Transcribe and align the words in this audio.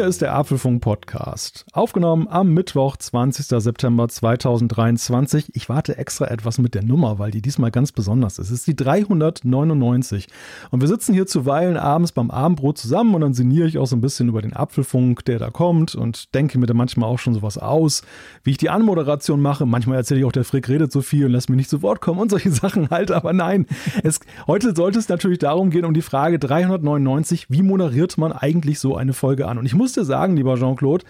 Hier 0.00 0.08
ist 0.08 0.22
der 0.22 0.34
Apfelfunk 0.34 0.80
Podcast. 0.80 1.66
Aufgenommen 1.74 2.26
am 2.26 2.54
Mittwoch, 2.54 2.96
20. 2.96 3.44
September 3.62 4.08
2023. 4.08 5.54
Ich 5.54 5.68
warte 5.68 5.98
extra 5.98 6.28
etwas 6.28 6.56
mit 6.56 6.74
der 6.74 6.82
Nummer, 6.82 7.18
weil 7.18 7.30
die 7.30 7.42
diesmal 7.42 7.70
ganz 7.70 7.92
besonders 7.92 8.38
ist. 8.38 8.46
Es 8.46 8.60
ist 8.60 8.66
die 8.66 8.74
399. 8.74 10.26
Und 10.70 10.80
wir 10.80 10.88
sitzen 10.88 11.12
hier 11.12 11.26
zuweilen 11.26 11.76
abends 11.76 12.12
beim 12.12 12.30
Abendbrot 12.30 12.78
zusammen 12.78 13.14
und 13.14 13.20
dann 13.20 13.34
sinniere 13.34 13.68
ich 13.68 13.76
auch 13.76 13.86
so 13.86 13.94
ein 13.94 14.00
bisschen 14.00 14.30
über 14.30 14.40
den 14.40 14.56
Apfelfunk, 14.56 15.22
der 15.26 15.38
da 15.38 15.50
kommt 15.50 15.94
und 15.94 16.34
denke 16.34 16.58
mir 16.58 16.64
da 16.64 16.72
manchmal 16.72 17.10
auch 17.10 17.18
schon 17.18 17.34
sowas 17.34 17.58
aus, 17.58 18.00
wie 18.42 18.52
ich 18.52 18.56
die 18.56 18.70
Anmoderation 18.70 19.42
mache. 19.42 19.66
Manchmal 19.66 19.98
erzähle 19.98 20.20
ich 20.20 20.26
auch, 20.26 20.32
der 20.32 20.44
Frick 20.44 20.70
redet 20.70 20.92
so 20.92 21.02
viel 21.02 21.26
und 21.26 21.32
lässt 21.32 21.50
mich 21.50 21.58
nicht 21.58 21.68
zu 21.68 21.82
Wort 21.82 22.00
kommen 22.00 22.20
und 22.20 22.30
solche 22.30 22.50
Sachen 22.50 22.88
halt. 22.88 23.10
Aber 23.10 23.34
nein, 23.34 23.66
es, 24.02 24.20
heute 24.46 24.74
sollte 24.74 24.98
es 24.98 25.10
natürlich 25.10 25.40
darum 25.40 25.68
gehen, 25.68 25.84
um 25.84 25.92
die 25.92 26.00
Frage 26.00 26.38
399, 26.38 27.50
wie 27.50 27.62
moderiert 27.62 28.16
man 28.16 28.32
eigentlich 28.32 28.78
so 28.78 28.96
eine 28.96 29.12
Folge 29.12 29.46
an? 29.46 29.58
Und 29.58 29.66
ich 29.66 29.74
muss 29.74 29.89
dir 29.96 30.04
sagen, 30.04 30.36
lieber 30.36 30.56
Jean-Claude, 30.56 31.04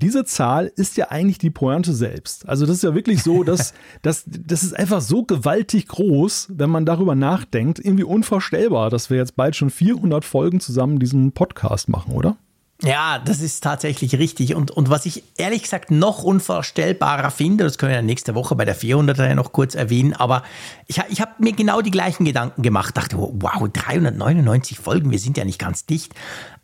diese 0.00 0.24
Zahl 0.24 0.72
ist 0.76 0.96
ja 0.96 1.10
eigentlich 1.10 1.38
die 1.38 1.50
Pointe 1.50 1.92
selbst. 1.92 2.48
Also 2.48 2.66
das 2.66 2.76
ist 2.76 2.82
ja 2.82 2.94
wirklich 2.94 3.22
so, 3.22 3.44
dass, 3.44 3.74
dass 4.02 4.24
das 4.26 4.62
ist 4.62 4.76
einfach 4.76 5.00
so 5.00 5.24
gewaltig 5.24 5.88
groß, 5.88 6.48
wenn 6.50 6.70
man 6.70 6.84
darüber 6.84 7.14
nachdenkt, 7.14 7.78
irgendwie 7.78 8.04
unvorstellbar, 8.04 8.90
dass 8.90 9.10
wir 9.10 9.18
jetzt 9.18 9.36
bald 9.36 9.56
schon 9.56 9.70
400 9.70 10.24
Folgen 10.24 10.60
zusammen 10.60 10.98
diesen 10.98 11.32
Podcast 11.32 11.88
machen, 11.88 12.12
oder? 12.12 12.36
Ja, 12.82 13.18
das 13.18 13.40
ist 13.40 13.62
tatsächlich 13.62 14.18
richtig. 14.18 14.54
Und, 14.54 14.70
und 14.70 14.90
was 14.90 15.06
ich 15.06 15.22
ehrlich 15.36 15.62
gesagt 15.62 15.90
noch 15.90 16.22
unvorstellbarer 16.22 17.30
finde, 17.30 17.64
das 17.64 17.78
können 17.78 17.90
wir 17.90 17.96
ja 17.96 18.02
nächste 18.02 18.34
Woche 18.34 18.56
bei 18.56 18.64
der 18.64 18.76
400er 18.76 19.28
ja 19.28 19.34
noch 19.34 19.52
kurz 19.52 19.74
erwähnen, 19.74 20.12
aber 20.12 20.42
ich, 20.86 21.00
ich 21.08 21.20
habe 21.20 21.32
mir 21.38 21.52
genau 21.52 21.80
die 21.80 21.92
gleichen 21.92 22.24
Gedanken 22.24 22.62
gemacht. 22.62 22.96
Dachte, 22.96 23.16
wow, 23.16 23.68
399 23.72 24.78
Folgen, 24.78 25.10
wir 25.10 25.18
sind 25.18 25.38
ja 25.38 25.44
nicht 25.44 25.58
ganz 25.58 25.86
dicht. 25.86 26.14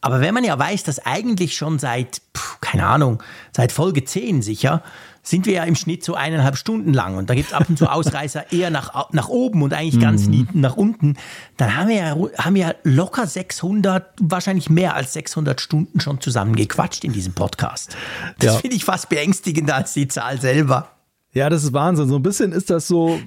Aber 0.01 0.21
wenn 0.21 0.35
man 0.35 0.45
ja 0.45 0.59
weiß, 0.59 0.83
dass 0.83 0.99
eigentlich 0.99 1.57
schon 1.57 1.79
seit, 1.79 2.21
keine 2.61 2.87
Ahnung, 2.87 3.23
seit 3.53 3.71
Folge 3.71 4.05
10 4.05 4.43
sicher, 4.43 4.83
sind 5.23 5.47
wir 5.47 5.53
ja 5.53 5.65
im 5.65 5.75
Schnitt 5.75 6.05
so 6.05 6.15
eineinhalb 6.15 6.57
Stunden 6.57 6.93
lang 6.93 7.17
und 7.17 7.29
da 7.29 7.35
gibt 7.35 7.49
es 7.49 7.55
ab 7.55 7.69
und 7.69 7.79
zu 7.79 7.91
Ausreißer 7.91 8.53
eher 8.53 8.71
nach, 8.71 9.11
nach 9.13 9.29
oben 9.29 9.63
und 9.63 9.75
eigentlich 9.75 10.01
ganz 10.01 10.27
mhm. 10.27 10.49
nach 10.53 10.77
unten, 10.77 11.17
dann 11.57 11.77
haben 11.77 11.89
wir, 11.89 11.97
ja, 11.97 12.17
haben 12.39 12.55
wir 12.55 12.77
locker 12.85 13.27
600, 13.27 14.15
wahrscheinlich 14.21 14.71
mehr 14.71 14.95
als 14.95 15.13
600 15.13 15.61
Stunden 15.61 16.01
schon 16.01 16.21
zusammen 16.21 16.57
gequatscht 16.57 17.05
in 17.05 17.13
diesem 17.13 17.35
Podcast. 17.35 17.97
Das 18.39 18.55
ja. 18.55 18.59
finde 18.61 18.77
ich 18.77 18.85
fast 18.85 19.09
beängstigender 19.09 19.75
als 19.75 19.93
die 19.93 20.09
Zahl 20.09 20.41
selber. 20.41 20.89
Ja, 21.33 21.49
das 21.49 21.63
ist 21.63 21.73
Wahnsinn. 21.73 22.09
So 22.09 22.17
ein 22.17 22.23
bisschen 22.23 22.53
ist 22.53 22.71
das 22.71 22.89
so 22.89 23.21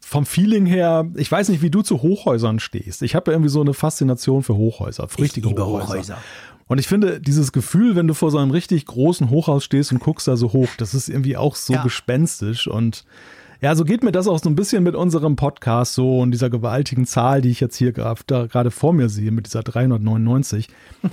vom 0.00 0.26
Feeling 0.26 0.66
her, 0.66 1.10
ich 1.16 1.32
weiß 1.32 1.48
nicht, 1.48 1.62
wie 1.62 1.70
du 1.70 1.80
zu 1.80 2.02
Hochhäusern 2.02 2.60
stehst. 2.60 3.02
Ich 3.02 3.14
habe 3.14 3.30
ja 3.30 3.34
irgendwie 3.34 3.48
so 3.48 3.62
eine 3.62 3.72
Faszination 3.72 4.42
für 4.42 4.54
Hochhäuser, 4.54 5.08
für 5.08 5.22
richtige 5.22 5.48
Hochhäuser. 5.48 5.88
Hochhäuser. 5.88 6.18
Und 6.72 6.78
ich 6.78 6.88
finde, 6.88 7.20
dieses 7.20 7.52
Gefühl, 7.52 7.96
wenn 7.96 8.06
du 8.06 8.14
vor 8.14 8.30
so 8.30 8.38
einem 8.38 8.50
richtig 8.50 8.86
großen 8.86 9.28
Hochhaus 9.28 9.62
stehst 9.62 9.92
und 9.92 9.98
guckst 9.98 10.26
da 10.26 10.38
so 10.38 10.54
hoch, 10.54 10.70
das 10.78 10.94
ist 10.94 11.10
irgendwie 11.10 11.36
auch 11.36 11.54
so 11.54 11.74
ja. 11.74 11.82
gespenstisch 11.82 12.66
und 12.66 13.04
ja, 13.60 13.74
so 13.76 13.84
geht 13.84 14.02
mir 14.02 14.10
das 14.10 14.26
auch 14.26 14.38
so 14.38 14.48
ein 14.48 14.56
bisschen 14.56 14.82
mit 14.82 14.94
unserem 14.94 15.36
Podcast 15.36 15.92
so 15.92 16.20
und 16.20 16.30
dieser 16.30 16.48
gewaltigen 16.48 17.04
Zahl, 17.04 17.42
die 17.42 17.50
ich 17.50 17.60
jetzt 17.60 17.76
hier 17.76 17.92
gerade 17.92 18.70
vor 18.70 18.94
mir 18.94 19.10
sehe, 19.10 19.32
mit 19.32 19.44
dieser 19.44 19.62
399. 19.62 20.68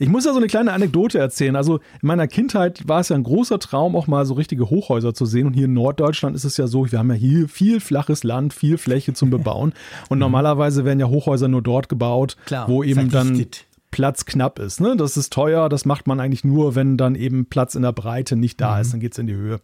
Ich 0.00 0.08
muss 0.08 0.24
ja 0.24 0.32
so 0.32 0.38
eine 0.38 0.48
kleine 0.48 0.72
Anekdote 0.72 1.20
erzählen. 1.20 1.54
Also 1.54 1.76
in 1.76 2.08
meiner 2.08 2.26
Kindheit 2.26 2.86
war 2.88 2.98
es 2.98 3.10
ja 3.10 3.16
ein 3.16 3.22
großer 3.22 3.60
Traum, 3.60 3.94
auch 3.94 4.08
mal 4.08 4.26
so 4.26 4.34
richtige 4.34 4.68
Hochhäuser 4.68 5.14
zu 5.14 5.24
sehen. 5.24 5.46
Und 5.46 5.52
hier 5.52 5.66
in 5.66 5.72
Norddeutschland 5.72 6.34
ist 6.34 6.42
es 6.42 6.56
ja 6.56 6.66
so, 6.66 6.90
wir 6.90 6.98
haben 6.98 7.10
ja 7.10 7.14
hier 7.14 7.48
viel 7.48 7.78
flaches 7.78 8.24
Land, 8.24 8.52
viel 8.52 8.76
Fläche 8.76 9.14
zum 9.14 9.30
Bebauen. 9.30 9.72
Und 10.08 10.18
normalerweise 10.18 10.84
werden 10.84 10.98
ja 10.98 11.06
Hochhäuser 11.06 11.46
nur 11.46 11.62
dort 11.62 11.88
gebaut, 11.88 12.36
Klar, 12.44 12.68
wo 12.68 12.82
eben 12.82 13.08
verdichtet. 13.08 13.66
dann 13.66 13.73
Platz 13.94 14.24
knapp 14.24 14.58
ist. 14.58 14.80
Ne? 14.80 14.96
Das 14.96 15.16
ist 15.16 15.32
teuer, 15.32 15.68
das 15.68 15.84
macht 15.84 16.08
man 16.08 16.18
eigentlich 16.18 16.42
nur, 16.42 16.74
wenn 16.74 16.96
dann 16.96 17.14
eben 17.14 17.46
Platz 17.46 17.76
in 17.76 17.82
der 17.82 17.92
Breite 17.92 18.34
nicht 18.34 18.60
da 18.60 18.74
mhm. 18.74 18.80
ist, 18.80 18.92
dann 18.92 18.98
geht 18.98 19.12
es 19.12 19.18
in 19.18 19.28
die 19.28 19.36
Höhe. 19.36 19.60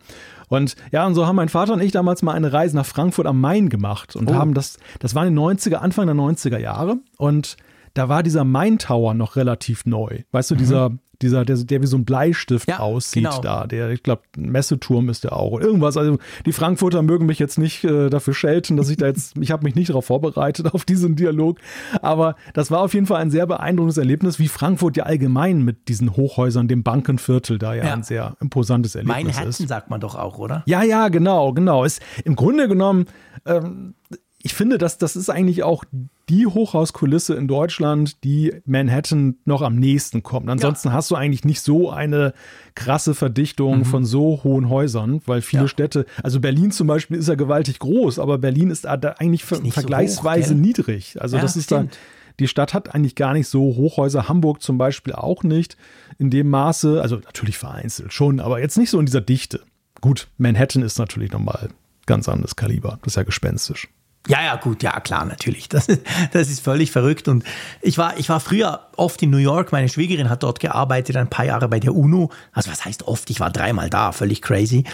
Und 0.47 0.77
ja, 0.93 1.05
und 1.05 1.17
so 1.17 1.27
haben 1.27 1.35
mein 1.35 1.49
Vater 1.49 1.73
und 1.73 1.83
ich 1.83 1.91
damals 1.91 2.23
mal 2.23 2.35
eine 2.35 2.53
Reise 2.53 2.77
nach 2.77 2.87
Frankfurt 2.87 3.27
am 3.27 3.41
Main 3.41 3.69
gemacht 3.69 4.15
und 4.15 4.31
oh. 4.31 4.35
haben 4.35 4.55
das, 4.55 4.79
das 5.01 5.17
war 5.17 5.27
in 5.27 5.35
den 5.35 5.45
90er, 5.45 5.79
Anfang 5.79 6.07
der 6.07 6.15
90er 6.15 6.59
Jahre 6.59 6.99
und 7.17 7.57
da 7.95 8.09
war 8.09 8.23
dieser 8.23 8.45
Main 8.45 8.79
Tower 8.79 9.15
noch 9.15 9.35
relativ 9.35 9.85
neu. 9.85 10.21
Weißt 10.31 10.53
du, 10.53 10.55
mhm. 10.55 10.59
dieser 10.59 10.91
dieser, 11.23 11.45
der, 11.45 11.57
der 11.57 11.83
wie 11.83 11.87
so 11.87 11.97
ein 11.97 12.05
Bleistift 12.05 12.69
ja, 12.69 12.79
aussieht 12.79 13.25
genau. 13.25 13.41
da. 13.41 13.67
Der, 13.67 13.91
ich 13.91 14.03
glaube, 14.03 14.23
ein 14.37 14.51
Messeturm 14.51 15.09
ist 15.09 15.25
der 15.25 15.35
auch. 15.35 15.61
Irgendwas. 15.61 15.97
Also 15.97 16.19
die 16.47 16.53
Frankfurter 16.53 17.03
mögen 17.03 17.27
mich 17.27 17.39
jetzt 17.39 17.59
nicht 17.59 17.85
äh, 17.85 18.11
dafür 18.11 18.35
schelten, 18.35 18.77
dass 18.77 18.89
ich 18.89 18.97
da 18.97 19.07
jetzt, 19.07 19.37
ich 19.41 19.51
habe 19.51 19.65
mich 19.65 19.75
nicht 19.75 19.91
darauf 19.91 20.07
vorbereitet, 20.07 20.75
auf 20.75 20.85
diesen 20.85 21.17
Dialog. 21.17 21.59
Aber 22.03 22.37
das 22.55 22.71
war 22.71 22.81
auf 22.81 22.95
jeden 22.95 23.07
Fall 23.07 23.21
ein 23.21 23.31
sehr 23.31 23.47
beeindruckendes 23.47 23.99
Erlebnis, 23.99 24.39
wie 24.39 24.49
Frankfurt 24.49 24.97
ja 24.97 25.05
allgemein 25.05 25.63
mit 25.63 25.89
diesen 25.89 26.17
Hochhäusern, 26.17 26.69
dem 26.69 26.83
Bankenviertel 26.83 27.59
da 27.59 27.75
ja, 27.75 27.85
ja. 27.85 27.93
ein 27.95 28.03
sehr 28.03 28.37
imposantes 28.41 28.95
Erlebnis 28.95 29.25
Manhattan 29.25 29.49
ist. 29.49 29.69
sagt 29.69 29.91
man 29.91 30.01
doch 30.01 30.15
auch, 30.15 30.39
oder? 30.39 30.63
Ja, 30.67 30.83
ja, 30.83 31.09
genau, 31.09 31.53
genau. 31.53 31.85
Ist 31.85 32.01
im 32.25 32.37
Grunde 32.37 32.69
genommen, 32.69 33.07
ähm, 33.47 33.95
ich 34.43 34.55
finde, 34.55 34.79
dass 34.79 34.97
das 34.97 35.17
ist 35.17 35.29
eigentlich 35.29 35.63
auch 35.63 35.85
die 36.29 36.47
Hochhauskulisse 36.47 37.35
in 37.35 37.47
Deutschland, 37.47 38.25
die 38.25 38.55
Manhattan 38.65 39.37
noch 39.45 39.61
am 39.61 39.77
nächsten 39.77 40.23
kommt. 40.23 40.49
Ansonsten 40.49 40.89
ja. 40.89 40.95
hast 40.95 41.11
du 41.11 41.17
eigentlich 41.17 41.45
nicht 41.45 41.61
so 41.61 41.91
eine 41.91 42.33
krasse 42.75 43.15
Verdichtung 43.15 43.79
mhm. 43.79 43.85
von 43.85 44.05
so 44.05 44.41
hohen 44.43 44.69
Häusern, 44.71 45.21
weil 45.27 45.43
viele 45.43 45.65
ja. 45.65 45.69
Städte, 45.69 46.07
also 46.23 46.41
Berlin 46.41 46.71
zum 46.71 46.87
Beispiel 46.87 47.19
ist 47.19 47.29
ja 47.29 47.35
gewaltig 47.35 47.81
groß, 47.81 48.19
aber 48.19 48.39
Berlin 48.39 48.71
ist 48.71 48.85
da 48.85 48.95
eigentlich 49.19 49.45
ver 49.45 49.61
vergleichsweise 49.71 50.51
so 50.51 50.55
hoch, 50.55 50.61
niedrig. 50.61 51.21
Also 51.21 51.37
ja, 51.37 51.43
das 51.43 51.57
ist 51.57 51.65
stimmt. 51.65 51.93
dann 51.93 51.99
die 52.39 52.49
Stadt 52.49 52.73
hat 52.73 52.95
eigentlich 52.95 53.17
gar 53.17 53.35
nicht 53.35 53.49
so 53.49 53.61
Hochhäuser, 53.77 54.29
Hamburg 54.29 54.63
zum 54.63 54.79
Beispiel 54.79 55.13
auch 55.13 55.43
nicht 55.43 55.77
in 56.19 56.31
dem 56.31 56.49
Maße, 56.49 57.03
also 57.03 57.17
natürlich 57.17 57.59
vereinzelt 57.59 58.15
schon, 58.15 58.41
aber 58.41 58.61
jetzt 58.61 58.79
nicht 58.79 58.89
so 58.89 58.99
in 58.99 59.05
dieser 59.05 59.21
Dichte. 59.21 59.61
Gut, 60.01 60.29
Manhattan 60.39 60.83
ist 60.83 60.99
natürlich 60.99 61.33
nochmal 61.33 61.69
ganz 62.07 62.29
anderes 62.29 62.57
Kaliber, 62.57 62.99
das 63.03 63.13
ist 63.13 63.17
ja 63.17 63.25
gespenstisch. 63.25 63.89
Ja, 64.29 64.43
ja, 64.43 64.57
gut, 64.57 64.83
ja, 64.83 65.01
klar, 65.01 65.25
natürlich. 65.25 65.69
Das, 65.69 65.87
das 66.33 66.49
ist 66.49 66.61
völlig 66.61 66.91
verrückt. 66.91 67.27
Und 67.29 67.45
ich 67.81 67.99
war, 67.99 68.19
ich 68.19 68.29
war 68.29 68.41
früher 68.41 68.87
oft 68.97 69.23
in 69.23 69.31
New 69.31 69.39
York. 69.39 69.73
Meine 69.73 69.89
Schwiegerin 69.89 70.29
hat 70.29 70.43
dort 70.43 70.61
gearbeitet, 70.61 71.17
ein 71.17 71.31
paar 71.31 71.47
Jahre 71.47 71.69
bei 71.69 71.81
der 71.81 71.95
UNO. 71.95 72.31
Also, 72.53 72.71
was 72.71 72.85
heißt 72.85 73.05
oft? 73.05 73.31
Ich 73.31 73.41
war 73.41 73.51
dreimal 73.51 73.89
da, 73.89 74.13
völlig 74.13 74.43
crazy. 74.43 74.85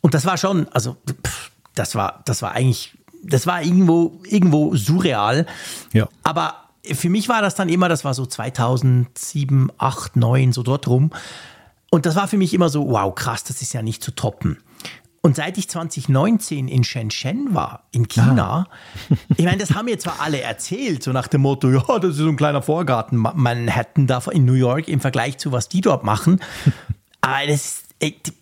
Und 0.00 0.14
das 0.14 0.24
war 0.24 0.38
schon, 0.38 0.68
also, 0.68 0.96
pff, 1.26 1.50
das 1.74 1.94
war, 1.94 2.22
das 2.24 2.42
war 2.42 2.52
eigentlich, 2.52 2.96
das 3.22 3.46
war 3.46 3.60
irgendwo, 3.62 4.20
irgendwo 4.24 4.74
surreal. 4.76 5.46
Ja. 5.92 6.08
Aber 6.22 6.54
für 6.94 7.08
mich 7.08 7.28
war 7.28 7.42
das 7.42 7.54
dann 7.56 7.68
immer, 7.68 7.88
das 7.88 8.04
war 8.04 8.14
so 8.14 8.24
2007, 8.24 9.72
8, 9.78 10.16
9, 10.16 10.52
so 10.52 10.62
dort 10.62 10.86
rum. 10.86 11.10
Und 11.90 12.06
das 12.06 12.14
war 12.16 12.28
für 12.28 12.36
mich 12.36 12.54
immer 12.54 12.68
so, 12.68 12.88
wow, 12.88 13.14
krass, 13.14 13.44
das 13.44 13.62
ist 13.62 13.72
ja 13.72 13.82
nicht 13.82 14.02
zu 14.02 14.12
toppen. 14.12 14.58
Und 15.26 15.34
seit 15.34 15.58
ich 15.58 15.68
2019 15.68 16.68
in 16.68 16.84
Shenzhen 16.84 17.52
war, 17.52 17.82
in 17.90 18.06
China, 18.06 18.68
ah. 18.70 19.14
ich 19.36 19.44
meine, 19.44 19.56
das 19.56 19.74
haben 19.74 19.86
mir 19.86 19.98
zwar 19.98 20.20
alle 20.20 20.40
erzählt, 20.40 21.02
so 21.02 21.10
nach 21.10 21.26
dem 21.26 21.40
Motto, 21.40 21.68
ja, 21.68 21.98
das 21.98 22.12
ist 22.12 22.18
so 22.18 22.28
ein 22.28 22.36
kleiner 22.36 22.62
Vorgarten 22.62 23.16
Manhattan 23.16 24.06
da 24.06 24.22
in 24.30 24.44
New 24.44 24.52
York 24.52 24.86
im 24.86 25.00
Vergleich 25.00 25.38
zu 25.38 25.50
was 25.50 25.68
die 25.68 25.80
dort 25.80 26.04
machen. 26.04 26.38
Aber 27.22 27.44
das 27.48 27.82
ist, 27.98 28.32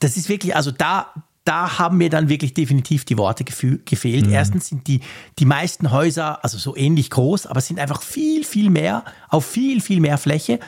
das 0.00 0.18
ist 0.18 0.28
wirklich, 0.28 0.54
also 0.54 0.70
da, 0.70 1.06
da 1.44 1.78
haben 1.78 1.96
mir 1.96 2.10
dann 2.10 2.28
wirklich 2.28 2.52
definitiv 2.52 3.06
die 3.06 3.16
Worte 3.16 3.44
gefehlt. 3.44 4.26
Mhm. 4.26 4.32
Erstens 4.34 4.68
sind 4.68 4.88
die, 4.88 5.00
die 5.38 5.46
meisten 5.46 5.90
Häuser 5.90 6.44
also 6.44 6.58
so 6.58 6.76
ähnlich 6.76 7.08
groß, 7.08 7.46
aber 7.46 7.62
sind 7.62 7.80
einfach 7.80 8.02
viel, 8.02 8.44
viel 8.44 8.68
mehr, 8.68 9.06
auf 9.30 9.46
viel, 9.46 9.80
viel 9.80 10.00
mehr 10.00 10.18
Fläche. 10.18 10.60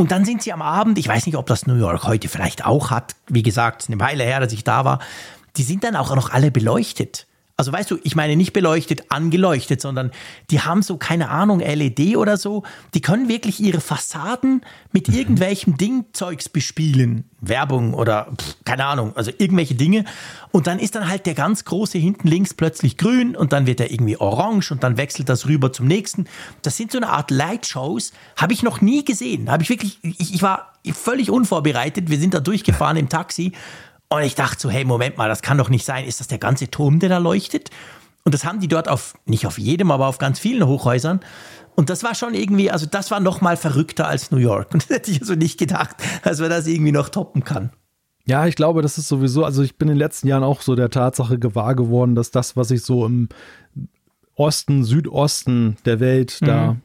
Und 0.00 0.12
dann 0.12 0.24
sind 0.24 0.40
sie 0.42 0.50
am 0.50 0.62
Abend, 0.62 0.98
ich 0.98 1.06
weiß 1.06 1.26
nicht, 1.26 1.36
ob 1.36 1.46
das 1.46 1.66
New 1.66 1.74
York 1.74 2.04
heute 2.04 2.30
vielleicht 2.30 2.64
auch 2.64 2.90
hat, 2.90 3.16
wie 3.28 3.42
gesagt, 3.42 3.84
eine 3.88 4.00
Weile 4.00 4.24
her, 4.24 4.40
dass 4.40 4.50
ich 4.50 4.64
da 4.64 4.86
war, 4.86 4.98
die 5.58 5.62
sind 5.62 5.84
dann 5.84 5.94
auch 5.94 6.16
noch 6.16 6.30
alle 6.30 6.50
beleuchtet. 6.50 7.26
Also 7.60 7.74
weißt 7.74 7.90
du, 7.90 7.98
ich 8.04 8.16
meine 8.16 8.36
nicht 8.36 8.54
beleuchtet, 8.54 9.12
angeleuchtet, 9.12 9.82
sondern 9.82 10.12
die 10.50 10.62
haben 10.62 10.80
so, 10.80 10.96
keine 10.96 11.28
Ahnung, 11.28 11.60
LED 11.60 12.16
oder 12.16 12.38
so. 12.38 12.62
Die 12.94 13.02
können 13.02 13.28
wirklich 13.28 13.60
ihre 13.60 13.82
Fassaden 13.82 14.62
mit 14.92 15.08
mhm. 15.08 15.14
irgendwelchem 15.14 15.76
Dingzeugs 15.76 16.48
bespielen. 16.48 17.24
Werbung 17.42 17.92
oder 17.92 18.32
pff, 18.34 18.56
keine 18.64 18.86
Ahnung, 18.86 19.14
also 19.14 19.30
irgendwelche 19.36 19.74
Dinge. 19.74 20.06
Und 20.52 20.68
dann 20.68 20.78
ist 20.78 20.94
dann 20.94 21.06
halt 21.06 21.26
der 21.26 21.34
ganz 21.34 21.66
große 21.66 21.98
hinten 21.98 22.28
links 22.28 22.54
plötzlich 22.54 22.96
grün 22.96 23.36
und 23.36 23.52
dann 23.52 23.66
wird 23.66 23.80
er 23.80 23.90
irgendwie 23.90 24.16
orange 24.16 24.72
und 24.72 24.82
dann 24.82 24.96
wechselt 24.96 25.28
das 25.28 25.46
rüber 25.46 25.70
zum 25.70 25.86
nächsten. 25.86 26.24
Das 26.62 26.78
sind 26.78 26.92
so 26.92 26.96
eine 26.96 27.10
Art 27.10 27.30
Lightshows. 27.30 28.12
Habe 28.36 28.54
ich 28.54 28.62
noch 28.62 28.80
nie 28.80 29.04
gesehen. 29.04 29.50
Habe 29.50 29.64
ich 29.64 29.68
wirklich, 29.68 29.98
ich, 30.02 30.32
ich 30.32 30.40
war 30.40 30.72
völlig 30.94 31.30
unvorbereitet. 31.30 32.08
Wir 32.08 32.18
sind 32.18 32.32
da 32.32 32.40
durchgefahren 32.40 32.96
im 32.96 33.10
Taxi 33.10 33.52
und 34.10 34.22
ich 34.22 34.34
dachte 34.34 34.60
so, 34.60 34.70
hey, 34.70 34.84
Moment 34.84 35.16
mal, 35.16 35.28
das 35.28 35.40
kann 35.40 35.56
doch 35.56 35.68
nicht 35.68 35.84
sein. 35.84 36.04
Ist 36.04 36.20
das 36.20 36.26
der 36.26 36.38
ganze 36.38 36.68
Turm, 36.68 36.98
der 36.98 37.08
da 37.08 37.18
leuchtet? 37.18 37.70
Und 38.24 38.34
das 38.34 38.44
haben 38.44 38.60
die 38.60 38.68
dort 38.68 38.88
auf, 38.88 39.14
nicht 39.24 39.46
auf 39.46 39.56
jedem, 39.56 39.90
aber 39.90 40.08
auf 40.08 40.18
ganz 40.18 40.38
vielen 40.38 40.66
Hochhäusern. 40.66 41.20
Und 41.76 41.90
das 41.90 42.02
war 42.02 42.14
schon 42.14 42.34
irgendwie, 42.34 42.70
also 42.70 42.86
das 42.86 43.10
war 43.10 43.20
noch 43.20 43.40
mal 43.40 43.56
verrückter 43.56 44.08
als 44.08 44.32
New 44.32 44.38
York. 44.38 44.68
Und 44.74 44.82
das 44.82 44.90
hätte 44.90 45.10
ich 45.12 45.20
also 45.20 45.34
nicht 45.34 45.58
gedacht, 45.58 45.96
dass 46.24 46.40
man 46.40 46.50
das 46.50 46.66
irgendwie 46.66 46.92
noch 46.92 47.08
toppen 47.08 47.44
kann. 47.44 47.70
Ja, 48.26 48.46
ich 48.46 48.56
glaube, 48.56 48.82
das 48.82 48.98
ist 48.98 49.08
sowieso, 49.08 49.44
also 49.44 49.62
ich 49.62 49.76
bin 49.76 49.88
in 49.88 49.94
den 49.94 49.98
letzten 49.98 50.28
Jahren 50.28 50.42
auch 50.42 50.60
so 50.60 50.74
der 50.74 50.90
Tatsache 50.90 51.38
gewahr 51.38 51.74
geworden, 51.74 52.14
dass 52.14 52.30
das, 52.30 52.56
was 52.56 52.70
ich 52.70 52.82
so 52.82 53.06
im 53.06 53.28
Osten, 54.34 54.84
Südosten 54.84 55.76
der 55.84 56.00
Welt 56.00 56.38
mhm. 56.40 56.46
da 56.46 56.76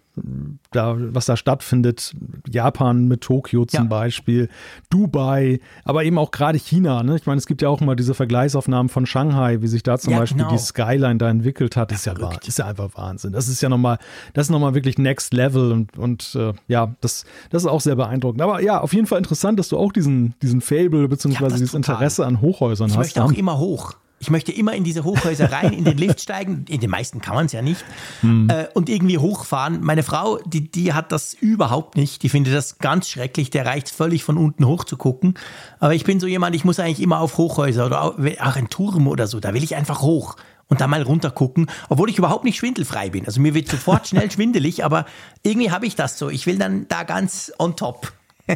da, 0.72 0.96
was 0.98 1.26
da 1.26 1.36
stattfindet, 1.38 2.14
Japan 2.50 3.08
mit 3.08 3.22
Tokio 3.22 3.66
zum 3.66 3.84
ja. 3.84 3.90
Beispiel, 3.90 4.50
Dubai, 4.90 5.60
aber 5.84 6.04
eben 6.04 6.18
auch 6.18 6.32
gerade 6.32 6.58
China. 6.58 7.04
Ne? 7.04 7.16
Ich 7.18 7.26
meine, 7.26 7.38
es 7.38 7.48
gibt 7.48 7.62
ja 7.62 7.70
auch 7.70 7.82
immer 7.82 7.96
diese 7.96 8.14
Vergleichsaufnahmen 8.14 8.90
von 8.90 9.06
Shanghai, 9.06 9.62
wie 9.62 9.68
sich 9.68 9.84
da 9.84 9.98
zum 9.98 10.14
ja, 10.14 10.20
Beispiel 10.20 10.44
genau. 10.44 10.52
die 10.52 10.58
Skyline 10.58 11.18
da 11.18 11.30
entwickelt 11.30 11.76
hat. 11.76 11.92
Das 11.92 12.00
ist 12.00 12.06
ja, 12.06 12.14
ja 12.18 12.32
ist 12.46 12.60
ja 12.60 12.66
einfach 12.66 12.90
Wahnsinn. 12.96 13.34
Das 13.34 13.48
ist 13.48 13.62
ja 13.62 13.70
nochmal, 13.70 13.98
das 14.34 14.48
ist 14.48 14.52
nochmal 14.52 14.74
wirklich 14.74 14.98
Next 14.98 15.34
Level 15.34 15.72
und, 15.72 15.98
und 15.98 16.36
äh, 16.36 16.54
ja, 16.68 16.96
das, 17.02 17.26
das 17.50 17.64
ist 17.64 17.68
auch 17.68 17.82
sehr 17.82 17.96
beeindruckend. 17.96 18.42
Aber 18.42 18.62
ja, 18.62 18.80
auf 18.80 18.94
jeden 18.94 19.08
Fall 19.08 19.18
interessant, 19.18 19.60
dass 19.60 19.70
du 19.70 19.78
auch 19.78 19.92
diesen, 19.92 20.34
diesen 20.42 20.62
Fable 20.62 21.08
beziehungsweise 21.08 21.56
dieses 21.56 21.72
total. 21.72 21.96
Interesse 21.96 22.26
an 22.26 22.42
Hochhäusern 22.42 22.90
ich 22.90 22.98
hast. 22.98 23.10
Ich 23.10 23.16
möchte 23.16 23.24
auch 23.24 23.38
immer 23.38 23.58
hoch. 23.60 23.96
Ich 24.25 24.31
möchte 24.31 24.51
immer 24.51 24.74
in 24.74 24.83
diese 24.83 25.04
Hochhäuser 25.04 25.51
rein, 25.51 25.72
in 25.72 25.83
den 25.83 26.00
Lift 26.00 26.19
steigen. 26.19 26.66
In 26.68 26.80
den 26.80 26.89
meisten 26.89 27.22
kann 27.22 27.36
man 27.36 27.45
es 27.45 27.51
ja 27.51 27.62
nicht. 27.62 27.86
Hm. 28.22 28.50
Äh, 28.50 28.66
und 28.74 28.89
irgendwie 28.89 29.19
hochfahren. 29.19 29.81
Meine 29.83 30.01
Frau, 30.01 30.39
die, 30.48 30.72
die 30.72 30.94
hat 30.94 31.12
das 31.12 31.36
überhaupt 31.36 31.95
nicht. 31.95 32.24
Die 32.24 32.30
findet 32.30 32.56
das 32.56 32.80
ganz 32.80 33.07
schrecklich. 33.07 33.51
Der 33.51 33.68
reicht 33.68 33.88
völlig 33.88 34.24
von 34.24 34.39
unten 34.39 34.66
hoch 34.66 34.83
zu 34.83 34.98
gucken. 34.98 35.36
Aber 35.80 35.94
ich 35.94 36.06
bin 36.06 36.19
so 36.19 36.25
jemand, 36.25 36.56
ich 36.56 36.66
muss 36.66 36.80
eigentlich 36.80 37.01
immer 37.01 37.19
auf 37.19 37.38
Hochhäuser 37.38 37.86
oder 37.86 38.01
auch 38.01 38.56
ein 38.56 38.68
Turm 38.72 39.07
oder 39.07 39.27
so. 39.27 39.39
Da 39.39 39.54
will 39.54 39.63
ich 39.63 39.75
einfach 39.75 40.01
hoch 40.01 40.38
und 40.69 40.81
da 40.81 40.88
mal 40.88 41.04
runter 41.04 41.30
gucken, 41.30 41.68
obwohl 41.89 42.10
ich 42.10 42.18
überhaupt 42.18 42.45
nicht 42.45 42.57
schwindelfrei 42.57 43.12
bin. 43.12 43.28
Also 43.28 43.39
mir 43.39 43.54
wird 43.54 43.68
sofort 43.68 44.07
schnell 44.07 44.31
schwindelig, 44.31 44.83
aber 44.83 45.06
irgendwie 45.44 45.69
habe 45.69 45.86
ich 45.86 45.95
das 45.95 46.18
so. 46.18 46.31
Ich 46.31 46.48
will 46.48 46.57
dann 46.57 46.88
da 46.88 47.04
ganz 47.04 47.54
on 47.60 47.75
top. 47.75 48.12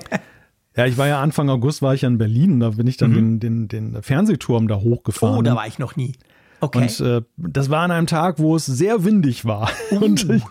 Ja, 0.76 0.86
ich 0.86 0.98
war 0.98 1.08
ja 1.08 1.22
Anfang 1.22 1.50
August 1.50 1.82
war 1.82 1.94
ich 1.94 2.04
ja 2.04 2.08
in 2.08 2.18
Berlin, 2.18 2.60
da 2.60 2.70
bin 2.72 2.88
ich 2.88 2.98
dann 2.98 3.12
mhm. 3.12 3.40
den, 3.40 3.68
den, 3.68 3.94
den 3.94 4.04
Fernsehturm 4.04 4.68
da 4.68 4.78
hochgefahren. 4.78 5.40
Oh, 5.40 5.42
da 5.42 5.56
war 5.56 5.68
ich 5.68 5.80
noch 5.80 5.96
nie. 5.96 6.14
Okay. 6.62 6.80
Und 6.80 7.00
äh, 7.00 7.22
das 7.38 7.70
war 7.70 7.82
an 7.82 7.92
einem 7.92 8.08
Tag, 8.08 8.40
wo 8.40 8.56
es 8.56 8.66
sehr 8.66 9.06
windig 9.06 9.46
war. 9.46 9.70
Uh. 9.92 10.00
Und, 10.10 10.30
ich, 10.30 10.44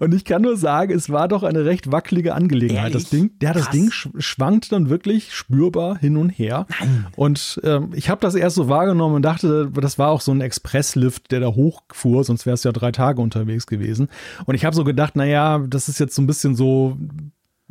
und 0.00 0.14
ich 0.14 0.24
kann 0.24 0.42
nur 0.42 0.56
sagen, 0.56 0.92
es 0.92 1.10
war 1.10 1.28
doch 1.28 1.42
eine 1.42 1.64
recht 1.64 1.90
wackelige 1.90 2.34
Angelegenheit. 2.34 2.92
Ehrlich? 2.92 3.04
Das 3.04 3.10
Ding, 3.10 3.30
ja, 3.40 3.52
das 3.52 3.64
Krass. 3.64 3.72
Ding 3.72 3.90
schwankt 3.90 4.72
dann 4.72 4.90
wirklich 4.90 5.32
spürbar 5.32 5.96
hin 5.96 6.16
und 6.16 6.30
her. 6.30 6.66
Nein. 6.80 7.06
Und 7.16 7.60
äh, 7.62 7.80
ich 7.94 8.10
habe 8.10 8.20
das 8.20 8.34
erst 8.34 8.56
so 8.56 8.68
wahrgenommen 8.68 9.14
und 9.14 9.22
dachte, 9.22 9.70
das 9.72 9.98
war 9.98 10.10
auch 10.10 10.20
so 10.20 10.32
ein 10.32 10.40
Expresslift, 10.40 11.30
der 11.30 11.40
da 11.40 11.48
hochfuhr, 11.48 12.24
sonst 12.24 12.46
wäre 12.46 12.54
es 12.54 12.64
ja 12.64 12.72
drei 12.72 12.92
Tage 12.92 13.22
unterwegs 13.22 13.66
gewesen. 13.66 14.08
Und 14.44 14.54
ich 14.54 14.64
habe 14.64 14.76
so 14.76 14.84
gedacht, 14.84 15.16
naja, 15.16 15.64
das 15.66 15.88
ist 15.88 15.98
jetzt 15.98 16.14
so 16.14 16.22
ein 16.22 16.26
bisschen 16.26 16.54
so 16.54 16.98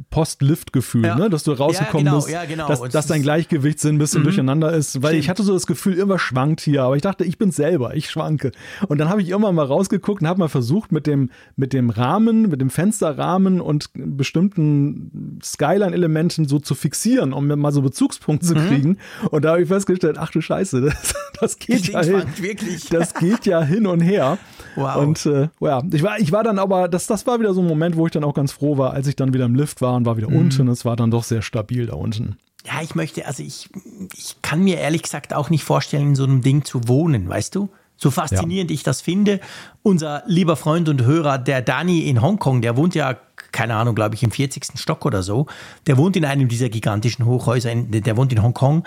Post-Lift-Gefühl, 0.10 1.06
ja. 1.06 1.16
ne? 1.16 1.30
dass 1.30 1.44
du 1.44 1.54
rausgekommen 1.54 2.06
ja, 2.06 2.12
genau, 2.12 2.16
bist, 2.18 2.30
ja, 2.30 2.46
genau. 2.46 2.68
dass, 2.68 2.82
dass 2.82 3.08
dein 3.08 3.22
Gleichgewichtssinn 3.22 3.96
ein 3.96 3.98
bisschen 3.98 4.22
mhm. 4.22 4.26
durcheinander 4.26 4.74
ist, 4.74 5.02
weil 5.02 5.12
Stimmt. 5.12 5.24
ich 5.24 5.30
hatte 5.30 5.44
so 5.44 5.54
das 5.54 5.68
Gefühl, 5.68 5.98
immer 5.98 6.20
schwankt 6.20 6.60
hier, 6.60 6.84
aber 6.84 6.98
ich 6.98 7.02
dachte, 7.02 7.24
ich 7.24 7.38
bin 7.38 7.52
selber, 7.52 7.96
ich 7.96 8.10
schwanke. 8.10 8.52
Und 8.90 8.98
dann 8.98 9.08
habe 9.08 9.22
ich 9.22 9.30
immer 9.30 9.54
mal 9.54 9.66
rausgeguckt 9.66 10.22
und 10.22 10.28
habe 10.28 10.40
mal 10.40 10.50
versucht, 10.50 10.92
mit 10.92 11.08
dem, 11.08 11.30
mit 11.56 11.72
dem 11.72 11.90
Rahmen, 11.90 12.50
mit 12.50 12.60
dem 12.60 12.70
Fensterrahmen 12.70 13.62
und 13.62 13.90
bestimmten 13.94 15.40
Skyline-Elementen 15.42 16.46
so 16.46 16.60
zu 16.60 16.76
fixieren, 16.76 17.32
um 17.32 17.48
mir 17.48 17.56
mal 17.56 17.72
so 17.72 17.82
Bezugspunkte 17.82 18.48
zu 18.48 18.56
mhm. 18.56 18.68
kriegen. 18.68 18.98
Und 19.32 19.46
da 19.46 19.52
habe 19.52 19.62
ich 19.62 19.70
festgestellt, 19.70 20.18
ach 20.20 20.30
du 20.30 20.42
Scheiße, 20.42 20.82
das, 20.82 21.14
das 21.40 21.58
geht 21.58 21.88
ja 21.88 22.04
hin, 22.04 22.24
wirklich. 22.36 22.90
Das 22.90 23.14
geht 23.14 23.46
ja 23.46 23.62
hin 23.62 23.88
und 23.88 24.02
her. 24.02 24.40
Wow. 24.76 24.98
Und 24.98 25.26
äh, 25.26 25.48
ja, 25.62 25.82
ich 25.90 26.04
war, 26.04 26.20
ich 26.20 26.34
war 26.34 26.44
dann 26.44 26.60
aber, 26.60 26.90
das, 26.90 27.08
das 27.08 27.26
war 27.26 27.40
wieder 27.40 27.54
so 27.54 27.62
ein 27.62 27.68
Moment, 27.68 27.96
wo 27.96 28.06
ich 28.08 28.12
dann 28.12 28.26
auch 28.26 28.34
ganz 28.34 28.52
froh 28.52 28.78
war, 28.78 28.92
als 28.92 29.08
ich 29.08 29.16
dann 29.16 29.34
wieder 29.34 29.46
im 29.46 29.56
Lift 29.56 29.80
war 29.80 29.85
war 29.86 29.96
und 29.96 30.06
war 30.06 30.18
wieder 30.18 30.30
mhm. 30.30 30.38
unten. 30.38 30.68
Es 30.68 30.86
war 30.86 30.96
dann 30.96 31.12
doch 31.12 31.24
sehr 31.24 31.42
stabil 31.42 31.86
da 31.86 31.94
unten. 31.94 32.38
Ja, 32.66 32.82
ich 32.82 32.96
möchte, 32.96 33.26
also 33.28 33.44
ich, 33.44 33.70
ich 34.16 34.38
kann 34.42 34.64
mir 34.64 34.80
ehrlich 34.80 35.04
gesagt 35.04 35.34
auch 35.34 35.50
nicht 35.50 35.64
vorstellen, 35.64 36.10
in 36.10 36.16
so 36.16 36.24
einem 36.24 36.42
Ding 36.42 36.66
zu 36.66 36.88
wohnen, 36.88 37.30
weißt 37.30 37.54
du? 37.54 37.70
So 37.98 38.12
faszinierend 38.12 38.72
ja. 38.72 38.76
ich 38.76 38.84
das 38.84 39.02
finde. 39.02 39.40
Unser 39.84 40.24
lieber 40.26 40.56
Freund 40.56 40.90
und 40.90 41.04
Hörer, 41.04 41.38
der 41.38 41.62
Dani 41.62 42.02
in 42.10 42.22
Hongkong, 42.22 42.62
der 42.62 42.76
wohnt 42.76 42.96
ja, 42.96 43.18
keine 43.52 43.76
Ahnung, 43.76 43.96
glaube 43.96 44.16
ich, 44.16 44.24
im 44.24 44.32
40. 44.32 44.78
Stock 44.78 45.06
oder 45.06 45.24
so. 45.24 45.46
Der 45.88 45.98
wohnt 45.98 46.18
in 46.18 46.26
einem 46.26 46.50
dieser 46.50 46.70
gigantischen 46.70 47.26
Hochhäuser, 47.26 47.72
in, 47.72 47.92
der 47.92 48.18
wohnt 48.18 48.34
in 48.34 48.42
Hongkong 48.42 48.84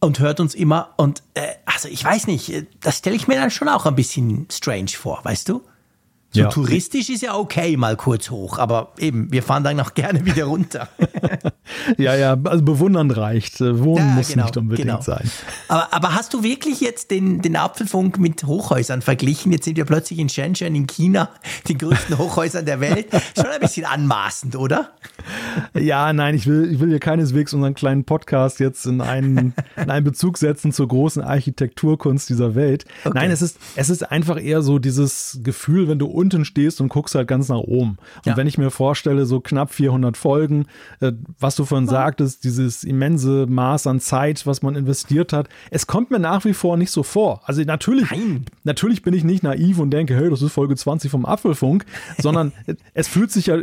und 0.00 0.18
hört 0.18 0.40
uns 0.40 0.54
immer. 0.54 0.90
Und 0.96 1.22
äh, 1.34 1.46
also 1.64 1.88
ich 1.88 2.04
weiß 2.04 2.26
nicht, 2.26 2.66
das 2.80 2.98
stelle 2.98 3.16
ich 3.16 3.28
mir 3.28 3.36
dann 3.36 3.50
schon 3.50 3.68
auch 3.68 3.86
ein 3.86 3.94
bisschen 3.94 4.46
strange 4.50 4.90
vor, 4.90 5.20
weißt 5.22 5.48
du? 5.48 5.62
So 6.34 6.40
ja. 6.40 6.48
touristisch 6.48 7.10
ist 7.10 7.22
ja 7.22 7.36
okay, 7.36 7.76
mal 7.76 7.94
kurz 7.94 8.28
hoch, 8.28 8.58
aber 8.58 8.92
eben, 8.98 9.30
wir 9.30 9.40
fahren 9.40 9.62
dann 9.62 9.76
noch 9.76 9.94
gerne 9.94 10.26
wieder 10.26 10.46
runter. 10.46 10.88
ja, 11.96 12.16
ja, 12.16 12.36
also 12.42 12.64
bewundern 12.64 13.12
reicht. 13.12 13.60
Äh, 13.60 13.78
wohnen 13.78 14.08
ja, 14.08 14.14
muss 14.14 14.28
genau, 14.28 14.46
nicht 14.46 14.56
unbedingt 14.56 14.88
genau. 14.88 15.00
sein. 15.00 15.30
Aber, 15.68 15.94
aber 15.94 16.14
hast 16.16 16.34
du 16.34 16.42
wirklich 16.42 16.80
jetzt 16.80 17.12
den, 17.12 17.40
den 17.40 17.54
Apfelfunk 17.54 18.18
mit 18.18 18.42
Hochhäusern 18.42 19.00
verglichen? 19.00 19.52
Jetzt 19.52 19.64
sind 19.64 19.76
wir 19.76 19.84
plötzlich 19.84 20.18
in 20.18 20.28
Shenzhen 20.28 20.74
in 20.74 20.88
China, 20.88 21.30
den 21.68 21.78
größten 21.78 22.18
Hochhäusern 22.18 22.66
der 22.66 22.80
Welt. 22.80 23.06
Schon 23.36 23.46
ein 23.46 23.60
bisschen 23.60 23.86
anmaßend, 23.86 24.56
oder? 24.56 24.90
Ja, 25.72 26.12
nein, 26.12 26.34
ich 26.34 26.48
will, 26.48 26.68
ich 26.72 26.80
will 26.80 26.88
hier 26.88 26.98
keineswegs 26.98 27.54
unseren 27.54 27.74
kleinen 27.74 28.02
Podcast 28.02 28.58
jetzt 28.58 28.86
in 28.86 29.00
einen, 29.00 29.54
in 29.76 29.88
einen 29.88 30.04
Bezug 30.04 30.38
setzen 30.38 30.72
zur 30.72 30.88
großen 30.88 31.22
Architekturkunst 31.22 32.28
dieser 32.28 32.56
Welt. 32.56 32.86
Okay. 33.04 33.12
Nein, 33.14 33.30
es 33.30 33.40
ist, 33.40 33.56
es 33.76 33.88
ist 33.88 34.10
einfach 34.10 34.42
eher 34.42 34.62
so 34.62 34.80
dieses 34.80 35.38
Gefühl, 35.44 35.86
wenn 35.86 36.00
du 36.00 36.06
unten 36.24 36.44
stehst 36.44 36.80
und 36.80 36.88
guckst 36.88 37.14
halt 37.14 37.28
ganz 37.28 37.48
nach 37.48 37.58
oben. 37.58 37.98
Und 38.18 38.26
ja. 38.26 38.36
wenn 38.36 38.46
ich 38.46 38.56
mir 38.56 38.70
vorstelle, 38.70 39.26
so 39.26 39.40
knapp 39.40 39.72
400 39.72 40.16
Folgen, 40.16 40.66
äh, 41.00 41.12
was 41.38 41.56
du 41.56 41.64
vorhin 41.64 41.86
ja. 41.86 41.92
sagtest, 41.92 42.44
dieses 42.44 42.82
immense 42.82 43.46
Maß 43.46 43.86
an 43.86 44.00
Zeit, 44.00 44.46
was 44.46 44.62
man 44.62 44.74
investiert 44.74 45.32
hat, 45.32 45.48
es 45.70 45.86
kommt 45.86 46.10
mir 46.10 46.18
nach 46.18 46.44
wie 46.44 46.54
vor 46.54 46.76
nicht 46.76 46.90
so 46.90 47.02
vor. 47.02 47.42
Also 47.44 47.62
natürlich, 47.62 48.08
natürlich 48.64 49.02
bin 49.02 49.12
ich 49.12 49.24
nicht 49.24 49.42
naiv 49.42 49.78
und 49.78 49.90
denke, 49.90 50.16
hey, 50.16 50.30
das 50.30 50.40
ist 50.40 50.52
Folge 50.52 50.76
20 50.76 51.10
vom 51.10 51.26
Apfelfunk, 51.26 51.84
sondern 52.18 52.52
es 52.94 53.08
fühlt 53.08 53.30
sich 53.30 53.46
ja, 53.46 53.58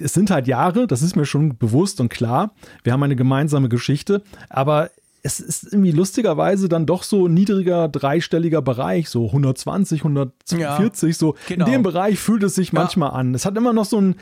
es 0.00 0.14
sind 0.14 0.30
halt 0.30 0.46
Jahre, 0.46 0.86
das 0.86 1.02
ist 1.02 1.16
mir 1.16 1.26
schon 1.26 1.58
bewusst 1.58 2.00
und 2.00 2.08
klar. 2.08 2.54
Wir 2.82 2.92
haben 2.92 3.02
eine 3.02 3.16
gemeinsame 3.16 3.68
Geschichte, 3.68 4.22
aber 4.48 4.90
es 5.22 5.40
ist 5.40 5.64
irgendwie 5.64 5.92
lustigerweise 5.92 6.68
dann 6.68 6.86
doch 6.86 7.02
so 7.02 7.26
ein 7.26 7.34
niedriger 7.34 7.88
dreistelliger 7.88 8.62
Bereich, 8.62 9.08
so 9.08 9.26
120, 9.26 10.00
140, 10.00 10.58
ja, 10.60 11.12
so 11.12 11.34
genau. 11.48 11.66
in 11.66 11.72
dem 11.72 11.82
Bereich 11.82 12.18
fühlt 12.18 12.42
es 12.42 12.54
sich 12.54 12.72
manchmal 12.72 13.10
ja. 13.10 13.14
an. 13.14 13.34
Es 13.34 13.44
hat 13.44 13.56
immer 13.56 13.72
noch 13.72 13.84
so 13.84 14.00
ein 14.00 14.16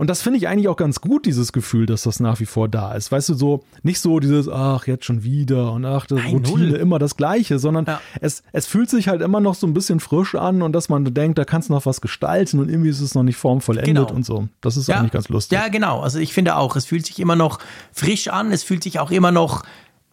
und 0.00 0.08
das 0.08 0.22
finde 0.22 0.38
ich 0.38 0.48
eigentlich 0.48 0.68
auch 0.68 0.78
ganz 0.78 1.02
gut, 1.02 1.26
dieses 1.26 1.52
Gefühl, 1.52 1.84
dass 1.84 2.04
das 2.04 2.20
nach 2.20 2.40
wie 2.40 2.46
vor 2.46 2.68
da 2.68 2.94
ist. 2.94 3.12
Weißt 3.12 3.28
du, 3.28 3.34
so 3.34 3.64
nicht 3.82 4.00
so 4.00 4.18
dieses, 4.18 4.48
ach, 4.48 4.86
jetzt 4.86 5.04
schon 5.04 5.24
wieder 5.24 5.72
und 5.72 5.84
ach, 5.84 6.06
das 6.06 6.20
Nein, 6.20 6.36
Routine, 6.36 6.68
null. 6.68 6.78
immer 6.78 6.98
das 6.98 7.18
Gleiche, 7.18 7.58
sondern 7.58 7.84
ja. 7.84 8.00
es, 8.18 8.42
es 8.52 8.66
fühlt 8.66 8.88
sich 8.88 9.08
halt 9.08 9.20
immer 9.20 9.40
noch 9.40 9.54
so 9.54 9.66
ein 9.66 9.74
bisschen 9.74 10.00
frisch 10.00 10.34
an 10.36 10.62
und 10.62 10.72
dass 10.72 10.88
man 10.88 11.04
denkt, 11.04 11.36
da 11.36 11.44
kannst 11.44 11.68
du 11.68 11.74
noch 11.74 11.84
was 11.84 12.00
gestalten 12.00 12.60
und 12.60 12.70
irgendwie 12.70 12.88
ist 12.88 13.02
es 13.02 13.14
noch 13.14 13.24
nicht 13.24 13.36
formvollendet 13.36 14.06
genau. 14.06 14.10
und 14.14 14.24
so. 14.24 14.48
Das 14.62 14.78
ist 14.78 14.88
ja. 14.88 14.96
eigentlich 14.96 15.12
ganz 15.12 15.28
lustig. 15.28 15.58
Ja, 15.58 15.68
genau. 15.68 16.00
Also 16.00 16.18
ich 16.18 16.32
finde 16.32 16.56
auch, 16.56 16.76
es 16.76 16.86
fühlt 16.86 17.04
sich 17.04 17.20
immer 17.20 17.36
noch 17.36 17.58
frisch 17.92 18.28
an, 18.28 18.52
es 18.52 18.62
fühlt 18.62 18.82
sich 18.82 19.00
auch 19.00 19.10
immer 19.10 19.32
noch 19.32 19.64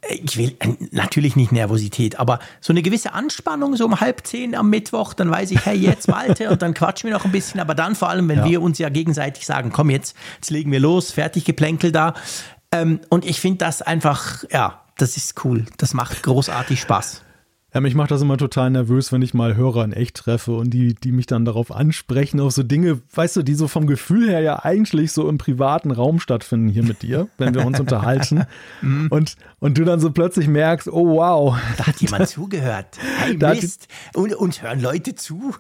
ich 0.10 0.38
will 0.38 0.56
äh, 0.60 0.74
natürlich 0.92 1.36
nicht 1.36 1.52
Nervosität, 1.52 2.20
aber 2.20 2.40
so 2.62 2.72
eine 2.72 2.82
gewisse 2.82 3.14
Anspannung, 3.14 3.76
so 3.76 3.86
um 3.86 4.00
halb 4.00 4.26
zehn 4.26 4.56
am 4.56 4.70
Mittwoch, 4.70 5.14
dann 5.14 5.30
weiß 5.30 5.52
ich, 5.52 5.66
hey, 5.66 5.78
jetzt 5.78 6.08
Malte 6.08 6.50
und 6.50 6.62
dann 6.62 6.74
quatschen 6.74 7.10
wir 7.10 7.18
noch 7.18 7.26
ein 7.26 7.32
bisschen, 7.32 7.60
aber 7.60 7.76
dann 7.76 7.96
vor 7.96 8.10
allem, 8.10 8.30
wenn 8.30 8.40
ja. 8.40 8.46
wir 8.46 8.62
uns 8.62 8.78
ja 8.78 8.90
gegenseitig 8.90 9.46
sagen, 9.46 9.72
komm 9.72 9.90
jetzt, 9.90 10.16
jetzt 10.36 10.50
legen 10.50 10.72
wir 10.72 10.80
los, 10.80 11.12
fertig 11.12 11.46
geplänkel 11.46 11.92
da. 11.92 12.14
Ähm, 12.72 13.00
und 13.10 13.26
ich 13.26 13.40
finde 13.40 13.60
das 13.60 13.82
einfach, 13.82 14.44
ja, 14.52 14.82
das 14.98 15.18
ist 15.18 15.44
cool, 15.46 15.66
das 15.78 15.94
macht 15.94 16.24
großartig 16.24 16.80
Spaß. 16.80 17.24
Ja, 17.74 17.82
mich 17.82 17.96
macht 17.96 18.12
das 18.12 18.22
immer 18.22 18.38
total 18.38 18.70
nervös, 18.70 19.12
wenn 19.12 19.22
ich 19.22 19.34
mal 19.34 19.58
Hörer 19.58 19.84
in 19.84 19.92
echt 19.92 20.16
treffe 20.16 20.54
und 20.54 20.70
die, 20.70 20.96
die 20.96 21.12
mich 21.12 21.26
dann 21.26 21.44
darauf 21.44 21.70
ansprechen, 21.70 22.40
auf 22.40 22.54
so 22.54 22.64
Dinge, 22.64 23.02
weißt 23.14 23.36
du, 23.36 23.44
die 23.44 23.56
so 23.56 23.68
vom 23.68 23.88
Gefühl 23.88 24.30
her 24.30 24.40
ja 24.40 24.64
eigentlich 24.64 25.12
so 25.12 25.28
im 25.28 25.38
privaten 25.38 25.92
Raum 25.92 26.22
stattfinden 26.22 26.70
hier 26.70 26.84
mit 26.84 27.02
dir, 27.02 27.28
wenn 27.38 27.54
wir 27.54 27.66
uns 27.66 27.80
unterhalten. 27.80 28.46
Mhm. 28.82 29.08
und, 29.10 29.36
und 29.60 29.78
du 29.78 29.86
dann 29.86 30.00
so 30.00 30.12
plötzlich 30.12 30.48
merkst, 30.48 30.88
oh 30.88 31.16
wow. 31.16 31.58
Da 31.78 31.88
hat 31.88 32.00
jemand 32.00 32.28
zugehört. 32.30 32.98
Hey, 33.18 33.36
Mist. 33.38 33.88
Und 34.14 34.34
uns 34.36 34.62
hören 34.62 34.82
Leute 34.82 35.16
zu. 35.16 35.56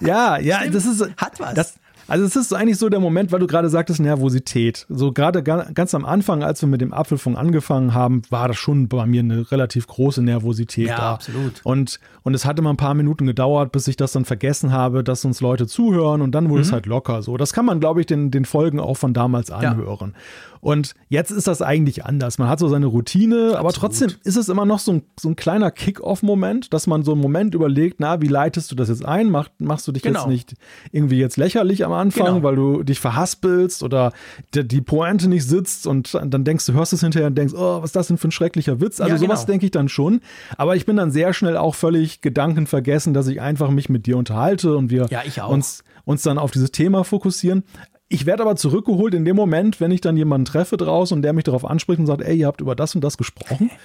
ja, 0.00 0.38
ja, 0.38 0.58
Stimmt. 0.60 0.74
das 0.74 0.86
ist. 0.86 1.10
Hat 1.16 1.40
was. 1.40 1.54
Das, 1.54 1.74
Also 2.12 2.26
es 2.26 2.36
ist 2.36 2.52
eigentlich 2.52 2.76
so 2.76 2.90
der 2.90 3.00
Moment, 3.00 3.32
weil 3.32 3.40
du 3.40 3.46
gerade 3.46 3.70
sagtest, 3.70 3.98
Nervosität. 3.98 4.84
So 4.90 5.12
gerade 5.12 5.42
ganz 5.42 5.94
am 5.94 6.04
Anfang, 6.04 6.42
als 6.42 6.60
wir 6.60 6.68
mit 6.68 6.82
dem 6.82 6.92
Apfelfunk 6.92 7.38
angefangen 7.38 7.94
haben, 7.94 8.20
war 8.28 8.48
das 8.48 8.58
schon 8.58 8.88
bei 8.88 9.06
mir 9.06 9.20
eine 9.20 9.50
relativ 9.50 9.86
große 9.86 10.22
Nervosität 10.22 10.88
ja, 10.88 10.98
da. 10.98 11.14
absolut. 11.14 11.62
Und, 11.64 12.00
und 12.22 12.34
es 12.34 12.44
hatte 12.44 12.60
mal 12.60 12.68
ein 12.68 12.76
paar 12.76 12.92
Minuten 12.92 13.24
gedauert, 13.24 13.72
bis 13.72 13.88
ich 13.88 13.96
das 13.96 14.12
dann 14.12 14.26
vergessen 14.26 14.72
habe, 14.72 15.02
dass 15.02 15.24
uns 15.24 15.40
Leute 15.40 15.66
zuhören 15.66 16.20
und 16.20 16.32
dann 16.32 16.50
wurde 16.50 16.58
mhm. 16.58 16.66
es 16.66 16.72
halt 16.72 16.84
locker. 16.84 17.22
So, 17.22 17.38
das 17.38 17.54
kann 17.54 17.64
man, 17.64 17.80
glaube 17.80 18.00
ich, 18.00 18.06
den, 18.06 18.30
den 18.30 18.44
Folgen 18.44 18.78
auch 18.78 18.98
von 18.98 19.14
damals 19.14 19.50
anhören. 19.50 20.12
Ja. 20.14 20.20
Und 20.62 20.94
jetzt 21.08 21.32
ist 21.32 21.48
das 21.48 21.60
eigentlich 21.60 22.04
anders. 22.04 22.38
Man 22.38 22.48
hat 22.48 22.60
so 22.60 22.68
seine 22.68 22.86
Routine, 22.86 23.36
Absolut. 23.36 23.58
aber 23.58 23.72
trotzdem 23.72 24.12
ist 24.22 24.36
es 24.36 24.48
immer 24.48 24.64
noch 24.64 24.78
so 24.78 24.92
ein, 24.92 25.02
so 25.18 25.28
ein 25.28 25.34
kleiner 25.34 25.72
Kick-Off-Moment, 25.72 26.72
dass 26.72 26.86
man 26.86 27.02
so 27.02 27.12
einen 27.12 27.20
Moment 27.20 27.56
überlegt, 27.56 27.96
na, 27.98 28.20
wie 28.20 28.28
leitest 28.28 28.70
du 28.70 28.76
das 28.76 28.88
jetzt 28.88 29.04
ein? 29.04 29.28
Mach, 29.28 29.48
machst 29.58 29.88
du 29.88 29.92
dich 29.92 30.04
genau. 30.04 30.20
jetzt 30.20 30.28
nicht 30.28 30.54
irgendwie 30.92 31.18
jetzt 31.18 31.36
lächerlich 31.36 31.84
am 31.84 31.90
Anfang, 31.90 32.01
genau. 32.10 32.42
weil 32.42 32.56
du 32.56 32.82
dich 32.82 33.00
verhaspelst 33.00 33.82
oder 33.82 34.12
die, 34.54 34.66
die, 34.66 34.80
Pointe 34.80 35.28
nicht 35.28 35.46
sitzt 35.46 35.86
und 35.86 36.14
dann 36.14 36.44
denkst 36.44 36.66
du, 36.66 36.72
hörst 36.72 36.92
es 36.92 37.00
hinterher 37.00 37.28
und 37.28 37.36
denkst, 37.36 37.54
oh, 37.56 37.80
was 37.80 37.90
ist 37.90 37.96
das 37.96 38.08
denn 38.08 38.18
für 38.18 38.28
ein 38.28 38.32
schrecklicher 38.32 38.80
Witz? 38.80 39.00
Also 39.00 39.14
ja, 39.14 39.18
sowas 39.18 39.40
genau. 39.40 39.52
denke 39.52 39.66
ich 39.66 39.70
dann 39.70 39.88
schon. 39.88 40.20
Aber 40.56 40.76
ich 40.76 40.86
bin 40.86 40.96
dann 40.96 41.10
sehr 41.10 41.32
schnell 41.32 41.56
auch 41.56 41.74
völlig 41.74 42.20
Gedanken 42.20 42.66
vergessen, 42.66 43.14
dass 43.14 43.26
ich 43.26 43.40
einfach 43.40 43.70
mich 43.70 43.88
mit 43.88 44.06
dir 44.06 44.16
unterhalte 44.16 44.76
und 44.76 44.90
wir 44.90 45.06
ja, 45.10 45.44
uns 45.44 45.84
uns 46.04 46.22
dann 46.22 46.38
auf 46.38 46.50
dieses 46.50 46.72
Thema 46.72 47.04
fokussieren. 47.04 47.64
Ich 48.12 48.26
werde 48.26 48.42
aber 48.42 48.56
zurückgeholt 48.56 49.14
in 49.14 49.24
dem 49.24 49.36
Moment, 49.36 49.80
wenn 49.80 49.90
ich 49.90 50.02
dann 50.02 50.18
jemanden 50.18 50.44
treffe 50.44 50.76
draußen 50.76 51.16
und 51.16 51.22
der 51.22 51.32
mich 51.32 51.44
darauf 51.44 51.64
anspricht 51.64 51.98
und 51.98 52.04
sagt, 52.04 52.20
ey, 52.20 52.36
ihr 52.36 52.46
habt 52.46 52.60
über 52.60 52.76
das 52.76 52.94
und 52.94 53.02
das 53.02 53.16
gesprochen. 53.16 53.70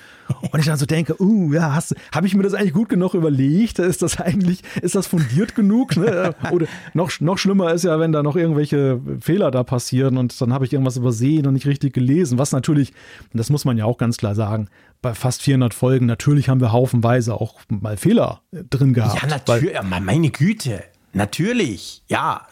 Und 0.51 0.59
ich 0.59 0.65
dann 0.65 0.77
so 0.77 0.85
denke, 0.85 1.15
uh, 1.21 1.53
ja, 1.53 1.79
habe 2.11 2.27
ich 2.27 2.35
mir 2.35 2.43
das 2.43 2.53
eigentlich 2.53 2.73
gut 2.73 2.89
genug 2.89 3.13
überlegt? 3.13 3.79
Ist 3.79 4.01
das 4.01 4.19
eigentlich, 4.19 4.61
ist 4.81 4.93
das 4.93 5.07
fundiert 5.07 5.55
genug? 5.55 5.95
Ne? 5.95 6.35
Oder 6.51 6.67
noch, 6.93 7.09
noch 7.21 7.37
schlimmer 7.37 7.71
ist 7.71 7.85
ja, 7.85 7.97
wenn 8.01 8.11
da 8.11 8.21
noch 8.23 8.35
irgendwelche 8.35 8.99
Fehler 9.21 9.51
da 9.51 9.63
passieren 9.63 10.17
und 10.17 10.41
dann 10.41 10.51
habe 10.51 10.65
ich 10.65 10.73
irgendwas 10.73 10.97
übersehen 10.97 11.47
und 11.47 11.53
nicht 11.53 11.65
richtig 11.65 11.93
gelesen. 11.93 12.37
Was 12.37 12.51
natürlich, 12.51 12.91
das 13.31 13.49
muss 13.49 13.63
man 13.63 13.77
ja 13.77 13.85
auch 13.85 13.97
ganz 13.97 14.17
klar 14.17 14.35
sagen, 14.35 14.67
bei 15.01 15.13
fast 15.13 15.41
400 15.43 15.73
Folgen, 15.73 16.05
natürlich 16.07 16.49
haben 16.49 16.59
wir 16.59 16.73
haufenweise 16.73 17.35
auch 17.35 17.61
mal 17.69 17.95
Fehler 17.95 18.41
drin 18.51 18.91
gehabt. 18.93 19.21
Ja, 19.21 19.29
natürlich, 19.29 19.77
meine 19.81 20.29
Güte. 20.29 20.83
Natürlich, 21.13 22.03
ja, 22.07 22.47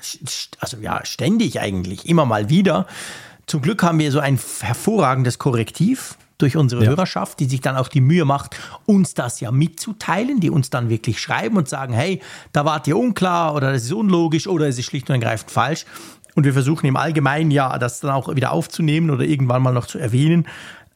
also 0.60 0.78
ja, 0.78 1.06
ständig 1.06 1.60
eigentlich, 1.60 2.08
immer 2.08 2.26
mal 2.26 2.50
wieder. 2.50 2.88
Zum 3.48 3.62
Glück 3.62 3.84
haben 3.84 4.00
wir 4.00 4.12
so 4.12 4.20
ein 4.20 4.40
hervorragendes 4.62 5.38
Korrektiv 5.38 6.18
durch 6.38 6.58
unsere 6.58 6.84
ja. 6.84 6.90
Hörerschaft, 6.90 7.40
die 7.40 7.46
sich 7.46 7.62
dann 7.62 7.78
auch 7.78 7.88
die 7.88 8.02
Mühe 8.02 8.26
macht, 8.26 8.58
uns 8.86 9.14
das 9.14 9.40
ja 9.40 9.52
mitzuteilen, 9.52 10.40
die 10.40 10.50
uns 10.50 10.70
dann 10.70 10.90
wirklich 10.90 11.20
schreiben 11.20 11.58
und 11.58 11.70
sagen, 11.70 11.94
hey, 11.94 12.22
da 12.52 12.66
wart 12.66 12.88
ihr 12.88 12.98
unklar 12.98 13.56
oder 13.56 13.72
das 13.72 13.84
ist 13.84 13.94
unlogisch 13.94 14.48
oder 14.48 14.68
es 14.68 14.78
ist 14.78 14.86
schlicht 14.86 15.10
und 15.10 15.16
ergreifend 15.16 15.52
falsch. 15.52 15.86
Und 16.34 16.44
wir 16.44 16.54
versuchen 16.54 16.86
im 16.88 16.98
Allgemeinen 16.98 17.52
ja, 17.52 17.78
das 17.78 18.02
dann 18.02 18.12
auch 18.12 18.34
wieder 18.36 18.52
aufzunehmen 18.52 19.10
oder 19.10 19.24
irgendwann 19.24 19.62
mal 19.62 19.72
noch 19.72 19.88
zu 19.88 19.98
erwähnen. 19.98 20.48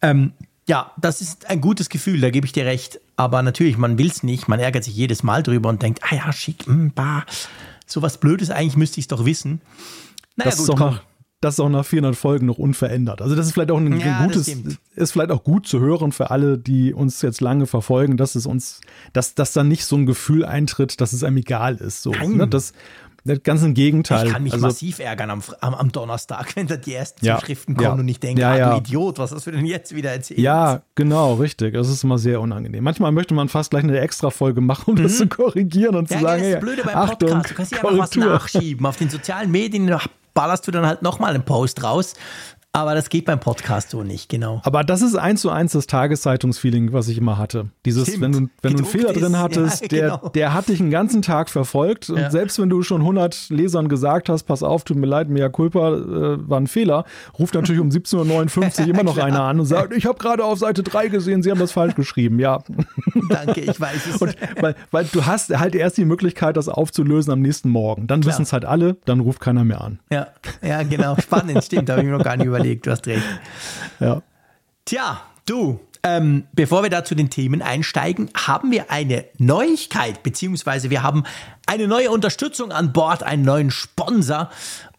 Ähm, 0.02 0.34
ja, 0.68 0.92
das 0.98 1.22
ist 1.22 1.50
ein 1.50 1.62
gutes 1.62 1.90
Gefühl, 1.90 2.20
da 2.20 2.30
gebe 2.30 2.46
ich 2.46 2.52
dir 2.52 2.66
recht. 2.66 3.00
Aber 3.20 3.42
natürlich, 3.42 3.78
man 3.78 3.98
will 3.98 4.08
es 4.08 4.24
nicht. 4.24 4.48
Man 4.48 4.62
ärgert 4.62 4.86
sich 4.86 4.96
jedes 4.96 5.24
Mal 5.24 5.44
drüber 5.44 5.68
und 5.68 5.82
denkt, 5.82 6.00
ah 6.04 6.16
ja, 6.16 6.32
schick, 6.32 6.66
mh, 6.66 6.74
hm, 6.74 6.92
bah, 6.94 7.26
so 7.86 8.02
was 8.02 8.18
Blödes, 8.18 8.50
eigentlich 8.50 8.78
müsste 8.78 9.02
ich 9.02 9.04
es 9.04 9.08
doch 9.10 9.26
wissen. 9.26 9.60
Naja, 10.38 10.52
das 10.52 10.60
gut, 10.60 10.70
ist 10.70 10.76
komm. 10.78 10.92
Nach, 10.92 11.04
das 11.42 11.56
ist 11.56 11.60
auch 11.60 11.68
nach 11.68 11.86
400 11.86 12.16
Folgen 12.16 12.46
noch 12.46 12.58
unverändert. 12.58 13.22
Also 13.22 13.36
das 13.36 13.48
ist 13.48 13.54
vielleicht 13.54 13.72
auch 13.72 13.78
ein, 13.78 14.00
ja, 14.00 14.26
gutes, 14.26 14.48
ist 14.96 15.12
vielleicht 15.12 15.32
auch 15.32 15.44
gut 15.44 15.68
zu 15.68 15.82
hören 15.82 16.14
für 16.14 16.32
alle, 16.32 16.58
die 16.58 16.94
uns 16.94 17.22
jetzt 17.22 17.42
lange 17.42 17.66
verfolgen, 17.66 18.16
dass 18.16 18.36
es 18.36 18.46
uns, 18.46 18.80
dass, 19.12 19.36
dass 19.36 19.52
dann 19.52 19.68
nicht 19.68 19.84
so 19.84 19.98
ein 19.98 20.06
Gefühl 20.06 20.46
eintritt, 20.46 21.02
dass 21.02 21.12
es 21.12 21.26
einem 21.26 21.38
egal 21.38 21.76
ist. 21.76 22.04
So. 22.04 22.12
Ne? 22.12 22.48
Das, 22.48 22.72
Ganz 23.44 23.64
im 23.64 23.74
Gegenteil. 23.74 24.28
Ich 24.28 24.34
kann 24.34 24.44
mich 24.44 24.54
also, 24.54 24.68
massiv 24.68 25.00
ärgern 25.00 25.30
am, 25.30 25.44
am, 25.62 25.74
am, 25.74 25.92
Donnerstag, 25.92 26.56
wenn 26.56 26.68
da 26.68 26.78
die 26.78 26.94
ersten 26.94 27.26
ja, 27.26 27.40
Schriften 27.40 27.76
kommen 27.76 27.88
ja, 27.88 27.94
und 27.94 28.08
ich 28.08 28.20
denke, 28.20 28.42
ja, 28.42 28.52
ah, 28.52 28.72
du 28.72 28.78
Idiot, 28.78 29.20
was 29.20 29.32
hast 29.32 29.48
du 29.48 29.52
denn 29.52 29.66
jetzt 29.66 29.96
wieder 29.96 30.12
erzählt? 30.12 30.40
Ja, 30.40 30.82
genau, 30.96 31.36
richtig. 31.36 31.74
Das 31.74 31.90
ist 31.90 32.04
immer 32.04 32.18
sehr 32.18 32.42
unangenehm. 32.42 32.84
Manchmal 32.84 33.12
möchte 33.12 33.34
man 33.34 33.50
fast 33.50 33.72
gleich 33.72 33.84
eine 33.84 34.00
Extra-Folge 34.00 34.62
machen, 34.62 34.92
um 34.92 34.96
mhm. 34.96 35.04
das 35.04 35.18
zu 35.18 35.28
korrigieren 35.28 35.96
und 35.96 36.08
zu 36.08 36.20
sagen, 36.20 36.42
das 36.42 36.54
ist 36.54 36.60
blöde 36.62 36.84
beim 36.84 36.96
Achtung, 36.96 37.30
Podcast. 37.30 37.50
Du 37.50 37.56
kannst 37.56 37.72
ja 37.72 37.78
einfach 37.80 37.98
was 37.98 38.16
nachschieben. 38.16 38.86
Auf 38.86 38.98
den 38.98 39.10
sozialen 39.10 39.52
Medien 39.52 39.94
ballerst 40.34 40.68
du 40.68 40.72
dann 40.72 40.86
halt 40.86 41.02
nochmal 41.02 41.34
einen 41.34 41.44
Post 41.44 41.84
raus. 41.84 42.14
Aber 42.72 42.94
das 42.94 43.10
geht 43.10 43.26
beim 43.26 43.40
Podcast 43.40 43.90
so 43.90 44.04
nicht, 44.04 44.30
genau. 44.30 44.62
Aber 44.64 44.84
das 44.84 45.02
ist 45.02 45.16
eins 45.16 45.42
zu 45.42 45.50
eins 45.50 45.72
das 45.72 45.88
Tageszeitungsfeeling, 45.88 46.94
was 46.94 47.08
ich 47.08 47.18
immer 47.18 47.40
hatte. 47.40 47.70
Dieses, 47.84 48.10
Stimmt. 48.10 48.22
wenn 48.22 48.32
du, 48.32 48.40
wenn 48.62 48.74
du 48.74 48.84
einen 48.84 48.86
Fehler 48.86 49.10
ist, 49.10 49.20
drin 49.20 49.40
hattest, 49.40 49.82
ja, 49.82 49.88
genau. 49.88 50.18
der, 50.18 50.30
der 50.30 50.54
hat 50.54 50.70
dich 50.70 50.78
den 50.78 50.92
ganzen 50.92 51.24
Tag 51.24 51.50
verfolgt. 51.50 52.12
Und 52.12 52.20
ja. 52.20 52.30
selbst 52.30 52.62
wenn 52.62 52.70
du 52.70 52.84
schon 52.84 53.02
100 53.02 53.50
Lesern 53.50 53.90
gesagt 53.90 54.30
hast, 54.30 54.44
pass 54.44 54.62
auf, 54.62 54.84
tut 54.84 54.98
mir 54.98 55.08
leid, 55.08 55.30
mea 55.30 55.50
culpa, 55.50 55.96
äh, 55.96 56.48
war 56.48 56.60
ein 56.60 56.68
Fehler, 56.68 57.06
ruft 57.40 57.56
natürlich 57.56 57.82
um 57.82 57.90
17.59 57.90 58.82
Uhr 58.82 58.88
immer 58.90 59.04
noch 59.04 59.18
einer 59.18 59.42
an 59.42 59.60
und 59.60 59.66
sagt, 59.66 59.92
ich 59.92 60.06
habe 60.06 60.20
gerade 60.20 60.46
auf 60.46 60.60
Seite 60.60 60.84
3 60.84 61.08
gesehen, 61.08 61.42
Sie 61.42 61.50
haben 61.50 61.60
das 61.60 61.72
falsch 61.72 61.96
geschrieben. 61.96 62.38
Ja. 62.38 62.60
Danke, 63.30 63.62
ich 63.62 63.82
weiß 63.82 64.06
es. 64.14 64.22
Und 64.22 64.36
weil, 64.62 64.76
weil 64.92 65.06
du 65.12 65.26
hast 65.26 65.50
halt 65.58 65.74
erst 65.74 65.98
die 65.98 66.06
Möglichkeit, 66.06 66.56
das 66.56 66.70
aufzulösen 66.70 67.34
am 67.34 67.42
nächsten 67.42 67.70
Morgen. 67.70 68.06
Dann 68.06 68.24
wissen 68.26 68.44
es 68.44 68.54
halt 68.54 68.66
alle, 68.66 68.98
dann 69.06 69.22
ruft 69.22 69.40
keiner 69.40 69.64
mehr 69.64 69.82
an. 69.82 69.98
Ja, 70.12 70.28
ja 70.62 70.84
genau. 70.84 71.16
Spannend, 71.20 71.64
stimmt. 71.64 71.90
Da 71.90 71.94
habe 71.94 72.04
ich 72.04 72.10
mir 72.10 72.16
noch 72.16 72.24
gar 72.24 72.38
nicht 72.38 72.46
überlegt 72.46 72.59
überlegt, 72.60 72.86
du 72.86 72.92
hast 72.92 73.08
recht. 73.08 73.24
Ja. 74.00 74.22
Tja, 74.86 75.22
du, 75.46 75.82
ähm, 76.04 76.46
bevor 76.54 76.84
wir 76.84 76.90
da 76.90 77.04
zu 77.04 77.16
den 77.16 77.30
Themen 77.30 77.62
einsteigen, 77.62 78.30
haben 78.36 78.72
wir 78.72 78.90
eine 78.90 79.26
Neuigkeit, 79.38 80.24
beziehungsweise 80.24 80.90
wir 80.90 81.04
haben 81.04 81.26
eine 81.66 81.88
neue 81.88 82.10
Unterstützung 82.12 82.72
an 82.72 82.94
Bord, 82.94 83.24
einen 83.24 83.44
neuen 83.44 83.72
Sponsor. 83.72 84.50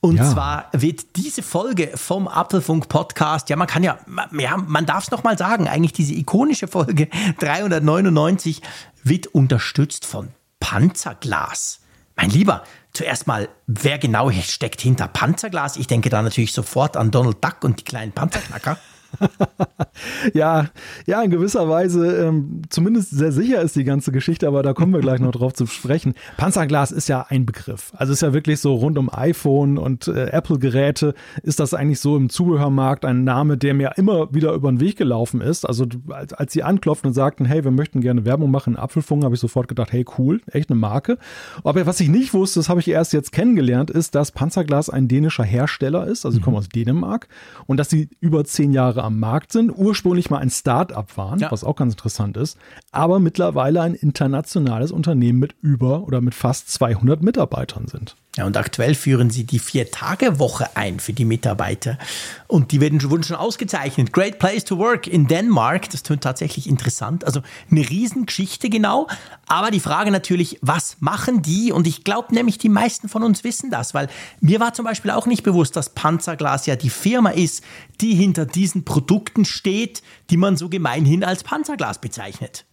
Und 0.00 0.16
ja. 0.16 0.30
zwar 0.30 0.68
wird 0.72 1.16
diese 1.16 1.42
Folge 1.42 1.92
vom 1.94 2.28
Apfelfunk 2.28 2.88
Podcast, 2.88 3.48
ja, 3.48 3.56
man 3.56 3.66
kann 3.66 3.82
ja, 3.82 3.98
ja 4.38 4.56
man 4.58 4.84
darf 4.84 5.04
es 5.04 5.10
nochmal 5.10 5.38
sagen, 5.38 5.68
eigentlich 5.68 5.92
diese 5.94 6.14
ikonische 6.14 6.68
Folge 6.68 7.08
399 7.38 8.60
wird 9.02 9.28
unterstützt 9.28 10.04
von 10.04 10.28
Panzerglas. 10.60 11.80
Mein 12.16 12.28
Lieber, 12.28 12.64
zuerst 12.92 13.26
mal, 13.26 13.49
wer 13.66 13.99
genau 13.99 14.30
steckt 14.30 14.80
hinter 14.80 15.09
Panzerglas? 15.09 15.76
Ich 15.76 15.87
denke 15.87 16.11
da 16.11 16.23
natürlich 16.23 16.52
sofort 16.52 16.97
an 16.97 17.11
Donald 17.11 17.42
Duck 17.44 17.62
und 17.62 17.80
die 17.80 17.85
kleinen 17.85 18.12
Panzerknacker. 18.12 18.78
ja, 20.34 20.68
ja, 21.06 21.22
in 21.22 21.30
gewisser 21.30 21.68
Weise 21.68 22.26
ähm, 22.26 22.62
zumindest 22.68 23.10
sehr 23.10 23.32
sicher 23.32 23.60
ist 23.60 23.76
die 23.76 23.84
ganze 23.84 24.12
Geschichte, 24.12 24.46
aber 24.46 24.62
da 24.62 24.72
kommen 24.72 24.92
wir 24.92 25.00
gleich 25.00 25.20
noch 25.20 25.32
drauf 25.32 25.52
zu 25.52 25.66
sprechen. 25.66 26.14
Panzerglas 26.36 26.92
ist 26.92 27.08
ja 27.08 27.26
ein 27.28 27.46
Begriff. 27.46 27.92
Also 27.96 28.12
ist 28.12 28.22
ja 28.22 28.32
wirklich 28.32 28.60
so 28.60 28.74
rund 28.74 28.98
um 28.98 29.10
iPhone 29.12 29.78
und 29.78 30.08
äh, 30.08 30.26
Apple-Geräte 30.30 31.14
ist 31.42 31.60
das 31.60 31.74
eigentlich 31.74 32.00
so 32.00 32.16
im 32.16 32.30
Zubehörmarkt 32.30 33.04
ein 33.04 33.24
Name, 33.24 33.56
der 33.56 33.74
mir 33.74 33.92
immer 33.96 34.32
wieder 34.32 34.52
über 34.52 34.70
den 34.70 34.80
Weg 34.80 34.96
gelaufen 34.96 35.40
ist. 35.40 35.64
Also 35.64 35.86
als, 36.08 36.32
als 36.32 36.52
sie 36.52 36.62
anklopften 36.62 37.08
und 37.08 37.14
sagten, 37.14 37.44
hey, 37.44 37.64
wir 37.64 37.70
möchten 37.70 38.00
gerne 38.00 38.24
Werbung 38.24 38.50
machen, 38.50 38.76
Apfelfunk, 38.76 39.24
habe 39.24 39.34
ich 39.34 39.40
sofort 39.40 39.68
gedacht, 39.68 39.92
hey, 39.92 40.04
cool, 40.18 40.40
echt 40.46 40.70
eine 40.70 40.78
Marke. 40.78 41.18
Aber 41.64 41.84
was 41.86 42.00
ich 42.00 42.08
nicht 42.08 42.34
wusste, 42.34 42.60
das 42.60 42.68
habe 42.68 42.80
ich 42.80 42.88
erst 42.88 43.12
jetzt 43.12 43.32
kennengelernt, 43.32 43.90
ist, 43.90 44.14
dass 44.14 44.32
Panzerglas 44.32 44.90
ein 44.90 45.08
dänischer 45.08 45.44
Hersteller 45.44 46.06
ist. 46.06 46.24
Also 46.24 46.36
sie 46.36 46.42
kommen 46.42 46.56
aus 46.56 46.68
Dänemark 46.68 47.28
und 47.66 47.76
dass 47.76 47.90
sie 47.90 48.08
über 48.20 48.44
zehn 48.44 48.72
Jahre 48.72 49.00
Jahre 49.00 49.07
am 49.07 49.19
Markt 49.19 49.52
sind, 49.52 49.73
ursprünglich 49.76 50.30
mal 50.30 50.38
ein 50.38 50.50
Start-up 50.50 51.16
waren, 51.16 51.38
ja. 51.38 51.50
was 51.50 51.64
auch 51.64 51.76
ganz 51.76 51.95
interessant 51.95 52.37
ist, 52.37 52.59
aber 52.92 53.19
mittlerweile 53.19 53.80
ein 53.80 53.95
internationales 53.95 54.92
Unternehmen 54.92 55.38
mit 55.38 55.54
über 55.62 56.02
oder 56.07 56.21
mit 56.21 56.35
fast 56.35 56.71
200 56.71 57.23
Mitarbeitern 57.23 57.87
sind. 57.87 58.16
Ja, 58.37 58.46
und 58.46 58.56
aktuell 58.56 58.94
führen 58.94 59.28
sie 59.28 59.42
die 59.42 59.58
Vier-Tage-Woche 59.58 60.76
ein 60.76 61.00
für 61.00 61.12
die 61.12 61.25
Mitarbeiter. 61.25 61.99
Und 62.46 62.70
die 62.70 62.80
werden, 62.80 63.02
wurden 63.10 63.25
schon 63.25 63.34
ausgezeichnet. 63.37 64.12
Great 64.12 64.38
Place 64.38 64.64
to 64.64 64.78
Work 64.78 65.08
in 65.08 65.26
Denmark. 65.26 65.90
Das 65.90 66.04
tönt 66.04 66.22
tatsächlich 66.22 66.68
interessant. 66.68 67.25
Also 67.25 67.42
eine 67.72 67.90
Riesengeschichte 67.90 68.70
genau. 68.70 69.08
Aber 69.49 69.72
die 69.72 69.80
Frage 69.80 70.12
natürlich, 70.12 70.58
was 70.62 70.96
machen 71.00 71.42
die? 71.42 71.72
Und 71.72 71.88
ich 71.88 72.04
glaube 72.04 72.32
nämlich, 72.32 72.56
die 72.56 72.68
meisten 72.68 73.08
von 73.08 73.25
uns 73.25 73.42
wissen 73.42 73.68
das, 73.68 73.94
weil 73.94 74.08
mir 74.40 74.60
war 74.60 74.75
zum 74.75 74.84
Beispiel 74.84 75.10
auch 75.10 75.26
nicht 75.26 75.42
bewusst, 75.42 75.75
dass 75.75 75.90
Panzerglas 75.90 76.66
ja 76.66 76.76
die 76.76 76.90
Firma 76.90 77.30
ist, 77.30 77.64
die 78.00 78.14
hinter 78.14 78.46
diesen 78.46 78.84
Produkten 78.84 79.44
steht, 79.44 80.04
die 80.30 80.37
man 80.37 80.56
so 80.56 80.68
gemeinhin 80.68 81.25
als 81.25 81.42
Panzerglas 81.42 82.00
bezeichnet. 82.00 82.64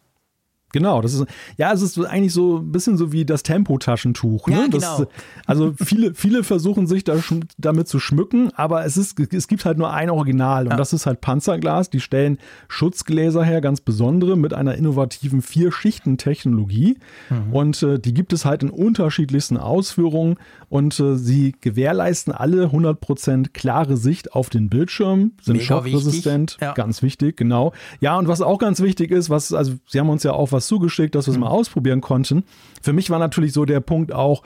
Genau, 0.74 1.02
das 1.02 1.14
ist 1.14 1.26
ja, 1.56 1.72
es 1.72 1.82
ist 1.82 1.98
eigentlich 1.98 2.34
so 2.34 2.58
ein 2.58 2.74
bisschen 2.74 2.98
so 2.98 3.14
wie 3.14 3.24
das 3.24 3.42
Tempotaschentuch. 3.44 4.48
Ne? 4.48 4.56
Ja, 4.56 4.68
genau. 4.68 5.00
Das, 5.00 5.08
also 5.46 5.74
viele, 5.82 6.14
viele 6.14 6.44
versuchen 6.44 6.88
sich 6.88 7.06
da 7.06 7.16
damit 7.58 7.88
zu 7.88 8.00
schmücken, 8.00 8.52
aber 8.54 8.84
es 8.84 8.98
ist, 8.98 9.18
es 9.34 9.48
gibt 9.48 9.64
halt 9.64 9.78
nur 9.78 9.94
ein 9.94 10.10
Original 10.10 10.66
und 10.66 10.72
ja. 10.72 10.78
das 10.78 10.92
ist 10.92 11.06
halt 11.06 11.22
Panzerglas. 11.22 11.90
Die 11.90 12.02
stellen 12.02 12.38
Schutzgläser 12.68 13.46
her, 13.46 13.62
ganz 13.62 13.80
besondere 13.80 14.38
mit 14.38 14.54
einer 14.54 14.76
innovativen 14.76 15.42
Vier-Schichten-Technologie 15.42 16.98
mhm. 17.30 17.54
und 17.54 17.84
äh, 17.84 17.98
die 17.98 18.14
gibt 18.14 18.34
es 18.34 18.44
halt 18.44 18.62
in 18.62 18.70
unterschiedlichsten 18.70 19.56
Ausführungen 19.56 20.36
und 20.68 21.00
äh, 21.00 21.16
sie 21.16 21.56
gewährleisten 21.62 22.34
alle 22.34 22.66
100% 22.66 23.52
klare 23.54 23.96
Sicht 23.96 24.34
auf 24.34 24.50
den 24.50 24.70
Bildschirm, 24.70 25.32
sind 25.42 25.64
schockresistent, 25.64 26.58
ja. 26.60 26.74
ganz 26.74 27.02
wichtig, 27.02 27.38
genau. 27.38 27.72
Ja, 28.02 28.18
und 28.18 28.28
was 28.28 28.42
auch 28.42 28.60
ganz 28.60 28.82
wichtig 28.82 29.12
ist, 29.12 29.30
was 29.30 29.54
also 29.54 29.76
sie 29.88 30.00
haben 30.00 30.10
uns 30.10 30.24
ja 30.24 30.34
auch 30.34 30.52
was 30.52 30.57
was 30.58 30.68
zugeschickt, 30.68 31.16
dass 31.16 31.28
wir 31.28 31.32
es 31.32 31.38
mhm. 31.38 31.46
mal 31.46 31.50
ausprobieren 31.50 32.02
konnten. 32.02 32.44
Für 32.82 32.94
mich 32.94 33.10
war 33.10 33.20
natürlich 33.20 33.54
so 33.54 33.66
der 33.66 33.80
Punkt 33.80 34.14
auch, 34.14 34.44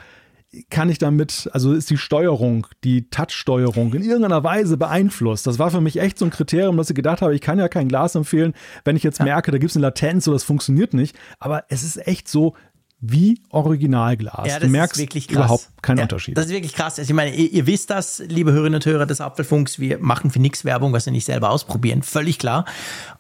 kann 0.70 0.90
ich 0.90 0.98
damit, 0.98 1.50
also 1.54 1.74
ist 1.74 1.90
die 1.90 1.98
Steuerung, 1.98 2.68
die 2.84 3.10
Touch-Steuerung 3.10 3.94
in 3.94 4.04
irgendeiner 4.04 4.44
Weise 4.44 4.76
beeinflusst? 4.76 5.48
Das 5.48 5.60
war 5.60 5.72
für 5.72 5.80
mich 5.80 5.98
echt 5.98 6.20
so 6.20 6.26
ein 6.26 6.32
Kriterium, 6.32 6.76
dass 6.76 6.90
ich 6.90 6.96
gedacht 6.96 7.22
habe, 7.22 7.34
ich 7.34 7.40
kann 7.40 7.58
ja 7.58 7.70
kein 7.70 7.88
Glas 7.88 8.16
empfehlen, 8.16 8.54
wenn 8.84 8.98
ich 8.98 9.04
jetzt 9.04 9.22
merke, 9.22 9.52
da 9.52 9.58
gibt 9.58 9.72
es 9.72 9.78
eine 9.78 9.86
Latenz 9.86 10.28
oder 10.28 10.36
das 10.36 10.44
funktioniert 10.44 10.94
nicht. 10.94 11.16
Aber 11.40 11.64
es 11.70 11.84
ist 11.84 12.06
echt 12.06 12.28
so, 12.28 12.54
wie 13.02 13.42
Originalglas. 13.50 14.48
Ja, 14.48 14.60
du 14.60 14.68
merkst 14.68 15.00
überhaupt 15.32 15.68
keinen 15.82 15.98
ja, 15.98 16.04
Unterschied. 16.04 16.38
Das 16.38 16.46
ist 16.46 16.52
wirklich 16.52 16.74
krass. 16.74 17.00
Also 17.00 17.10
ich 17.10 17.16
meine, 17.16 17.36
ihr, 17.36 17.52
ihr, 17.52 17.66
wisst 17.66 17.90
das, 17.90 18.20
liebe 18.20 18.52
Hörerinnen 18.52 18.76
und 18.76 18.86
Hörer 18.86 19.08
des 19.08 19.20
Apfelfunks, 19.20 19.80
wir 19.80 19.98
machen 19.98 20.30
für 20.30 20.40
nichts 20.40 20.66
Werbung, 20.66 20.94
was 20.94 21.08
wir 21.08 21.12
nicht 21.12 21.26
selber 21.26 21.50
ausprobieren, 21.50 22.04
völlig 22.04 22.38
klar. 22.38 22.66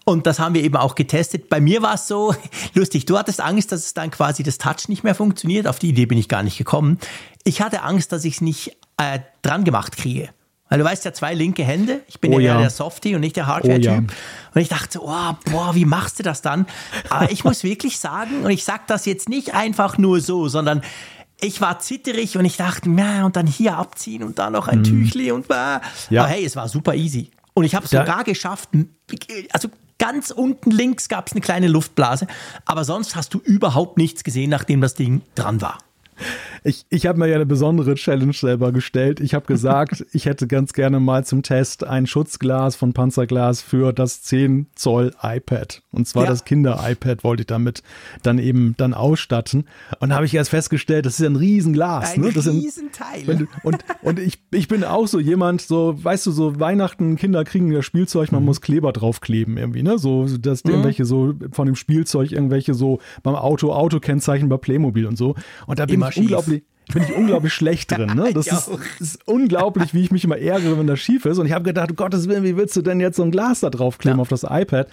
Und 0.06 0.28
das 0.28 0.40
haben 0.40 0.54
wir 0.54 0.64
eben 0.64 0.76
auch 0.76 0.94
getestet. 0.94 1.50
Bei 1.50 1.60
mir 1.60 1.82
war 1.82 1.96
es 1.96 2.08
so 2.08 2.36
lustig, 2.76 3.06
du 3.06 3.18
hattest 3.18 3.42
Angst, 3.42 3.72
dass 3.72 3.86
es 3.86 3.94
dann 3.96 4.12
quasi 4.12 4.44
das 4.44 4.60
Touch 4.60 4.88
nicht 4.88 5.04
mehr 5.04 5.16
funktioniert. 5.16 5.68
Auf 5.68 5.80
die 5.80 5.90
Idee 5.90 6.06
bin 6.06 6.20
ich 6.20 6.30
gar 6.30 6.44
nicht 6.44 6.60
gekommen. 6.60 7.00
Ich 7.44 7.62
hatte 7.62 7.82
Angst, 7.82 8.12
dass 8.12 8.24
ich 8.24 8.36
es 8.36 8.42
nicht 8.42 8.78
äh, 8.98 9.20
dran 9.42 9.64
gemacht 9.64 9.98
kriege. 9.98 10.30
Weil 10.72 10.80
du 10.80 10.86
weißt 10.86 11.04
ja, 11.04 11.12
zwei 11.12 11.34
linke 11.34 11.66
Hände. 11.66 12.00
Ich 12.08 12.22
bin 12.22 12.34
oh, 12.34 12.40
ja, 12.40 12.54
ja 12.54 12.62
der 12.62 12.70
Softie 12.70 13.14
und 13.14 13.20
nicht 13.20 13.36
der 13.36 13.46
Hardware-Typ. 13.46 13.90
Oh, 13.90 13.94
ja. 13.94 13.98
Und 14.56 14.62
ich 14.62 14.70
dachte, 14.70 15.00
oh, 15.04 15.34
boah, 15.52 15.76
wie 15.76 15.84
machst 15.84 16.18
du 16.20 16.24
das 16.24 16.42
dann? 16.42 16.66
Aber 17.10 17.30
ich 17.30 17.44
muss 17.44 17.66
wirklich 17.66 18.00
sagen, 18.00 18.46
und 18.46 18.52
ich 18.52 18.64
sage 18.64 18.84
das 18.88 19.06
jetzt 19.06 19.28
nicht 19.28 19.54
einfach 19.54 19.98
nur 19.98 20.22
so, 20.22 20.48
sondern 20.48 20.82
ich 21.42 21.60
war 21.60 21.80
zitterig 21.80 22.38
und 22.38 22.46
ich 22.46 22.56
dachte, 22.56 22.90
na, 22.90 23.26
und 23.26 23.36
dann 23.36 23.48
hier 23.48 23.76
abziehen 23.76 24.24
und 24.24 24.40
da 24.40 24.50
noch 24.50 24.70
ein 24.70 24.80
mm. 24.80 24.84
Tüchli 24.86 25.32
und 25.34 25.50
bah. 25.50 25.82
Ja. 26.10 26.22
Aber 26.22 26.32
hey, 26.32 26.46
es 26.46 26.56
war 26.56 26.70
super 26.70 26.96
easy. 26.96 27.32
Und 27.54 27.66
ich 27.66 27.76
habe 27.76 27.84
es 27.84 27.92
sogar 27.92 28.24
geschafft, 28.24 28.70
also 29.52 29.70
ganz 30.00 30.32
unten 30.32 30.72
links 30.72 31.10
gab 31.10 31.28
es 31.28 31.34
eine 31.34 31.42
kleine 31.42 31.68
Luftblase, 31.68 32.28
aber 32.64 32.86
sonst 32.86 33.18
hast 33.18 33.34
du 33.34 33.40
überhaupt 33.40 33.98
nichts 33.98 34.24
gesehen, 34.24 34.50
nachdem 34.50 34.80
das 34.80 34.94
Ding 34.94 35.22
dran 35.36 35.60
war. 35.60 35.80
Ich, 36.64 36.86
ich 36.90 37.08
habe 37.08 37.18
mir 37.18 37.28
ja 37.28 37.36
eine 37.36 37.46
besondere 37.46 37.96
Challenge 37.96 38.34
selber 38.34 38.72
gestellt. 38.72 39.20
Ich 39.20 39.34
habe 39.34 39.46
gesagt, 39.46 40.06
ich 40.12 40.26
hätte 40.26 40.48
ganz 40.48 40.74
gerne 40.74 41.00
mal 41.00 41.26
zum 41.26 41.42
Test 41.44 41.84
ein 41.84 42.06
Schutzglas 42.06 42.76
von 42.76 42.94
Panzerglas 42.94 43.62
für 43.62 43.94
das 43.94 44.22
10 44.24 44.68
Zoll 44.76 45.14
iPad. 45.22 45.82
Und 45.92 46.08
zwar 46.08 46.26
ja. 46.26 46.30
das 46.30 46.46
Kinder-iPad 46.46 47.24
wollte 47.24 47.42
ich 47.42 47.48
damit 47.48 47.82
dann 48.22 48.38
eben 48.38 48.76
dann 48.78 48.94
ausstatten. 48.94 49.66
Und 50.00 50.10
da 50.10 50.16
habe 50.16 50.26
ich 50.26 50.34
erst 50.34 50.52
festgestellt, 50.52 51.06
das 51.06 51.20
ist 51.20 51.26
ein 51.26 51.36
Riesenglas. 51.36 52.14
Ein 52.14 52.22
ne? 52.22 52.32
das 52.32 52.48
Riesenteil. 52.48 53.28
Ein, 53.28 53.48
und 53.64 53.84
und 54.04 54.20
ich, 54.20 54.40
ich 54.52 54.68
bin 54.68 54.84
auch 54.84 55.08
so 55.08 55.20
jemand, 55.20 55.62
so, 55.62 55.96
weißt 56.04 56.26
du, 56.26 56.32
so 56.32 56.60
Weihnachten, 56.60 57.16
Kinder 57.16 57.44
kriegen 57.44 57.72
ja 57.72 57.82
Spielzeug, 57.82 58.32
man 58.32 58.42
mhm. 58.42 58.48
muss 58.48 58.62
Kleber 58.62 58.92
draufkleben 58.92 59.58
irgendwie, 59.58 59.84
ne? 59.84 59.98
So, 59.98 60.28
dass 60.38 60.64
mhm. 60.64 60.72
irgendwelche 60.72 61.06
so 61.06 61.34
von 61.52 61.66
dem 61.66 61.76
Spielzeug 61.76 62.32
irgendwelche 62.32 62.74
so 62.74 63.00
beim 63.24 63.36
Auto, 63.36 63.72
Autokennzeichen 63.72 64.50
bei 64.50 64.58
Playmobil 64.58 65.06
und 65.06 65.18
so. 65.18 65.36
Und 65.66 65.80
da 65.80 65.86
bin 65.86 65.96
Immer 65.96 66.10
ich 66.10 66.18
unglaublich 66.18 66.51
bin 66.94 67.04
ich 67.04 67.16
unglaublich 67.16 67.54
schlecht 67.54 67.92
drin. 67.92 68.16
Ne? 68.16 68.32
Das 68.42 68.48
ist, 68.48 68.70
ist, 69.00 69.28
unglaublich, 69.28 69.94
wie 69.94 70.02
ich 70.02 70.12
mich 70.12 70.24
immer 70.24 70.38
ärgere, 70.38 70.78
wenn 70.78 70.88
das 70.88 71.00
schief 71.00 71.26
ist. 71.26 71.38
Und 71.38 71.46
ich 71.46 71.52
habe 71.52 71.64
gedacht, 71.64 71.92
um 71.92 71.96
Gottes 71.96 72.28
Willen, 72.28 72.44
wie 72.44 72.58
willst 72.58 72.76
du 72.76 72.82
denn 72.82 73.00
jetzt 73.00 73.18
so 73.18 73.24
ein 73.24 73.32
Glas 73.32 73.60
da 73.60 73.70
draufkleben 73.70 74.18
ja. 74.18 74.22
auf 74.22 74.30
das 74.30 74.44
iPad? 74.44 74.88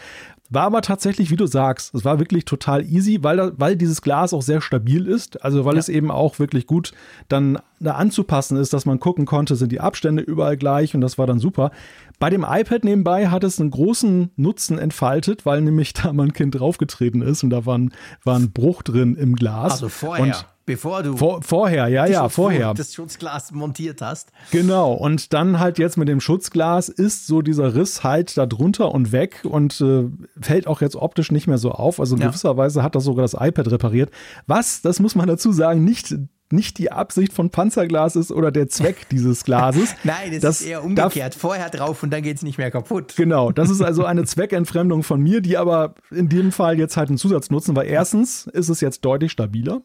War 0.50 0.62
aber 0.62 0.80
tatsächlich, 0.80 1.30
wie 1.30 1.36
du 1.36 1.46
sagst, 1.46 1.94
es 1.94 2.06
war 2.06 2.18
wirklich 2.18 2.46
total 2.46 2.82
easy, 2.84 3.18
weil, 3.22 3.36
da, 3.36 3.52
weil 3.56 3.76
dieses 3.76 4.00
Glas 4.00 4.32
auch 4.32 4.40
sehr 4.40 4.62
stabil 4.62 5.06
ist. 5.06 5.44
Also 5.44 5.64
weil 5.64 5.74
ja. 5.74 5.80
es 5.80 5.88
eben 5.88 6.10
auch 6.10 6.38
wirklich 6.38 6.66
gut 6.66 6.92
dann 7.28 7.58
da 7.80 7.92
anzupassen 7.92 8.56
ist, 8.56 8.72
dass 8.72 8.86
man 8.86 8.98
gucken 8.98 9.26
konnte, 9.26 9.56
sind 9.56 9.72
die 9.72 9.80
Abstände 9.80 10.22
überall 10.22 10.56
gleich 10.56 10.94
und 10.94 11.00
das 11.00 11.18
war 11.18 11.26
dann 11.26 11.38
super. 11.38 11.70
Bei 12.18 12.30
dem 12.30 12.46
iPad 12.48 12.82
nebenbei 12.84 13.28
hat 13.28 13.44
es 13.44 13.60
einen 13.60 13.70
großen 13.70 14.30
Nutzen 14.36 14.78
entfaltet, 14.78 15.44
weil 15.44 15.60
nämlich 15.60 15.92
da 15.94 16.12
mein 16.12 16.32
Kind 16.32 16.58
draufgetreten 16.58 17.20
ist 17.22 17.44
und 17.44 17.50
da 17.50 17.66
war 17.66 17.76
ein, 17.76 17.92
war 18.24 18.36
ein 18.36 18.50
Bruch 18.50 18.82
drin 18.82 19.16
im 19.16 19.36
Glas. 19.36 19.72
Also 19.72 19.88
vorher. 19.88 20.24
Und 20.24 20.46
Bevor 20.68 21.02
du 21.02 21.16
Vor, 21.16 21.42
vorher, 21.42 21.88
ja, 21.88 22.04
ja, 22.04 22.28
vorher. 22.28 22.74
das 22.74 22.92
Schutzglas 22.92 23.52
montiert 23.52 24.02
hast. 24.02 24.30
Genau, 24.50 24.92
und 24.92 25.32
dann 25.32 25.58
halt 25.58 25.78
jetzt 25.78 25.96
mit 25.96 26.08
dem 26.08 26.20
Schutzglas 26.20 26.90
ist 26.90 27.26
so 27.26 27.40
dieser 27.40 27.74
Riss 27.74 28.04
halt 28.04 28.36
da 28.36 28.44
drunter 28.44 28.92
und 28.92 29.10
weg 29.10 29.40
und 29.44 29.80
äh, 29.80 30.04
fällt 30.38 30.66
auch 30.66 30.82
jetzt 30.82 30.94
optisch 30.94 31.32
nicht 31.32 31.46
mehr 31.46 31.56
so 31.56 31.72
auf. 31.72 32.00
Also 32.00 32.16
in 32.16 32.20
ja. 32.20 32.28
gewisser 32.28 32.58
Weise 32.58 32.82
hat 32.82 32.94
das 32.94 33.04
sogar 33.04 33.22
das 33.22 33.32
iPad 33.32 33.70
repariert. 33.70 34.10
Was, 34.46 34.82
das 34.82 35.00
muss 35.00 35.14
man 35.14 35.26
dazu 35.26 35.52
sagen, 35.52 35.84
nicht 35.84 36.14
nicht 36.50 36.78
die 36.78 36.90
Absicht 36.92 37.32
von 37.32 37.50
Panzerglas 37.50 38.16
ist 38.16 38.30
oder 38.30 38.50
der 38.50 38.68
Zweck 38.68 39.08
dieses 39.10 39.44
Glases. 39.44 39.94
Nein, 40.04 40.32
es 40.32 40.40
das 40.40 40.60
ist 40.60 40.66
eher 40.66 40.84
umgekehrt. 40.84 41.34
Vorher 41.34 41.70
drauf 41.70 42.02
und 42.02 42.10
dann 42.10 42.22
geht 42.22 42.36
es 42.36 42.42
nicht 42.42 42.58
mehr 42.58 42.70
kaputt. 42.70 43.14
Genau, 43.16 43.52
das 43.52 43.70
ist 43.70 43.80
also 43.80 44.04
eine 44.04 44.24
Zweckentfremdung 44.26 45.02
von 45.02 45.20
mir, 45.20 45.40
die 45.40 45.56
aber 45.56 45.94
in 46.10 46.28
dem 46.28 46.52
Fall 46.52 46.78
jetzt 46.78 46.96
halt 46.96 47.08
einen 47.08 47.18
Zusatz 47.18 47.50
nutzen, 47.50 47.74
weil 47.76 47.86
erstens 47.86 48.46
ist 48.46 48.68
es 48.68 48.80
jetzt 48.80 49.04
deutlich 49.04 49.32
stabiler. 49.32 49.82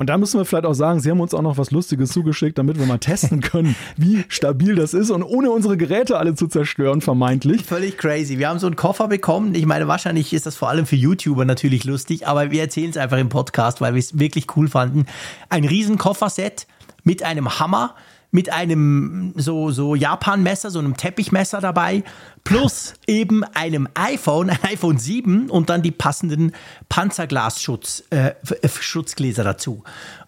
Und 0.00 0.06
da 0.06 0.16
müssen 0.16 0.40
wir 0.40 0.46
vielleicht 0.46 0.64
auch 0.64 0.72
sagen, 0.72 0.98
Sie 1.00 1.10
haben 1.10 1.20
uns 1.20 1.34
auch 1.34 1.42
noch 1.42 1.58
was 1.58 1.72
Lustiges 1.72 2.10
zugeschickt, 2.10 2.56
damit 2.56 2.78
wir 2.78 2.86
mal 2.86 2.96
testen 2.96 3.40
können, 3.42 3.76
wie 3.98 4.24
stabil 4.28 4.74
das 4.74 4.94
ist 4.94 5.10
und 5.10 5.22
ohne 5.22 5.50
unsere 5.50 5.76
Geräte 5.76 6.16
alle 6.16 6.34
zu 6.34 6.46
zerstören, 6.46 7.02
vermeintlich. 7.02 7.66
Völlig 7.66 7.98
crazy. 7.98 8.38
Wir 8.38 8.48
haben 8.48 8.58
so 8.58 8.66
einen 8.66 8.76
Koffer 8.76 9.08
bekommen. 9.08 9.54
Ich 9.54 9.66
meine, 9.66 9.88
wahrscheinlich 9.88 10.32
ist 10.32 10.46
das 10.46 10.56
vor 10.56 10.70
allem 10.70 10.86
für 10.86 10.96
YouTuber 10.96 11.44
natürlich 11.44 11.84
lustig, 11.84 12.26
aber 12.26 12.50
wir 12.50 12.62
erzählen 12.62 12.88
es 12.88 12.96
einfach 12.96 13.18
im 13.18 13.28
Podcast, 13.28 13.82
weil 13.82 13.92
wir 13.92 13.98
es 13.98 14.18
wirklich 14.18 14.46
cool 14.56 14.68
fanden. 14.68 15.04
Ein 15.50 15.64
riesen 15.64 15.98
Kofferset 15.98 16.66
mit 17.04 17.22
einem 17.22 17.60
Hammer, 17.60 17.94
mit 18.30 18.52
einem 18.52 19.32
so, 19.36 19.70
so 19.70 19.94
Japan-Messer, 19.94 20.70
so 20.70 20.78
einem 20.78 20.96
Teppichmesser 20.96 21.60
dabei, 21.60 22.04
plus 22.44 22.94
eben 23.06 23.44
einem 23.44 23.88
iPhone, 23.94 24.50
ein 24.50 24.58
iPhone 24.62 24.98
7 24.98 25.50
und 25.50 25.70
dann 25.70 25.82
die 25.82 25.90
passenden 25.90 26.52
Panzerglasschutz, 26.88 28.04
äh, 28.10 28.32
Schutzgläser 28.68 29.44
dazu. 29.44 29.82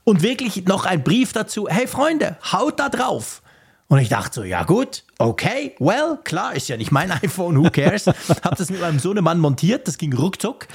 Und 0.04 0.22
wirklich 0.22 0.64
noch 0.66 0.84
ein 0.84 1.04
Brief 1.04 1.32
dazu, 1.32 1.68
hey 1.68 1.86
Freunde, 1.86 2.36
haut 2.52 2.80
da 2.80 2.88
drauf. 2.88 3.42
Und 3.88 3.98
ich 3.98 4.08
dachte 4.08 4.34
so, 4.36 4.44
ja 4.44 4.64
gut, 4.64 5.04
okay, 5.18 5.76
well, 5.78 6.18
klar, 6.24 6.54
ist 6.56 6.68
ja 6.68 6.76
nicht 6.76 6.92
mein 6.92 7.10
iPhone, 7.22 7.62
who 7.62 7.70
cares. 7.70 8.06
hab 8.06 8.56
das 8.56 8.70
mit 8.70 8.80
meinem 8.80 8.98
Sohnemann 8.98 9.38
montiert, 9.38 9.86
das 9.86 9.98
ging 9.98 10.12
ruckzuck. 10.12 10.66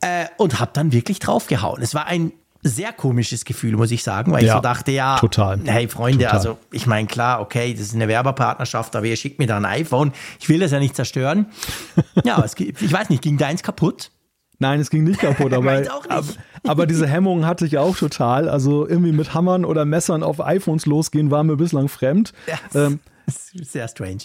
Äh, 0.00 0.26
und 0.38 0.58
hab 0.58 0.72
dann 0.72 0.92
wirklich 0.92 1.18
draufgehauen. 1.18 1.82
Es 1.82 1.94
war 1.94 2.06
ein 2.06 2.32
sehr 2.62 2.92
komisches 2.92 3.44
Gefühl, 3.44 3.76
muss 3.76 3.90
ich 3.90 4.02
sagen, 4.02 4.32
weil 4.32 4.44
ja, 4.44 4.48
ich 4.48 4.56
so 4.56 4.60
dachte, 4.60 4.92
ja, 4.92 5.16
total. 5.16 5.60
hey 5.64 5.88
Freunde, 5.88 6.24
total. 6.24 6.36
also 6.36 6.58
ich 6.70 6.86
meine, 6.86 7.08
klar, 7.08 7.40
okay, 7.40 7.72
das 7.72 7.82
ist 7.82 7.94
eine 7.94 8.08
Werbepartnerschaft, 8.08 8.94
aber 8.96 9.06
ihr 9.06 9.16
schickt 9.16 9.38
mir 9.38 9.46
da 9.46 9.56
ein 9.56 9.64
iPhone. 9.64 10.12
Ich 10.38 10.48
will 10.48 10.60
das 10.60 10.70
ja 10.70 10.78
nicht 10.78 10.94
zerstören. 10.94 11.46
ja, 12.24 12.42
es, 12.44 12.54
ich 12.58 12.92
weiß 12.92 13.08
nicht, 13.08 13.22
ging 13.22 13.38
deins 13.38 13.62
kaputt? 13.62 14.10
Nein, 14.58 14.78
es 14.78 14.90
ging 14.90 15.04
nicht 15.04 15.20
kaputt, 15.20 15.52
aber, 15.54 15.80
nicht. 15.80 15.90
aber, 15.90 16.24
aber 16.66 16.86
diese 16.86 17.06
Hemmung 17.06 17.46
hatte 17.46 17.64
ich 17.64 17.78
auch 17.78 17.96
total. 17.96 18.48
Also 18.48 18.86
irgendwie 18.86 19.12
mit 19.12 19.32
Hammern 19.32 19.64
oder 19.64 19.86
Messern 19.86 20.22
auf 20.22 20.44
iPhones 20.44 20.84
losgehen 20.84 21.30
war 21.30 21.42
mir 21.42 21.56
bislang 21.56 21.88
fremd. 21.88 22.34
Ja, 22.46 22.86
ähm, 22.86 23.00
sehr 23.54 23.88
strange. 23.88 24.24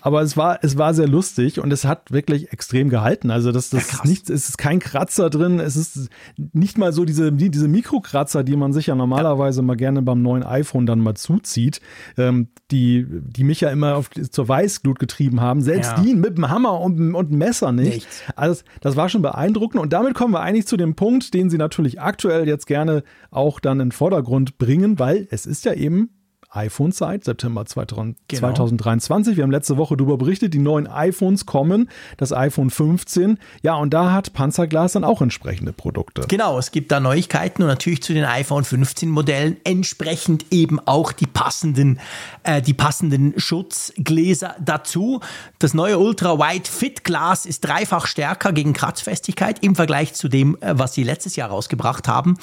Aber 0.00 0.22
es 0.22 0.36
war, 0.36 0.58
es 0.62 0.78
war 0.78 0.94
sehr 0.94 1.08
lustig 1.08 1.60
und 1.60 1.72
es 1.72 1.84
hat 1.84 2.12
wirklich 2.12 2.52
extrem 2.52 2.88
gehalten. 2.88 3.30
Also 3.30 3.52
das, 3.52 3.70
das 3.70 3.90
ja, 3.90 3.98
ist 3.98 4.04
nichts, 4.04 4.30
es 4.30 4.48
ist 4.48 4.58
kein 4.58 4.80
Kratzer 4.80 5.30
drin, 5.30 5.60
es 5.60 5.76
ist 5.76 6.08
nicht 6.52 6.78
mal 6.78 6.92
so 6.92 7.04
diese, 7.04 7.32
die, 7.32 7.50
diese 7.50 7.68
Mikrokratzer, 7.68 8.44
die 8.44 8.56
man 8.56 8.72
sich 8.72 8.86
ja 8.86 8.94
normalerweise 8.94 9.60
ja. 9.60 9.66
mal 9.66 9.76
gerne 9.76 10.02
beim 10.02 10.22
neuen 10.22 10.42
iPhone 10.42 10.86
dann 10.86 11.00
mal 11.00 11.14
zuzieht, 11.14 11.80
ähm, 12.16 12.48
die, 12.70 13.06
die 13.08 13.44
mich 13.44 13.60
ja 13.60 13.70
immer 13.70 13.96
auf, 13.96 14.10
zur 14.10 14.48
Weißglut 14.48 14.98
getrieben 14.98 15.40
haben. 15.40 15.60
Selbst 15.60 15.92
ja. 15.96 16.02
die 16.02 16.14
mit 16.14 16.36
dem 16.38 16.48
Hammer 16.48 16.80
und, 16.80 17.14
und 17.14 17.30
Messer 17.30 17.72
nicht. 17.72 17.94
Nichts. 17.94 18.22
Also 18.36 18.62
das 18.80 18.96
war 18.96 19.08
schon 19.08 19.22
beeindruckend 19.22 19.80
und 19.80 19.92
damit 19.92 20.14
kommen 20.14 20.34
wir 20.34 20.40
eigentlich 20.40 20.66
zu 20.66 20.76
dem 20.76 20.94
Punkt, 20.94 21.34
den 21.34 21.50
sie 21.50 21.58
natürlich 21.58 22.00
aktuell 22.00 22.46
jetzt 22.48 22.66
gerne 22.66 23.02
auch 23.30 23.60
dann 23.60 23.80
in 23.80 23.88
den 23.88 23.92
Vordergrund 23.92 24.58
bringen, 24.58 24.98
weil 24.98 25.26
es 25.30 25.46
ist 25.46 25.64
ja 25.64 25.74
eben 25.74 26.10
iPhone-Zeit, 26.52 27.24
September 27.24 27.64
2023. 27.64 28.28
Genau. 28.28 29.36
Wir 29.36 29.42
haben 29.42 29.50
letzte 29.50 29.76
Woche 29.76 29.96
darüber 29.96 30.18
berichtet, 30.18 30.52
die 30.54 30.58
neuen 30.58 30.86
iPhones 30.86 31.46
kommen, 31.46 31.88
das 32.18 32.32
iPhone 32.32 32.70
15. 32.70 33.38
Ja, 33.62 33.74
und 33.74 33.94
da 33.94 34.12
hat 34.12 34.32
Panzerglas 34.32 34.92
dann 34.92 35.04
auch 35.04 35.22
entsprechende 35.22 35.72
Produkte. 35.72 36.22
Genau, 36.28 36.58
es 36.58 36.70
gibt 36.70 36.92
da 36.92 37.00
Neuigkeiten 37.00 37.62
und 37.62 37.68
natürlich 37.68 38.02
zu 38.02 38.12
den 38.12 38.24
iPhone 38.24 38.64
15 38.64 39.08
Modellen 39.08 39.56
entsprechend 39.64 40.46
eben 40.50 40.78
auch 40.80 41.12
die 41.12 41.26
passenden, 41.26 41.98
äh, 42.42 42.60
die 42.60 42.74
passenden 42.74 43.38
Schutzgläser 43.38 44.54
dazu. 44.60 45.20
Das 45.58 45.74
neue 45.74 45.98
Ultra 45.98 46.38
Wide 46.38 46.68
Fit 46.68 47.04
Glas 47.04 47.46
ist 47.46 47.64
dreifach 47.64 48.06
stärker 48.06 48.52
gegen 48.52 48.72
Kratzfestigkeit 48.72 49.64
im 49.64 49.74
Vergleich 49.74 50.14
zu 50.14 50.28
dem, 50.28 50.56
äh, 50.60 50.74
was 50.78 50.92
sie 50.92 51.02
letztes 51.02 51.36
Jahr 51.36 51.48
rausgebracht 51.48 52.08
haben. 52.08 52.36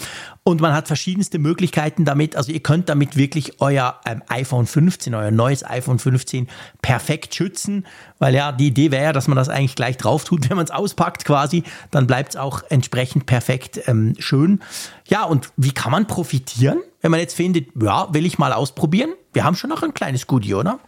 Und 0.43 0.61
man 0.61 0.73
hat 0.73 0.87
verschiedenste 0.87 1.37
Möglichkeiten 1.37 2.05
damit. 2.05 2.35
Also 2.35 2.51
ihr 2.51 2.61
könnt 2.61 2.89
damit 2.89 3.15
wirklich 3.15 3.61
euer 3.61 3.98
ähm, 4.05 4.21
iPhone 4.29 4.65
15, 4.65 5.13
euer 5.15 5.31
neues 5.31 5.65
iPhone 5.65 5.99
15 5.99 6.47
perfekt 6.81 7.35
schützen. 7.35 7.85
Weil 8.19 8.35
ja, 8.35 8.51
die 8.51 8.67
Idee 8.67 8.91
wäre 8.91 9.03
ja, 9.03 9.13
dass 9.13 9.27
man 9.27 9.35
das 9.35 9.49
eigentlich 9.49 9.75
gleich 9.75 9.97
drauf 9.97 10.23
tut, 10.23 10.47
wenn 10.49 10.57
man 10.57 10.65
es 10.65 10.71
auspackt 10.71 11.25
quasi. 11.25 11.63
Dann 11.91 12.07
bleibt 12.07 12.29
es 12.29 12.35
auch 12.35 12.63
entsprechend 12.69 13.25
perfekt 13.25 13.81
ähm, 13.87 14.15
schön. 14.19 14.61
Ja, 15.07 15.23
und 15.23 15.51
wie 15.57 15.71
kann 15.71 15.91
man 15.91 16.07
profitieren, 16.07 16.79
wenn 17.01 17.11
man 17.11 17.19
jetzt 17.19 17.35
findet, 17.35 17.69
ja, 17.81 18.13
will 18.13 18.25
ich 18.25 18.37
mal 18.37 18.53
ausprobieren? 18.53 19.11
Wir 19.33 19.43
haben 19.43 19.55
schon 19.55 19.69
noch 19.69 19.83
ein 19.83 19.93
kleines 19.93 20.27
Goodie, 20.27 20.53
oder? 20.53 20.79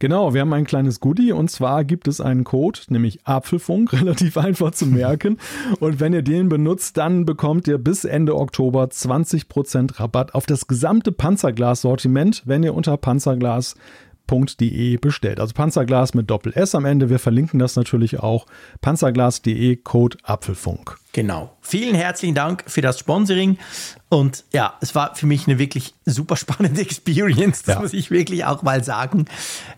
Genau, 0.00 0.32
wir 0.32 0.42
haben 0.42 0.52
ein 0.52 0.64
kleines 0.64 1.00
Goodie 1.00 1.32
und 1.32 1.50
zwar 1.50 1.84
gibt 1.84 2.06
es 2.06 2.20
einen 2.20 2.44
Code, 2.44 2.78
nämlich 2.88 3.18
Apfelfunk, 3.24 3.92
relativ 4.00 4.36
einfach 4.36 4.70
zu 4.70 4.86
merken. 4.86 5.38
Und 5.80 5.98
wenn 5.98 6.12
ihr 6.12 6.22
den 6.22 6.48
benutzt, 6.48 6.96
dann 6.96 7.24
bekommt 7.24 7.66
ihr 7.66 7.78
bis 7.78 8.04
Ende 8.04 8.36
Oktober 8.36 8.84
20% 8.84 9.98
Rabatt 9.98 10.34
auf 10.34 10.46
das 10.46 10.68
gesamte 10.68 11.10
Panzerglas-Sortiment, 11.10 12.42
wenn 12.46 12.62
ihr 12.62 12.74
unter 12.74 12.96
Panzerglas 12.96 13.74
panzerglas.de 14.28 14.96
bestellt. 14.98 15.40
Also 15.40 15.54
Panzerglas 15.54 16.14
mit 16.14 16.30
Doppel 16.30 16.52
S 16.54 16.76
am 16.76 16.84
Ende. 16.84 17.10
Wir 17.10 17.18
verlinken 17.18 17.58
das 17.58 17.74
natürlich 17.74 18.20
auch. 18.20 18.46
Panzerglas.de 18.80 19.76
Code 19.76 20.18
Apfelfunk. 20.22 20.96
Genau. 21.12 21.56
Vielen 21.62 21.96
herzlichen 21.96 22.34
Dank 22.34 22.62
für 22.66 22.80
das 22.80 22.98
Sponsoring. 22.98 23.58
Und 24.08 24.44
ja, 24.52 24.74
es 24.80 24.94
war 24.94 25.16
für 25.16 25.26
mich 25.26 25.48
eine 25.48 25.58
wirklich 25.58 25.94
super 26.04 26.36
spannende 26.36 26.80
Experience. 26.82 27.62
Das 27.62 27.76
ja. 27.76 27.80
muss 27.80 27.92
ich 27.92 28.10
wirklich 28.10 28.44
auch 28.44 28.62
mal 28.62 28.84
sagen. 28.84 29.24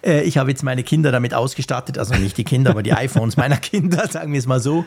Äh, 0.05 0.23
ich 0.23 0.37
habe 0.37 0.51
jetzt 0.51 0.63
meine 0.63 0.83
Kinder 0.83 1.13
damit 1.13 1.33
ausgestattet. 1.33 1.97
Also 1.97 2.15
nicht 2.17 2.37
die 2.37 2.45
Kinder, 2.45 2.71
aber 2.71 2.83
die 2.83 2.93
iPhones 2.93 3.37
meiner 3.37 3.57
Kinder, 3.57 4.07
sagen 4.09 4.33
wir 4.33 4.39
es 4.39 4.47
mal 4.47 4.61
so. 4.61 4.85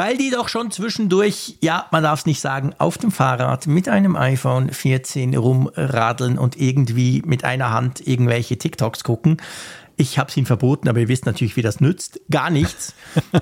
Weil 0.00 0.16
die 0.16 0.30
doch 0.30 0.48
schon 0.48 0.70
zwischendurch, 0.70 1.58
ja, 1.60 1.86
man 1.90 2.02
darf 2.02 2.20
es 2.20 2.26
nicht 2.26 2.40
sagen, 2.40 2.74
auf 2.78 2.96
dem 2.96 3.10
Fahrrad 3.10 3.66
mit 3.66 3.86
einem 3.86 4.16
iPhone 4.16 4.70
14 4.70 5.36
rumradeln 5.36 6.38
und 6.38 6.58
irgendwie 6.58 7.20
mit 7.26 7.44
einer 7.44 7.70
Hand 7.70 8.06
irgendwelche 8.08 8.56
TikToks 8.56 9.04
gucken. 9.04 9.36
Ich 9.96 10.18
habe 10.18 10.30
es 10.30 10.36
ihnen 10.38 10.46
verboten, 10.46 10.88
aber 10.88 11.00
ihr 11.00 11.08
wisst 11.08 11.26
natürlich, 11.26 11.54
wie 11.56 11.60
das 11.60 11.80
nützt. 11.80 12.18
Gar 12.30 12.48
nichts. 12.48 12.94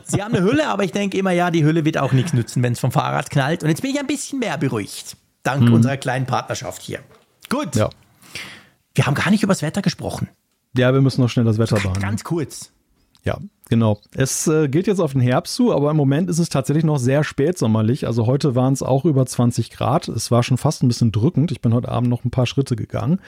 Sie 0.03 0.21
haben 0.21 0.35
eine 0.35 0.45
Hülle, 0.45 0.67
aber 0.67 0.83
ich 0.83 0.91
denke 0.91 1.17
immer, 1.17 1.31
ja, 1.31 1.53
die 1.53 1.63
Hülle 1.63 1.85
wird 1.85 1.97
auch 1.97 2.11
nichts 2.11 2.33
nützen, 2.33 2.61
wenn 2.65 2.73
es 2.73 2.81
vom 2.81 2.91
Fahrrad 2.91 3.31
knallt. 3.31 3.63
Und 3.63 3.69
jetzt 3.69 3.83
bin 3.83 3.93
ich 3.93 4.01
ein 4.01 4.09
bisschen 4.09 4.41
mehr 4.41 4.59
beruhigt. 4.59 5.17
Dank 5.45 5.63
hm. 5.63 5.75
unserer 5.75 5.97
kleinen 5.97 6.27
Partnerschaft 6.27 6.83
hier. 6.83 6.99
Gut. 7.49 7.77
Ja. 7.77 7.89
Wir 8.97 9.07
haben 9.07 9.15
gar 9.15 9.31
nicht 9.31 9.45
über 9.45 9.53
das 9.53 9.63
Wetter 9.63 9.81
gesprochen. 9.81 10.29
Ja, 10.77 10.93
wir 10.93 11.03
müssen 11.03 11.21
noch 11.21 11.29
schnell 11.29 11.45
das 11.45 11.59
Wetter 11.59 11.77
behandeln. 11.77 12.03
Ganz 12.03 12.25
kurz. 12.25 12.73
Ja, 13.25 13.39
genau. 13.69 14.01
Es 14.15 14.47
äh, 14.47 14.69
geht 14.69 14.87
jetzt 14.87 15.01
auf 15.01 15.13
den 15.13 15.21
Herbst 15.21 15.55
zu, 15.55 15.75
aber 15.75 15.91
im 15.91 15.97
Moment 15.97 16.31
ist 16.31 16.39
es 16.39 16.49
tatsächlich 16.49 16.85
noch 16.85 16.99
sehr 16.99 17.25
spätsommerlich. 17.25 18.07
Also 18.07 18.27
heute 18.27 18.55
waren 18.55 18.73
es 18.73 18.83
auch 18.83 19.05
über 19.05 19.27
20 19.27 19.71
Grad. 19.71 20.09
Es 20.09 20.31
war 20.31 20.43
schon 20.43 20.57
fast 20.57 20.83
ein 20.83 20.89
bisschen 20.89 21.13
drückend. 21.13 21.51
Ich 21.53 21.61
bin 21.61 21.75
heute 21.75 21.89
Abend 21.89 22.11
noch 22.11 22.25
ein 22.25 22.31
paar 22.31 22.47
Schritte 22.47 22.77
gegangen. 22.77 23.21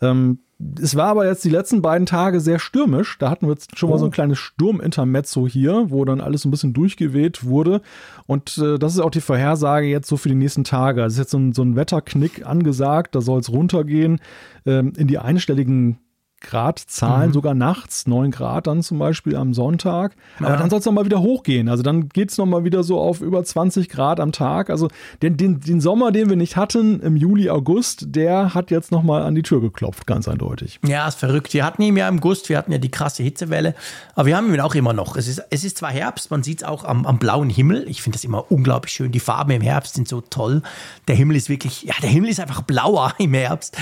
Ähm, 0.00 0.40
es 0.80 0.94
war 0.94 1.06
aber 1.06 1.26
jetzt 1.26 1.44
die 1.44 1.50
letzten 1.50 1.80
beiden 1.80 2.06
Tage 2.06 2.40
sehr 2.40 2.58
stürmisch. 2.58 3.16
Da 3.18 3.30
hatten 3.30 3.46
wir 3.46 3.52
jetzt 3.52 3.78
schon 3.78 3.88
oh. 3.88 3.92
mal 3.92 3.98
so 3.98 4.04
ein 4.04 4.08
oh. 4.08 4.12
kleines 4.12 4.38
Sturmintermezzo 4.38 5.46
hier, 5.46 5.86
wo 5.88 6.04
dann 6.04 6.20
alles 6.20 6.44
ein 6.44 6.50
bisschen 6.50 6.74
durchgeweht 6.74 7.44
wurde. 7.44 7.80
Und 8.26 8.58
äh, 8.58 8.78
das 8.78 8.94
ist 8.94 9.00
auch 9.00 9.10
die 9.10 9.22
Vorhersage 9.22 9.86
jetzt 9.86 10.08
so 10.08 10.16
für 10.16 10.28
die 10.28 10.34
nächsten 10.34 10.64
Tage. 10.64 11.02
Also 11.02 11.14
es 11.14 11.14
ist 11.14 11.20
jetzt 11.20 11.30
so 11.30 11.38
ein, 11.38 11.52
so 11.52 11.62
ein 11.62 11.76
Wetterknick 11.76 12.46
angesagt. 12.46 13.14
Da 13.14 13.20
soll 13.22 13.40
es 13.40 13.50
runtergehen 13.50 14.20
ähm, 14.66 14.92
in 14.96 15.06
die 15.06 15.18
einstelligen 15.18 15.98
Gradzahlen, 16.40 17.28
mhm. 17.28 17.34
sogar 17.34 17.54
nachts, 17.54 18.06
9 18.06 18.30
Grad 18.30 18.66
dann 18.66 18.82
zum 18.82 18.98
Beispiel 18.98 19.36
am 19.36 19.52
Sonntag. 19.52 20.16
Aber 20.38 20.50
ja. 20.50 20.56
dann 20.56 20.70
soll 20.70 20.78
es 20.78 20.86
nochmal 20.86 21.04
wieder 21.04 21.20
hochgehen. 21.20 21.68
Also 21.68 21.82
dann 21.82 22.08
geht 22.08 22.30
es 22.30 22.38
nochmal 22.38 22.64
wieder 22.64 22.82
so 22.82 22.98
auf 22.98 23.20
über 23.20 23.44
20 23.44 23.88
Grad 23.88 24.20
am 24.20 24.32
Tag. 24.32 24.70
Also 24.70 24.88
den, 25.20 25.36
den, 25.36 25.60
den 25.60 25.80
Sommer, 25.80 26.12
den 26.12 26.30
wir 26.30 26.36
nicht 26.36 26.56
hatten 26.56 27.00
im 27.00 27.16
Juli, 27.16 27.50
August, 27.50 28.06
der 28.08 28.54
hat 28.54 28.70
jetzt 28.70 28.90
nochmal 28.90 29.22
an 29.22 29.34
die 29.34 29.42
Tür 29.42 29.60
geklopft, 29.60 30.06
ganz 30.06 30.28
eindeutig. 30.28 30.80
Ja, 30.86 31.06
ist 31.06 31.18
verrückt. 31.18 31.52
Wir 31.52 31.64
hatten 31.64 31.82
ihn 31.82 31.96
ja 31.96 32.08
im 32.08 32.18
August, 32.18 32.48
wir 32.48 32.56
hatten 32.58 32.72
ja 32.72 32.78
die 32.78 32.90
krasse 32.90 33.22
Hitzewelle, 33.22 33.74
aber 34.14 34.26
wir 34.26 34.36
haben 34.36 34.52
ihn 34.52 34.60
auch 34.60 34.74
immer 34.74 34.92
noch. 34.92 35.16
Es 35.16 35.28
ist, 35.28 35.42
es 35.50 35.64
ist 35.64 35.78
zwar 35.78 35.90
Herbst, 35.90 36.30
man 36.30 36.42
sieht 36.42 36.62
es 36.62 36.68
auch 36.68 36.84
am, 36.84 37.06
am 37.06 37.18
blauen 37.18 37.50
Himmel. 37.50 37.84
Ich 37.88 38.02
finde 38.02 38.16
das 38.16 38.24
immer 38.24 38.50
unglaublich 38.50 38.92
schön. 38.92 39.12
Die 39.12 39.20
Farben 39.20 39.50
im 39.50 39.62
Herbst 39.62 39.94
sind 39.94 40.08
so 40.08 40.20
toll. 40.20 40.62
Der 41.08 41.16
Himmel 41.16 41.36
ist 41.36 41.48
wirklich, 41.48 41.82
ja, 41.82 41.94
der 42.02 42.10
Himmel 42.10 42.30
ist 42.30 42.40
einfach 42.40 42.62
blauer 42.62 43.14
im 43.18 43.34
Herbst. 43.34 43.76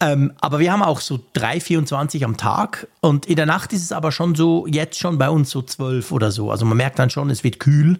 Ähm, 0.00 0.32
aber 0.40 0.58
wir 0.58 0.72
haben 0.72 0.82
auch 0.82 1.00
so 1.00 1.18
3, 1.32 1.60
24 1.60 1.97
am 1.98 2.36
Tag 2.36 2.86
und 3.00 3.26
in 3.26 3.36
der 3.36 3.46
Nacht 3.46 3.72
ist 3.72 3.82
es 3.82 3.92
aber 3.92 4.12
schon 4.12 4.34
so, 4.34 4.66
jetzt 4.66 4.98
schon 4.98 5.18
bei 5.18 5.28
uns 5.28 5.50
so 5.50 5.62
12 5.62 6.12
oder 6.12 6.30
so. 6.30 6.50
Also 6.50 6.64
man 6.64 6.76
merkt 6.76 6.98
dann 6.98 7.10
schon, 7.10 7.30
es 7.30 7.44
wird 7.44 7.58
kühl 7.58 7.98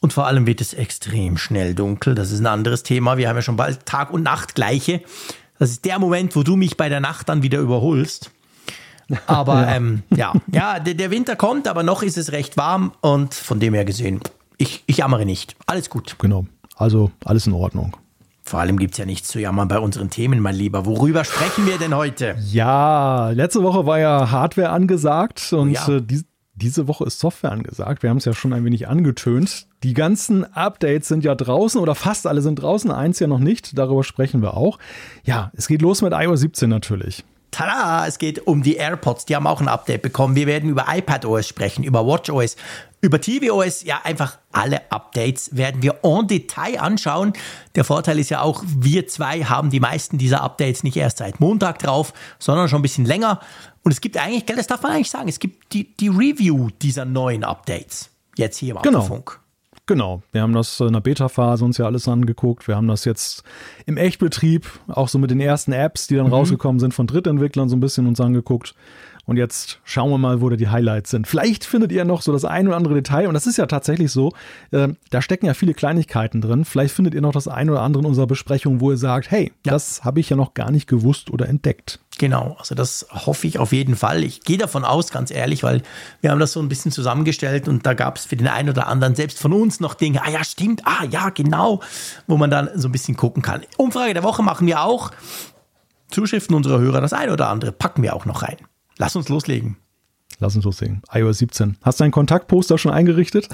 und 0.00 0.12
vor 0.12 0.26
allem 0.26 0.46
wird 0.46 0.60
es 0.60 0.74
extrem 0.74 1.36
schnell 1.36 1.74
dunkel. 1.74 2.14
Das 2.14 2.30
ist 2.30 2.40
ein 2.40 2.46
anderes 2.46 2.82
Thema. 2.82 3.16
Wir 3.16 3.28
haben 3.28 3.36
ja 3.36 3.42
schon 3.42 3.56
bald 3.56 3.86
Tag 3.86 4.12
und 4.12 4.22
Nacht 4.22 4.54
gleiche. 4.54 5.00
Das 5.58 5.70
ist 5.70 5.84
der 5.84 5.98
Moment, 5.98 6.36
wo 6.36 6.42
du 6.42 6.56
mich 6.56 6.76
bei 6.76 6.88
der 6.88 7.00
Nacht 7.00 7.28
dann 7.28 7.42
wieder 7.42 7.58
überholst. 7.58 8.30
Aber 9.26 9.62
ja, 9.62 9.74
ähm, 9.74 10.02
ja, 10.14 10.32
ja 10.52 10.78
der, 10.80 10.94
der, 10.94 11.10
Winter 11.10 11.36
kommt, 11.36 11.68
aber 11.68 11.82
noch 11.82 12.02
ist 12.02 12.18
es 12.18 12.32
recht 12.32 12.56
warm 12.56 12.92
und 13.00 13.34
von 13.34 13.60
dem 13.60 13.74
her 13.74 13.84
gesehen, 13.84 14.20
ich, 14.58 14.82
ich 14.86 14.98
jammere 14.98 15.24
nicht. 15.24 15.56
Alles 15.66 15.90
gut. 15.90 16.16
Genau. 16.18 16.46
Also 16.76 17.10
alles 17.24 17.46
in 17.46 17.52
Ordnung. 17.52 17.96
Vor 18.46 18.60
allem 18.60 18.78
gibt 18.78 18.92
es 18.92 18.98
ja 18.98 19.06
nichts 19.06 19.28
zu 19.28 19.40
jammern 19.40 19.68
bei 19.68 19.78
unseren 19.78 20.10
Themen, 20.10 20.38
mein 20.40 20.54
Lieber. 20.54 20.84
Worüber 20.84 21.24
sprechen 21.24 21.66
wir 21.66 21.78
denn 21.78 21.96
heute? 21.96 22.36
Ja, 22.50 23.30
letzte 23.30 23.62
Woche 23.62 23.86
war 23.86 23.98
ja 23.98 24.30
Hardware 24.30 24.68
angesagt 24.68 25.50
und 25.54 25.70
oh 25.70 25.72
ja. 25.72 25.88
äh, 25.88 26.02
die, 26.02 26.24
diese 26.52 26.86
Woche 26.86 27.04
ist 27.04 27.20
Software 27.20 27.52
angesagt. 27.52 28.02
Wir 28.02 28.10
haben 28.10 28.18
es 28.18 28.26
ja 28.26 28.34
schon 28.34 28.52
ein 28.52 28.62
wenig 28.62 28.86
angetönt. 28.86 29.66
Die 29.82 29.94
ganzen 29.94 30.44
Updates 30.52 31.08
sind 31.08 31.24
ja 31.24 31.34
draußen 31.34 31.80
oder 31.80 31.94
fast 31.94 32.26
alle 32.26 32.42
sind 32.42 32.56
draußen, 32.56 32.90
eins 32.90 33.18
ja 33.18 33.28
noch 33.28 33.38
nicht. 33.38 33.78
Darüber 33.78 34.04
sprechen 34.04 34.42
wir 34.42 34.54
auch. 34.58 34.78
Ja, 35.24 35.50
es 35.54 35.66
geht 35.66 35.80
los 35.80 36.02
mit 36.02 36.12
iOS 36.12 36.40
17 36.40 36.68
natürlich. 36.68 37.24
Tada, 37.50 38.06
es 38.06 38.18
geht 38.18 38.46
um 38.46 38.62
die 38.62 38.74
AirPods. 38.74 39.26
Die 39.26 39.36
haben 39.36 39.46
auch 39.46 39.60
ein 39.60 39.68
Update 39.68 40.02
bekommen. 40.02 40.34
Wir 40.34 40.46
werden 40.46 40.68
über 40.68 40.86
iPadOS 40.88 41.46
sprechen, 41.46 41.84
über 41.84 42.04
WatchOS, 42.04 42.56
über 43.04 43.20
tvOS. 43.20 43.84
Ja, 43.84 44.00
einfach 44.02 44.38
alle 44.50 44.90
Updates 44.90 45.56
werden 45.56 45.82
wir 45.82 45.96
en 46.02 46.26
Detail 46.26 46.80
anschauen. 46.80 47.34
Der 47.74 47.84
Vorteil 47.84 48.18
ist 48.18 48.30
ja 48.30 48.40
auch, 48.40 48.64
wir 48.66 49.06
zwei 49.06 49.44
haben 49.44 49.70
die 49.70 49.80
meisten 49.80 50.18
dieser 50.18 50.42
Updates 50.42 50.82
nicht 50.82 50.96
erst 50.96 51.18
seit 51.18 51.38
Montag 51.38 51.78
drauf, 51.80 52.12
sondern 52.38 52.68
schon 52.68 52.80
ein 52.80 52.82
bisschen 52.82 53.04
länger. 53.04 53.40
Und 53.82 53.92
es 53.92 54.00
gibt 54.00 54.16
eigentlich, 54.16 54.46
das 54.46 54.66
darf 54.66 54.82
man 54.82 54.92
eigentlich 54.92 55.10
sagen, 55.10 55.28
es 55.28 55.38
gibt 55.38 55.72
die, 55.74 55.94
die 55.96 56.08
Review 56.08 56.70
dieser 56.80 57.04
neuen 57.04 57.44
Updates. 57.44 58.10
Jetzt 58.36 58.56
hier 58.56 58.74
im 58.74 58.82
genau. 58.82 59.22
Genau, 59.86 60.22
wir 60.32 60.40
haben 60.40 60.54
das 60.54 60.80
in 60.80 60.94
der 60.94 61.00
Beta-Phase 61.00 61.62
uns 61.62 61.76
ja 61.76 61.84
alles 61.84 62.08
angeguckt. 62.08 62.66
Wir 62.66 62.76
haben 62.76 62.88
das 62.88 63.04
jetzt 63.04 63.44
im 63.84 63.98
Echtbetrieb, 63.98 64.66
auch 64.88 65.08
so 65.08 65.18
mit 65.18 65.30
den 65.30 65.40
ersten 65.40 65.72
Apps, 65.72 66.06
die 66.06 66.16
dann 66.16 66.28
mhm. 66.28 66.32
rausgekommen 66.32 66.80
sind 66.80 66.94
von 66.94 67.06
Drittentwicklern, 67.06 67.68
so 67.68 67.76
ein 67.76 67.80
bisschen 67.80 68.06
uns 68.06 68.18
angeguckt. 68.18 68.74
Und 69.26 69.36
jetzt 69.36 69.80
schauen 69.84 70.10
wir 70.10 70.18
mal, 70.18 70.40
wo 70.40 70.48
da 70.48 70.56
die 70.56 70.68
Highlights 70.68 71.10
sind. 71.10 71.26
Vielleicht 71.26 71.64
findet 71.64 71.92
ihr 71.92 72.04
noch 72.04 72.22
so 72.22 72.32
das 72.32 72.44
ein 72.44 72.68
oder 72.68 72.76
andere 72.76 72.94
Detail. 72.94 73.26
Und 73.26 73.34
das 73.34 73.46
ist 73.46 73.56
ja 73.56 73.66
tatsächlich 73.66 74.12
so. 74.12 74.32
Äh, 74.70 74.88
da 75.10 75.22
stecken 75.22 75.46
ja 75.46 75.54
viele 75.54 75.74
Kleinigkeiten 75.74 76.40
drin. 76.40 76.64
Vielleicht 76.64 76.94
findet 76.94 77.14
ihr 77.14 77.20
noch 77.20 77.32
das 77.32 77.48
ein 77.48 77.70
oder 77.70 77.80
andere 77.80 78.02
in 78.02 78.08
unserer 78.08 78.26
Besprechung, 78.26 78.80
wo 78.80 78.90
ihr 78.90 78.98
sagt, 78.98 79.30
hey, 79.30 79.52
ja. 79.64 79.72
das 79.72 80.04
habe 80.04 80.20
ich 80.20 80.30
ja 80.30 80.36
noch 80.36 80.54
gar 80.54 80.70
nicht 80.70 80.86
gewusst 80.86 81.30
oder 81.30 81.48
entdeckt. 81.48 82.00
Genau, 82.18 82.54
also 82.60 82.74
das 82.74 83.06
hoffe 83.10 83.46
ich 83.46 83.58
auf 83.58 83.72
jeden 83.72 83.96
Fall. 83.96 84.22
Ich 84.22 84.42
gehe 84.42 84.58
davon 84.58 84.84
aus, 84.84 85.10
ganz 85.10 85.32
ehrlich, 85.32 85.64
weil 85.64 85.82
wir 86.20 86.30
haben 86.30 86.38
das 86.38 86.52
so 86.52 86.60
ein 86.60 86.68
bisschen 86.68 86.92
zusammengestellt 86.92 87.66
und 87.66 87.86
da 87.86 87.94
gab 87.94 88.16
es 88.16 88.24
für 88.24 88.36
den 88.36 88.46
einen 88.46 88.68
oder 88.68 88.86
anderen 88.86 89.16
selbst 89.16 89.40
von 89.40 89.52
uns 89.52 89.80
noch 89.80 89.94
Dinge, 89.94 90.22
ah 90.24 90.30
ja, 90.30 90.44
stimmt, 90.44 90.82
ah 90.84 91.04
ja, 91.10 91.30
genau, 91.30 91.80
wo 92.28 92.36
man 92.36 92.50
dann 92.50 92.70
so 92.76 92.88
ein 92.88 92.92
bisschen 92.92 93.16
gucken 93.16 93.42
kann. 93.42 93.62
Umfrage 93.76 94.14
der 94.14 94.22
Woche 94.22 94.44
machen 94.44 94.66
wir 94.66 94.82
auch. 94.82 95.10
Zuschriften 96.10 96.54
unserer 96.54 96.78
Hörer, 96.78 97.00
das 97.00 97.12
eine 97.12 97.32
oder 97.32 97.48
andere 97.48 97.72
packen 97.72 98.02
wir 98.02 98.14
auch 98.14 98.26
noch 98.26 98.42
rein. 98.42 98.58
Lass 98.98 99.16
uns 99.16 99.28
loslegen. 99.28 99.76
Lass 100.40 100.56
uns 100.56 100.64
loslegen. 100.64 101.02
iOS 101.12 101.38
17. 101.38 101.76
Hast 101.82 102.00
du 102.00 102.04
dein 102.04 102.10
Kontaktposter 102.10 102.76
schon 102.78 102.92
eingerichtet? 102.92 103.48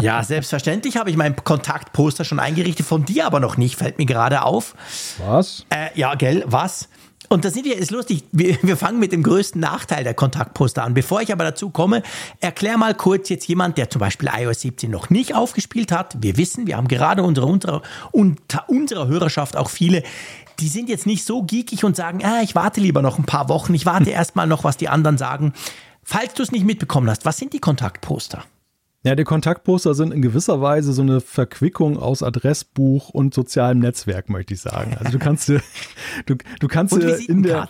ja, 0.00 0.22
selbstverständlich 0.22 0.96
habe 0.96 1.10
ich 1.10 1.16
mein 1.16 1.36
Kontaktposter 1.36 2.24
schon 2.24 2.40
eingerichtet, 2.40 2.86
von 2.86 3.04
dir 3.04 3.26
aber 3.26 3.40
noch 3.40 3.56
nicht, 3.56 3.76
fällt 3.76 3.98
mir 3.98 4.06
gerade 4.06 4.42
auf. 4.42 4.74
Was? 5.18 5.64
Äh, 5.70 5.98
ja, 5.98 6.14
gell, 6.14 6.44
was? 6.46 6.88
Und 7.30 7.44
da 7.44 7.50
sind 7.50 7.64
wir, 7.64 7.76
ist 7.78 7.90
lustig, 7.90 8.24
wir, 8.32 8.58
wir 8.62 8.76
fangen 8.76 8.98
mit 8.98 9.12
dem 9.12 9.22
größten 9.22 9.60
Nachteil 9.60 10.04
der 10.04 10.14
Kontaktposter 10.14 10.84
an. 10.84 10.94
Bevor 10.94 11.22
ich 11.22 11.32
aber 11.32 11.44
dazu 11.44 11.70
komme, 11.70 12.02
erklär 12.40 12.76
mal 12.76 12.94
kurz 12.94 13.28
jetzt 13.30 13.48
jemand, 13.48 13.78
der 13.78 13.88
zum 13.88 14.00
Beispiel 14.00 14.28
iOS 14.36 14.60
17 14.60 14.90
noch 14.90 15.10
nicht 15.10 15.34
aufgespielt 15.34 15.90
hat. 15.90 16.16
Wir 16.20 16.36
wissen, 16.36 16.66
wir 16.66 16.76
haben 16.76 16.88
gerade 16.88 17.22
unsere, 17.22 17.46
unter, 17.46 17.82
unter 18.12 18.68
unserer 18.68 19.08
Hörerschaft 19.08 19.56
auch 19.56 19.70
viele, 19.70 20.02
die 20.60 20.68
sind 20.68 20.88
jetzt 20.88 21.06
nicht 21.06 21.24
so 21.24 21.42
geekig 21.42 21.84
und 21.84 21.96
sagen, 21.96 22.24
ah, 22.24 22.42
ich 22.42 22.54
warte 22.54 22.80
lieber 22.80 23.02
noch 23.02 23.18
ein 23.18 23.24
paar 23.24 23.48
Wochen, 23.48 23.74
ich 23.74 23.86
warte 23.86 24.10
erstmal 24.10 24.46
noch, 24.46 24.64
was 24.64 24.76
die 24.76 24.88
anderen 24.88 25.18
sagen. 25.18 25.52
Falls 26.02 26.34
du 26.34 26.42
es 26.42 26.52
nicht 26.52 26.66
mitbekommen 26.66 27.08
hast, 27.08 27.24
was 27.24 27.38
sind 27.38 27.52
die 27.52 27.60
Kontaktposter? 27.60 28.44
Ja, 29.06 29.14
die 29.14 29.24
Kontaktposter 29.24 29.94
sind 29.94 30.14
in 30.14 30.22
gewisser 30.22 30.62
Weise 30.62 30.94
so 30.94 31.02
eine 31.02 31.20
Verquickung 31.20 31.98
aus 31.98 32.22
Adressbuch 32.22 33.10
und 33.10 33.34
sozialem 33.34 33.80
Netzwerk, 33.80 34.30
möchte 34.30 34.54
ich 34.54 34.60
sagen. 34.60 34.96
Also 34.98 35.12
du 35.12 35.18
kannst 35.18 35.48
du, 36.26 36.36
du 36.60 36.68
kannst 36.68 36.94
und 36.94 37.02
in 37.02 37.42
der 37.42 37.68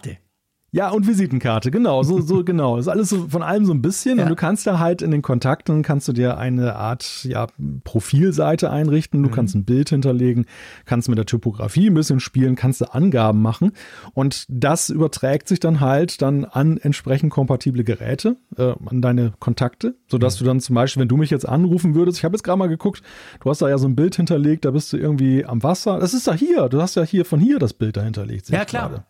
ja, 0.74 0.90
und 0.90 1.06
Visitenkarte, 1.06 1.70
genau, 1.70 2.02
so, 2.02 2.20
so 2.20 2.42
genau. 2.44 2.78
Ist 2.78 2.88
alles 2.88 3.08
so 3.08 3.28
von 3.28 3.44
allem 3.44 3.64
so 3.64 3.72
ein 3.72 3.80
bisschen. 3.80 4.18
Ja. 4.18 4.24
Und 4.24 4.30
du 4.30 4.34
kannst 4.34 4.66
da 4.66 4.80
halt 4.80 5.02
in 5.02 5.12
den 5.12 5.22
Kontakten, 5.22 5.82
kannst 5.84 6.08
du 6.08 6.12
dir 6.12 6.36
eine 6.36 6.74
Art, 6.74 7.22
ja, 7.22 7.46
Profilseite 7.84 8.70
einrichten. 8.70 9.22
Du 9.22 9.28
mhm. 9.28 9.34
kannst 9.34 9.54
ein 9.54 9.64
Bild 9.64 9.90
hinterlegen, 9.90 10.46
kannst 10.84 11.08
mit 11.08 11.16
der 11.16 11.26
Typografie 11.26 11.90
ein 11.90 11.94
bisschen 11.94 12.18
spielen, 12.18 12.56
kannst 12.56 12.80
du 12.80 12.92
Angaben 12.92 13.40
machen. 13.40 13.70
Und 14.14 14.46
das 14.48 14.90
überträgt 14.90 15.46
sich 15.46 15.60
dann 15.60 15.78
halt 15.78 16.20
dann 16.22 16.44
an 16.44 16.76
entsprechend 16.78 17.30
kompatible 17.30 17.84
Geräte, 17.84 18.36
äh, 18.56 18.74
an 18.86 19.00
deine 19.00 19.32
Kontakte, 19.38 19.94
sodass 20.08 20.40
mhm. 20.40 20.44
du 20.44 20.44
dann 20.46 20.60
zum 20.60 20.74
Beispiel, 20.74 21.02
wenn 21.02 21.08
du 21.08 21.16
mich 21.16 21.30
jetzt 21.30 21.48
anrufen 21.48 21.94
würdest, 21.94 22.18
ich 22.18 22.24
habe 22.24 22.34
jetzt 22.34 22.42
gerade 22.42 22.58
mal 22.58 22.68
geguckt, 22.68 23.00
du 23.38 23.48
hast 23.48 23.62
da 23.62 23.68
ja 23.68 23.78
so 23.78 23.86
ein 23.86 23.94
Bild 23.94 24.16
hinterlegt, 24.16 24.64
da 24.64 24.72
bist 24.72 24.92
du 24.92 24.96
irgendwie 24.96 25.44
am 25.44 25.62
Wasser. 25.62 26.00
Das 26.00 26.14
ist 26.14 26.26
da 26.26 26.34
hier, 26.34 26.68
du 26.68 26.82
hast 26.82 26.96
ja 26.96 27.04
hier 27.04 27.24
von 27.24 27.38
hier 27.38 27.60
das 27.60 27.74
Bild 27.74 27.96
da 27.96 28.02
hinterlegt. 28.02 28.48
Ja, 28.48 28.64
klar. 28.64 28.88
Grade 28.88 29.04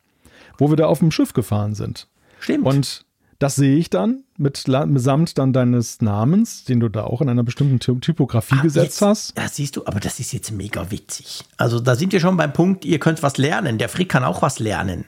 wo 0.59 0.71
wir 0.71 0.77
da 0.77 0.87
auf 0.87 1.01
dem 1.01 1.11
Schiff 1.11 1.33
gefahren 1.33 1.75
sind. 1.75 2.09
Stimmt. 2.41 2.67
Und 2.67 3.05
das 3.39 3.57
sehe 3.57 3.77
ich 3.77 3.91
dann 3.91 4.25
mit, 4.39 4.65
samt 4.67 5.39
dann 5.39 5.53
deines 5.53 6.01
Namens, 6.01 6.65
den 6.65 6.81
du 6.81 6.89
da 6.89 7.05
auch 7.05 7.21
in 7.21 7.29
einer 7.29 7.43
bestimmten 7.43 8.01
Typografie 8.01 8.57
ah, 8.59 8.63
gesetzt 8.63 8.87
jetzt, 8.87 9.03
hast. 9.03 9.37
Ja, 9.37 9.49
siehst 9.49 9.77
du, 9.77 9.87
aber 9.87 10.01
das 10.01 10.21
ist 10.21 10.33
jetzt 10.33 10.51
mega 10.51 10.91
witzig. 10.91 11.45
Also 11.57 11.81
da 11.81 11.95
sind 11.95 12.13
wir 12.13 12.21
schon 12.21 12.37
beim 12.37 12.53
Punkt, 12.53 12.85
ihr 12.85 12.99
könnt 12.99 13.23
was 13.23 13.37
lernen. 13.37 13.79
Der 13.79 13.89
Frick 13.89 14.09
kann 14.09 14.25
auch 14.25 14.43
was 14.43 14.59
lernen. 14.59 15.05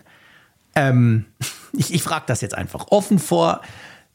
Ähm, 0.74 1.26
ich 1.72 1.94
ich 1.94 2.02
frage 2.02 2.24
das 2.26 2.40
jetzt 2.40 2.54
einfach 2.54 2.88
offen 2.90 3.18
vor 3.18 3.62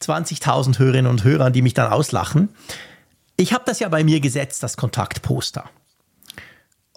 20.000 0.01 0.79
Hörerinnen 0.79 1.09
und 1.09 1.23
Hörern, 1.23 1.53
die 1.53 1.61
mich 1.61 1.73
dann 1.73 1.91
auslachen. 1.91 2.49
Ich 3.37 3.53
habe 3.53 3.63
das 3.65 3.79
ja 3.79 3.89
bei 3.89 4.03
mir 4.03 4.19
gesetzt, 4.19 4.61
das 4.61 4.77
Kontaktposter. 4.77 5.69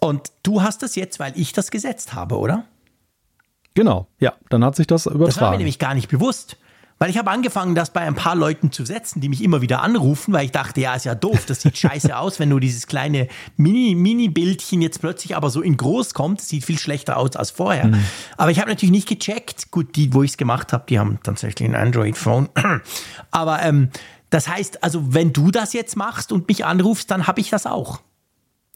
Und 0.00 0.32
du 0.42 0.62
hast 0.62 0.82
das 0.82 0.96
jetzt, 0.96 1.18
weil 1.20 1.32
ich 1.36 1.52
das 1.52 1.70
gesetzt 1.70 2.12
habe, 2.12 2.38
oder? 2.38 2.66
Genau, 3.74 4.06
ja, 4.20 4.34
dann 4.50 4.64
hat 4.64 4.76
sich 4.76 4.86
das 4.86 5.06
übertragen. 5.06 5.26
Das 5.26 5.40
war 5.40 5.50
mir 5.50 5.58
nämlich 5.58 5.78
gar 5.78 5.94
nicht 5.94 6.08
bewusst. 6.08 6.56
Weil 6.98 7.10
ich 7.10 7.18
habe 7.18 7.30
angefangen, 7.30 7.74
das 7.74 7.92
bei 7.92 8.02
ein 8.02 8.14
paar 8.14 8.36
Leuten 8.36 8.70
zu 8.70 8.84
setzen, 8.84 9.20
die 9.20 9.28
mich 9.28 9.42
immer 9.42 9.60
wieder 9.60 9.82
anrufen, 9.82 10.32
weil 10.32 10.44
ich 10.44 10.52
dachte, 10.52 10.80
ja, 10.80 10.94
ist 10.94 11.04
ja 11.04 11.16
doof, 11.16 11.44
das 11.44 11.60
sieht 11.60 11.76
scheiße 11.76 12.16
aus, 12.16 12.38
wenn 12.38 12.48
nur 12.48 12.60
dieses 12.60 12.86
kleine 12.86 13.26
Mini-Bildchen 13.56 14.80
jetzt 14.80 15.00
plötzlich 15.00 15.34
aber 15.34 15.50
so 15.50 15.60
in 15.60 15.76
groß 15.76 16.14
kommt. 16.14 16.40
Das 16.40 16.48
sieht 16.48 16.64
viel 16.64 16.78
schlechter 16.78 17.16
aus 17.16 17.34
als 17.34 17.50
vorher. 17.50 17.86
Mhm. 17.86 18.04
Aber 18.36 18.52
ich 18.52 18.60
habe 18.60 18.70
natürlich 18.70 18.92
nicht 18.92 19.08
gecheckt. 19.08 19.72
Gut, 19.72 19.96
die, 19.96 20.14
wo 20.14 20.22
ich 20.22 20.32
es 20.32 20.36
gemacht 20.36 20.72
habe, 20.72 20.84
die 20.88 21.00
haben 21.00 21.18
tatsächlich 21.22 21.68
ein 21.68 21.74
Android-Phone. 21.74 22.48
aber 23.32 23.62
ähm, 23.62 23.90
das 24.30 24.48
heißt, 24.48 24.84
also 24.84 25.12
wenn 25.12 25.32
du 25.32 25.50
das 25.50 25.72
jetzt 25.72 25.96
machst 25.96 26.30
und 26.30 26.46
mich 26.46 26.64
anrufst, 26.64 27.10
dann 27.10 27.26
habe 27.26 27.40
ich 27.40 27.50
das 27.50 27.66
auch. 27.66 28.00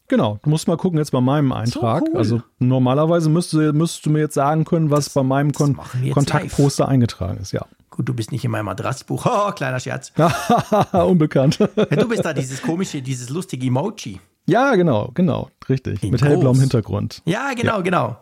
Genau, 0.08 0.38
du 0.42 0.50
musst 0.50 0.66
mal 0.66 0.76
gucken 0.76 0.98
jetzt 0.98 1.12
bei 1.12 1.20
meinem 1.20 1.52
Eintrag. 1.52 2.04
So 2.06 2.12
cool. 2.12 2.18
Also 2.18 2.42
normalerweise 2.58 3.28
müsstest, 3.28 3.74
müsstest 3.74 4.06
du 4.06 4.10
mir 4.10 4.20
jetzt 4.20 4.34
sagen 4.34 4.64
können, 4.64 4.90
was 4.90 5.10
bei 5.10 5.22
meinem 5.22 5.52
Kon 5.52 5.78
Kontaktposter 6.12 6.88
eingetragen 6.88 7.38
ist, 7.38 7.52
ja. 7.52 7.66
Gut, 7.90 8.08
du 8.08 8.14
bist 8.14 8.32
nicht 8.32 8.44
in 8.44 8.50
meinem 8.50 8.68
Adressbuch. 8.68 9.26
Oh, 9.28 9.52
kleiner 9.52 9.80
Scherz. 9.80 10.12
Unbekannt. 10.92 11.58
ja, 11.58 11.84
du 11.84 12.08
bist 12.08 12.24
da 12.24 12.32
dieses 12.32 12.62
komische, 12.62 13.02
dieses 13.02 13.28
lustige 13.28 13.66
Emoji. 13.66 14.20
Ja, 14.46 14.74
genau, 14.76 15.10
genau, 15.12 15.50
richtig. 15.68 16.02
In 16.02 16.10
Mit 16.10 16.20
groß. 16.20 16.30
hellblauem 16.30 16.58
Hintergrund. 16.58 17.20
Ja, 17.26 17.52
genau, 17.54 17.76
ja. 17.76 17.80
genau. 17.82 18.16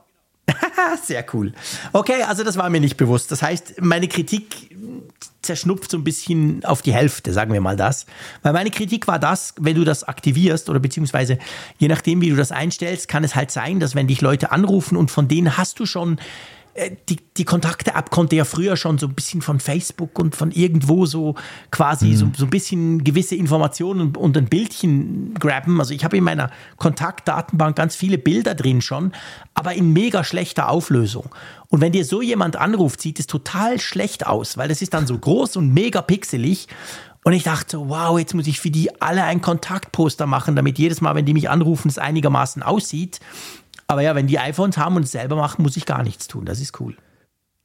Sehr 1.04 1.24
cool. 1.32 1.52
Okay, 1.92 2.22
also 2.26 2.42
das 2.42 2.56
war 2.56 2.68
mir 2.70 2.80
nicht 2.80 2.96
bewusst. 2.96 3.30
Das 3.30 3.42
heißt, 3.42 3.80
meine 3.80 4.08
Kritik 4.08 4.75
zerschnupft 5.42 5.90
so 5.90 5.96
ein 5.96 6.04
bisschen 6.04 6.64
auf 6.64 6.82
die 6.82 6.92
Hälfte, 6.92 7.32
sagen 7.32 7.52
wir 7.52 7.60
mal 7.60 7.76
das. 7.76 8.06
Weil 8.42 8.52
meine 8.52 8.70
Kritik 8.70 9.06
war 9.06 9.18
das, 9.18 9.54
wenn 9.58 9.76
du 9.76 9.84
das 9.84 10.04
aktivierst 10.04 10.68
oder 10.68 10.80
beziehungsweise 10.80 11.38
je 11.78 11.88
nachdem, 11.88 12.20
wie 12.20 12.30
du 12.30 12.36
das 12.36 12.52
einstellst, 12.52 13.08
kann 13.08 13.24
es 13.24 13.34
halt 13.34 13.50
sein, 13.50 13.80
dass 13.80 13.94
wenn 13.94 14.08
dich 14.08 14.20
Leute 14.20 14.50
anrufen 14.50 14.96
und 14.96 15.10
von 15.10 15.28
denen 15.28 15.56
hast 15.56 15.78
du 15.78 15.86
schon 15.86 16.18
die, 17.08 17.16
die 17.36 17.44
Kontakte-App 17.44 18.10
konnte 18.10 18.36
ja 18.36 18.44
früher 18.44 18.76
schon 18.76 18.98
so 18.98 19.06
ein 19.06 19.14
bisschen 19.14 19.42
von 19.42 19.60
Facebook 19.60 20.18
und 20.18 20.36
von 20.36 20.50
irgendwo 20.50 21.06
so 21.06 21.34
quasi 21.70 22.08
mhm. 22.08 22.16
so, 22.16 22.28
so 22.36 22.44
ein 22.44 22.50
bisschen 22.50 23.04
gewisse 23.04 23.36
Informationen 23.36 24.14
und, 24.16 24.36
ein 24.36 24.46
Bildchen 24.46 25.34
grabben. 25.34 25.80
Also 25.80 25.94
ich 25.94 26.04
habe 26.04 26.16
in 26.16 26.24
meiner 26.24 26.50
Kontaktdatenbank 26.76 27.76
ganz 27.76 27.96
viele 27.96 28.18
Bilder 28.18 28.54
drin 28.54 28.82
schon, 28.82 29.12
aber 29.54 29.74
in 29.74 29.92
mega 29.92 30.24
schlechter 30.24 30.68
Auflösung. 30.68 31.34
Und 31.68 31.80
wenn 31.80 31.92
dir 31.92 32.04
so 32.04 32.20
jemand 32.20 32.56
anruft, 32.56 33.00
sieht 33.00 33.18
es 33.18 33.26
total 33.26 33.80
schlecht 33.80 34.26
aus, 34.26 34.56
weil 34.56 34.68
das 34.68 34.82
ist 34.82 34.92
dann 34.92 35.06
so 35.06 35.16
groß 35.18 35.56
und 35.56 35.72
mega 35.72 36.02
pixelig. 36.02 36.68
Und 37.24 37.32
ich 37.32 37.42
dachte 37.42 37.88
wow, 37.88 38.18
jetzt 38.18 38.34
muss 38.34 38.46
ich 38.46 38.60
für 38.60 38.70
die 38.70 39.00
alle 39.00 39.24
ein 39.24 39.40
Kontaktposter 39.40 40.26
machen, 40.26 40.54
damit 40.54 40.78
jedes 40.78 41.00
Mal, 41.00 41.14
wenn 41.14 41.24
die 41.24 41.32
mich 41.32 41.50
anrufen, 41.50 41.88
es 41.88 41.98
einigermaßen 41.98 42.62
aussieht. 42.62 43.20
Aber 43.88 44.02
ja, 44.02 44.14
wenn 44.14 44.26
die 44.26 44.38
iPhones 44.38 44.76
haben 44.78 44.96
und 44.96 45.04
es 45.04 45.12
selber 45.12 45.36
machen, 45.36 45.62
muss 45.62 45.76
ich 45.76 45.86
gar 45.86 46.02
nichts 46.02 46.26
tun. 46.26 46.44
Das 46.44 46.60
ist 46.60 46.80
cool. 46.80 46.96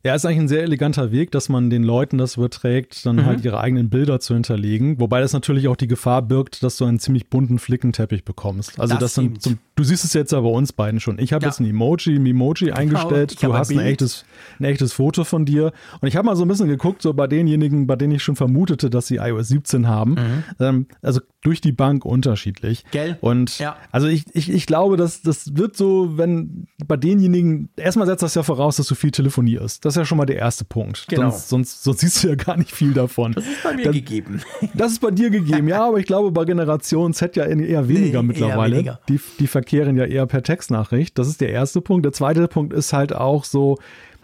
Ja, 0.04 0.16
ist 0.16 0.26
eigentlich 0.26 0.40
ein 0.40 0.48
sehr 0.48 0.64
eleganter 0.64 1.12
Weg, 1.12 1.32
dass 1.32 1.48
man 1.48 1.70
den 1.70 1.84
Leuten 1.84 2.18
das 2.18 2.36
überträgt, 2.36 3.06
dann 3.06 3.18
mhm. 3.18 3.26
halt 3.26 3.46
ihre 3.46 3.60
eigenen 3.60 3.92
Bilder 3.92 4.20
zu 4.20 4.34
hinterlegen. 4.34 5.00
Wobei 5.00 5.22
das 5.22 5.32
natürlich 5.32 5.68
auch 5.68 5.76
die 5.76 5.88
Gefahr 5.88 6.24
birgt, 6.24 6.64
dass 6.64 6.78
du 6.78 6.86
einen 6.86 7.00
ziemlich 7.00 7.30
bunten 7.30 7.60
Flickenteppich 7.60 8.26
bekommst. 8.26 8.80
Also 8.80 8.96
das, 8.96 9.02
das 9.02 9.14
sind 9.14 9.42
zum, 9.44 9.60
du 9.82 9.88
siehst 9.88 10.06
es 10.06 10.14
jetzt 10.14 10.32
ja 10.32 10.40
bei 10.40 10.50
uns 10.50 10.74
beiden 10.74 11.00
schon. 11.00 11.18
Ich 11.18 11.34
habe 11.34 11.44
ja. 11.44 11.50
jetzt 11.50 11.60
ein 11.60 11.66
Emoji, 11.66 12.16
ein 12.16 12.26
Emoji 12.26 12.66
genau, 12.66 12.78
eingestellt. 12.78 13.42
Du 13.42 13.54
hast 13.54 13.72
ein, 13.72 13.80
ein, 13.80 13.88
echtes, 13.88 14.26
ein 14.60 14.66
echtes 14.66 14.94
Foto 14.94 15.24
von 15.24 15.44
dir. 15.46 15.74
Und 16.02 16.08
ich 16.08 16.16
habe 16.16 16.28
mal 16.28 16.36
so 16.36 16.46
ein 16.46 16.48
bisschen 16.48 16.68
geguckt, 16.68 17.02
so 17.02 17.14
bei 17.14 17.26
denjenigen, 17.26 17.88
bei 17.88 17.96
denen 17.96 18.14
ich 18.14 18.24
schon 18.24 18.36
vermutete, 18.36 18.92
dass 18.92 19.08
sie 19.08 19.16
iOS 19.16 19.48
17 19.48 19.88
haben. 19.88 20.12
Mhm. 20.12 20.44
Ähm, 20.60 20.88
also 21.02 21.22
durch 21.42 21.60
die 21.62 21.72
Bank 21.72 22.06
unterschiedlich. 22.06 22.86
Gell? 22.92 23.18
Und 23.22 23.58
ja. 23.58 23.76
also 23.92 24.08
ich, 24.08 24.26
ich, 24.34 24.52
ich 24.52 24.68
glaube, 24.68 24.96
dass 24.96 25.24
das 25.24 25.56
wird 25.58 25.76
so, 25.76 26.18
wenn 26.18 26.68
bei 26.86 26.98
denjenigen, 26.98 27.70
erstmal 27.76 28.06
setzt 28.06 28.22
das 28.22 28.36
ja 28.36 28.44
voraus, 28.44 28.76
dass 28.76 28.86
du 28.86 28.94
viel 28.94 29.12
telefonierst. 29.12 29.84
Das 29.84 29.94
ist 29.94 29.98
ja 29.98 30.06
schon 30.06 30.20
mal 30.20 30.26
der 30.26 30.38
erste 30.38 30.64
Punkt. 30.64 31.08
Genau. 31.08 31.32
Sonst, 31.32 31.50
sonst, 31.50 31.84
sonst 31.84 32.00
siehst 32.02 32.24
du 32.24 32.28
ja 32.30 32.36
gar 32.36 32.58
nicht 32.58 32.72
viel 32.72 32.94
davon. 32.94 33.34
Das 33.34 33.48
ist 33.48 33.64
bei 33.64 33.74
mir 33.74 33.86
Dann, 33.86 33.94
gegeben. 33.94 34.42
Das 34.76 34.92
ist 34.92 35.02
bei 35.02 35.10
dir 35.10 35.32
gegeben, 35.32 35.68
ja, 35.68 35.88
aber 35.88 35.98
ich 35.98 36.06
glaube 36.06 36.32
bei 36.32 36.46
Generation 36.46 37.14
Z 37.14 37.36
ja 37.36 37.46
eher 37.46 37.88
weniger 37.88 38.22
nee, 38.22 38.28
mittlerweile. 38.28 38.76
Eher 38.76 38.80
weniger. 38.80 39.00
Die, 39.10 39.20
die 39.40 39.48
verkehren 39.72 39.96
ja 39.96 40.06
eher 40.06 40.26
per 40.26 40.44
Textnachricht. 40.44 41.18
Das 41.18 41.28
ist 41.28 41.40
der 41.40 41.50
erste 41.50 41.82
Punkt. 41.82 42.06
Der 42.06 42.12
zweite 42.12 42.48
Punkt 42.48 42.74
ist 42.74 42.92
halt 42.92 43.16
auch 43.16 43.46
so, 43.46 43.78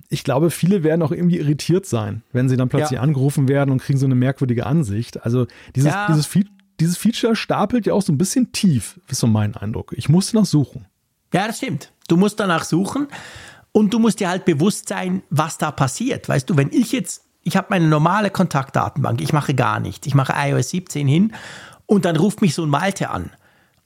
ich 0.09 0.23
glaube, 0.23 0.51
viele 0.51 0.83
werden 0.83 1.01
auch 1.01 1.11
irgendwie 1.11 1.37
irritiert 1.37 1.85
sein, 1.85 2.21
wenn 2.33 2.49
sie 2.49 2.57
dann 2.57 2.67
plötzlich 2.67 2.97
ja. 2.97 3.01
angerufen 3.01 3.47
werden 3.47 3.71
und 3.71 3.81
kriegen 3.81 3.97
so 3.97 4.05
eine 4.05 4.15
merkwürdige 4.15 4.65
Ansicht. 4.65 5.23
Also 5.23 5.47
dieses, 5.75 5.93
ja. 5.93 6.07
dieses, 6.07 6.29
dieses 6.81 6.97
Feature 6.97 7.35
stapelt 7.35 7.85
ja 7.85 7.93
auch 7.93 8.01
so 8.01 8.11
ein 8.11 8.17
bisschen 8.17 8.51
tief, 8.51 8.99
ist 9.07 9.19
so 9.19 9.27
mein 9.27 9.55
Eindruck. 9.55 9.93
Ich 9.95 10.09
musste 10.09 10.35
nach 10.35 10.45
suchen. 10.45 10.85
Ja, 11.33 11.47
das 11.47 11.57
stimmt. 11.57 11.93
Du 12.09 12.17
musst 12.17 12.39
danach 12.39 12.65
suchen 12.65 13.07
und 13.71 13.93
du 13.93 13.99
musst 13.99 14.19
dir 14.19 14.29
halt 14.29 14.43
bewusst 14.43 14.89
sein, 14.89 15.23
was 15.29 15.57
da 15.57 15.71
passiert. 15.71 16.27
Weißt 16.27 16.49
du, 16.49 16.57
wenn 16.57 16.71
ich 16.71 16.91
jetzt, 16.91 17.23
ich 17.43 17.55
habe 17.55 17.67
meine 17.69 17.87
normale 17.87 18.31
Kontaktdatenbank, 18.31 19.21
ich 19.21 19.31
mache 19.31 19.53
gar 19.53 19.79
nichts. 19.79 20.07
Ich 20.07 20.13
mache 20.13 20.33
iOS 20.35 20.71
17 20.71 21.07
hin 21.07 21.33
und 21.85 22.03
dann 22.03 22.17
ruft 22.17 22.41
mich 22.41 22.53
so 22.53 22.63
ein 22.63 22.69
Malte 22.69 23.09
an. 23.09 23.31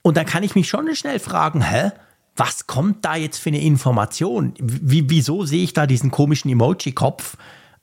Und 0.01 0.17
dann 0.17 0.25
kann 0.25 0.43
ich 0.43 0.55
mich 0.55 0.67
schon 0.67 0.93
schnell 0.95 1.19
fragen, 1.19 1.61
hä? 1.61 1.91
Was 2.35 2.65
kommt 2.65 3.03
da 3.03 3.15
jetzt 3.15 3.37
für 3.37 3.49
eine 3.49 3.61
Information? 3.61 4.53
Wie, 4.57 5.09
wieso 5.09 5.45
sehe 5.45 5.63
ich 5.63 5.73
da 5.73 5.85
diesen 5.85 6.11
komischen 6.11 6.49
Emoji-Kopf? 6.49 7.37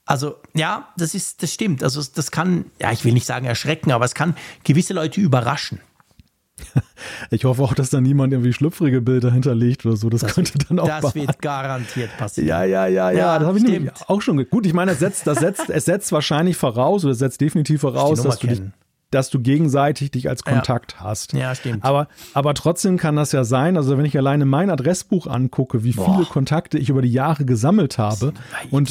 Also, 0.05 0.37
ja, 0.55 0.89
das 0.97 1.13
ist, 1.13 1.43
das 1.43 1.53
stimmt. 1.53 1.83
Also, 1.83 2.01
das 2.15 2.31
kann, 2.31 2.65
ja, 2.81 2.91
ich 2.91 3.05
will 3.05 3.13
nicht 3.13 3.27
sagen 3.27 3.45
erschrecken, 3.45 3.91
aber 3.91 4.05
es 4.05 4.15
kann 4.15 4.35
gewisse 4.63 4.93
Leute 4.93 5.21
überraschen. 5.21 5.79
Ich 7.31 7.45
hoffe 7.45 7.61
auch, 7.63 7.73
dass 7.73 7.89
da 7.89 8.01
niemand 8.01 8.33
irgendwie 8.33 8.53
schlüpfrige 8.53 9.01
Bilder 9.01 9.31
hinterlegt 9.31 9.85
oder 9.85 9.95
so. 9.95 10.09
Das, 10.09 10.21
das 10.21 10.33
könnte 10.33 10.57
dann 10.57 10.79
auch. 10.79 10.87
Das 10.87 11.15
wird 11.15 11.41
garantiert 11.41 12.09
passieren. 12.17 12.47
Ja, 12.47 12.63
ja, 12.63 12.87
ja, 12.87 13.11
ja. 13.11 13.17
ja 13.17 13.39
das 13.39 13.47
habe 13.47 13.57
ich 13.57 13.63
nämlich 13.63 13.91
auch 14.07 14.21
schon. 14.21 14.45
Gut, 14.49 14.65
ich 14.65 14.73
meine, 14.73 14.91
das 14.91 14.99
setzt, 14.99 15.27
das 15.27 15.39
setzt, 15.39 15.69
es 15.69 15.85
setzt 15.85 16.11
wahrscheinlich 16.11 16.57
voraus 16.57 17.05
oder 17.05 17.13
es 17.13 17.19
setzt 17.19 17.39
definitiv 17.41 17.81
voraus, 17.81 18.21
dass 18.21 18.39
du 18.39 18.47
dich 18.47 18.61
dass 19.11 19.29
du 19.29 19.39
gegenseitig 19.39 20.11
dich 20.11 20.29
als 20.29 20.43
Kontakt 20.43 20.93
ja. 20.93 20.99
hast. 21.01 21.33
Ja, 21.33 21.55
stimmt. 21.55 21.83
Aber, 21.83 22.07
aber 22.33 22.53
trotzdem 22.53 22.97
kann 22.97 23.15
das 23.15 23.31
ja 23.31 23.43
sein, 23.43 23.75
also 23.75 23.97
wenn 23.97 24.05
ich 24.05 24.17
alleine 24.17 24.45
mein 24.45 24.69
Adressbuch 24.69 25.27
angucke, 25.27 25.83
wie 25.83 25.93
Boah. 25.93 26.13
viele 26.13 26.25
Kontakte 26.27 26.77
ich 26.77 26.89
über 26.89 27.01
die 27.01 27.11
Jahre 27.11 27.45
gesammelt 27.45 27.97
habe 27.97 28.15
sind, 28.15 28.39
und 28.71 28.89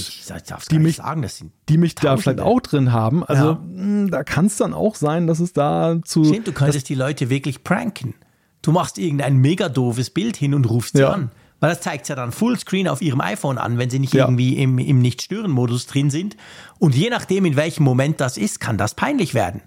die 0.71 0.79
mich, 0.79 0.97
sagen, 0.97 1.27
die 1.69 1.79
mich 1.79 1.95
da 1.95 2.17
vielleicht 2.17 2.41
auch 2.41 2.61
drin 2.61 2.93
haben, 2.93 3.25
also 3.25 3.45
ja. 3.45 3.53
mh, 3.55 3.83
hm, 3.83 4.11
da 4.11 4.25
kann 4.25 4.47
es 4.47 4.57
dann 4.57 4.75
auch 4.75 4.97
sein, 4.97 5.27
dass 5.27 5.39
es 5.41 5.53
da 5.53 5.99
zu... 6.05 6.25
Stimmt, 6.25 6.49
du 6.49 6.53
könntest 6.53 6.89
die 6.89 6.95
Leute 6.95 7.31
wirklich 7.31 7.63
pranken. 7.63 8.15
Du 8.63 8.73
machst 8.73 8.99
irgendein 8.99 9.37
mega 9.37 9.69
doofes 9.69 10.11
Bild 10.11 10.37
hin 10.37 10.53
und 10.53 10.69
rufst 10.69 10.97
sie 10.97 11.03
ja. 11.03 11.11
an. 11.11 11.31
Weil 11.61 11.71
das 11.71 11.81
zeigt 11.81 12.09
ja 12.09 12.15
dann 12.15 12.31
Fullscreen 12.31 12.87
auf 12.87 13.03
ihrem 13.03 13.21
iPhone 13.21 13.59
an, 13.59 13.79
wenn 13.79 13.91
sie 13.91 13.99
nicht 13.99 14.15
ja. 14.15 14.25
irgendwie 14.25 14.57
im, 14.59 14.79
im 14.79 15.01
Nicht-Stören-Modus 15.01 15.87
drin 15.87 16.11
sind. 16.11 16.37
Und 16.79 16.95
je 16.95 17.11
nachdem, 17.11 17.45
in 17.45 17.57
welchem 17.57 17.83
Moment 17.83 18.21
das 18.21 18.37
ist, 18.37 18.61
kann 18.61 18.79
das 18.79 18.95
peinlich 18.95 19.35
werden. 19.35 19.63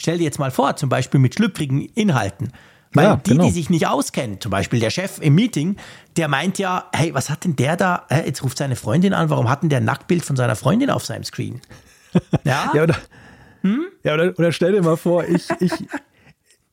Stell 0.00 0.16
dir 0.16 0.24
jetzt 0.24 0.38
mal 0.38 0.50
vor, 0.50 0.76
zum 0.76 0.88
Beispiel 0.88 1.20
mit 1.20 1.34
schlüpfrigen 1.34 1.82
Inhalten. 1.94 2.52
Weil 2.94 3.04
ja, 3.04 3.16
die, 3.16 3.32
genau. 3.32 3.44
die 3.44 3.50
sich 3.50 3.68
nicht 3.68 3.86
auskennen, 3.86 4.40
zum 4.40 4.50
Beispiel 4.50 4.80
der 4.80 4.88
Chef 4.88 5.18
im 5.20 5.34
Meeting, 5.34 5.76
der 6.16 6.26
meint 6.26 6.58
ja, 6.58 6.88
hey, 6.92 7.12
was 7.12 7.28
hat 7.28 7.44
denn 7.44 7.54
der 7.54 7.76
da? 7.76 8.06
Jetzt 8.24 8.42
ruft 8.42 8.56
seine 8.56 8.76
Freundin 8.76 9.12
an, 9.12 9.28
warum 9.28 9.50
hat 9.50 9.62
denn 9.62 9.68
der 9.68 9.78
ein 9.80 9.84
Nacktbild 9.84 10.24
von 10.24 10.36
seiner 10.36 10.56
Freundin 10.56 10.88
auf 10.90 11.04
seinem 11.04 11.24
Screen? 11.24 11.60
Ja, 12.42 12.72
ja, 12.74 12.82
oder, 12.82 12.96
hm? 13.60 13.86
ja 14.02 14.14
oder, 14.14 14.32
oder 14.36 14.50
stell 14.50 14.72
dir 14.72 14.82
mal 14.82 14.96
vor, 14.96 15.22
ich, 15.22 15.48
ich, 15.60 15.70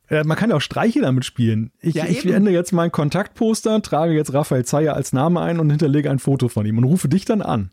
man 0.09 0.37
kann 0.37 0.49
ja 0.49 0.55
auch 0.55 0.61
Streiche 0.61 1.01
damit 1.01 1.25
spielen. 1.25 1.71
Ich, 1.81 1.95
ja, 1.95 2.05
ich 2.05 2.25
ende 2.25 2.51
jetzt 2.51 2.71
mein 2.71 2.91
Kontaktposter, 2.91 3.81
trage 3.81 4.13
jetzt 4.13 4.33
Raphael 4.33 4.65
Zeyer 4.65 4.95
als 4.95 5.13
Name 5.13 5.41
ein 5.41 5.59
und 5.59 5.69
hinterlege 5.69 6.09
ein 6.09 6.19
Foto 6.19 6.47
von 6.47 6.65
ihm 6.65 6.77
und 6.77 6.85
rufe 6.85 7.09
dich 7.09 7.25
dann 7.25 7.41
an. 7.41 7.69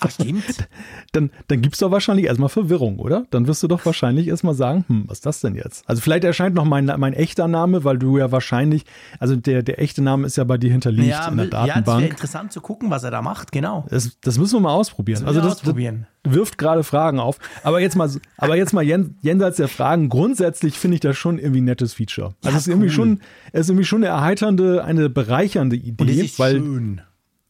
Ach, 0.00 0.10
stimmt. 0.10 0.44
Dann, 1.12 1.30
dann 1.46 1.62
gibt 1.62 1.74
es 1.74 1.80
doch 1.80 1.90
wahrscheinlich 1.90 2.26
erstmal 2.26 2.48
Verwirrung, 2.48 2.98
oder? 2.98 3.26
Dann 3.30 3.46
wirst 3.46 3.62
du 3.62 3.68
doch 3.68 3.84
wahrscheinlich 3.86 4.26
erstmal 4.26 4.54
sagen, 4.54 4.84
hm, 4.88 5.04
was 5.06 5.18
ist 5.18 5.26
das 5.26 5.40
denn 5.40 5.54
jetzt? 5.54 5.88
Also 5.88 6.02
vielleicht 6.02 6.24
erscheint 6.24 6.56
noch 6.56 6.64
mein, 6.64 6.86
mein 6.96 7.12
echter 7.12 7.46
Name, 7.46 7.84
weil 7.84 7.98
du 7.98 8.18
ja 8.18 8.32
wahrscheinlich, 8.32 8.84
also 9.20 9.36
der, 9.36 9.62
der 9.62 9.80
echte 9.80 10.02
Name 10.02 10.26
ist 10.26 10.36
ja 10.36 10.42
bei 10.42 10.58
dir 10.58 10.72
hinterlegt 10.72 11.10
ja, 11.10 11.28
in 11.28 11.36
der 11.36 11.46
Datenbank. 11.46 11.86
Ja, 11.86 11.92
es 11.92 12.00
wäre 12.00 12.10
interessant 12.10 12.52
zu 12.52 12.60
gucken, 12.60 12.90
was 12.90 13.04
er 13.04 13.12
da 13.12 13.22
macht, 13.22 13.52
genau. 13.52 13.86
Das, 13.90 14.18
das 14.20 14.38
müssen 14.38 14.56
wir 14.56 14.60
mal 14.60 14.74
ausprobieren. 14.74 15.20
Das 15.20 15.28
also 15.28 15.40
das, 15.40 15.58
ausprobieren. 15.58 16.06
Das 16.08 16.13
wirft 16.24 16.58
gerade 16.58 16.82
Fragen 16.82 17.20
auf. 17.20 17.38
Aber 17.62 17.80
jetzt 17.80 17.96
mal, 17.96 18.10
aber 18.36 18.56
jetzt 18.56 18.72
mal 18.72 18.82
jenseits 18.82 19.58
der 19.58 19.68
Fragen, 19.68 20.08
grundsätzlich 20.08 20.78
finde 20.78 20.96
ich 20.96 21.00
das 21.00 21.16
schon 21.16 21.38
irgendwie 21.38 21.60
ein 21.60 21.64
nettes 21.64 21.94
Feature. 21.94 22.34
Also 22.42 22.50
ja, 22.50 22.50
es 22.50 22.56
ist 22.56 22.66
cool. 22.66 22.72
irgendwie 22.72 22.90
schon, 22.90 23.20
es 23.52 23.60
ist 23.62 23.68
irgendwie 23.70 23.84
schon 23.84 24.04
eine 24.04 24.14
erheiternde, 24.14 24.84
eine 24.84 25.10
bereichernde 25.10 25.76
Idee, 25.76 26.02
Und 26.02 26.10
es 26.10 26.16
ist 26.18 26.38
weil 26.38 26.58
schön. 26.58 27.00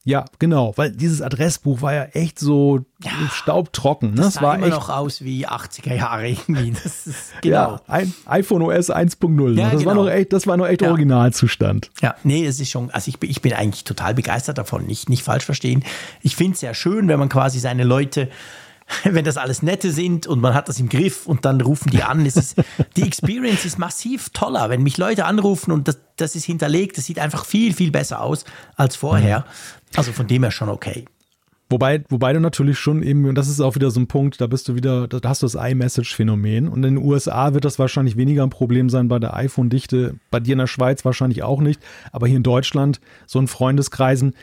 Ja, 0.07 0.27
genau, 0.39 0.75
weil 0.77 0.93
dieses 0.93 1.23
Adressbuch 1.23 1.81
war 1.81 1.95
ja 1.95 2.05
echt 2.05 2.39
so 2.39 2.85
ja, 3.03 3.11
staubtrocken. 3.33 4.11
Ne? 4.11 4.21
Das 4.21 4.35
sah 4.35 4.43
war 4.43 4.57
immer 4.57 4.67
echt 4.67 4.77
noch 4.77 4.91
aus 4.91 5.25
wie 5.25 5.49
80er 5.49 5.95
Jahre 5.95 6.29
irgendwie. 6.29 6.73
Das 6.73 7.07
ist, 7.07 7.33
genau. 7.41 7.57
Ja, 7.57 7.81
ein 7.87 8.13
iPhone 8.27 8.61
OS 8.61 8.91
1.0. 8.91 9.59
Ja, 9.59 9.71
das, 9.71 9.79
genau. 9.79 9.87
war 9.87 9.95
noch 9.95 10.11
echt, 10.11 10.35
das 10.35 10.47
war 10.47 10.59
noch 10.59 10.67
echt 10.67 10.83
ja. 10.83 10.91
Originalzustand. 10.91 11.91
Ja, 12.03 12.15
nee, 12.23 12.45
es 12.45 12.61
ist 12.61 12.71
schon, 12.71 12.91
also 12.91 13.09
ich, 13.09 13.23
ich 13.23 13.41
bin 13.41 13.55
eigentlich 13.55 13.85
total 13.85 14.13
begeistert 14.13 14.59
davon, 14.59 14.85
nicht, 14.85 15.09
nicht 15.09 15.23
falsch 15.23 15.47
verstehen. 15.47 15.83
Ich 16.21 16.37
finde 16.37 16.53
es 16.53 16.61
sehr 16.61 16.75
schön, 16.75 17.09
wenn 17.09 17.19
man 17.19 17.31
quasi 17.31 17.59
seine 17.59 17.85
Leute 17.85 18.29
wenn 19.05 19.25
das 19.25 19.37
alles 19.37 19.63
nette 19.63 19.91
sind 19.91 20.27
und 20.27 20.41
man 20.41 20.55
hat 20.55 20.69
das 20.69 20.79
im 20.79 20.89
Griff 20.89 21.27
und 21.27 21.45
dann 21.45 21.61
rufen 21.61 21.91
die 21.91 22.03
an. 22.03 22.25
Ist, 22.27 22.57
die 22.97 23.03
Experience 23.03 23.65
ist 23.65 23.79
massiv 23.79 24.31
toller. 24.31 24.71
Wenn 24.71 24.83
mich 24.83 24.99
Leute 24.99 25.25
anrufen 25.25 25.73
und 25.73 25.89
das, 25.89 25.99
das 26.17 26.37
ist 26.37 26.45
hinterlegt, 26.45 26.99
das 26.99 27.07
sieht 27.07 27.19
einfach 27.19 27.45
viel, 27.45 27.73
viel 27.73 27.91
besser 27.91 28.21
aus 28.21 28.45
als 28.77 28.97
vorher. 28.97 29.41
Mhm. 29.41 29.97
Also 29.97 30.13
von 30.13 30.27
dem 30.27 30.43
her 30.43 30.51
schon 30.51 30.69
okay. 30.69 31.07
Wobei, 31.71 32.05
wobei 32.11 32.33
du 32.35 32.41
natürlich 32.41 32.79
schon 32.79 33.03
eben, 33.03 33.25
und 33.25 33.37
das 33.37 33.49
ist 33.49 33.61
auch 33.61 33.75
wieder 33.75 33.91
so 33.91 33.99
ein 33.99 34.07
Punkt, 34.07 34.41
da 34.41 34.47
bist 34.47 34.69
du 34.69 34.75
wieder, 34.75 35.09
da 35.09 35.19
hast 35.29 35.43
du 35.43 35.47
das 35.47 35.55
iMessage-Phänomen. 35.55 36.69
Und 36.69 36.85
in 36.85 36.97
den 36.97 37.05
USA 37.05 37.55
wird 37.55 37.65
das 37.65 37.79
wahrscheinlich 37.79 38.17
weniger 38.17 38.43
ein 38.43 38.51
Problem 38.51 38.91
sein 38.91 39.09
bei 39.09 39.19
der 39.19 39.35
iPhone-Dichte, 39.35 40.17
bei 40.31 40.41
dir 40.41 40.53
in 40.53 40.59
der 40.59 40.67
Schweiz 40.67 41.05
wahrscheinlich 41.05 41.43
auch 41.43 41.61
nicht. 41.61 41.81
Aber 42.13 42.27
hier 42.27 42.37
in 42.37 42.43
Deutschland, 42.43 43.01
so 43.27 43.39
in 43.39 43.49
Freundeskreisen, 43.49 44.35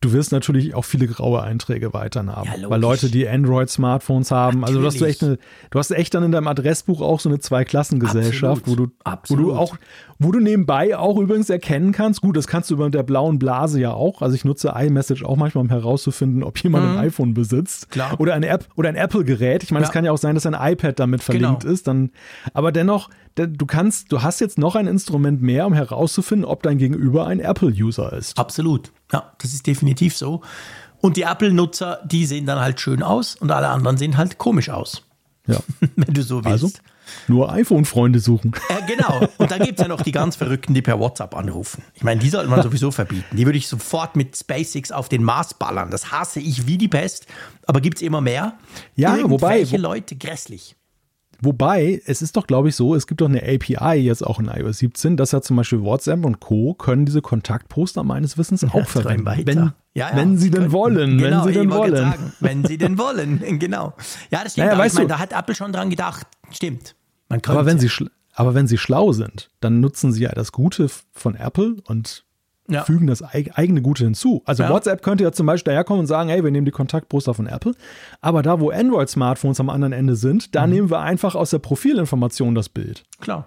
du 0.00 0.12
wirst 0.12 0.30
natürlich 0.30 0.74
auch 0.74 0.84
viele 0.84 1.08
graue 1.08 1.42
Einträge 1.42 1.92
weiterhin 1.92 2.34
haben. 2.34 2.48
Ja, 2.60 2.70
weil 2.70 2.80
Leute, 2.80 3.10
die 3.10 3.28
Android-Smartphones 3.28 4.30
haben, 4.30 4.60
natürlich. 4.60 4.68
also 4.68 4.80
du 4.80 4.86
hast 4.86 5.00
du 5.00 5.04
echt 5.04 5.22
eine, 5.24 5.38
du 5.70 5.78
hast 5.78 5.90
echt 5.90 6.14
dann 6.14 6.22
in 6.22 6.32
deinem 6.32 6.46
Adressbuch 6.46 7.00
auch 7.00 7.18
so 7.18 7.28
eine 7.28 7.40
Zweiklassengesellschaft, 7.40 8.62
wo 8.66 8.76
du, 8.76 8.88
wo 9.26 9.36
du 9.36 9.54
auch, 9.54 9.76
wo 10.20 10.30
du 10.30 10.38
nebenbei 10.38 10.96
auch 10.96 11.18
übrigens 11.18 11.50
erkennen 11.50 11.90
kannst, 11.90 12.20
gut, 12.20 12.36
das 12.36 12.46
kannst 12.46 12.70
du 12.70 12.74
über 12.74 12.88
der 12.90 13.02
blauen 13.02 13.40
Blase 13.40 13.80
ja 13.80 13.92
auch. 13.92 14.22
Also 14.22 14.36
ich 14.36 14.44
nutze 14.44 14.72
iMessage 14.76 15.24
auch 15.24 15.36
manchmal, 15.36 15.64
um 15.64 15.70
herauszufinden, 15.70 16.44
ob 16.44 16.58
jemand 16.62 16.84
mhm. 16.84 16.90
ein 16.92 16.98
iPhone 16.98 17.34
besitzt. 17.34 17.90
Klar. 17.90 18.20
Oder 18.20 18.34
eine 18.34 18.46
App 18.46 18.68
oder 18.76 18.88
ein 18.88 18.96
Apple-Gerät. 18.96 19.64
Ich 19.64 19.72
meine, 19.72 19.84
es 19.84 19.88
ja. 19.88 19.92
kann 19.92 20.04
ja 20.04 20.12
auch 20.12 20.18
sein, 20.18 20.36
dass 20.36 20.46
ein 20.46 20.54
iPad 20.54 20.98
damit 20.98 21.24
verlinkt 21.24 21.62
genau. 21.62 21.72
ist. 21.72 21.88
Dann, 21.88 22.10
aber 22.54 22.70
dennoch, 22.70 23.10
du 23.34 23.66
kannst, 23.66 24.12
du 24.12 24.22
hast 24.22 24.40
jetzt 24.40 24.58
noch 24.58 24.76
ein 24.76 24.86
Instrument 24.86 25.42
mehr, 25.42 25.66
um 25.66 25.72
herauszufinden, 25.72 26.44
ob 26.44 26.62
dein 26.62 26.78
Gegenüber 26.78 27.26
ein 27.26 27.40
Apple-User 27.40 28.12
ist. 28.12 28.38
Absolut. 28.38 28.92
Ja, 29.12 29.32
das 29.38 29.54
ist 29.54 29.66
definitiv 29.66 30.16
so. 30.16 30.42
Und 31.00 31.16
die 31.16 31.22
Apple-Nutzer, 31.22 32.00
die 32.04 32.26
sehen 32.26 32.46
dann 32.46 32.58
halt 32.58 32.80
schön 32.80 33.02
aus 33.02 33.36
und 33.36 33.50
alle 33.50 33.68
anderen 33.68 33.96
sehen 33.96 34.16
halt 34.16 34.38
komisch 34.38 34.68
aus. 34.68 35.04
Ja. 35.46 35.60
Wenn 35.96 36.14
du 36.14 36.22
so 36.22 36.44
willst. 36.44 36.64
Also, 36.64 36.70
nur 37.26 37.50
iPhone-Freunde 37.52 38.20
suchen. 38.20 38.52
Äh, 38.68 38.86
genau. 38.86 39.26
Und 39.38 39.50
dann 39.50 39.60
gibt 39.60 39.78
es 39.78 39.82
ja 39.82 39.88
noch 39.88 40.02
die 40.02 40.12
ganz 40.12 40.36
Verrückten, 40.36 40.74
die 40.74 40.82
per 40.82 40.98
WhatsApp 40.98 41.34
anrufen. 41.34 41.82
Ich 41.94 42.02
meine, 42.02 42.20
die 42.20 42.28
sollte 42.28 42.50
man 42.50 42.62
sowieso 42.64 42.90
verbieten. 42.90 43.36
Die 43.36 43.46
würde 43.46 43.58
ich 43.58 43.68
sofort 43.68 44.16
mit 44.16 44.36
SpaceX 44.36 44.92
auf 44.92 45.08
den 45.08 45.22
Mars 45.22 45.54
ballern. 45.54 45.90
Das 45.90 46.12
hasse 46.12 46.40
ich 46.40 46.66
wie 46.66 46.76
die 46.76 46.88
Pest. 46.88 47.26
Aber 47.66 47.80
gibt 47.80 47.98
es 47.98 48.02
immer 48.02 48.20
mehr? 48.20 48.58
Ja, 48.94 49.18
wobei. 49.28 49.60
Welche 49.60 49.78
Leute 49.78 50.16
grässlich. 50.16 50.76
Wobei, 51.40 52.02
es 52.04 52.20
ist 52.20 52.36
doch, 52.36 52.48
glaube 52.48 52.68
ich, 52.68 52.76
so, 52.76 52.96
es 52.96 53.06
gibt 53.06 53.20
doch 53.20 53.28
eine 53.28 53.42
API 53.42 53.96
jetzt 53.98 54.26
auch 54.26 54.40
in 54.40 54.48
iOS 54.48 54.78
17, 54.78 55.16
dass 55.16 55.30
ja 55.30 55.40
zum 55.40 55.56
Beispiel 55.56 55.82
WhatsApp 55.82 56.24
und 56.24 56.40
Co. 56.40 56.74
können 56.74 57.06
diese 57.06 57.22
Kontaktposter 57.22 58.02
meines 58.02 58.36
Wissens 58.36 58.64
auch 58.64 58.74
ja, 58.74 58.84
verwenden. 58.84 59.46
Wenn, 59.46 59.58
ja, 59.58 59.74
ja, 60.10 60.10
wenn 60.14 60.36
sie 60.36 60.50
denn 60.50 60.72
wollen, 60.72 61.18
genau, 61.18 61.44
wenn 61.44 61.52
sie 61.52 61.58
denn 61.58 61.70
wollen. 61.70 61.96
Sagen, 61.96 62.32
wenn 62.40 62.64
sie 62.64 62.76
denn 62.76 62.98
wollen, 62.98 63.58
genau. 63.60 63.94
Ja, 64.30 64.42
das 64.42 64.52
stimmt. 64.52 64.66
Naja, 64.66 64.78
weißt 64.78 64.94
ich 64.94 64.98
meine, 64.98 65.08
da 65.08 65.18
hat 65.20 65.32
Apple 65.32 65.54
schon 65.54 65.72
dran 65.72 65.90
gedacht. 65.90 66.26
Stimmt. 66.50 66.96
aber, 67.28 67.66
wenn 67.66 67.78
sie, 67.78 67.90
aber 68.34 68.54
wenn 68.54 68.66
sie 68.66 68.78
schlau 68.78 69.12
sind, 69.12 69.50
dann 69.60 69.80
nutzen 69.80 70.12
sie 70.12 70.22
ja 70.22 70.32
das 70.32 70.50
Gute 70.50 70.88
von 71.12 71.36
Apple 71.36 71.76
und 71.86 72.24
ja. 72.68 72.84
fügen 72.84 73.06
das 73.06 73.22
eigene 73.22 73.82
Gute 73.82 74.04
hinzu. 74.04 74.42
Also 74.44 74.62
ja. 74.62 74.70
WhatsApp 74.70 75.02
könnte 75.02 75.24
ja 75.24 75.32
zum 75.32 75.46
Beispiel 75.46 75.72
daherkommen 75.72 76.00
und 76.00 76.06
sagen, 76.06 76.28
hey, 76.28 76.44
wir 76.44 76.50
nehmen 76.50 76.64
die 76.64 76.70
Kontaktposter 76.72 77.34
von 77.34 77.46
Apple, 77.46 77.72
aber 78.20 78.42
da, 78.42 78.60
wo 78.60 78.70
Android-Smartphones 78.70 79.60
am 79.60 79.70
anderen 79.70 79.92
Ende 79.92 80.16
sind, 80.16 80.54
da 80.54 80.66
mhm. 80.66 80.72
nehmen 80.72 80.90
wir 80.90 81.00
einfach 81.00 81.34
aus 81.34 81.50
der 81.50 81.58
Profilinformation 81.58 82.54
das 82.54 82.68
Bild. 82.68 83.04
Klar. 83.20 83.46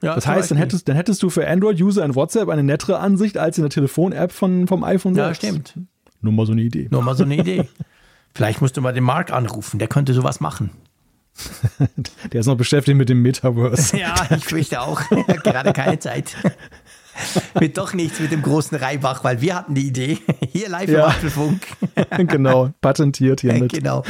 Ja, 0.00 0.14
das 0.14 0.28
heißt, 0.28 0.52
dann 0.52 0.58
hättest, 0.58 0.88
dann 0.88 0.94
hättest 0.94 1.22
du 1.24 1.30
für 1.30 1.48
Android-User 1.48 2.04
in 2.04 2.14
WhatsApp 2.14 2.48
eine 2.48 2.62
nettere 2.62 3.00
Ansicht 3.00 3.36
als 3.36 3.58
in 3.58 3.62
der 3.62 3.70
Telefon-App 3.70 4.30
vom 4.30 4.84
iPhone 4.84 5.14
selbst. 5.14 5.42
Ja, 5.42 5.48
stimmt. 5.50 5.74
Nur 6.20 6.32
mal 6.32 6.46
so 6.46 6.52
eine 6.52 6.62
Idee. 6.62 6.88
Nur 6.90 7.02
mal 7.02 7.16
so 7.16 7.24
eine 7.24 7.36
Idee. 7.36 7.68
Vielleicht 8.34 8.60
musst 8.60 8.76
du 8.76 8.80
mal 8.80 8.92
den 8.92 9.04
Mark 9.04 9.32
anrufen, 9.32 9.78
der 9.78 9.88
könnte 9.88 10.14
sowas 10.14 10.38
machen. 10.38 10.70
der 12.32 12.40
ist 12.40 12.46
noch 12.46 12.56
beschäftigt 12.56 12.96
mit 12.96 13.08
dem 13.08 13.22
Metaverse. 13.22 13.96
Ja, 13.98 14.14
ich 14.30 14.44
fürchte 14.44 14.80
auch. 14.80 15.00
Gerade 15.42 15.72
keine 15.72 15.98
Zeit. 15.98 16.36
Wird 17.54 17.78
doch 17.78 17.94
nichts 17.94 18.20
mit 18.20 18.32
dem 18.32 18.42
großen 18.42 18.76
Reibach, 18.78 19.24
weil 19.24 19.40
wir 19.40 19.54
hatten 19.54 19.74
die 19.74 19.86
Idee. 19.86 20.18
Hier 20.52 20.68
live 20.68 20.88
ja. 20.88 21.04
im 21.04 21.10
Apfelfunk. 21.10 21.62
genau, 22.28 22.70
patentiert 22.80 23.40
hiermit. 23.40 23.72
Genau. 23.72 24.02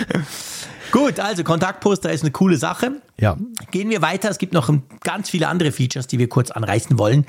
Gut, 0.90 1.20
also 1.20 1.44
Kontaktposter 1.44 2.10
ist 2.12 2.22
eine 2.22 2.30
coole 2.30 2.56
Sache. 2.56 2.92
Ja. 3.18 3.36
Gehen 3.70 3.90
wir 3.90 4.00
weiter. 4.00 4.30
Es 4.30 4.38
gibt 4.38 4.54
noch 4.54 4.72
ganz 5.02 5.28
viele 5.28 5.48
andere 5.48 5.72
Features, 5.72 6.06
die 6.06 6.18
wir 6.18 6.28
kurz 6.28 6.50
anreißen 6.50 6.98
wollen. 6.98 7.26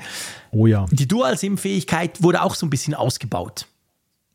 Oh 0.50 0.66
ja. 0.66 0.86
Die 0.90 1.06
Dual-SIM-Fähigkeit 1.06 2.22
wurde 2.22 2.42
auch 2.42 2.54
so 2.54 2.64
ein 2.66 2.70
bisschen 2.70 2.94
ausgebaut. 2.94 3.66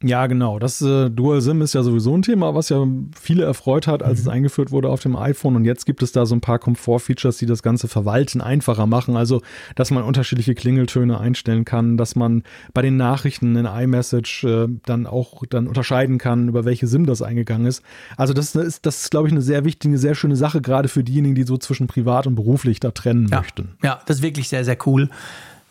Ja, 0.05 0.27
genau. 0.27 0.59
Das 0.59 0.83
äh, 0.83 1.09
Dual 1.09 1.41
SIM 1.41 1.63
ist 1.63 1.73
ja 1.73 1.81
sowieso 1.81 2.15
ein 2.15 2.21
Thema, 2.21 2.53
was 2.53 2.69
ja 2.69 2.85
viele 3.19 3.43
erfreut 3.43 3.87
hat, 3.87 4.03
als 4.03 4.19
mhm. 4.19 4.21
es 4.21 4.27
eingeführt 4.27 4.69
wurde 4.69 4.89
auf 4.89 5.01
dem 5.01 5.15
iPhone. 5.15 5.55
Und 5.55 5.65
jetzt 5.65 5.87
gibt 5.87 6.03
es 6.03 6.11
da 6.11 6.27
so 6.27 6.35
ein 6.35 6.41
paar 6.41 6.59
Komfort-Features, 6.59 7.37
die 7.37 7.47
das 7.47 7.63
ganze 7.63 7.87
Verwalten 7.87 8.39
einfacher 8.39 8.85
machen. 8.85 9.17
Also, 9.17 9.41
dass 9.73 9.89
man 9.89 10.03
unterschiedliche 10.03 10.53
Klingeltöne 10.53 11.19
einstellen 11.19 11.65
kann, 11.65 11.97
dass 11.97 12.15
man 12.15 12.43
bei 12.71 12.83
den 12.83 12.97
Nachrichten 12.97 13.55
in 13.55 13.65
iMessage 13.65 14.43
äh, 14.43 14.67
dann 14.85 15.07
auch 15.07 15.43
dann 15.49 15.67
unterscheiden 15.67 16.19
kann, 16.19 16.49
über 16.49 16.65
welche 16.65 16.85
SIM 16.85 17.07
das 17.07 17.23
eingegangen 17.23 17.65
ist. 17.65 17.81
Also, 18.15 18.33
das 18.33 18.53
ist, 18.53 18.85
das 18.85 19.01
ist, 19.01 19.09
glaube 19.09 19.27
ich, 19.27 19.33
eine 19.33 19.41
sehr 19.41 19.65
wichtige, 19.65 19.97
sehr 19.97 20.13
schöne 20.13 20.35
Sache, 20.35 20.61
gerade 20.61 20.87
für 20.87 21.03
diejenigen, 21.03 21.33
die 21.33 21.43
so 21.43 21.57
zwischen 21.57 21.87
privat 21.87 22.27
und 22.27 22.35
beruflich 22.35 22.79
da 22.79 22.91
trennen 22.91 23.27
ja. 23.31 23.39
möchten. 23.39 23.69
Ja, 23.81 24.01
das 24.05 24.17
ist 24.17 24.23
wirklich 24.23 24.49
sehr, 24.49 24.63
sehr 24.63 24.77
cool 24.85 25.09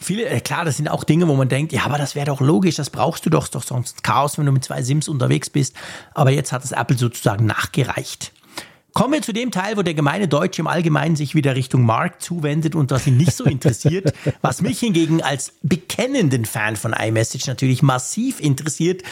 viele, 0.05 0.27
äh, 0.27 0.41
klar, 0.41 0.65
das 0.65 0.77
sind 0.77 0.89
auch 0.89 1.05
Dinge, 1.05 1.27
wo 1.29 1.35
man 1.35 1.49
denkt, 1.49 1.73
ja, 1.73 1.85
aber 1.85 1.99
das 1.99 2.15
wäre 2.15 2.27
doch 2.27 2.41
logisch, 2.41 2.77
das 2.77 2.91
brauchst 2.91 3.27
du 3.27 3.31
doch, 3.31 3.49
doch 3.49 3.63
sonst 3.63 4.05
Chaos, 4.05 4.39
wenn 4.39 4.47
du 4.47 4.53
mit 4.53 4.65
zwei 4.65 4.83
Sims 4.83 5.09
unterwegs 5.09 5.51
bist. 5.51 5.75
Aber 6.15 6.31
jetzt 6.31 6.53
hat 6.53 6.65
es 6.65 6.73
Apple 6.73 6.97
sozusagen 6.97 7.47
nachgereicht. 7.47 8.33
Kommen 8.95 9.15
wir 9.15 9.23
zu 9.23 9.33
dem 9.33 9.51
Teil, 9.51 9.77
wo 9.77 9.83
der 9.83 9.95
gemeine 9.95 10.29
Deutsche 10.29 10.63
im 10.63 10.69
Allgemeinen 10.69 11.17
sich 11.17 11.35
wieder 11.35 11.57
Richtung 11.57 11.83
Markt 11.83 12.23
zuwendet 12.23 12.77
und 12.77 12.93
das 12.93 13.09
ihn 13.09 13.17
nicht 13.17 13.33
so 13.33 13.43
interessiert. 13.43 14.15
was 14.41 14.63
mich 14.63 14.79
hingegen 14.79 15.21
als 15.21 15.55
bekennenden 15.63 16.45
Fan 16.45 16.77
von 16.77 16.93
iMessage 16.93 17.49
natürlich 17.49 17.83
massiv 17.83 18.39
interessiert, 18.39 19.03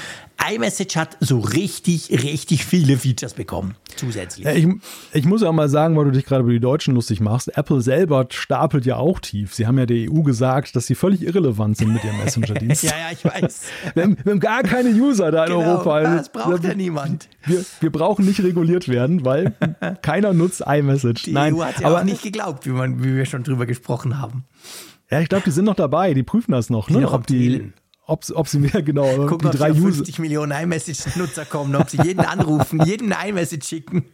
iMessage 0.51 0.97
hat 0.97 1.17
so 1.21 1.39
richtig, 1.39 2.11
richtig 2.11 2.65
viele 2.65 2.97
Features 2.97 3.35
bekommen. 3.35 3.77
Zusätzlich. 3.97 4.47
Ich, 4.47 4.67
ich, 5.13 5.25
muss 5.25 5.43
ja 5.43 5.53
mal 5.53 5.69
sagen, 5.69 5.97
weil 5.97 6.07
du 6.07 6.11
dich 6.13 6.25
gerade 6.25 6.43
über 6.43 6.53
die 6.53 6.61
Deutschen 6.61 6.95
lustig 6.95 7.21
machst. 7.21 7.57
Apple 7.57 7.81
selber 7.81 8.27
stapelt 8.31 8.87
ja 8.87 8.97
auch 8.97 9.21
tief. 9.21 9.55
Sie 9.55 9.67
haben 9.67 9.79
ja 9.79 9.87
der 9.87 10.11
EU 10.11 10.23
gesagt, 10.23 10.75
dass 10.77 10.87
sie 10.87 10.95
völlig 10.95 11.23
irrelevant 11.23 11.77
sind 11.77 11.93
mit 11.93 12.05
ihrem 12.05 12.19
Messenger-Dienst. 12.25 12.83
ja, 12.85 12.91
ja, 12.91 13.13
ich 13.13 13.25
weiß. 13.25 13.63
Wir 13.95 14.03
haben, 14.05 14.17
wir 14.23 14.33
haben, 14.33 14.41
gar 14.41 14.63
keine 14.63 14.91
User 14.91 15.31
da 15.31 15.45
in 15.45 15.53
genau, 15.53 15.73
Europa. 15.73 16.01
Das 16.03 16.31
braucht 16.31 16.65
ja 16.65 16.75
niemand. 16.75 17.29
Wir, 17.45 17.65
wir 17.81 17.91
brauchen 17.91 18.25
nicht 18.25 18.43
reguliert 18.43 18.89
werden, 18.89 19.25
weil 19.25 19.55
keiner 20.03 20.33
nutzt 20.33 20.63
iMessage. 20.67 21.25
Die 21.25 21.33
Nein, 21.33 21.55
EU 21.55 21.65
hat 21.65 21.81
ja 21.81 21.89
aber, 21.89 22.01
auch 22.01 22.05
nicht 22.05 22.23
geglaubt, 22.23 22.67
wie, 22.67 22.71
man, 22.71 23.03
wie 23.05 23.17
wir 23.17 23.27
schon 23.27 23.43
drüber 23.43 23.67
gesprochen 23.67 24.19
haben. 24.19 24.45
Ja, 25.11 25.21
ich 25.21 25.29
glaube, 25.29 25.45
die 25.45 25.51
sind 25.51 25.67
noch 25.67 25.75
dabei. 25.75 26.15
Die 26.15 26.23
prüfen 26.23 26.53
das 26.53 26.71
noch. 26.71 26.87
Die 26.87 26.95
ne? 26.95 27.01
noch 27.01 27.13
ob 27.13 27.27
die 27.27 27.73
ob, 28.13 28.25
ob 28.35 28.49
sie 28.49 28.59
mir 28.59 28.71
genau 28.83 29.27
Gucken, 29.27 29.51
die 29.51 29.57
drei 29.57 29.73
ob 29.73 29.79
50 29.79 30.15
User 30.15 30.23
Millionen 30.23 30.53
iMessage-Nutzer 30.53 31.45
kommen, 31.45 31.75
ob 31.75 31.91
sie 31.91 32.01
jeden 32.03 32.21
anrufen, 32.21 32.83
jeden 32.85 33.13
iMessage 33.13 33.67
schicken. 33.67 34.05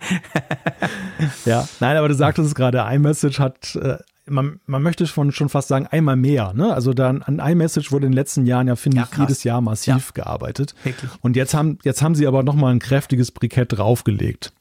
ja, 1.45 1.69
nein, 1.81 1.97
aber 1.97 2.09
du 2.09 2.15
sagtest 2.15 2.49
es 2.49 2.55
gerade, 2.55 2.87
iMessage 2.91 3.39
hat, 3.39 3.75
äh, 3.77 3.99
man, 4.27 4.61
man 4.67 4.83
möchte 4.83 5.07
schon, 5.07 5.33
schon 5.33 5.49
fast 5.49 5.69
sagen, 5.69 5.87
einmal 5.87 6.17
mehr. 6.17 6.53
Ne? 6.55 6.73
Also 6.73 6.93
dann 6.93 7.23
an 7.23 7.39
iMessage 7.39 7.93
wurde 7.93 8.07
in 8.07 8.13
den 8.13 8.17
letzten 8.17 8.47
Jahren 8.47 8.69
ja, 8.69 8.77
finde 8.77 8.99
ja, 8.99 9.09
ich, 9.11 9.19
jedes 9.19 9.45
Jahr 9.45 9.61
massiv 9.61 10.13
ja. 10.15 10.23
gearbeitet. 10.23 10.75
Wirklich. 10.85 11.11
Und 11.21 11.37
jetzt 11.37 11.55
haben, 11.55 11.79
jetzt 11.83 12.03
haben 12.03 12.15
sie 12.15 12.27
aber 12.27 12.43
nochmal 12.43 12.73
ein 12.73 12.79
kräftiges 12.79 13.33
Brikett 13.33 13.77
draufgelegt. 13.77 14.53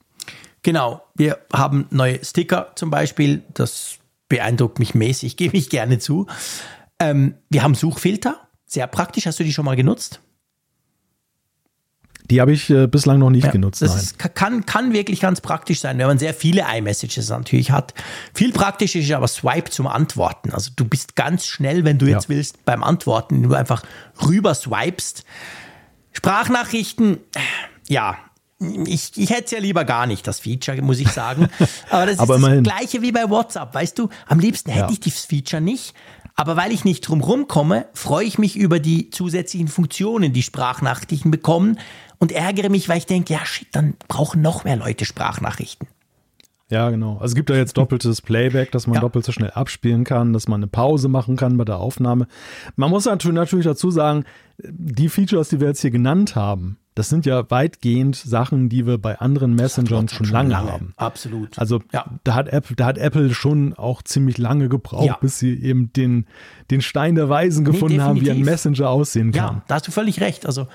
Genau, 0.63 1.03
wir 1.15 1.37
haben 1.53 1.85
neue 1.91 2.23
Sticker 2.25 2.71
zum 2.75 2.89
Beispiel, 2.89 3.43
das 3.53 3.99
beeindruckt 4.29 4.79
mich 4.79 4.95
mäßig, 4.95 5.37
gebe 5.37 5.57
ich 5.57 5.69
gerne 5.69 5.99
zu. 5.99 6.27
Ähm, 6.99 7.35
wir 7.49 7.63
haben 7.63 7.75
Suchfilter, 7.75 8.46
sehr 8.67 8.85
praktisch. 8.87 9.25
Hast 9.25 9.39
du 9.39 9.43
die 9.43 9.53
schon 9.53 9.65
mal 9.65 9.75
genutzt? 9.75 10.21
Die 12.29 12.41
habe 12.41 12.51
ich 12.51 12.69
äh, 12.69 12.87
bislang 12.87 13.19
noch 13.19 13.29
nicht 13.29 13.45
ja, 13.45 13.51
genutzt. 13.51 13.81
Das 13.81 13.95
ist, 13.95 14.19
kann, 14.19 14.65
kann 14.65 14.91
wirklich 14.91 15.21
ganz 15.21 15.39
praktisch 15.39 15.79
sein, 15.79 15.97
wenn 15.97 16.07
man 16.07 16.19
sehr 16.19 16.33
viele 16.33 16.65
iMessages 16.75 17.29
natürlich 17.29 17.71
hat. 17.71 17.93
Viel 18.33 18.51
praktischer 18.51 18.99
ist 18.99 19.11
aber 19.11 19.29
Swipe 19.29 19.69
zum 19.69 19.87
Antworten. 19.87 20.51
Also 20.51 20.71
du 20.75 20.83
bist 20.83 21.15
ganz 21.15 21.45
schnell, 21.45 21.85
wenn 21.85 21.97
du 21.97 22.05
jetzt 22.05 22.25
ja. 22.25 22.35
willst, 22.35 22.65
beim 22.65 22.83
Antworten, 22.83 23.43
du 23.43 23.53
einfach 23.53 23.83
rüber 24.27 24.53
swipest. 24.53 25.23
Sprachnachrichten, 26.11 27.19
ja, 27.87 28.17
ich, 28.59 29.11
ich 29.15 29.29
hätte 29.29 29.45
es 29.45 29.51
ja 29.51 29.59
lieber 29.59 29.85
gar 29.85 30.07
nicht, 30.07 30.25
das 30.25 30.39
Feature, 30.39 30.81
muss 30.81 30.99
ich 30.99 31.09
sagen. 31.09 31.47
Aber 31.89 32.07
das 32.07 32.15
ist 32.15 32.19
aber 32.19 32.39
das 32.39 32.63
Gleiche 32.63 33.03
wie 33.03 33.11
bei 33.11 33.29
WhatsApp, 33.29 33.73
weißt 33.73 33.99
du? 33.99 34.09
Am 34.25 34.39
liebsten 34.39 34.71
hätte 34.71 34.87
ja. 34.87 34.91
ich 34.91 34.99
das 34.99 35.25
Feature 35.25 35.61
nicht, 35.61 35.93
Aber 36.39 36.55
weil 36.55 36.71
ich 36.71 36.85
nicht 36.85 37.01
drumherum 37.01 37.47
komme, 37.47 37.87
freue 37.93 38.25
ich 38.25 38.37
mich 38.37 38.55
über 38.55 38.79
die 38.79 39.09
zusätzlichen 39.09 39.67
Funktionen, 39.67 40.33
die 40.33 40.43
Sprachnachrichten 40.43 41.31
bekommen 41.31 41.79
und 42.19 42.31
ärgere 42.31 42.69
mich, 42.69 42.87
weil 42.87 42.99
ich 42.99 43.07
denke, 43.07 43.33
ja 43.33 43.43
shit, 43.43 43.67
dann 43.71 43.95
brauchen 44.07 44.43
noch 44.43 44.63
mehr 44.63 44.75
Leute 44.75 45.03
Sprachnachrichten. 45.03 45.87
Ja, 46.69 46.89
genau. 46.89 47.13
Also 47.13 47.27
es 47.27 47.35
gibt 47.35 47.49
da 47.49 47.55
jetzt 47.55 47.77
doppeltes 47.77 48.21
Playback, 48.21 48.71
dass 48.71 48.87
man 48.87 48.95
ja. 48.95 49.01
doppelt 49.01 49.23
so 49.23 49.31
schnell 49.31 49.51
abspielen 49.51 50.03
kann, 50.03 50.33
dass 50.33 50.47
man 50.47 50.59
eine 50.59 50.67
Pause 50.67 51.07
machen 51.07 51.37
kann 51.37 51.57
bei 51.57 51.63
der 51.63 51.77
Aufnahme. 51.77 52.27
Man 52.75 52.89
muss 52.89 53.05
natürlich 53.05 53.65
dazu 53.65 53.89
sagen, 53.89 54.25
die 54.57 55.07
Features, 55.07 55.49
die 55.49 55.61
wir 55.61 55.67
jetzt 55.67 55.81
hier 55.81 55.91
genannt 55.91 56.35
haben, 56.35 56.77
das 56.97 57.09
sind 57.09 57.27
ja 57.27 57.49
weitgehend 57.51 58.15
Sachen, 58.15 58.69
die 58.69 58.87
wir 58.87 58.97
bei 58.97 59.19
anderen 59.19 59.53
Messengern 59.53 60.07
schon, 60.09 60.25
schon 60.25 60.33
lange, 60.33 60.49
lange, 60.49 60.71
haben. 60.71 60.93
Absolut. 60.97 61.59
Also 61.59 61.79
ja. 61.93 62.05
da, 62.23 62.33
hat 62.33 62.47
Apple, 62.47 62.75
da 62.75 62.87
hat 62.87 62.97
Apple 62.97 63.35
schon 63.35 63.75
auch 63.75 64.01
ziemlich 64.01 64.39
lange 64.39 64.67
gebraucht, 64.67 65.05
ja. 65.05 65.17
bis 65.21 65.37
sie 65.37 65.53
eben 65.61 65.93
den, 65.93 66.25
den 66.71 66.81
Stein 66.81 67.13
der 67.13 67.29
Weisen 67.29 67.65
gefunden 67.65 67.97
nee, 67.97 68.01
haben, 68.01 68.19
wie 68.19 68.31
ein 68.31 68.41
Messenger 68.41 68.89
aussehen 68.89 69.31
kann. 69.31 69.57
Ja, 69.57 69.61
da 69.67 69.75
hast 69.75 69.87
du 69.87 69.91
völlig 69.91 70.21
recht. 70.21 70.47
Also 70.47 70.67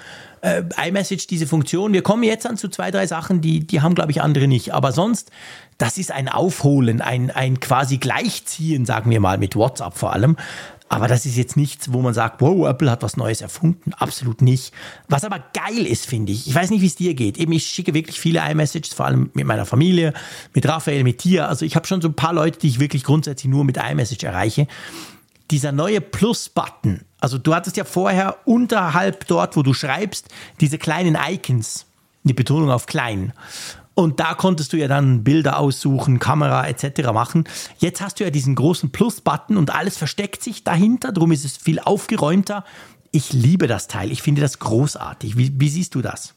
äh, 0.43 0.62
iMessage, 0.88 1.26
diese 1.26 1.47
Funktion, 1.47 1.93
wir 1.93 2.03
kommen 2.03 2.24
jetzt 2.24 2.47
an 2.47 2.57
zu 2.57 2.68
zwei, 2.68 2.90
drei 2.90 3.07
Sachen, 3.07 3.40
die, 3.40 3.61
die 3.66 3.80
haben, 3.80 3.95
glaube 3.95 4.11
ich, 4.11 4.20
andere 4.20 4.49
nicht. 4.49 4.74
Aber 4.74 4.93
sonst, 4.93 5.30
das 5.78 5.99
ist 5.99 6.12
ein 6.12 6.28
Aufholen, 6.28 7.01
ein, 7.01 7.30
ein 7.30 7.61
quasi 7.61 7.97
Gleichziehen, 7.97 8.84
sagen 8.84 9.11
wir 9.11 9.20
mal, 9.20 9.38
mit 9.38 9.57
WhatsApp 9.57 9.97
vor 9.97 10.12
allem. 10.12 10.36
Aber 10.88 11.09
das 11.09 11.24
ist 11.24 11.36
jetzt 11.36 11.57
nichts, 11.57 11.90
wo 11.90 12.03
man 12.03 12.12
sagt, 12.12 12.43
wow, 12.43 12.68
Apple 12.68 12.90
hat 12.90 13.03
was 13.03 13.16
Neues 13.16 13.40
erfunden. 13.40 13.95
Absolut 13.95 14.43
nicht. 14.43 14.74
Was 15.09 15.24
aber 15.24 15.43
geil 15.55 15.86
ist, 15.86 16.05
finde 16.05 16.32
ich. 16.32 16.47
Ich 16.47 16.55
weiß 16.55 16.68
nicht, 16.68 16.82
wie 16.82 16.86
es 16.86 16.97
dir 16.97 17.14
geht. 17.14 17.38
Eben, 17.38 17.53
ich 17.53 17.64
schicke 17.64 17.95
wirklich 17.95 18.20
viele 18.20 18.40
iMessages, 18.40 18.93
vor 18.93 19.07
allem 19.07 19.30
mit 19.32 19.47
meiner 19.47 19.64
Familie, 19.64 20.12
mit 20.53 20.68
Raphael, 20.68 21.03
mit 21.03 21.24
dir. 21.24 21.49
Also 21.49 21.64
ich 21.64 21.76
habe 21.76 21.86
schon 21.86 22.03
so 22.03 22.09
ein 22.09 22.14
paar 22.14 22.34
Leute, 22.34 22.59
die 22.59 22.68
ich 22.68 22.78
wirklich 22.78 23.05
grundsätzlich 23.05 23.51
nur 23.51 23.64
mit 23.64 23.78
iMessage 23.78 24.24
erreiche. 24.24 24.66
Dieser 25.51 25.72
neue 25.72 26.03
Plus-Button. 26.03 27.01
Also 27.23 27.39
du 27.39 27.55
hattest 27.55 27.77
ja 27.77 27.85
vorher 27.85 28.37
unterhalb 28.47 29.29
dort, 29.29 29.57
wo 29.57 29.62
du 29.62 29.75
schreibst, 29.75 30.29
diese 30.61 30.77
kleinen 30.77 31.16
Icons. 31.16 31.87
Die 32.25 32.33
Betonung 32.33 32.70
auf 32.70 32.87
klein. 32.87 33.33
Und 33.95 34.18
da 34.18 34.35
konntest 34.35 34.73
du 34.73 34.77
ja 34.77 34.89
dann 34.89 35.23
Bilder 35.23 35.59
aussuchen, 35.61 36.18
Kamera 36.18 36.66
etc. 36.66 37.12
machen. 37.12 37.45
Jetzt 37.79 38.01
hast 38.01 38.18
du 38.18 38.25
ja 38.25 38.31
diesen 38.31 38.57
großen 38.57 38.91
Plus-Button 38.91 39.57
und 39.57 39.73
alles 39.73 39.97
versteckt 39.99 40.43
sich 40.43 40.64
dahinter. 40.64 41.12
Darum 41.12 41.31
ist 41.31 41.45
es 41.45 41.57
viel 41.57 41.79
aufgeräumter. 41.79 42.64
Ich 43.12 43.33
liebe 43.33 43.68
das 43.68 43.87
Teil. 43.87 44.11
Ich 44.11 44.20
finde 44.20 44.41
das 44.41 44.59
großartig. 44.59 45.37
Wie, 45.37 45.61
wie 45.61 45.68
siehst 45.68 45.95
du 45.95 46.03
das? 46.03 46.35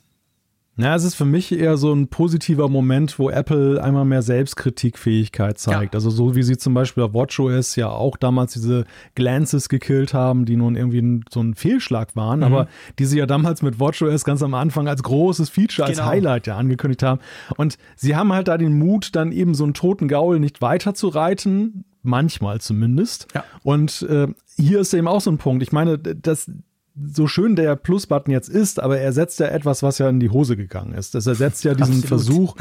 Ja, 0.78 0.94
es 0.94 1.06
ist 1.06 1.16
für 1.16 1.26
mich 1.26 1.58
eher 1.58 1.78
so 1.78 1.94
ein 1.94 2.10
positiver 2.10 2.68
Moment, 2.68 3.18
wo 3.18 3.30
Apple 3.30 3.82
einmal 3.82 4.04
mehr 4.04 4.22
Selbstkritikfähigkeit 4.22 5.58
zeigt. 5.58 5.94
Ja. 5.94 5.98
Also 5.98 6.10
so 6.10 6.36
wie 6.36 6.44
sie 6.44 6.58
zum 6.58 6.74
Beispiel 6.74 7.04
auf 7.04 7.14
WatchOS 7.14 7.78
ja 7.78 7.90
auch 7.90 8.18
damals 8.18 8.54
diese 8.54 8.84
Glances 9.16 9.70
gekillt 9.70 10.14
haben, 10.14 10.44
die 10.46 10.58
nun 10.58 10.76
irgendwie 10.76 11.22
so 11.32 11.40
ein 11.40 11.56
Fehlschlag 11.56 12.16
waren, 12.18 12.40
mhm. 12.40 12.46
aber 12.46 12.68
die 13.00 13.06
sie 13.06 13.20
ja 13.20 13.26
damals 13.26 13.62
mit 13.62 13.80
WatchOS 13.80 14.26
ganz 14.26 14.44
am 14.44 14.54
Anfang 14.54 14.90
als 14.90 15.02
großes 15.02 15.50
Feature, 15.50 15.88
als 15.88 15.98
genau. 15.98 16.10
Highlight 16.10 16.48
ja 16.48 16.58
angekündigt 16.58 17.04
haben. 17.04 17.22
Und 17.56 17.78
sie 17.96 18.18
haben 18.18 18.34
halt 18.34 18.50
da 18.50 18.58
den 18.58 18.78
Mut, 18.78 19.16
dann 19.16 19.32
eben 19.32 19.54
so 19.54 19.64
einen 19.64 19.74
toten 19.74 20.10
Gaul 20.10 20.42
nicht 20.42 20.62
weiter 20.62 20.94
zu 20.94 21.08
reiten, 21.08 21.86
manchmal 22.04 22.60
zumindest. 22.60 23.28
Ja. 23.34 23.46
Und 23.64 24.02
äh, 24.10 24.28
hier 24.58 24.82
ist 24.82 24.94
eben 24.94 25.08
auch 25.08 25.22
so 25.22 25.32
ein 25.32 25.38
Punkt. 25.38 25.64
Ich 25.64 25.72
meine, 25.72 25.98
das 25.98 26.52
so 26.96 27.28
schön 27.28 27.56
der 27.56 27.76
Plus-Button 27.76 28.32
jetzt 28.32 28.50
ist, 28.50 28.80
aber 28.80 29.00
er 29.00 29.12
setzt 29.12 29.40
ja 29.40 29.48
etwas, 29.48 29.84
was 29.84 29.98
ja 29.98 30.08
in 30.10 30.20
die 30.20 30.30
Hose 30.30 30.56
gegangen 30.56 30.94
ist. 30.94 31.16
Das 31.16 31.28
ersetzt 31.28 31.64
ja 31.64 31.74
diesen 31.74 32.04
Absolut. 32.04 32.08
Versuch, 32.08 32.56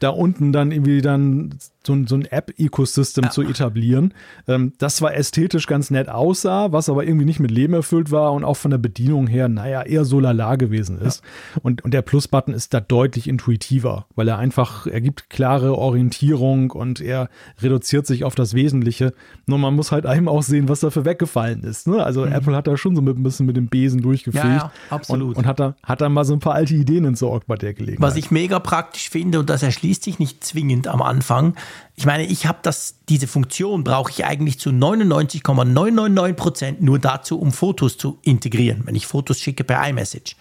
da 0.00 0.10
unten 0.10 0.52
dann 0.52 0.72
irgendwie 0.72 1.00
dann 1.00 1.58
so, 1.88 1.94
ein, 1.94 2.06
so 2.06 2.14
ein 2.16 2.26
App-Ecosystem 2.26 3.24
ja. 3.24 3.30
zu 3.30 3.42
etablieren, 3.42 4.14
ähm, 4.46 4.72
das 4.78 4.96
zwar 4.96 5.14
ästhetisch 5.14 5.66
ganz 5.66 5.90
nett 5.90 6.08
aussah, 6.08 6.70
was 6.70 6.88
aber 6.88 7.04
irgendwie 7.04 7.24
nicht 7.24 7.40
mit 7.40 7.50
Leben 7.50 7.72
erfüllt 7.72 8.10
war 8.10 8.32
und 8.32 8.44
auch 8.44 8.56
von 8.56 8.70
der 8.70 8.78
Bedienung 8.78 9.26
her, 9.26 9.48
naja, 9.48 9.82
eher 9.82 10.04
so 10.04 10.20
lala 10.20 10.56
gewesen 10.56 10.98
ist. 10.98 11.22
Ja. 11.24 11.62
Und, 11.62 11.84
und 11.84 11.94
der 11.94 12.02
Plus-Button 12.02 12.54
ist 12.54 12.74
da 12.74 12.80
deutlich 12.80 13.26
intuitiver, 13.26 14.06
weil 14.14 14.28
er 14.28 14.38
einfach, 14.38 14.86
er 14.86 15.00
gibt 15.00 15.30
klare 15.30 15.76
Orientierung 15.76 16.70
und 16.70 17.00
er 17.00 17.30
reduziert 17.60 18.06
sich 18.06 18.24
auf 18.24 18.34
das 18.34 18.54
Wesentliche. 18.54 19.14
Nur 19.46 19.58
man 19.58 19.74
muss 19.74 19.90
halt 19.90 20.04
einem 20.04 20.28
auch 20.28 20.42
sehen, 20.42 20.68
was 20.68 20.80
dafür 20.80 21.06
weggefallen 21.06 21.64
ist. 21.64 21.88
Ne? 21.88 22.04
Also 22.04 22.26
mhm. 22.26 22.32
Apple 22.32 22.54
hat 22.54 22.66
da 22.66 22.76
schon 22.76 22.94
so 22.94 23.02
mit, 23.02 23.16
ein 23.16 23.22
bisschen 23.22 23.46
mit 23.46 23.56
dem 23.56 23.68
Besen 23.68 24.02
durchgefegt. 24.02 24.44
Ja, 24.44 24.56
ja, 24.56 24.72
absolut. 24.90 25.30
Und, 25.30 25.44
und, 25.44 25.46
hat, 25.46 25.58
da, 25.58 25.74
hat 25.82 26.02
da 26.02 26.08
mal 26.10 26.24
so 26.24 26.34
ein 26.34 26.40
paar 26.40 26.54
alte 26.54 26.74
Ideen 26.74 27.06
entsorgt 27.06 27.46
bei 27.46 27.56
der 27.56 27.72
Gelegenheit. 27.72 28.02
Was 28.02 28.16
ich 28.16 28.30
mega 28.30 28.58
praktisch 28.58 29.08
finde, 29.08 29.40
und 29.40 29.48
das 29.48 29.62
erschließt 29.62 29.87
sich 29.94 30.18
nicht 30.18 30.44
zwingend 30.44 30.88
am 30.88 31.02
Anfang, 31.02 31.54
ich 31.96 32.06
meine, 32.06 32.24
ich 32.24 32.46
habe 32.46 32.58
das, 32.62 32.96
diese 33.08 33.26
Funktion 33.26 33.82
brauche 33.82 34.10
ich 34.10 34.24
eigentlich 34.24 34.60
zu 34.60 34.70
99,999 34.70 36.36
Prozent 36.36 36.82
nur 36.82 36.98
dazu, 36.98 37.40
um 37.40 37.50
Fotos 37.50 37.98
zu 37.98 38.18
integrieren, 38.22 38.82
wenn 38.84 38.94
ich 38.94 39.06
Fotos 39.06 39.40
schicke 39.40 39.64
per 39.64 39.86
iMessage. 39.88 40.36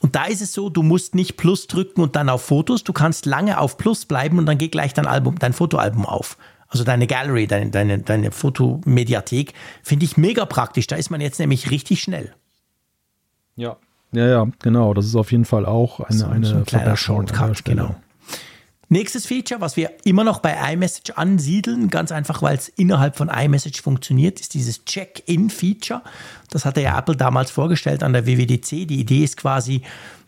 Und 0.00 0.16
da 0.16 0.24
ist 0.24 0.42
es 0.42 0.52
so, 0.52 0.68
du 0.68 0.82
musst 0.82 1.14
nicht 1.14 1.36
Plus 1.36 1.66
drücken 1.68 2.00
und 2.02 2.16
dann 2.16 2.28
auf 2.28 2.42
Fotos, 2.42 2.84
du 2.84 2.92
kannst 2.92 3.24
lange 3.26 3.58
auf 3.58 3.78
Plus 3.78 4.04
bleiben 4.04 4.38
und 4.38 4.46
dann 4.46 4.58
geht 4.58 4.72
gleich 4.72 4.94
dein 4.94 5.06
Album, 5.06 5.38
dein 5.38 5.52
Fotoalbum 5.52 6.06
auf. 6.06 6.36
Also 6.68 6.84
deine 6.84 7.06
Gallery, 7.06 7.46
deine, 7.46 7.70
deine, 7.70 7.98
deine 7.98 8.32
Fotomediathek, 8.32 9.52
finde 9.82 10.04
ich 10.04 10.16
mega 10.16 10.46
praktisch. 10.46 10.86
Da 10.86 10.96
ist 10.96 11.10
man 11.10 11.20
jetzt 11.20 11.38
nämlich 11.38 11.70
richtig 11.70 12.02
schnell. 12.02 12.34
Ja. 13.56 13.76
Ja, 14.12 14.26
ja, 14.26 14.46
genau. 14.58 14.92
Das 14.94 15.06
ist 15.06 15.14
auf 15.14 15.32
jeden 15.32 15.44
Fall 15.44 15.66
auch 15.66 16.00
eine, 16.00 16.18
so, 16.18 16.26
eine 16.26 16.46
so 16.46 16.56
ein 16.56 16.64
kleiner 16.64 16.96
Shortcut, 16.96 17.64
genau. 17.64 17.94
Nächstes 18.92 19.24
Feature, 19.24 19.62
was 19.62 19.78
wir 19.78 19.90
immer 20.04 20.22
noch 20.22 20.40
bei 20.40 20.54
iMessage 20.70 21.12
ansiedeln, 21.16 21.88
ganz 21.88 22.12
einfach, 22.12 22.42
weil 22.42 22.58
es 22.58 22.68
innerhalb 22.68 23.16
von 23.16 23.30
iMessage 23.30 23.80
funktioniert, 23.80 24.38
ist 24.38 24.52
dieses 24.52 24.84
Check-in-Feature. 24.84 26.02
Das 26.50 26.66
hatte 26.66 26.82
ja 26.82 26.98
Apple 26.98 27.16
damals 27.16 27.50
vorgestellt 27.50 28.02
an 28.02 28.12
der 28.12 28.26
WWDC. 28.26 28.86
Die 28.86 29.00
Idee 29.00 29.24
ist 29.24 29.38
quasi, 29.38 29.80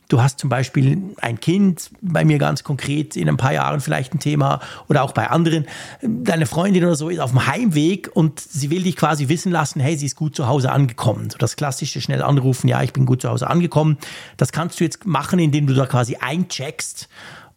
Du 0.09 0.23
hast 0.23 0.39
zum 0.39 0.51
Beispiel 0.51 1.03
ein 1.23 1.41
Kind, 1.41 1.91
bei 2.03 2.27
mir 2.27 2.39
ganz 2.39 2.63
konkret 2.63 3.17
in 3.17 3.27
ein 3.27 3.39
paar 3.39 3.55
Jahren 3.55 3.81
vielleicht 3.81 4.15
ein 4.15 4.19
Thema 4.19 4.61
oder 4.87 5.03
auch 5.03 5.13
bei 5.13 5.31
anderen. 5.31 5.67
Deine 6.03 6.45
Freundin 6.45 6.85
oder 6.85 6.95
so 6.95 7.09
ist 7.09 7.21
auf 7.21 7.31
dem 7.31 7.47
Heimweg 7.47 8.11
und 8.13 8.39
sie 8.39 8.71
will 8.71 8.83
dich 8.83 8.97
quasi 8.97 9.29
wissen 9.29 9.51
lassen, 9.51 9.81
hey, 9.81 9.97
sie 9.97 10.05
ist 10.07 10.17
gut 10.17 10.37
zu 10.37 10.47
Hause 10.47 10.73
angekommen. 10.73 11.31
So 11.31 11.39
das 11.39 11.57
klassische 11.57 12.03
schnell 12.03 12.23
anrufen, 12.23 12.69
ja, 12.69 12.83
ich 12.83 12.93
bin 12.93 13.07
gut 13.07 13.23
zu 13.23 13.31
Hause 13.31 13.49
angekommen. 13.49 13.97
Das 14.37 14.53
kannst 14.53 14.79
du 14.79 14.85
jetzt 14.85 15.07
machen, 15.07 15.39
indem 15.39 15.67
du 15.67 15.75
da 15.75 15.87
quasi 15.87 16.17
eincheckst 16.17 17.09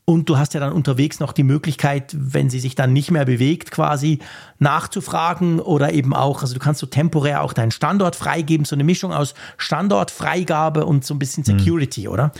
und 0.09 0.29
du 0.29 0.37
hast 0.37 0.53
ja 0.53 0.61
dann 0.61 0.71
unterwegs 0.71 1.19
noch 1.19 1.33
die 1.33 1.43
Möglichkeit, 1.43 2.15
wenn 2.17 2.49
sie 2.49 2.61
sich 2.61 2.75
dann 2.75 2.93
nicht 2.93 3.11
mehr 3.11 3.25
bewegt, 3.25 3.71
quasi 3.71 4.19
nachzufragen 4.57 5.59
oder 5.59 5.91
eben 5.91 6.13
auch, 6.13 6.41
also 6.41 6.53
du 6.53 6.61
kannst 6.61 6.79
so 6.79 6.87
temporär 6.87 7.43
auch 7.43 7.51
deinen 7.51 7.71
Standort 7.71 8.15
freigeben, 8.15 8.65
so 8.65 8.77
eine 8.77 8.85
Mischung 8.85 9.11
aus 9.11 9.33
Standortfreigabe 9.57 10.85
und 10.85 11.03
so 11.03 11.13
ein 11.13 11.19
bisschen 11.19 11.43
hm. 11.43 11.59
Security, 11.59 12.07
mhm. 12.07 12.13
oder? 12.13 12.31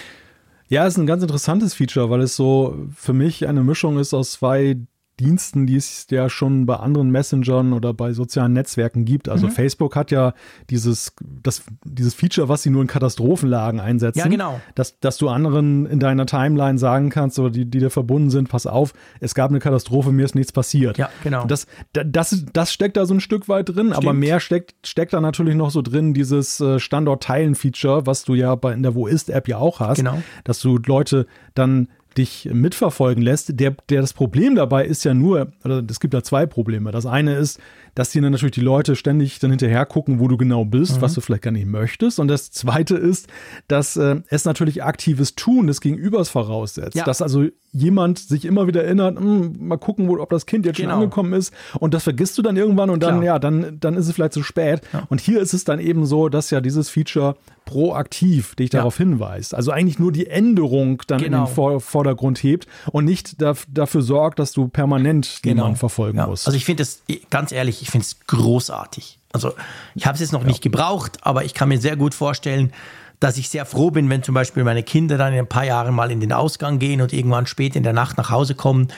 Ja, 0.70 0.88
ist 0.88 0.98
ein 0.98 1.08
ganz 1.08 1.22
interessantes 1.22 1.74
Feature, 1.74 2.10
weil 2.10 2.22
es 2.22 2.38
so 2.38 2.88
für 2.96 3.12
mich 3.12 3.46
eine 3.46 3.64
Mischung 3.64 4.00
ist 4.00 4.14
aus 4.14 4.32
zwei 4.32 4.78
Diensten, 5.20 5.66
die 5.66 5.76
es 5.76 6.08
ja 6.12 6.30
schon 6.30 6.66
bei 6.66 6.76
anderen 6.76 7.10
Messengern 7.10 7.74
oder 7.74 7.94
bei 7.94 8.14
sozialen 8.14 8.54
Netzwerken 8.54 9.04
gibt. 9.04 9.30
Also 9.30 9.48
mhm. 9.48 9.52
Facebook 9.52 9.96
hat 9.96 10.12
ja 10.12 10.34
dieses, 10.70 11.14
das, 11.22 11.64
dieses 11.84 12.14
Feature, 12.14 12.50
was 12.50 12.62
sie 12.62 12.70
nur 12.70 12.84
in 12.84 12.88
Katastrophenlagen 12.88 13.80
einsetzen. 13.80 14.20
Ja, 14.20 14.28
genau. 14.28 14.62
Dass, 14.76 15.00
dass 15.00 15.18
du 15.18 15.30
anderen 15.30 15.88
in 15.88 16.00
deiner 16.00 16.28
Timeline 16.28 16.78
sagen 16.78 17.10
kannst, 17.10 17.40
oder 17.40 17.50
die, 17.50 17.66
die 17.66 17.80
dir 17.80 17.90
verbunden 17.90 18.30
sind, 18.30 18.50
pass 18.50 18.68
auf, 18.68 18.94
es 19.20 19.34
gab 19.34 19.50
eine 19.50 19.60
Katastrophe, 19.60 20.12
mir 20.12 20.26
ist 20.26 20.36
nichts 20.36 20.52
passiert. 20.52 20.98
Ja, 20.98 21.10
genau. 21.24 21.46
Das, 21.46 21.66
das, 21.94 22.46
das 22.54 22.72
steckt 22.72 22.96
da 22.96 23.06
so 23.06 23.16
ein 23.16 23.20
Stück 23.20 23.50
weit 23.50 23.70
drin, 23.70 23.88
Stimmt. 23.88 23.98
aber 23.98 24.14
mehr 24.14 24.40
steckt, 24.40 24.76
steckt 24.86 25.14
da 25.14 25.22
natürlich 25.22 25.56
noch 25.56 25.72
so 25.72 25.82
drin, 25.82 26.14
dieses 26.14 26.60
äh, 26.60 26.80
Standort-Teilen-Feature, 26.80 28.06
was 28.06 28.24
du 28.24 28.36
ja 28.36 28.54
bei, 28.56 28.74
in 28.74 28.84
der 28.84 28.94
Wo 28.94 29.08
ist-App 29.08 29.48
ja 29.48 29.58
auch 29.58 29.80
hast. 29.80 29.98
Genau. 29.98 30.22
Dass 30.44 30.60
du 30.60 30.78
Leute 30.78 31.26
dann 31.56 31.88
dich 32.18 32.50
mitverfolgen 32.52 33.24
lässt. 33.24 33.60
Der, 33.60 33.76
der 33.90 34.02
das 34.02 34.14
Problem 34.14 34.56
dabei 34.56 34.86
ist 34.86 35.04
ja 35.04 35.14
nur, 35.14 35.52
oder 35.64 35.84
es 35.90 36.00
gibt 36.00 36.14
da 36.14 36.24
zwei 36.24 36.46
Probleme. 36.46 36.92
Das 36.92 37.06
eine 37.06 37.36
ist, 37.36 37.60
dass 37.98 38.12
dir 38.12 38.22
dann 38.22 38.32
natürlich 38.32 38.54
die 38.54 38.62
Leute 38.62 38.96
ständig 38.96 39.40
dann 39.40 39.50
hinterher 39.50 39.84
gucken, 39.88 40.20
wo 40.20 40.28
du 40.28 40.38
genau 40.38 40.66
bist, 40.66 40.98
mhm. 40.98 41.02
was 41.02 41.16
du 41.16 41.22
vielleicht 41.22 41.42
gar 41.42 41.50
nicht 41.50 41.66
möchtest. 41.66 42.20
Und 42.20 42.28
das 42.28 42.52
zweite 42.52 42.96
ist, 42.96 43.28
dass 43.68 43.98
äh, 43.98 44.18
es 44.30 44.46
natürlich 44.46 44.84
aktives 44.84 45.34
Tun 45.34 45.66
des 45.66 45.82
Gegenübers 45.82 46.30
voraussetzt. 46.30 46.96
Ja. 46.96 47.06
Dass 47.06 47.24
also 47.24 47.48
jemand 47.72 48.20
sich 48.20 48.46
immer 48.46 48.68
wieder 48.68 48.84
erinnert, 48.84 49.18
hm, 49.18 49.56
mal 49.68 49.78
gucken, 49.78 50.08
ob 50.10 50.30
das 50.30 50.46
Kind 50.46 50.68
jetzt 50.68 50.78
genau. 50.78 50.92
schon 50.92 51.00
angekommen 51.02 51.34
ist. 51.34 51.52
Und 51.80 51.96
das 51.96 52.04
vergisst 52.04 52.38
du 52.38 52.44
dann 52.44 52.56
irgendwann 52.56 52.92
und 52.92 53.02
dann, 53.02 53.24
ja, 53.24 53.40
dann, 53.40 53.80
dann 53.80 53.96
ist 53.96 54.08
es 54.08 54.14
vielleicht 54.14 54.34
zu 54.34 54.44
spät. 54.44 54.82
Ja. 54.94 55.08
Und 55.10 55.20
hier 55.20 55.42
ist 55.42 55.54
es 55.54 55.64
dann 55.64 55.80
eben 55.80 56.06
so, 56.06 56.30
dass 56.30 56.52
ja 56.52 56.62
dieses 56.62 56.90
Feature 56.90 57.36
proaktiv 57.66 58.56
dich 58.56 58.72
ja. 58.72 58.80
darauf 58.80 58.98
hinweist. 58.98 59.54
Also 59.54 59.72
eigentlich 59.72 60.00
nur 60.00 60.12
die 60.12 60.28
Änderung 60.28 61.04
dann 61.08 61.20
genau. 61.20 61.26
in 61.26 61.32
den 61.32 61.46
genau. 61.46 61.46
Vor 61.48 61.82
Vordergrund 61.82 62.42
hebt 62.42 62.66
und 62.92 63.06
nicht 63.06 63.42
da, 63.42 63.54
dafür 63.68 64.02
sorgt, 64.02 64.40
dass 64.40 64.54
du 64.54 64.70
permanent 64.70 65.40
genau. 65.42 65.64
jemanden 65.64 65.78
verfolgen 65.78 66.18
ja. 66.18 66.28
musst. 66.28 66.48
Also 66.48 66.56
ich 66.56 66.66
finde 66.66 66.84
es, 66.84 67.04
ganz 67.30 67.52
ehrlich, 67.52 67.82
ich 67.88 67.92
finde 67.92 68.06
es 68.06 68.20
großartig. 68.28 69.18
Also 69.32 69.54
ich 69.96 70.06
habe 70.06 70.16
es 70.16 70.20
jetzt 70.20 70.34
noch 70.34 70.42
ja. 70.42 70.48
nicht 70.48 70.62
gebraucht, 70.62 71.20
aber 71.22 71.46
ich 71.46 71.54
kann 71.54 71.70
mir 71.70 71.80
sehr 71.80 71.96
gut 71.96 72.14
vorstellen, 72.14 72.74
dass 73.22 73.38
ich 73.38 73.48
sehr 73.48 73.66
froh 73.66 73.92
bin, 73.92 74.10
wenn 74.10 74.24
zum 74.24 74.36
Beispiel 74.36 74.66
meine 74.66 74.84
Kinder 74.84 75.18
dann 75.18 75.32
in 75.32 75.40
ein 75.40 75.48
paar 75.48 75.64
Jahren 75.64 75.96
mal 75.96 76.12
in 76.12 76.20
den 76.20 76.34
Ausgang 76.34 76.80
gehen 76.80 77.00
und 77.00 77.14
irgendwann 77.14 77.48
spät 77.48 77.78
in 77.78 77.84
der 77.84 77.94
Nacht 77.94 78.18
nach 78.18 78.30
Hause 78.30 78.56
kommen. 78.56 78.90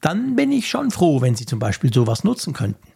Dann 0.00 0.34
bin 0.34 0.50
ich 0.50 0.68
schon 0.68 0.90
froh, 0.90 1.20
wenn 1.20 1.34
sie 1.34 1.44
zum 1.44 1.58
Beispiel 1.58 1.92
sowas 1.92 2.24
nutzen 2.24 2.54
könnten. 2.54 2.88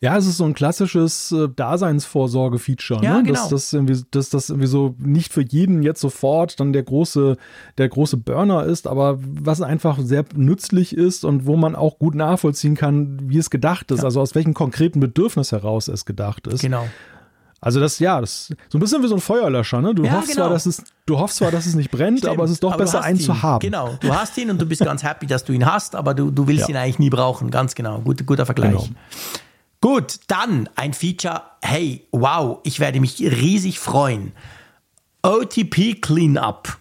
Ja, 0.00 0.16
es 0.16 0.26
ist 0.26 0.36
so 0.36 0.44
ein 0.44 0.54
klassisches 0.54 1.32
äh, 1.32 1.48
Daseinsvorsorge-Feature, 1.48 3.02
ja, 3.02 3.18
ne? 3.18 3.22
genau. 3.22 3.40
dass, 3.40 3.48
das 3.48 3.72
irgendwie, 3.72 4.02
dass 4.10 4.30
das 4.30 4.50
irgendwie 4.50 4.68
so 4.68 4.94
nicht 4.98 5.32
für 5.32 5.42
jeden 5.42 5.82
jetzt 5.82 6.00
sofort 6.00 6.58
dann 6.60 6.72
der 6.72 6.82
große, 6.82 7.36
der 7.78 7.88
große 7.88 8.16
Burner 8.16 8.64
ist, 8.64 8.86
aber 8.86 9.18
was 9.20 9.60
einfach 9.62 9.98
sehr 10.00 10.24
nützlich 10.34 10.96
ist 10.96 11.24
und 11.24 11.46
wo 11.46 11.56
man 11.56 11.76
auch 11.76 11.98
gut 11.98 12.14
nachvollziehen 12.14 12.76
kann, 12.76 13.18
wie 13.28 13.38
es 13.38 13.50
gedacht 13.50 13.90
ist, 13.90 14.00
ja. 14.00 14.04
also 14.04 14.20
aus 14.20 14.34
welchem 14.34 14.54
konkreten 14.54 15.00
Bedürfnis 15.00 15.52
heraus 15.52 15.88
es 15.88 16.04
gedacht 16.04 16.46
ist. 16.46 16.60
Genau. 16.62 16.86
Also 17.64 17.78
das, 17.78 18.00
ja, 18.00 18.20
das 18.20 18.52
so 18.70 18.76
ein 18.76 18.80
bisschen 18.80 19.04
wie 19.04 19.06
so 19.06 19.14
ein 19.14 19.20
Feuerlöscher, 19.20 19.80
ne? 19.80 19.94
Du 19.94 20.02
ja, 20.02 20.14
hoffst 20.14 20.32
genau. 20.32 20.46
zwar, 20.46 20.50
dass 20.50 20.66
es, 20.66 20.82
du 21.06 21.20
hoffst 21.20 21.36
zwar, 21.36 21.52
dass 21.52 21.64
es 21.64 21.76
nicht 21.76 21.92
brennt, 21.92 22.18
Stimmt, 22.18 22.32
aber 22.32 22.42
es 22.42 22.50
ist 22.50 22.64
doch 22.64 22.76
besser, 22.76 23.04
einen 23.04 23.20
ihn. 23.20 23.24
zu 23.24 23.40
haben. 23.40 23.60
Genau, 23.60 23.96
du 24.00 24.12
hast 24.12 24.36
ihn 24.36 24.50
und 24.50 24.60
du 24.60 24.66
bist 24.66 24.80
ganz 24.84 25.04
happy, 25.04 25.26
dass 25.28 25.44
du 25.44 25.52
ihn 25.52 25.64
hast, 25.64 25.94
aber 25.94 26.12
du, 26.12 26.32
du 26.32 26.48
willst 26.48 26.62
ja. 26.62 26.70
ihn 26.70 26.76
eigentlich 26.76 26.98
nie 26.98 27.08
brauchen. 27.08 27.52
Ganz 27.52 27.76
genau. 27.76 28.00
Gut, 28.00 28.26
guter 28.26 28.46
Vergleich. 28.46 28.72
Genau. 28.72 28.88
Gut, 29.82 30.20
dann 30.28 30.68
ein 30.76 30.94
Feature. 30.94 31.42
Hey, 31.60 32.06
wow, 32.12 32.60
ich 32.62 32.78
werde 32.78 33.00
mich 33.00 33.18
riesig 33.18 33.80
freuen. 33.80 34.32
OTP 35.22 36.00
Cleanup. 36.00 36.78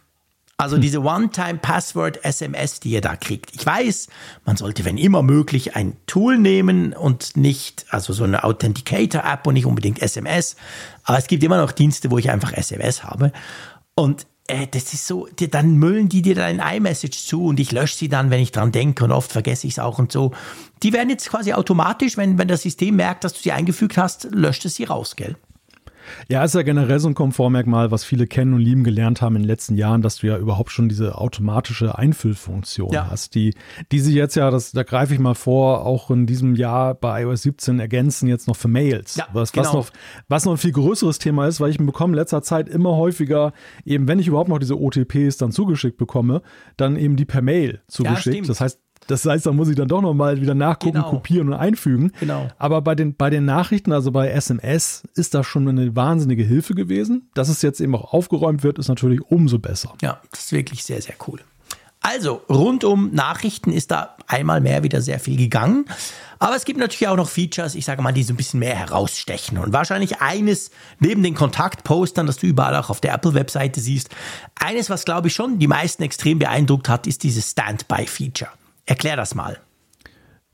Also 0.56 0.76
hm. 0.76 0.82
diese 0.84 1.02
One-Time-Password-SMS, 1.02 2.80
die 2.80 2.92
ihr 2.92 3.02
da 3.02 3.16
kriegt. 3.16 3.56
Ich 3.56 3.66
weiß, 3.66 4.08
man 4.46 4.56
sollte, 4.56 4.86
wenn 4.86 5.00
immer 5.00 5.24
möglich, 5.24 5.76
ein 5.76 5.98
Tool 6.06 6.38
nehmen 6.38 6.94
und 6.94 7.36
nicht, 7.36 7.88
also 7.90 8.14
so 8.14 8.24
eine 8.24 8.44
Authenticator-App 8.44 9.48
und 9.48 9.56
nicht 9.56 9.66
unbedingt 9.66 10.00
SMS. 10.00 10.56
Aber 11.04 11.18
es 11.18 11.26
gibt 11.26 11.44
immer 11.44 11.58
noch 11.58 11.72
Dienste, 11.72 12.12
wo 12.12 12.20
ich 12.20 12.30
einfach 12.30 12.54
SMS 12.54 13.04
habe. 13.04 13.32
Und 13.96 14.28
äh, 14.48 14.68
das 14.68 14.94
ist 14.94 15.08
so, 15.08 15.28
dann 15.36 15.76
müllen 15.76 16.10
die 16.10 16.22
dir 16.22 16.36
dein 16.36 16.60
iMessage 16.60 17.26
zu 17.26 17.46
und 17.46 17.60
ich 17.60 17.72
lösche 17.72 17.96
sie 17.96 18.10
dann, 18.10 18.30
wenn 18.30 18.42
ich 18.42 18.52
dran 18.52 18.72
denke 18.72 19.04
und 19.04 19.12
oft 19.12 19.32
vergesse 19.32 19.68
ich 19.68 19.74
es 19.74 19.80
auch 19.80 20.00
und 20.00 20.12
so. 20.12 20.32
Die 20.84 20.94
werden 20.94 21.10
jetzt 21.10 21.30
quasi 21.30 21.54
automatisch, 21.54 22.18
wenn, 22.18 22.38
wenn 22.38 22.48
das 22.48 22.64
System 22.64 22.96
merkt, 22.96 23.24
dass 23.24 23.34
du 23.34 23.40
sie 23.40 23.52
eingefügt 23.52 23.98
hast, 23.98 24.28
löscht 24.32 24.66
es 24.66 24.76
sie 24.76 24.86
raus, 24.86 25.16
gell? 25.16 25.36
Ja, 26.30 26.44
ist 26.44 26.56
ja 26.56 26.62
generell 26.62 27.00
so 27.00 27.08
ein 27.08 27.14
Komfortmerkmal, 27.14 27.92
was 27.92 28.04
viele 28.04 28.28
kennen 28.28 28.54
und 28.54 28.62
lieben 28.62 28.84
gelernt 28.84 29.22
haben 29.22 29.36
in 29.36 29.44
den 29.44 29.48
letzten 29.48 29.76
Jahren, 29.76 30.02
dass 30.02 30.18
du 30.18 30.28
ja 30.28 30.38
überhaupt 30.38 30.72
schon 30.72 30.90
diese 30.90 31.18
automatische 31.18 31.98
Einfüllfunktion 31.98 32.92
ja. 32.92 33.10
hast, 33.10 33.36
die, 33.36 33.56
die 33.92 34.00
sie 34.00 34.14
jetzt 34.14 34.36
ja, 34.36 34.52
das, 34.52 34.72
da 34.72 34.84
greife 34.84 35.14
ich 35.14 35.20
mal 35.20 35.36
vor, 35.36 35.86
auch 35.86 36.12
in 36.12 36.26
diesem 36.26 36.56
Jahr 36.56 36.94
bei 36.94 37.24
iOS 37.24 37.44
17 37.44 37.80
ergänzen 37.80 38.28
jetzt 38.28 38.48
noch 38.48 38.56
für 38.56 38.68
Mails. 38.68 39.16
Ja, 39.16 39.28
was, 39.34 39.52
genau. 39.52 39.66
was, 39.66 39.74
noch, 39.74 39.90
was 40.28 40.46
noch 40.46 40.54
ein 40.54 40.58
viel 40.58 40.72
größeres 40.72 41.20
Thema 41.20 41.48
ist, 41.48 41.60
weil 41.60 41.70
ich 41.70 41.78
bekomme 41.78 42.14
in 42.14 42.20
letzter 42.20 42.42
Zeit 42.42 42.70
immer 42.70 42.96
häufiger, 42.96 43.54
eben 43.86 44.08
wenn 44.08 44.20
ich 44.20 44.28
überhaupt 44.28 44.50
noch 44.50 44.60
diese 44.60 44.80
OTPs 44.80 45.38
dann 45.38 45.52
zugeschickt 45.52 45.98
bekomme, 45.98 46.42
dann 46.78 46.96
eben 46.96 47.16
die 47.16 47.26
per 47.26 47.42
Mail 47.42 47.82
zugeschickt. 47.88 48.36
Ja, 48.36 48.48
das 48.48 48.62
heißt, 48.62 48.80
das 49.08 49.26
heißt, 49.26 49.46
da 49.46 49.52
muss 49.52 49.70
ich 49.70 49.76
dann 49.76 49.88
doch 49.88 50.02
nochmal 50.02 50.42
wieder 50.42 50.56
nachgucken, 50.56 50.98
genau. 50.98 51.10
kopieren 51.10 51.48
und 51.50 51.54
einfügen. 51.54 52.12
Genau. 52.20 52.50
Aber 52.58 52.82
bei 52.82 52.96
den, 52.96 53.16
bei 53.16 53.30
den 53.30 53.46
Nachrichten, 53.46 53.92
also 53.92 54.12
bei 54.12 54.30
SMS, 54.30 55.04
ist 55.16 55.34
das 55.34 55.46
schon 55.46 55.68
eine 55.68 55.96
wahnsinnige 55.96 56.44
Hilfe 56.44 56.76
gewesen. 56.76 57.30
Dass 57.34 57.50
es 57.50 57.62
jetzt 57.62 57.82
eben 57.82 57.96
auch 57.96 58.14
aufgeräumt 58.14 58.64
wird, 58.64 58.80
ist 58.80 58.88
natürlich 58.88 59.22
umso 59.22 59.60
besser. 59.60 59.94
Ja, 60.02 60.20
das 60.32 60.46
ist 60.46 60.52
wirklich 60.52 60.84
sehr, 60.84 61.02
sehr 61.02 61.16
cool. 61.28 61.40
Also, 62.04 62.42
rund 62.50 62.84
um 62.84 63.14
Nachrichten 63.14 63.72
ist 63.72 63.92
da 63.92 64.16
einmal 64.26 64.60
mehr 64.60 64.82
wieder 64.82 65.02
sehr 65.02 65.20
viel 65.20 65.38
gegangen. 65.38 65.86
Aber 66.40 66.56
es 66.56 66.66
gibt 66.66 66.80
natürlich 66.80 67.08
auch 67.08 67.16
noch 67.16 67.30
Features, 67.30 67.76
ich 67.76 67.86
sage 67.86 68.02
mal, 68.02 68.12
die 68.12 68.24
so 68.24 68.34
ein 68.34 68.38
bisschen 68.38 68.60
mehr 68.60 68.76
herausstechen. 68.76 69.60
Und 69.60 69.72
wahrscheinlich 69.72 70.20
eines, 70.20 70.72
neben 71.00 71.22
den 71.22 71.36
Kontaktpostern, 71.36 72.26
das 72.26 72.38
du 72.38 72.48
überall 72.48 72.76
auch 72.76 72.90
auf 72.90 73.02
der 73.02 73.14
Apple-Webseite 73.14 73.80
siehst, 73.80 74.10
eines, 74.56 74.90
was 74.90 75.06
glaube 75.06 75.28
ich 75.28 75.36
schon 75.36 75.60
die 75.60 75.68
meisten 75.68 76.02
extrem 76.02 76.40
beeindruckt 76.40 76.90
hat, 76.90 77.06
ist 77.06 77.22
dieses 77.22 77.52
Standby-Feature. 77.52 78.50
Erklär 78.86 79.16
das 79.16 79.36
mal. 79.36 79.60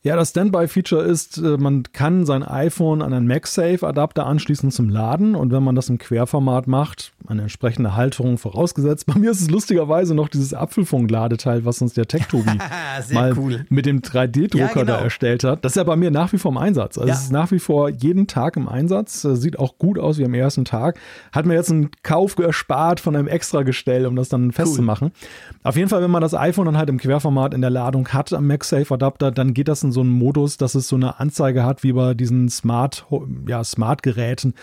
Ja, 0.07 0.15
das 0.15 0.29
Standby-Feature 0.29 1.03
ist, 1.03 1.37
äh, 1.37 1.57
man 1.57 1.83
kann 1.91 2.25
sein 2.25 2.41
iPhone 2.41 3.01
an 3.01 3.11
einen 3.11 3.27
MagSafe-Adapter 3.27 4.25
anschließen 4.25 4.71
zum 4.71 4.87
Laden 4.87 5.35
und 5.35 5.51
wenn 5.51 5.61
man 5.61 5.75
das 5.75 5.89
im 5.89 5.97
Querformat 5.97 6.65
macht, 6.65 7.11
eine 7.27 7.41
entsprechende 7.41 7.97
Halterung 7.97 8.37
vorausgesetzt. 8.37 9.05
Bei 9.05 9.19
mir 9.19 9.31
ist 9.31 9.41
es 9.41 9.49
lustigerweise 9.49 10.15
noch 10.15 10.29
dieses 10.29 10.53
Apfelfunk-Ladeteil, 10.53 11.65
was 11.65 11.81
uns 11.81 11.93
der 11.93 12.07
Tech-Tobi 12.07 12.57
mal 13.11 13.37
cool. 13.37 13.65
mit 13.67 13.85
dem 13.85 13.99
3D-Drucker 13.99 14.57
ja, 14.57 14.71
genau. 14.71 14.85
da 14.85 14.99
erstellt 14.99 15.43
hat. 15.43 15.65
Das 15.65 15.73
ist 15.73 15.75
ja 15.75 15.83
bei 15.83 15.97
mir 15.97 16.09
nach 16.09 16.31
wie 16.31 16.37
vor 16.37 16.51
im 16.51 16.57
Einsatz. 16.57 16.97
Also 16.97 17.09
ja. 17.09 17.13
es 17.13 17.23
ist 17.23 17.33
nach 17.33 17.51
wie 17.51 17.59
vor 17.59 17.89
jeden 17.89 18.27
Tag 18.27 18.55
im 18.55 18.69
Einsatz. 18.69 19.23
Sieht 19.23 19.59
auch 19.59 19.77
gut 19.77 19.99
aus 19.99 20.19
wie 20.19 20.23
am 20.23 20.33
ersten 20.33 20.63
Tag. 20.63 20.97
Hat 21.33 21.45
mir 21.45 21.55
jetzt 21.55 21.69
einen 21.69 21.89
Kauf 22.03 22.39
erspart 22.39 23.01
von 23.01 23.13
einem 23.13 23.27
Extra-Gestell, 23.27 24.05
um 24.05 24.15
das 24.15 24.29
dann 24.29 24.53
festzumachen. 24.53 25.09
Cool. 25.09 25.59
Auf 25.63 25.75
jeden 25.75 25.89
Fall, 25.89 26.01
wenn 26.01 26.11
man 26.11 26.21
das 26.21 26.33
iPhone 26.33 26.67
dann 26.67 26.77
halt 26.77 26.89
im 26.89 26.97
Querformat 26.97 27.53
in 27.53 27.59
der 27.59 27.71
Ladung 27.71 28.07
hat 28.09 28.31
am 28.31 28.47
MagSafe-Adapter, 28.47 29.31
dann 29.31 29.53
geht 29.53 29.67
das 29.67 29.83
in 29.83 29.91
so 29.91 29.96
einen 30.01 30.11
Modus, 30.11 30.57
dass 30.57 30.75
es 30.75 30.87
so 30.87 30.95
eine 30.95 31.19
Anzeige 31.19 31.63
hat 31.63 31.83
wie 31.83 31.93
bei 31.93 32.13
diesen 32.13 32.49
Smart, 32.49 33.05
ja, 33.47 33.63
Smart-Geräten, 33.63 34.53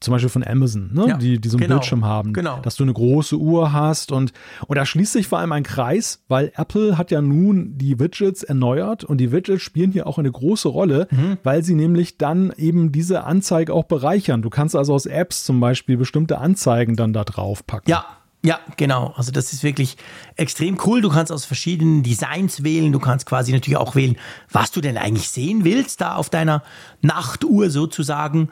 zum 0.00 0.12
Beispiel 0.12 0.30
von 0.30 0.46
Amazon, 0.46 0.90
ne? 0.94 1.08
ja, 1.08 1.16
die, 1.18 1.38
die 1.38 1.48
so 1.50 1.58
einen 1.58 1.64
genau, 1.64 1.74
Bildschirm 1.76 2.06
haben, 2.06 2.32
genau. 2.32 2.60
dass 2.62 2.76
du 2.76 2.84
eine 2.84 2.92
große 2.92 3.36
Uhr 3.36 3.74
hast 3.74 4.12
und, 4.12 4.32
und 4.66 4.76
da 4.76 4.86
schließt 4.86 5.12
sich 5.12 5.28
vor 5.28 5.38
allem 5.38 5.52
ein 5.52 5.62
Kreis, 5.62 6.24
weil 6.26 6.52
Apple 6.56 6.96
hat 6.96 7.10
ja 7.10 7.20
nun 7.20 7.76
die 7.76 7.98
Widgets 7.98 8.42
erneuert 8.42 9.04
und 9.04 9.18
die 9.18 9.30
Widgets 9.30 9.62
spielen 9.62 9.92
hier 9.92 10.06
auch 10.06 10.18
eine 10.18 10.32
große 10.32 10.68
Rolle, 10.68 11.06
mhm. 11.10 11.36
weil 11.42 11.62
sie 11.62 11.74
nämlich 11.74 12.16
dann 12.16 12.50
eben 12.56 12.92
diese 12.92 13.24
Anzeige 13.24 13.74
auch 13.74 13.84
bereichern. 13.84 14.40
Du 14.40 14.48
kannst 14.48 14.74
also 14.74 14.94
aus 14.94 15.04
Apps 15.04 15.44
zum 15.44 15.60
Beispiel 15.60 15.98
bestimmte 15.98 16.38
Anzeigen 16.38 16.96
dann 16.96 17.12
da 17.12 17.24
drauf 17.24 17.66
packen. 17.66 17.90
Ja, 17.90 18.06
ja, 18.42 18.58
genau. 18.76 19.12
Also 19.16 19.32
das 19.32 19.52
ist 19.52 19.62
wirklich 19.62 19.96
extrem 20.36 20.78
cool. 20.86 21.02
Du 21.02 21.10
kannst 21.10 21.30
aus 21.30 21.44
verschiedenen 21.44 22.02
Designs 22.02 22.64
wählen. 22.64 22.90
Du 22.90 22.98
kannst 22.98 23.26
quasi 23.26 23.52
natürlich 23.52 23.76
auch 23.76 23.94
wählen, 23.94 24.16
was 24.50 24.70
du 24.70 24.80
denn 24.80 24.96
eigentlich 24.96 25.28
sehen 25.28 25.64
willst, 25.64 26.00
da 26.00 26.16
auf 26.16 26.30
deiner 26.30 26.62
Nachtuhr 27.02 27.68
sozusagen. 27.70 28.48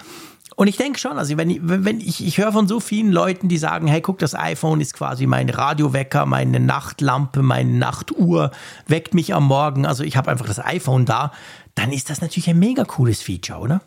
Und 0.57 0.67
ich 0.67 0.77
denke 0.77 0.99
schon, 0.99 1.19
also 1.19 1.37
wenn 1.37 1.51
ich, 1.51 1.61
wenn 1.63 2.01
ich, 2.01 2.27
ich 2.27 2.37
höre 2.39 2.53
von 2.53 2.69
so 2.69 2.81
vielen 2.81 3.13
Leuten, 3.13 3.49
die 3.49 3.59
sagen, 3.59 3.87
hey, 3.87 4.01
guck, 4.01 4.19
das 4.19 4.35
iPhone 4.35 4.81
ist 4.81 4.93
quasi 4.93 5.27
mein 5.27 5.49
Radiowecker, 5.49 6.27
meine 6.27 6.61
Nachtlampe, 6.61 7.43
meine 7.43 7.71
Nachtuhr, 7.71 8.51
weckt 8.87 9.15
mich 9.15 9.35
am 9.35 9.45
Morgen. 9.45 9.87
Also 9.87 10.05
ich 10.05 10.17
habe 10.17 10.31
einfach 10.31 10.47
das 10.47 10.63
iPhone 10.63 11.07
da. 11.07 11.33
Dann 11.77 11.93
ist 11.93 12.11
das 12.11 12.21
natürlich 12.21 12.51
ein 12.51 12.59
mega 12.59 12.85
cooles 12.85 13.23
Feature, 13.23 13.61
oder? 13.61 13.81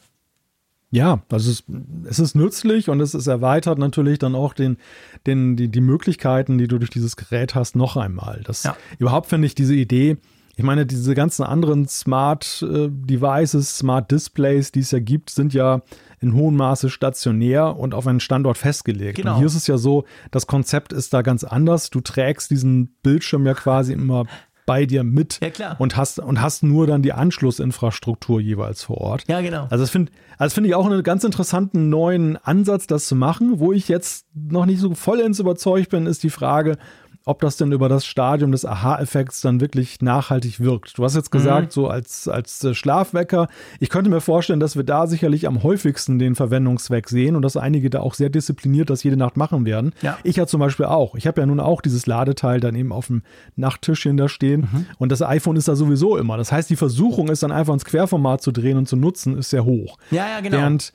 Ja, 0.92 1.22
also 1.32 1.50
es, 1.50 1.64
es 2.04 2.20
ist 2.20 2.36
nützlich 2.36 2.90
und 2.90 3.00
es 3.00 3.14
ist 3.14 3.28
erweitert 3.28 3.80
natürlich 3.80 4.20
dann 4.20 4.36
auch 4.36 4.54
den, 4.54 4.78
den, 5.26 5.56
die, 5.56 5.70
die 5.70 5.82
Möglichkeiten, 5.82 6.58
die 6.58 6.68
du 6.68 6.78
durch 6.78 6.90
dieses 6.90 7.16
Gerät 7.16 7.56
hast, 7.56 7.78
noch 7.78 7.96
einmal. 7.96 8.42
Das 8.44 8.64
ja. 8.64 8.76
überhaupt 9.00 9.28
finde 9.28 9.48
ich 9.48 9.56
diese 9.56 9.74
Idee, 9.74 10.18
ich 10.58 10.64
meine, 10.64 10.86
diese 10.86 11.16
ganzen 11.16 11.44
anderen 11.44 11.88
Smart 11.88 12.62
äh, 12.62 12.90
Devices, 12.90 13.78
Smart 13.78 14.12
Displays, 14.12 14.72
die 14.72 14.82
es 14.82 14.92
ja 14.92 15.00
gibt, 15.00 15.30
sind 15.30 15.54
ja 15.54 15.82
in 16.20 16.36
hohem 16.36 16.56
Maße 16.56 16.90
stationär 16.90 17.78
und 17.78 17.96
auf 17.96 18.06
einen 18.06 18.20
Standort 18.20 18.58
festgelegt. 18.58 19.18
Genau. 19.18 19.32
Und 19.32 19.38
hier 19.38 19.48
ist 19.48 19.56
es 19.56 19.68
ja 19.68 19.78
so, 19.78 20.06
das 20.30 20.46
Konzept 20.48 20.94
ist 20.94 21.14
da 21.14 21.22
ganz 21.22 21.44
anders. 21.44 21.90
Du 21.90 22.02
trägst 22.02 22.52
diesen 22.52 22.90
Bildschirm 23.02 23.46
ja 23.48 23.54
quasi 23.54 23.94
immer 23.94 24.26
bei 24.66 24.86
dir 24.86 25.04
mit 25.04 25.40
ja, 25.58 25.76
und 25.78 25.98
hast 25.98 26.20
und 26.20 26.42
hast 26.42 26.64
nur 26.64 26.88
dann 26.88 27.02
die 27.02 27.14
Anschlussinfrastruktur 27.14 28.40
jeweils 28.40 28.84
vor 28.84 28.98
Ort. 28.98 29.26
Ja, 29.28 29.42
genau. 29.42 29.68
Also 29.70 29.84
das 29.84 29.90
finde 29.90 30.12
also 30.38 30.56
find 30.56 30.68
ich 30.68 30.76
auch 30.76 30.86
einen 30.86 31.04
ganz 31.04 31.24
interessanten 31.24 31.90
neuen 31.90 32.38
Ansatz, 32.38 32.88
das 32.88 33.06
zu 33.06 33.16
machen. 33.16 33.60
Wo 33.60 33.74
ich 33.74 33.88
jetzt 33.88 34.26
noch 34.34 34.66
nicht 34.66 34.80
so 34.80 34.94
vollends 34.96 35.40
überzeugt 35.40 35.90
bin, 35.90 36.06
ist 36.06 36.24
die 36.24 36.30
Frage, 36.30 36.78
ob 37.26 37.42
das 37.42 37.58
denn 37.58 37.72
über 37.72 37.88
das 37.88 38.06
Stadium 38.06 38.52
des 38.52 38.66
Aha-Effekts 38.66 39.42
dann 39.42 39.62
wirklich 39.62 40.02
nachhaltig 40.02 40.60
wirkt. 40.60 40.98
Du 40.98 41.04
hast 41.04 41.16
jetzt 41.16 41.32
gesagt, 41.32 41.68
mhm. 41.68 41.72
so 41.72 41.88
als, 41.88 42.28
als 42.28 42.64
äh, 42.64 42.74
Schlafwecker. 42.74 43.48
Ich 43.80 43.90
könnte 43.90 44.10
mir 44.10 44.22
vorstellen, 44.22 44.60
dass 44.60 44.76
wir 44.76 44.84
da 44.84 45.06
sicherlich 45.06 45.48
am 45.48 45.62
häufigsten 45.62 46.18
den 46.18 46.36
Verwendungszweck 46.36 47.10
sehen 47.10 47.36
und 47.36 47.44
dass 47.44 47.58
einige 47.58 47.90
da 47.90 48.00
auch 48.00 48.16
sehr 48.16 48.30
diszipliniert 48.30 48.90
das 48.90 49.04
jede 49.04 49.18
Nacht 49.18 49.38
machen 49.38 49.66
werden. 49.66 49.94
Ja. 50.02 50.18
Ich 50.24 50.38
ja 50.38 50.48
zum 50.48 50.60
Beispiel 50.60 50.88
auch. 50.88 51.16
Ich 51.16 51.28
habe 51.28 51.42
ja 51.42 51.46
nun 51.46 51.60
auch 51.60 51.82
dieses 51.82 52.08
Ladeteil 52.08 52.60
dann 52.60 52.76
eben 52.76 52.92
auf 52.92 53.08
dem 53.08 53.22
Nachttischchen 53.56 54.18
da 54.18 54.28
stehen 54.28 54.62
mhm. 54.72 54.86
und 54.98 55.12
das 55.12 55.22
iPhone 55.22 55.56
ist 55.58 55.68
da 55.68 55.76
sowieso 55.76 56.18
immer. 56.18 56.38
Das 56.38 56.52
heißt, 56.52 56.70
die 56.70 56.76
Versuchung 56.76 57.30
ist 57.30 57.44
dann 57.44 57.52
einfach 57.52 57.74
ins 57.74 57.86
Querformat 57.86 58.42
zu 58.42 58.52
drehen 58.52 58.78
und 58.78 58.88
zu 58.88 58.96
nutzen, 58.96 59.38
ist 59.38 59.52
sehr 59.52 59.66
hoch. 59.66 59.98
Ja, 60.10 60.28
ja, 60.28 60.40
genau. 60.42 60.58
Während 60.58 60.94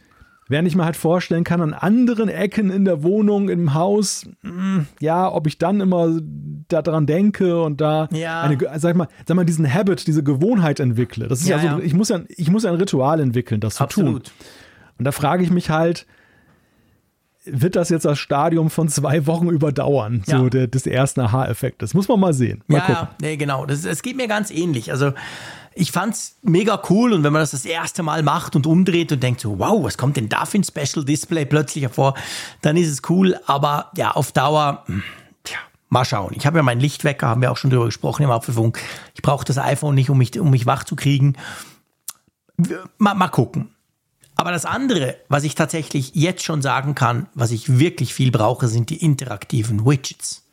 Während 0.49 0.69
ich 0.69 0.77
mir 0.77 0.85
halt 0.85 0.97
vorstellen 0.97 1.43
kann, 1.43 1.61
an 1.61 1.75
anderen 1.75 2.29
Ecken 2.29 2.71
in 2.71 2.85
der 2.85 3.03
Wohnung, 3.03 3.49
im 3.49 3.75
Haus, 3.75 4.27
hm, 4.43 4.87
ja, 5.01 5.33
ob 5.33 5.49
ich 5.49 5.59
dann 5.59 5.81
immer 5.81 6.21
daran 6.69 7.07
denke 7.07 7.61
und 7.63 7.81
da 7.81 8.09
ja. 8.13 8.43
eine, 8.43 8.59
sag 8.79 8.95
mal, 8.95 9.09
sag 9.27 9.35
mal, 9.35 9.45
diesen 9.45 9.73
Habit, 9.73 10.07
diese 10.07 10.23
Gewohnheit 10.23 10.79
entwickle. 10.79 11.27
Das 11.27 11.41
ist 11.41 11.49
ja, 11.49 11.57
ja 11.57 11.73
so, 11.75 11.79
ja. 11.79 11.85
ich 11.85 11.95
muss 11.95 12.11
ja, 12.11 12.21
ich 12.29 12.51
muss 12.51 12.63
ja 12.63 12.71
ein 12.71 12.77
Ritual 12.77 13.19
entwickeln, 13.19 13.61
das 13.61 13.81
Absolut. 13.81 14.27
zu 14.27 14.33
tun. 14.33 14.47
Und 14.99 15.05
da 15.05 15.13
frage 15.13 15.43
ich 15.43 15.51
mich 15.51 15.71
halt, 15.71 16.07
wird 17.47 17.77
das 17.77 17.89
jetzt 17.89 18.05
das 18.05 18.19
Stadium 18.19 18.71
von 18.71 18.89
zwei 18.89 19.27
Wochen 19.27 19.49
überdauern, 19.49 20.23
so 20.27 20.45
ja. 20.45 20.49
der, 20.49 20.67
des 20.67 20.87
ersten 20.87 21.21
Aha-Effektes? 21.21 21.95
Muss 21.95 22.09
man 22.09 22.21
mal 22.21 22.35
sehen. 22.35 22.63
Mal 22.67 22.79
ja, 22.79 22.85
gucken. 22.85 23.09
nee, 23.21 23.37
genau. 23.37 23.67
Das, 23.67 23.83
das 23.83 24.03
geht 24.03 24.17
mir 24.17 24.29
ganz 24.29 24.51
ähnlich. 24.51 24.91
Also 24.91 25.13
ich 25.75 25.93
fand's 25.93 26.39
mega 26.43 26.83
cool 26.89 27.13
und 27.13 27.23
wenn 27.23 27.33
man 27.33 27.43
das 27.43 27.51
das 27.51 27.67
erste 27.67 28.03
Mal 28.03 28.23
macht 28.23 28.57
und 28.57 28.67
umdreht 28.67 29.13
und 29.13 29.23
denkt 29.23 29.41
so, 29.41 29.59
wow, 29.59 29.85
was 29.85 29.99
kommt 29.99 30.17
denn 30.17 30.29
da 30.29 30.47
für 30.47 30.59
ein 30.59 30.65
Special 30.65 31.05
Display 31.05 31.45
plötzlich 31.45 31.85
hervor, 31.85 32.15
dann 32.63 32.77
ist 32.77 32.89
es 32.89 33.03
cool, 33.11 33.39
aber 33.47 33.91
ja, 33.95 34.13
auf 34.13 34.33
Dauer, 34.33 34.85
hm, 34.87 35.03
tja, 35.45 35.59
mal 35.91 36.07
schauen. 36.07 36.33
Ich 36.35 36.47
habe 36.47 36.57
ja 36.57 36.63
meinen 36.63 36.81
Lichtwecker, 36.81 37.29
haben 37.29 37.43
wir 37.43 37.53
auch 37.53 37.59
schon 37.59 37.71
drüber 37.71 37.85
gesprochen 37.85 38.23
im 38.23 38.31
Apfelfunk. 38.31 38.79
Ich 39.15 39.23
brauche 39.23 39.45
das 39.45 39.59
iPhone 39.59 39.95
nicht, 39.95 40.09
um 40.09 40.17
mich, 40.17 40.39
um 40.41 40.51
mich 40.51 40.65
wach 40.65 40.85
zu 40.85 40.97
kriegen. 40.97 41.37
Mal, 42.97 43.15
mal 43.15 43.29
gucken. 43.29 43.69
Aber 44.47 44.53
das 44.53 44.65
andere, 44.65 45.17
was 45.29 45.43
ich 45.43 45.57
tatsächlich 45.57 46.13
jetzt 46.15 46.45
schon 46.45 46.63
sagen 46.63 46.95
kann, 46.95 47.27
was 47.35 47.51
ich 47.51 47.81
wirklich 47.81 48.15
viel 48.15 48.31
brauche, 48.31 48.69
sind 48.69 48.91
die 48.91 49.03
interaktiven 49.05 49.85
Widgets. 49.85 50.45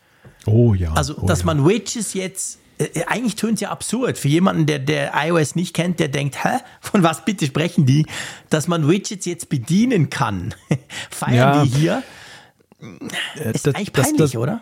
Oh 0.48 0.74
ja. 0.74 0.94
Also, 0.94 1.16
oh 1.22 1.28
dass 1.28 1.42
ja. 1.42 1.46
man 1.46 1.64
Widgets 1.68 2.16
jetzt, 2.16 2.58
äh, 2.80 3.04
eigentlich 3.06 3.36
tönt 3.36 3.54
es 3.54 3.62
ja 3.62 3.70
absurd. 3.70 4.18
Für 4.18 4.30
jemanden, 4.30 4.66
der, 4.66 4.80
der 4.80 5.12
iOS 5.16 5.54
nicht 5.54 5.76
kennt, 5.76 6.00
der 6.00 6.08
denkt, 6.08 6.44
hä, 6.44 6.58
von 6.82 7.04
was 7.04 7.24
bitte 7.24 7.46
sprechen 7.46 7.86
die? 7.86 8.08
Dass 8.50 8.68
man 8.68 8.90
Widgets 8.90 9.28
jetzt 9.28 9.50
bedienen 9.50 10.10
kann. 10.10 10.56
Feiern 11.12 11.36
Ja. 11.36 11.64
die 11.64 11.70
hier? 11.70 12.04
Äh, 12.82 13.52
Ist 13.52 13.68
das- 13.68 13.76
eigentlich 13.76 13.92
das- 13.92 14.06
peinlich, 14.08 14.18
das- 14.32 14.36
oder? 14.36 14.62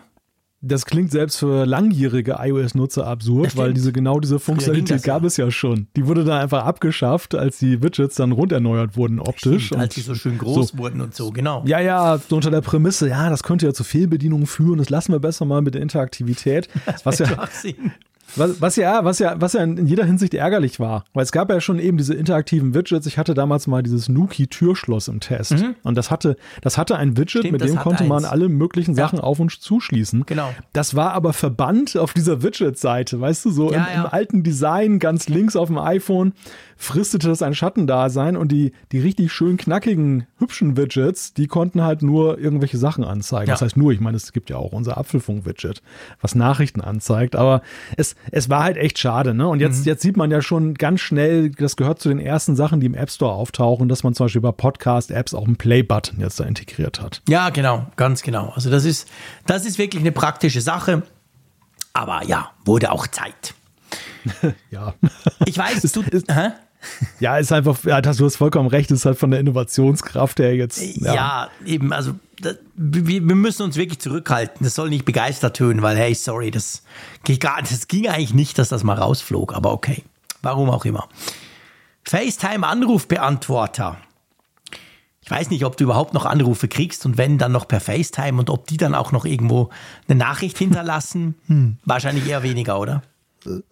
Das 0.64 0.86
klingt 0.86 1.10
selbst 1.10 1.38
für 1.38 1.66
langjährige 1.66 2.36
iOS-Nutzer 2.38 3.04
absurd, 3.04 3.56
weil 3.56 3.74
diese 3.74 3.92
genau 3.92 4.20
diese 4.20 4.38
Funktionalität 4.38 4.98
das 4.98 5.06
ja. 5.06 5.14
gab 5.14 5.24
es 5.24 5.36
ja 5.36 5.50
schon. 5.50 5.88
Die 5.96 6.06
wurde 6.06 6.24
dann 6.24 6.40
einfach 6.40 6.64
abgeschafft, 6.64 7.34
als 7.34 7.58
die 7.58 7.82
Widgets 7.82 8.14
dann 8.14 8.30
runderneuert 8.30 8.96
wurden 8.96 9.18
optisch. 9.18 9.66
Stimmt, 9.66 9.80
als 9.80 9.96
Und 9.96 10.02
sie 10.02 10.08
so 10.08 10.14
schön 10.14 10.38
groß 10.38 10.78
wurden 10.78 11.00
und 11.00 11.16
so, 11.16 11.30
genau. 11.30 11.64
Ja, 11.66 11.80
ja, 11.80 12.16
so 12.16 12.36
unter 12.36 12.52
der 12.52 12.60
Prämisse, 12.60 13.08
ja, 13.08 13.28
das 13.28 13.42
könnte 13.42 13.66
ja 13.66 13.74
zu 13.74 13.82
Fehlbedienungen 13.82 14.46
führen, 14.46 14.78
das 14.78 14.88
lassen 14.88 15.12
wir 15.12 15.18
besser 15.18 15.44
mal 15.44 15.62
mit 15.62 15.74
der 15.74 15.82
Interaktivität. 15.82 16.68
Was 17.02 17.18
ja. 17.18 17.26
Was, 18.36 18.60
was 18.60 18.76
ja, 18.76 19.04
was 19.04 19.18
ja, 19.18 19.34
was 19.40 19.52
ja 19.54 19.62
in 19.62 19.86
jeder 19.86 20.04
Hinsicht 20.04 20.34
ärgerlich 20.34 20.80
war. 20.80 21.04
Weil 21.14 21.22
es 21.24 21.32
gab 21.32 21.50
ja 21.50 21.60
schon 21.60 21.78
eben 21.78 21.96
diese 21.98 22.14
interaktiven 22.14 22.74
Widgets. 22.74 23.06
Ich 23.06 23.18
hatte 23.18 23.34
damals 23.34 23.66
mal 23.66 23.82
dieses 23.82 24.08
Nuki-Türschloss 24.08 25.08
im 25.08 25.20
Test. 25.20 25.54
Und 25.82 25.96
das 25.96 26.10
hatte, 26.10 26.36
das 26.60 26.78
hatte 26.78 26.96
ein 26.96 27.16
Widget, 27.16 27.32
Mhm. 27.44 27.48
Stimmt, 27.48 27.52
mit 27.60 27.68
dem 27.70 27.76
konnte 27.76 28.04
man 28.04 28.24
eins. 28.24 28.32
alle 28.32 28.48
möglichen 28.48 28.94
Sachen 28.94 29.18
auf 29.20 29.40
und 29.40 29.50
zuschließen. 29.60 30.24
Genau. 30.26 30.52
Das 30.72 30.94
war 30.94 31.12
aber 31.12 31.32
verbannt 31.32 31.96
auf 31.96 32.12
dieser 32.12 32.42
Widget-Seite, 32.42 33.20
weißt 33.20 33.44
du, 33.46 33.50
so 33.50 33.72
Ja, 33.72 33.78
im, 33.78 33.94
ja. 33.94 34.00
im 34.04 34.06
alten 34.12 34.42
Design, 34.42 34.98
ganz 34.98 35.28
links 35.28 35.56
auf 35.56 35.68
dem 35.68 35.78
iPhone, 35.78 36.32
fristete 36.76 37.28
das 37.28 37.42
ein 37.42 37.54
Schattendasein 37.54 38.36
und 38.36 38.50
die, 38.50 38.72
die 38.90 38.98
richtig 38.98 39.32
schön 39.32 39.56
knackigen, 39.56 40.26
hübschen 40.38 40.76
Widgets, 40.76 41.32
die 41.32 41.46
konnten 41.46 41.82
halt 41.82 42.02
nur 42.02 42.38
irgendwelche 42.38 42.76
Sachen 42.76 43.04
anzeigen. 43.04 43.48
Ja. 43.48 43.54
Das 43.54 43.62
heißt 43.62 43.76
nur, 43.76 43.92
ich 43.92 44.00
meine, 44.00 44.16
es 44.16 44.32
gibt 44.32 44.50
ja 44.50 44.56
auch 44.56 44.72
unser 44.72 44.98
Apfelfunk-Widget, 44.98 45.80
was 46.20 46.34
Nachrichten 46.34 46.80
anzeigt, 46.80 47.36
aber 47.36 47.62
es, 47.96 48.16
es 48.30 48.48
war 48.48 48.62
halt 48.64 48.76
echt 48.76 48.98
schade, 48.98 49.34
ne? 49.34 49.48
Und 49.48 49.60
jetzt, 49.60 49.80
Mhm. 49.80 49.84
jetzt 49.86 50.02
sieht 50.02 50.16
man 50.16 50.30
ja 50.30 50.40
schon 50.42 50.74
ganz 50.74 51.00
schnell, 51.00 51.50
das 51.50 51.76
gehört 51.76 52.00
zu 52.00 52.08
den 52.08 52.18
ersten 52.20 52.54
Sachen, 52.56 52.80
die 52.80 52.86
im 52.86 52.94
App 52.94 53.10
Store 53.10 53.32
auftauchen, 53.32 53.88
dass 53.88 54.04
man 54.04 54.14
zum 54.14 54.26
Beispiel 54.26 54.40
bei 54.40 54.52
Podcast-Apps 54.52 55.34
auch 55.34 55.44
einen 55.46 55.56
Play-Button 55.56 56.20
jetzt 56.20 56.38
da 56.40 56.44
integriert 56.44 57.00
hat. 57.00 57.22
Ja, 57.28 57.50
genau, 57.50 57.86
ganz 57.96 58.22
genau. 58.22 58.52
Also 58.54 58.70
das 58.70 58.84
ist, 58.84 59.08
das 59.46 59.64
ist 59.66 59.78
wirklich 59.78 60.02
eine 60.02 60.12
praktische 60.12 60.60
Sache. 60.60 61.02
Aber 61.94 62.24
ja, 62.24 62.50
wurde 62.64 62.92
auch 62.92 63.06
Zeit. 63.06 63.54
Ja. 64.70 64.94
Ich 65.46 65.58
weiß, 65.58 65.82
du, 65.92 66.02
ist- 66.02 66.32
hä? 66.32 66.50
Ja, 67.20 67.38
ist 67.38 67.52
einfach, 67.52 67.82
ja, 67.84 68.00
du 68.00 68.08
hast 68.10 68.36
vollkommen 68.36 68.68
recht, 68.68 68.90
ist 68.90 69.04
halt 69.04 69.18
von 69.18 69.30
der 69.30 69.38
Innovationskraft 69.40 70.38
her 70.40 70.54
jetzt. 70.56 70.80
Ja, 70.96 71.48
eben, 71.64 71.92
also 71.92 72.14
das, 72.42 72.58
wir, 72.74 73.06
wir 73.06 73.34
müssen 73.34 73.62
uns 73.62 73.76
wirklich 73.76 74.00
zurückhalten. 74.00 74.64
Das 74.64 74.74
soll 74.74 74.90
nicht 74.90 75.04
begeistert 75.04 75.56
tönen, 75.56 75.82
weil, 75.82 75.96
hey, 75.96 76.14
sorry, 76.14 76.50
das, 76.50 76.82
das 77.24 77.88
ging 77.88 78.08
eigentlich 78.08 78.34
nicht, 78.34 78.58
dass 78.58 78.68
das 78.68 78.84
mal 78.84 78.98
rausflog, 78.98 79.54
aber 79.54 79.72
okay. 79.72 80.04
Warum 80.42 80.70
auch 80.70 80.84
immer. 80.84 81.08
FaceTime-Anrufbeantworter. 82.04 83.96
Ich 85.24 85.30
weiß 85.30 85.50
nicht, 85.50 85.64
ob 85.64 85.76
du 85.76 85.84
überhaupt 85.84 86.14
noch 86.14 86.26
Anrufe 86.26 86.66
kriegst 86.66 87.06
und 87.06 87.16
wenn, 87.16 87.38
dann 87.38 87.52
noch 87.52 87.68
per 87.68 87.80
FaceTime 87.80 88.40
und 88.40 88.50
ob 88.50 88.66
die 88.66 88.76
dann 88.76 88.96
auch 88.96 89.12
noch 89.12 89.24
irgendwo 89.24 89.70
eine 90.08 90.18
Nachricht 90.18 90.58
hinterlassen. 90.58 91.36
Hm, 91.46 91.76
wahrscheinlich 91.84 92.26
eher 92.26 92.42
weniger, 92.42 92.80
oder? 92.80 93.02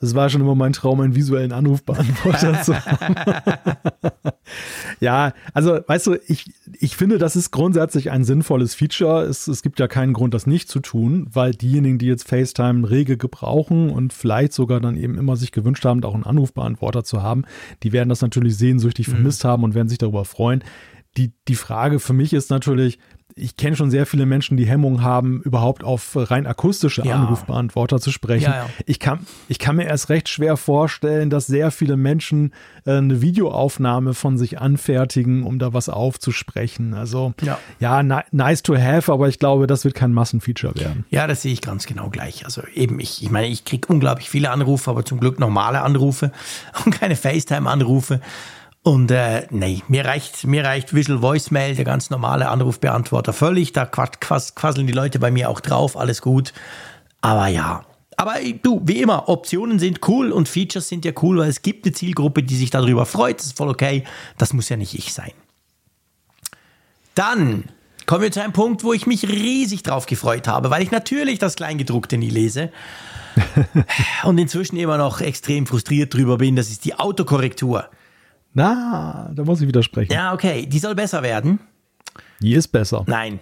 Es 0.00 0.14
war 0.14 0.28
schon 0.28 0.40
immer 0.40 0.54
mein 0.54 0.72
Traum, 0.72 1.00
einen 1.00 1.14
visuellen 1.14 1.52
Anrufbeantworter 1.52 2.62
zu 2.62 2.74
haben. 2.84 3.14
ja, 5.00 5.32
also 5.54 5.80
weißt 5.86 6.06
du, 6.08 6.16
ich, 6.26 6.52
ich 6.78 6.96
finde, 6.96 7.18
das 7.18 7.36
ist 7.36 7.50
grundsätzlich 7.50 8.10
ein 8.10 8.24
sinnvolles 8.24 8.74
Feature. 8.74 9.22
Es, 9.22 9.48
es 9.48 9.62
gibt 9.62 9.78
ja 9.78 9.88
keinen 9.88 10.12
Grund, 10.12 10.34
das 10.34 10.46
nicht 10.46 10.68
zu 10.68 10.80
tun, 10.80 11.28
weil 11.32 11.52
diejenigen, 11.52 11.98
die 11.98 12.06
jetzt 12.06 12.28
FaceTime 12.28 12.88
rege 12.88 13.16
gebrauchen 13.16 13.90
und 13.90 14.12
vielleicht 14.12 14.52
sogar 14.52 14.80
dann 14.80 14.96
eben 14.96 15.18
immer 15.18 15.36
sich 15.36 15.52
gewünscht 15.52 15.84
haben, 15.84 16.02
auch 16.04 16.14
einen 16.14 16.24
Anrufbeantworter 16.24 17.04
zu 17.04 17.22
haben, 17.22 17.44
die 17.82 17.92
werden 17.92 18.08
das 18.08 18.22
natürlich 18.22 18.56
sehnsüchtig 18.56 19.08
vermisst 19.08 19.44
haben 19.44 19.64
und 19.64 19.74
werden 19.74 19.88
sich 19.88 19.98
darüber 19.98 20.24
freuen. 20.24 20.64
Die, 21.16 21.32
die 21.48 21.56
Frage 21.56 21.98
für 21.98 22.12
mich 22.12 22.32
ist 22.32 22.50
natürlich, 22.50 22.98
ich 23.36 23.56
kenne 23.56 23.76
schon 23.76 23.90
sehr 23.90 24.06
viele 24.06 24.26
Menschen, 24.26 24.56
die 24.56 24.66
Hemmung 24.66 25.02
haben, 25.02 25.40
überhaupt 25.42 25.84
auf 25.84 26.10
rein 26.14 26.46
akustische 26.46 27.02
Ja. 27.04 27.16
Anrufbeantworter 27.16 28.00
zu 28.00 28.10
sprechen. 28.10 28.44
Ja, 28.44 28.54
ja. 28.64 28.66
Ich, 28.86 28.98
kann, 29.00 29.20
ich 29.48 29.58
kann 29.58 29.76
mir 29.76 29.84
erst 29.86 30.08
recht 30.08 30.28
schwer 30.28 30.56
vorstellen, 30.56 31.30
dass 31.30 31.46
sehr 31.46 31.70
viele 31.70 31.96
Menschen 31.96 32.52
äh, 32.84 32.92
eine 32.96 33.22
Videoaufnahme 33.22 34.14
von 34.14 34.38
sich 34.38 34.60
anfertigen, 34.60 35.42
um 35.44 35.58
da 35.58 35.72
was 35.72 35.88
aufzusprechen. 35.88 36.94
Also 36.94 37.34
Ja. 37.42 37.58
ja, 37.78 38.02
ni 38.02 38.20
nice 38.32 38.62
to 38.62 38.76
have, 38.76 39.12
aber 39.12 39.28
ich 39.28 39.38
glaube, 39.38 39.66
das 39.66 39.84
wird 39.84 39.94
kein 39.94 40.12
Massenfeature 40.12 40.74
werden. 40.76 41.04
Ja, 41.10 41.26
das 41.26 41.42
sehe 41.42 41.52
ich 41.52 41.60
ganz 41.62 41.86
genau 41.86 42.10
gleich. 42.10 42.44
Also 42.44 42.62
eben, 42.74 43.00
ich, 43.00 43.22
ich 43.22 43.30
meine, 43.30 43.48
ich 43.48 43.64
kriege 43.64 43.88
unglaublich 43.92 44.28
viele 44.30 44.50
Anrufe, 44.50 44.90
aber 44.90 45.04
zum 45.04 45.20
Glück 45.20 45.38
normale 45.40 45.82
Anrufe 45.82 46.32
und 46.84 46.92
keine 46.92 47.16
FaceTime-Anrufe. 47.16 48.20
Und 48.82 49.10
äh, 49.10 49.46
nee, 49.50 49.82
mir 49.88 50.06
reicht, 50.06 50.44
mir 50.44 50.64
reicht 50.64 50.94
Visual 50.94 51.20
Voicemail, 51.20 51.74
der 51.74 51.84
ganz 51.84 52.08
normale 52.08 52.48
Anrufbeantworter 52.48 53.32
völlig. 53.34 53.72
Da 53.72 53.84
quas, 53.84 54.12
quas, 54.20 54.54
quasseln 54.54 54.86
die 54.86 54.94
Leute 54.94 55.18
bei 55.18 55.30
mir 55.30 55.50
auch 55.50 55.60
drauf, 55.60 55.98
alles 55.98 56.22
gut. 56.22 56.54
Aber 57.20 57.48
ja. 57.48 57.84
Aber 58.16 58.40
äh, 58.40 58.54
du, 58.54 58.80
wie 58.84 59.02
immer, 59.02 59.28
Optionen 59.28 59.78
sind 59.78 60.06
cool 60.08 60.32
und 60.32 60.48
Features 60.48 60.88
sind 60.88 61.04
ja 61.04 61.12
cool, 61.22 61.38
weil 61.38 61.50
es 61.50 61.60
gibt 61.60 61.84
eine 61.84 61.92
Zielgruppe, 61.92 62.42
die 62.42 62.56
sich 62.56 62.70
darüber 62.70 63.04
freut. 63.04 63.38
Das 63.38 63.46
ist 63.46 63.56
voll 63.58 63.68
okay. 63.68 64.04
Das 64.38 64.54
muss 64.54 64.70
ja 64.70 64.76
nicht 64.78 64.94
ich 64.94 65.12
sein. 65.12 65.32
Dann 67.14 67.64
kommen 68.06 68.22
wir 68.22 68.32
zu 68.32 68.42
einem 68.42 68.54
Punkt, 68.54 68.82
wo 68.82 68.94
ich 68.94 69.06
mich 69.06 69.28
riesig 69.28 69.82
drauf 69.82 70.06
gefreut 70.06 70.48
habe, 70.48 70.70
weil 70.70 70.82
ich 70.82 70.90
natürlich 70.90 71.38
das 71.38 71.56
Kleingedruckte 71.56 72.16
nie 72.16 72.30
lese. 72.30 72.72
und 74.24 74.38
inzwischen 74.38 74.76
immer 74.76 74.96
noch 74.96 75.20
extrem 75.20 75.66
frustriert 75.66 76.14
drüber 76.14 76.38
bin. 76.38 76.56
Das 76.56 76.70
ist 76.70 76.86
die 76.86 76.98
Autokorrektur. 76.98 77.90
Na, 78.52 79.30
da 79.34 79.44
muss 79.44 79.60
ich 79.60 79.68
widersprechen. 79.68 80.12
Ja, 80.12 80.32
okay, 80.32 80.66
die 80.66 80.78
soll 80.78 80.94
besser 80.94 81.22
werden. 81.22 81.60
Die 82.40 82.54
ist 82.54 82.68
besser. 82.68 83.04
Nein, 83.06 83.40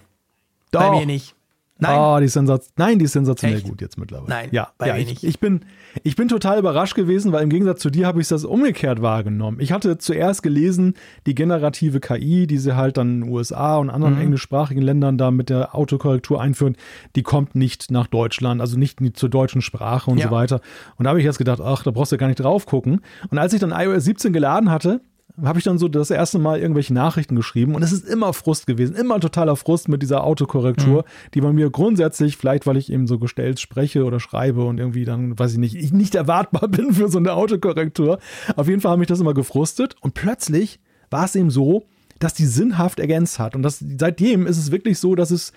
Doch. 0.71 0.81
bei 0.81 0.99
mir 0.99 1.05
nicht. 1.05 1.35
Nein, 1.81 1.97
Oh, 1.97 2.19
die 2.19 2.25
ist 2.25 2.33
sensaz 2.33 2.71
Nein, 2.75 2.99
die 2.99 3.05
ist 3.05 3.13
sensationell 3.13 3.57
Echt? 3.59 3.67
gut 3.67 3.79
jetzt 3.81 3.97
mittlerweile. 3.97 4.29
Nein, 4.29 4.49
ja, 4.51 4.69
bei 4.77 4.87
ja 4.87 4.97
ich, 4.97 5.07
nicht. 5.07 5.23
ich, 5.23 5.39
bin, 5.39 5.61
ich 6.03 6.15
bin 6.17 6.27
total 6.27 6.59
überrascht 6.59 6.93
gewesen, 6.95 7.31
weil 7.31 7.41
im 7.43 7.49
Gegensatz 7.49 7.79
zu 7.81 7.89
dir 7.89 8.05
habe 8.05 8.19
ich 8.21 8.27
das 8.27 8.43
umgekehrt 8.43 9.01
wahrgenommen. 9.01 9.59
Ich 9.61 9.71
hatte 9.71 9.97
zuerst 9.97 10.43
gelesen, 10.43 10.95
die 11.25 11.35
generative 11.35 11.99
KI, 12.01 12.47
die 12.47 12.57
sie 12.57 12.75
halt 12.75 12.97
dann 12.97 13.09
in 13.09 13.21
den 13.21 13.29
USA 13.31 13.77
und 13.77 13.89
anderen 13.89 14.15
Mhm. 14.15 14.21
englischsprachigen 14.21 14.83
Ländern 14.83 15.17
da 15.17 15.31
mit 15.31 15.49
der 15.49 15.73
Autokorrektur 15.73 16.41
einführen, 16.41 16.75
die 17.15 17.23
kommt 17.23 17.55
nicht 17.55 17.91
nach 17.91 18.07
Deutschland, 18.07 18.59
also 18.61 18.77
nicht 18.77 18.99
zur 19.15 19.29
deutschen 19.29 19.61
Sprache 19.61 20.11
und 20.11 20.17
Ja. 20.17 20.27
so 20.27 20.31
weiter. 20.31 20.61
Und 20.97 21.05
da 21.05 21.09
habe 21.11 21.19
ich 21.19 21.25
jetzt 21.25 21.37
gedacht, 21.37 21.61
ach, 21.61 21.83
da 21.83 21.91
brauchst 21.91 22.11
du 22.11 22.17
gar 22.17 22.27
nicht 22.27 22.39
drauf 22.41 22.65
gucken. 22.65 23.01
Und 23.29 23.37
als 23.37 23.53
ich 23.53 23.59
dann 23.61 23.71
iOS 23.71 24.03
17 24.03 24.33
geladen 24.33 24.69
hatte, 24.69 25.01
habe 25.43 25.59
ich 25.59 25.65
dann 25.65 25.77
so 25.77 25.87
das 25.87 26.09
erste 26.11 26.39
Mal 26.39 26.59
irgendwelche 26.59 26.93
Nachrichten 26.93 27.35
geschrieben 27.35 27.75
und 27.75 27.83
es 27.83 27.91
ist 27.91 28.07
immer 28.07 28.33
Frust 28.33 28.67
gewesen, 28.67 28.95
immer 28.95 29.19
totaler 29.19 29.55
Frust 29.55 29.89
mit 29.89 30.01
dieser 30.01 30.23
Autokorrektur, 30.23 31.05
die 31.33 31.41
bei 31.41 31.51
mir 31.53 31.69
grundsätzlich, 31.69 32.37
vielleicht 32.37 32.65
weil 32.67 32.77
ich 32.77 32.91
eben 32.91 33.07
so 33.07 33.19
gestellt 33.19 33.59
spreche 33.59 34.05
oder 34.05 34.19
schreibe 34.19 34.63
und 34.65 34.79
irgendwie 34.79 35.05
dann, 35.05 35.37
weiß 35.37 35.53
ich 35.53 35.57
nicht, 35.59 35.75
ich 35.75 35.91
nicht 35.93 36.15
erwartbar 36.15 36.67
bin 36.69 36.93
für 36.93 37.09
so 37.09 37.17
eine 37.17 37.33
Autokorrektur. 37.33 38.19
Auf 38.55 38.67
jeden 38.67 38.81
Fall 38.81 38.93
hat 38.93 38.99
mich 38.99 39.07
das 39.07 39.19
immer 39.19 39.33
gefrustet 39.33 39.95
und 40.01 40.13
plötzlich 40.13 40.79
war 41.09 41.25
es 41.25 41.35
eben 41.35 41.49
so, 41.49 41.85
dass 42.19 42.33
die 42.33 42.45
sinnhaft 42.45 42.99
ergänzt 42.99 43.39
hat. 43.39 43.55
Und 43.55 43.63
das, 43.63 43.83
seitdem 43.97 44.45
ist 44.45 44.57
es 44.57 44.71
wirklich 44.71 44.99
so, 44.99 45.15
dass 45.15 45.31
es 45.31 45.53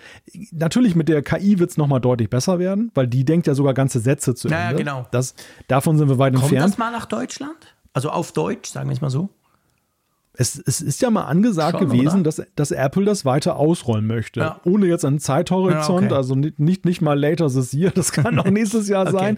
natürlich 0.51 0.95
mit 0.95 1.09
der 1.09 1.21
KI 1.21 1.59
wird 1.59 1.71
es 1.71 1.77
nochmal 1.77 1.99
deutlich 1.99 2.29
besser 2.29 2.57
werden, 2.57 2.89
weil 2.95 3.05
die 3.05 3.25
denkt 3.25 3.47
ja 3.47 3.53
sogar 3.53 3.73
ganze 3.73 3.99
Sätze 3.99 4.33
zu 4.33 4.47
Ja, 4.47 4.57
ja, 4.57 4.69
Ende. 4.69 4.77
genau. 4.83 5.05
Das, 5.11 5.35
davon 5.67 5.97
sind 5.97 6.07
wir 6.07 6.17
weit 6.17 6.33
kommt 6.33 6.45
entfernt. 6.45 6.71
das 6.71 6.77
mal 6.77 6.91
nach 6.91 7.05
Deutschland? 7.05 7.75
Also 7.91 8.09
auf 8.09 8.31
Deutsch, 8.31 8.71
sagen 8.71 8.89
wir 8.89 8.93
es 8.93 9.01
mal 9.01 9.09
so. 9.09 9.29
Es, 10.35 10.57
es 10.65 10.81
ist 10.81 11.01
ja 11.01 11.11
mal 11.11 11.25
angesagt 11.25 11.77
Schon, 11.77 11.89
gewesen, 11.89 12.21
oder? 12.21 12.23
dass, 12.23 12.41
dass 12.55 12.71
Apple 12.71 13.05
das 13.05 13.23
weiter 13.23 13.55
ausrollen 13.55 14.07
möchte. 14.07 14.39
Ja. 14.39 14.59
Ohne 14.65 14.87
jetzt 14.87 15.05
einen 15.05 15.19
Zeithorizont, 15.19 16.03
Ja, 16.03 16.07
okay. 16.07 16.15
also 16.15 16.33
nicht, 16.35 16.59
nicht, 16.59 16.85
nicht 16.85 17.01
mal 17.01 17.19
later 17.19 17.49
this 17.49 17.71
year, 17.73 17.91
das 17.91 18.11
kann 18.11 18.39
auch 18.39 18.45
nächstes 18.49 18.87
Jahr 18.89 19.03
Okay. 19.07 19.17
sein. 19.17 19.37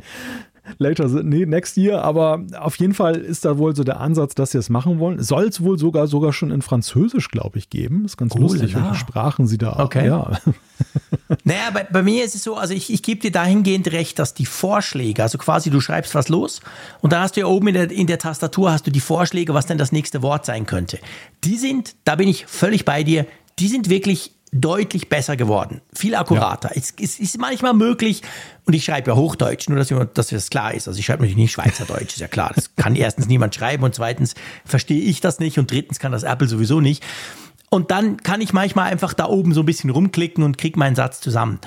Later, 0.77 1.07
nee, 1.23 1.45
next 1.45 1.77
year, 1.77 2.03
aber 2.03 2.43
auf 2.59 2.75
jeden 2.77 2.93
Fall 2.93 3.15
ist 3.17 3.45
da 3.45 3.57
wohl 3.57 3.75
so 3.75 3.83
der 3.83 3.99
Ansatz, 3.99 4.35
dass 4.35 4.51
sie 4.51 4.57
es 4.57 4.69
machen 4.69 4.99
wollen. 4.99 5.21
Soll 5.21 5.45
es 5.45 5.61
wohl 5.61 5.77
sogar 5.77 6.07
sogar 6.07 6.33
schon 6.33 6.51
in 6.51 6.61
Französisch, 6.61 7.29
glaube 7.29 7.57
ich, 7.57 7.69
geben. 7.69 8.05
Ist 8.05 8.17
ganz 8.17 8.33
Oh 8.35 8.39
lustig, 8.39 8.73
la 8.73 8.79
la. 8.79 8.85
welche 8.87 8.99
Sprachen 8.99 9.47
sie 9.47 9.57
da 9.57 9.79
Okay. 9.79 10.07
Ja. 10.07 10.31
Naja, 11.43 11.71
bei, 11.73 11.83
bei 11.85 12.03
mir 12.03 12.23
ist 12.25 12.35
es 12.35 12.43
so, 12.43 12.55
also 12.55 12.73
ich, 12.73 12.91
ich 12.91 13.01
gebe 13.01 13.21
dir 13.21 13.31
dahingehend 13.31 13.91
recht, 13.91 14.19
dass 14.19 14.33
die 14.33 14.45
Vorschläge, 14.45 15.23
also 15.23 15.37
quasi 15.37 15.69
du 15.69 15.79
schreibst 15.79 16.13
was 16.15 16.27
los 16.29 16.59
und 17.01 17.13
dann 17.13 17.21
hast 17.21 17.35
du 17.35 17.41
ja 17.41 17.45
oben 17.47 17.67
in 17.69 17.73
der, 17.73 17.91
in 17.91 18.07
der 18.07 18.19
Tastatur 18.19 18.71
hast 18.71 18.85
du 18.85 18.91
die 18.91 18.99
Vorschläge, 18.99 19.53
was 19.53 19.65
denn 19.65 19.77
das 19.77 19.91
nächste 19.91 20.21
Wort 20.21 20.45
sein 20.45 20.65
könnte. 20.65 20.99
Die 21.43 21.57
sind, 21.57 21.95
da 22.03 22.15
bin 22.15 22.27
ich 22.27 22.45
völlig 22.45 22.83
bei 22.85 23.03
dir, 23.03 23.25
die 23.57 23.67
sind 23.69 23.89
wirklich 23.89 24.34
deutlich 24.55 25.09
besser 25.09 25.35
geworden, 25.35 25.81
viel 25.93 26.15
akkurater. 26.15 26.69
Ja. 26.73 26.81
Es, 26.81 26.93
es, 26.99 27.19
ist 27.19 27.37
manchmal 27.37 27.73
möglich, 27.73 28.21
und 28.65 28.73
ich 28.73 28.85
schreibe 28.85 29.11
ja 29.11 29.17
Hochdeutsch, 29.17 29.67
nur 29.67 29.77
dass, 29.77 29.89
wir, 29.89 30.05
dass 30.05 30.27
das 30.27 30.49
klar 30.49 30.73
ist. 30.73 30.87
Also 30.87 30.99
ich 30.99 31.05
schreibe 31.05 31.23
natürlich 31.23 31.37
nicht 31.37 31.51
Schweizerdeutsch, 31.51 32.13
ist 32.13 32.19
ja 32.19 32.27
klar. 32.27 32.51
Das 32.55 32.75
kann 32.75 32.95
erstens 32.95 33.27
niemand 33.27 33.53
schreiben 33.53 33.83
und 33.83 33.93
zweitens 33.93 34.33
verstehe 34.63 35.01
ich 35.01 35.19
das 35.21 35.39
nicht 35.39 35.59
und 35.59 35.69
drittens 35.69 35.99
kann 35.99 36.11
das 36.11 36.23
Apple 36.23 36.47
sowieso 36.47 36.79
nicht. 36.79 37.03
Und 37.69 37.91
dann 37.91 38.17
kann 38.17 38.39
ich 38.39 38.53
manchmal 38.53 38.91
einfach 38.91 39.13
da 39.13 39.25
oben 39.25 39.53
so 39.53 39.61
ein 39.61 39.65
bisschen 39.65 39.89
rumklicken 39.89 40.43
und 40.43 40.57
kriege 40.57 40.79
meinen 40.79 40.95
Satz 40.95 41.19
zusammen. 41.19 41.59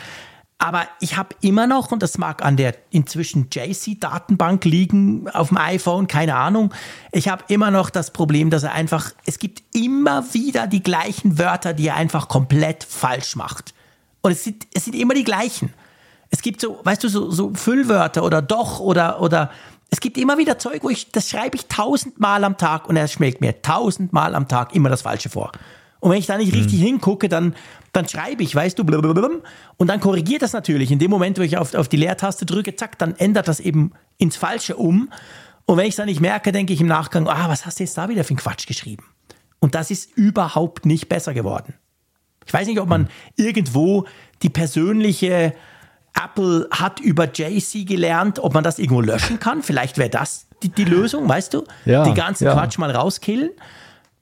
Aber 0.61 0.89
ich 1.01 1.17
habe 1.17 1.37
immer 1.41 1.69
noch, 1.69 1.93
und 1.93 2.03
das 2.03 2.19
mag 2.19 2.45
an 2.45 2.57
der 2.57 2.75
inzwischen 2.91 3.49
JC-Datenbank 3.51 4.65
liegen 4.65 5.29
auf 5.31 5.49
dem 5.49 5.57
iPhone, 5.57 6.09
keine 6.09 6.35
Ahnung, 6.35 6.75
ich 7.13 7.29
habe 7.29 7.45
immer 7.47 7.71
noch 7.71 7.91
das 7.91 8.13
Problem, 8.13 8.51
dass 8.51 8.65
er 8.65 8.73
einfach, 8.73 9.13
es 9.25 9.39
gibt 9.39 9.63
immer 9.73 10.25
wieder 10.35 10.67
die 10.67 10.83
gleichen 10.83 11.39
Wörter, 11.39 11.75
die 11.75 11.87
er 11.87 11.95
einfach 11.95 12.27
komplett 12.27 12.83
falsch 12.83 13.37
macht. 13.37 13.73
Und 14.21 14.33
es 14.33 14.43
sind, 14.43 14.67
es 14.75 14.85
sind 14.85 14.95
immer 14.97 15.15
die 15.15 15.23
gleichen. 15.23 15.73
Es 16.31 16.43
gibt 16.43 16.61
so, 16.61 16.81
weißt 16.83 17.05
du, 17.05 17.09
so, 17.09 17.31
so 17.31 17.55
Füllwörter 17.55 18.25
oder 18.25 18.43
doch 18.43 18.81
oder, 18.81 19.23
oder 19.23 19.53
es 19.91 20.01
gibt 20.01 20.19
immer 20.19 20.39
wieder 20.39 20.59
Zeug, 20.59 20.83
wo 20.83 20.91
ich, 20.91 21.13
das 21.13 21.31
schreibe 21.31 21.57
ich 21.57 21.67
tausendmal 21.67 22.43
am 22.43 22.59
Tag 22.59 22.89
und 22.89 22.97
er 22.97 23.07
schmeckt 23.07 23.41
mir 23.41 23.63
tausendmal 23.63 24.35
am 24.35 24.49
Tag 24.49 24.75
immer 24.75 24.89
das 24.89 25.03
Falsche 25.03 25.29
vor. 25.29 25.53
Und 26.01 26.11
wenn 26.11 26.19
ich 26.19 26.27
da 26.27 26.37
nicht 26.37 26.53
richtig 26.53 26.81
mhm. 26.81 26.85
hingucke, 26.85 27.29
dann, 27.29 27.55
dann 27.99 28.09
schreibe 28.09 28.43
ich, 28.43 28.55
weißt 28.55 28.79
du, 28.79 28.85
blablabla, 28.85 29.29
und 29.77 29.87
dann 29.89 30.01
korrigiert 30.01 30.43
das 30.43 30.53
natürlich. 30.53 30.91
In 30.91 30.99
dem 30.99 31.11
Moment, 31.11 31.39
wo 31.39 31.43
ich 31.43 31.57
auf, 31.57 31.75
auf 31.75 31.89
die 31.89 31.97
Leertaste 31.97 32.47
drücke, 32.47 32.77
zack, 32.77 32.99
dann 32.99 33.15
ändert 33.17 33.49
das 33.49 33.61
eben 33.61 33.93
ins 34.17 34.37
Falsche 34.37 34.77
um. 34.77 35.11
Und 35.67 35.77
wenn 35.77 35.85
ich 35.85 35.91
es 35.91 35.97
dann 35.97 36.07
nicht 36.07 36.21
merke, 36.21 36.53
denke 36.53 36.73
ich 36.73 36.81
im 36.81 36.87
Nachgang, 36.87 37.29
ah, 37.29 37.49
was 37.49 37.67
hast 37.67 37.79
du 37.79 37.85
jetzt 37.85 37.99
da 37.99 38.09
wieder 38.09 38.25
für 38.25 38.31
einen 38.31 38.39
Quatsch 38.39 38.67
geschrieben? 38.67 39.05
Und 39.59 39.75
das 39.75 39.91
ist 39.91 40.17
überhaupt 40.17 40.87
nicht 40.87 41.09
besser 41.09 41.35
geworden. 41.35 41.75
Ich 42.47 42.55
weiß 42.55 42.67
nicht, 42.67 42.81
ob 42.81 42.89
man 42.89 43.09
irgendwo 43.37 44.07
die 44.43 44.49
persönliche 44.49 45.53
Apple 46.15 46.69
hat 46.71 47.01
über 47.01 47.31
JC 47.31 47.87
gelernt, 47.87 48.39
ob 48.39 48.55
man 48.55 48.65
das 48.65 48.79
irgendwo 48.79 49.01
löschen 49.01 49.39
kann. 49.39 49.63
Vielleicht 49.63 49.99
wäre 49.99 50.09
das 50.09 50.47
die, 50.63 50.71
die, 50.71 50.85
Lösung, 50.85 51.29
weißt 51.29 51.55
du? 51.55 51.65
Ja, 51.85 52.05
die 52.05 52.15
ganzen 52.15 52.45
ja. 52.45 52.55
Quatsch 52.55 52.79
mal 52.79 52.91
rauskillen. 52.91 53.51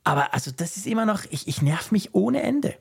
Aber 0.04 0.34
also 0.34 0.50
das 0.50 0.76
ist 0.76 0.86
immer 0.86 1.06
noch, 1.06 1.24
ich, 1.30 1.48
ich 1.48 1.62
nerv 1.62 1.92
mich 1.92 2.14
ohne 2.14 2.42
Ende. 2.42 2.74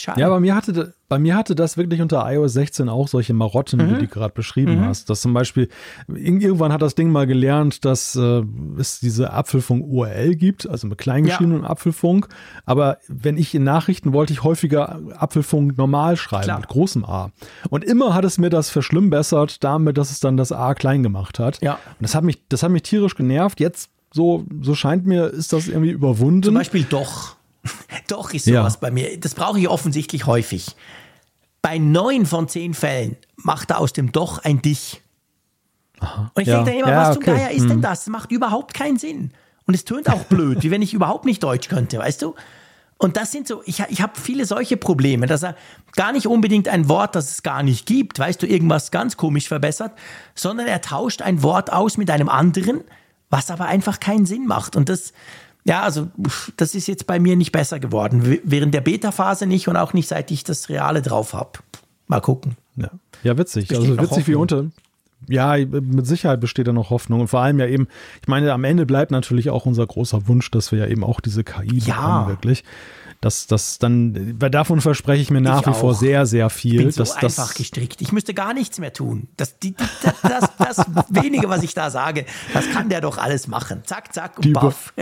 Schade. 0.00 0.20
Ja, 0.20 0.28
bei 0.30 0.40
mir, 0.40 0.54
hatte, 0.54 0.94
bei 1.08 1.18
mir 1.18 1.36
hatte 1.36 1.54
das 1.54 1.76
wirklich 1.76 2.00
unter 2.00 2.24
iOS 2.30 2.54
16 2.54 2.88
auch 2.88 3.08
solche 3.08 3.34
Marotten, 3.34 3.78
mhm. 3.78 3.86
wie 3.86 3.94
du 3.94 3.98
die 4.00 4.06
gerade 4.08 4.32
beschrieben 4.32 4.76
mhm. 4.76 4.86
hast. 4.86 5.10
Dass 5.10 5.20
zum 5.20 5.34
Beispiel, 5.34 5.68
irgendwann 6.08 6.72
hat 6.72 6.80
das 6.80 6.94
Ding 6.94 7.12
mal 7.12 7.26
gelernt, 7.26 7.84
dass 7.84 8.16
äh, 8.16 8.42
es 8.78 9.00
diese 9.00 9.32
Apfelfunk 9.32 9.84
URL 9.86 10.34
gibt, 10.36 10.68
also 10.68 10.86
mit 10.86 10.98
kleingeschriebenem 10.98 11.62
ja. 11.62 11.70
Apfelfunk. 11.70 12.28
Aber 12.64 12.98
wenn 13.08 13.36
ich 13.36 13.54
in 13.54 13.64
Nachrichten 13.64 14.12
wollte 14.12 14.32
ich 14.32 14.42
häufiger 14.42 15.00
Apfelfunk 15.16 15.76
normal 15.76 16.16
schreiben, 16.16 16.44
Klar. 16.44 16.60
mit 16.60 16.68
großem 16.68 17.04
A. 17.04 17.30
Und 17.68 17.84
immer 17.84 18.14
hat 18.14 18.24
es 18.24 18.38
mir 18.38 18.50
das 18.50 18.70
verschlimmbessert 18.70 19.62
damit, 19.62 19.98
dass 19.98 20.10
es 20.10 20.20
dann 20.20 20.36
das 20.36 20.52
A 20.52 20.74
klein 20.74 21.02
gemacht 21.02 21.38
hat. 21.38 21.60
Ja. 21.60 21.74
Und 21.74 21.80
das 22.00 22.14
hat 22.14 22.24
mich, 22.24 22.42
das 22.48 22.62
hat 22.62 22.70
mich 22.70 22.82
tierisch 22.82 23.14
genervt. 23.14 23.60
Jetzt 23.60 23.90
so, 24.12 24.44
so 24.60 24.74
scheint 24.74 25.06
mir, 25.06 25.26
ist 25.26 25.52
das 25.52 25.68
irgendwie 25.68 25.90
überwunden. 25.90 26.42
Zum 26.42 26.54
Beispiel 26.54 26.84
doch. 26.84 27.36
Doch 28.08 28.32
ist 28.32 28.44
sowas 28.44 28.74
ja. 28.74 28.78
bei 28.80 28.90
mir. 28.90 29.18
Das 29.18 29.34
brauche 29.34 29.58
ich 29.58 29.68
offensichtlich 29.68 30.26
häufig. 30.26 30.76
Bei 31.62 31.78
neun 31.78 32.26
von 32.26 32.48
zehn 32.48 32.74
Fällen 32.74 33.16
macht 33.36 33.70
er 33.70 33.78
aus 33.78 33.92
dem 33.92 34.12
Doch 34.12 34.38
ein 34.38 34.62
Dich. 34.62 35.02
Aha. 36.00 36.30
Und 36.34 36.42
ich 36.42 36.48
ja. 36.48 36.62
denke 36.62 36.70
dann 36.70 36.80
immer, 36.80 36.90
ja, 36.90 37.08
was 37.08 37.16
okay. 37.16 37.26
zum 37.26 37.34
Geier 37.34 37.50
ist 37.50 37.62
hm. 37.62 37.68
denn 37.68 37.82
das? 37.82 38.04
Das 38.04 38.08
macht 38.08 38.32
überhaupt 38.32 38.74
keinen 38.74 38.98
Sinn. 38.98 39.32
Und 39.66 39.74
es 39.74 39.84
tönt 39.84 40.08
auch 40.08 40.24
blöd, 40.24 40.62
wie 40.62 40.70
wenn 40.70 40.82
ich 40.82 40.94
überhaupt 40.94 41.24
nicht 41.24 41.42
Deutsch 41.42 41.68
könnte, 41.68 41.98
weißt 41.98 42.22
du? 42.22 42.34
Und 42.96 43.16
das 43.16 43.32
sind 43.32 43.48
so, 43.48 43.62
ich, 43.64 43.82
ich 43.88 44.02
habe 44.02 44.12
viele 44.20 44.44
solche 44.44 44.76
Probleme, 44.76 45.26
dass 45.26 45.42
er 45.42 45.56
gar 45.96 46.12
nicht 46.12 46.26
unbedingt 46.26 46.68
ein 46.68 46.88
Wort, 46.88 47.14
das 47.14 47.30
es 47.30 47.42
gar 47.42 47.62
nicht 47.62 47.86
gibt, 47.86 48.18
weißt 48.18 48.42
du, 48.42 48.46
irgendwas 48.46 48.90
ganz 48.90 49.16
komisch 49.16 49.48
verbessert, 49.48 49.92
sondern 50.34 50.66
er 50.66 50.82
tauscht 50.82 51.22
ein 51.22 51.42
Wort 51.42 51.72
aus 51.72 51.96
mit 51.96 52.10
einem 52.10 52.28
anderen, 52.28 52.82
was 53.30 53.50
aber 53.50 53.66
einfach 53.66 54.00
keinen 54.00 54.26
Sinn 54.26 54.46
macht. 54.46 54.76
Und 54.76 54.90
das, 54.90 55.14
ja, 55.70 55.82
also 55.82 56.08
das 56.56 56.74
ist 56.74 56.88
jetzt 56.88 57.06
bei 57.06 57.20
mir 57.20 57.36
nicht 57.36 57.52
besser 57.52 57.78
geworden. 57.78 58.40
Während 58.42 58.74
der 58.74 58.80
Beta-Phase 58.80 59.46
nicht 59.46 59.68
und 59.68 59.76
auch 59.76 59.92
nicht, 59.92 60.08
seit 60.08 60.32
ich 60.32 60.42
das 60.42 60.68
Reale 60.68 61.00
drauf 61.00 61.32
habe. 61.32 61.60
Mal 62.08 62.20
gucken. 62.20 62.56
Ja, 62.74 62.90
ja 63.22 63.38
witzig. 63.38 63.68
Besteht 63.68 63.88
also 63.88 64.02
witzig 64.02 64.26
wie 64.26 64.34
unter. 64.34 64.64
Ja, 65.28 65.56
mit 65.56 66.08
Sicherheit 66.08 66.40
besteht 66.40 66.66
da 66.66 66.72
noch 66.72 66.90
Hoffnung. 66.90 67.20
Und 67.20 67.28
vor 67.28 67.38
allem 67.38 67.60
ja 67.60 67.66
eben, 67.66 67.86
ich 68.20 68.26
meine, 68.26 68.52
am 68.52 68.64
Ende 68.64 68.84
bleibt 68.84 69.12
natürlich 69.12 69.50
auch 69.50 69.64
unser 69.64 69.86
großer 69.86 70.26
Wunsch, 70.26 70.50
dass 70.50 70.72
wir 70.72 70.80
ja 70.80 70.86
eben 70.86 71.04
auch 71.04 71.20
diese 71.20 71.44
KI 71.44 71.78
ja. 71.78 71.94
bekommen, 71.94 72.28
wirklich 72.28 72.64
das, 73.20 73.46
das 73.46 73.78
dann, 73.78 74.38
davon 74.38 74.80
verspreche 74.80 75.20
ich 75.20 75.30
mir 75.30 75.42
nach 75.42 75.60
ich 75.60 75.66
wie 75.66 75.70
auch. 75.70 75.78
vor 75.78 75.94
sehr, 75.94 76.24
sehr 76.24 76.48
viel. 76.48 76.76
Ich 76.76 76.78
bin 76.78 76.90
so 76.90 77.02
das, 77.02 77.16
einfach 77.16 77.48
das, 77.48 77.54
gestrickt. 77.54 78.00
Ich 78.00 78.12
müsste 78.12 78.32
gar 78.32 78.54
nichts 78.54 78.78
mehr 78.78 78.94
tun. 78.94 79.28
Das, 79.36 79.58
die, 79.58 79.72
die, 79.72 79.84
das, 80.02 80.48
das, 80.58 80.84
das 80.86 80.86
wenige, 81.10 81.48
was 81.50 81.62
ich 81.62 81.74
da 81.74 81.90
sage, 81.90 82.24
das 82.54 82.70
kann 82.70 82.88
der 82.88 83.02
doch 83.02 83.18
alles 83.18 83.46
machen. 83.46 83.82
Zack, 83.84 84.14
zack 84.14 84.38
und 84.38 84.52
baff. 84.54 84.94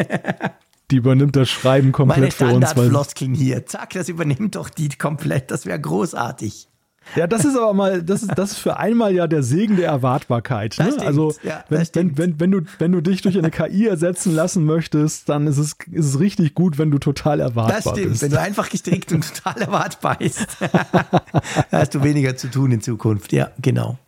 Die 0.91 0.97
übernimmt 0.97 1.37
das 1.37 1.49
Schreiben 1.49 1.93
komplett 1.93 2.19
Meine 2.19 2.31
für 2.33 2.57
uns. 2.57 2.75
Meine 2.75 2.89
Floskeln 2.89 3.35
hier. 3.35 3.67
Zack, 3.67 3.91
das 3.91 4.09
übernimmt 4.09 4.57
doch 4.57 4.71
die 4.71 4.89
komplett. 4.89 5.51
Das 5.51 5.67
wäre 5.67 5.79
großartig. 5.79 6.69
Ja, 7.17 7.27
das 7.27 7.45
ist 7.45 7.57
aber 7.57 7.73
mal, 7.75 8.03
das 8.03 8.23
ist, 8.23 8.33
das 8.37 8.53
ist 8.53 8.59
für 8.59 8.77
einmal 8.77 9.15
ja 9.15 9.27
der 9.27 9.43
Segen 9.43 9.77
der 9.77 9.87
Erwartbarkeit. 9.87 10.77
Ne? 10.79 10.97
Also, 11.01 11.35
ja, 11.43 11.65
wenn, 11.69 11.89
wenn, 11.95 12.19
wenn, 12.19 12.41
wenn, 12.41 12.51
du, 12.51 12.61
wenn 12.79 12.93
du 12.93 13.01
dich 13.01 13.23
durch 13.23 13.39
eine 13.39 13.51
KI 13.51 13.87
ersetzen 13.87 14.35
lassen 14.35 14.65
möchtest, 14.65 15.29
dann 15.29 15.47
ist 15.47 15.59
es, 15.59 15.77
ist 15.91 16.07
es 16.07 16.21
richtig 16.21 16.55
gut, 16.55 16.79
wenn 16.79 16.91
du 16.91 16.99
total 16.99 17.41
erwartbar 17.41 17.83
das 17.83 17.91
stimmt. 17.93 18.11
bist. 18.11 18.23
Wenn 18.23 18.31
du 18.31 18.41
einfach 18.41 18.69
gestrickt 18.69 19.13
und 19.13 19.35
total 19.35 19.63
erwartbar 19.63 20.17
bist, 20.19 20.47
da 20.61 21.79
hast 21.79 21.95
du 21.95 22.03
weniger 22.03 22.37
zu 22.37 22.51
tun 22.51 22.73
in 22.73 22.81
Zukunft. 22.81 23.33
Ja, 23.33 23.51
genau. 23.61 23.99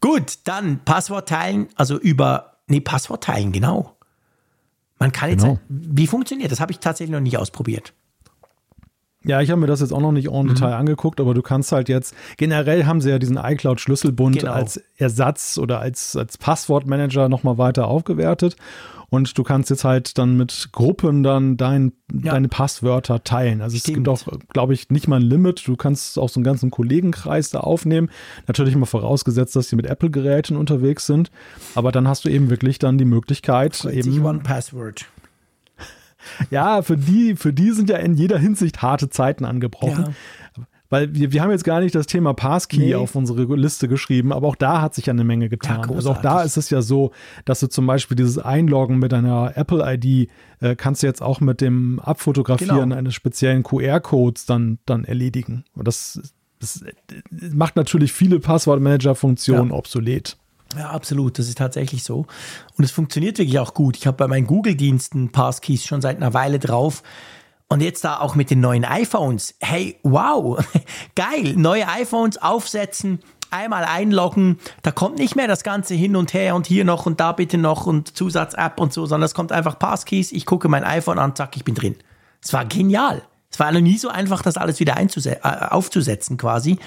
Gut, 0.00 0.38
dann 0.44 0.80
Passwort 0.84 1.28
teilen, 1.28 1.68
also 1.74 1.98
über, 1.98 2.56
nee, 2.68 2.80
Passwort 2.80 3.24
teilen, 3.24 3.52
genau. 3.52 3.96
Man 4.98 5.12
kann 5.12 5.30
jetzt, 5.30 5.42
genau. 5.42 5.58
wie 5.68 6.06
funktioniert 6.06 6.52
das? 6.52 6.60
Habe 6.60 6.72
ich 6.72 6.78
tatsächlich 6.78 7.12
noch 7.12 7.20
nicht 7.20 7.38
ausprobiert. 7.38 7.94
Ja, 9.24 9.42
ich 9.42 9.50
habe 9.50 9.60
mir 9.60 9.66
das 9.66 9.80
jetzt 9.80 9.92
auch 9.92 10.00
noch 10.00 10.12
nicht 10.12 10.28
en 10.28 10.44
mhm. 10.44 10.48
Detail 10.48 10.74
angeguckt, 10.74 11.20
aber 11.20 11.34
du 11.34 11.42
kannst 11.42 11.72
halt 11.72 11.88
jetzt, 11.88 12.14
generell 12.38 12.86
haben 12.86 13.00
sie 13.00 13.10
ja 13.10 13.18
diesen 13.18 13.36
iCloud-Schlüsselbund 13.36 14.38
genau. 14.38 14.52
als 14.52 14.82
Ersatz 14.96 15.58
oder 15.58 15.80
als, 15.80 16.16
als 16.16 16.38
Passwortmanager 16.38 17.28
nochmal 17.28 17.58
weiter 17.58 17.86
aufgewertet. 17.86 18.56
Und 19.10 19.36
du 19.36 19.42
kannst 19.42 19.70
jetzt 19.70 19.84
halt 19.84 20.18
dann 20.18 20.36
mit 20.36 20.68
Gruppen 20.70 21.24
dann 21.24 21.56
dein, 21.56 21.92
ja. 22.12 22.32
deine 22.32 22.46
Passwörter 22.46 23.24
teilen. 23.24 23.60
Also 23.60 23.76
Stimmt. 23.76 23.88
es 23.88 23.94
gibt 23.94 24.08
auch, 24.08 24.38
glaube 24.52 24.72
ich, 24.72 24.88
nicht 24.88 25.08
mal 25.08 25.16
ein 25.16 25.22
Limit. 25.22 25.66
Du 25.66 25.76
kannst 25.76 26.16
auch 26.16 26.28
so 26.28 26.38
einen 26.38 26.44
ganzen 26.44 26.70
Kollegenkreis 26.70 27.50
da 27.50 27.58
aufnehmen. 27.58 28.08
Natürlich 28.46 28.72
immer 28.72 28.86
vorausgesetzt, 28.86 29.56
dass 29.56 29.68
sie 29.68 29.74
mit 29.74 29.86
Apple-Geräten 29.86 30.56
unterwegs 30.56 31.06
sind. 31.06 31.32
Aber 31.74 31.90
dann 31.90 32.06
hast 32.06 32.24
du 32.24 32.28
eben 32.28 32.50
wirklich 32.50 32.78
dann 32.78 32.98
die 32.98 33.04
Möglichkeit, 33.04 33.84
eben. 33.84 34.24
One 34.24 34.40
Password. 34.40 35.06
Ja, 36.50 36.82
für 36.82 36.96
die, 36.96 37.36
für 37.36 37.52
die 37.52 37.70
sind 37.70 37.90
ja 37.90 37.96
in 37.96 38.14
jeder 38.14 38.38
Hinsicht 38.38 38.82
harte 38.82 39.08
Zeiten 39.08 39.44
angebrochen. 39.44 40.06
Ja. 40.06 40.12
Weil 40.90 41.14
wir, 41.14 41.32
wir 41.32 41.40
haben 41.40 41.52
jetzt 41.52 41.62
gar 41.62 41.80
nicht 41.80 41.94
das 41.94 42.06
Thema 42.06 42.34
Passkey 42.34 42.78
nee. 42.78 42.94
auf 42.96 43.14
unsere 43.14 43.44
Liste 43.54 43.86
geschrieben, 43.86 44.32
aber 44.32 44.48
auch 44.48 44.56
da 44.56 44.82
hat 44.82 44.96
sich 44.96 45.06
ja 45.06 45.12
eine 45.12 45.22
Menge 45.22 45.48
getan. 45.48 45.88
Ja, 45.88 45.94
also 45.94 46.10
auch 46.10 46.20
da 46.20 46.42
ist 46.42 46.56
es 46.56 46.68
ja 46.68 46.82
so, 46.82 47.12
dass 47.44 47.60
du 47.60 47.68
zum 47.68 47.86
Beispiel 47.86 48.16
dieses 48.16 48.38
Einloggen 48.38 48.98
mit 48.98 49.14
einer 49.14 49.56
Apple-ID 49.56 50.28
äh, 50.60 50.74
kannst 50.74 51.04
du 51.04 51.06
jetzt 51.06 51.22
auch 51.22 51.40
mit 51.40 51.60
dem 51.60 52.00
Abfotografieren 52.00 52.90
genau. 52.90 52.96
eines 52.96 53.14
speziellen 53.14 53.62
QR-Codes 53.62 54.46
dann, 54.46 54.80
dann 54.84 55.04
erledigen. 55.04 55.64
Und 55.76 55.86
das, 55.86 56.20
das 56.58 56.84
macht 57.52 57.76
natürlich 57.76 58.12
viele 58.12 58.40
Passwortmanager-Funktionen 58.40 59.70
ja. 59.70 59.76
obsolet. 59.76 60.39
Ja, 60.76 60.90
absolut. 60.90 61.38
Das 61.38 61.48
ist 61.48 61.58
tatsächlich 61.58 62.04
so. 62.04 62.26
Und 62.76 62.84
es 62.84 62.92
funktioniert 62.92 63.38
wirklich 63.38 63.58
auch 63.58 63.74
gut. 63.74 63.96
Ich 63.96 64.06
habe 64.06 64.16
bei 64.16 64.28
meinen 64.28 64.46
Google-Diensten 64.46 65.32
Passkeys 65.32 65.84
schon 65.84 66.00
seit 66.00 66.16
einer 66.16 66.34
Weile 66.34 66.58
drauf. 66.58 67.02
Und 67.68 67.82
jetzt 67.82 68.04
da 68.04 68.18
auch 68.18 68.34
mit 68.34 68.50
den 68.50 68.60
neuen 68.60 68.84
iPhones. 68.84 69.54
Hey, 69.60 69.98
wow, 70.02 70.58
geil. 71.14 71.54
Neue 71.56 71.86
iPhones 71.88 72.36
aufsetzen, 72.38 73.20
einmal 73.50 73.84
einloggen. 73.84 74.58
Da 74.82 74.90
kommt 74.90 75.18
nicht 75.18 75.36
mehr 75.36 75.46
das 75.46 75.62
Ganze 75.62 75.94
hin 75.94 76.16
und 76.16 76.34
her 76.34 76.56
und 76.56 76.66
hier 76.66 76.84
noch 76.84 77.06
und 77.06 77.20
da 77.20 77.30
bitte 77.30 77.58
noch 77.58 77.86
und 77.86 78.16
Zusatz-App 78.16 78.80
und 78.80 78.92
so, 78.92 79.06
sondern 79.06 79.26
es 79.26 79.34
kommt 79.34 79.52
einfach 79.52 79.78
Passkeys. 79.78 80.32
Ich 80.32 80.46
gucke 80.46 80.68
mein 80.68 80.82
iPhone 80.82 81.20
an, 81.20 81.36
zack, 81.36 81.56
ich 81.56 81.64
bin 81.64 81.76
drin. 81.76 81.96
Es 82.42 82.52
war 82.52 82.64
genial. 82.64 83.22
Es 83.52 83.58
war 83.60 83.70
noch 83.70 83.80
nie 83.80 83.98
so 83.98 84.08
einfach, 84.08 84.42
das 84.42 84.56
alles 84.56 84.80
wieder 84.80 84.96
äh, 84.98 85.36
aufzusetzen 85.42 86.36
quasi. 86.36 86.78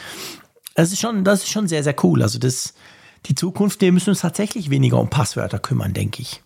Das 0.75 0.91
ist 0.91 0.99
schon, 0.99 1.23
das 1.23 1.43
ist 1.43 1.49
schon 1.49 1.67
sehr, 1.67 1.83
sehr 1.83 1.95
cool. 2.03 2.21
Also 2.23 2.39
das, 2.39 2.73
die 3.25 3.35
Zukunft, 3.35 3.81
wir 3.81 3.91
müssen 3.91 4.09
uns 4.09 4.21
tatsächlich 4.21 4.69
weniger 4.69 4.99
um 4.99 5.09
Passwörter 5.09 5.59
kümmern, 5.59 5.93
denke 5.93 6.21
ich. 6.21 6.41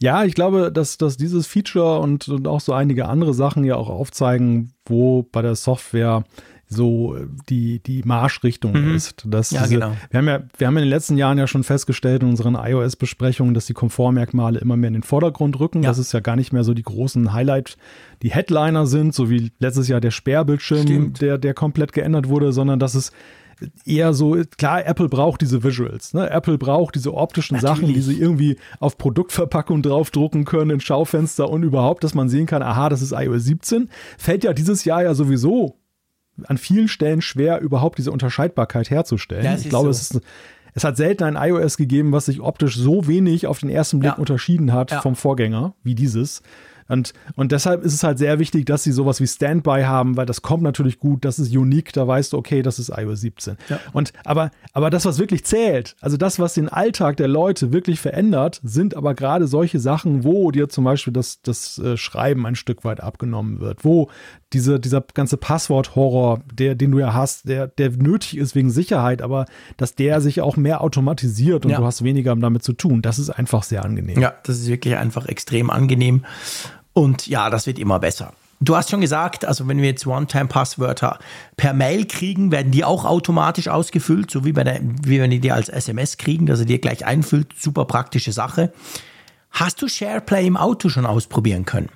Ja, 0.00 0.24
ich 0.24 0.34
glaube, 0.34 0.70
dass, 0.70 0.98
dass 0.98 1.16
dieses 1.16 1.46
Feature 1.46 1.98
und, 2.00 2.28
und 2.28 2.46
auch 2.46 2.60
so 2.60 2.72
einige 2.72 3.08
andere 3.08 3.34
Sachen 3.34 3.64
ja 3.64 3.76
auch 3.76 3.88
aufzeigen, 3.88 4.72
wo 4.84 5.24
bei 5.24 5.42
der 5.42 5.56
Software 5.56 6.24
so 6.70 7.16
die, 7.48 7.80
die 7.82 8.02
Marschrichtung 8.04 8.72
mhm. 8.72 8.94
ist. 8.94 9.24
Dass 9.26 9.50
ja, 9.50 9.62
diese, 9.62 9.74
genau. 9.74 9.96
Wir 10.10 10.18
haben 10.18 10.28
ja, 10.28 10.42
wir 10.58 10.66
haben 10.66 10.76
in 10.76 10.82
den 10.82 10.90
letzten 10.90 11.16
Jahren 11.16 11.38
ja 11.38 11.46
schon 11.46 11.64
festgestellt 11.64 12.22
in 12.22 12.28
unseren 12.28 12.54
iOS-Besprechungen, 12.54 13.54
dass 13.54 13.66
die 13.66 13.72
Komfortmerkmale 13.72 14.58
immer 14.58 14.76
mehr 14.76 14.88
in 14.88 14.94
den 14.94 15.02
Vordergrund 15.02 15.58
rücken. 15.58 15.82
Ja. 15.82 15.90
Dass 15.90 15.98
es 15.98 16.12
ja 16.12 16.20
gar 16.20 16.36
nicht 16.36 16.52
mehr 16.52 16.64
so 16.64 16.74
die 16.74 16.82
großen 16.82 17.32
Highlight, 17.32 17.78
die 18.22 18.30
Headliner 18.30 18.86
sind, 18.86 19.14
so 19.14 19.30
wie 19.30 19.50
letztes 19.58 19.88
Jahr 19.88 20.00
der 20.00 20.10
Sperrbildschirm, 20.10 21.14
der, 21.14 21.38
der 21.38 21.54
komplett 21.54 21.92
geändert 21.92 22.28
wurde, 22.28 22.52
sondern 22.52 22.78
dass 22.78 22.94
es 22.94 23.12
eher 23.84 24.12
so, 24.14 24.36
klar, 24.56 24.86
Apple 24.86 25.08
braucht 25.08 25.40
diese 25.40 25.62
Visuals. 25.62 26.14
Ne? 26.14 26.30
Apple 26.30 26.58
braucht 26.58 26.94
diese 26.94 27.14
optischen 27.14 27.56
Natürlich. 27.56 27.76
Sachen, 27.76 27.94
die 27.94 28.00
sie 28.00 28.20
irgendwie 28.20 28.56
auf 28.80 28.98
Produktverpackung 28.98 29.82
draufdrucken 29.82 30.44
können, 30.44 30.70
in 30.70 30.80
Schaufenster 30.80 31.48
und 31.48 31.62
überhaupt, 31.62 32.04
dass 32.04 32.14
man 32.14 32.28
sehen 32.28 32.46
kann, 32.46 32.62
aha, 32.62 32.88
das 32.88 33.02
ist 33.02 33.12
iOS 33.12 33.44
17. 33.44 33.90
Fällt 34.16 34.44
ja 34.44 34.52
dieses 34.52 34.84
Jahr 34.84 35.02
ja 35.02 35.14
sowieso 35.14 35.76
an 36.44 36.58
vielen 36.58 36.88
Stellen 36.88 37.20
schwer, 37.20 37.60
überhaupt 37.60 37.98
diese 37.98 38.12
Unterscheidbarkeit 38.12 38.90
herzustellen. 38.90 39.44
Ja, 39.44 39.56
ich 39.56 39.68
glaube, 39.68 39.86
so. 39.86 39.90
es 39.90 40.10
ist 40.10 40.20
es 40.74 40.84
hat 40.84 40.96
selten 40.96 41.24
ein 41.24 41.36
iOS 41.36 41.76
gegeben, 41.76 42.12
was 42.12 42.26
sich 42.26 42.40
optisch 42.40 42.76
so 42.76 43.08
wenig 43.08 43.48
auf 43.48 43.58
den 43.58 43.68
ersten 43.68 43.98
Blick 43.98 44.12
ja. 44.12 44.18
unterschieden 44.18 44.72
hat 44.72 44.92
ja. 44.92 45.00
vom 45.00 45.16
Vorgänger 45.16 45.74
wie 45.82 45.96
dieses. 45.96 46.42
Und, 46.88 47.12
und 47.36 47.52
deshalb 47.52 47.84
ist 47.84 47.94
es 47.94 48.02
halt 48.02 48.18
sehr 48.18 48.38
wichtig, 48.38 48.66
dass 48.66 48.82
sie 48.82 48.92
sowas 48.92 49.20
wie 49.20 49.26
Standby 49.26 49.82
haben, 49.84 50.16
weil 50.16 50.26
das 50.26 50.42
kommt 50.42 50.62
natürlich 50.62 50.98
gut, 50.98 51.24
das 51.24 51.38
ist 51.38 51.54
unique, 51.54 51.92
da 51.92 52.06
weißt 52.06 52.32
du, 52.32 52.38
okay, 52.38 52.62
das 52.62 52.78
ist 52.78 52.90
iOS 52.94 53.20
17. 53.20 53.56
Ja. 53.68 53.78
Und, 53.92 54.12
aber, 54.24 54.50
aber 54.72 54.90
das, 54.90 55.04
was 55.04 55.18
wirklich 55.18 55.44
zählt, 55.44 55.96
also 56.00 56.16
das, 56.16 56.38
was 56.38 56.54
den 56.54 56.68
Alltag 56.68 57.16
der 57.18 57.28
Leute 57.28 57.72
wirklich 57.72 58.00
verändert, 58.00 58.60
sind 58.62 58.96
aber 58.96 59.14
gerade 59.14 59.46
solche 59.46 59.80
Sachen, 59.80 60.24
wo 60.24 60.50
dir 60.50 60.68
zum 60.68 60.84
Beispiel 60.84 61.12
das, 61.12 61.42
das 61.42 61.78
äh, 61.78 61.96
Schreiben 61.96 62.46
ein 62.46 62.54
Stück 62.54 62.84
weit 62.84 63.00
abgenommen 63.00 63.60
wird, 63.60 63.84
wo 63.84 64.08
diese, 64.52 64.80
dieser 64.80 65.02
ganze 65.14 65.36
Passwort-Horror, 65.36 66.40
der, 66.52 66.74
den 66.74 66.90
du 66.90 66.98
ja 66.98 67.12
hast, 67.12 67.48
der, 67.48 67.66
der 67.68 67.90
nötig 67.90 68.38
ist 68.38 68.54
wegen 68.54 68.70
Sicherheit, 68.70 69.20
aber 69.20 69.46
dass 69.76 69.94
der 69.94 70.20
sich 70.20 70.40
auch 70.40 70.56
mehr 70.56 70.80
automatisiert 70.80 71.66
und 71.66 71.72
ja. 71.72 71.78
du 71.78 71.84
hast 71.84 72.02
weniger 72.02 72.34
damit 72.34 72.62
zu 72.62 72.72
tun. 72.72 73.02
Das 73.02 73.18
ist 73.18 73.30
einfach 73.30 73.62
sehr 73.62 73.84
angenehm. 73.84 74.20
Ja, 74.20 74.34
das 74.44 74.58
ist 74.58 74.68
wirklich 74.68 74.96
einfach 74.96 75.26
extrem 75.26 75.70
angenehm. 75.70 76.24
Und 76.92 77.26
ja, 77.26 77.50
das 77.50 77.66
wird 77.66 77.78
immer 77.78 77.98
besser. 77.98 78.32
Du 78.60 78.74
hast 78.74 78.90
schon 78.90 79.00
gesagt, 79.00 79.44
also 79.44 79.68
wenn 79.68 79.78
wir 79.78 79.88
jetzt 79.88 80.06
One-Time-Passwörter 80.06 81.18
per 81.56 81.72
Mail 81.72 82.06
kriegen, 82.06 82.50
werden 82.50 82.72
die 82.72 82.84
auch 82.84 83.04
automatisch 83.04 83.68
ausgefüllt, 83.68 84.30
so 84.30 84.44
wie, 84.44 84.52
bei 84.52 84.64
der, 84.64 84.80
wie 84.82 85.20
wenn 85.20 85.30
die 85.30 85.38
dir 85.38 85.54
als 85.54 85.68
SMS 85.68 86.16
kriegen, 86.16 86.46
dass 86.46 86.58
er 86.58 86.66
dir 86.66 86.80
gleich 86.80 87.06
einfüllt. 87.06 87.52
Super 87.56 87.84
praktische 87.84 88.32
Sache. 88.32 88.72
Hast 89.50 89.80
du 89.80 89.88
SharePlay 89.88 90.46
im 90.46 90.56
Auto 90.56 90.88
schon 90.88 91.06
ausprobieren 91.06 91.64
können? 91.64 91.88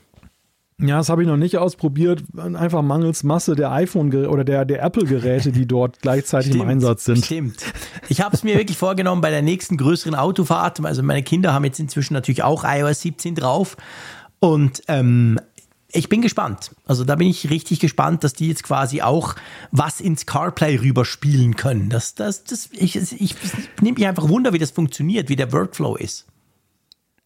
Ja, 0.81 0.99
das 0.99 1.09
habe 1.09 1.23
ich 1.23 1.29
noch 1.29 1.37
nicht 1.37 1.59
ausprobiert. 1.59 2.25
Einfach 2.37 2.83
mangels 2.83 3.23
Masse 3.23 3.55
der 3.55 3.71
iPhone 3.71 4.13
oder 4.27 4.43
der, 4.43 4.65
der 4.65 4.83
Apple-Geräte, 4.83 5.53
die 5.53 5.67
dort 5.67 6.01
gleichzeitig 6.01 6.49
stimmt, 6.49 6.65
im 6.65 6.71
Einsatz 6.71 7.05
sind. 7.05 7.25
Stimmt. 7.25 7.63
Ich 8.09 8.21
habe 8.21 8.35
es 8.35 8.43
mir 8.43 8.57
wirklich 8.57 8.79
vorgenommen 8.79 9.21
bei 9.21 9.31
der 9.31 9.43
nächsten 9.43 9.77
größeren 9.77 10.15
Autofahrt. 10.17 10.85
Also 10.85 11.03
meine 11.03 11.23
Kinder 11.23 11.53
haben 11.55 11.65
jetzt 11.65 11.79
inzwischen 11.79 12.15
natürlich 12.15 12.43
auch 12.43 12.65
iOS 12.67 13.03
17 13.03 13.37
drauf. 13.37 13.77
Und 14.43 14.83
ähm, 14.89 15.39
ich 15.93 16.09
bin 16.09 16.21
gespannt. 16.21 16.73
Also 16.85 17.05
da 17.05 17.15
bin 17.15 17.29
ich 17.29 17.49
richtig 17.49 17.79
gespannt, 17.79 18.25
dass 18.25 18.33
die 18.33 18.49
jetzt 18.49 18.65
quasi 18.65 19.01
auch 19.01 19.37
was 19.71 20.01
ins 20.01 20.27
CarPlay 20.27 20.81
rüberspielen 20.81 21.55
können. 21.55 21.91
Das, 21.91 22.17
das, 22.17 22.43
das, 22.43 22.69
ich, 22.73 22.97
ich, 22.97 23.21
ich 23.21 23.37
nehme 23.81 23.99
mich 23.99 24.07
einfach 24.09 24.29
Wunder, 24.29 24.53
wie 24.53 24.59
das 24.59 24.73
funktioniert, 24.73 25.29
wie 25.29 25.37
der 25.37 25.53
Workflow 25.53 25.95
ist. 25.95 26.27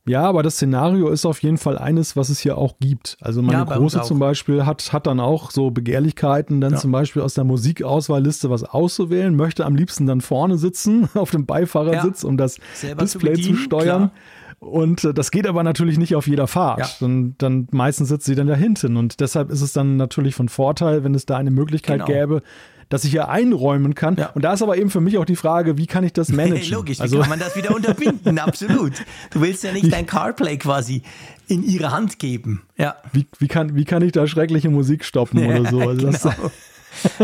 Ja, 0.05 0.25
aber 0.25 0.43
das 0.43 0.57
Szenario 0.57 1.09
ist 1.09 1.25
auf 1.25 1.43
jeden 1.43 1.57
Fall 1.57 1.79
eines, 1.79 2.17
was 2.17 2.29
es 2.29 2.39
hier 2.39 2.59
auch 2.59 2.75
gibt. 2.79 3.17
Also 3.23 3.41
meine 3.41 3.67
ja, 3.67 3.77
Große 3.77 4.03
zum 4.03 4.19
Beispiel 4.19 4.67
hat, 4.67 4.93
hat 4.93 5.07
dann 5.07 5.19
auch 5.19 5.51
so 5.51 5.71
Begehrlichkeiten, 5.71 6.61
dann 6.61 6.75
ja. 6.75 6.79
zum 6.79 6.93
Beispiel 6.93 7.23
aus 7.23 7.33
der 7.33 7.45
Musikauswahlliste 7.45 8.51
was 8.51 8.63
auszuwählen, 8.63 9.35
möchte 9.35 9.65
am 9.65 9.75
liebsten 9.75 10.07
dann 10.07 10.21
vorne 10.21 10.59
sitzen, 10.59 11.09
auf 11.15 11.31
dem 11.31 11.47
Beifahrersitz, 11.47 12.25
ja. 12.25 12.29
um 12.29 12.37
das 12.37 12.59
Selber 12.75 13.03
Display 13.03 13.33
zu, 13.33 13.37
bedienen, 13.37 13.57
zu 13.57 13.63
steuern. 13.63 14.11
Klar. 14.11 14.13
Und 14.59 15.05
äh, 15.05 15.13
das 15.15 15.31
geht 15.31 15.47
aber 15.47 15.63
natürlich 15.63 15.99
nicht 15.99 16.15
auf 16.15 16.27
jeder 16.27 16.47
Fahrt. 16.47 16.81
Ja. 16.81 16.89
Dann, 17.01 17.35
dann 17.39 17.69
meistens 17.71 18.09
sitzt 18.09 18.27
sie 18.27 18.35
dann 18.35 18.47
da 18.47 18.55
hinten. 18.55 18.97
Und 18.97 19.21
deshalb 19.21 19.51
ist 19.51 19.61
es 19.61 19.73
dann 19.73 19.97
natürlich 19.97 20.35
von 20.35 20.49
Vorteil, 20.49 21.05
wenn 21.05 21.15
es 21.15 21.27
da 21.27 21.37
eine 21.37 21.51
Möglichkeit 21.51 22.07
genau. 22.07 22.07
gäbe, 22.07 22.43
dass 22.89 23.05
ich 23.05 23.11
hier 23.11 23.29
einräumen 23.29 23.95
kann. 23.95 24.17
Ja. 24.17 24.31
Und 24.31 24.43
da 24.43 24.53
ist 24.53 24.63
aber 24.63 24.77
eben 24.77 24.91
für 24.91 25.01
mich 25.01 25.19
auch 25.19 25.25
die 25.25 25.37
Frage, 25.37 25.77
wie 25.77 25.87
kann 25.87 26.05
ich 26.05 26.13
das 26.13 26.29
managen? 26.33 26.71
Logisch, 26.71 27.01
also, 27.01 27.17
wie 27.17 27.21
kann 27.21 27.31
man 27.31 27.39
das 27.39 27.57
wieder 27.57 27.75
unterbinden? 27.75 28.39
Absolut. 28.39 28.93
Du 29.31 29.41
willst 29.41 29.65
ja 29.65 29.73
nicht 29.73 29.93
dein 29.93 30.07
CarPlay 30.07 30.57
quasi 30.57 31.03
in 31.49 31.63
ihre 31.63 31.93
Hand 31.93 32.19
geben. 32.19 32.63
Ja. 32.77 32.97
Wie, 33.13 33.27
wie, 33.39 33.49
kann, 33.49 33.75
wie 33.77 33.85
kann 33.85 34.03
ich 34.03 34.13
da 34.13 34.27
schreckliche 34.27 34.71
Musik 34.71 35.05
stoppen 35.05 35.45
oder 35.47 35.71
so? 35.71 35.81
Also 35.87 36.07
genau. 36.07 36.13
das, 36.13 36.29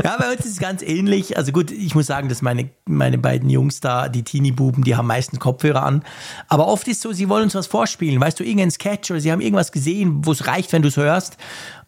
ja, 0.02 0.16
bei 0.18 0.32
uns 0.32 0.40
ist 0.44 0.52
es 0.52 0.58
ganz 0.58 0.82
ähnlich. 0.82 1.36
Also 1.36 1.52
gut, 1.52 1.70
ich 1.70 1.94
muss 1.94 2.06
sagen, 2.06 2.28
dass 2.28 2.42
meine, 2.42 2.70
meine 2.86 3.18
beiden 3.18 3.50
Jungs 3.50 3.80
da, 3.80 4.08
die 4.08 4.22
Teenie-Buben, 4.22 4.84
die 4.84 4.96
haben 4.96 5.06
meistens 5.06 5.40
Kopfhörer 5.40 5.82
an. 5.82 6.02
Aber 6.48 6.68
oft 6.68 6.86
ist 6.88 6.96
es 6.96 7.02
so, 7.02 7.12
sie 7.12 7.28
wollen 7.28 7.44
uns 7.44 7.54
was 7.54 7.66
vorspielen. 7.66 8.20
Weißt 8.20 8.38
du, 8.38 8.44
irgendein 8.44 8.70
Sketch 8.70 9.10
oder 9.10 9.20
sie 9.20 9.32
haben 9.32 9.40
irgendwas 9.40 9.72
gesehen, 9.72 10.24
wo 10.24 10.32
es 10.32 10.46
reicht, 10.46 10.72
wenn 10.72 10.82
du 10.82 10.88
es 10.88 10.96
hörst. 10.96 11.36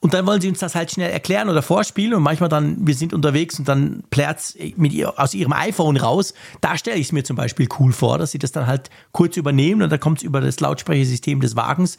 Und 0.01 0.13
dann 0.13 0.27
wollen 0.27 0.41
sie 0.41 0.49
uns 0.49 0.59
das 0.59 0.75
halt 0.75 0.91
schnell 0.91 1.11
erklären 1.11 1.49
oder 1.49 1.63
vorspielen. 1.63 2.15
Und 2.15 2.23
manchmal 2.23 2.51
dann, 2.51 2.87
wir 2.87 2.95
sind 2.95 3.15
unterwegs 3.15 3.59
und 3.59 3.67
dann 3.67 4.05
plärt 4.11 4.39
es 4.39 4.55
ihr, 4.55 5.19
aus 5.19 5.33
ihrem 5.33 5.53
iPhone 5.53 5.97
raus. 5.97 6.35
Da 6.61 6.77
stelle 6.77 6.99
ich 6.99 7.07
es 7.07 7.13
mir 7.13 7.25
zum 7.25 7.37
Beispiel 7.37 7.69
cool 7.79 7.93
vor, 7.93 8.19
dass 8.19 8.31
sie 8.31 8.39
das 8.39 8.53
dann 8.53 8.67
halt 8.67 8.91
kurz 9.13 9.37
übernehmen 9.37 9.83
und 9.83 9.91
dann 9.91 10.01
kommt 10.01 10.19
es 10.19 10.25
über 10.25 10.41
das 10.41 10.61
Lautsprechersystem 10.61 11.41
des 11.41 11.57
Wagens. 11.57 11.97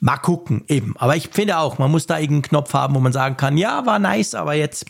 Mal 0.00 0.18
gucken, 0.18 0.64
eben. 0.68 0.94
Aber 0.98 1.16
ich 1.16 1.30
finde 1.32 1.58
auch, 1.58 1.78
man 1.78 1.90
muss 1.90 2.06
da 2.06 2.18
irgendeinen 2.18 2.42
Knopf 2.42 2.74
haben, 2.74 2.94
wo 2.94 3.00
man 3.00 3.12
sagen 3.12 3.36
kann, 3.36 3.56
ja, 3.56 3.86
war 3.86 3.98
nice, 3.98 4.34
aber 4.34 4.54
jetzt 4.54 4.86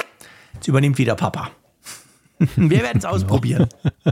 Jetzt 0.57 0.69
übernimmt 0.69 0.97
wieder 0.97 1.15
Papa. 1.15 1.51
Wir 2.57 2.83
werden 2.83 2.99
es 2.99 3.05
ausprobieren. 3.05 3.69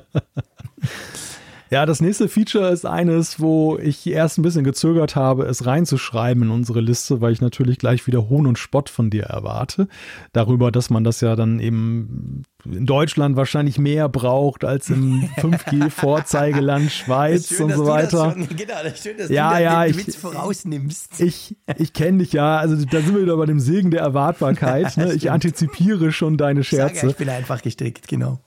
Ja, 1.75 1.87
das 1.87 2.01
nächste 2.01 2.29
Feature 2.29 2.69
ist 2.69 2.87
eines, 2.87 3.41
wo 3.41 3.79
ich 3.79 4.07
erst 4.07 4.39
ein 4.39 4.43
bisschen 4.43 4.63
gezögert 4.63 5.17
habe, 5.17 5.47
es 5.47 5.67
reinzuschreiben 5.67 6.45
in 6.45 6.51
unsere 6.51 6.81
Liste, 6.81 7.21
weil 7.21 7.33
ich 7.33 7.41
natürlich 7.41 7.79
gleich 7.79 8.07
wieder 8.07 8.29
Hohn 8.29 8.47
und 8.47 8.61
Spott 8.61 8.89
von 8.89 9.11
dir 9.11 9.25
erwarte. 9.25 9.89
Darüber, 10.33 10.71
dass 10.71 10.89
man 10.89 11.03
das 11.03 11.21
ja 11.21 11.35
dann 11.35 11.59
eben 11.59 12.45
in 12.65 12.87
Deutschland 12.87 13.35
wahrscheinlich 13.35 13.77
mehr 13.77 14.09
braucht 14.09 14.65
als 14.65 14.89
im 14.89 15.23
5G-Vorzeigeland 15.39 16.93
Schweiz 16.93 17.49
schön, 17.49 17.65
und 17.65 17.73
so 17.73 17.87
weiter. 17.87 18.31
Schon, 18.31 18.47
genau, 18.57 18.75
schön, 18.95 19.17
dass 19.19 19.29
ja, 19.31 19.57
du 19.57 19.63
ja, 19.65 19.83
den 19.83 19.99
ich, 19.99 20.07
Witz 20.07 20.15
vorausnimmst. 20.15 21.21
Ich, 21.23 21.57
ich 21.77 21.93
kenne 21.93 22.19
dich 22.19 22.33
ja, 22.33 22.57
also 22.57 22.77
da 22.77 23.01
sind 23.01 23.17
wir 23.17 23.23
wieder 23.23 23.37
bei 23.37 23.47
dem 23.47 23.59
Segen 23.59 23.91
der 23.91 24.03
Erwartbarkeit. 24.03 24.97
ne? 24.97 25.13
Ich 25.13 25.33
antizipiere 25.33 26.13
schon 26.13 26.37
deine 26.37 26.63
Scherze. 26.63 26.95
Ich, 26.95 27.01
sage, 27.01 27.11
ich 27.11 27.17
bin 27.17 27.29
einfach 27.31 27.63
gestrickt, 27.63 28.07
genau. 28.07 28.44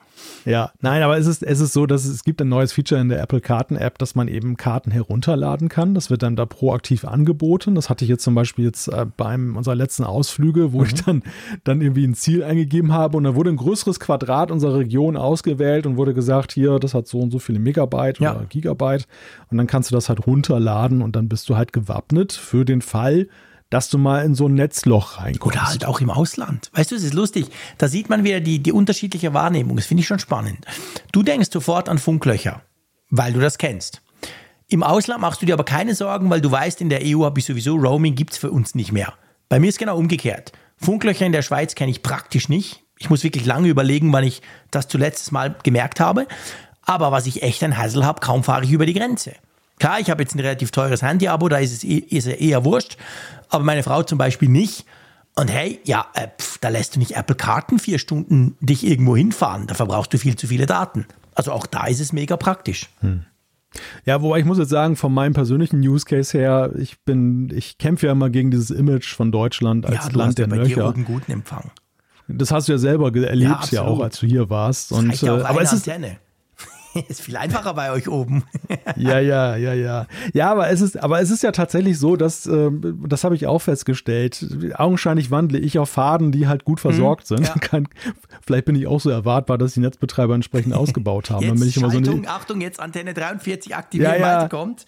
Ja, 0.47 0.71
nein, 0.79 1.03
aber 1.03 1.17
es 1.17 1.27
ist, 1.27 1.43
es 1.43 1.59
ist 1.59 1.73
so, 1.73 1.85
dass 1.85 2.05
es, 2.05 2.13
es 2.13 2.23
gibt 2.23 2.41
ein 2.41 2.47
neues 2.47 2.71
Feature 2.71 3.01
in 3.01 3.09
der 3.09 3.21
Apple 3.21 3.41
Karten 3.41 3.75
App, 3.75 3.97
dass 3.97 4.15
man 4.15 4.29
eben 4.29 4.55
Karten 4.55 4.91
herunterladen 4.91 5.67
kann. 5.67 5.93
Das 5.93 6.09
wird 6.09 6.23
dann 6.23 6.37
da 6.37 6.45
proaktiv 6.45 7.03
angeboten. 7.03 7.75
Das 7.75 7.89
hatte 7.89 8.05
ich 8.05 8.09
jetzt 8.09 8.23
zum 8.23 8.33
Beispiel 8.33 8.63
jetzt 8.63 8.87
äh, 8.87 9.05
beim 9.17 9.57
unserer 9.57 9.75
letzten 9.75 10.05
Ausflüge, 10.05 10.71
wo 10.71 10.79
mhm. 10.79 10.85
ich 10.85 10.93
dann, 11.03 11.23
dann 11.65 11.81
irgendwie 11.81 12.05
ein 12.07 12.13
Ziel 12.13 12.43
eingegeben 12.43 12.93
habe 12.93 13.17
und 13.17 13.25
da 13.25 13.35
wurde 13.35 13.49
ein 13.49 13.57
größeres 13.57 13.99
Quadrat 13.99 14.49
unserer 14.49 14.75
Region 14.75 15.17
ausgewählt 15.17 15.85
und 15.85 15.97
wurde 15.97 16.13
gesagt, 16.13 16.53
hier, 16.53 16.79
das 16.79 16.93
hat 16.93 17.07
so 17.07 17.19
und 17.19 17.31
so 17.31 17.39
viele 17.39 17.59
Megabyte 17.59 18.19
ja. 18.19 18.33
oder 18.33 18.45
Gigabyte. 18.45 19.05
Und 19.51 19.57
dann 19.57 19.67
kannst 19.67 19.91
du 19.91 19.95
das 19.95 20.07
halt 20.07 20.25
runterladen 20.25 21.01
und 21.01 21.17
dann 21.17 21.27
bist 21.27 21.49
du 21.49 21.57
halt 21.57 21.73
gewappnet 21.73 22.31
für 22.31 22.63
den 22.63 22.81
Fall, 22.81 23.27
dass 23.69 23.89
du 23.89 23.97
mal 23.97 24.23
in 24.23 24.35
so 24.35 24.47
ein 24.47 24.53
Netzloch 24.53 25.19
reinkommst. 25.19 25.57
Oder 25.57 25.67
halt 25.67 25.85
auch 25.85 25.99
im 25.99 26.09
Ausland. 26.09 26.69
Weißt 26.73 26.91
du, 26.91 26.95
es 26.95 27.03
ist 27.03 27.13
lustig. 27.13 27.47
Da 27.77 27.87
sieht 27.87 28.09
man 28.09 28.23
wieder 28.23 28.39
die, 28.39 28.59
die 28.59 28.71
unterschiedliche 28.71 29.33
Wahrnehmung. 29.33 29.75
Das 29.75 29.85
finde 29.85 30.01
ich 30.01 30.07
schon 30.07 30.19
spannend. 30.19 30.65
Du 31.11 31.23
denkst 31.23 31.49
sofort 31.51 31.89
an 31.89 31.97
Funklöcher, 31.97 32.61
weil 33.09 33.33
du 33.33 33.39
das 33.39 33.57
kennst. 33.57 34.01
Im 34.69 34.83
Ausland 34.83 35.21
machst 35.21 35.41
du 35.41 35.45
dir 35.45 35.53
aber 35.53 35.63
keine 35.63 35.95
Sorgen, 35.95 36.29
weil 36.29 36.41
du 36.41 36.51
weißt, 36.51 36.81
in 36.81 36.89
der 36.89 37.01
EU 37.03 37.23
habe 37.23 37.39
ich 37.39 37.45
sowieso 37.45 37.75
Roaming, 37.75 38.15
gibt 38.15 38.33
es 38.33 38.37
für 38.37 38.51
uns 38.51 38.75
nicht 38.75 38.91
mehr. 38.91 39.13
Bei 39.49 39.59
mir 39.59 39.69
ist 39.69 39.79
genau 39.79 39.97
umgekehrt. 39.97 40.51
Funklöcher 40.75 41.25
in 41.25 41.31
der 41.31 41.41
Schweiz 41.41 41.73
kenne 41.73 41.91
ich 41.91 42.03
praktisch 42.03 42.49
nicht. 42.49 42.83
Ich 42.99 43.09
muss 43.09 43.23
wirklich 43.23 43.45
lange 43.45 43.69
überlegen, 43.69 44.11
wann 44.11 44.23
ich 44.23 44.41
das 44.71 44.87
zuletzt 44.87 45.31
mal 45.31 45.55
gemerkt 45.63 45.99
habe. 45.99 46.27
Aber 46.81 47.11
was 47.11 47.27
ich 47.27 47.43
echt 47.43 47.63
ein 47.63 47.77
Hassel 47.77 48.05
habe, 48.05 48.19
kaum 48.19 48.43
fahre 48.43 48.63
ich 48.63 48.71
über 48.71 48.85
die 48.85 48.93
Grenze. 48.93 49.33
Klar, 49.79 49.99
ich 49.99 50.09
habe 50.09 50.23
jetzt 50.23 50.35
ein 50.35 50.39
relativ 50.39 50.71
teures 50.71 51.01
Handy-Abo, 51.01 51.49
da 51.49 51.57
ist 51.57 51.71
es 51.71 51.83
eh, 51.83 51.97
ist 51.97 52.27
eher 52.27 52.65
wurscht 52.65 52.97
aber 53.49 53.63
meine 53.63 53.83
Frau 53.83 54.03
zum 54.03 54.17
Beispiel 54.17 54.49
nicht. 54.49 54.85
Und 55.35 55.49
hey, 55.51 55.79
ja, 55.83 56.07
äh, 56.15 56.27
pf, 56.39 56.57
da 56.59 56.69
lässt 56.69 56.95
du 56.95 56.99
nicht 56.99 57.15
Apple 57.15 57.35
Karten 57.35 57.79
vier 57.79 57.99
Stunden 57.99 58.55
dich 58.59 58.85
irgendwo 58.85 59.15
hinfahren. 59.15 59.67
Da 59.67 59.75
verbrauchst 59.75 60.13
du 60.13 60.17
viel 60.17 60.35
zu 60.35 60.47
viele 60.47 60.65
Daten. 60.65 61.05
Also 61.35 61.51
auch 61.51 61.67
da 61.67 61.85
ist 61.85 61.99
es 61.99 62.11
mega 62.11 62.37
praktisch. 62.37 62.89
Hm. 63.01 63.25
Ja, 64.05 64.21
wobei 64.23 64.39
ich 64.39 64.45
muss 64.45 64.57
jetzt 64.57 64.69
sagen, 64.69 64.95
von 64.95 65.13
meinem 65.13 65.33
persönlichen 65.33 65.79
Use 65.81 66.05
Case 66.05 66.35
her, 66.35 66.71
ich 66.77 66.99
bin, 67.01 67.53
ich 67.55 67.77
kämpfe 67.77 68.07
ja 68.07 68.13
immer 68.13 68.31
gegen 68.31 68.49
dieses 68.49 68.71
Image 68.71 69.13
von 69.13 69.31
Deutschland 69.31 69.85
als 69.85 70.07
ja, 70.07 70.11
Land 70.13 70.39
der 70.39 70.47
Nöcher. 70.47 70.77
Ja, 70.77 70.89
einen 70.89 71.05
guten 71.05 71.31
Empfang. 71.31 71.69
Das 72.27 72.51
hast 72.51 72.67
du 72.67 72.71
ja 72.71 72.77
selber 72.79 73.13
erlebt, 73.15 73.71
ja, 73.71 73.81
ja, 73.81 73.81
auch, 73.83 73.99
als 73.99 74.19
du 74.19 74.25
hier 74.25 74.49
warst. 74.49 74.91
Und, 74.91 75.21
äh, 75.21 75.29
aber 75.29 75.61
es 75.61 75.71
ist, 75.71 75.87
Antenne. 75.87 76.17
ist 77.07 77.21
viel 77.21 77.37
einfacher 77.37 77.73
bei 77.73 77.91
euch 77.91 78.07
oben. 78.09 78.43
ja, 78.95 79.19
ja, 79.19 79.55
ja, 79.55 79.73
ja. 79.73 80.07
Ja, 80.33 80.51
aber 80.51 80.69
es 80.69 80.81
ist, 80.81 81.01
aber 81.01 81.21
es 81.21 81.31
ist 81.31 81.43
ja 81.43 81.51
tatsächlich 81.51 81.99
so, 81.99 82.15
dass, 82.15 82.45
äh, 82.45 82.69
das 83.07 83.23
habe 83.23 83.35
ich 83.35 83.47
auch 83.47 83.59
festgestellt, 83.59 84.45
augenscheinlich 84.75 85.31
wandle 85.31 85.59
ich 85.59 85.79
auf 85.79 85.89
Faden, 85.89 86.31
die 86.31 86.47
halt 86.47 86.65
gut 86.65 86.79
versorgt 86.79 87.29
mhm, 87.29 87.37
sind. 87.37 87.47
Ja. 87.47 87.53
Kann, 87.61 87.87
vielleicht 88.45 88.65
bin 88.65 88.75
ich 88.75 88.87
auch 88.87 88.99
so 88.99 89.09
erwartbar, 89.09 89.57
dass 89.57 89.73
die 89.73 89.79
Netzbetreiber 89.79 90.35
entsprechend 90.35 90.73
ausgebaut 90.73 91.29
haben. 91.29 91.43
Jetzt 91.57 91.73
so 91.73 91.87
eine, 91.87 92.27
Achtung, 92.27 92.61
jetzt 92.61 92.79
Antenne 92.79 93.13
43 93.13 93.75
aktivieren, 93.75 94.19
ja, 94.19 94.41
ja. 94.41 94.47
kommt. 94.47 94.85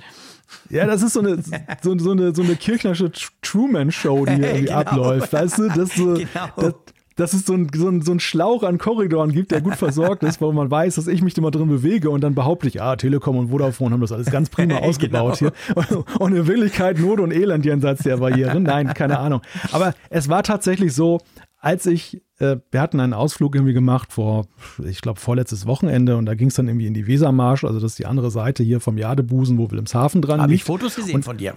Ja, 0.69 0.85
das 0.85 1.01
ist 1.01 1.13
so 1.13 1.19
eine, 1.19 1.41
so, 1.81 1.97
so 1.97 2.11
eine, 2.11 2.33
so 2.33 2.41
eine 2.41 2.55
kirchnerische 2.55 3.11
Truman-Show, 3.41 4.25
die 4.25 4.33
irgendwie 4.33 4.65
genau. 4.65 4.79
abläuft. 4.79 5.33
Weißt 5.33 5.57
du, 5.57 5.69
das, 5.69 5.93
so, 5.95 6.13
genau. 6.15 6.47
das, 6.57 6.73
dass 7.19 7.33
es 7.33 7.45
so 7.45 7.53
ein, 7.53 7.69
so, 7.73 7.89
ein, 7.89 8.01
so 8.01 8.11
ein 8.11 8.19
Schlauch 8.19 8.63
an 8.63 8.77
Korridoren 8.77 9.31
gibt, 9.31 9.51
der 9.51 9.61
gut 9.61 9.75
versorgt 9.75 10.23
ist, 10.23 10.39
wo 10.39 10.51
man 10.51 10.71
weiß, 10.71 10.95
dass 10.95 11.07
ich 11.07 11.21
mich 11.21 11.37
immer 11.37 11.51
drin 11.51 11.67
bewege 11.67 12.09
und 12.09 12.21
dann 12.21 12.33
behaupte 12.33 12.67
ich, 12.67 12.81
ah, 12.81 12.95
Telekom 12.95 13.37
und 13.37 13.49
Vodafone 13.49 13.93
haben 13.93 14.01
das 14.01 14.11
alles 14.11 14.31
ganz 14.31 14.49
prima 14.49 14.77
ausgebaut 14.81 15.39
genau. 15.39 15.51
hier. 15.75 15.75
Und, 15.75 16.19
und 16.19 16.35
in 16.35 16.47
Wirklichkeit 16.47 16.99
Not 16.99 17.19
und 17.19 17.31
Elend 17.31 17.65
jenseits 17.65 18.03
der 18.03 18.17
Barrieren. 18.17 18.63
Nein, 18.63 18.93
keine 18.93 19.19
Ahnung. 19.19 19.41
Aber 19.71 19.93
es 20.09 20.29
war 20.29 20.43
tatsächlich 20.43 20.93
so, 20.93 21.19
als 21.59 21.85
ich, 21.85 22.21
äh, 22.39 22.57
wir 22.71 22.81
hatten 22.81 22.99
einen 22.99 23.13
Ausflug 23.13 23.55
irgendwie 23.55 23.73
gemacht 23.73 24.13
vor, 24.13 24.45
ich 24.85 25.01
glaube, 25.01 25.19
vorletztes 25.19 25.65
Wochenende 25.65 26.15
und 26.15 26.25
da 26.25 26.35
ging 26.35 26.47
es 26.47 26.55
dann 26.55 26.67
irgendwie 26.67 26.87
in 26.87 26.93
die 26.93 27.05
Wesermarsch, 27.05 27.65
also 27.65 27.79
das 27.79 27.91
ist 27.91 27.99
die 27.99 28.05
andere 28.05 28.31
Seite 28.31 28.63
hier 28.63 28.79
vom 28.79 28.97
Jadebusen, 28.97 29.57
wo 29.57 29.69
Wilhelmshaven 29.69 30.21
dran 30.21 30.41
Habe 30.41 30.53
ich 30.53 30.63
Fotos 30.63 30.95
gesehen 30.95 31.15
und, 31.15 31.25
von 31.25 31.37
dir. 31.37 31.55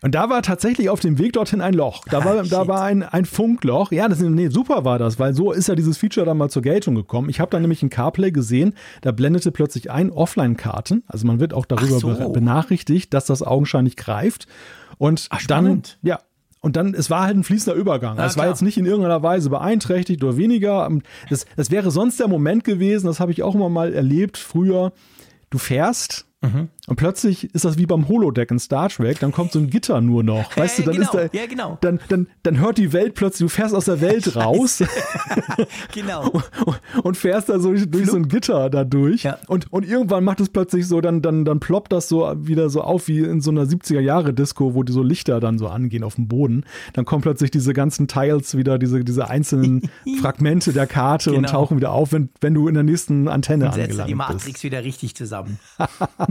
Und 0.00 0.14
da 0.14 0.30
war 0.30 0.42
tatsächlich 0.42 0.90
auf 0.90 1.00
dem 1.00 1.18
Weg 1.18 1.32
dorthin 1.32 1.60
ein 1.60 1.74
Loch. 1.74 2.04
Da 2.08 2.24
war, 2.24 2.38
ah, 2.38 2.42
da 2.44 2.68
war 2.68 2.82
ein, 2.84 3.02
ein 3.02 3.24
Funkloch. 3.24 3.90
Ja, 3.90 4.08
das, 4.08 4.20
nee, 4.20 4.48
super 4.48 4.84
war 4.84 4.98
das, 4.98 5.18
weil 5.18 5.34
so 5.34 5.50
ist 5.50 5.68
ja 5.68 5.74
dieses 5.74 5.98
Feature 5.98 6.24
dann 6.24 6.38
mal 6.38 6.50
zur 6.50 6.62
Geltung 6.62 6.94
gekommen. 6.94 7.28
Ich 7.28 7.40
habe 7.40 7.50
da 7.50 7.58
nämlich 7.58 7.82
ein 7.82 7.90
CarPlay 7.90 8.30
gesehen, 8.30 8.74
da 9.00 9.10
blendete 9.10 9.50
plötzlich 9.50 9.90
ein 9.90 10.12
Offline-Karten. 10.12 11.02
Also 11.08 11.26
man 11.26 11.40
wird 11.40 11.52
auch 11.52 11.66
darüber 11.66 11.98
so. 11.98 12.28
benachrichtigt, 12.30 13.12
dass 13.12 13.26
das 13.26 13.42
augenscheinlich 13.42 13.96
greift. 13.96 14.46
Und 14.98 15.26
Ach, 15.30 15.44
dann, 15.46 15.82
ja, 16.02 16.20
und 16.60 16.76
dann, 16.76 16.94
es 16.94 17.10
war 17.10 17.22
halt 17.22 17.36
ein 17.36 17.44
fließender 17.44 17.76
Übergang. 17.76 18.18
Ja, 18.18 18.26
es 18.26 18.36
war 18.36 18.46
jetzt 18.46 18.62
nicht 18.62 18.78
in 18.78 18.86
irgendeiner 18.86 19.22
Weise 19.24 19.50
beeinträchtigt 19.50 20.22
oder 20.22 20.36
weniger. 20.36 20.88
Das, 21.28 21.44
das 21.56 21.72
wäre 21.72 21.90
sonst 21.90 22.20
der 22.20 22.28
Moment 22.28 22.62
gewesen, 22.62 23.06
das 23.06 23.18
habe 23.18 23.32
ich 23.32 23.42
auch 23.42 23.56
immer 23.56 23.68
mal 23.68 23.92
erlebt 23.92 24.38
früher. 24.38 24.92
Du 25.50 25.58
fährst 25.58 26.27
Mhm. 26.40 26.68
Und 26.86 26.96
plötzlich 26.96 27.52
ist 27.52 27.64
das 27.64 27.78
wie 27.78 27.86
beim 27.86 28.06
Holodeck 28.06 28.52
in 28.52 28.60
Star 28.60 28.88
Trek, 28.88 29.18
dann 29.18 29.32
kommt 29.32 29.50
so 29.50 29.58
ein 29.58 29.70
Gitter 29.70 30.00
nur 30.00 30.22
noch. 30.22 30.56
Weißt 30.56 30.78
du, 30.78 30.82
dann 30.84 30.94
genau, 30.94 31.04
ist 31.06 31.14
da, 31.14 31.38
ja, 31.38 31.46
genau. 31.46 31.78
dann, 31.80 31.98
dann, 32.08 32.28
dann 32.44 32.60
hört 32.60 32.78
die 32.78 32.92
Welt 32.92 33.14
plötzlich, 33.14 33.48
du 33.50 33.54
fährst 33.54 33.74
aus 33.74 33.86
der 33.86 34.00
Welt 34.00 34.36
raus. 34.36 34.84
genau. 35.92 36.28
Und, 36.64 36.80
und, 37.02 37.16
fährst 37.16 37.48
da 37.48 37.58
so 37.58 37.72
durch 37.72 37.88
Flug. 37.88 38.06
so 38.06 38.16
ein 38.16 38.28
Gitter 38.28 38.70
da 38.70 38.84
durch. 38.84 39.24
Ja. 39.24 39.38
Und, 39.48 39.72
und 39.72 39.86
irgendwann 39.86 40.24
macht 40.24 40.40
es 40.40 40.48
plötzlich 40.48 40.86
so, 40.86 41.00
dann, 41.00 41.22
dann, 41.22 41.44
dann 41.44 41.60
ploppt 41.60 41.92
das 41.92 42.08
so 42.08 42.32
wieder 42.38 42.70
so 42.70 42.82
auf 42.82 43.08
wie 43.08 43.20
in 43.20 43.40
so 43.40 43.50
einer 43.50 43.64
70er-Jahre-Disco, 43.64 44.74
wo 44.74 44.82
die 44.82 44.92
so 44.92 45.02
Lichter 45.02 45.40
dann 45.40 45.58
so 45.58 45.68
angehen 45.68 46.04
auf 46.04 46.16
dem 46.16 46.28
Boden. 46.28 46.64
Dann 46.92 47.04
kommen 47.04 47.22
plötzlich 47.22 47.50
diese 47.50 47.72
ganzen 47.72 48.06
Tiles 48.08 48.56
wieder, 48.56 48.78
diese, 48.78 49.02
diese 49.04 49.28
einzelnen 49.28 49.90
Fragmente 50.20 50.72
der 50.72 50.86
Karte 50.86 51.30
genau. 51.30 51.40
und 51.40 51.48
tauchen 51.48 51.76
wieder 51.76 51.92
auf, 51.92 52.12
wenn, 52.12 52.28
wenn 52.40 52.54
du 52.54 52.68
in 52.68 52.74
der 52.74 52.84
nächsten 52.84 53.28
Antenne 53.28 53.66
und 53.66 53.72
angelangt 53.72 53.96
bist. 53.96 54.08
die 54.08 54.14
Matrix 54.14 54.44
bist. 54.44 54.64
wieder 54.64 54.84
richtig 54.84 55.14
zusammen. 55.14 55.58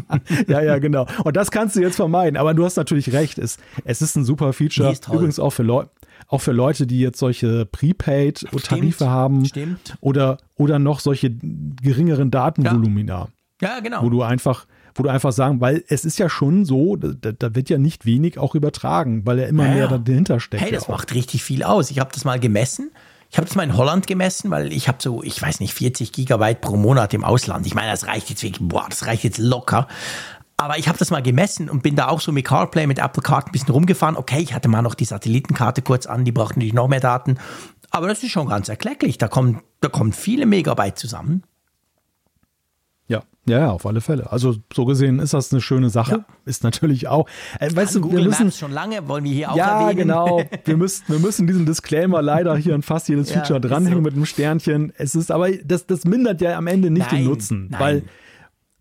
ja, 0.47 0.61
ja, 0.61 0.77
genau. 0.79 1.05
Und 1.23 1.35
das 1.35 1.51
kannst 1.51 1.75
du 1.75 1.81
jetzt 1.81 1.95
vermeiden. 1.95 2.37
Aber 2.37 2.53
du 2.53 2.63
hast 2.65 2.77
natürlich 2.77 3.13
recht. 3.13 3.37
Es, 3.37 3.57
es 3.83 4.01
ist 4.01 4.15
ein 4.15 4.25
super 4.25 4.53
Feature. 4.53 4.93
Übrigens 5.11 5.39
auch 5.39 5.51
für 5.51 5.63
Leute 5.63 5.89
auch 6.27 6.41
für 6.41 6.51
Leute, 6.51 6.87
die 6.87 6.99
jetzt 6.99 7.19
solche 7.19 7.65
Prepaid-Tarife 7.65 9.09
haben 9.09 9.45
stimmt. 9.45 9.97
Oder, 10.01 10.37
oder 10.55 10.79
noch 10.79 10.99
solche 10.99 11.31
geringeren 11.31 12.31
Datenvolumina. 12.31 13.29
Ja. 13.61 13.75
ja, 13.75 13.79
genau. 13.79 14.03
Wo 14.03 14.09
du 14.09 14.23
einfach, 14.23 14.65
wo 14.95 15.03
du 15.03 15.09
einfach 15.09 15.31
sagen, 15.31 15.61
weil 15.61 15.83
es 15.87 16.05
ist 16.05 16.19
ja 16.19 16.29
schon 16.29 16.65
so, 16.65 16.95
da, 16.95 17.31
da 17.31 17.55
wird 17.55 17.69
ja 17.69 17.77
nicht 17.77 18.05
wenig 18.05 18.39
auch 18.39 18.55
übertragen, 18.55 19.25
weil 19.25 19.39
er 19.39 19.47
immer 19.47 19.67
ja, 19.67 19.73
mehr 19.73 19.99
dahinter 19.99 20.39
steckt. 20.39 20.63
Hey, 20.63 20.71
das 20.71 20.87
macht 20.87 21.13
richtig 21.13 21.43
viel 21.43 21.63
aus. 21.63 21.91
Ich 21.91 21.99
habe 21.99 22.09
das 22.13 22.25
mal 22.25 22.39
gemessen. 22.39 22.91
Ich 23.29 23.37
habe 23.37 23.47
das 23.47 23.55
mal 23.55 23.63
in 23.63 23.75
Holland 23.75 24.07
gemessen, 24.07 24.51
weil 24.51 24.71
ich 24.71 24.87
habe 24.87 24.99
so, 25.01 25.21
ich 25.21 25.41
weiß 25.41 25.59
nicht, 25.59 25.73
40 25.73 26.11
Gigabyte 26.11 26.61
pro 26.61 26.77
Monat 26.77 27.13
im 27.13 27.23
Ausland. 27.23 27.65
Ich 27.65 27.75
meine, 27.75 27.91
das 27.91 28.07
reicht 28.07 28.29
jetzt 28.29 28.41
wirklich, 28.41 28.67
boah, 28.67 28.85
das 28.89 29.05
reicht 29.05 29.23
jetzt 29.23 29.37
locker. 29.37 29.87
Aber 30.55 30.79
ich 30.79 30.87
habe 30.87 30.97
das 30.97 31.11
mal 31.11 31.21
gemessen 31.21 31.69
und 31.69 31.83
bin 31.83 31.95
da 31.95 32.07
auch 32.07 32.19
so 32.19 32.31
mit 32.31 32.45
CarPlay, 32.45 32.87
mit 32.87 32.99
Apple 32.99 33.21
Card 33.21 33.47
ein 33.47 33.51
bisschen 33.51 33.69
rumgefahren. 33.69 34.17
Okay, 34.17 34.39
ich 34.39 34.53
hatte 34.53 34.69
mal 34.69 34.81
noch 34.81 34.95
die 34.95 35.05
Satellitenkarte 35.05 35.83
kurz 35.83 36.07
an, 36.07 36.25
die 36.25 36.31
braucht 36.31 36.55
natürlich 36.55 36.73
noch 36.73 36.87
mehr 36.87 36.99
Daten. 36.99 37.37
Aber 37.91 38.07
das 38.07 38.23
ist 38.23 38.31
schon 38.31 38.47
ganz 38.47 38.67
erklecklich. 38.69 39.17
Da 39.17 39.27
kommen, 39.27 39.61
da 39.81 39.89
kommen 39.89 40.13
viele 40.13 40.45
Megabyte 40.45 40.97
zusammen. 40.97 41.43
Ja, 43.47 43.59
ja, 43.59 43.71
auf 43.71 43.85
alle 43.85 44.01
Fälle. 44.01 44.31
Also 44.31 44.55
so 44.73 44.85
gesehen 44.85 45.19
ist 45.19 45.33
das 45.33 45.51
eine 45.53 45.61
schöne 45.61 45.89
Sache. 45.89 46.11
Ja. 46.11 46.25
Ist 46.45 46.63
natürlich 46.63 47.07
auch. 47.07 47.27
Äh, 47.59 47.73
weißt 47.73 47.95
du, 47.95 48.01
Google 48.01 48.19
wir 48.19 48.25
müssen 48.25 48.45
Maps 48.47 48.59
schon 48.59 48.71
lange 48.71 49.07
wollen 49.07 49.23
wir 49.23 49.31
hier 49.31 49.51
auch 49.51 49.55
ja, 49.55 49.81
erwähnen. 49.81 49.99
genau. 49.99 50.43
Wir 50.65 50.75
müssen, 50.75 51.03
wir 51.07 51.19
müssen 51.19 51.47
diesen 51.47 51.65
Disclaimer 51.65 52.21
leider 52.21 52.57
hier 52.57 52.75
an 52.75 52.81
fast 52.81 53.07
jedes 53.07 53.29
ja, 53.29 53.39
Feature 53.39 53.61
dranhängen 53.61 53.99
so. 53.99 54.01
mit 54.01 54.13
einem 54.15 54.25
Sternchen. 54.25 54.91
Es 54.97 55.15
ist, 55.15 55.31
aber 55.31 55.49
das, 55.51 55.87
das 55.87 56.03
mindert 56.03 56.41
ja 56.41 56.57
am 56.57 56.67
Ende 56.67 56.89
nicht 56.89 57.11
nein, 57.11 57.21
den 57.21 57.29
Nutzen, 57.29 57.67
nein. 57.69 57.79
weil 57.79 58.03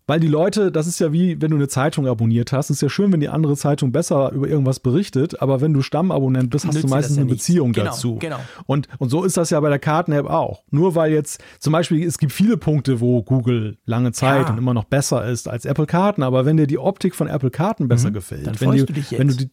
weil 0.07 0.21
die 0.21 0.27
Leute, 0.27 0.71
das 0.71 0.87
ist 0.87 0.99
ja 0.99 1.11
wie, 1.11 1.41
wenn 1.41 1.51
du 1.51 1.57
eine 1.57 1.67
Zeitung 1.67 2.07
abonniert 2.07 2.53
hast, 2.53 2.69
ist 2.69 2.81
ja 2.81 2.87
schön, 2.87 3.11
wenn 3.11 3.19
die 3.19 3.27
andere 3.27 3.57
Zeitung 3.57 3.91
besser 3.91 4.31
über 4.31 4.47
irgendwas 4.47 4.79
berichtet, 4.79 5.41
aber 5.41 5.59
wenn 5.59 5.73
du 5.73 5.81
Stammabonnent 5.81 6.49
bist, 6.49 6.65
hast 6.65 6.75
Nützt 6.75 6.85
du 6.85 6.89
meistens 6.89 7.17
eine 7.17 7.27
ja 7.27 7.33
Beziehung 7.33 7.73
genau, 7.73 7.87
dazu. 7.87 8.15
Genau. 8.15 8.39
Und, 8.65 8.87
und 8.99 9.09
so 9.09 9.25
ist 9.25 9.35
das 9.35 9.49
ja 9.49 9.59
bei 9.59 9.69
der 9.69 9.79
Karten-App 9.79 10.25
auch. 10.25 10.63
Nur 10.71 10.95
weil 10.95 11.11
jetzt, 11.11 11.43
zum 11.59 11.73
Beispiel, 11.73 12.07
es 12.07 12.17
gibt 12.17 12.31
viele 12.31 12.55
Punkte, 12.55 13.01
wo 13.01 13.21
Google 13.21 13.77
lange 13.85 14.13
Zeit 14.13 14.47
ja. 14.47 14.49
und 14.51 14.57
immer 14.57 14.73
noch 14.73 14.85
besser 14.85 15.25
ist 15.25 15.49
als 15.49 15.65
Apple 15.65 15.85
Karten, 15.85 16.23
aber 16.23 16.45
wenn 16.45 16.55
dir 16.55 16.67
die 16.67 16.79
Optik 16.79 17.13
von 17.13 17.27
Apple 17.27 17.51
Karten 17.51 17.89
besser 17.89 18.09
mhm, 18.09 18.13
gefällt, 18.13 18.47
dann 18.47 18.61
wenn, 18.61 18.71
die, 18.71 18.85
du 18.85 18.93
dich 18.93 19.11
jetzt. 19.11 19.19
wenn 19.19 19.27
du 19.27 19.35
die 19.35 19.49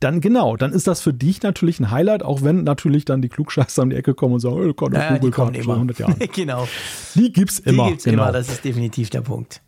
dann 0.00 0.20
genau, 0.20 0.56
dann 0.56 0.72
ist 0.72 0.88
das 0.88 1.00
für 1.00 1.12
dich 1.12 1.42
natürlich 1.42 1.78
ein 1.78 1.92
Highlight, 1.92 2.24
auch 2.24 2.42
wenn 2.42 2.64
natürlich 2.64 3.04
dann 3.04 3.22
die 3.22 3.28
Klugscheißer 3.28 3.82
um 3.82 3.90
die 3.90 3.96
Ecke 3.96 4.14
kommen 4.14 4.34
und 4.34 4.40
sagen, 4.40 4.56
oh, 4.56 4.72
Gott, 4.72 4.94
ja, 4.94 5.14
Google 5.14 5.30
kommen 5.30 5.54
immer. 5.54 5.74
100 5.74 5.98
Jahre. 6.00 6.14
genau. 6.34 6.66
Die 7.14 7.32
gibt's 7.32 7.60
immer. 7.60 7.84
Die 7.84 7.90
gibt's 7.90 8.04
genau. 8.04 8.24
immer, 8.24 8.32
das 8.32 8.48
ist 8.48 8.64
definitiv 8.64 9.10
der 9.10 9.20
Punkt. 9.20 9.62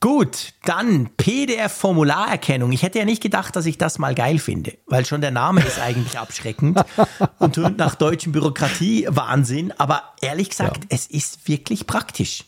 Gut, 0.00 0.52
dann 0.64 1.08
PDF-Formularerkennung. 1.16 2.70
Ich 2.72 2.82
hätte 2.82 2.98
ja 2.98 3.06
nicht 3.06 3.22
gedacht, 3.22 3.56
dass 3.56 3.64
ich 3.64 3.78
das 3.78 3.98
mal 3.98 4.14
geil 4.14 4.38
finde, 4.38 4.74
weil 4.86 5.06
schon 5.06 5.22
der 5.22 5.30
Name 5.30 5.62
ist 5.62 5.80
eigentlich 5.80 6.18
abschreckend 6.18 6.78
und 7.38 7.54
tönt 7.54 7.78
nach 7.78 7.94
deutschem 7.94 8.32
Bürokratie-Wahnsinn. 8.32 9.72
Aber 9.78 10.02
ehrlich 10.20 10.50
gesagt, 10.50 10.84
ja. 10.84 10.88
es 10.90 11.06
ist 11.06 11.48
wirklich 11.48 11.86
praktisch. 11.86 12.44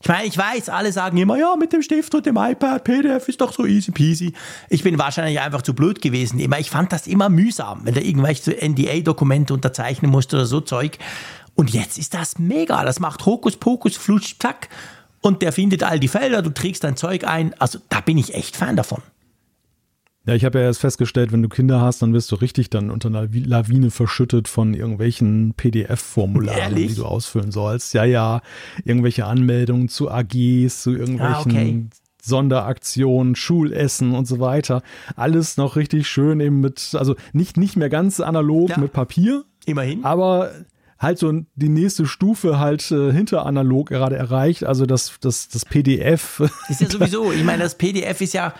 Ich 0.00 0.08
meine, 0.08 0.26
ich 0.26 0.38
weiß, 0.38 0.68
alle 0.68 0.92
sagen 0.92 1.16
immer, 1.16 1.36
ja, 1.36 1.56
mit 1.56 1.72
dem 1.72 1.82
Stift 1.82 2.14
und 2.14 2.24
dem 2.24 2.36
iPad, 2.36 2.84
PDF 2.84 3.28
ist 3.28 3.40
doch 3.40 3.52
so 3.52 3.66
easy 3.66 3.90
peasy. 3.90 4.32
Ich 4.68 4.84
bin 4.84 4.96
wahrscheinlich 4.98 5.40
einfach 5.40 5.62
zu 5.62 5.74
blöd 5.74 6.00
gewesen. 6.00 6.38
Immer, 6.38 6.60
ich 6.60 6.70
fand 6.70 6.92
das 6.92 7.08
immer 7.08 7.28
mühsam, 7.28 7.80
wenn 7.82 7.94
du 7.94 8.00
irgendwelche 8.00 8.52
NDA-Dokumente 8.52 9.52
unterzeichnen 9.52 10.10
musst 10.10 10.32
oder 10.32 10.46
so 10.46 10.60
Zeug. 10.60 10.98
Und 11.56 11.70
jetzt 11.70 11.98
ist 11.98 12.14
das 12.14 12.38
mega. 12.38 12.84
Das 12.84 13.00
macht 13.00 13.26
Hokuspokus, 13.26 13.96
flutsch, 13.96 14.36
zack 14.38 14.68
und 15.20 15.42
der 15.42 15.52
findet 15.52 15.82
all 15.82 15.98
die 15.98 16.08
Felder, 16.08 16.42
du 16.42 16.50
trägst 16.50 16.84
dein 16.84 16.96
Zeug 16.96 17.24
ein. 17.24 17.54
Also 17.58 17.78
da 17.88 18.00
bin 18.00 18.18
ich 18.18 18.34
echt 18.34 18.56
Fan 18.56 18.76
davon. 18.76 19.02
Ja, 20.26 20.34
ich 20.34 20.44
habe 20.44 20.58
ja 20.58 20.64
erst 20.64 20.80
festgestellt, 20.80 21.30
wenn 21.30 21.42
du 21.42 21.48
Kinder 21.48 21.80
hast, 21.80 22.02
dann 22.02 22.12
wirst 22.12 22.32
du 22.32 22.36
richtig 22.36 22.68
dann 22.68 22.90
unter 22.90 23.08
einer 23.08 23.28
Lawine 23.30 23.92
verschüttet 23.92 24.48
von 24.48 24.74
irgendwelchen 24.74 25.54
PDF-Formularen, 25.54 26.74
die 26.74 26.94
du 26.96 27.04
ausfüllen 27.04 27.52
sollst. 27.52 27.94
Ja, 27.94 28.04
ja, 28.04 28.40
irgendwelche 28.84 29.24
Anmeldungen 29.26 29.88
zu 29.88 30.10
AGs, 30.10 30.82
zu 30.82 30.90
irgendwelchen 30.90 31.52
ah, 31.52 31.58
okay. 31.58 31.86
Sonderaktionen, 32.20 33.36
Schulessen 33.36 34.16
und 34.16 34.26
so 34.26 34.40
weiter. 34.40 34.82
Alles 35.14 35.58
noch 35.58 35.76
richtig 35.76 36.08
schön 36.08 36.40
eben 36.40 36.60
mit, 36.60 36.96
also 36.98 37.14
nicht, 37.32 37.56
nicht 37.56 37.76
mehr 37.76 37.88
ganz 37.88 38.18
analog 38.18 38.70
ja. 38.70 38.78
mit 38.78 38.92
Papier. 38.92 39.44
Immerhin. 39.64 40.04
Aber 40.04 40.50
halt 40.98 41.18
so 41.18 41.32
die 41.54 41.68
nächste 41.68 42.06
Stufe 42.06 42.58
halt 42.58 42.90
äh, 42.90 43.12
hinter 43.12 43.46
analog 43.46 43.88
gerade 43.88 44.16
erreicht, 44.16 44.64
also 44.64 44.86
das, 44.86 45.14
das, 45.20 45.48
das 45.48 45.64
PDF. 45.64 46.40
Ist 46.68 46.80
ja 46.80 46.90
sowieso, 46.90 47.32
ich 47.32 47.44
meine, 47.44 47.62
das 47.62 47.76
PDF 47.76 48.20
ist 48.20 48.34
ja 48.34 48.54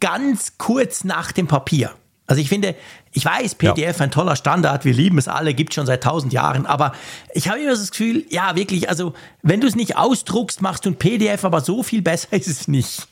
ganz 0.00 0.58
kurz 0.58 1.04
nach 1.04 1.32
dem 1.32 1.46
Papier. 1.46 1.90
Also 2.26 2.42
ich 2.42 2.50
finde, 2.50 2.74
ich 3.12 3.24
weiß, 3.24 3.54
PDF 3.54 3.98
ja. 3.98 4.04
ein 4.04 4.10
toller 4.10 4.36
Standard, 4.36 4.84
wir 4.84 4.92
lieben 4.92 5.16
es 5.16 5.28
alle, 5.28 5.54
gibt 5.54 5.72
schon 5.72 5.86
seit 5.86 6.02
tausend 6.02 6.32
Jahren, 6.32 6.66
aber 6.66 6.92
ich 7.32 7.48
habe 7.48 7.58
immer 7.58 7.70
das 7.70 7.90
Gefühl, 7.90 8.24
ja 8.28 8.54
wirklich, 8.54 8.90
also 8.90 9.14
wenn 9.42 9.62
du 9.62 9.66
es 9.66 9.74
nicht 9.74 9.96
ausdruckst, 9.96 10.60
machst 10.60 10.84
du 10.84 10.90
ein 10.90 10.96
PDF, 10.96 11.44
aber 11.44 11.62
so 11.62 11.82
viel 11.82 12.02
besser 12.02 12.32
ist 12.32 12.48
es 12.48 12.68
nicht. 12.68 13.08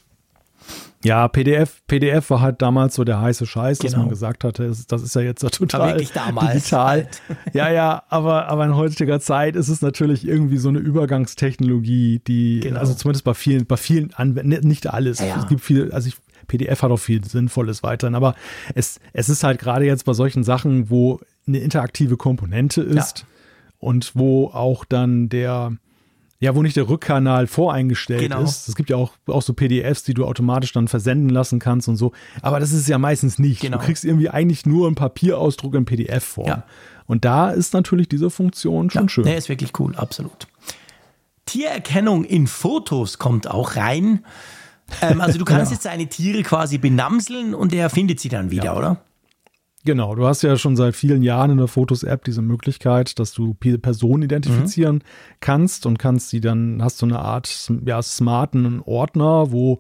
Ja, 1.05 1.29
PDF, 1.29 1.83
PDF 1.87 2.31
war 2.31 2.41
halt 2.41 2.63
damals 2.63 2.95
so 2.95 3.05
der 3.05 3.21
heiße 3.21 3.47
Scheiß, 3.47 3.79
genau. 3.79 3.91
dass 3.91 3.99
man 3.99 4.09
gesagt 4.09 4.45
hatte, 4.45 4.73
das 4.89 5.03
ist 5.03 5.15
ja 5.15 5.21
jetzt 5.21 5.41
total 5.41 5.99
digital. 5.99 7.09
Ja, 7.53 7.71
ja, 7.71 8.03
aber, 8.09 8.49
aber 8.49 8.65
in 8.65 8.75
heutiger 8.75 9.21
Zeit 9.21 9.57
ist 9.57 9.69
es 9.69 9.83
natürlich 9.83 10.27
irgendwie 10.27 10.57
so 10.57 10.69
eine 10.69 10.79
Übergangstechnologie, 10.79 12.21
die, 12.27 12.61
genau. 12.61 12.81
also 12.81 12.95
zumindest 12.95 13.25
bei 13.25 13.35
vielen, 13.35 13.67
bei 13.67 13.77
vielen 13.77 14.13
Anwendungen, 14.15 14.67
nicht 14.67 14.87
alles. 14.87 15.21
Ja. 15.21 15.37
Es 15.39 15.47
gibt 15.49 15.61
viel, 15.61 15.93
also 15.93 16.09
ich, 16.09 16.17
PDF 16.47 16.83
hat 16.83 16.91
auch 16.91 16.99
viel 16.99 17.25
Sinnvolles 17.25 17.83
weiterhin, 17.83 18.15
aber 18.15 18.35
es, 18.75 19.01
es 19.13 19.29
ist 19.29 19.45
halt 19.45 19.59
gerade 19.59 19.85
jetzt 19.85 20.05
bei 20.05 20.13
solchen 20.13 20.45
Sachen, 20.45 20.91
wo 20.91 21.21
eine 21.47 21.59
interaktive 21.59 22.17
Komponente 22.17 22.83
ist 22.83 23.21
ja. 23.21 23.25
und 23.79 24.13
wo 24.15 24.49
auch 24.49 24.85
dann 24.85 25.29
der, 25.29 25.77
Ja, 26.39 26.55
wo 26.55 26.63
nicht 26.63 26.77
der 26.77 26.89
Rückkanal 26.89 27.47
voreingestellt 27.47 28.21
genau. 28.21 28.43
ist. 28.43 28.69
Es 28.69 28.77
gibt 28.77 28.91
ja 28.91 28.97
auch, 28.97 29.13
auch 29.27 29.41
so 29.41 29.55
PDFs, 29.55 30.03
die 30.03 30.13
du 30.13 30.27
automatisch 30.27 30.73
dann 30.73 30.87
versenden 30.87 31.31
lassen 31.31 31.59
kannst 31.59 31.89
und 31.89 31.97
so. 31.97 32.13
Aber 32.43 32.61
das 32.61 32.73
ist 32.73 32.89
ja 32.89 32.99
meistens 32.99 33.39
nicht. 33.39 33.63
Genau. 33.63 33.79
Du 33.79 33.85
kriegst 33.85 34.05
irgendwie 34.05 34.29
eigentlich 34.29 34.67
nur 34.67 34.87
einen 34.87 34.97
Papierausdruck 34.97 35.75
in 35.75 35.87
PDF-Form. 35.87 36.47
Ja. 36.47 36.65
Und 37.07 37.25
da 37.25 37.51
ist 37.51 37.73
natürlich 37.73 38.09
diese 38.09 38.29
Funktion 38.29 38.91
schon 38.91 39.05
ja, 39.05 39.09
schön. 39.09 39.25
Der 39.25 39.37
ist 39.37 39.49
wirklich 39.49 39.73
cool, 39.79 39.95
absolut. 39.97 40.47
Tiererkennung 41.47 42.25
in 42.25 42.47
Fotos 42.47 43.19
kommt 43.19 43.49
auch 43.49 43.77
rein. 43.77 44.25
Ähm, 45.01 45.21
also 45.21 45.39
du 45.39 45.45
kannst 45.47 45.71
ja. 45.71 45.77
jetzt 45.77 45.87
deine 45.87 46.09
Tiere 46.09 46.43
quasi 46.43 46.79
benamseln 46.79 47.55
und 47.55 47.73
er 47.73 47.89
findet 47.89 48.21
sie 48.21 48.29
dann 48.29 48.51
wieder, 48.51 48.65
ja. 48.65 48.77
oder? 48.77 49.06
Genau, 49.87 50.17
du 50.17 50.27
hast 50.27 50.43
ja 50.43 50.57
schon 50.59 50.75
seit 50.75 50.97
vielen 50.97 51.23
Jahren 51.23 51.53
in 51.53 51.59
der 51.59 51.69
Fotos-App 51.69 52.25
diese 52.25 52.43
Möglichkeit, 52.43 53.19
dass 53.21 53.33
du 53.33 53.55
Personen 53.55 54.25
identifizieren 54.25 54.97
mhm. 54.97 55.03
kannst 55.41 55.87
und 55.87 55.99
kannst 55.99 56.31
sie 56.31 56.41
dann, 56.41 56.83
hast 56.83 57.01
du 57.01 57.07
eine 57.07 57.21
Art 57.21 57.71
ja, 57.87 58.03
smarten 58.03 58.83
Ordner, 58.85 59.53
wo 59.53 59.79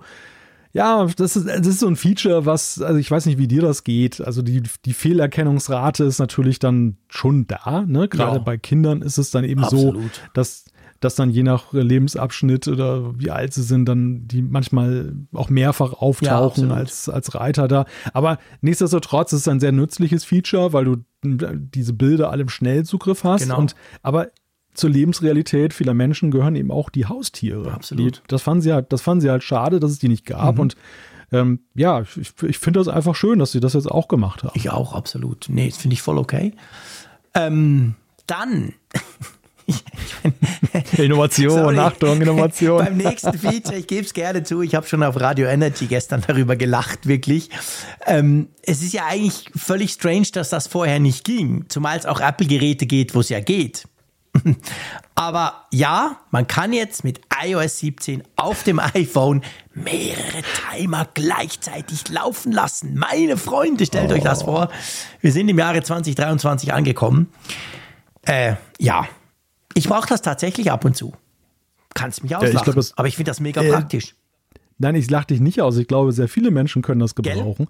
ja, 0.72 1.06
das 1.16 1.36
ist, 1.36 1.48
das 1.48 1.66
ist 1.66 1.80
so 1.80 1.86
ein 1.88 1.96
Feature, 1.96 2.44
was, 2.44 2.80
also 2.82 2.98
ich 2.98 3.10
weiß 3.10 3.26
nicht, 3.26 3.38
wie 3.38 3.48
dir 3.48 3.62
das 3.62 3.82
geht. 3.82 4.20
Also 4.20 4.42
die, 4.42 4.62
die 4.84 4.92
Fehlerkennungsrate 4.92 6.04
ist 6.04 6.18
natürlich 6.18 6.58
dann 6.58 6.98
schon 7.08 7.46
da. 7.46 7.84
Ne? 7.86 8.08
Gerade 8.08 8.36
ja. 8.36 8.42
bei 8.42 8.58
Kindern 8.58 9.00
ist 9.00 9.16
es 9.16 9.30
dann 9.30 9.44
eben 9.44 9.64
Absolut. 9.64 9.94
so, 9.94 10.20
dass 10.34 10.66
dass 11.00 11.14
dann 11.14 11.30
je 11.30 11.42
nach 11.42 11.72
Lebensabschnitt 11.72 12.68
oder 12.68 13.18
wie 13.18 13.30
alt 13.30 13.52
sie 13.52 13.62
sind, 13.62 13.86
dann 13.86 14.26
die 14.26 14.42
manchmal 14.42 15.14
auch 15.32 15.50
mehrfach 15.50 15.92
auftauchen 15.92 16.70
ja, 16.70 16.74
als, 16.74 17.08
als 17.08 17.34
Reiter 17.34 17.68
da. 17.68 17.86
Aber 18.12 18.38
nichtsdestotrotz 18.60 19.32
ist 19.32 19.40
es 19.40 19.48
ein 19.48 19.60
sehr 19.60 19.72
nützliches 19.72 20.24
Feature, 20.24 20.72
weil 20.72 20.84
du 20.84 20.96
diese 21.22 21.92
Bilder 21.92 22.30
alle 22.30 22.42
im 22.42 22.48
Schnellzugriff 22.48 23.24
hast. 23.24 23.42
Genau. 23.42 23.58
Und, 23.58 23.74
aber 24.02 24.28
zur 24.74 24.90
Lebensrealität 24.90 25.74
vieler 25.74 25.94
Menschen 25.94 26.30
gehören 26.30 26.54
eben 26.54 26.70
auch 26.70 26.90
die 26.90 27.06
Haustiere. 27.06 27.72
Absolut. 27.72 28.16
Die, 28.16 28.20
das, 28.28 28.42
fanden 28.42 28.62
sie 28.62 28.72
halt, 28.72 28.92
das 28.92 29.02
fanden 29.02 29.22
sie 29.22 29.30
halt 29.30 29.42
schade, 29.42 29.80
dass 29.80 29.90
es 29.90 29.98
die 29.98 30.08
nicht 30.08 30.26
gab. 30.26 30.56
Mhm. 30.56 30.60
Und 30.60 30.76
ähm, 31.32 31.60
ja, 31.74 32.02
ich, 32.02 32.32
ich 32.42 32.58
finde 32.58 32.80
das 32.80 32.88
einfach 32.88 33.14
schön, 33.14 33.38
dass 33.38 33.52
sie 33.52 33.60
das 33.60 33.72
jetzt 33.74 33.90
auch 33.90 34.08
gemacht 34.08 34.44
haben. 34.44 34.52
Ich 34.54 34.70
auch, 34.70 34.94
absolut. 34.94 35.46
Nee, 35.48 35.68
das 35.68 35.78
finde 35.78 35.94
ich 35.94 36.02
voll 36.02 36.18
okay. 36.18 36.54
Ähm, 37.34 37.94
dann 38.26 38.74
Innovation, 40.96 41.50
Sorry. 41.50 41.78
Achtung, 41.78 42.20
Innovation. 42.20 42.78
Beim 42.84 42.96
nächsten 42.96 43.36
Feature, 43.36 43.76
ich 43.76 43.86
gebe 43.86 44.04
es 44.04 44.14
gerne 44.14 44.42
zu, 44.44 44.62
ich 44.62 44.74
habe 44.74 44.86
schon 44.86 45.02
auf 45.02 45.20
Radio 45.20 45.46
Energy 45.48 45.86
gestern 45.86 46.22
darüber 46.26 46.56
gelacht, 46.56 47.06
wirklich. 47.06 47.50
Ähm, 48.06 48.48
es 48.62 48.82
ist 48.82 48.92
ja 48.92 49.06
eigentlich 49.06 49.50
völlig 49.56 49.92
strange, 49.92 50.28
dass 50.32 50.50
das 50.50 50.68
vorher 50.68 51.00
nicht 51.00 51.24
ging, 51.24 51.64
zumal 51.68 51.98
es 51.98 52.06
auch 52.06 52.20
Apple-Geräte 52.20 52.86
geht, 52.86 53.14
wo 53.14 53.20
es 53.20 53.28
ja 53.28 53.40
geht. 53.40 53.88
Aber 55.14 55.66
ja, 55.72 56.20
man 56.30 56.46
kann 56.46 56.72
jetzt 56.72 57.04
mit 57.04 57.20
iOS 57.44 57.78
17 57.78 58.22
auf 58.36 58.62
dem 58.62 58.78
iPhone 58.78 59.42
mehrere 59.74 60.42
Timer 60.70 61.08
gleichzeitig 61.14 62.08
laufen 62.08 62.52
lassen. 62.52 62.94
Meine 62.96 63.36
Freunde, 63.36 63.86
stellt 63.86 64.10
oh. 64.10 64.14
euch 64.14 64.22
das 64.22 64.42
oh. 64.42 64.46
vor. 64.46 64.68
Wir 65.20 65.32
sind 65.32 65.48
im 65.48 65.58
Jahre 65.58 65.82
2023 65.82 66.72
angekommen. 66.72 67.32
Äh, 68.22 68.54
ja, 68.78 69.08
ich 69.76 69.88
brauche 69.88 70.08
das 70.08 70.22
tatsächlich 70.22 70.70
ab 70.70 70.84
und 70.84 70.96
zu. 70.96 71.12
Kannst 71.94 72.22
mich 72.22 72.34
auslachen, 72.34 72.54
ja, 72.54 72.58
ich 72.60 72.64
glaub, 72.64 72.76
das, 72.76 72.96
aber 72.96 73.08
ich 73.08 73.16
finde 73.16 73.30
das 73.30 73.40
mega 73.40 73.62
äh, 73.62 73.70
praktisch. 73.70 74.14
Nein, 74.78 74.94
ich 74.94 75.10
lache 75.10 75.28
dich 75.28 75.40
nicht 75.40 75.60
aus. 75.60 75.76
Ich 75.76 75.86
glaube, 75.86 76.12
sehr 76.12 76.28
viele 76.28 76.50
Menschen 76.50 76.82
können 76.82 77.00
das 77.00 77.14
gebrauchen. 77.14 77.68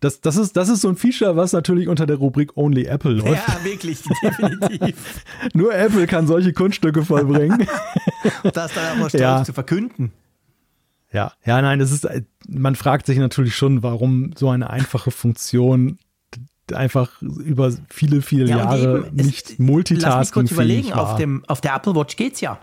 Das, 0.00 0.20
das, 0.20 0.36
ist, 0.36 0.56
das 0.56 0.68
ist 0.68 0.80
so 0.80 0.88
ein 0.88 0.96
Feature, 0.96 1.36
was 1.36 1.52
natürlich 1.52 1.86
unter 1.86 2.06
der 2.06 2.16
Rubrik 2.16 2.56
Only 2.56 2.86
Apple 2.86 3.12
läuft. 3.12 3.48
Ja, 3.48 3.64
wirklich, 3.64 4.02
definitiv. 4.22 5.24
Nur 5.54 5.72
Apple 5.74 6.08
kann 6.08 6.26
solche 6.26 6.52
Kunststücke 6.52 7.04
vollbringen. 7.04 7.68
das 8.52 8.74
dann 8.74 8.92
auch 8.92 8.96
noch 8.96 9.08
stolz 9.08 9.22
ja. 9.22 9.44
zu 9.44 9.52
verkünden. 9.52 10.10
Ja, 11.12 11.32
ja, 11.44 11.62
nein, 11.62 11.78
das 11.78 11.92
ist, 11.92 12.08
man 12.48 12.74
fragt 12.74 13.06
sich 13.06 13.18
natürlich 13.18 13.54
schon, 13.54 13.82
warum 13.84 14.32
so 14.34 14.48
eine 14.48 14.70
einfache 14.70 15.10
Funktion 15.12 15.98
einfach 16.74 17.20
über 17.22 17.72
viele, 17.88 18.22
viele 18.22 18.46
ja, 18.46 18.58
Jahre 18.58 19.06
eben, 19.06 19.16
nicht 19.16 19.50
es, 19.50 19.58
multitasking 19.58 20.10
Lass 20.10 20.28
mich 20.28 20.32
kurz 20.32 20.50
überlegen. 20.50 20.92
Auf, 20.92 21.16
dem, 21.16 21.44
auf 21.46 21.60
der 21.60 21.74
Apple 21.74 21.94
Watch 21.94 22.16
geht's 22.16 22.40
ja. 22.40 22.58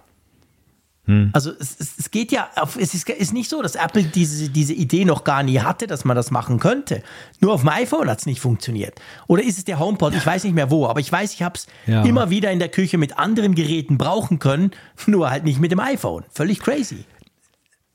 Hm. 1.10 1.32
Also 1.34 1.52
es, 1.60 1.98
es, 1.98 2.12
geht 2.12 2.32
ja, 2.32 2.50
auf, 2.56 2.76
es 2.76 2.94
ist, 2.94 3.10
ist, 3.10 3.34
nicht 3.34 3.50
so, 3.50 3.64
dass 3.64 3.74
Apple 3.74 4.04
diese, 4.04 4.50
diese 4.50 4.74
Idee 4.74 5.06
noch 5.06 5.24
gar 5.24 5.42
nie 5.42 5.60
hatte, 5.60 5.88
dass 5.88 6.06
man 6.06 6.16
das 6.16 6.30
machen 6.30 6.60
könnte. 6.60 7.02
Nur 7.40 7.54
auf 7.54 7.62
dem 7.62 7.70
iPhone 7.70 8.08
hat 8.08 8.20
es 8.20 8.26
nicht 8.28 8.40
funktioniert. 8.40 9.02
Oder 9.26 9.44
ist 9.44 9.58
es 9.58 9.66
der 9.66 9.80
HomePod? 9.80 10.14
Ich 10.14 10.24
weiß 10.24 10.44
nicht 10.44 10.54
mehr 10.54 10.70
wo, 10.70 10.86
aber 10.86 11.00
ich 11.00 11.12
weiß, 11.12 11.34
ich 11.34 11.42
habe 11.42 11.56
es 11.56 11.66
ja. 11.88 12.04
immer 12.04 12.30
wieder 12.30 12.52
in 12.52 12.60
der 12.60 12.70
Küche 12.70 13.00
mit 13.00 13.18
anderen 13.18 13.56
Geräten 13.56 13.98
brauchen 13.98 14.38
können, 14.38 14.70
nur 15.08 15.32
halt 15.32 15.46
nicht 15.46 15.60
mit 15.60 15.72
dem 15.72 15.80
iPhone. 15.80 16.26
Völlig 16.32 16.60
crazy. 16.60 17.06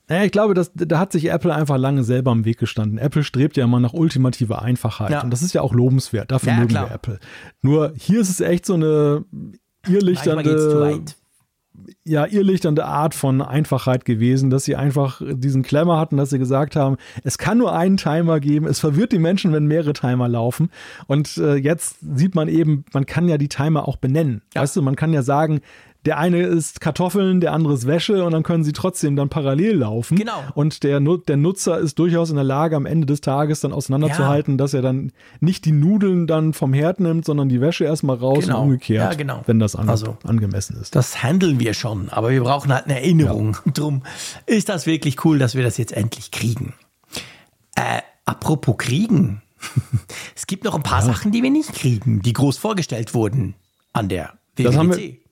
Naja, 0.09 0.25
ich 0.25 0.33
glaube, 0.33 0.55
das, 0.55 0.71
da 0.75 0.99
hat 0.99 1.13
sich 1.13 1.31
Apple 1.31 1.55
einfach 1.55 1.79
lange 1.79 2.05
selber 2.05 2.33
im 2.33 2.45
Weg 2.45 2.59
gestanden. 2.59 2.99
Apple 2.99 3.25
strebt 3.25 3.57
ja 3.57 3.65
immer 3.65 3.81
nach 3.81 3.95
ultimativer 3.95 4.61
Einfachheit. 4.61 5.11
Ja. 5.11 5.23
Und 5.23 5.31
das 5.31 5.43
ist 5.43 5.55
ja 5.55 5.63
auch 5.63 5.73
lobenswert. 5.73 6.31
Dafür 6.31 6.53
ja, 6.53 6.59
mögen 6.59 6.69
klar. 6.69 6.89
wir 6.91 6.95
Apple. 6.95 7.19
Nur 7.63 7.93
hier 7.97 8.21
ist 8.21 8.29
es 8.29 8.41
echt 8.41 8.67
so 8.67 8.75
eine 8.75 9.25
irrlichternde, 9.89 11.05
ja, 12.05 12.27
irrlichternde 12.27 12.85
Art 12.85 13.15
von 13.15 13.43
Einfachheit 13.43 14.05
gewesen, 14.05 14.51
dass 14.51 14.65
sie 14.65 14.77
einfach 14.77 15.21
diesen 15.25 15.63
Klemmer 15.63 15.99
hatten, 15.99 16.17
dass 16.17 16.31
sie 16.31 16.39
gesagt 16.39 16.77
haben, 16.77 16.97
es 17.25 17.39
kann 17.39 17.59
nur 17.59 17.75
einen 17.75 17.97
Timer 17.97 18.41
geben. 18.41 18.67
Es 18.67 18.81
verwirrt 18.81 19.13
die 19.13 19.19
Menschen, 19.19 19.53
wenn 19.53 19.67
mehrere 19.67 19.95
Timer 19.95 20.29
laufen. 20.29 20.71
Und 21.07 21.37
äh, 21.39 21.57
jetzt 21.57 21.97
sieht 22.01 22.35
man 22.35 22.49
eben, 22.49 22.85
man 22.93 23.07
kann 23.07 23.29
ja 23.29 23.39
die 23.39 23.49
Timer 23.49 23.89
auch 23.89 23.97
benennen. 23.97 24.43
Ja. 24.55 24.63
Weißt 24.63 24.77
du, 24.77 24.83
man 24.83 24.97
kann 24.97 25.13
ja 25.13 25.23
sagen, 25.23 25.61
der 26.05 26.19
eine 26.19 26.43
ist 26.43 26.81
Kartoffeln, 26.81 27.41
der 27.41 27.53
andere 27.53 27.75
ist 27.75 27.87
Wäsche 27.87 28.25
und 28.25 28.33
dann 28.33 28.43
können 28.43 28.63
sie 28.63 28.73
trotzdem 28.73 29.17
dann 29.17 29.31
parallel 29.31 29.79
laufen. 29.79 30.19
Genau. 30.19 30.43
Und 30.55 30.83
der, 30.83 31.01
der 31.01 31.37
Nutzer 31.37 31.79
ist 31.79 31.99
durchaus 31.99 32.31
in 32.31 32.37
der 32.37 32.45
Lage, 32.45 32.77
am 32.77 32.85
Ende 32.85 33.07
des 33.07 33.23
Tages 33.23 33.61
dann 33.61 33.73
auseinanderzuhalten, 33.73 34.55
ja. 34.55 34.59
dass 34.59 34.75
er 34.75 34.83
dann 34.83 35.13
nicht 35.41 35.65
die 35.65 35.73
Nudeln 35.73 36.27
dann 36.27 36.53
vom 36.53 36.75
Herd 36.75 37.01
nimmt, 37.01 37.25
sondern 37.25 37.49
die 37.49 37.61
Wäsche 37.61 37.85
erstmal 37.85 38.17
raus 38.17 38.45
genau. 38.45 38.59
und 38.59 38.65
umgekehrt, 38.65 39.13
ja, 39.13 39.17
genau. 39.17 39.43
wenn 39.47 39.59
das 39.59 39.77
an, 39.77 39.89
also, 39.89 40.19
angemessen 40.25 40.77
ist. 40.81 40.95
Das 40.95 41.23
handeln 41.23 41.59
wir 41.59 41.73
schon, 41.73 42.11
aber 42.11 42.31
wir 42.31 42.43
brauchen 42.43 42.73
halt 42.73 42.85
eine 42.85 42.97
Erinnerung. 42.97 43.57
Ja. 43.65 43.73
Drum 43.75 44.03
ist 44.47 44.69
das 44.69 44.87
wirklich 44.87 45.25
cool, 45.25 45.39
dass 45.39 45.55
wir 45.55 45.63
das 45.63 45.79
jetzt 45.79 45.93
endlich 45.93 46.31
kriegen. 46.31 46.75
Äh, 47.77 48.01
apropos 48.27 48.77
kriegen. 48.77 49.41
es 50.37 50.47
gibt 50.47 50.65
noch 50.65 50.75
ein 50.75 50.83
paar 50.83 51.01
ja. 51.01 51.07
Sachen, 51.07 51.33
die 51.33 51.43
wir 51.43 51.51
nicht 51.51 51.73
kriegen, 51.73 52.21
die 52.21 52.35
groß 52.35 52.59
vorgestellt 52.59 53.15
wurden 53.15 53.55
an 53.95 54.11
der 54.11 54.35
WWDC. 54.57 55.24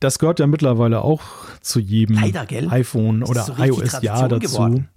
Das 0.00 0.18
gehört 0.18 0.40
ja 0.40 0.46
mittlerweile 0.46 1.02
auch 1.02 1.22
zu 1.60 1.78
jedem 1.78 2.16
Leider, 2.16 2.46
iPhone 2.70 3.22
oder 3.22 3.42
so 3.42 3.54
iOS-Jahr 3.56 4.28
dazu. 4.28 4.52
Geworden. 4.52 4.88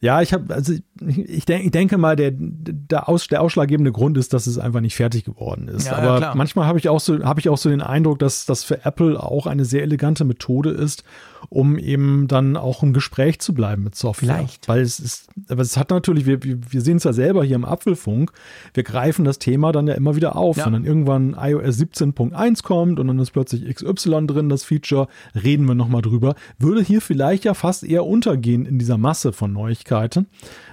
Ja, 0.00 0.22
ich 0.22 0.32
habe, 0.32 0.54
also 0.54 0.74
ich, 1.00 1.44
denk, 1.44 1.64
ich, 1.64 1.70
denke 1.72 1.98
mal, 1.98 2.14
der, 2.14 2.30
der, 2.32 3.08
Aus, 3.08 3.26
der 3.26 3.42
ausschlaggebende 3.42 3.90
Grund 3.90 4.16
ist, 4.16 4.32
dass 4.32 4.46
es 4.46 4.56
einfach 4.56 4.80
nicht 4.80 4.94
fertig 4.94 5.24
geworden 5.24 5.66
ist. 5.66 5.86
Ja, 5.86 5.96
Aber 5.96 6.20
ja, 6.20 6.34
manchmal 6.36 6.66
habe 6.66 6.78
ich 6.78 6.88
auch 6.88 7.00
so, 7.00 7.24
habe 7.24 7.40
ich 7.40 7.48
auch 7.48 7.58
so 7.58 7.68
den 7.68 7.80
Eindruck, 7.80 8.20
dass 8.20 8.46
das 8.46 8.62
für 8.62 8.84
Apple 8.84 9.20
auch 9.20 9.46
eine 9.46 9.64
sehr 9.64 9.82
elegante 9.82 10.24
Methode 10.24 10.70
ist, 10.70 11.02
um 11.48 11.78
eben 11.78 12.28
dann 12.28 12.56
auch 12.56 12.82
im 12.82 12.92
Gespräch 12.92 13.38
zu 13.40 13.54
bleiben 13.54 13.84
mit 13.84 13.94
Software. 13.94 14.36
Vielleicht. 14.36 14.68
Weil 14.68 14.80
es 14.80 15.00
ist, 15.00 15.28
aber 15.48 15.62
es 15.62 15.76
hat 15.76 15.90
natürlich, 15.90 16.26
wir, 16.26 16.40
wir 16.42 16.80
sehen 16.80 16.98
es 16.98 17.04
ja 17.04 17.12
selber 17.12 17.44
hier 17.44 17.56
im 17.56 17.64
Apfelfunk, 17.64 18.32
wir 18.74 18.82
greifen 18.82 19.24
das 19.24 19.38
Thema 19.38 19.72
dann 19.72 19.86
ja 19.86 19.94
immer 19.94 20.16
wieder 20.16 20.36
auf. 20.36 20.56
Ja. 20.56 20.66
Wenn 20.66 20.72
dann 20.74 20.84
irgendwann 20.84 21.36
iOS 21.38 21.78
17.1 21.78 22.62
kommt 22.62 23.00
und 23.00 23.08
dann 23.08 23.18
ist 23.18 23.30
plötzlich 23.30 23.64
XY 23.74 24.26
drin, 24.26 24.48
das 24.48 24.64
Feature, 24.64 25.08
reden 25.34 25.66
wir 25.66 25.74
nochmal 25.74 26.02
drüber. 26.02 26.34
Würde 26.58 26.82
hier 26.82 27.00
vielleicht 27.00 27.44
ja 27.44 27.54
fast 27.54 27.84
eher 27.84 28.04
untergehen 28.04 28.66
in 28.66 28.78
dieser 28.78 28.98
Masse 28.98 29.32
von 29.32 29.52
Neuigkeiten. 29.52 30.26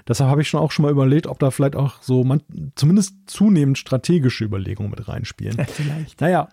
Deshalb 0.07 0.30
habe 0.30 0.41
ich 0.41 0.49
schon 0.49 0.59
auch 0.59 0.72
schon 0.72 0.84
mal 0.84 0.91
überlegt, 0.91 1.28
ob 1.28 1.39
da 1.39 1.51
vielleicht 1.51 1.76
auch 1.76 2.01
so 2.01 2.24
man, 2.24 2.41
zumindest 2.76 3.16
zunehmend 3.26 3.78
strategische 3.78 4.43
Überlegungen 4.43 4.91
mit 4.91 5.07
reinspielen. 5.07 5.57
Ja, 5.57 5.66
vielleicht. 5.68 6.22
Naja, 6.22 6.49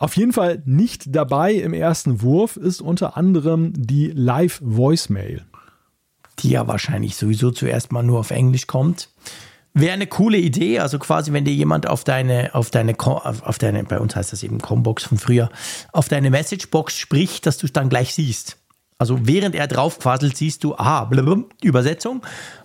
auf 0.00 0.16
jeden 0.16 0.32
Fall 0.32 0.62
nicht 0.64 1.14
dabei 1.14 1.52
im 1.52 1.74
ersten 1.74 2.22
Wurf 2.22 2.56
ist 2.56 2.80
unter 2.80 3.18
anderem 3.18 3.74
die 3.76 4.06
Live-Voicemail. 4.06 5.44
Die 6.38 6.50
ja 6.50 6.66
wahrscheinlich 6.66 7.16
sowieso 7.16 7.50
zuerst 7.50 7.92
mal 7.92 8.02
nur 8.02 8.18
auf 8.18 8.30
Englisch 8.30 8.66
kommt. 8.66 9.10
Wäre 9.74 9.92
eine 9.92 10.06
coole 10.06 10.38
Idee, 10.38 10.78
also 10.78 10.98
quasi, 10.98 11.34
wenn 11.34 11.44
dir 11.44 11.52
jemand 11.52 11.86
auf 11.86 12.02
deine, 12.02 12.54
auf 12.54 12.70
deine, 12.70 12.96
auf 12.98 13.58
deine, 13.58 13.84
bei 13.84 14.00
uns 14.00 14.16
heißt 14.16 14.32
das 14.32 14.42
eben 14.42 14.58
Combox 14.58 15.04
von 15.04 15.18
früher, 15.18 15.50
auf 15.92 16.08
deine 16.08 16.30
Messagebox 16.30 16.96
spricht, 16.96 17.44
dass 17.44 17.58
du 17.58 17.66
es 17.66 17.74
dann 17.74 17.90
gleich 17.90 18.14
siehst. 18.14 18.56
Also 19.00 19.26
während 19.26 19.54
er 19.54 19.66
draufquasselt, 19.66 20.36
siehst 20.36 20.62
du, 20.62 20.74
aha, 20.76 21.06
blablabla, 21.06 21.44
Übersetzung 21.62 22.20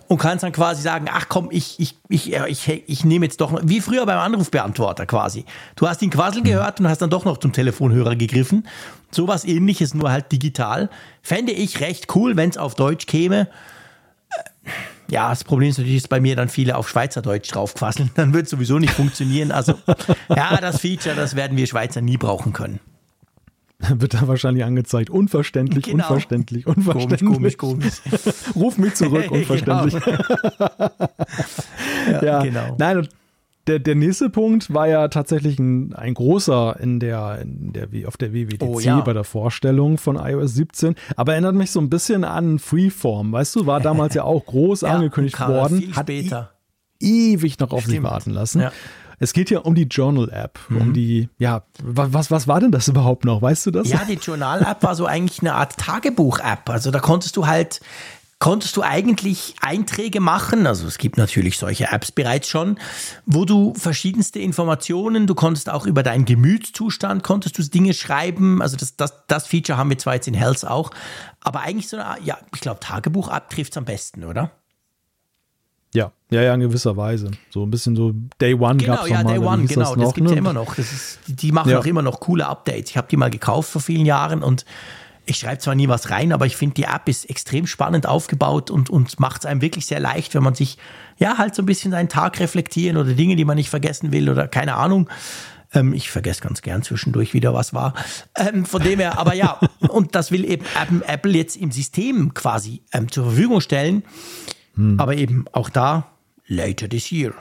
und 0.06 0.18
kannst 0.18 0.44
dann 0.44 0.52
quasi 0.52 0.82
sagen, 0.82 1.06
ach 1.10 1.30
komm, 1.30 1.48
ich, 1.50 1.80
ich, 1.80 1.96
ich, 2.10 2.34
ich, 2.34 2.82
ich 2.86 3.04
nehme 3.06 3.24
jetzt 3.24 3.40
doch, 3.40 3.58
wie 3.62 3.80
früher 3.80 4.04
beim 4.04 4.18
Anrufbeantworter 4.18 5.06
quasi. 5.06 5.46
Du 5.76 5.88
hast 5.88 6.02
ihn 6.02 6.10
quasseln 6.10 6.44
mhm. 6.44 6.48
gehört 6.48 6.78
und 6.78 6.88
hast 6.88 7.00
dann 7.00 7.08
doch 7.08 7.24
noch 7.24 7.38
zum 7.38 7.54
Telefonhörer 7.54 8.16
gegriffen. 8.16 8.68
Sowas 9.10 9.46
ähnliches, 9.46 9.94
nur 9.94 10.10
halt 10.10 10.30
digital. 10.30 10.90
Fände 11.22 11.52
ich 11.52 11.80
recht 11.80 12.14
cool, 12.14 12.36
wenn 12.36 12.50
es 12.50 12.58
auf 12.58 12.74
Deutsch 12.74 13.06
käme. 13.06 13.48
Äh, 14.28 14.70
ja, 15.08 15.30
das 15.30 15.42
Problem 15.42 15.70
ist 15.70 15.78
natürlich, 15.78 16.02
dass 16.02 16.08
bei 16.08 16.20
mir 16.20 16.36
dann 16.36 16.50
viele 16.50 16.76
auf 16.76 16.86
Schweizerdeutsch 16.86 17.50
draufquasseln. 17.54 18.10
Dann 18.14 18.34
wird 18.34 18.44
es 18.44 18.50
sowieso 18.50 18.78
nicht 18.78 18.92
funktionieren. 18.92 19.52
Also, 19.52 19.72
ja, 20.28 20.58
das 20.60 20.80
Feature, 20.80 21.14
das 21.14 21.34
werden 21.34 21.56
wir 21.56 21.66
Schweizer 21.66 22.02
nie 22.02 22.18
brauchen 22.18 22.52
können. 22.52 22.80
wird 23.88 24.14
da 24.14 24.26
wahrscheinlich 24.26 24.64
angezeigt. 24.64 25.10
Unverständlich, 25.10 25.84
genau. 25.84 26.04
unverständlich, 26.04 26.66
unverständlich. 26.66 27.20
Komisch, 27.20 27.56
komisch, 27.58 27.98
komisch. 28.02 28.54
Ruf 28.54 28.78
mich 28.78 28.94
zurück, 28.94 29.26
unverständlich. 29.30 30.02
genau. 30.02 30.20
ja, 32.10 32.22
ja, 32.22 32.42
genau. 32.42 32.76
Nein, 32.78 33.08
der, 33.66 33.80
der 33.80 33.96
nächste 33.96 34.30
Punkt 34.30 34.72
war 34.72 34.86
ja 34.86 35.08
tatsächlich 35.08 35.58
ein, 35.58 35.92
ein 35.94 36.14
großer 36.14 36.78
in 36.80 37.00
der, 37.00 37.40
in 37.42 37.72
der, 37.72 37.88
auf 38.06 38.16
der 38.16 38.32
WWDC 38.32 38.62
oh, 38.62 38.78
ja. 38.78 39.00
bei 39.00 39.12
der 39.12 39.24
Vorstellung 39.24 39.98
von 39.98 40.16
iOS 40.16 40.54
17. 40.54 40.94
Aber 41.16 41.32
erinnert 41.32 41.56
mich 41.56 41.72
so 41.72 41.80
ein 41.80 41.90
bisschen 41.90 42.24
an 42.24 42.58
Freeform. 42.58 43.32
Weißt 43.32 43.56
du, 43.56 43.66
war 43.66 43.80
damals 43.80 44.14
ja 44.14 44.22
auch 44.22 44.46
groß 44.46 44.82
ja, 44.82 44.90
angekündigt 44.90 45.40
worden. 45.40 45.78
Viel 45.78 45.96
hat 45.96 46.06
später. 46.06 46.52
ewig 47.00 47.58
noch 47.58 47.72
auf 47.72 47.80
Stimmt. 47.80 47.96
sich 47.96 48.02
warten 48.04 48.30
lassen. 48.30 48.60
Ja. 48.62 48.72
Es 49.18 49.32
geht 49.32 49.50
ja 49.50 49.60
um 49.60 49.74
die 49.74 49.84
Journal-App, 49.84 50.58
mhm. 50.68 50.80
um 50.80 50.92
die, 50.92 51.28
ja, 51.38 51.62
was, 51.82 52.30
was 52.30 52.48
war 52.48 52.60
denn 52.60 52.72
das 52.72 52.88
überhaupt 52.88 53.24
noch? 53.24 53.42
Weißt 53.42 53.66
du 53.66 53.70
das? 53.70 53.88
Ja, 53.88 54.02
die 54.08 54.14
Journal-App 54.14 54.82
war 54.82 54.94
so 54.94 55.06
eigentlich 55.06 55.40
eine 55.40 55.54
Art 55.54 55.76
Tagebuch-App. 55.76 56.68
Also 56.68 56.90
da 56.90 57.00
konntest 57.00 57.36
du 57.36 57.46
halt 57.46 57.80
konntest 58.38 58.76
du 58.76 58.82
eigentlich 58.82 59.54
Einträge 59.62 60.20
machen, 60.20 60.66
also 60.66 60.86
es 60.86 60.98
gibt 60.98 61.16
natürlich 61.16 61.56
solche 61.56 61.90
Apps 61.90 62.12
bereits 62.12 62.48
schon, 62.48 62.78
wo 63.24 63.46
du 63.46 63.72
verschiedenste 63.74 64.40
Informationen, 64.40 65.26
du 65.26 65.34
konntest 65.34 65.70
auch 65.70 65.86
über 65.86 66.02
deinen 66.02 66.26
Gemütszustand, 66.26 67.22
konntest 67.22 67.56
du 67.56 67.62
Dinge 67.62 67.94
schreiben, 67.94 68.60
also 68.60 68.76
das, 68.76 68.96
das, 68.96 69.26
das 69.26 69.46
Feature 69.46 69.78
haben 69.78 69.88
wir 69.88 69.98
zwar 69.98 70.14
jetzt 70.14 70.28
in 70.28 70.34
Health 70.34 70.66
auch, 70.66 70.90
aber 71.40 71.60
eigentlich 71.60 71.88
so 71.88 71.96
eine, 71.96 72.22
ja, 72.24 72.36
ich 72.54 72.60
glaube 72.60 72.80
Tagebuch-App 72.80 73.48
trifft 73.48 73.72
es 73.72 73.78
am 73.78 73.86
besten, 73.86 74.24
oder? 74.24 74.50
Ja, 75.94 76.12
ja, 76.30 76.42
ja, 76.42 76.54
in 76.54 76.60
gewisser 76.60 76.96
Weise. 76.96 77.30
So 77.50 77.62
ein 77.64 77.70
bisschen 77.70 77.96
so 77.96 78.12
Day 78.40 78.54
One 78.54 78.76
genau, 78.76 78.96
gab 78.96 79.04
es 79.04 79.10
ja, 79.10 79.22
mal, 79.22 79.32
Day 79.32 79.38
One, 79.38 79.64
genau, 79.66 79.94
das, 79.94 80.04
das 80.04 80.14
gibt 80.14 80.26
es 80.26 80.32
ja 80.32 80.38
immer 80.38 80.52
noch. 80.52 80.74
Das 80.74 80.92
ist, 80.92 81.20
die 81.26 81.52
machen 81.52 81.70
ja. 81.70 81.78
auch 81.78 81.86
immer 81.86 82.02
noch 82.02 82.20
coole 82.20 82.46
Updates. 82.46 82.90
Ich 82.90 82.96
habe 82.96 83.08
die 83.08 83.16
mal 83.16 83.30
gekauft 83.30 83.70
vor 83.70 83.80
vielen 83.80 84.04
Jahren 84.04 84.42
und 84.42 84.64
ich 85.26 85.38
schreibe 85.38 85.58
zwar 85.58 85.74
nie 85.74 85.88
was 85.88 86.10
rein, 86.10 86.32
aber 86.32 86.46
ich 86.46 86.56
finde, 86.56 86.74
die 86.74 86.84
App 86.84 87.08
ist 87.08 87.28
extrem 87.28 87.66
spannend 87.66 88.06
aufgebaut 88.06 88.70
und, 88.70 88.90
und 88.90 89.18
macht 89.18 89.40
es 89.40 89.46
einem 89.46 89.60
wirklich 89.60 89.86
sehr 89.86 89.98
leicht, 89.98 90.34
wenn 90.34 90.42
man 90.42 90.54
sich 90.54 90.78
ja 91.18 91.36
halt 91.36 91.54
so 91.54 91.62
ein 91.62 91.66
bisschen 91.66 91.90
seinen 91.90 92.08
Tag 92.08 92.38
reflektieren 92.38 92.96
oder 92.96 93.12
Dinge, 93.12 93.34
die 93.34 93.44
man 93.44 93.56
nicht 93.56 93.70
vergessen 93.70 94.12
will 94.12 94.30
oder 94.30 94.46
keine 94.46 94.76
Ahnung. 94.76 95.10
Ähm, 95.72 95.92
ich 95.92 96.10
vergesse 96.10 96.42
ganz 96.42 96.62
gern 96.62 96.82
zwischendurch 96.82 97.34
wieder, 97.34 97.52
was 97.54 97.74
war. 97.74 97.94
Ähm, 98.36 98.64
von 98.64 98.82
dem 98.82 99.00
her, 99.00 99.18
aber 99.18 99.34
ja, 99.34 99.58
und 99.88 100.14
das 100.14 100.30
will 100.30 100.44
eben 100.44 100.64
Apple 101.06 101.32
jetzt 101.32 101.56
im 101.56 101.72
System 101.72 102.32
quasi 102.34 102.82
ähm, 102.92 103.10
zur 103.10 103.24
Verfügung 103.24 103.60
stellen. 103.60 104.04
Hm. 104.76 105.00
Aber 105.00 105.16
eben 105.16 105.44
auch 105.52 105.68
da, 105.68 106.12
later 106.46 106.88
this 106.88 107.10
year. 107.10 107.34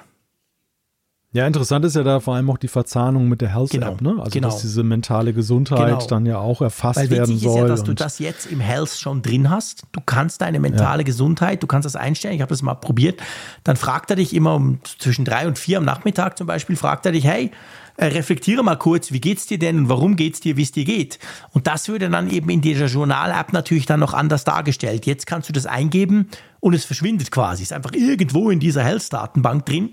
Ja, 1.35 1.45
interessant 1.45 1.83
ist 1.83 1.97
ja 1.97 2.03
da 2.03 2.21
vor 2.21 2.35
allem 2.35 2.49
auch 2.49 2.57
die 2.57 2.69
Verzahnung 2.69 3.27
mit 3.27 3.41
der 3.41 3.53
Health 3.53 3.71
genau, 3.71 3.91
App, 3.91 4.01
ne? 4.01 4.15
Also 4.19 4.29
genau. 4.31 4.47
dass 4.47 4.61
diese 4.61 4.83
mentale 4.83 5.33
Gesundheit 5.33 5.89
genau. 5.89 6.07
dann 6.07 6.25
ja 6.25 6.37
auch 6.37 6.61
erfasst 6.61 6.97
Weil 6.97 7.09
werden 7.09 7.37
soll. 7.37 7.55
Ist 7.55 7.57
ja, 7.57 7.67
dass 7.67 7.83
du 7.83 7.93
das 7.93 8.19
jetzt 8.19 8.49
im 8.49 8.61
Health 8.61 8.91
schon 8.91 9.21
drin 9.21 9.49
hast. 9.49 9.83
Du 9.91 9.99
kannst 9.99 10.39
deine 10.39 10.61
mentale 10.61 11.01
ja. 11.01 11.05
Gesundheit, 11.05 11.61
du 11.61 11.67
kannst 11.67 11.85
das 11.85 11.97
einstellen. 11.97 12.35
Ich 12.35 12.41
habe 12.41 12.51
das 12.51 12.61
mal 12.61 12.75
probiert. 12.75 13.21
Dann 13.65 13.75
fragt 13.75 14.11
er 14.11 14.15
dich 14.15 14.33
immer 14.33 14.55
um 14.55 14.79
zwischen 14.97 15.25
drei 15.25 15.45
und 15.45 15.59
vier 15.59 15.79
am 15.79 15.83
Nachmittag 15.83 16.37
zum 16.37 16.47
Beispiel, 16.47 16.77
fragt 16.77 17.05
er 17.05 17.11
dich, 17.11 17.25
hey, 17.25 17.51
äh, 17.97 18.05
reflektiere 18.05 18.63
mal 18.63 18.77
kurz, 18.77 19.11
wie 19.11 19.19
geht's 19.19 19.45
dir 19.45 19.59
denn 19.59 19.77
und 19.77 19.89
warum 19.89 20.15
geht's 20.15 20.39
dir, 20.39 20.55
wie 20.55 20.63
es 20.63 20.71
dir 20.71 20.85
geht. 20.85 21.19
Und 21.51 21.67
das 21.67 21.89
würde 21.89 22.09
dann 22.09 22.29
eben 22.29 22.49
in 22.49 22.61
dieser 22.61 22.85
Journal-App 22.85 23.51
natürlich 23.51 23.85
dann 23.85 23.99
noch 23.99 24.13
anders 24.13 24.45
dargestellt. 24.45 25.05
Jetzt 25.05 25.27
kannst 25.27 25.49
du 25.49 25.53
das 25.53 25.65
eingeben 25.65 26.29
und 26.61 26.73
es 26.73 26.85
verschwindet 26.85 27.29
quasi. 27.29 27.63
Ist 27.63 27.73
einfach 27.73 27.91
irgendwo 27.91 28.49
in 28.49 28.61
dieser 28.61 28.83
Health-Datenbank 28.83 29.65
drin. 29.65 29.91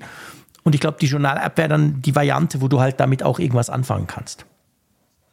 Und 0.64 0.74
ich 0.74 0.80
glaube, 0.80 0.98
die 1.00 1.06
Journal-App 1.06 1.58
wäre 1.58 1.68
dann 1.68 2.02
die 2.02 2.14
Variante, 2.14 2.60
wo 2.60 2.68
du 2.68 2.80
halt 2.80 3.00
damit 3.00 3.22
auch 3.22 3.38
irgendwas 3.38 3.70
anfangen 3.70 4.06
kannst. 4.06 4.46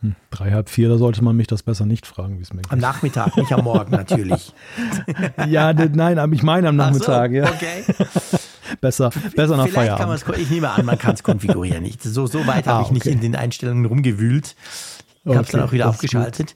Hm, 0.01 0.15
drei, 0.31 0.51
halb 0.51 0.69
vier, 0.69 0.87
da 0.87 0.97
sollte 0.97 1.23
man 1.23 1.35
mich 1.35 1.47
das 1.47 1.61
besser 1.61 1.85
nicht 1.85 2.07
fragen, 2.07 2.37
wie 2.39 2.43
es 2.43 2.53
mir 2.53 2.61
geht. 2.61 2.71
Am 2.71 2.79
Nachmittag, 2.79 3.35
nicht 3.35 3.51
am 3.51 3.65
Morgen 3.65 3.91
natürlich. 3.91 4.53
ja, 5.47 5.73
nein, 5.73 6.33
ich 6.33 6.41
meine 6.41 6.69
am 6.69 6.77
Nachmittag, 6.77 7.31
so, 7.31 7.37
ja. 7.37 7.49
Okay. 7.49 7.83
besser, 8.81 9.09
besser 9.35 9.57
nach 9.57 9.67
Vielleicht 9.67 9.89
Feierabend. 9.89 10.25
Kann 10.25 10.39
ich 10.39 10.49
nehme 10.49 10.69
an, 10.69 10.85
man 10.85 10.97
kann 10.97 11.15
es 11.15 11.23
konfigurieren. 11.23 11.83
Nicht. 11.83 12.01
So, 12.01 12.27
so 12.27 12.47
weit 12.47 12.67
ah, 12.67 12.75
habe 12.75 12.83
ich 12.83 12.87
okay. 12.87 12.93
nicht 12.93 13.05
in 13.07 13.19
den 13.19 13.35
Einstellungen 13.35 13.85
rumgewühlt. 13.85 14.55
Ich 15.25 15.35
habe 15.35 15.43
es 15.43 15.51
dann 15.51 15.61
auch 15.61 15.71
wieder 15.73 15.87
abgeschaltet. 15.87 16.55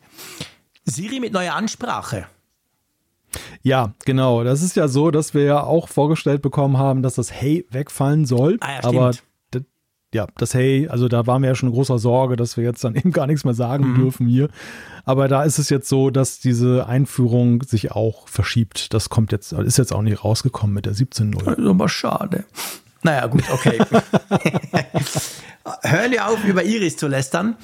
Siri 0.86 1.20
mit 1.20 1.34
neuer 1.34 1.54
Ansprache. 1.54 2.28
Ja, 3.62 3.94
genau. 4.06 4.44
Das 4.44 4.62
ist 4.62 4.76
ja 4.76 4.88
so, 4.88 5.12
dass 5.12 5.34
wir 5.34 5.44
ja 5.44 5.64
auch 5.64 5.88
vorgestellt 5.88 6.42
bekommen 6.42 6.78
haben, 6.78 7.02
dass 7.02 7.16
das 7.16 7.32
Hey 7.32 7.66
wegfallen 7.72 8.26
soll. 8.26 8.58
Ah, 8.62 8.74
ja, 8.74 8.84
aber 8.84 9.12
ja, 10.14 10.28
das 10.38 10.54
Hey, 10.54 10.88
also 10.88 11.08
da 11.08 11.28
waren 11.28 11.42
wir 11.42 11.50
ja 11.50 11.56
schon 11.56 11.70
in 11.70 11.76
großer 11.76 12.00
Sorge, 12.00 12.36
dass 12.36 12.56
wir 12.56 12.64
jetzt 12.64 12.84
dann 12.84 12.96
eben 12.96 13.12
gar 13.12 13.28
nichts 13.28 13.44
mehr 13.44 13.54
sagen 13.54 13.92
mhm. 13.92 13.96
dürfen 13.96 14.28
hier. 14.28 14.50
Aber 15.06 15.28
da 15.28 15.44
ist 15.44 15.60
es 15.60 15.70
jetzt 15.70 15.90
so, 15.90 16.10
dass 16.10 16.40
diese 16.40 16.88
Einführung 16.88 17.64
sich 17.64 17.92
auch 17.92 18.28
verschiebt. 18.28 18.94
Das 18.94 19.10
kommt 19.10 19.32
jetzt, 19.32 19.52
ist 19.52 19.78
jetzt 19.78 19.94
auch 19.94 20.02
nicht 20.02 20.24
rausgekommen 20.24 20.74
mit 20.74 20.86
der 20.86 20.94
17.0. 20.94 21.44
Das 21.44 21.58
ist 21.58 21.66
aber 21.66 21.90
schade. 21.90 22.46
Naja, 23.02 23.28
gut, 23.28 23.44
okay. 23.52 23.80
Hör 25.82 26.08
dir 26.08 26.28
auf, 26.28 26.44
über 26.46 26.64
Iris 26.64 26.96
zu 26.96 27.08
lästern. 27.08 27.58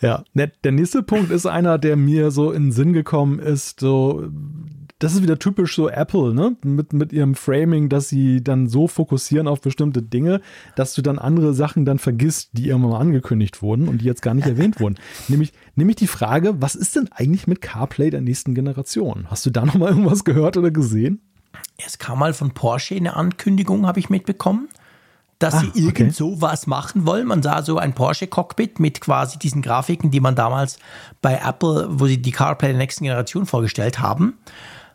Ja, 0.00 0.24
der 0.34 0.72
nächste 0.72 1.02
Punkt 1.02 1.30
ist 1.30 1.46
einer, 1.46 1.78
der 1.78 1.96
mir 1.96 2.30
so 2.30 2.52
in 2.52 2.64
den 2.64 2.72
Sinn 2.72 2.92
gekommen 2.92 3.38
ist, 3.38 3.80
so 3.80 4.28
das 4.98 5.14
ist 5.14 5.22
wieder 5.22 5.38
typisch 5.38 5.76
so 5.76 5.88
Apple, 5.88 6.32
ne? 6.32 6.56
Mit, 6.64 6.92
mit 6.92 7.12
ihrem 7.12 7.34
Framing, 7.34 7.88
dass 7.88 8.08
sie 8.08 8.42
dann 8.42 8.66
so 8.66 8.88
fokussieren 8.88 9.46
auf 9.46 9.60
bestimmte 9.60 10.02
Dinge, 10.02 10.40
dass 10.74 10.94
du 10.94 11.02
dann 11.02 11.18
andere 11.18 11.52
Sachen 11.52 11.84
dann 11.84 11.98
vergisst, 11.98 12.50
die 12.52 12.68
irgendwann 12.68 12.92
mal 12.92 13.00
angekündigt 13.00 13.60
wurden 13.60 13.88
und 13.88 14.00
die 14.00 14.06
jetzt 14.06 14.22
gar 14.22 14.34
nicht 14.34 14.46
erwähnt 14.46 14.80
wurden. 14.80 14.96
Nämlich, 15.28 15.52
nämlich 15.74 15.96
die 15.96 16.06
Frage, 16.06 16.62
was 16.62 16.74
ist 16.74 16.96
denn 16.96 17.08
eigentlich 17.12 17.46
mit 17.46 17.60
CarPlay 17.60 18.10
der 18.10 18.22
nächsten 18.22 18.54
Generation? 18.54 19.26
Hast 19.28 19.44
du 19.44 19.50
da 19.50 19.66
noch 19.66 19.74
mal 19.74 19.90
irgendwas 19.90 20.24
gehört 20.24 20.56
oder 20.56 20.70
gesehen? 20.70 21.20
Es 21.84 21.98
kam 21.98 22.18
mal 22.18 22.32
von 22.32 22.52
Porsche 22.52 22.96
eine 22.96 23.16
Ankündigung, 23.16 23.86
habe 23.86 23.98
ich 23.98 24.08
mitbekommen 24.08 24.68
dass 25.38 25.54
ah, 25.54 25.60
sie 25.60 25.80
irgend 25.80 26.00
okay. 26.00 26.10
so 26.10 26.40
was 26.40 26.66
machen 26.66 27.06
wollen. 27.06 27.26
Man 27.26 27.42
sah 27.42 27.62
so 27.62 27.78
ein 27.78 27.94
Porsche-Cockpit 27.94 28.80
mit 28.80 29.00
quasi 29.00 29.38
diesen 29.38 29.60
Grafiken, 29.60 30.10
die 30.10 30.20
man 30.20 30.34
damals 30.34 30.78
bei 31.20 31.40
Apple, 31.44 31.88
wo 31.90 32.06
sie 32.06 32.20
die 32.20 32.30
CarPlay 32.30 32.68
der 32.68 32.78
nächsten 32.78 33.04
Generation 33.04 33.44
vorgestellt 33.44 33.98
haben. 33.98 34.38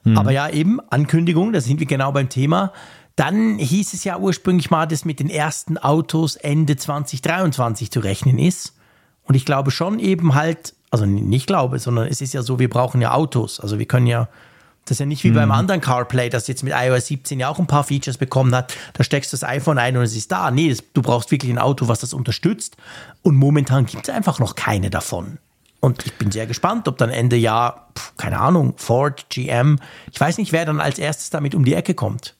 Mhm. 0.03 0.17
Aber 0.17 0.31
ja, 0.31 0.49
eben 0.49 0.79
Ankündigung, 0.89 1.53
da 1.53 1.61
sind 1.61 1.79
wir 1.79 1.87
genau 1.87 2.11
beim 2.11 2.29
Thema. 2.29 2.71
Dann 3.15 3.57
hieß 3.57 3.93
es 3.93 4.03
ja 4.03 4.17
ursprünglich 4.17 4.71
mal, 4.71 4.87
dass 4.87 5.05
mit 5.05 5.19
den 5.19 5.29
ersten 5.29 5.77
Autos 5.77 6.35
Ende 6.35 6.75
2023 6.75 7.91
zu 7.91 7.99
rechnen 7.99 8.39
ist. 8.39 8.73
Und 9.23 9.35
ich 9.35 9.45
glaube 9.45 9.71
schon 9.71 9.99
eben 9.99 10.33
halt, 10.33 10.73
also 10.89 11.05
nicht 11.05 11.47
glaube, 11.47 11.79
sondern 11.79 12.07
es 12.07 12.21
ist 12.21 12.33
ja 12.33 12.41
so, 12.41 12.57
wir 12.57 12.69
brauchen 12.69 13.01
ja 13.01 13.13
Autos. 13.13 13.59
Also 13.59 13.79
wir 13.79 13.85
können 13.85 14.07
ja, 14.07 14.27
das 14.85 14.95
ist 14.95 14.99
ja 14.99 15.05
nicht 15.05 15.23
wie 15.23 15.29
mhm. 15.29 15.35
beim 15.35 15.51
anderen 15.51 15.81
CarPlay, 15.81 16.29
das 16.29 16.47
jetzt 16.47 16.63
mit 16.63 16.73
iOS 16.75 17.07
17 17.07 17.39
ja 17.39 17.49
auch 17.49 17.59
ein 17.59 17.67
paar 17.67 17.83
Features 17.83 18.17
bekommen 18.17 18.55
hat. 18.55 18.73
Da 18.93 19.03
steckst 19.03 19.31
du 19.31 19.37
das 19.37 19.43
iPhone 19.43 19.77
ein 19.77 19.95
und 19.97 20.03
es 20.03 20.15
ist 20.15 20.31
da. 20.31 20.49
Nee, 20.49 20.69
das, 20.69 20.83
du 20.93 21.01
brauchst 21.01 21.31
wirklich 21.31 21.51
ein 21.51 21.59
Auto, 21.59 21.87
was 21.87 21.99
das 21.99 22.13
unterstützt. 22.13 22.77
Und 23.21 23.35
momentan 23.35 23.85
gibt 23.85 24.07
es 24.07 24.13
einfach 24.13 24.39
noch 24.39 24.55
keine 24.55 24.89
davon. 24.89 25.37
Und 25.81 26.05
ich 26.05 26.13
bin 26.13 26.31
sehr 26.31 26.47
gespannt, 26.47 26.87
ob 26.87 26.97
dann 26.97 27.09
Ende 27.09 27.35
Jahr, 27.35 27.91
keine 28.15 28.39
Ahnung, 28.39 28.75
Ford, 28.77 29.25
GM, 29.29 29.79
ich 30.11 30.21
weiß 30.21 30.37
nicht, 30.37 30.53
wer 30.53 30.65
dann 30.65 30.79
als 30.79 30.99
erstes 30.99 31.31
damit 31.31 31.55
um 31.55 31.65
die 31.65 31.73
Ecke 31.73 31.95
kommt. 31.95 32.35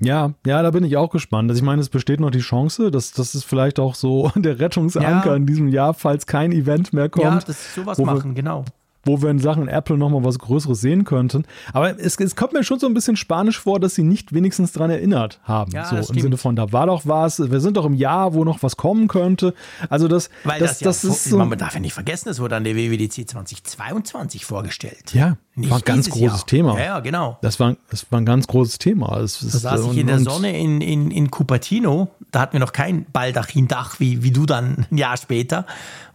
Ja, 0.00 0.34
ja, 0.44 0.60
da 0.60 0.72
bin 0.72 0.84
ich 0.84 0.98
auch 0.98 1.08
gespannt. 1.08 1.50
Also 1.50 1.60
ich 1.60 1.64
meine, 1.64 1.80
es 1.80 1.88
besteht 1.88 2.20
noch 2.20 2.30
die 2.30 2.40
Chance, 2.40 2.90
dass 2.90 3.12
das 3.12 3.34
ist 3.34 3.44
vielleicht 3.44 3.78
auch 3.78 3.94
so 3.94 4.30
der 4.36 4.58
Rettungsanker 4.58 5.30
ja. 5.30 5.36
in 5.36 5.46
diesem 5.46 5.68
Jahr, 5.68 5.94
falls 5.94 6.26
kein 6.26 6.52
Event 6.52 6.92
mehr 6.92 7.08
kommt. 7.08 7.24
Ja, 7.24 7.40
das 7.40 7.74
sowas 7.74 7.96
machen, 7.98 8.34
genau 8.34 8.64
wo 9.06 9.22
wir 9.22 9.30
in 9.30 9.38
Sachen 9.38 9.68
Apple 9.68 9.96
nochmal 9.96 10.24
was 10.24 10.38
Größeres 10.38 10.80
sehen 10.80 11.04
könnten. 11.04 11.44
Aber 11.72 11.98
es, 11.98 12.16
es, 12.16 12.36
kommt 12.36 12.52
mir 12.52 12.64
schon 12.64 12.78
so 12.78 12.86
ein 12.86 12.94
bisschen 12.94 13.16
spanisch 13.16 13.58
vor, 13.58 13.80
dass 13.80 13.94
sie 13.94 14.02
nicht 14.02 14.32
wenigstens 14.32 14.72
daran 14.72 14.90
erinnert 14.90 15.40
haben. 15.44 15.70
Ja, 15.72 15.84
so 15.84 16.12
im 16.12 16.20
Sinne 16.20 16.36
von, 16.36 16.56
da 16.56 16.72
war 16.72 16.86
doch 16.86 17.06
was, 17.06 17.38
wir 17.50 17.60
sind 17.60 17.76
doch 17.76 17.86
im 17.86 17.94
Jahr, 17.94 18.34
wo 18.34 18.44
noch 18.44 18.62
was 18.62 18.76
kommen 18.76 19.08
könnte. 19.08 19.54
Also 19.88 20.08
das, 20.08 20.30
Weil 20.44 20.60
das, 20.60 20.78
das, 20.78 21.02
das 21.02 21.04
ist 21.04 21.24
so, 21.24 21.38
man 21.38 21.58
darf 21.58 21.74
ja 21.74 21.80
nicht 21.80 21.94
vergessen, 21.94 22.28
es 22.28 22.40
wurde 22.40 22.56
an 22.56 22.64
der 22.64 22.76
WWDC 22.76 23.28
2022 23.28 24.44
vorgestellt. 24.44 25.14
Ja, 25.14 25.36
nicht 25.54 25.70
war 25.70 25.78
ein 25.78 25.84
ganz 25.84 26.10
großes 26.10 26.40
Jahr. 26.40 26.46
Thema. 26.46 26.78
Ja, 26.78 26.84
ja, 26.84 27.00
genau. 27.00 27.38
Das 27.40 27.58
war, 27.60 27.76
das 27.90 28.06
war 28.10 28.20
ein 28.20 28.26
ganz 28.26 28.46
großes 28.46 28.78
Thema. 28.78 29.20
Es, 29.20 29.40
da 29.40 29.58
saß 29.58 29.92
ich 29.92 29.98
in 29.98 30.06
der 30.06 30.20
Sonne 30.20 30.58
in, 30.58 30.80
in, 30.80 31.10
in 31.10 31.30
Cupertino, 31.30 32.08
da 32.30 32.40
hatten 32.40 32.54
wir 32.54 32.60
noch 32.60 32.72
kein 32.72 33.06
Baldachin-Dach 33.12 33.98
wie, 33.98 34.22
wie 34.22 34.30
du 34.30 34.44
dann 34.46 34.86
ein 34.90 34.98
Jahr 34.98 35.16
später. 35.16 35.64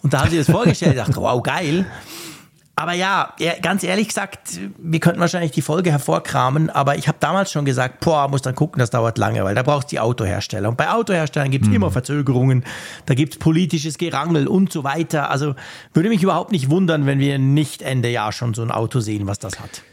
Und 0.04 0.14
da 0.14 0.22
haben 0.22 0.30
sie 0.30 0.38
das 0.38 0.50
vorgestellt, 0.50 0.96
ich 0.96 1.04
dachte, 1.04 1.16
wow, 1.16 1.42
geil. 1.42 1.86
Aber 2.76 2.94
ja, 2.94 3.34
ganz 3.62 3.84
ehrlich 3.84 4.08
gesagt, 4.08 4.60
wir 4.78 5.00
könnten 5.00 5.20
wahrscheinlich 5.20 5.52
die 5.52 5.62
Folge 5.62 5.92
hervorkramen, 5.92 6.70
aber 6.70 6.96
ich 6.96 7.08
habe 7.08 7.18
damals 7.20 7.52
schon 7.52 7.66
gesagt, 7.66 8.00
boah, 8.00 8.28
muss 8.28 8.42
dann 8.42 8.56
gucken, 8.56 8.80
das 8.80 8.90
dauert 8.90 9.18
lange, 9.18 9.44
weil 9.44 9.54
da 9.54 9.62
brauchst 9.62 9.92
du 9.92 9.96
die 9.96 10.00
Autohersteller. 10.00 10.70
Und 10.70 10.78
bei 10.78 10.90
Autoherstellern 10.90 11.52
gibt 11.52 11.66
es 11.66 11.70
mhm. 11.70 11.76
immer 11.76 11.92
Verzögerungen, 11.92 12.64
da 13.06 13.14
gibt 13.14 13.34
es 13.34 13.40
politisches 13.40 13.98
Gerangel 13.98 14.48
und 14.48 14.72
so 14.72 14.84
weiter. 14.84 15.30
Also 15.30 15.54
würde 15.94 16.10
mich 16.10 16.24
überhaupt 16.24 16.52
nicht 16.52 16.70
wundern, 16.70 17.06
wenn 17.06 17.20
wir 17.20 17.38
nicht 17.38 17.82
Ende 17.82 18.10
Jahr 18.10 18.32
schon 18.32 18.54
so 18.54 18.64
ein 18.64 18.72
Auto 18.72 19.00
sehen, 19.00 19.28
was 19.28 19.38
das 19.38 19.60
hat. 19.60 19.84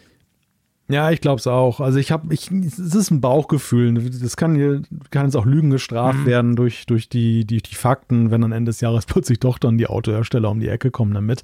Ja, 0.90 1.10
ich 1.10 1.20
glaube 1.20 1.38
es 1.38 1.46
auch. 1.46 1.80
Also 1.80 1.98
ich 1.98 2.10
habe, 2.10 2.32
ich, 2.32 2.50
es 2.50 2.78
ist 2.78 3.10
ein 3.10 3.20
Bauchgefühl. 3.20 3.92
Das 4.20 4.38
kann 4.38 4.54
hier, 4.54 4.82
kann 5.10 5.26
jetzt 5.26 5.36
auch 5.36 5.44
Lügen 5.44 5.68
gestraft 5.68 6.20
mhm. 6.20 6.26
werden 6.26 6.56
durch, 6.56 6.86
durch 6.86 7.10
die, 7.10 7.44
die, 7.44 7.58
die 7.58 7.74
Fakten, 7.74 8.30
wenn 8.30 8.42
am 8.42 8.52
Ende 8.52 8.70
des 8.70 8.80
Jahres 8.80 9.04
plötzlich 9.06 9.38
doch 9.38 9.58
dann 9.58 9.76
die 9.76 9.86
Autohersteller 9.86 10.50
um 10.50 10.60
die 10.60 10.68
Ecke 10.68 10.90
kommen 10.90 11.12
damit. 11.12 11.42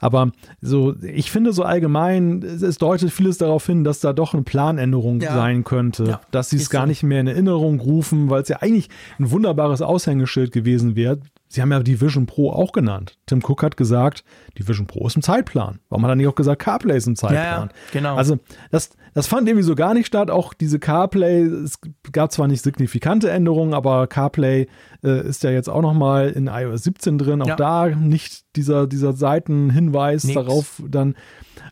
Aber 0.00 0.32
so, 0.62 0.94
ich 1.02 1.30
finde 1.30 1.52
so 1.52 1.62
allgemein, 1.62 2.42
es 2.42 2.78
deutet 2.78 3.10
vieles 3.10 3.36
darauf 3.36 3.66
hin, 3.66 3.84
dass 3.84 4.00
da 4.00 4.14
doch 4.14 4.32
eine 4.32 4.44
Planänderung 4.44 5.20
ja. 5.20 5.34
sein 5.34 5.64
könnte. 5.64 6.04
Ja, 6.04 6.20
dass 6.30 6.50
sie 6.50 6.56
es 6.56 6.70
gar 6.70 6.82
so. 6.82 6.88
nicht 6.88 7.02
mehr 7.02 7.20
in 7.20 7.26
Erinnerung 7.26 7.80
rufen, 7.80 8.30
weil 8.30 8.42
es 8.42 8.48
ja 8.48 8.58
eigentlich 8.62 8.88
ein 9.18 9.30
wunderbares 9.30 9.82
Aushängeschild 9.82 10.52
gewesen 10.52 10.96
wäre, 10.96 11.18
Sie 11.48 11.62
haben 11.62 11.70
ja 11.70 11.80
die 11.80 12.00
Vision 12.00 12.26
Pro 12.26 12.50
auch 12.50 12.72
genannt. 12.72 13.18
Tim 13.26 13.42
Cook 13.42 13.62
hat 13.62 13.76
gesagt, 13.76 14.24
die 14.58 14.66
Vision 14.66 14.86
Pro 14.86 15.06
ist 15.06 15.16
im 15.16 15.22
Zeitplan. 15.22 15.78
Warum 15.88 16.04
hat 16.04 16.12
er 16.12 16.16
nicht 16.16 16.26
auch 16.26 16.34
gesagt, 16.34 16.62
CarPlay 16.62 16.96
ist 16.96 17.06
im 17.06 17.16
Zeitplan? 17.16 17.42
Ja, 17.42 17.64
ja, 17.64 17.68
genau. 17.92 18.16
Also 18.16 18.38
das, 18.70 18.90
das 19.14 19.26
fand 19.26 19.48
irgendwie 19.48 19.64
so 19.64 19.74
gar 19.74 19.94
nicht 19.94 20.06
statt. 20.06 20.30
Auch 20.30 20.54
diese 20.54 20.78
CarPlay, 20.78 21.42
es 21.42 21.78
gab 22.12 22.32
zwar 22.32 22.48
nicht 22.48 22.62
signifikante 22.62 23.30
Änderungen, 23.30 23.74
aber 23.74 24.06
CarPlay 24.06 24.66
äh, 25.04 25.26
ist 25.26 25.42
ja 25.42 25.50
jetzt 25.50 25.68
auch 25.68 25.82
nochmal 25.82 26.30
in 26.30 26.48
iOS 26.48 26.82
17 26.84 27.18
drin. 27.18 27.42
Auch 27.42 27.46
ja. 27.46 27.56
da 27.56 27.86
nicht 27.86 28.45
dieser, 28.56 28.86
dieser 28.86 29.12
Seitenhinweis 29.12 30.24
Nix. 30.24 30.34
darauf 30.34 30.82
dann. 30.88 31.14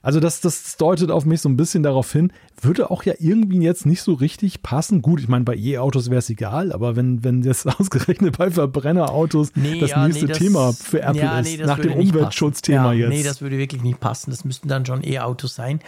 Also 0.02 0.20
das, 0.20 0.42
das 0.42 0.76
deutet 0.76 1.10
auf 1.10 1.24
mich 1.24 1.40
so 1.40 1.48
ein 1.48 1.56
bisschen 1.56 1.82
darauf 1.82 2.12
hin, 2.12 2.30
würde 2.60 2.90
auch 2.90 3.04
ja 3.04 3.14
irgendwie 3.18 3.58
jetzt 3.60 3.86
nicht 3.86 4.02
so 4.02 4.12
richtig 4.12 4.62
passen. 4.62 5.00
Gut, 5.00 5.20
ich 5.20 5.28
meine, 5.28 5.44
bei 5.44 5.56
E-Autos 5.56 6.10
wäre 6.10 6.18
es 6.18 6.28
egal, 6.28 6.72
aber 6.72 6.94
wenn, 6.94 7.24
wenn 7.24 7.42
jetzt 7.42 7.66
ausgerechnet 7.80 8.36
bei 8.36 8.50
Verbrennerautos 8.50 9.52
nee, 9.54 9.80
das 9.80 9.90
ja, 9.90 10.06
nächste 10.06 10.26
nee, 10.26 10.28
das, 10.32 10.38
Thema 10.38 10.72
für 10.72 11.00
Apple 11.00 11.22
ja, 11.22 11.40
nee, 11.40 11.54
ist, 11.54 11.64
nach 11.64 11.78
dem 11.78 11.94
Umweltschutzthema 11.94 12.92
ja, 12.92 13.06
jetzt. 13.06 13.08
Nee, 13.08 13.22
das 13.22 13.40
würde 13.40 13.56
wirklich 13.56 13.82
nicht 13.82 13.98
passen. 14.00 14.30
Das 14.30 14.44
müssten 14.44 14.68
dann 14.68 14.84
schon 14.84 15.02
E-Autos 15.02 15.54
sein. 15.54 15.80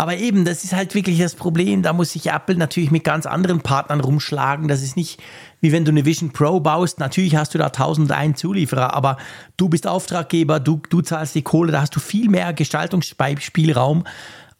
Aber 0.00 0.16
eben, 0.16 0.46
das 0.46 0.64
ist 0.64 0.72
halt 0.72 0.94
wirklich 0.94 1.18
das 1.18 1.34
Problem. 1.34 1.82
Da 1.82 1.92
muss 1.92 2.12
sich 2.12 2.28
Apple 2.28 2.56
natürlich 2.56 2.90
mit 2.90 3.04
ganz 3.04 3.26
anderen 3.26 3.60
Partnern 3.60 4.00
rumschlagen. 4.00 4.66
Das 4.66 4.82
ist 4.82 4.96
nicht 4.96 5.20
wie 5.60 5.72
wenn 5.72 5.84
du 5.84 5.90
eine 5.90 6.04
Vision 6.04 6.32
Pro 6.32 6.60
baust. 6.60 6.98
Natürlich 7.00 7.36
hast 7.36 7.54
du 7.54 7.58
da 7.58 7.66
1001 7.66 8.38
Zulieferer, 8.38 8.94
aber 8.94 9.16
du 9.56 9.68
bist 9.68 9.86
Auftraggeber, 9.86 10.60
du, 10.60 10.80
du 10.88 11.00
zahlst 11.02 11.34
die 11.34 11.42
Kohle, 11.42 11.72
da 11.72 11.82
hast 11.82 11.94
du 11.94 12.00
viel 12.00 12.28
mehr 12.28 12.52
Gestaltungsspielraum 12.52 14.04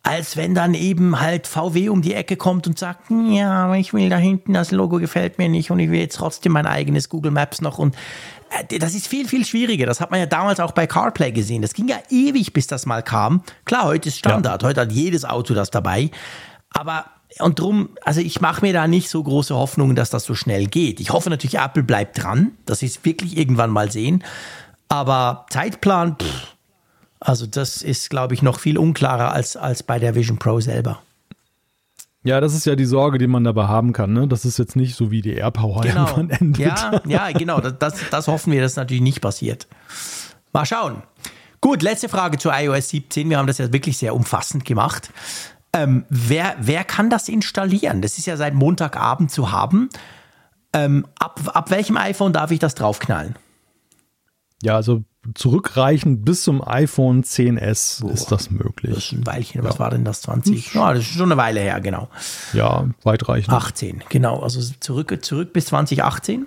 als 0.02 0.36
wenn 0.36 0.55
dann 0.55 0.74
eben 0.74 1.20
halt 1.20 1.47
VW 1.47 1.90
um 1.90 2.01
die 2.01 2.14
Ecke 2.14 2.36
kommt 2.36 2.66
und 2.66 2.78
sagt, 2.78 3.10
ja, 3.10 3.64
aber 3.64 3.77
ich 3.77 3.93
will 3.93 4.09
da 4.09 4.16
hinten, 4.16 4.55
das 4.55 4.70
Logo 4.70 4.98
gefällt 4.98 5.36
mir 5.36 5.48
nicht 5.48 5.70
und 5.70 5.78
ich 5.78 5.90
will 5.90 6.01
jetzt 6.01 6.16
trotzdem 6.16 6.52
mein 6.52 6.66
eigenes 6.66 7.09
Google 7.09 7.32
Maps 7.32 7.60
noch 7.60 7.78
und 7.78 7.94
äh, 8.51 8.78
das 8.78 8.94
ist 8.94 9.09
viel, 9.09 9.28
viel 9.28 9.44
schwieriger. 9.44 9.86
Das 9.86 10.01
hat 10.01 10.10
man 10.10 10.20
ja 10.20 10.27
damals 10.27 10.59
auch 10.60 10.72
bei 10.72 10.86
CarPlay 10.86 11.32
gesehen. 11.32 11.60
Das 11.60 11.74
ging 11.74 11.89
ja 11.89 11.98
ewig, 12.09 12.52
bis 12.52 12.66
das 12.66 12.86
mal 12.86 13.02
kam. 13.02 13.43
Klar, 13.66 13.85
heute 13.85 14.09
ist 14.09 14.18
Standard. 14.18 14.62
Ja. 14.62 14.68
Heute 14.68 14.81
hat 14.81 14.93
jedes 14.93 15.24
Auto 15.24 15.52
das 15.52 15.70
dabei. 15.70 16.10
Aber, 16.70 17.05
und 17.39 17.59
drum, 17.59 17.90
also 18.02 18.20
ich 18.20 18.40
mache 18.40 18.62
mir 18.62 18.73
da 18.73 18.89
nicht 18.89 19.09
so 19.09 19.23
große 19.23 19.55
Hoffnungen, 19.55 19.97
dass 19.97 20.11
das 20.11 20.24
so 20.24 20.35
schnell 20.35 20.66
geht. 20.66 21.01
Ich 21.01 21.11
hoffe 21.11 21.31
natürlich, 21.31 21.59
Apple 21.59 21.82
bleibt 21.82 22.23
dran, 22.23 22.52
dass 22.66 22.81
sie 22.81 22.86
es 22.86 23.05
wirklich 23.05 23.36
irgendwann 23.36 23.70
mal 23.70 23.90
sehen. 23.90 24.24
Aber 24.89 25.47
Zeitplan, 25.51 26.16
pff, 26.16 26.57
also 27.20 27.47
das 27.47 27.82
ist, 27.82 28.11
glaube 28.11 28.35
ich, 28.35 28.43
noch 28.43 28.59
viel 28.59 28.78
unklarer 28.78 29.32
als, 29.32 29.57
als 29.57 29.82
bei 29.82 29.98
der 29.98 30.15
Vision 30.15 30.39
Pro 30.39 30.61
selber. 30.61 31.01
Ja, 32.23 32.40
das 32.40 32.55
ist 32.55 32.66
ja 32.66 32.77
die 32.77 32.85
Sorge, 32.85 33.19
die 33.19 33.27
man 33.27 33.44
dabei 33.44 33.66
haben 33.66 33.93
kann. 33.93 34.12
Ne? 34.12 34.28
Das 34.28 34.44
ist 34.44 34.59
jetzt 34.59 34.77
nicht 34.77 34.94
so 34.94 35.11
wie 35.11 35.23
die 35.23 35.35
AirPower 35.35 35.82
genau. 35.82 36.07
irgendwann 36.16 36.31
endet. 36.31 36.59
Ja, 36.59 37.01
ja 37.07 37.31
genau. 37.32 37.61
Das, 37.61 37.78
das, 37.78 37.94
das 38.11 38.28
hoffen 38.28 38.52
wir, 38.52 38.61
dass 38.61 38.77
natürlich 38.77 39.02
nicht 39.02 39.20
passiert. 39.20 39.66
Mal 40.52 40.66
schauen. 40.66 41.02
Gut, 41.61 41.82
letzte 41.82 42.09
Frage 42.09 42.39
zu 42.39 42.51
iOS 42.51 42.90
17. 42.90 43.31
Wir 43.31 43.39
haben 43.39 43.47
das 43.47 43.59
ja 43.59 43.73
wirklich 43.73 43.97
sehr 43.97 44.15
umfassend 44.15 44.65
gemacht. 44.65 45.11
Ähm, 45.72 46.05
wer, 46.09 46.56
wer 46.60 46.84
kann 46.84 47.10
das 47.10 47.28
installieren? 47.28 48.02
Das 48.02 48.18
ist 48.18 48.26
ja 48.26 48.36
seit 48.36 48.55
Montagabend 48.55 49.30
zu 49.30 49.52
haben. 49.52 49.88
Ähm, 50.72 51.06
ab, 51.18 51.40
ab 51.52 51.70
welchem 51.70 51.97
iPhone 51.97 52.32
darf 52.32 52.51
ich 52.51 52.59
das 52.59 52.74
draufknallen? 52.74 53.36
Ja, 54.62 54.76
also 54.76 55.05
zurückreichend 55.34 56.24
bis 56.24 56.42
zum 56.42 56.66
iPhone 56.66 57.22
10s 57.22 58.01
Boah, 58.01 58.12
ist 58.12 58.32
das 58.32 58.51
möglich. 58.51 58.94
Das 58.94 59.05
ist 59.05 59.12
ein 59.12 59.26
Weilchen. 59.26 59.62
Was 59.62 59.78
war 59.78 59.90
denn 59.90 60.05
das? 60.05 60.22
20? 60.22 60.74
Ja, 60.74 60.92
das 60.92 61.02
ist 61.02 61.12
schon 61.12 61.30
eine 61.30 61.36
Weile 61.36 61.60
her, 61.60 61.80
genau. 61.80 62.09
Ja, 62.52 62.88
weitreichend. 63.02 63.52
18, 63.52 64.05
genau. 64.09 64.40
Also 64.40 64.60
zurück, 64.80 65.16
zurück 65.22 65.52
bis 65.52 65.66
2018. 65.66 66.47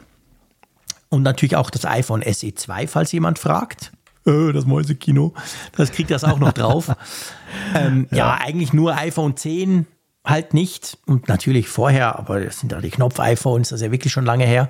Und 1.09 1.21
natürlich 1.21 1.55
auch 1.55 1.69
das 1.69 1.85
iPhone 1.85 2.23
SE 2.33 2.55
2, 2.55 2.87
falls 2.87 3.11
jemand 3.11 3.37
fragt. 3.37 3.91
Äh, 4.25 4.53
das 4.53 4.65
Mäusekino. 4.65 5.33
Das 5.75 5.91
kriegt 5.91 6.11
das 6.11 6.23
auch 6.23 6.39
noch 6.39 6.53
drauf. 6.53 6.91
ähm, 7.75 8.07
ja. 8.11 8.17
ja, 8.17 8.33
eigentlich 8.39 8.73
nur 8.73 8.95
iPhone 8.97 9.35
10 9.35 9.85
halt 10.25 10.53
nicht. 10.53 10.97
Und 11.05 11.27
natürlich 11.27 11.67
vorher, 11.67 12.17
aber 12.17 12.39
das 12.39 12.59
sind 12.59 12.71
ja 12.71 12.81
die 12.81 12.89
Knopf-iPhones, 12.89 13.69
das 13.69 13.81
ist 13.81 13.85
ja 13.85 13.91
wirklich 13.91 14.13
schon 14.13 14.25
lange 14.25 14.45
her. 14.45 14.69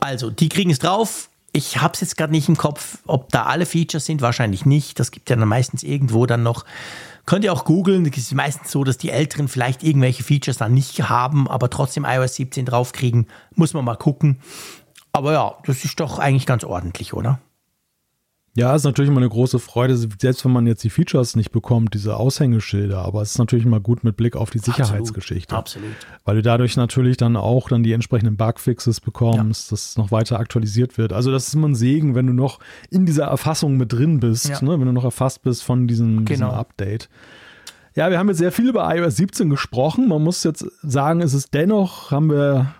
Also, 0.00 0.30
die 0.30 0.48
kriegen 0.48 0.70
es 0.70 0.78
drauf 0.78 1.30
ich 1.52 1.80
habe 1.80 1.94
es 1.94 2.00
jetzt 2.00 2.16
gerade 2.16 2.32
nicht 2.32 2.48
im 2.48 2.56
Kopf, 2.56 2.98
ob 3.06 3.30
da 3.30 3.44
alle 3.44 3.66
Features 3.66 4.06
sind, 4.06 4.22
wahrscheinlich 4.22 4.66
nicht. 4.66 4.98
Das 5.00 5.10
gibt 5.10 5.30
ja 5.30 5.36
dann 5.36 5.48
meistens 5.48 5.82
irgendwo 5.82 6.26
dann 6.26 6.42
noch. 6.42 6.64
Könnt 7.26 7.44
ihr 7.44 7.52
auch 7.52 7.64
googeln. 7.64 8.06
Es 8.06 8.18
ist 8.18 8.34
meistens 8.34 8.70
so, 8.70 8.84
dass 8.84 8.98
die 8.98 9.10
Älteren 9.10 9.48
vielleicht 9.48 9.82
irgendwelche 9.82 10.22
Features 10.22 10.58
dann 10.58 10.74
nicht 10.74 11.08
haben, 11.08 11.48
aber 11.48 11.70
trotzdem 11.70 12.04
iOS 12.04 12.36
17 12.36 12.66
draufkriegen. 12.66 13.26
Muss 13.54 13.74
man 13.74 13.84
mal 13.84 13.96
gucken. 13.96 14.40
Aber 15.12 15.32
ja, 15.32 15.54
das 15.64 15.84
ist 15.84 15.98
doch 15.98 16.18
eigentlich 16.18 16.46
ganz 16.46 16.64
ordentlich, 16.64 17.12
oder? 17.14 17.40
Ja, 18.56 18.74
ist 18.74 18.84
natürlich 18.84 19.08
immer 19.08 19.20
eine 19.20 19.28
große 19.28 19.60
Freude, 19.60 19.96
selbst 19.96 20.44
wenn 20.44 20.50
man 20.50 20.66
jetzt 20.66 20.82
die 20.82 20.90
Features 20.90 21.36
nicht 21.36 21.52
bekommt, 21.52 21.94
diese 21.94 22.16
Aushängeschilder, 22.16 22.98
aber 22.98 23.22
es 23.22 23.32
ist 23.32 23.38
natürlich 23.38 23.64
immer 23.64 23.78
gut 23.78 24.02
mit 24.02 24.16
Blick 24.16 24.34
auf 24.34 24.50
die 24.50 24.58
Sicherheitsgeschichte. 24.58 25.54
Absolut. 25.54 25.90
absolut. 25.90 26.20
Weil 26.24 26.36
du 26.36 26.42
dadurch 26.42 26.76
natürlich 26.76 27.16
dann 27.16 27.36
auch 27.36 27.68
dann 27.68 27.84
die 27.84 27.92
entsprechenden 27.92 28.36
Bugfixes 28.36 29.00
bekommst, 29.00 29.70
ja. 29.70 29.74
dass 29.74 29.96
noch 29.96 30.10
weiter 30.10 30.40
aktualisiert 30.40 30.98
wird. 30.98 31.12
Also 31.12 31.30
das 31.30 31.46
ist 31.46 31.54
immer 31.54 31.68
ein 31.68 31.76
Segen, 31.76 32.16
wenn 32.16 32.26
du 32.26 32.32
noch 32.32 32.58
in 32.90 33.06
dieser 33.06 33.26
Erfassung 33.26 33.76
mit 33.76 33.92
drin 33.92 34.18
bist, 34.18 34.48
ja. 34.48 34.60
ne? 34.62 34.80
wenn 34.80 34.86
du 34.86 34.92
noch 34.92 35.04
erfasst 35.04 35.42
bist 35.42 35.62
von 35.62 35.86
diesem, 35.86 36.24
genau. 36.24 36.26
diesem 36.26 36.50
Update. 36.50 37.08
Ja, 38.00 38.10
wir 38.10 38.18
haben 38.18 38.28
jetzt 38.28 38.38
sehr 38.38 38.50
viel 38.50 38.66
über 38.66 38.96
iOS 38.96 39.16
17 39.16 39.50
gesprochen. 39.50 40.08
Man 40.08 40.22
muss 40.22 40.42
jetzt 40.42 40.64
sagen, 40.80 41.20
es 41.20 41.34
ist 41.34 41.52
dennoch, 41.52 42.10
haben 42.10 42.30
wir 42.30 42.74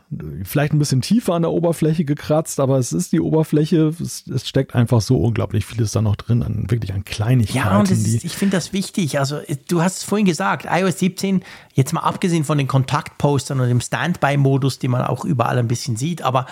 vielleicht 0.45 0.73
ein 0.73 0.79
bisschen 0.79 1.03
tiefer 1.03 1.35
an 1.35 1.43
der 1.43 1.51
Oberfläche 1.51 2.07
gekratzt, 2.07 2.59
aber 2.59 2.79
es 2.79 2.95
ist 2.95 3.13
die 3.13 3.21
Oberfläche. 3.21 3.93
Es, 4.01 4.27
es 4.27 4.49
steckt 4.49 4.75
einfach 4.75 5.03
so 5.03 5.19
unglaublich 5.19 5.67
vieles 5.67 5.93
da 5.93 6.01
noch 6.01 6.17
drin, 6.17 6.43
an, 6.43 6.71
wirklich 6.71 6.95
an 6.95 7.05
Kleinigkeiten. 7.05 7.69
Ja, 7.69 7.79
und 7.79 7.91
ist, 7.91 8.25
ich 8.25 8.35
finde 8.35 8.57
das 8.57 8.73
wichtig. 8.73 9.19
Also, 9.19 9.41
du 9.69 9.83
hast 9.83 9.99
es 9.99 10.05
vorhin 10.05 10.25
gesagt, 10.25 10.67
iOS 10.67 11.01
17, 11.01 11.43
jetzt 11.75 11.93
mal 11.93 12.01
abgesehen 12.01 12.45
von 12.45 12.57
den 12.57 12.67
Kontaktpostern 12.67 13.61
und 13.61 13.69
dem 13.69 13.83
Standby-Modus, 13.83 14.79
den 14.79 14.91
man 14.91 15.03
auch 15.03 15.27
überall 15.27 15.59
ein 15.59 15.69
bisschen 15.69 15.97
sieht, 15.97 16.23
aber 16.23 16.47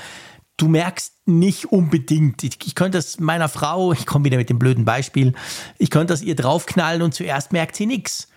du 0.59 0.69
merkst 0.69 1.15
nicht 1.25 1.73
unbedingt. 1.73 2.45
Ich, 2.45 2.59
ich 2.67 2.75
könnte 2.75 2.99
das 2.99 3.19
meiner 3.19 3.49
Frau, 3.49 3.95
ich 3.95 4.05
komme 4.05 4.27
wieder 4.27 4.37
mit 4.37 4.51
dem 4.51 4.59
blöden 4.59 4.85
Beispiel, 4.85 5.33
ich 5.79 5.89
könnte 5.89 6.13
das 6.13 6.21
ihr 6.21 6.37
draufknallen 6.37 7.01
und 7.01 7.15
zuerst 7.15 7.55
merkt 7.55 7.75
sie 7.75 7.87
nichts. 7.87 8.29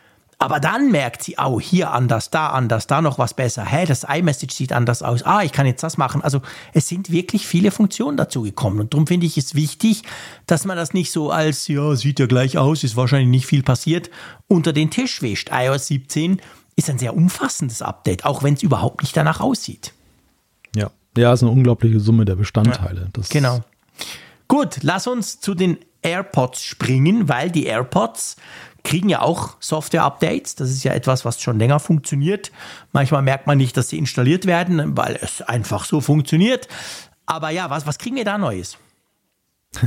Aber 0.41 0.59
dann 0.59 0.89
merkt 0.89 1.21
sie, 1.21 1.35
oh, 1.37 1.61
hier 1.61 1.91
anders, 1.91 2.31
da 2.31 2.47
anders, 2.49 2.87
da 2.87 3.03
noch 3.03 3.19
was 3.19 3.35
besser. 3.35 3.63
Hä, 3.63 3.85
das 3.85 4.03
iMessage 4.03 4.55
sieht 4.55 4.73
anders 4.73 5.03
aus. 5.03 5.21
Ah, 5.21 5.43
ich 5.43 5.51
kann 5.51 5.67
jetzt 5.67 5.83
das 5.83 5.99
machen. 5.99 6.23
Also 6.23 6.41
es 6.73 6.87
sind 6.87 7.11
wirklich 7.11 7.45
viele 7.45 7.69
Funktionen 7.69 8.17
dazu 8.17 8.41
gekommen. 8.41 8.79
Und 8.79 8.91
darum 8.91 9.05
finde 9.05 9.27
ich 9.27 9.37
es 9.37 9.53
wichtig, 9.53 10.01
dass 10.47 10.65
man 10.65 10.77
das 10.77 10.95
nicht 10.95 11.11
so 11.11 11.29
als, 11.29 11.67
ja, 11.67 11.95
sieht 11.95 12.19
ja 12.19 12.25
gleich 12.25 12.57
aus, 12.57 12.83
ist 12.83 12.95
wahrscheinlich 12.95 13.29
nicht 13.29 13.45
viel 13.45 13.61
passiert, 13.61 14.09
unter 14.47 14.73
den 14.73 14.89
Tisch 14.89 15.21
wischt. 15.21 15.51
iOS 15.53 15.85
17 15.85 16.41
ist 16.75 16.89
ein 16.89 16.97
sehr 16.97 17.15
umfassendes 17.15 17.83
Update, 17.83 18.25
auch 18.25 18.41
wenn 18.41 18.55
es 18.55 18.63
überhaupt 18.63 19.03
nicht 19.03 19.15
danach 19.15 19.41
aussieht. 19.41 19.93
Ja, 20.75 20.89
ja, 21.15 21.33
ist 21.33 21.43
eine 21.43 21.51
unglaubliche 21.51 21.99
Summe 21.99 22.25
der 22.25 22.35
Bestandteile. 22.35 23.11
Ja, 23.15 23.23
genau. 23.29 23.59
Gut, 24.47 24.79
lass 24.81 25.05
uns 25.05 25.39
zu 25.39 25.53
den 25.53 25.77
AirPods 26.01 26.63
springen, 26.63 27.29
weil 27.29 27.51
die 27.51 27.65
AirPods 27.65 28.37
kriegen 28.83 29.09
ja 29.09 29.21
auch 29.21 29.57
Software-Updates. 29.59 30.55
Das 30.55 30.69
ist 30.69 30.83
ja 30.83 30.93
etwas, 30.93 31.25
was 31.25 31.41
schon 31.41 31.59
länger 31.59 31.79
funktioniert. 31.79 32.51
Manchmal 32.91 33.21
merkt 33.21 33.47
man 33.47 33.57
nicht, 33.57 33.77
dass 33.77 33.89
sie 33.89 33.97
installiert 33.97 34.45
werden, 34.45 34.97
weil 34.97 35.17
es 35.21 35.41
einfach 35.41 35.85
so 35.85 36.01
funktioniert. 36.01 36.67
Aber 37.25 37.49
ja, 37.49 37.69
was, 37.69 37.85
was 37.87 37.97
kriegen 37.97 38.15
wir 38.15 38.25
da 38.25 38.37
Neues? 38.37 38.77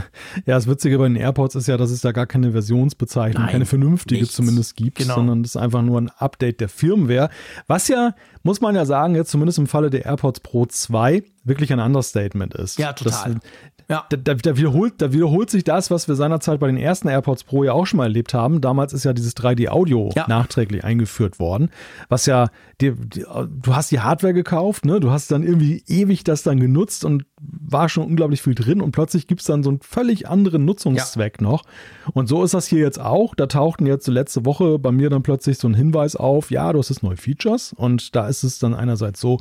Ja, 0.46 0.54
das 0.54 0.66
Witzige 0.66 0.98
bei 0.98 1.04
den 1.04 1.16
AirPods 1.16 1.54
ist 1.54 1.68
ja, 1.68 1.76
dass 1.76 1.90
es 1.90 2.00
da 2.00 2.12
gar 2.12 2.26
keine 2.26 2.52
Versionsbezeichnung, 2.52 3.44
Nein, 3.44 3.52
keine 3.52 3.66
vernünftige 3.66 4.20
nichts. 4.20 4.34
zumindest 4.34 4.76
gibt, 4.76 4.98
genau. 4.98 5.14
sondern 5.14 5.42
es 5.42 5.50
ist 5.50 5.56
einfach 5.56 5.82
nur 5.82 6.00
ein 6.00 6.10
Update 6.10 6.60
der 6.60 6.68
Firmware. 6.68 7.30
Was 7.66 7.88
ja, 7.88 8.14
muss 8.42 8.60
man 8.60 8.74
ja 8.74 8.84
sagen, 8.84 9.14
jetzt 9.14 9.30
zumindest 9.30 9.58
im 9.58 9.66
Falle 9.66 9.90
der 9.90 10.06
AirPods 10.06 10.40
Pro 10.40 10.66
2 10.66 11.22
wirklich 11.44 11.72
ein 11.72 11.80
Understatement 11.80 12.54
ist. 12.54 12.78
Ja, 12.78 12.92
total. 12.92 13.34
Das, 13.34 13.42
ja. 13.88 14.06
da, 14.08 14.16
da, 14.16 14.34
da, 14.34 14.56
wiederholt, 14.56 14.94
da 14.98 15.12
wiederholt 15.12 15.50
sich 15.50 15.64
das, 15.64 15.90
was 15.90 16.08
wir 16.08 16.14
seinerzeit 16.14 16.60
bei 16.60 16.66
den 16.66 16.76
ersten 16.76 17.08
AirPods 17.08 17.44
Pro 17.44 17.64
ja 17.64 17.72
auch 17.72 17.86
schon 17.86 17.98
mal 17.98 18.04
erlebt 18.04 18.34
haben. 18.34 18.60
Damals 18.60 18.92
ist 18.92 19.04
ja 19.04 19.12
dieses 19.12 19.36
3D-Audio 19.36 20.10
ja. 20.14 20.26
nachträglich 20.28 20.84
eingeführt 20.84 21.38
worden, 21.38 21.70
was 22.08 22.26
ja, 22.26 22.48
die, 22.80 22.92
die, 22.92 23.24
du 23.24 23.76
hast 23.76 23.90
die 23.90 24.00
Hardware 24.00 24.34
gekauft, 24.34 24.84
ne? 24.84 25.00
du 25.00 25.10
hast 25.10 25.30
dann 25.30 25.42
irgendwie 25.42 25.82
ewig 25.86 26.24
das 26.24 26.42
dann 26.42 26.58
genutzt 26.58 27.04
und 27.04 27.24
war 27.40 27.88
schon 27.88 28.04
unglaublich 28.04 28.42
viel 28.42 28.54
drin 28.54 28.80
und 28.80 28.92
plötzlich 28.92 29.26
gibt 29.26 29.40
es 29.40 29.46
dann 29.46 29.62
so 29.62 29.70
einen 29.70 29.80
völlig 29.80 30.28
anderen 30.28 30.64
Nutzungszweck 30.64 31.40
ja. 31.40 31.46
noch. 31.46 31.64
Und 32.12 32.28
so 32.28 32.42
ist 32.42 32.54
das 32.54 32.66
hier 32.66 32.80
jetzt 32.80 33.00
auch. 33.00 33.34
Da 33.34 33.46
tauchten 33.46 33.86
jetzt 33.86 34.06
letzte 34.08 34.44
Woche 34.44 34.78
bei 34.78 34.92
mir 34.92 35.10
dann 35.10 35.22
plötzlich 35.22 35.58
so 35.58 35.68
ein 35.68 35.74
Hinweis 35.74 36.16
auf, 36.16 36.50
ja, 36.50 36.72
du 36.72 36.78
hast 36.78 36.88
jetzt 36.88 37.02
neue 37.02 37.16
Features 37.16 37.72
und 37.72 38.16
da 38.16 38.28
ist 38.28 38.44
es 38.44 38.58
dann 38.58 38.74
einerseits 38.74 39.20
so, 39.20 39.38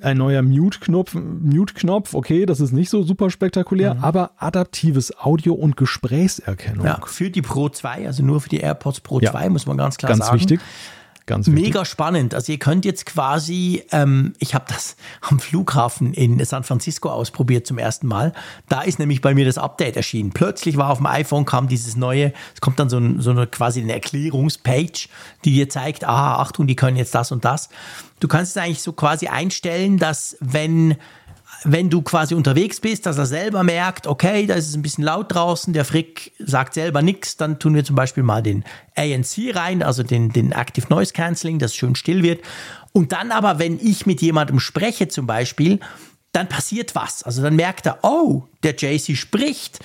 ein 0.00 0.16
neuer 0.16 0.42
Mute-Knopf, 0.42 1.14
Mute-Knopf, 1.14 2.14
okay, 2.14 2.46
das 2.46 2.60
ist 2.60 2.72
nicht 2.72 2.90
so 2.90 3.02
super 3.02 3.30
spektakulär, 3.30 3.94
mhm. 3.94 4.04
aber 4.04 4.32
adaptives 4.38 5.16
Audio- 5.18 5.54
und 5.54 5.76
Gesprächserkennung. 5.76 6.86
Ja, 6.86 7.00
für 7.06 7.30
die 7.30 7.42
Pro 7.42 7.68
2, 7.68 8.06
also 8.06 8.22
nur 8.22 8.40
für 8.40 8.48
die 8.48 8.58
AirPods 8.58 9.00
Pro 9.00 9.20
ja. 9.20 9.30
2, 9.30 9.50
muss 9.50 9.66
man 9.66 9.76
ganz 9.76 9.96
klar 9.96 10.10
ganz 10.10 10.26
sagen. 10.26 10.38
Ganz 10.38 10.50
wichtig. 10.50 10.60
Ganz 11.26 11.46
Mega 11.46 11.86
spannend. 11.86 12.34
Also 12.34 12.52
ihr 12.52 12.58
könnt 12.58 12.84
jetzt 12.84 13.06
quasi, 13.06 13.82
ähm, 13.92 14.34
ich 14.40 14.54
habe 14.54 14.66
das 14.68 14.96
am 15.22 15.40
Flughafen 15.40 16.12
in 16.12 16.44
San 16.44 16.64
Francisco 16.64 17.08
ausprobiert 17.08 17.66
zum 17.66 17.78
ersten 17.78 18.06
Mal. 18.06 18.34
Da 18.68 18.82
ist 18.82 18.98
nämlich 18.98 19.22
bei 19.22 19.32
mir 19.32 19.46
das 19.46 19.56
Update 19.56 19.96
erschienen. 19.96 20.32
Plötzlich 20.32 20.76
war 20.76 20.90
auf 20.90 20.98
dem 20.98 21.06
iPhone 21.06 21.46
kam 21.46 21.66
dieses 21.66 21.96
neue, 21.96 22.34
es 22.54 22.60
kommt 22.60 22.78
dann 22.78 22.90
so, 22.90 22.98
ein, 22.98 23.20
so 23.20 23.30
eine 23.30 23.46
quasi 23.46 23.80
eine 23.80 23.94
Erklärungspage, 23.94 25.08
die 25.46 25.54
dir 25.54 25.70
zeigt, 25.70 26.04
aha, 26.04 26.42
Achtung, 26.42 26.66
die 26.66 26.76
können 26.76 26.98
jetzt 26.98 27.14
das 27.14 27.32
und 27.32 27.46
das. 27.46 27.70
Du 28.20 28.28
kannst 28.28 28.56
es 28.56 28.62
eigentlich 28.62 28.82
so 28.82 28.92
quasi 28.92 29.28
einstellen, 29.28 29.98
dass 29.98 30.36
wenn 30.40 30.96
wenn 31.64 31.90
du 31.90 32.02
quasi 32.02 32.34
unterwegs 32.34 32.80
bist, 32.80 33.06
dass 33.06 33.18
er 33.18 33.26
selber 33.26 33.62
merkt, 33.62 34.06
okay, 34.06 34.46
da 34.46 34.54
ist 34.54 34.68
es 34.68 34.76
ein 34.76 34.82
bisschen 34.82 35.04
laut 35.04 35.34
draußen, 35.34 35.72
der 35.72 35.84
Frick 35.84 36.32
sagt 36.38 36.74
selber 36.74 37.02
nichts, 37.02 37.36
dann 37.36 37.58
tun 37.58 37.74
wir 37.74 37.84
zum 37.84 37.96
Beispiel 37.96 38.22
mal 38.22 38.42
den 38.42 38.64
ANC 38.96 39.54
rein, 39.54 39.82
also 39.82 40.02
den, 40.02 40.30
den 40.30 40.52
Active 40.52 40.86
Noise 40.90 41.12
Cancelling, 41.14 41.58
dass 41.58 41.72
es 41.72 41.76
schön 41.76 41.96
still 41.96 42.22
wird. 42.22 42.42
Und 42.92 43.12
dann 43.12 43.32
aber, 43.32 43.58
wenn 43.58 43.78
ich 43.80 44.06
mit 44.06 44.20
jemandem 44.20 44.60
spreche 44.60 45.08
zum 45.08 45.26
Beispiel, 45.26 45.80
dann 46.32 46.48
passiert 46.48 46.94
was. 46.94 47.22
Also 47.22 47.42
dann 47.42 47.56
merkt 47.56 47.86
er, 47.86 47.98
oh, 48.02 48.44
der 48.62 48.74
JC 48.76 49.16
spricht. 49.16 49.80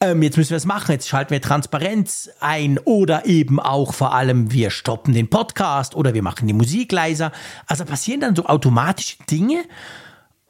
Ähm, 0.00 0.22
jetzt 0.22 0.36
müssen 0.36 0.50
wir 0.50 0.56
es 0.56 0.66
machen, 0.66 0.90
jetzt 0.90 1.08
schalten 1.08 1.30
wir 1.30 1.40
Transparenz 1.40 2.28
ein 2.40 2.78
oder 2.78 3.24
eben 3.24 3.60
auch 3.60 3.94
vor 3.94 4.12
allem, 4.12 4.50
wir 4.50 4.70
stoppen 4.70 5.14
den 5.14 5.30
Podcast 5.30 5.94
oder 5.94 6.12
wir 6.12 6.22
machen 6.22 6.48
die 6.48 6.54
Musik 6.54 6.90
leiser. 6.90 7.30
Also 7.66 7.84
passieren 7.84 8.20
dann 8.20 8.34
so 8.34 8.46
automatische 8.46 9.16
Dinge 9.30 9.64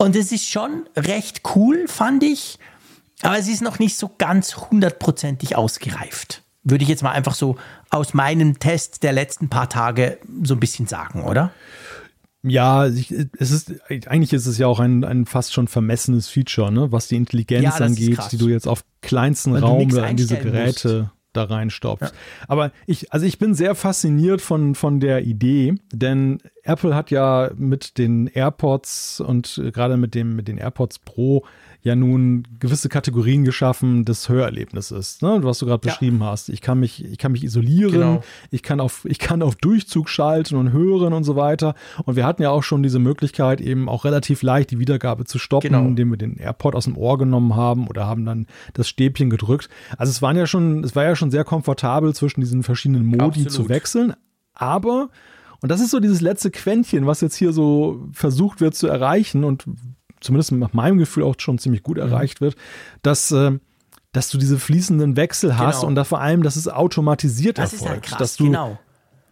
und 0.02 0.16
es 0.16 0.32
ist 0.32 0.48
schon 0.48 0.88
recht 0.96 1.42
cool, 1.54 1.86
fand 1.86 2.24
ich. 2.24 2.58
Aber 3.22 3.38
es 3.38 3.46
ist 3.46 3.62
noch 3.62 3.78
nicht 3.78 3.96
so 3.96 4.10
ganz 4.18 4.56
hundertprozentig 4.56 5.54
ausgereift. 5.54 6.42
Würde 6.64 6.82
ich 6.82 6.88
jetzt 6.88 7.04
mal 7.04 7.12
einfach 7.12 7.34
so 7.34 7.56
aus 7.88 8.12
meinem 8.12 8.58
Test 8.58 9.04
der 9.04 9.12
letzten 9.12 9.48
paar 9.48 9.68
Tage 9.68 10.18
so 10.42 10.54
ein 10.54 10.60
bisschen 10.60 10.88
sagen, 10.88 11.22
oder? 11.22 11.52
Ja, 12.42 12.86
es 12.86 13.10
ist, 13.52 13.74
eigentlich 13.88 14.32
ist 14.32 14.46
es 14.46 14.58
ja 14.58 14.66
auch 14.66 14.80
ein, 14.80 15.04
ein 15.04 15.24
fast 15.24 15.52
schon 15.52 15.68
vermessenes 15.68 16.28
Feature, 16.28 16.72
ne, 16.72 16.90
was 16.90 17.06
die 17.06 17.14
Intelligenz 17.14 17.62
ja, 17.62 17.70
angeht, 17.84 18.18
die 18.32 18.38
du 18.38 18.48
jetzt 18.48 18.66
auf 18.66 18.84
kleinsten 19.02 19.54
Raum 19.54 19.88
in 19.88 20.16
diese 20.16 20.36
Geräte 20.36 20.98
musst. 20.98 21.21
Da 21.32 21.44
reinstopfst. 21.44 22.02
Ja. 22.02 22.18
Aber 22.48 22.72
ich, 22.86 23.12
also 23.12 23.26
ich 23.26 23.38
bin 23.38 23.54
sehr 23.54 23.74
fasziniert 23.74 24.40
von, 24.40 24.74
von 24.74 25.00
der 25.00 25.24
Idee, 25.24 25.74
denn 25.92 26.38
Apple 26.62 26.94
hat 26.94 27.10
ja 27.10 27.50
mit 27.56 27.98
den 27.98 28.26
AirPods 28.26 29.20
und 29.20 29.60
gerade 29.72 29.96
mit 29.96 30.14
dem, 30.14 30.36
mit 30.36 30.48
den 30.48 30.58
AirPods 30.58 31.00
Pro 31.00 31.44
ja 31.82 31.96
nun 31.96 32.46
gewisse 32.60 32.88
Kategorien 32.88 33.44
geschaffen 33.44 34.04
des 34.04 34.28
Hörerlebnisses, 34.28 35.20
ne, 35.20 35.40
was 35.42 35.58
du 35.58 35.66
gerade 35.66 35.86
ja. 35.86 35.92
beschrieben 35.92 36.22
hast. 36.22 36.48
Ich 36.48 36.60
kann 36.60 36.78
mich, 36.78 37.04
ich 37.04 37.18
kann 37.18 37.32
mich 37.32 37.42
isolieren, 37.42 37.92
genau. 37.92 38.22
ich 38.50 38.62
kann 38.62 38.78
auf, 38.78 39.04
ich 39.04 39.18
kann 39.18 39.42
auf 39.42 39.56
Durchzug 39.56 40.08
schalten 40.08 40.54
und 40.54 40.72
hören 40.72 41.12
und 41.12 41.24
so 41.24 41.34
weiter. 41.34 41.74
Und 42.04 42.14
wir 42.14 42.24
hatten 42.24 42.42
ja 42.42 42.50
auch 42.50 42.62
schon 42.62 42.84
diese 42.84 43.00
Möglichkeit, 43.00 43.60
eben 43.60 43.88
auch 43.88 44.04
relativ 44.04 44.42
leicht 44.42 44.70
die 44.70 44.78
Wiedergabe 44.78 45.24
zu 45.24 45.40
stoppen, 45.40 45.72
genau. 45.72 45.84
indem 45.84 46.10
wir 46.10 46.18
den 46.18 46.36
AirPod 46.36 46.76
aus 46.76 46.84
dem 46.84 46.96
Ohr 46.96 47.18
genommen 47.18 47.56
haben 47.56 47.88
oder 47.88 48.06
haben 48.06 48.24
dann 48.24 48.46
das 48.74 48.88
Stäbchen 48.88 49.28
gedrückt. 49.28 49.68
Also 49.98 50.10
es 50.10 50.22
waren 50.22 50.36
ja 50.36 50.46
schon, 50.46 50.84
es 50.84 50.94
war 50.94 51.02
ja 51.02 51.16
schon 51.16 51.32
sehr 51.32 51.44
komfortabel 51.44 52.14
zwischen 52.14 52.40
diesen 52.40 52.62
verschiedenen 52.62 53.04
Modi 53.04 53.24
Absolut. 53.24 53.50
zu 53.50 53.68
wechseln. 53.68 54.14
Aber 54.54 55.08
und 55.62 55.70
das 55.70 55.80
ist 55.80 55.92
so 55.92 56.00
dieses 56.00 56.20
letzte 56.20 56.50
Quäntchen, 56.50 57.06
was 57.06 57.20
jetzt 57.20 57.36
hier 57.36 57.52
so 57.52 58.08
versucht 58.12 58.60
wird 58.60 58.74
zu 58.74 58.88
erreichen 58.88 59.44
und 59.44 59.64
zumindest 60.22 60.52
nach 60.52 60.72
meinem 60.72 60.98
Gefühl 60.98 61.24
auch 61.24 61.34
schon 61.38 61.58
ziemlich 61.58 61.82
gut 61.82 61.96
mhm. 61.96 62.04
erreicht 62.04 62.40
wird, 62.40 62.56
dass, 63.02 63.30
äh, 63.32 63.52
dass 64.12 64.30
du 64.30 64.38
diese 64.38 64.58
fließenden 64.58 65.16
Wechsel 65.16 65.58
hast 65.58 65.80
genau. 65.80 65.88
und 65.88 65.94
da 65.94 66.04
vor 66.04 66.20
allem, 66.20 66.42
dass 66.42 66.56
es 66.56 66.68
automatisiert 66.68 67.58
das 67.58 67.72
erfolgt. 67.72 67.82
Ist 67.82 67.90
halt 67.90 68.02
krass, 68.04 68.18
dass 68.18 68.36
du, 68.36 68.44
genau. 68.44 68.78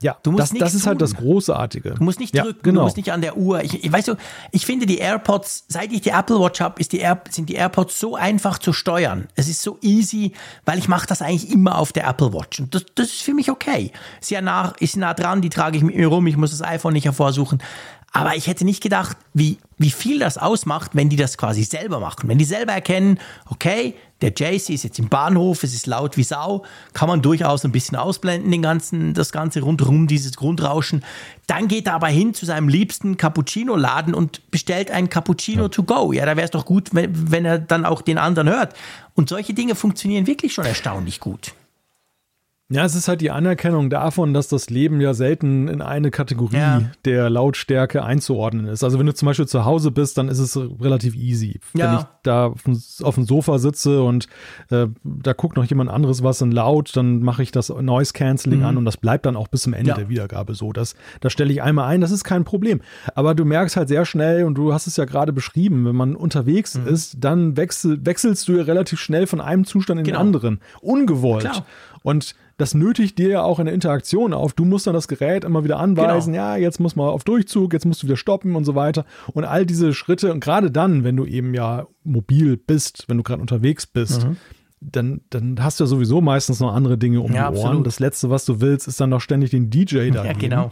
Ja, 0.02 0.16
du 0.22 0.32
musst 0.32 0.52
das, 0.52 0.58
das 0.58 0.74
ist 0.74 0.86
halt 0.86 1.02
das 1.02 1.14
Großartige. 1.14 1.90
Du 1.90 2.04
musst 2.04 2.20
nicht 2.20 2.34
drücken, 2.34 2.48
ja, 2.48 2.62
genau. 2.62 2.80
du 2.80 2.84
musst 2.84 2.96
nicht 2.96 3.12
an 3.12 3.20
der 3.20 3.36
Uhr. 3.36 3.62
Ich, 3.62 3.84
ich 3.84 3.92
weiß 3.92 4.06
so, 4.06 4.16
ich 4.50 4.64
finde 4.64 4.86
die 4.86 4.96
AirPods, 4.96 5.66
seit 5.68 5.92
ich 5.92 6.00
die 6.00 6.08
Apple 6.08 6.40
Watch 6.40 6.60
habe, 6.60 6.82
die 6.82 6.98
Air, 6.98 7.20
sind 7.28 7.50
die 7.50 7.54
AirPods 7.54 8.00
so 8.00 8.16
einfach 8.16 8.58
zu 8.58 8.72
steuern. 8.72 9.28
Es 9.34 9.46
ist 9.46 9.60
so 9.60 9.78
easy, 9.82 10.32
weil 10.64 10.78
ich 10.78 10.88
mache 10.88 11.06
das 11.06 11.20
eigentlich 11.20 11.50
immer 11.50 11.76
auf 11.76 11.92
der 11.92 12.08
Apple 12.08 12.32
Watch. 12.32 12.60
Und 12.60 12.74
das, 12.74 12.86
das 12.94 13.08
ist 13.08 13.22
für 13.22 13.34
mich 13.34 13.50
okay. 13.50 13.92
Ist 14.22 14.30
ja 14.30 14.40
nah, 14.40 14.72
ist 14.80 14.96
nah 14.96 15.12
dran, 15.12 15.42
die 15.42 15.50
trage 15.50 15.76
ich 15.76 15.82
mit 15.82 15.96
mir 15.96 16.06
rum, 16.06 16.26
ich 16.26 16.38
muss 16.38 16.50
das 16.50 16.62
iPhone 16.62 16.94
nicht 16.94 17.04
hervorsuchen. 17.04 17.62
Aber 18.12 18.35
ich 18.35 18.49
hätte 18.49 18.65
nicht 18.65 18.82
gedacht, 18.82 19.16
wie, 19.35 19.59
wie 19.78 19.91
viel 19.91 20.19
das 20.19 20.37
ausmacht, 20.37 20.93
wenn 20.95 21.09
die 21.09 21.16
das 21.16 21.39
quasi 21.39 21.62
selber 21.62 22.01
machen. 22.01 22.28
Wenn 22.28 22.39
die 22.39 22.45
selber 22.45 22.73
erkennen, 22.73 23.20
okay, 23.49 23.95
der 24.20 24.31
JC 24.31 24.70
ist 24.70 24.82
jetzt 24.82 24.99
im 24.99 25.09
Bahnhof, 25.09 25.62
es 25.62 25.74
ist 25.74 25.87
laut 25.87 26.16
wie 26.16 26.24
Sau, 26.24 26.65
kann 26.93 27.09
man 27.09 27.23
durchaus 27.23 27.65
ein 27.65 27.70
bisschen 27.70 27.97
ausblenden, 27.97 28.51
den 28.51 28.62
ganzen, 28.62 29.15
das 29.15 29.31
Ganze 29.31 29.61
rundherum, 29.61 30.09
dieses 30.09 30.37
Grundrauschen. 30.37 31.05
Dann 31.47 31.69
geht 31.69 31.87
er 31.87 31.95
aber 31.95 32.09
hin 32.09 32.35
zu 32.35 32.45
seinem 32.47 32.69
liebsten 32.69 33.16
Cappuccino-Laden 33.16 34.12
und 34.12 34.51
bestellt 34.51 34.91
ein 34.91 35.09
Cappuccino 35.09 35.62
ja. 35.62 35.69
to 35.69 35.85
go. 35.85 36.12
Ja, 36.12 36.27
da 36.27 36.37
wäre 36.37 36.47
es 36.47 36.51
doch 36.51 36.66
gut, 36.66 36.93
wenn, 36.93 37.31
wenn 37.31 37.45
er 37.45 37.61
dann 37.61 37.85
auch 37.85 38.03
den 38.03 38.19
anderen 38.19 38.49
hört. 38.49 38.74
Und 39.15 39.28
solche 39.28 39.55
Dinge 39.55 39.77
funktionieren 39.77 40.27
wirklich 40.27 40.53
schon 40.53 40.65
erstaunlich 40.65 41.20
gut. 41.20 41.55
Ja, 42.70 42.84
es 42.84 42.94
ist 42.94 43.09
halt 43.09 43.20
die 43.20 43.30
Anerkennung 43.30 43.90
davon, 43.90 44.32
dass 44.32 44.48
das 44.48 44.70
Leben 44.70 45.01
ja 45.01 45.12
selten 45.12 45.68
in 45.68 45.82
eine 45.82 46.10
Kategorie 46.10 46.56
ja. 46.56 46.82
der 47.05 47.28
Lautstärke 47.28 48.05
einzuordnen 48.05 48.66
ist. 48.66 48.84
Also 48.84 48.98
wenn 48.98 49.06
du 49.06 49.14
zum 49.14 49.26
Beispiel 49.26 49.47
zu 49.47 49.64
Hause 49.64 49.90
bist, 49.90 50.18
dann 50.18 50.28
ist 50.28 50.38
es 50.38 50.56
relativ 50.56 51.16
easy. 51.16 51.60
Ja. 51.74 51.92
Wenn 51.92 51.98
ich 51.98 52.05
da 52.22 52.47
auf 52.47 52.62
dem, 52.62 52.80
auf 53.02 53.14
dem 53.16 53.24
Sofa 53.24 53.59
sitze 53.59 54.02
und 54.02 54.28
äh, 54.70 54.86
da 55.02 55.32
guckt 55.32 55.56
noch 55.56 55.64
jemand 55.64 55.90
anderes 55.90 56.22
was 56.22 56.40
in 56.40 56.52
laut, 56.52 56.97
dann 56.97 57.20
mache 57.20 57.42
ich 57.42 57.51
das 57.51 57.70
Noise 57.70 58.12
Cancelling 58.12 58.60
mhm. 58.60 58.66
an 58.66 58.76
und 58.76 58.84
das 58.84 58.97
bleibt 58.97 59.26
dann 59.26 59.36
auch 59.36 59.48
bis 59.48 59.62
zum 59.62 59.72
Ende 59.72 59.90
ja. 59.90 59.97
der 59.97 60.09
Wiedergabe 60.09 60.55
so. 60.55 60.72
Das, 60.72 60.94
das 61.20 61.32
stelle 61.32 61.52
ich 61.52 61.62
einmal 61.62 61.88
ein, 61.88 62.01
das 62.01 62.10
ist 62.10 62.24
kein 62.24 62.44
Problem. 62.44 62.80
Aber 63.14 63.34
du 63.34 63.44
merkst 63.44 63.76
halt 63.76 63.88
sehr 63.88 64.05
schnell, 64.05 64.44
und 64.44 64.55
du 64.55 64.72
hast 64.72 64.86
es 64.86 64.97
ja 64.97 65.05
gerade 65.05 65.32
beschrieben, 65.32 65.84
wenn 65.86 65.97
man 65.97 66.14
unterwegs 66.14 66.78
mhm. 66.78 66.86
ist, 66.86 67.16
dann 67.20 67.56
wechsel, 67.56 68.05
wechselst 68.05 68.47
du 68.48 68.56
ja 68.56 68.62
relativ 68.62 69.01
schnell 69.01 69.26
von 69.26 69.40
einem 69.40 69.64
Zustand 69.64 70.01
in 70.01 70.05
genau. 70.05 70.18
den 70.18 70.26
anderen. 70.26 70.60
Ungewollt. 70.80 71.42
Klar. 71.42 71.64
Und 72.02 72.35
das 72.56 72.74
nötigt 72.74 73.18
dir 73.18 73.28
ja 73.28 73.43
auch 73.43 73.59
eine 73.59 73.70
Interaktion 73.70 74.32
auf. 74.32 74.52
Du 74.52 74.64
musst 74.64 74.86
dann 74.86 74.94
das 74.94 75.09
Gerät 75.09 75.44
immer 75.44 75.64
wieder 75.64 75.78
anweisen, 75.78 76.32
genau. 76.32 76.44
ja, 76.44 76.56
jetzt 76.56 76.81
muss 76.81 76.97
man 76.97 77.09
auf 77.09 77.24
Durchzug, 77.24 77.72
jetzt 77.72 77.86
musst 77.86 78.02
du 78.02 78.06
wieder 78.06 78.16
stoppen 78.16 78.55
und 78.55 78.64
so 78.64 78.74
weiter. 78.74 79.05
Und 79.32 79.44
all 79.44 79.66
diese 79.66 79.94
Schritte, 79.94 80.32
und 80.32 80.40
gerade 80.40 80.70
dann, 80.70 81.05
wenn 81.05 81.16
du 81.16 81.24
eben 81.24 81.55
ja 81.55 81.86
mobil 82.05 82.56
bist, 82.56 83.05
wenn 83.09 83.16
du 83.16 83.22
gerade 83.22 83.40
unterwegs 83.40 83.86
bist, 83.86 84.27
mhm. 84.27 84.36
dann, 84.81 85.20
dann 85.31 85.62
hast 85.62 85.81
du 85.81 85.85
ja 85.85 85.89
sowieso 85.89 86.20
meistens 86.20 86.60
noch 86.60 86.74
andere 86.74 86.98
Dinge 86.98 87.20
um 87.20 87.32
ja, 87.32 87.51
die 87.51 87.56
Ohren. 87.56 87.66
Absolut. 87.66 87.86
Das 87.86 87.98
Letzte, 87.98 88.31
was 88.31 88.44
du 88.44 88.60
willst, 88.60 88.89
ist 88.89 89.01
dann 89.01 89.10
noch 89.10 89.20
ständig 89.20 89.51
den 89.51 89.70
DJ 89.70 90.10
da. 90.10 90.24
Ja, 90.24 90.32
genau. 90.32 90.70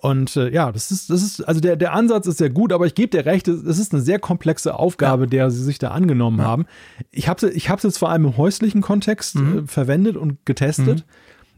Und 0.00 0.34
äh, 0.36 0.50
ja, 0.50 0.72
das 0.72 0.90
ist, 0.90 1.10
das 1.10 1.22
ist, 1.22 1.42
also 1.42 1.60
der, 1.60 1.76
der 1.76 1.92
Ansatz 1.92 2.26
ist 2.26 2.38
sehr 2.38 2.48
gut, 2.48 2.72
aber 2.72 2.86
ich 2.86 2.94
gebe 2.94 3.10
dir 3.10 3.26
recht, 3.26 3.46
es 3.48 3.78
ist 3.78 3.92
eine 3.92 4.00
sehr 4.00 4.18
komplexe 4.18 4.74
Aufgabe, 4.74 5.24
ja. 5.24 5.30
der 5.30 5.50
sie 5.50 5.62
sich 5.62 5.78
da 5.78 5.90
angenommen 5.90 6.38
ja. 6.38 6.44
haben. 6.44 6.66
Ich 7.10 7.28
habe 7.28 7.46
es 7.46 7.54
ich 7.54 7.68
jetzt 7.68 7.98
vor 7.98 8.08
allem 8.08 8.24
im 8.24 8.36
häuslichen 8.38 8.80
Kontext 8.80 9.36
mhm. 9.36 9.58
äh, 9.58 9.66
verwendet 9.66 10.16
und 10.16 10.44
getestet. 10.46 11.00
Mhm. 11.00 11.04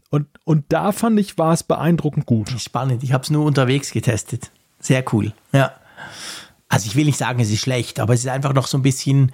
Und, 0.09 0.27
und 0.43 0.65
da 0.69 0.91
fand 0.91 1.19
ich, 1.19 1.37
war 1.37 1.53
es 1.53 1.63
beeindruckend 1.63 2.25
gut. 2.25 2.49
Spannend, 2.59 3.01
ich 3.01 3.13
habe 3.13 3.23
es 3.23 3.29
nur 3.29 3.45
unterwegs 3.45 3.91
getestet. 3.91 4.51
Sehr 4.79 5.05
cool, 5.13 5.31
ja. 5.53 5.71
Also 6.67 6.87
ich 6.87 6.95
will 6.97 7.05
nicht 7.05 7.17
sagen, 7.17 7.39
es 7.39 7.49
ist 7.49 7.61
schlecht, 7.61 7.99
aber 8.01 8.13
es 8.13 8.21
ist 8.21 8.29
einfach 8.29 8.53
noch 8.53 8.67
so 8.67 8.77
ein 8.77 8.81
bisschen, 8.81 9.31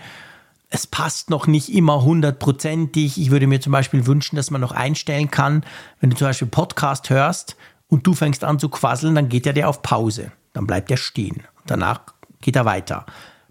es 0.69 0.85
passt 0.85 1.31
noch 1.31 1.47
nicht 1.47 1.73
immer 1.73 2.03
hundertprozentig. 2.03 3.19
Ich 3.19 3.31
würde 3.31 3.47
mir 3.47 3.59
zum 3.59 3.71
Beispiel 3.71 4.05
wünschen, 4.05 4.35
dass 4.35 4.51
man 4.51 4.61
noch 4.61 4.71
einstellen 4.71 5.31
kann, 5.31 5.63
wenn 5.99 6.11
du 6.11 6.15
zum 6.15 6.27
Beispiel 6.27 6.47
Podcast 6.47 7.09
hörst 7.09 7.55
und 7.89 8.07
du 8.07 8.13
fängst 8.13 8.43
an 8.43 8.59
zu 8.59 8.69
quasseln, 8.69 9.15
dann 9.15 9.29
geht 9.29 9.45
er 9.45 9.53
dir 9.53 9.67
auf 9.67 9.81
Pause. 9.81 10.31
Dann 10.53 10.65
bleibt 10.65 10.89
er 10.89 10.97
stehen. 10.97 11.43
Danach 11.65 12.01
geht 12.41 12.55
er 12.55 12.65
weiter. 12.65 13.05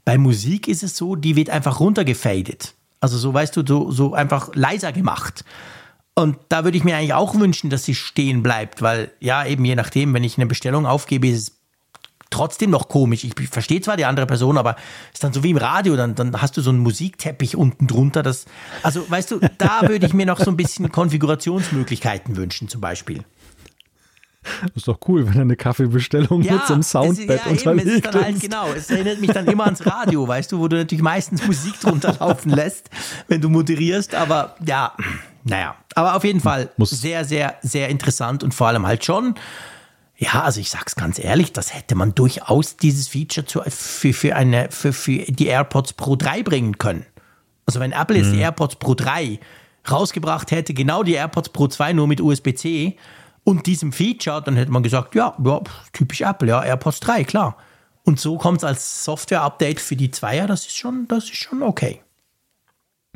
Bei 0.05 0.17
Musik 0.17 0.69
ist 0.69 0.83
es 0.83 0.97
so, 0.97 1.17
die 1.17 1.37
wird 1.37 1.51
einfach 1.51 1.81
runtergefadet. 1.81 2.75
Also 3.01 3.19
so 3.19 3.35
weißt 3.35 3.57
du, 3.57 3.67
so, 3.67 3.91
so 3.91 4.15
einfach 4.15 4.51
leiser 4.55 4.93
gemacht. 4.93 5.45
Und 6.15 6.37
da 6.49 6.65
würde 6.65 6.77
ich 6.77 6.85
mir 6.85 6.97
eigentlich 6.97 7.15
auch 7.15 7.35
wünschen, 7.35 7.71
dass 7.71 7.85
sie 7.85 7.95
stehen 7.95 8.43
bleibt, 8.43 8.83
weil 8.83 9.13
ja, 9.21 9.45
eben 9.45 9.65
je 9.65 9.77
nachdem, 9.77 10.15
wenn 10.15 10.25
ich 10.25 10.37
eine 10.37 10.47
Bestellung 10.47 10.87
aufgebe, 10.87 11.29
ist 11.29 11.37
es 11.37 11.59
trotzdem 12.31 12.71
noch 12.71 12.89
komisch. 12.89 13.25
Ich 13.25 13.35
verstehe 13.49 13.81
zwar 13.81 13.97
die 13.97 14.05
andere 14.05 14.27
Person, 14.27 14.59
aber 14.59 14.77
ist 15.13 15.23
dann 15.23 15.33
so 15.33 15.43
wie 15.43 15.51
im 15.51 15.57
Radio, 15.57 15.97
dann, 15.97 16.15
dann 16.15 16.41
hast 16.41 16.57
du 16.57 16.61
so 16.61 16.71
einen 16.71 16.81
Musikteppich 16.81 17.57
unten 17.57 17.87
drunter. 17.87 18.23
Das, 18.23 18.47
also, 18.83 19.09
weißt 19.09 19.31
du, 19.31 19.41
da 19.59 19.83
würde 19.83 20.07
ich 20.07 20.15
mir 20.15 20.27
noch 20.27 20.41
so 20.41 20.51
ein 20.51 20.57
bisschen 20.57 20.91
Konfigurationsmöglichkeiten 20.91 22.37
wünschen, 22.37 22.69
zum 22.69 22.81
Beispiel. 22.81 23.25
Das 24.63 24.77
ist 24.77 24.89
doch 24.89 24.99
cool, 25.09 25.27
wenn 25.27 25.35
er 25.35 25.43
eine 25.43 25.57
Kaffeebestellung 25.57 26.43
ja, 26.43 26.55
mit 26.55 26.67
so 26.67 26.75
einem 26.75 26.83
Soundbett 26.83 27.41
ja, 27.45 27.51
unterlegt 27.51 27.89
eben, 27.89 27.99
es 27.99 28.15
ist. 28.15 28.15
Halt, 28.15 28.41
genau, 28.41 28.67
es 28.77 28.91
erinnert 28.91 29.21
mich 29.21 29.31
dann 29.31 29.47
immer 29.47 29.65
ans 29.65 29.85
Radio, 29.85 30.27
weißt 30.27 30.53
du, 30.53 30.59
wo 30.59 30.69
du 30.69 30.77
natürlich 30.77 31.03
meistens 31.03 31.47
Musik 31.47 31.79
drunter 31.81 32.17
laufen 32.19 32.51
lässt, 32.51 32.91
wenn 33.29 33.41
du 33.41 33.49
moderierst, 33.49 34.15
aber 34.15 34.57
ja, 34.65 34.93
naja, 35.45 35.75
aber 35.95 36.17
auf 36.17 36.25
jeden 36.25 36.41
Fall 36.41 36.71
Muss. 36.77 36.91
sehr, 36.91 37.25
sehr, 37.25 37.57
sehr 37.63 37.89
interessant 37.89 38.43
und 38.43 38.55
vor 38.55 38.69
allem 38.69 38.87
halt 38.87 39.05
schon 39.05 39.35
ja, 40.21 40.43
also 40.43 40.61
ich 40.61 40.69
sag's 40.69 40.97
ganz 40.97 41.21
ehrlich, 41.21 41.53
das 41.53 41.73
hätte 41.73 41.95
man 41.95 42.13
durchaus 42.13 42.77
dieses 42.77 43.07
Feature 43.07 43.47
zu, 43.47 43.61
für, 43.69 44.13
für, 44.13 44.35
eine, 44.35 44.69
für, 44.73 44.93
für 44.93 45.19
die 45.19 45.47
AirPods 45.47 45.93
Pro 45.93 46.17
3 46.17 46.43
bringen 46.43 46.77
können. 46.77 47.07
Also 47.67 47.79
wenn 47.79 47.93
Apple 47.93 48.17
jetzt 48.17 48.31
mhm. 48.31 48.33
die 48.33 48.41
AirPods 48.41 48.77
Pro 48.77 48.95
3 48.95 49.39
rausgebracht 49.89 50.51
hätte, 50.51 50.75
genau 50.75 51.05
die 51.05 51.13
AirPods 51.13 51.51
Pro 51.51 51.69
2 51.69 51.93
nur 51.93 52.09
mit 52.09 52.21
USB-C 52.21 52.97
und 53.49 53.65
diesem 53.67 53.93
Feature, 53.93 54.43
dann 54.43 54.57
hätte 54.57 54.71
man 54.71 54.83
gesagt, 54.83 55.15
ja, 55.15 55.35
ja 55.43 55.61
typisch 55.95 56.21
Apple, 56.21 56.49
ja, 56.49 56.63
AirPods 56.63 57.01
3, 57.01 57.25
klar. 57.25 57.57
Und 58.05 58.21
so 58.21 58.37
kommt 58.37 58.59
es 58.59 58.65
als 58.65 59.05
Software-Update 59.05 59.81
für 59.81 59.97
die 59.97 60.11
Zweier, 60.11 60.47
das 60.47 60.67
ist 60.67 60.77
schon, 60.77 61.09
das 61.09 61.25
ist 61.25 61.37
schon 61.37 61.63
okay. 61.63 62.03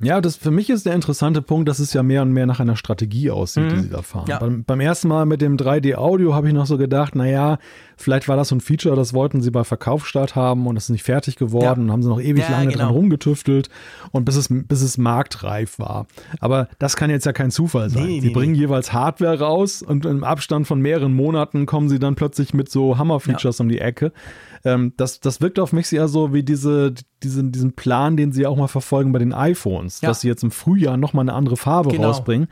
Ja, 0.00 0.20
das 0.20 0.36
für 0.36 0.50
mich 0.50 0.70
ist 0.70 0.86
der 0.86 0.94
interessante 0.94 1.42
Punkt, 1.42 1.68
dass 1.68 1.78
es 1.78 1.92
ja 1.92 2.02
mehr 2.02 2.22
und 2.22 2.32
mehr 2.32 2.46
nach 2.46 2.60
einer 2.60 2.76
Strategie 2.76 3.30
aussieht, 3.30 3.64
mhm. 3.64 3.68
die 3.68 3.80
sie 3.82 3.90
da 3.90 4.02
fahren. 4.02 4.24
Ja. 4.26 4.38
Beim, 4.38 4.64
beim, 4.64 4.80
ersten 4.80 5.06
Mal 5.06 5.26
mit 5.26 5.42
dem 5.42 5.56
3D-Audio 5.56 6.34
habe 6.34 6.48
ich 6.48 6.54
noch 6.54 6.66
so 6.66 6.78
gedacht, 6.78 7.14
naja, 7.14 7.58
vielleicht 7.96 8.26
war 8.26 8.36
das 8.36 8.48
so 8.48 8.56
ein 8.56 8.60
Feature, 8.60 8.96
das 8.96 9.12
wollten 9.12 9.42
sie 9.42 9.50
bei 9.50 9.64
Verkaufsstart 9.64 10.34
haben 10.34 10.66
und 10.66 10.76
es 10.76 10.84
ist 10.84 10.90
nicht 10.90 11.04
fertig 11.04 11.36
geworden 11.36 11.64
ja. 11.80 11.84
und 11.84 11.92
haben 11.92 12.02
sie 12.02 12.08
noch 12.08 12.20
ewig 12.20 12.42
ja, 12.42 12.50
lange 12.50 12.72
genau. 12.72 12.86
dran 12.86 12.94
rumgetüftelt 12.94 13.68
und 14.10 14.24
bis 14.24 14.36
es, 14.36 14.48
bis 14.50 14.82
es 14.82 14.98
marktreif 14.98 15.78
war. 15.78 16.06
Aber 16.40 16.68
das 16.78 16.96
kann 16.96 17.10
jetzt 17.10 17.26
ja 17.26 17.32
kein 17.32 17.50
Zufall 17.50 17.90
sein. 17.90 18.06
Nee, 18.06 18.20
sie 18.20 18.28
nee, 18.28 18.32
bringen 18.32 18.52
nee. 18.52 18.60
jeweils 18.60 18.92
Hardware 18.92 19.38
raus 19.38 19.82
und 19.82 20.06
im 20.06 20.24
Abstand 20.24 20.66
von 20.66 20.80
mehreren 20.80 21.12
Monaten 21.12 21.66
kommen 21.66 21.88
sie 21.88 21.98
dann 21.98 22.16
plötzlich 22.16 22.54
mit 22.54 22.70
so 22.70 22.98
Hammer-Features 22.98 23.60
um 23.60 23.68
die 23.68 23.78
Ecke. 23.78 24.12
Ähm, 24.64 24.92
das, 24.96 25.20
das 25.20 25.40
wirkt 25.40 25.58
auf 25.58 25.72
mich 25.72 25.92
eher 25.92 26.08
so 26.08 26.32
wie 26.32 26.42
diese, 26.42 26.94
diese, 27.22 27.44
diesen 27.44 27.72
Plan, 27.74 28.16
den 28.16 28.32
sie 28.32 28.46
auch 28.46 28.56
mal 28.56 28.68
verfolgen 28.68 29.12
bei 29.12 29.18
den 29.18 29.32
iPhones, 29.32 30.00
ja. 30.00 30.08
dass 30.08 30.20
sie 30.20 30.28
jetzt 30.28 30.42
im 30.42 30.50
Frühjahr 30.50 30.96
nochmal 30.96 31.24
eine 31.24 31.34
andere 31.34 31.56
Farbe 31.56 31.90
genau. 31.90 32.08
rausbringen 32.08 32.48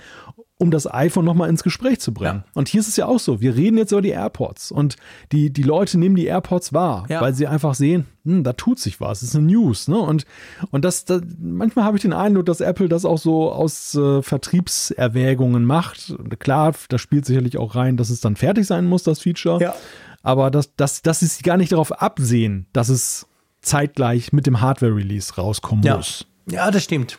um 0.61 0.71
das 0.71 0.93
iPhone 0.93 1.25
nochmal 1.25 1.49
ins 1.49 1.63
Gespräch 1.63 2.01
zu 2.01 2.13
bringen. 2.13 2.45
Ja. 2.45 2.53
Und 2.53 2.69
hier 2.69 2.81
ist 2.81 2.89
es 2.89 2.97
ja 2.97 3.07
auch 3.07 3.19
so. 3.19 3.41
Wir 3.41 3.57
reden 3.57 3.79
jetzt 3.79 3.93
über 3.93 4.03
die 4.03 4.11
AirPods 4.11 4.71
und 4.71 4.97
die, 5.33 5.51
die 5.51 5.63
Leute 5.63 5.99
nehmen 5.99 6.17
die 6.17 6.27
AirPods 6.27 6.75
wahr, 6.75 7.07
ja. 7.09 7.23
weil 7.23 7.33
sie 7.33 7.47
einfach 7.47 7.75
sehen, 7.75 8.05
hm, 8.27 8.45
da 8.45 8.53
tut 8.53 8.79
sich 8.79 9.01
was, 9.01 9.21
das 9.21 9.31
ist 9.31 9.37
eine 9.37 9.47
News. 9.47 9.89
Ne? 9.89 9.99
Und, 9.99 10.27
und 10.71 10.85
das, 10.85 11.07
das 11.07 11.23
manchmal 11.41 11.87
habe 11.87 11.97
ich 11.97 12.03
den 12.03 12.13
Eindruck, 12.13 12.45
dass 12.45 12.61
Apple 12.61 12.91
das 12.91 13.07
auch 13.07 13.17
so 13.17 13.51
aus 13.51 13.95
äh, 13.95 14.21
Vertriebserwägungen 14.21 15.65
macht. 15.65 16.15
Klar, 16.41 16.75
da 16.91 16.99
spielt 16.99 17.25
sicherlich 17.25 17.57
auch 17.57 17.75
rein, 17.75 17.97
dass 17.97 18.11
es 18.11 18.21
dann 18.21 18.37
fertig 18.37 18.67
sein 18.67 18.85
muss, 18.85 19.03
das 19.03 19.21
Feature. 19.21 19.63
Ja 19.63 19.75
aber 20.23 20.51
dass, 20.51 20.75
dass, 20.77 21.03
dass 21.03 21.21
sie 21.21 21.43
gar 21.43 21.57
nicht 21.57 21.73
darauf 21.73 21.93
absehen, 21.93 22.67
dass 22.73 22.89
es 22.89 23.27
zeitgleich 23.63 24.33
mit 24.33 24.47
dem 24.47 24.61
Hardware-Release 24.61 25.35
rauskommen 25.37 25.85
ja. 25.85 25.97
muss. 25.97 26.27
Ja, 26.47 26.71
das 26.71 26.85
stimmt. 26.85 27.19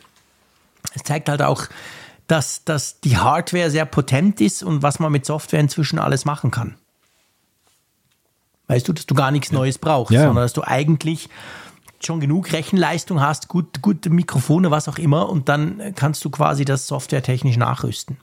Es 0.93 1.03
zeigt 1.03 1.29
halt 1.29 1.41
auch, 1.41 1.65
dass, 2.27 2.63
dass 2.63 2.99
die 3.01 3.17
Hardware 3.17 3.69
sehr 3.69 3.85
potent 3.85 4.41
ist 4.41 4.63
und 4.63 4.83
was 4.83 4.99
man 4.99 5.11
mit 5.11 5.25
Software 5.25 5.59
inzwischen 5.59 5.99
alles 5.99 6.25
machen 6.25 6.51
kann. 6.51 6.75
Weißt 8.67 8.87
du, 8.87 8.93
dass 8.93 9.05
du 9.05 9.15
gar 9.15 9.31
nichts 9.31 9.51
Neues 9.51 9.77
brauchst, 9.77 10.13
ja. 10.13 10.23
sondern 10.23 10.45
dass 10.45 10.53
du 10.53 10.63
eigentlich 10.63 11.29
schon 11.99 12.19
genug 12.19 12.51
Rechenleistung 12.53 13.21
hast, 13.21 13.47
gut, 13.47 13.81
gute 13.81 14.09
Mikrofone, 14.09 14.71
was 14.71 14.87
auch 14.87 14.97
immer, 14.97 15.29
und 15.29 15.49
dann 15.49 15.93
kannst 15.95 16.23
du 16.25 16.29
quasi 16.29 16.65
das 16.65 16.87
softwaretechnisch 16.87 17.57
nachrüsten. 17.57 18.17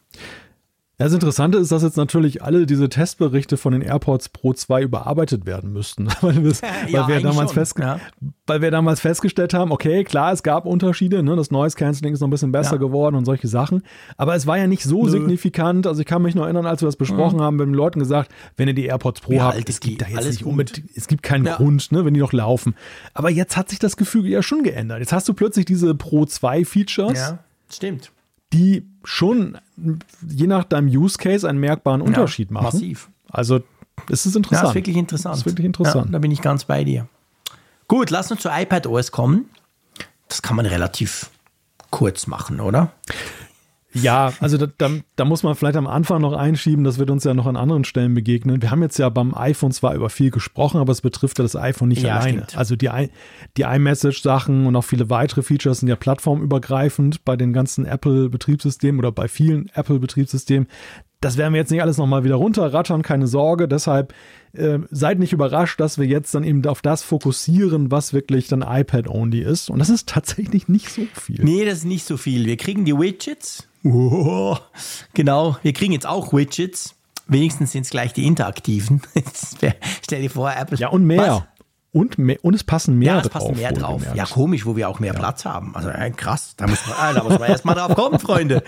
Das 1.00 1.12
Interessante 1.12 1.58
ist, 1.58 1.70
dass 1.70 1.84
jetzt 1.84 1.96
natürlich 1.96 2.42
alle 2.42 2.66
diese 2.66 2.88
Testberichte 2.88 3.56
von 3.56 3.72
den 3.72 3.82
AirPods 3.82 4.30
Pro 4.30 4.52
2 4.52 4.82
überarbeitet 4.82 5.46
werden 5.46 5.72
müssten. 5.72 6.08
weil, 6.22 6.42
wir, 6.42 6.52
ja, 6.88 7.06
weil, 7.06 7.14
wir 7.14 7.20
damals 7.20 7.52
festge 7.52 7.82
ja. 7.82 8.00
weil 8.48 8.62
wir 8.62 8.72
damals 8.72 8.98
festgestellt 8.98 9.54
haben, 9.54 9.70
okay, 9.70 10.02
klar, 10.02 10.32
es 10.32 10.42
gab 10.42 10.66
Unterschiede, 10.66 11.22
ne? 11.22 11.36
das 11.36 11.52
Noise 11.52 11.76
Cancelling 11.76 12.14
ist 12.14 12.20
noch 12.20 12.26
ein 12.26 12.32
bisschen 12.32 12.50
besser 12.50 12.72
ja. 12.72 12.78
geworden 12.78 13.14
und 13.14 13.26
solche 13.26 13.46
Sachen. 13.46 13.84
Aber 14.16 14.34
es 14.34 14.48
war 14.48 14.58
ja 14.58 14.66
nicht 14.66 14.82
so 14.82 15.04
Nö. 15.04 15.10
signifikant. 15.10 15.86
Also 15.86 16.00
ich 16.00 16.06
kann 16.06 16.20
mich 16.20 16.34
noch 16.34 16.42
erinnern, 16.42 16.66
als 16.66 16.82
wir 16.82 16.86
das 16.86 16.96
besprochen 16.96 17.36
mhm. 17.38 17.42
haben, 17.42 17.58
wir 17.58 17.62
haben 17.62 17.72
den 17.72 17.78
Leuten 17.78 18.00
gesagt, 18.00 18.32
wenn 18.56 18.66
ihr 18.66 18.74
die 18.74 18.86
AirPods 18.86 19.20
Pro 19.20 19.40
habt, 19.40 19.68
es 19.68 19.78
gibt 19.78 20.02
da 20.02 20.08
jetzt 20.08 20.26
nicht 20.26 20.44
unbedingt, 20.44 20.82
es 20.96 21.06
gibt 21.06 21.22
keinen 21.22 21.44
Grund, 21.44 21.92
ne, 21.92 22.04
wenn 22.04 22.14
die 22.14 22.20
noch 22.20 22.32
laufen. 22.32 22.74
Aber 23.14 23.30
jetzt 23.30 23.56
hat 23.56 23.68
sich 23.68 23.78
das 23.78 23.96
Gefüge 23.96 24.30
ja 24.30 24.42
schon 24.42 24.64
geändert. 24.64 24.98
Jetzt 24.98 25.12
hast 25.12 25.28
du 25.28 25.34
plötzlich 25.34 25.64
diese 25.64 25.94
Pro 25.94 26.26
2 26.26 26.64
Features. 26.64 27.16
Ja, 27.16 27.38
stimmt 27.70 28.10
die 28.52 28.86
schon 29.04 29.58
je 30.26 30.46
nach 30.46 30.64
deinem 30.64 30.88
Use 30.88 31.18
Case 31.18 31.48
einen 31.48 31.58
merkbaren 31.58 32.00
Unterschied 32.00 32.50
ja, 32.50 32.54
machen. 32.54 32.64
Massiv. 32.64 33.10
Also 33.30 33.60
es 34.10 34.26
ist 34.26 34.36
interessant. 34.36 34.64
Ja, 34.64 34.68
ist 34.70 34.74
wirklich 34.74 34.96
interessant. 34.96 35.34
Das 35.34 35.40
ist 35.40 35.46
wirklich 35.46 35.66
interessant. 35.66 36.06
Ja, 36.06 36.12
da 36.12 36.18
bin 36.18 36.30
ich 36.30 36.40
ganz 36.40 36.64
bei 36.64 36.84
dir. 36.84 37.08
Gut, 37.88 38.10
lass 38.10 38.30
uns 38.30 38.40
zu 38.40 38.50
iPad 38.50 38.86
OS 38.86 39.12
kommen. 39.12 39.46
Das 40.28 40.42
kann 40.42 40.56
man 40.56 40.66
relativ 40.66 41.30
kurz 41.90 42.26
machen, 42.26 42.60
oder? 42.60 42.92
Ja, 43.94 44.34
also 44.40 44.58
da, 44.58 44.66
da, 44.76 44.90
da, 45.16 45.24
muss 45.24 45.42
man 45.42 45.54
vielleicht 45.54 45.76
am 45.76 45.86
Anfang 45.86 46.20
noch 46.20 46.34
einschieben, 46.34 46.84
das 46.84 46.98
wird 46.98 47.10
uns 47.10 47.24
ja 47.24 47.32
noch 47.32 47.46
an 47.46 47.56
anderen 47.56 47.84
Stellen 47.84 48.14
begegnen. 48.14 48.60
Wir 48.60 48.70
haben 48.70 48.82
jetzt 48.82 48.98
ja 48.98 49.08
beim 49.08 49.34
iPhone 49.34 49.72
zwar 49.72 49.94
über 49.94 50.10
viel 50.10 50.30
gesprochen, 50.30 50.78
aber 50.78 50.92
es 50.92 51.00
betrifft 51.00 51.38
ja 51.38 51.42
das 51.42 51.56
iPhone 51.56 51.88
nicht 51.88 52.02
ja, 52.02 52.16
alleine. 52.16 52.44
Stimmt. 52.44 52.58
Also 52.58 52.76
die, 52.76 52.90
die 53.56 53.62
iMessage-Sachen 53.62 54.66
und 54.66 54.76
auch 54.76 54.82
viele 54.82 55.08
weitere 55.08 55.42
Features 55.42 55.80
sind 55.80 55.88
ja 55.88 55.96
plattformübergreifend 55.96 57.24
bei 57.24 57.36
den 57.36 57.54
ganzen 57.54 57.86
Apple-Betriebssystemen 57.86 58.98
oder 58.98 59.10
bei 59.10 59.26
vielen 59.26 59.70
Apple-Betriebssystemen. 59.74 60.68
Das 61.20 61.38
werden 61.38 61.54
wir 61.54 61.60
jetzt 61.60 61.70
nicht 61.70 61.82
alles 61.82 61.96
nochmal 61.96 62.24
wieder 62.24 62.36
runterrattern, 62.36 63.02
keine 63.02 63.26
Sorge. 63.26 63.68
Deshalb 63.68 64.12
äh, 64.52 64.78
seid 64.90 65.18
nicht 65.18 65.32
überrascht, 65.32 65.80
dass 65.80 65.98
wir 65.98 66.06
jetzt 66.06 66.34
dann 66.34 66.44
eben 66.44 66.64
auf 66.66 66.82
das 66.82 67.02
fokussieren, 67.02 67.90
was 67.90 68.12
wirklich 68.12 68.48
dann 68.48 68.62
iPad-only 68.62 69.40
ist. 69.40 69.70
Und 69.70 69.78
das 69.78 69.88
ist 69.90 70.08
tatsächlich 70.08 70.68
nicht 70.68 70.90
so 70.90 71.02
viel. 71.14 71.44
Nee, 71.44 71.64
das 71.64 71.78
ist 71.78 71.84
nicht 71.84 72.04
so 72.04 72.16
viel. 72.16 72.46
Wir 72.46 72.56
kriegen 72.56 72.84
die 72.84 72.96
Widgets. 72.96 73.68
Oh, 73.84 74.56
genau, 75.14 75.56
wir 75.62 75.72
kriegen 75.72 75.92
jetzt 75.92 76.06
auch 76.06 76.32
Widgets. 76.32 76.94
Wenigstens 77.28 77.72
sind 77.72 77.82
es 77.82 77.90
gleich 77.90 78.12
die 78.14 78.26
interaktiven. 78.26 79.02
stell 80.02 80.22
dir 80.22 80.30
vor, 80.30 80.50
Apple. 80.50 80.78
Ja, 80.78 80.88
und 80.88 81.04
mehr. 81.04 81.18
Was? 81.18 81.57
Und, 81.98 82.16
mehr, 82.16 82.36
und 82.42 82.54
es 82.54 82.62
passen 82.62 82.96
mehr 82.96 83.14
ja, 83.14 83.18
es 83.18 83.28
drauf. 83.28 83.42
Passen 83.42 83.56
mehr 83.56 83.72
drauf. 83.72 84.02
Ja, 84.14 84.24
komisch, 84.24 84.64
wo 84.64 84.76
wir 84.76 84.88
auch 84.88 85.00
mehr 85.00 85.14
ja. 85.14 85.18
Platz 85.18 85.44
haben. 85.44 85.74
Also 85.74 85.88
äh, 85.88 86.12
krass, 86.12 86.54
da 86.56 86.68
muss 86.68 86.86
man, 86.86 87.10
äh, 87.10 87.14
da 87.14 87.24
muss 87.24 87.40
man 87.40 87.48
erstmal 87.48 87.74
drauf 87.74 87.96
kommen, 87.96 88.20
Freunde. 88.20 88.62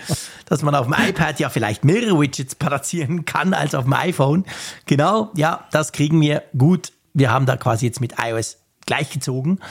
Dass 0.47 0.63
man 0.63 0.75
auf 0.75 0.87
dem 0.87 0.95
iPad 0.97 1.39
ja 1.39 1.47
vielleicht 1.47 1.85
mehrere 1.85 2.19
Widgets 2.19 2.55
platzieren 2.55 3.23
kann 3.23 3.53
als 3.53 3.73
auf 3.73 3.85
dem 3.85 3.93
iPhone. 3.93 4.43
Genau, 4.85 5.31
ja, 5.37 5.65
das 5.71 5.93
kriegen 5.93 6.19
wir 6.19 6.43
gut. 6.57 6.91
Wir 7.13 7.31
haben 7.31 7.45
da 7.45 7.55
quasi 7.55 7.85
jetzt 7.85 8.01
mit 8.01 8.15
iOS 8.21 8.57
gleichgezogen. 8.85 9.61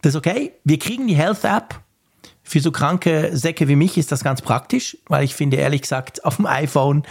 Das 0.00 0.10
ist 0.10 0.16
okay. 0.16 0.52
Wir 0.62 0.78
kriegen 0.78 1.08
die 1.08 1.16
Health 1.16 1.42
App. 1.42 1.80
Für 2.44 2.60
so 2.60 2.70
kranke 2.70 3.36
Säcke 3.36 3.66
wie 3.66 3.76
mich 3.76 3.98
ist 3.98 4.12
das 4.12 4.22
ganz 4.22 4.42
praktisch, 4.42 4.96
weil 5.08 5.24
ich 5.24 5.34
finde 5.34 5.56
ehrlich 5.56 5.82
gesagt 5.82 6.24
auf 6.24 6.36
dem 6.36 6.46
iPhone 6.46 7.02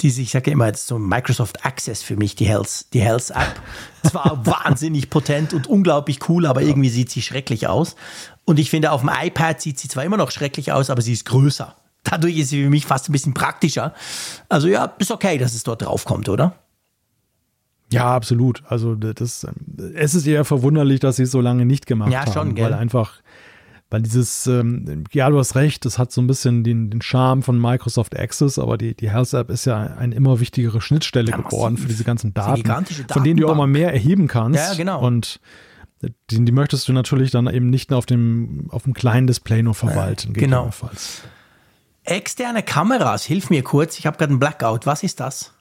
diese, 0.00 0.22
ich 0.22 0.30
sage 0.30 0.50
immer 0.50 0.66
jetzt 0.66 0.86
so 0.86 0.98
Microsoft 0.98 1.64
Access 1.64 2.02
für 2.02 2.16
mich, 2.16 2.34
die 2.34 2.46
Health, 2.46 2.92
die 2.92 3.00
Health 3.00 3.30
App. 3.30 3.60
Zwar 4.10 4.44
wahnsinnig 4.44 5.10
potent 5.10 5.54
und 5.54 5.66
unglaublich 5.66 6.28
cool, 6.28 6.46
aber 6.46 6.62
irgendwie 6.62 6.90
sieht 6.90 7.10
sie 7.10 7.22
schrecklich 7.22 7.66
aus. 7.68 7.96
Und 8.44 8.58
ich 8.58 8.70
finde, 8.70 8.92
auf 8.92 9.00
dem 9.00 9.10
iPad 9.10 9.60
sieht 9.60 9.78
sie 9.78 9.88
zwar 9.88 10.04
immer 10.04 10.16
noch 10.16 10.30
schrecklich 10.30 10.72
aus, 10.72 10.90
aber 10.90 11.00
sie 11.00 11.12
ist 11.12 11.24
größer. 11.24 11.76
Dadurch 12.02 12.36
ist 12.36 12.50
sie 12.50 12.62
für 12.64 12.70
mich 12.70 12.84
fast 12.84 13.08
ein 13.08 13.12
bisschen 13.12 13.32
praktischer. 13.32 13.94
Also 14.48 14.68
ja, 14.68 14.92
ist 14.98 15.10
okay, 15.10 15.38
dass 15.38 15.54
es 15.54 15.62
dort 15.62 15.82
draufkommt, 15.82 16.28
oder? 16.28 16.54
Ja, 17.90 18.14
absolut. 18.14 18.62
Also 18.68 18.94
das, 18.94 19.46
es 19.94 20.14
ist 20.14 20.26
eher 20.26 20.44
verwunderlich, 20.44 21.00
dass 21.00 21.16
sie 21.16 21.22
es 21.22 21.30
so 21.30 21.40
lange 21.40 21.64
nicht 21.64 21.86
gemacht 21.86 22.12
ja, 22.12 22.26
schon, 22.26 22.36
haben, 22.36 22.54
gell? 22.54 22.66
weil 22.66 22.74
einfach 22.74 23.20
weil 23.90 24.02
dieses, 24.02 24.46
ähm, 24.46 25.04
ja, 25.12 25.30
du 25.30 25.38
hast 25.38 25.54
recht, 25.54 25.84
das 25.84 25.98
hat 25.98 26.10
so 26.10 26.20
ein 26.20 26.26
bisschen 26.26 26.64
den, 26.64 26.90
den 26.90 27.02
Charme 27.02 27.42
von 27.42 27.60
Microsoft 27.60 28.18
Access, 28.18 28.58
aber 28.58 28.76
die, 28.76 28.94
die 28.94 29.10
Health 29.10 29.34
App 29.34 29.50
ist 29.50 29.66
ja 29.66 29.82
eine 29.82 30.14
immer 30.14 30.40
wichtigere 30.40 30.80
Schnittstelle 30.80 31.30
ja, 31.30 31.36
geworden 31.36 31.76
für 31.76 31.86
diese 31.86 32.04
ganzen 32.04 32.34
Daten, 32.34 32.64
von 33.08 33.24
denen 33.24 33.38
du 33.38 33.48
auch 33.48 33.54
mal 33.54 33.66
mehr 33.66 33.92
erheben 33.92 34.26
kannst. 34.26 34.58
Ja, 34.58 34.74
genau. 34.74 35.04
Und 35.04 35.40
die, 36.30 36.44
die, 36.44 36.52
möchtest 36.52 36.88
du 36.88 36.92
natürlich 36.92 37.30
dann 37.30 37.46
eben 37.46 37.70
nicht 37.70 37.90
nur 37.90 37.98
auf 37.98 38.06
dem, 38.06 38.66
auf 38.70 38.84
dem 38.84 38.94
kleinen 38.94 39.26
Display 39.26 39.62
nur 39.62 39.74
verwalten. 39.74 40.34
Ja, 40.34 40.40
genau. 40.40 40.70
Externe 42.04 42.62
Kameras, 42.62 43.24
hilf 43.24 43.48
mir 43.48 43.62
kurz, 43.62 43.98
ich 43.98 44.06
habe 44.06 44.18
gerade 44.18 44.30
einen 44.30 44.40
Blackout. 44.40 44.86
Was 44.86 45.02
ist 45.02 45.20
das? 45.20 45.54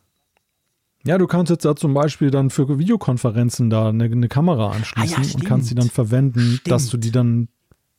Ja, 1.05 1.17
du 1.17 1.27
kannst 1.27 1.49
jetzt 1.49 1.65
da 1.65 1.75
zum 1.75 1.93
Beispiel 1.93 2.31
dann 2.31 2.49
für 2.49 2.79
Videokonferenzen 2.79 3.69
da 3.69 3.89
eine, 3.89 4.05
eine 4.05 4.29
Kamera 4.29 4.71
anschließen 4.71 5.23
ah, 5.23 5.25
ja, 5.25 5.35
und 5.35 5.45
kannst 5.45 5.67
sie 5.67 5.75
dann 5.75 5.89
verwenden, 5.89 6.39
stimmt. 6.39 6.71
dass 6.71 6.87
du 6.87 6.97
die 6.97 7.11
dann 7.11 7.49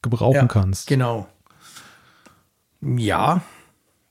gebrauchen 0.05 0.35
ja, 0.35 0.47
kannst. 0.47 0.87
Genau. 0.87 1.27
Ja. 2.81 3.43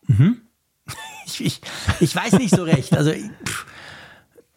Mhm. 0.07 0.41
Ich, 1.26 1.44
ich, 1.44 1.61
ich, 2.02 2.14
weiß 2.14 2.34
nicht 2.34 2.53
so 2.53 2.64
recht. 2.64 2.98
Also 2.98 3.14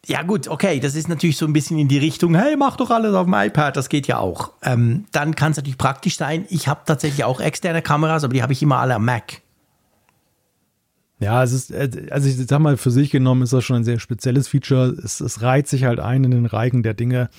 ja 0.05 0.23
gut, 0.23 0.49
okay, 0.49 0.79
das 0.81 0.95
ist 0.95 1.09
natürlich 1.09 1.37
so 1.37 1.47
ein 1.47 1.53
bisschen 1.53 1.79
in 1.79 1.89
die 1.89 1.99
Richtung, 1.99 2.35
hey, 2.35 2.57
mach 2.57 2.77
doch 2.77 2.91
alles 2.91 3.15
auf 3.15 3.27
dem 3.27 3.35
iPad, 3.35 3.77
das 3.77 3.89
geht 3.89 4.09
ja 4.09 4.19
auch. 4.19 4.53
Ähm, 4.63 5.07
dann 5.13 5.37
kann 5.37 5.53
es 5.53 5.57
natürlich 5.57 5.79
praktisch 5.79 6.17
sein. 6.17 6.45
Ich 6.49 6.69
habe 6.69 6.81
tatsächlich 6.85 7.25
auch 7.25 7.41
externe 7.41 7.83
Kameras, 7.83 8.25
aber 8.25 8.35
die 8.35 8.43
habe 8.43 8.53
ich 8.53 8.63
immer 8.63 8.79
alle 8.79 8.97
am 8.97 9.05
Mac. 9.05 9.43
Ja, 11.19 11.43
es 11.43 11.53
ist, 11.53 11.71
äh, 11.71 12.09
also 12.11 12.29
ich 12.29 12.37
sag 12.37 12.59
mal, 12.59 12.77
für 12.77 12.91
sich 12.91 13.11
genommen 13.11 13.43
ist 13.43 13.53
das 13.53 13.65
schon 13.65 13.77
ein 13.77 13.85
sehr 13.85 13.99
spezielles 13.99 14.49
Feature. 14.49 14.95
Es, 15.03 15.21
es 15.21 15.43
reiht 15.43 15.67
sich 15.67 15.85
halt 15.85 15.99
ein 15.99 16.25
in 16.25 16.31
den 16.31 16.47
Reigen 16.47 16.83
der 16.83 16.95
Dinge, 16.95 17.31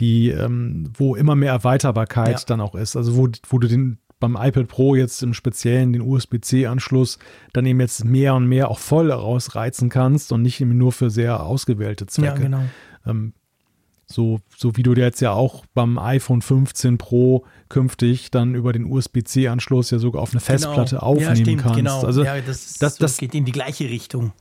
die, 0.00 0.30
ähm, 0.30 0.90
wo 0.96 1.14
immer 1.14 1.36
mehr 1.36 1.52
Erweiterbarkeit 1.52 2.40
ja. 2.40 2.44
dann 2.46 2.60
auch 2.60 2.74
ist. 2.74 2.96
Also 2.96 3.16
wo, 3.16 3.28
wo 3.48 3.58
du 3.58 3.68
den 3.68 3.98
beim 4.18 4.36
iPad 4.38 4.68
Pro 4.68 4.94
jetzt 4.94 5.22
im 5.22 5.32
Speziellen 5.32 5.94
den 5.94 6.02
USB-C-Anschluss 6.02 7.18
dann 7.54 7.64
eben 7.64 7.80
jetzt 7.80 8.04
mehr 8.04 8.34
und 8.34 8.46
mehr 8.46 8.70
auch 8.70 8.78
voll 8.78 9.10
rausreizen 9.10 9.88
kannst 9.88 10.30
und 10.32 10.42
nicht 10.42 10.60
nur 10.60 10.92
für 10.92 11.08
sehr 11.08 11.42
ausgewählte 11.42 12.06
Zwecke. 12.06 12.26
Ja, 12.26 12.34
genau. 12.34 12.62
Ähm, 13.06 13.32
so, 14.10 14.40
so 14.56 14.76
wie 14.76 14.82
du 14.82 14.92
jetzt 14.94 15.20
ja 15.20 15.32
auch 15.32 15.64
beim 15.72 15.98
iPhone 15.98 16.42
15 16.42 16.98
Pro 16.98 17.44
künftig 17.68 18.30
dann 18.30 18.54
über 18.54 18.72
den 18.72 18.84
USB-C-Anschluss 18.84 19.90
ja 19.90 19.98
sogar 19.98 20.22
auf 20.22 20.32
eine 20.32 20.40
genau. 20.40 20.52
Festplatte 20.52 20.96
genau. 20.96 21.02
aufnehmen 21.02 21.28
ja, 21.28 21.36
stimmt, 21.36 21.62
kannst. 21.62 21.76
Genau. 21.76 22.02
Also 22.02 22.24
ja, 22.24 22.40
das, 22.40 22.74
das, 22.78 22.96
das, 22.96 23.16
geht 23.18 23.34
in 23.34 23.44
die 23.44 23.52
gleiche 23.52 23.84
Richtung. 23.84 24.32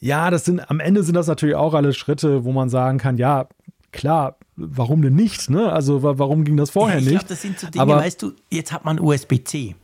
Ja, 0.00 0.30
das 0.30 0.44
sind 0.44 0.70
am 0.70 0.80
Ende 0.80 1.02
sind 1.02 1.14
das 1.14 1.26
natürlich 1.26 1.56
auch 1.56 1.74
alle 1.74 1.94
Schritte, 1.94 2.44
wo 2.44 2.52
man 2.52 2.68
sagen 2.68 2.98
kann, 2.98 3.16
ja, 3.16 3.48
klar, 3.92 4.36
warum 4.56 5.02
denn 5.02 5.14
nicht? 5.14 5.50
Ne? 5.50 5.72
Also 5.72 6.02
warum 6.02 6.44
ging 6.44 6.56
das 6.56 6.70
vorher 6.70 6.98
ja, 6.98 7.00
ich 7.00 7.06
nicht? 7.06 7.14
Ich 7.14 7.20
glaube, 7.20 7.34
das 7.34 7.42
sind 7.42 7.58
so 7.58 7.68
Dinge, 7.68 7.82
Aber, 7.82 7.96
weißt 7.96 8.22
du, 8.22 8.32
jetzt 8.50 8.72
hat 8.72 8.84
man 8.84 9.00
USB-C. 9.00 9.74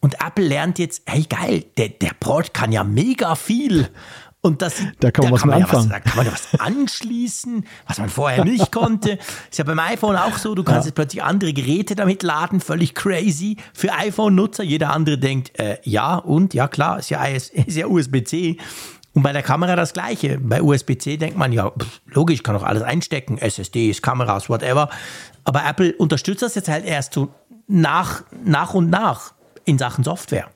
Und 0.00 0.16
Apple 0.24 0.46
lernt 0.46 0.78
jetzt, 0.78 1.02
hey 1.06 1.24
geil, 1.28 1.64
der, 1.76 1.88
der 1.88 2.12
Port 2.20 2.54
kann 2.54 2.70
ja 2.70 2.84
mega 2.84 3.34
viel. 3.34 3.88
Und 4.40 4.62
das, 4.62 4.76
da 5.00 5.10
kann 5.10 5.24
man, 5.24 5.30
da 5.30 5.34
was, 5.34 5.40
kann 5.40 5.50
man 5.50 5.62
anfangen. 5.62 5.90
Ja 5.90 5.96
was, 5.96 6.02
da 6.04 6.10
kann 6.10 6.16
man 6.16 6.26
ja 6.26 6.32
was 6.32 6.60
anschließen, 6.60 7.66
was 7.86 7.98
man 7.98 8.08
vorher 8.08 8.44
nicht 8.44 8.70
konnte. 8.70 9.18
Ist 9.50 9.58
ja 9.58 9.64
beim 9.64 9.80
iPhone 9.80 10.16
auch 10.16 10.38
so, 10.38 10.54
du 10.54 10.62
kannst 10.62 10.84
ja. 10.84 10.90
jetzt 10.90 10.94
plötzlich 10.94 11.22
andere 11.22 11.52
Geräte 11.52 11.96
damit 11.96 12.22
laden, 12.22 12.60
völlig 12.60 12.94
crazy. 12.94 13.56
Für 13.74 13.92
iPhone-Nutzer, 13.92 14.62
jeder 14.62 14.90
andere 14.90 15.18
denkt, 15.18 15.58
äh, 15.58 15.78
ja 15.82 16.14
und, 16.14 16.54
ja 16.54 16.68
klar, 16.68 17.00
ist 17.00 17.10
ja, 17.10 17.24
ist 17.26 17.52
ja 17.52 17.86
USB-C. 17.86 18.58
Und 19.14 19.22
bei 19.22 19.32
der 19.32 19.42
Kamera 19.42 19.74
das 19.74 19.92
gleiche. 19.92 20.38
Bei 20.38 20.62
USB-C 20.62 21.16
denkt 21.16 21.36
man, 21.36 21.52
ja, 21.52 21.70
pff, 21.70 22.00
logisch, 22.06 22.44
kann 22.44 22.54
doch 22.54 22.62
alles 22.62 22.84
einstecken, 22.84 23.38
SSDs, 23.38 24.02
Kameras, 24.02 24.48
whatever. 24.48 24.88
Aber 25.42 25.64
Apple 25.66 25.94
unterstützt 25.96 26.42
das 26.42 26.54
jetzt 26.54 26.68
halt 26.68 26.84
erst 26.84 27.14
so 27.14 27.28
nach, 27.66 28.22
nach 28.44 28.74
und 28.74 28.88
nach 28.88 29.32
in 29.64 29.78
Sachen 29.78 30.04
Software. 30.04 30.48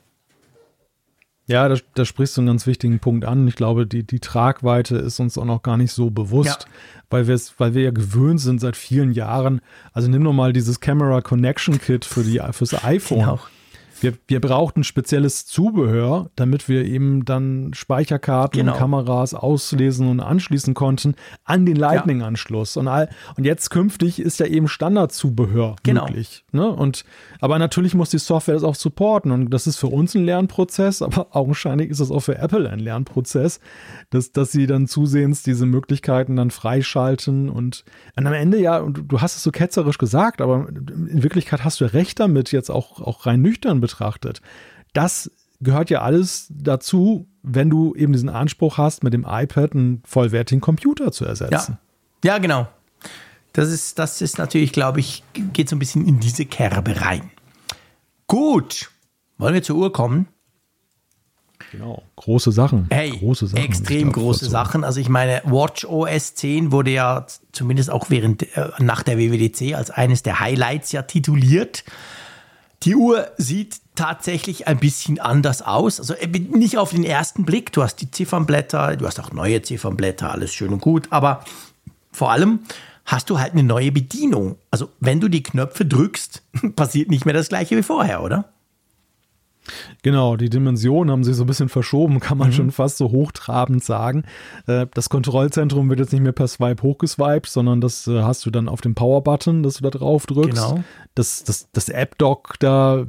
Ja, 1.53 1.69
da, 1.69 1.77
da, 1.95 2.05
sprichst 2.05 2.37
du 2.37 2.41
einen 2.41 2.49
ganz 2.49 2.67
wichtigen 2.67 2.99
Punkt 2.99 3.25
an. 3.25 3.47
Ich 3.47 3.57
glaube, 3.57 3.87
die, 3.87 4.05
die 4.05 4.21
Tragweite 4.21 4.97
ist 4.97 5.21
uns 5.21 5.37
auch 5.39 5.45
noch 5.45 5.63
gar 5.63 5.77
nicht 5.77 5.93
so 5.93 6.11
bewusst, 6.11 6.67
ja. 6.67 6.69
weil, 7.11 7.29
weil 7.29 7.75
wir 7.75 7.83
ja 7.83 7.91
gewöhnt 7.91 8.41
sind 8.41 8.61
seit 8.61 8.77
vielen 8.77 9.13
Jahren. 9.13 9.61
Also 9.93 10.09
nimm 10.09 10.25
doch 10.25 10.33
mal 10.33 10.53
dieses 10.53 10.81
Camera 10.81 11.21
Connection 11.21 11.81
Kit 11.81 12.05
für 12.05 12.23
die, 12.23 12.41
fürs 12.53 12.83
iPhone. 12.85 13.19
Genau. 13.19 13.41
Wir, 14.03 14.15
wir 14.27 14.41
brauchten 14.41 14.83
spezielles 14.83 15.47
Zubehör, 15.47 16.31
damit 16.35 16.69
wir 16.69 16.85
eben 16.85 17.25
dann 17.25 17.73
Speicherkarten 17.73 18.59
genau. 18.59 18.73
und 18.73 18.79
Kameras 18.79 19.33
auslesen 19.33 20.09
und 20.09 20.19
anschließen 20.19 20.75
konnten 20.75 21.15
an 21.45 21.65
den 21.67 21.77
Lightning-Anschluss. 21.77 22.77
Und, 22.77 22.89
und 22.89 23.45
jetzt 23.45 23.71
künftig 23.71 24.19
ist 24.19 24.41
ja 24.41 24.47
eben 24.47 24.67
Standardzubehör 24.67 25.77
genau. 25.85 26.07
möglich. 26.07 26.45
Ne? 26.51 26.69
Und, 26.69 27.05
aber 27.41 27.61
natürlich 27.61 27.95
muss 27.95 28.11
die 28.11 28.19
Software 28.19 28.55
das 28.55 28.65
auch 28.65 28.75
supporten. 28.75 29.31
Und 29.31 29.51
das 29.51 29.69
ist 29.69 29.77
für 29.77 29.87
uns 29.87 30.17
ein 30.17 30.25
Lernprozess, 30.25 31.01
aber 31.03 31.29
augenscheinlich 31.31 31.89
ist 31.89 32.01
das 32.01 32.11
auch 32.11 32.21
für 32.21 32.39
Apple 32.39 32.69
ein 32.69 32.81
Lernprozess, 32.81 33.61
dass, 34.11 34.33
dass 34.33 34.51
sie 34.51 34.67
dann 34.67 34.89
zusehends 34.89 35.45
diese 35.45 35.65
Möglichkeiten 35.65 36.35
dann 36.35 36.51
freischalten. 36.51 37.49
Und, 37.49 37.85
und 38.17 38.27
am 38.27 38.33
Ende, 38.33 38.59
ja, 38.59 38.81
du 38.81 39.21
hast 39.21 39.37
es 39.37 39.45
so 39.45 39.53
ketzerisch 39.53 39.99
gesagt, 39.99 40.41
aber 40.41 40.69
in 40.69 41.23
Wirklichkeit 41.23 41.63
hast 41.63 41.81
du 41.81 41.85
recht 41.85 42.19
damit, 42.19 42.51
jetzt 42.51 42.71
auch, 42.71 43.01
auch 43.01 43.27
rein 43.27 43.41
nüchtern 43.41 43.81
betrachtet 43.81 43.92
betrachtet. 43.93 44.41
Das 44.93 45.31
gehört 45.61 45.91
ja 45.91 46.03
alles 46.03 46.47
dazu, 46.51 47.29
wenn 47.43 47.71
du 47.71 47.95
eben 47.95 48.13
diesen 48.13 48.29
Anspruch 48.29 48.79
hast, 48.79 49.05
mit 49.05 49.13
dem 49.13 49.27
iPad 49.29 49.73
einen 49.73 50.03
vollwertigen 50.05 50.61
Computer 50.61 51.13
zu 51.13 51.25
ersetzen. 51.25 51.79
Ja, 52.25 52.33
ja 52.33 52.39
genau. 52.39 52.69
Das 53.53 53.71
ist, 53.71 53.99
das 53.99 54.23
ist 54.23 54.39
natürlich, 54.39 54.73
glaube 54.73 55.01
ich, 55.01 55.23
geht 55.53 55.69
so 55.69 55.77
ein 55.77 55.79
bisschen 55.79 56.07
in 56.07 56.21
diese 56.21 56.47
Kerbe 56.47 57.01
rein. 57.01 57.31
Gut, 58.27 58.91
wollen 59.39 59.55
wir 59.55 59.63
zur 59.63 59.77
Uhr 59.77 59.93
kommen? 59.93 60.27
Genau, 61.71 62.03
große 62.17 62.51
Sachen. 62.53 62.87
Hey, 62.91 63.11
große 63.11 63.47
Sachen, 63.47 63.65
extrem 63.65 64.13
große 64.13 64.47
Sachen. 64.47 64.85
Also 64.85 65.01
ich 65.01 65.09
meine, 65.09 65.43
Watch 65.45 65.85
OS 65.85 66.35
10 66.35 66.73
wurde 66.73 66.91
ja 66.91 67.27
zumindest 67.53 67.91
auch 67.91 68.11
während 68.11 68.57
äh, 68.57 68.71
nach 68.79 69.03
der 69.03 69.19
WWDC 69.19 69.75
als 69.75 69.91
eines 69.91 70.23
der 70.23 70.41
Highlights 70.41 70.93
ja 70.93 71.03
tituliert. 71.03 71.85
Die 72.83 72.97
Uhr 72.97 73.29
sieht 73.37 73.82
tatsächlich 73.95 74.67
ein 74.67 74.79
bisschen 74.79 75.21
anders 75.21 75.63
aus. 75.63 76.01
Also 76.01 76.15
äh, 76.15 76.27
nicht 76.27 76.79
auf 76.79 76.91
den 76.91 77.05
ersten 77.05 77.45
Blick. 77.45 77.73
Du 77.73 77.83
hast 77.83 77.97
die 77.97 78.11
Ziffernblätter, 78.11 78.97
du 78.97 79.07
hast 79.07 79.21
auch 79.21 79.33
neue 79.33 79.63
Ziffernblätter, 79.63 80.31
alles 80.31 80.53
schön 80.53 80.73
und 80.73 80.81
gut. 80.81 81.09
Aber 81.11 81.45
vor 82.13 82.31
allem 82.31 82.61
hast 83.05 83.31
du 83.31 83.39
halt 83.39 83.53
eine 83.53 83.63
neue 83.63 83.93
Bedienung. 83.93 84.57
Also 84.71 84.89
wenn 85.01 85.21
du 85.21 85.29
die 85.29 85.43
Knöpfe 85.43 85.85
drückst, 85.85 86.43
passiert 86.77 87.11
nicht 87.11 87.25
mehr 87.25 87.35
das 87.35 87.49
gleiche 87.49 87.77
wie 87.77 87.83
vorher, 87.83 88.23
oder? 88.23 88.53
Genau, 90.03 90.37
die 90.37 90.51
Dimensionen 90.51 91.11
haben 91.11 91.25
sich 91.25 91.37
so 91.37 91.45
ein 91.45 91.47
bisschen 91.47 91.69
verschoben, 91.69 92.21
kann 92.21 92.39
man 92.39 92.49
mhm. 92.49 92.53
schon 92.53 92.71
fast 92.71 92.97
so 92.97 93.11
hochtrabend 93.11 93.83
sagen. 93.83 94.25
Äh, 94.67 94.87
das 94.95 95.09
Kontrollzentrum 95.09 95.89
wird 95.89 96.01
jetzt 96.01 96.13
nicht 96.13 96.23
mehr 96.23 96.33
per 96.33 96.49
Swipe 96.49 96.83
hochgeswiped, 96.83 97.49
sondern 97.49 97.81
das 97.81 98.07
äh, 98.09 98.23
hast 98.23 98.45
du 98.45 98.51
dann 98.51 98.69
auf 98.69 98.81
dem 98.81 98.95
Power-Button, 98.95 99.63
dass 99.63 99.75
du 99.75 99.85
da 99.85 99.91
drauf 99.91 100.27
drückst. 100.27 100.55
Genau. 100.55 100.85
Das, 101.15 101.45
das, 101.45 101.69
das 101.73 101.89
App-Dock 101.89 102.59
da, 102.59 103.07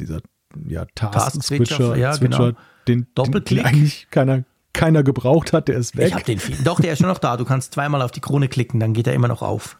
dieser 0.00 0.20
ja, 0.66 0.86
Task-Switcher, 0.94 1.96
ja, 1.96 2.14
Switcher, 2.14 2.38
genau. 2.38 2.58
den, 2.88 3.06
Doppelklick. 3.14 3.62
Den, 3.62 3.66
eigentlich 3.66 4.06
keiner, 4.10 4.44
keiner 4.72 5.02
gebraucht 5.02 5.52
hat, 5.52 5.68
der 5.68 5.76
ist 5.76 5.96
weg. 5.96 6.08
Ich 6.08 6.14
hab 6.14 6.24
den 6.24 6.38
viel. 6.38 6.56
Doch, 6.64 6.80
der 6.80 6.92
ist 6.92 7.00
schon 7.00 7.08
noch 7.08 7.18
da. 7.18 7.36
Du 7.36 7.44
kannst 7.44 7.74
zweimal 7.74 8.02
auf 8.02 8.10
die 8.10 8.20
Krone 8.20 8.48
klicken, 8.48 8.80
dann 8.80 8.94
geht 8.94 9.06
er 9.06 9.12
immer 9.12 9.28
noch 9.28 9.42
auf. 9.42 9.78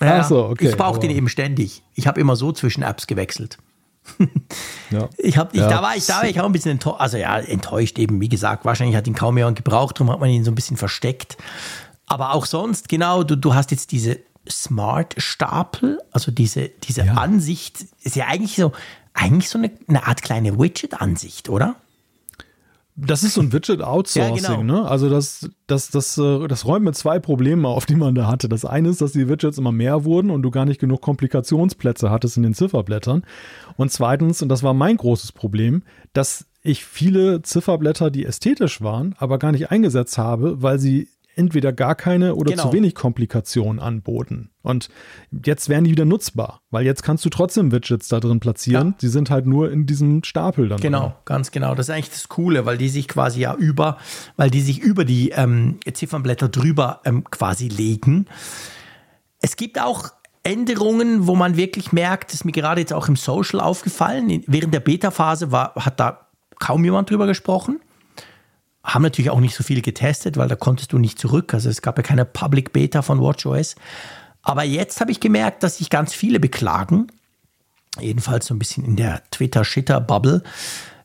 Ja, 0.00 0.20
Ach 0.20 0.28
so, 0.28 0.46
okay. 0.46 0.70
Ich 0.70 0.76
brauche 0.76 0.98
den 0.98 1.10
eben 1.10 1.28
ständig. 1.28 1.82
Ich 1.94 2.08
habe 2.08 2.20
immer 2.20 2.34
so 2.34 2.50
zwischen 2.50 2.82
Apps 2.82 3.06
gewechselt 3.06 3.58
ja. 4.90 5.08
Ich 5.18 5.38
hab, 5.38 5.54
ich, 5.54 5.60
ja. 5.60 5.68
da 5.68 5.82
war 5.82 5.96
ich, 5.96 6.06
da 6.06 6.16
war 6.18 6.26
ich 6.26 6.40
auch 6.40 6.44
ein 6.44 6.52
bisschen 6.52 6.72
enttäuscht, 6.72 7.00
also 7.00 7.16
ja, 7.16 7.38
enttäuscht 7.38 7.98
eben, 7.98 8.20
wie 8.20 8.28
gesagt, 8.28 8.64
wahrscheinlich 8.64 8.96
hat 8.96 9.06
ihn 9.06 9.14
kaum 9.14 9.36
jemand 9.38 9.56
gebraucht, 9.56 9.96
darum 9.96 10.12
hat 10.12 10.20
man 10.20 10.30
ihn 10.30 10.44
so 10.44 10.50
ein 10.50 10.54
bisschen 10.54 10.76
versteckt. 10.76 11.36
Aber 12.06 12.34
auch 12.34 12.46
sonst, 12.46 12.88
genau, 12.88 13.22
du, 13.22 13.36
du 13.36 13.54
hast 13.54 13.70
jetzt 13.70 13.92
diese 13.92 14.18
Smart-Stapel, 14.48 16.00
also 16.12 16.30
diese, 16.30 16.68
diese 16.68 17.06
ja. 17.06 17.14
Ansicht, 17.14 17.86
ist 18.02 18.16
ja 18.16 18.26
eigentlich 18.26 18.56
so, 18.56 18.72
eigentlich 19.14 19.48
so 19.48 19.58
eine, 19.58 19.70
eine 19.88 20.06
Art 20.06 20.22
kleine 20.22 20.58
Widget-Ansicht, 20.58 21.48
oder? 21.48 21.76
Das 22.96 23.24
ist 23.24 23.34
so 23.34 23.40
ein 23.40 23.52
Widget-Outsourcing, 23.52 24.36
ja, 24.36 24.56
genau. 24.56 24.82
ne? 24.82 24.88
Also 24.88 25.10
das, 25.10 25.50
das, 25.66 25.88
das, 25.88 26.16
äh, 26.16 26.46
das 26.46 26.64
räumt 26.64 26.84
mit 26.84 26.94
zwei 26.94 27.18
Problemen 27.18 27.66
auf, 27.66 27.86
die 27.86 27.96
man 27.96 28.14
da 28.14 28.28
hatte. 28.28 28.48
Das 28.48 28.64
eine 28.64 28.88
ist, 28.88 29.00
dass 29.00 29.12
die 29.12 29.28
Widgets 29.28 29.58
immer 29.58 29.72
mehr 29.72 30.04
wurden 30.04 30.30
und 30.30 30.42
du 30.42 30.52
gar 30.52 30.64
nicht 30.64 30.80
genug 30.80 31.00
Komplikationsplätze 31.00 32.10
hattest 32.10 32.36
in 32.36 32.44
den 32.44 32.54
Zifferblättern. 32.54 33.24
Und 33.76 33.90
zweitens, 33.90 34.42
und 34.42 34.48
das 34.48 34.62
war 34.62 34.74
mein 34.74 34.96
großes 34.96 35.32
Problem, 35.32 35.82
dass 36.12 36.46
ich 36.62 36.84
viele 36.84 37.42
Zifferblätter, 37.42 38.10
die 38.10 38.24
ästhetisch 38.24 38.80
waren, 38.80 39.16
aber 39.18 39.38
gar 39.38 39.50
nicht 39.50 39.70
eingesetzt 39.72 40.16
habe, 40.16 40.62
weil 40.62 40.78
sie 40.78 41.08
entweder 41.36 41.72
gar 41.72 41.94
keine 41.94 42.34
oder 42.34 42.52
genau. 42.52 42.64
zu 42.64 42.72
wenig 42.72 42.94
Komplikationen 42.94 43.80
anboten. 43.80 44.50
Und 44.62 44.88
jetzt 45.44 45.68
werden 45.68 45.84
die 45.84 45.90
wieder 45.90 46.04
nutzbar, 46.04 46.62
weil 46.70 46.84
jetzt 46.84 47.02
kannst 47.02 47.24
du 47.24 47.30
trotzdem 47.30 47.72
Widgets 47.72 48.08
da 48.08 48.20
drin 48.20 48.40
platzieren. 48.40 48.88
Ja. 48.88 48.94
Sie 48.98 49.08
sind 49.08 49.30
halt 49.30 49.46
nur 49.46 49.70
in 49.70 49.86
diesem 49.86 50.24
Stapel 50.24 50.68
dann. 50.68 50.80
Genau, 50.80 51.08
drin. 51.08 51.12
ganz 51.24 51.50
genau. 51.50 51.74
Das 51.74 51.88
ist 51.88 51.94
eigentlich 51.94 52.10
das 52.10 52.28
Coole, 52.28 52.66
weil 52.66 52.78
die 52.78 52.88
sich 52.88 53.08
quasi 53.08 53.40
ja 53.40 53.54
über, 53.54 53.98
weil 54.36 54.50
die 54.50 54.60
sich 54.60 54.80
über 54.80 55.04
die 55.04 55.30
ähm, 55.30 55.78
Ziffernblätter 55.92 56.48
drüber 56.48 57.00
ähm, 57.04 57.24
quasi 57.24 57.68
legen. 57.68 58.26
Es 59.40 59.56
gibt 59.56 59.80
auch 59.80 60.10
Änderungen, 60.42 61.26
wo 61.26 61.34
man 61.34 61.56
wirklich 61.56 61.92
merkt, 61.92 62.30
das 62.30 62.40
ist 62.40 62.44
mir 62.44 62.52
gerade 62.52 62.80
jetzt 62.80 62.92
auch 62.92 63.08
im 63.08 63.16
Social 63.16 63.60
aufgefallen. 63.60 64.44
Während 64.46 64.74
der 64.74 64.80
Beta-Phase 64.80 65.50
hat 65.50 66.00
da 66.00 66.28
kaum 66.58 66.84
jemand 66.84 67.10
drüber 67.10 67.26
gesprochen 67.26 67.80
haben 68.84 69.02
natürlich 69.02 69.30
auch 69.30 69.40
nicht 69.40 69.56
so 69.56 69.64
viel 69.64 69.80
getestet, 69.80 70.36
weil 70.36 70.48
da 70.48 70.56
konntest 70.56 70.92
du 70.92 70.98
nicht 70.98 71.18
zurück. 71.18 71.54
Also 71.54 71.70
es 71.70 71.80
gab 71.80 71.96
ja 71.96 72.02
keine 72.02 72.26
Public 72.26 72.72
Beta 72.72 73.00
von 73.00 73.20
WatchOS. 73.20 73.76
Aber 74.42 74.62
jetzt 74.62 75.00
habe 75.00 75.10
ich 75.10 75.20
gemerkt, 75.20 75.62
dass 75.62 75.78
sich 75.78 75.88
ganz 75.88 76.12
viele 76.12 76.38
beklagen, 76.38 77.06
jedenfalls 77.98 78.46
so 78.46 78.54
ein 78.54 78.58
bisschen 78.58 78.84
in 78.84 78.96
der 78.96 79.22
Twitter-Shitter-Bubble. 79.30 80.42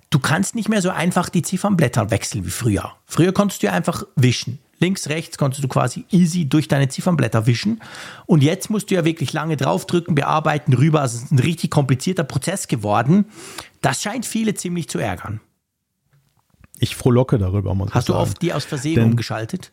Du 0.09 0.19
kannst 0.19 0.55
nicht 0.55 0.67
mehr 0.67 0.81
so 0.81 0.89
einfach 0.89 1.29
die 1.29 1.41
Ziffernblätter 1.41 2.11
wechseln 2.11 2.45
wie 2.45 2.49
früher. 2.49 2.91
Früher 3.05 3.31
konntest 3.31 3.63
du 3.63 3.67
ja 3.67 3.73
einfach 3.73 4.03
wischen. 4.17 4.59
Links, 4.79 5.07
rechts 5.07 5.37
konntest 5.37 5.63
du 5.63 5.67
quasi 5.67 6.05
easy 6.09 6.49
durch 6.49 6.67
deine 6.67 6.89
Ziffernblätter 6.89 7.45
wischen. 7.45 7.81
Und 8.25 8.43
jetzt 8.43 8.69
musst 8.69 8.91
du 8.91 8.95
ja 8.95 9.05
wirklich 9.05 9.31
lange 9.31 9.55
draufdrücken, 9.55 10.15
bearbeiten, 10.15 10.73
rüber. 10.73 11.01
Also 11.01 11.17
es 11.17 11.23
ist 11.25 11.31
ein 11.31 11.39
richtig 11.39 11.71
komplizierter 11.71 12.23
Prozess 12.23 12.67
geworden. 12.67 13.25
Das 13.81 14.01
scheint 14.01 14.25
viele 14.25 14.53
ziemlich 14.53 14.89
zu 14.89 14.99
ärgern 14.99 15.39
ich 16.79 16.95
frohlocke 16.95 17.37
darüber, 17.37 17.75
muss 17.75 17.93
Hast 17.93 18.09
du 18.09 18.15
oft 18.15 18.41
die 18.41 18.53
aus 18.53 18.65
Versehen 18.65 18.95
Denn, 18.95 19.05
umgeschaltet? 19.05 19.71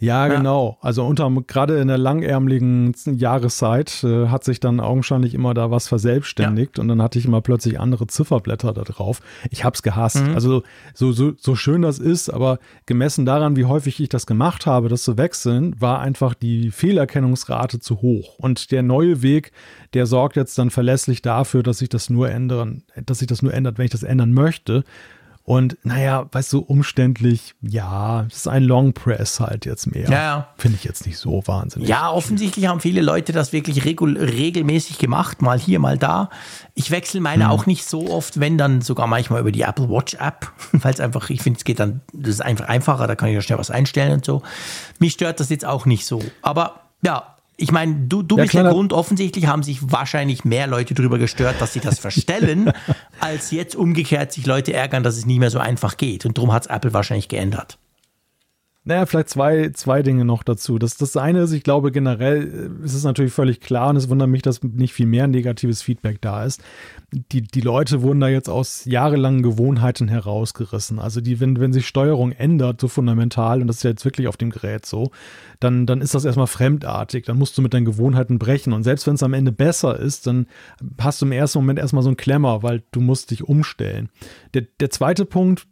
Ja, 0.00 0.28
genau. 0.28 0.78
Also 0.80 1.04
unter 1.04 1.28
gerade 1.46 1.80
in 1.80 1.88
der 1.88 1.98
langärmeligen 1.98 2.94
Jahreszeit 3.16 4.04
äh, 4.04 4.28
hat 4.28 4.44
sich 4.44 4.60
dann 4.60 4.78
augenscheinlich 4.78 5.34
immer 5.34 5.54
da 5.54 5.72
was 5.72 5.88
verselbstständigt 5.88 6.78
ja. 6.78 6.82
und 6.82 6.88
dann 6.88 7.02
hatte 7.02 7.18
ich 7.18 7.24
immer 7.24 7.40
plötzlich 7.40 7.80
andere 7.80 8.06
Zifferblätter 8.06 8.72
da 8.72 8.82
drauf. 8.82 9.20
Ich 9.50 9.64
hab's 9.64 9.82
gehasst. 9.82 10.24
Mhm. 10.24 10.34
Also 10.34 10.62
so, 10.94 11.10
so, 11.10 11.32
so 11.36 11.56
schön 11.56 11.82
das 11.82 11.98
ist, 11.98 12.30
aber 12.30 12.60
gemessen 12.86 13.26
daran, 13.26 13.56
wie 13.56 13.64
häufig 13.64 14.00
ich 14.00 14.08
das 14.08 14.26
gemacht 14.26 14.66
habe, 14.66 14.88
das 14.88 15.02
zu 15.02 15.18
wechseln, 15.18 15.74
war 15.80 15.98
einfach 15.98 16.34
die 16.34 16.70
Fehlerkennungsrate 16.70 17.80
zu 17.80 18.00
hoch. 18.00 18.38
Und 18.38 18.70
der 18.70 18.84
neue 18.84 19.22
Weg, 19.22 19.50
der 19.94 20.06
sorgt 20.06 20.36
jetzt 20.36 20.56
dann 20.58 20.70
verlässlich 20.70 21.22
dafür, 21.22 21.64
dass 21.64 21.78
sich 21.78 21.88
das 21.88 22.08
nur 22.08 22.30
ändern, 22.30 22.84
dass 23.04 23.18
sich 23.18 23.26
das 23.26 23.42
nur 23.42 23.52
ändert, 23.52 23.78
wenn 23.78 23.86
ich 23.86 23.90
das 23.90 24.04
ändern 24.04 24.32
möchte. 24.32 24.84
Und 25.48 25.78
naja, 25.82 26.26
weißt 26.30 26.52
du, 26.52 26.58
umständlich, 26.58 27.54
ja, 27.62 28.26
es 28.28 28.36
ist 28.36 28.48
ein 28.48 28.64
Long 28.64 28.92
Press 28.92 29.40
halt 29.40 29.64
jetzt 29.64 29.86
mehr. 29.86 30.10
Ja. 30.10 30.48
Finde 30.58 30.76
ich 30.76 30.84
jetzt 30.84 31.06
nicht 31.06 31.16
so 31.16 31.42
wahnsinnig. 31.46 31.88
Ja, 31.88 32.10
offensichtlich 32.10 32.66
haben 32.66 32.80
viele 32.80 33.00
Leute 33.00 33.32
das 33.32 33.50
wirklich 33.54 33.86
regul 33.86 34.18
regelmäßig 34.18 34.98
gemacht, 34.98 35.40
mal 35.40 35.58
hier, 35.58 35.78
mal 35.78 35.96
da. 35.96 36.28
Ich 36.74 36.90
wechsle 36.90 37.22
meine 37.22 37.44
hm. 37.44 37.50
auch 37.50 37.64
nicht 37.64 37.88
so 37.88 38.10
oft, 38.10 38.40
wenn 38.40 38.58
dann 38.58 38.82
sogar 38.82 39.06
manchmal 39.06 39.40
über 39.40 39.50
die 39.50 39.62
Apple 39.62 39.88
Watch 39.88 40.16
App, 40.20 40.52
weil 40.72 40.92
es 40.92 41.00
einfach, 41.00 41.30
ich 41.30 41.40
finde, 41.40 41.56
es 41.56 41.64
geht 41.64 41.80
dann, 41.80 42.02
das 42.12 42.34
ist 42.34 42.40
einfach 42.42 42.68
einfacher, 42.68 43.06
da 43.06 43.14
kann 43.14 43.30
ich 43.30 43.34
ja 43.34 43.40
schnell 43.40 43.58
was 43.58 43.70
einstellen 43.70 44.12
und 44.12 44.26
so. 44.26 44.42
Mich 44.98 45.14
stört 45.14 45.40
das 45.40 45.48
jetzt 45.48 45.64
auch 45.64 45.86
nicht 45.86 46.04
so. 46.04 46.22
Aber 46.42 46.82
ja, 47.00 47.37
ich 47.60 47.72
meine, 47.72 48.06
du, 48.06 48.22
du 48.22 48.36
ja, 48.36 48.44
bist 48.44 48.54
der 48.54 48.70
Grund, 48.70 48.92
offensichtlich 48.92 49.48
haben 49.48 49.64
sich 49.64 49.90
wahrscheinlich 49.90 50.44
mehr 50.44 50.68
Leute 50.68 50.94
darüber 50.94 51.18
gestört, 51.18 51.56
dass 51.60 51.72
sie 51.72 51.80
das 51.80 51.98
verstellen, 51.98 52.72
als 53.20 53.50
jetzt 53.50 53.74
umgekehrt 53.74 54.32
sich 54.32 54.46
Leute 54.46 54.72
ärgern, 54.72 55.02
dass 55.02 55.16
es 55.16 55.26
nicht 55.26 55.40
mehr 55.40 55.50
so 55.50 55.58
einfach 55.58 55.96
geht. 55.96 56.24
Und 56.24 56.38
darum 56.38 56.52
hat 56.52 56.66
es 56.66 56.70
Apple 56.70 56.94
wahrscheinlich 56.94 57.28
geändert. 57.28 57.76
Naja, 58.88 59.04
vielleicht 59.04 59.28
zwei, 59.28 59.68
zwei 59.74 60.00
Dinge 60.02 60.24
noch 60.24 60.42
dazu. 60.42 60.78
Das, 60.78 60.96
das 60.96 61.14
eine 61.18 61.42
ist, 61.42 61.52
ich 61.52 61.62
glaube 61.62 61.92
generell 61.92 62.70
ist 62.82 62.94
es 62.94 63.04
natürlich 63.04 63.34
völlig 63.34 63.60
klar 63.60 63.90
und 63.90 63.96
es 63.96 64.08
wundert 64.08 64.30
mich, 64.30 64.40
dass 64.40 64.62
nicht 64.62 64.94
viel 64.94 65.04
mehr 65.04 65.26
negatives 65.26 65.82
Feedback 65.82 66.22
da 66.22 66.46
ist. 66.46 66.62
Die, 67.12 67.42
die 67.42 67.60
Leute 67.60 68.00
wurden 68.00 68.20
da 68.20 68.28
jetzt 68.28 68.48
aus 68.48 68.86
jahrelangen 68.86 69.42
Gewohnheiten 69.42 70.08
herausgerissen. 70.08 71.00
Also 71.00 71.20
die, 71.20 71.38
wenn, 71.38 71.60
wenn 71.60 71.74
sich 71.74 71.86
Steuerung 71.86 72.32
ändert, 72.32 72.80
so 72.80 72.88
fundamental, 72.88 73.60
und 73.60 73.66
das 73.66 73.76
ist 73.76 73.82
ja 73.82 73.90
jetzt 73.90 74.06
wirklich 74.06 74.26
auf 74.26 74.38
dem 74.38 74.48
Gerät 74.48 74.86
so, 74.86 75.10
dann, 75.60 75.84
dann 75.84 76.00
ist 76.00 76.14
das 76.14 76.24
erstmal 76.24 76.46
fremdartig. 76.46 77.26
Dann 77.26 77.36
musst 77.36 77.58
du 77.58 77.62
mit 77.62 77.74
deinen 77.74 77.84
Gewohnheiten 77.84 78.38
brechen. 78.38 78.72
Und 78.72 78.84
selbst 78.84 79.06
wenn 79.06 79.16
es 79.16 79.22
am 79.22 79.34
Ende 79.34 79.52
besser 79.52 80.00
ist, 80.00 80.26
dann 80.26 80.46
hast 80.98 81.20
du 81.20 81.26
im 81.26 81.32
ersten 81.32 81.58
Moment 81.58 81.78
erstmal 81.78 82.02
so 82.02 82.08
einen 82.08 82.16
Klemmer, 82.16 82.62
weil 82.62 82.82
du 82.92 83.02
musst 83.02 83.32
dich 83.32 83.44
umstellen. 83.44 84.08
Der, 84.54 84.62
der 84.80 84.88
zweite 84.88 85.26
Punkt, 85.26 85.66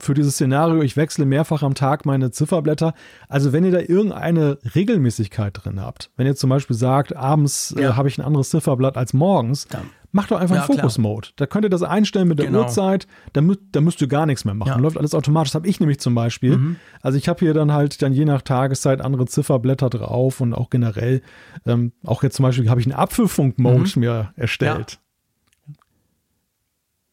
für 0.00 0.14
dieses 0.14 0.34
Szenario, 0.34 0.82
ich 0.82 0.96
wechsle 0.96 1.26
mehrfach 1.26 1.62
am 1.62 1.74
Tag 1.74 2.06
meine 2.06 2.30
Zifferblätter. 2.30 2.94
Also 3.28 3.52
wenn 3.52 3.64
ihr 3.64 3.72
da 3.72 3.80
irgendeine 3.80 4.58
Regelmäßigkeit 4.74 5.58
drin 5.62 5.80
habt, 5.80 6.10
wenn 6.16 6.26
ihr 6.26 6.36
zum 6.36 6.50
Beispiel 6.50 6.76
sagt, 6.76 7.16
abends 7.16 7.72
äh, 7.72 7.82
ja. 7.82 7.90
äh, 7.90 7.92
habe 7.94 8.08
ich 8.08 8.18
ein 8.18 8.24
anderes 8.24 8.50
Zifferblatt 8.50 8.96
als 8.96 9.12
morgens, 9.12 9.66
Dann. 9.68 9.90
macht 10.12 10.30
doch 10.30 10.40
einfach 10.40 10.56
ja, 10.56 10.62
einen 10.62 10.78
Focus-Mode. 10.78 11.28
Da 11.36 11.46
könnt 11.46 11.64
ihr 11.64 11.70
das 11.70 11.82
einstellen 11.82 12.28
mit 12.28 12.38
der 12.38 12.46
genau. 12.46 12.60
Uhrzeit, 12.60 13.06
da, 13.32 13.40
mü 13.40 13.56
da 13.72 13.80
müsst 13.80 14.00
ihr 14.00 14.08
gar 14.08 14.26
nichts 14.26 14.44
mehr 14.44 14.54
machen. 14.54 14.68
Ja. 14.68 14.78
Läuft 14.78 14.96
alles 14.96 15.14
automatisch. 15.14 15.50
Das 15.50 15.56
habe 15.56 15.68
ich 15.68 15.80
nämlich 15.80 16.00
zum 16.00 16.14
Beispiel. 16.14 16.56
Mhm. 16.56 16.76
Also 17.02 17.18
ich 17.18 17.28
habe 17.28 17.40
hier 17.40 17.54
dann 17.54 17.72
halt 17.72 18.00
dann 18.02 18.12
je 18.12 18.24
nach 18.24 18.42
Tageszeit 18.42 19.00
andere 19.00 19.26
Zifferblätter 19.26 19.90
drauf 19.90 20.40
und 20.40 20.54
auch 20.54 20.70
generell, 20.70 21.22
ähm, 21.66 21.92
auch 22.04 22.22
jetzt 22.22 22.36
zum 22.36 22.44
Beispiel 22.44 22.70
habe 22.70 22.80
ich 22.80 22.86
einen 22.86 22.96
Apfelfunk-Mode 22.96 23.90
mhm. 23.96 24.00
mir 24.00 24.32
erstellt 24.36 25.00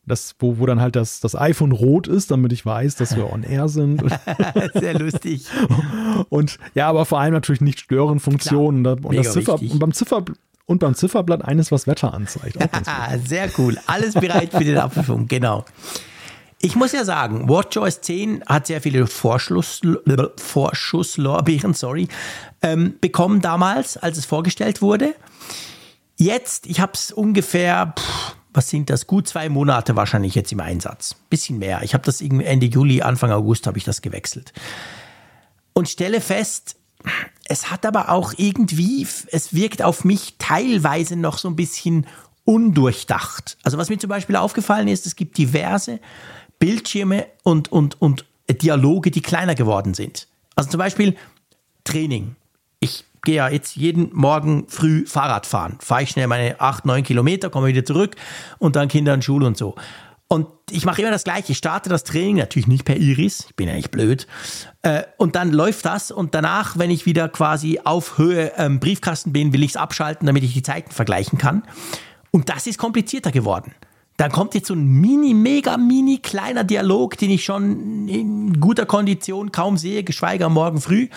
das, 0.06 0.36
wo, 0.40 0.60
wo 0.60 0.66
dann 0.66 0.80
halt 0.80 0.96
das, 0.96 1.20
das 1.20 1.36
iPhone 1.36 1.72
rot 1.72 2.08
ist, 2.08 2.32
damit 2.32 2.54
ich 2.54 2.66
weiß, 2.66 2.96
dass 2.96 3.16
wir 3.16 3.32
on 3.32 3.44
air 3.44 3.68
sind. 3.68 4.04
Sehr 4.74 4.98
lustig. 4.98 5.46
Und 6.30 6.58
ja, 6.74 6.88
aber 6.88 7.06
vor 7.06 7.20
allem 7.20 7.34
natürlich 7.34 7.62
nicht 7.62 7.80
stören 7.80 8.20
Funktionen. 8.20 8.86
Und, 8.86 9.16
das 9.16 9.34
Ziffer, 9.34 9.62
und 9.62 9.80
beim 9.80 9.94
Ziffer 9.94 10.24
und 10.68 10.80
beim 10.80 10.96
Zifferblatt 10.96 11.46
eines, 11.46 11.72
was 11.72 11.86
Wetter 11.88 12.14
anzeigt. 12.14 12.58
Sehr 13.28 13.50
cool. 13.58 13.78
Alles 13.88 14.16
bereit 14.16 14.52
für 14.52 14.64
den 14.64 14.78
Apfelfunk, 14.78 15.30
genau. 15.30 15.66
Ich 16.60 16.76
muss 16.76 16.92
ja 16.94 17.06
sagen, 17.06 17.48
WatchOS 17.48 18.02
10 18.02 18.44
hat 18.48 18.66
sehr 18.68 18.82
viele 18.82 19.06
Vorschusslorbeeren 19.06 21.76
sorry, 21.76 22.08
ähm, 22.64 22.96
bekommen 23.02 23.42
damals, 23.42 23.98
als 23.98 24.18
es 24.18 24.26
vorgestellt 24.26 24.82
wurde. 24.82 25.14
Jetzt, 26.16 26.66
ich 26.66 26.80
habe 26.80 26.94
es 26.96 27.12
ungefähr, 27.12 27.94
pff, 28.00 28.36
was 28.56 28.70
sind 28.70 28.90
das? 28.90 29.08
Gut 29.08 29.28
zwei 29.28 29.50
Monate 29.50 29.96
wahrscheinlich 29.96 30.36
jetzt 30.36 30.52
im 30.52 30.60
Einsatz. 30.60 31.16
Bisschen 31.30 31.60
mehr. 31.60 31.82
Ich 31.84 31.94
habe 31.94 32.04
das 32.04 32.22
Ende 32.22 32.66
Juli, 32.66 33.02
Anfang 33.02 33.32
August 33.32 33.68
habe 33.68 33.78
ich 33.78 33.84
das 33.84 34.02
gewechselt. 34.02 34.54
Und 35.74 35.90
stelle 35.90 36.22
fest, 36.22 36.78
es 37.48 37.70
hat 37.70 37.86
aber 37.86 38.10
auch 38.10 38.34
irgendwie, 38.38 39.06
es 39.32 39.54
wirkt 39.54 39.84
auf 39.84 40.06
mich 40.06 40.36
teilweise 40.40 41.16
noch 41.16 41.38
so 41.38 41.50
ein 41.50 41.56
bisschen 41.56 42.08
undurchdacht. 42.46 43.58
Also 43.64 43.78
was 43.78 43.90
mir 43.90 43.98
zum 43.98 44.10
Beispiel 44.10 44.36
aufgefallen 44.36 44.88
ist, 44.88 45.06
es 45.06 45.16
gibt 45.16 45.38
diverse 45.38 46.00
Bildschirme 46.60 47.28
und, 47.44 47.72
und, 47.72 48.02
und 48.02 48.26
Dialoge, 48.50 49.12
die 49.12 49.22
kleiner 49.22 49.56
geworden 49.56 49.94
sind. 49.94 50.28
Also 50.56 50.70
zum 50.70 50.78
Beispiel 50.78 51.16
Training. 51.84 52.36
Gehe 53.26 53.36
ja 53.36 53.50
jetzt 53.50 53.76
jeden 53.76 54.10
Morgen 54.14 54.66
früh 54.70 55.06
Fahrrad 55.06 55.46
fahren. 55.46 55.78
Fahre 55.82 56.04
ich 56.04 56.12
schnell 56.12 56.28
meine 56.28 56.62
8, 56.62 56.86
9 56.86 57.04
Kilometer, 57.04 57.50
komme 57.50 57.68
wieder 57.68 57.84
zurück 57.84 58.16
und 58.58 58.78
dann 58.78 58.88
Kinder 58.88 59.14
in 59.14 59.22
Schule 59.22 59.46
und 59.46 59.58
so. 59.58 59.76
Und 60.28 60.48
ich 60.72 60.86
mache 60.86 61.02
immer 61.02 61.12
das 61.12 61.24
Gleiche. 61.24 61.52
Ich 61.52 61.58
starte 61.58 61.90
das 61.90 62.04
Training 62.04 62.38
natürlich 62.38 62.68
nicht 62.68 62.86
per 62.86 62.98
Iris. 62.98 63.46
Ich 63.50 63.56
bin 63.56 63.68
ja 63.68 63.76
nicht 63.76 63.92
blöd. 63.92 64.26
Äh, 64.82 65.04
und 65.18 65.36
dann 65.36 65.52
läuft 65.52 65.86
das. 65.86 66.10
Und 66.10 66.34
danach, 66.34 66.78
wenn 66.80 66.90
ich 66.90 67.06
wieder 67.06 67.30
quasi 67.30 67.80
auf 67.84 68.18
Höhe 68.18 68.54
ähm, 68.58 68.80
Briefkasten 68.80 69.34
bin, 69.34 69.54
will 69.54 69.62
ich 69.62 69.72
es 69.72 69.78
abschalten, 69.78 70.26
damit 70.26 70.44
ich 70.44 70.54
die 70.54 70.64
Zeiten 70.64 70.92
vergleichen 70.92 71.38
kann. 71.38 71.64
Und 72.32 72.50
das 72.50 72.66
ist 72.66 72.80
komplizierter 72.80 73.32
geworden. 73.32 73.76
Dann 74.18 74.32
kommt 74.32 74.56
jetzt 74.56 74.68
so 74.68 74.74
ein 74.74 74.86
mini, 74.86 75.34
mega, 75.34 75.78
mini 75.78 76.20
kleiner 76.20 76.64
Dialog, 76.64 77.18
den 77.18 77.30
ich 77.32 77.44
schon 77.44 78.08
in 78.08 78.60
guter 78.60 78.86
Kondition 78.86 79.52
kaum 79.52 79.78
sehe, 79.78 80.04
geschweige 80.04 80.46
am 80.46 80.54
Morgen 80.54 80.82
früh 80.82 81.10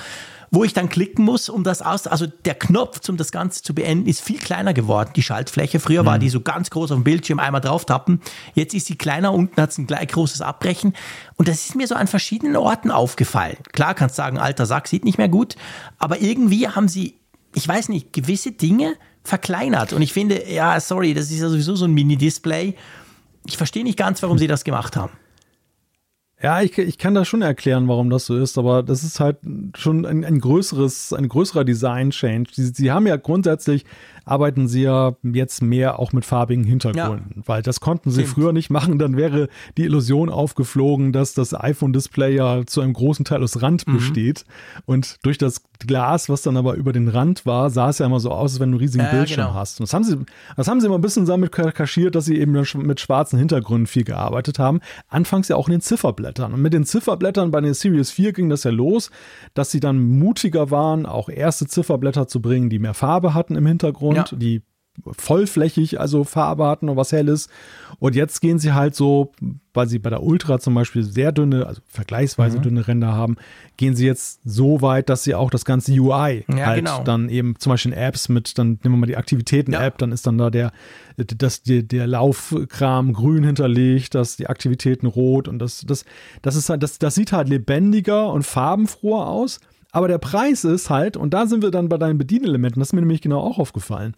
wo 0.51 0.65
ich 0.65 0.73
dann 0.73 0.89
klicken 0.89 1.25
muss, 1.25 1.49
um 1.49 1.65
das 1.65 1.83
aus, 1.83 2.07
also 2.07 2.27
der 2.27 2.55
Knopf, 2.55 3.07
um 3.09 3.17
das 3.17 3.33
Ganze 3.33 3.63
zu 3.63 3.75
beenden, 3.75 4.09
ist 4.09 4.21
viel 4.21 4.39
kleiner 4.39 4.75
geworden, 4.75 5.11
die 5.15 5.23
Schaltfläche. 5.23 5.81
Früher 5.81 6.03
mhm. 6.03 6.07
war 6.07 6.19
die 6.19 6.29
so 6.29 6.41
ganz 6.41 6.71
groß 6.71 6.93
auf 6.93 6.99
dem 6.99 7.05
Bildschirm, 7.05 7.39
einmal 7.39 7.61
drauf 7.61 7.85
tappen. 7.85 8.21
Jetzt 8.55 8.75
ist 8.75 8.87
sie 8.87 8.97
kleiner, 8.97 9.33
unten 9.33 9.61
hat 9.61 9.71
es 9.71 9.79
ein 9.79 9.87
gleich 9.87 10.09
großes 10.09 10.41
Abbrechen. 10.41 10.95
Und 11.37 11.49
das 11.49 11.67
ist 11.67 11.75
mir 11.75 11.87
so 11.87 11.95
an 11.95 12.07
verschiedenen 12.07 12.57
Orten 12.57 12.91
aufgefallen. 12.91 13.57
Klar 13.73 13.95
kannst 13.95 14.17
sagen, 14.17 14.39
alter 14.39 14.67
Sack 14.67 14.89
sieht 14.89 15.05
nicht 15.05 15.19
mehr 15.19 15.29
gut, 15.29 15.57
aber 15.99 16.21
irgendwie 16.21 16.69
haben 16.69 16.89
sie, 16.89 17.15
ich 17.55 17.67
weiß 17.67 17.89
nicht, 17.89 18.13
gewisse 18.13 18.53
Dinge 18.53 18.95
verkleinert. 19.25 19.93
Und 19.93 20.03
ich 20.03 20.13
finde, 20.13 20.51
ja, 20.51 20.81
sorry, 20.81 21.15
das 21.15 21.31
ist 21.31 21.41
ja 21.41 21.49
sowieso 21.49 21.77
so 21.77 21.85
ein 21.85 21.93
Mini-Display. 21.93 22.75
Ich 23.47 23.57
verstehe 23.57 23.85
nicht 23.85 23.99
ganz, 23.99 24.23
warum 24.23 24.39
sie 24.39 24.47
das 24.47 24.65
gemacht 24.65 24.97
haben. 24.97 25.13
Ja, 26.41 26.63
ich, 26.63 26.79
ich 26.79 26.99
kann 26.99 27.15
das 27.15 27.27
schon 27.27 27.43
erklären, 27.43 27.89
warum 27.89 28.11
das 28.11 28.27
so 28.27 28.37
ist, 28.37 28.59
aber 28.59 28.85
das 28.85 29.03
ist 29.03 29.19
halt 29.19 29.39
schon 29.77 30.07
ein, 30.07 30.25
ein 30.25 30.39
größeres, 30.39 31.13
ein 31.13 31.29
größerer 31.29 31.65
Design-Change. 31.65 32.51
Sie, 32.53 32.67
sie 32.67 32.93
haben 32.93 33.09
ja 33.09 33.17
grundsätzlich 33.17 33.85
arbeiten 34.29 34.69
sie 34.69 34.83
ja 34.83 35.17
jetzt 35.23 35.63
mehr 35.63 35.99
auch 35.99 36.13
mit 36.13 36.25
farbigen 36.25 36.65
Hintergründen, 36.65 37.35
ja. 37.37 37.43
weil 37.47 37.63
das 37.63 37.81
konnten 37.81 38.11
sie 38.11 38.23
Stimmt. 38.23 38.35
früher 38.35 38.53
nicht 38.53 38.71
machen. 38.71 38.99
Dann 38.99 39.17
wäre 39.17 39.49
die 39.77 39.85
Illusion 39.85 40.31
aufgeflogen, 40.31 41.13
dass 41.13 41.35
das 41.35 41.55
iPhone-Display 41.55 42.35
ja 42.35 42.67
zu 42.67 42.81
einem 42.81 42.93
großen 42.93 43.25
Teil 43.25 43.43
aus 43.43 43.63
Rand 43.63 43.87
mhm. 43.87 43.95
besteht. 43.95 44.45
Und 44.87 45.19
durch 45.23 45.39
das 45.39 45.63
Glas, 45.79 46.29
was 46.29 46.43
dann 46.43 46.57
aber 46.57 46.75
über 46.75 46.93
den 46.93 47.09
Rand 47.09 47.47
war, 47.47 47.71
sah 47.71 47.91
es 47.91 47.99
ja 47.99 48.07
immer 48.07 48.21
so 48.21 48.31
aus, 48.31 48.53
als 48.53 48.61
wenn 48.61 48.71
du 48.71 48.77
einen 48.77 48.81
riesigen 48.81 49.05
ja, 49.05 49.11
Bildschirm 49.11 49.47
genau. 49.47 49.55
hast. 49.55 49.81
Und 49.81 49.89
das 49.89 49.95
haben 49.95 50.05
sie, 50.05 50.19
das 50.57 50.67
haben 50.67 50.81
sie 50.81 50.87
immer 50.87 50.99
ein 50.99 51.03
bisschen 51.03 51.25
damit 51.25 51.53
kaschiert, 51.53 52.15
dass 52.15 52.25
sie 52.25 52.39
eben 52.39 52.53
mit 52.53 53.01
schwarzen 53.01 53.39
Hintergründen 53.39 53.87
viel 53.87 54.05
gearbeitet 54.05 54.59
haben. 54.59 54.81
Anfangs 55.09 55.49
ja 55.49 55.57
auch 55.57 55.69
in 55.69 55.73
den 55.73 55.81
Zifferblättern. 55.81 56.53
Und 56.53 56.63
mit 56.63 56.73
den 56.73 56.85
Zifferblättern 56.85 57.51
bei 57.51 57.61
den 57.61 57.75
Series 57.75 58.11
4 58.11 58.33
ging 58.33 58.49
das 58.49 58.65
ja 58.65 58.71
los, 58.71 59.11
dass 59.55 59.71
sie 59.71 59.81
dann 59.81 59.99
mutiger 60.19 60.71
waren, 60.71 61.07
auch 61.07 61.29
erste 61.29 61.67
Zifferblätter 61.67 62.27
zu 62.27 62.43
bringen, 62.43 62.71
die 62.71 62.79
mehr 62.79 62.95
Farbe 62.95 63.35
hatten 63.35 63.55
im 63.55 63.67
Hintergrund 63.67 64.18
ja. 64.19 64.37
die 64.39 64.63
vollflächig, 65.17 66.01
also 66.01 66.25
Farbe 66.25 66.67
hatten 66.67 66.89
und 66.89 66.97
was 66.97 67.13
Helles. 67.13 67.49
Und 67.99 68.15
jetzt 68.15 68.41
gehen 68.41 68.59
sie 68.59 68.73
halt 68.73 68.95
so, 68.95 69.33
weil 69.75 69.89
sie 69.89 69.99
bei 69.99 70.11
der 70.11 70.23
Ultra 70.23 70.59
zum 70.59 70.75
Beispiel 70.75 71.03
sehr 71.03 71.33
dünne, 71.33 71.67
also 71.67 71.81
vergleichsweise 71.87 72.59
mhm. 72.59 72.63
dünne 72.63 72.89
Ränder 72.89 73.13
haben, 73.13 73.37
gehen 73.77 73.95
sie 73.97 74.07
jetzt 74.07 74.41
so 74.45 74.83
weit, 74.83 75.09
dass 75.09 75.25
sie 75.25 75.35
auch 75.35 75.51
das 75.51 75.65
ganze 75.65 75.93
UI 75.93 76.45
ja, 76.49 76.67
halt 76.67 76.85
genau. 76.85 77.03
dann 77.03 77.29
eben 77.29 77.55
zum 77.59 77.71
Beispiel 77.71 77.93
in 77.93 77.99
Apps 77.99 78.29
mit, 78.29 78.59
dann 78.59 78.79
nehmen 78.83 78.95
wir 78.95 78.99
mal 78.99 79.07
die 79.07 79.17
Aktivitäten-App, 79.17 79.95
ja. 79.95 79.99
dann 79.99 80.13
ist 80.13 80.27
dann 80.27 80.39
da 80.39 80.51
der, 80.51 80.73
das, 81.17 81.63
der, 81.63 81.83
der 81.83 82.07
Laufkram 82.07 83.13
grün 83.13 83.45
hinterlegt, 83.45 84.15
dass 84.15 84.37
die 84.37 84.49
Aktivitäten 84.49 85.07
rot 85.07 85.49
und 85.49 85.59
das, 85.59 85.85
das, 85.87 86.05
das 86.43 86.57
ist 86.57 86.71
halt, 86.71 86.83
das, 86.83 86.99
das 86.99 87.15
sieht 87.15 87.33
halt 87.33 87.49
lebendiger 87.49 88.33
und 88.33 88.45
farbenfroher 88.45 89.27
aus. 89.29 89.61
Aber 89.93 90.09
der 90.09 90.19
Preis 90.19 90.65
ist 90.65 90.91
halt, 90.91 91.17
und 91.17 91.33
da 91.33 91.47
sind 91.47 91.63
wir 91.63 91.71
dann 91.71 91.89
bei 91.89 91.97
deinen 91.97 92.19
Bedienelementen, 92.19 92.81
das 92.81 92.89
ist 92.89 92.93
mir 92.93 93.01
nämlich 93.01 93.23
genau 93.23 93.41
auch 93.41 93.59
aufgefallen. 93.59 94.15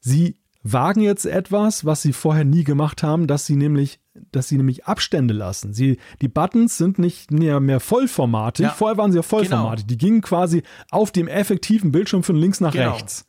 Sie 0.00 0.36
wagen 0.64 1.00
jetzt 1.00 1.26
etwas, 1.26 1.84
was 1.84 2.02
sie 2.02 2.12
vorher 2.12 2.44
nie 2.44 2.64
gemacht 2.64 3.02
haben, 3.02 3.26
dass 3.26 3.46
sie 3.46 3.56
nämlich, 3.56 4.00
dass 4.30 4.48
sie 4.48 4.56
nämlich 4.56 4.86
Abstände 4.86 5.34
lassen. 5.34 5.72
Sie, 5.72 5.98
die 6.20 6.28
Buttons 6.28 6.78
sind 6.78 6.98
nicht 6.98 7.30
mehr, 7.30 7.60
mehr 7.60 7.80
vollformatig. 7.80 8.64
Ja. 8.64 8.70
Vorher 8.70 8.96
waren 8.96 9.12
sie 9.12 9.18
ja 9.18 9.22
vollformatig. 9.22 9.86
Genau. 9.86 9.88
Die 9.88 9.98
gingen 9.98 10.20
quasi 10.20 10.62
auf 10.90 11.10
dem 11.10 11.28
effektiven 11.28 11.92
Bildschirm 11.92 12.22
von 12.22 12.36
links 12.36 12.60
nach 12.60 12.72
genau. 12.72 12.92
rechts. 12.92 13.26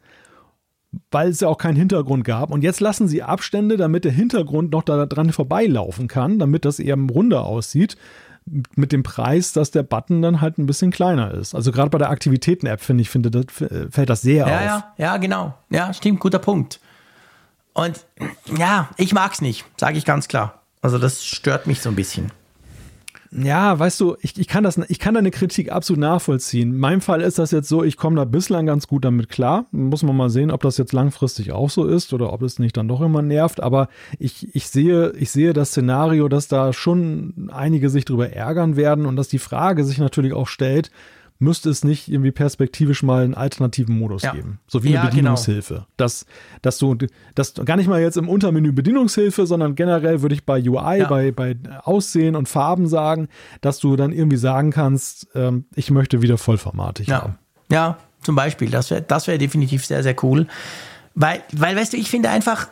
Weil 1.10 1.30
es 1.30 1.40
ja 1.40 1.48
auch 1.48 1.58
keinen 1.58 1.76
Hintergrund 1.76 2.24
gab. 2.24 2.52
Und 2.52 2.64
jetzt 2.64 2.80
lassen 2.80 3.08
sie 3.08 3.24
Abstände, 3.24 3.78
damit 3.78 4.06
der 4.06 4.12
Hintergrund 4.12 4.72
noch 4.72 4.84
da 4.84 5.08
dran 5.08 5.32
vorbeilaufen 5.32 6.08
kann, 6.08 6.38
damit 6.38 6.66
das 6.66 6.80
eher 6.80 6.98
runder 6.98 7.46
aussieht 7.46 7.98
mit 8.76 8.92
dem 8.92 9.04
Preis, 9.04 9.54
dass 9.54 9.72
der 9.72 9.84
Button 9.84 10.22
dann 10.22 10.42
halt 10.42 10.58
ein 10.58 10.66
bisschen 10.66 10.92
kleiner 10.92 11.32
ist. 11.34 11.56
Also 11.56 11.72
gerade 11.72 11.90
bei 11.90 11.98
der 11.98 12.10
Aktivitäten-App 12.10 12.82
finde 12.82 13.02
ich, 13.02 13.10
finde 13.10 13.32
das, 13.32 13.46
fällt 13.90 14.10
das 14.10 14.22
sehr 14.22 14.48
ja, 14.48 14.56
auf. 14.56 14.62
Ja, 14.66 14.94
ja, 14.98 15.18
genau. 15.18 15.54
Ja, 15.70 15.94
stimmt, 15.94 16.20
guter 16.20 16.40
Punkt. 16.40 16.80
Und 17.74 18.06
ja, 18.58 18.90
ich 18.98 19.14
mag 19.14 19.34
es 19.34 19.42
nicht, 19.42 19.66
sage 19.78 19.98
ich 19.98 20.06
ganz 20.06 20.28
klar. 20.28 20.62
Also 20.82 20.98
das 20.98 21.26
stört 21.26 21.66
mich 21.68 21.82
so 21.82 21.90
ein 21.90 21.96
bisschen. 21.96 22.32
Ja, 23.36 23.80
weißt 23.80 24.00
du, 24.00 24.16
ich, 24.22 24.38
ich, 24.38 24.48
kann 24.48 24.64
das, 24.64 24.78
ich 24.90 25.00
kann 25.00 25.16
deine 25.16 25.32
Kritik 25.32 25.72
absolut 25.72 26.02
nachvollziehen. 26.02 26.74
In 26.74 26.78
meinem 26.78 27.02
Fall 27.02 27.22
ist 27.22 27.40
das 27.40 27.52
jetzt 27.52 27.68
so, 27.68 27.84
ich 27.84 27.98
komme 27.98 28.16
da 28.16 28.26
bislang 28.26 28.68
ganz 28.68 28.88
gut 28.88 29.06
damit 29.06 29.30
klar. 29.30 29.66
Muss 29.72 30.04
man 30.04 30.16
mal 30.16 30.30
sehen, 30.30 30.52
ob 30.52 30.62
das 30.62 30.78
jetzt 30.78 30.94
langfristig 30.94 31.52
auch 31.52 31.70
so 31.70 31.86
ist 31.86 32.14
oder 32.14 32.32
ob 32.32 32.44
es 32.44 32.60
nicht 32.60 32.78
dann 32.78 32.88
doch 32.88 33.02
immer 33.02 33.24
nervt. 33.24 33.62
Aber 33.62 33.88
ich, 34.20 34.54
ich, 34.54 34.70
sehe, 34.70 35.14
ich 35.14 35.32
sehe 35.32 35.54
das 35.54 35.70
Szenario, 35.70 36.28
dass 36.28 36.48
da 36.48 36.74
schon 36.74 37.50
einige 37.52 37.90
sich 37.90 38.06
darüber 38.06 38.30
ärgern 38.30 38.76
werden 38.76 39.08
und 39.08 39.16
dass 39.16 39.30
die 39.30 39.40
Frage 39.40 39.84
sich 39.84 39.98
natürlich 39.98 40.34
auch 40.34 40.48
stellt, 40.48 40.92
müsste 41.44 41.70
es 41.70 41.84
nicht 41.84 42.10
irgendwie 42.10 42.32
perspektivisch 42.32 43.04
mal 43.04 43.24
einen 43.24 43.36
alternativen 43.36 43.98
Modus 43.98 44.24
ja. 44.24 44.32
geben. 44.32 44.60
So 44.68 44.84
wie 44.84 44.90
eine 44.90 44.96
ja, 44.96 45.02
genau. 45.02 45.12
Bedienungshilfe. 45.12 45.74
Genau. 45.74 45.88
Dass, 45.98 46.26
dass 46.62 46.78
du, 46.78 46.98
das 47.36 47.54
gar 47.54 47.78
nicht 47.78 47.88
mal 47.88 48.02
jetzt 48.02 48.18
im 48.18 48.30
Untermenü 48.30 48.72
Bedienungshilfe, 48.72 49.46
sondern 49.46 49.76
generell 49.76 50.22
würde 50.22 50.36
ich 50.36 50.46
bei 50.46 50.60
UI, 50.60 51.00
ja. 51.00 51.08
bei, 51.08 51.32
bei 51.32 51.56
Aussehen 51.84 52.36
und 52.36 52.50
Farben 52.50 52.88
sagen, 52.88 53.28
dass 53.62 53.80
du 53.80 53.96
dann 53.96 54.12
irgendwie 54.12 54.38
sagen 54.38 54.72
kannst, 54.72 55.28
ähm, 55.36 55.66
ich 55.76 55.92
möchte 55.92 56.22
wieder 56.22 56.38
vollformatig 56.38 57.08
ja. 57.08 57.22
haben. 57.22 57.38
Ja, 57.70 57.98
zum 58.22 58.36
Beispiel. 58.36 58.70
Das 58.70 58.90
wäre 58.90 59.02
das 59.02 59.28
wär 59.28 59.38
definitiv 59.38 59.86
sehr, 59.86 60.04
sehr 60.04 60.16
cool. 60.24 60.48
Weil, 61.16 61.44
weil, 61.52 61.76
weißt 61.76 61.94
du, 61.94 61.98
ich 61.98 62.10
finde 62.10 62.30
einfach, 62.30 62.70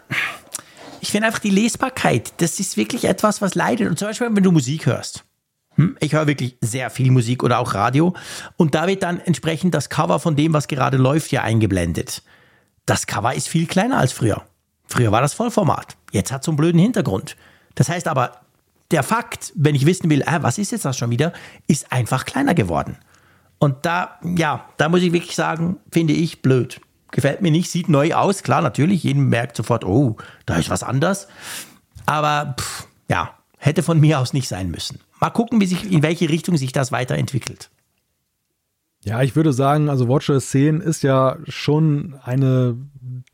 ich 0.99 1.11
finde 1.11 1.27
einfach 1.27 1.39
die 1.39 1.49
Lesbarkeit, 1.49 2.34
das 2.38 2.60
ist 2.60 2.77
wirklich 2.77 3.06
etwas, 3.06 3.41
was 3.41 3.56
leidet. 3.56 3.88
Und 3.89 3.99
zum 3.99 4.07
Beispiel, 4.07 4.30
wenn 4.31 4.43
du 4.43 4.52
Musik 4.52 4.85
hörst. 4.85 5.26
Hm? 5.81 5.97
Ich 5.99 6.13
höre 6.13 6.27
wirklich 6.27 6.57
sehr 6.61 6.89
viel 6.89 7.11
Musik 7.11 7.43
oder 7.43 7.59
auch 7.59 7.73
Radio. 7.73 8.13
Und 8.55 8.75
da 8.75 8.87
wird 8.87 9.01
dann 9.03 9.19
entsprechend 9.19 9.73
das 9.73 9.89
Cover 9.89 10.19
von 10.19 10.35
dem, 10.35 10.53
was 10.53 10.67
gerade 10.67 10.97
läuft, 10.97 11.31
ja 11.31 11.41
eingeblendet. 11.41 12.21
Das 12.85 13.07
Cover 13.07 13.33
ist 13.33 13.47
viel 13.47 13.65
kleiner 13.65 13.97
als 13.97 14.11
früher. 14.11 14.43
Früher 14.87 15.11
war 15.11 15.21
das 15.21 15.33
Vollformat. 15.33 15.97
Jetzt 16.11 16.31
hat 16.31 16.41
es 16.41 16.45
so 16.45 16.51
einen 16.51 16.57
blöden 16.57 16.79
Hintergrund. 16.79 17.35
Das 17.75 17.89
heißt 17.89 18.07
aber, 18.07 18.41
der 18.91 19.03
Fakt, 19.03 19.53
wenn 19.55 19.73
ich 19.73 19.85
wissen 19.85 20.09
will, 20.09 20.23
ah, 20.25 20.43
was 20.43 20.57
ist 20.57 20.71
jetzt 20.71 20.85
das 20.85 20.97
schon 20.97 21.09
wieder, 21.09 21.33
ist 21.67 21.91
einfach 21.91 22.25
kleiner 22.25 22.53
geworden. 22.53 22.97
Und 23.57 23.85
da, 23.85 24.19
ja, 24.23 24.65
da 24.77 24.89
muss 24.89 25.01
ich 25.01 25.13
wirklich 25.13 25.35
sagen, 25.35 25.77
finde 25.91 26.13
ich 26.13 26.41
blöd. 26.41 26.81
Gefällt 27.11 27.41
mir 27.41 27.51
nicht, 27.51 27.71
sieht 27.71 27.89
neu 27.89 28.13
aus, 28.13 28.43
klar, 28.43 28.61
natürlich. 28.61 29.03
Jeden 29.03 29.29
merkt 29.29 29.55
sofort, 29.55 29.85
oh, 29.85 30.17
da 30.45 30.57
ist 30.57 30.69
was 30.69 30.83
anders. 30.83 31.27
Aber, 32.05 32.55
pff, 32.59 32.87
ja, 33.07 33.33
hätte 33.57 33.83
von 33.83 33.99
mir 33.99 34.19
aus 34.19 34.33
nicht 34.33 34.47
sein 34.47 34.71
müssen. 34.71 34.99
Mal 35.22 35.30
gucken, 35.30 35.61
wie 35.61 35.68
sich, 35.68 35.89
in 35.89 36.03
welche 36.03 36.30
Richtung 36.30 36.57
sich 36.57 36.73
das 36.73 36.91
weiterentwickelt. 36.91 37.69
Ja, 39.03 39.22
ich 39.22 39.35
würde 39.35 39.53
sagen, 39.53 39.89
also 39.89 40.07
WatchOS 40.07 40.49
10 40.49 40.81
ist 40.81 41.03
ja 41.03 41.38
schon 41.48 42.15
eine 42.23 42.76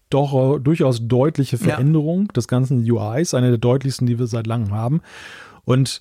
doch 0.10 0.60
durchaus 0.60 1.08
deutliche 1.08 1.58
Veränderung 1.58 2.28
ja. 2.28 2.34
des 2.34 2.48
ganzen 2.48 2.90
UIs, 2.90 3.34
eine 3.34 3.50
der 3.50 3.58
deutlichsten, 3.58 4.06
die 4.06 4.20
wir 4.20 4.28
seit 4.28 4.48
langem 4.48 4.74
haben. 4.74 5.02
Und 5.66 6.00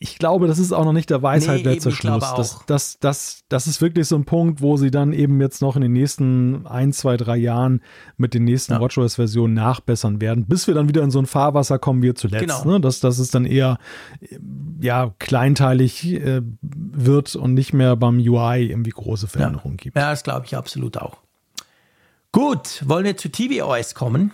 ich 0.00 0.18
glaube, 0.18 0.46
das 0.46 0.58
ist 0.58 0.72
auch 0.72 0.84
noch 0.84 0.92
nicht 0.92 1.10
der 1.10 1.22
Weisheit 1.22 1.64
nee, 1.64 1.74
letzter 1.74 1.90
Schluss. 1.90 2.34
Das, 2.36 2.64
das, 2.66 2.98
das, 2.98 3.40
das 3.48 3.66
ist 3.66 3.80
wirklich 3.80 4.06
so 4.06 4.16
ein 4.16 4.24
Punkt, 4.24 4.60
wo 4.60 4.76
sie 4.76 4.90
dann 4.90 5.12
eben 5.12 5.40
jetzt 5.40 5.62
noch 5.62 5.76
in 5.76 5.82
den 5.82 5.92
nächsten 5.92 6.66
ein, 6.66 6.92
zwei, 6.92 7.16
drei 7.16 7.36
Jahren 7.36 7.82
mit 8.16 8.34
den 8.34 8.44
nächsten 8.44 8.74
ja. 8.74 8.80
WatchOS-Versionen 8.80 9.54
nachbessern 9.54 10.20
werden, 10.20 10.46
bis 10.46 10.66
wir 10.66 10.74
dann 10.74 10.88
wieder 10.88 11.02
in 11.02 11.10
so 11.10 11.18
ein 11.18 11.26
Fahrwasser 11.26 11.78
kommen 11.78 12.02
wie 12.02 12.14
zuletzt. 12.14 12.62
Genau. 12.62 12.64
Ne? 12.64 12.80
Dass, 12.80 13.00
dass 13.00 13.18
es 13.18 13.30
dann 13.30 13.44
eher 13.44 13.78
ja, 14.80 15.14
kleinteilig 15.18 16.06
äh, 16.06 16.42
wird 16.62 17.36
und 17.36 17.54
nicht 17.54 17.72
mehr 17.72 17.96
beim 17.96 18.18
UI 18.18 18.66
irgendwie 18.66 18.90
große 18.90 19.28
Veränderungen 19.28 19.76
ja. 19.78 19.82
gibt. 19.82 19.96
Ja, 19.96 20.10
das 20.10 20.22
glaube 20.22 20.46
ich 20.46 20.56
absolut 20.56 20.96
auch. 20.98 21.18
Gut, 22.32 22.82
wollen 22.86 23.04
wir 23.04 23.16
zu 23.16 23.30
tvOS 23.30 23.94
kommen? 23.94 24.32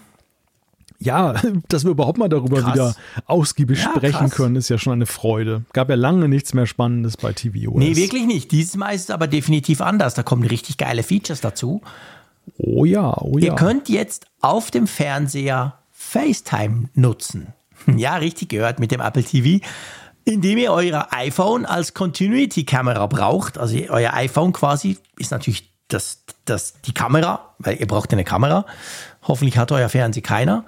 Ja, 1.02 1.34
dass 1.68 1.84
wir 1.84 1.90
überhaupt 1.90 2.18
mal 2.18 2.28
darüber 2.28 2.60
krass. 2.60 2.72
wieder 2.72 2.94
ausgiebig 3.26 3.82
ja, 3.82 3.90
sprechen 3.90 4.18
krass. 4.18 4.30
können, 4.32 4.56
ist 4.56 4.68
ja 4.68 4.78
schon 4.78 4.94
eine 4.94 5.06
Freude. 5.06 5.62
Gab 5.72 5.88
ja 5.88 5.96
lange 5.96 6.28
nichts 6.28 6.54
mehr 6.54 6.66
Spannendes 6.66 7.16
bei 7.16 7.32
TVOS. 7.32 7.74
Nee, 7.76 7.96
wirklich 7.96 8.26
nicht. 8.26 8.52
Dieses 8.52 8.76
Mal 8.76 8.94
ist 8.94 9.02
es 9.02 9.10
aber 9.10 9.26
definitiv 9.26 9.80
anders. 9.80 10.14
Da 10.14 10.22
kommen 10.22 10.44
richtig 10.44 10.78
geile 10.78 11.02
Features 11.02 11.40
dazu. 11.40 11.82
Oh 12.56 12.84
ja, 12.84 13.16
oh 13.20 13.38
ja. 13.38 13.46
Ihr 13.46 13.54
könnt 13.54 13.88
jetzt 13.88 14.26
auf 14.40 14.70
dem 14.70 14.86
Fernseher 14.86 15.78
FaceTime 15.90 16.88
nutzen. 16.94 17.48
Ja, 17.96 18.14
richtig 18.14 18.50
gehört 18.50 18.78
mit 18.78 18.92
dem 18.92 19.00
Apple 19.00 19.24
TV. 19.24 19.64
Indem 20.24 20.58
ihr 20.58 20.70
euer 20.70 21.08
iPhone 21.10 21.66
als 21.66 21.94
Continuity-Kamera 21.94 23.08
braucht. 23.08 23.58
Also 23.58 23.76
euer 23.88 24.14
iPhone 24.14 24.52
quasi 24.52 24.98
ist 25.18 25.32
natürlich 25.32 25.72
das, 25.88 26.22
das, 26.44 26.74
die 26.82 26.94
Kamera, 26.94 27.54
weil 27.58 27.78
ihr 27.80 27.86
braucht 27.86 28.12
eine 28.12 28.24
Kamera. 28.24 28.66
Hoffentlich 29.22 29.58
hat 29.58 29.72
euer 29.72 29.88
Fernseher 29.88 30.22
keiner. 30.22 30.64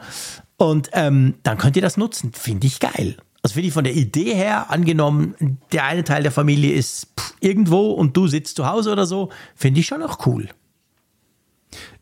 Und 0.57 0.91
ähm, 0.93 1.35
dann 1.43 1.59
könnt 1.59 1.77
ihr 1.77 1.83
das 1.83 1.97
nutzen. 1.97 2.33
Finde 2.33 2.67
ich 2.67 2.81
geil. 2.81 3.17
Also 3.43 3.55
finde 3.55 3.69
ich 3.69 3.75
von 3.75 3.85
der 3.85 3.95
Idee 3.95 4.35
her, 4.35 4.71
angenommen, 4.71 5.59
der 5.73 5.85
eine 5.85 6.03
Teil 6.03 6.23
der 6.23 6.33
Familie 6.33 6.73
ist 6.73 7.09
pff, 7.19 7.35
irgendwo 7.41 7.91
und 7.91 8.17
du 8.17 8.27
sitzt 8.27 8.57
zu 8.57 8.67
Hause 8.67 8.91
oder 8.91 9.05
so, 9.05 9.29
finde 9.55 9.81
ich 9.81 9.87
schon 9.87 10.03
auch 10.03 10.27
cool. 10.27 10.49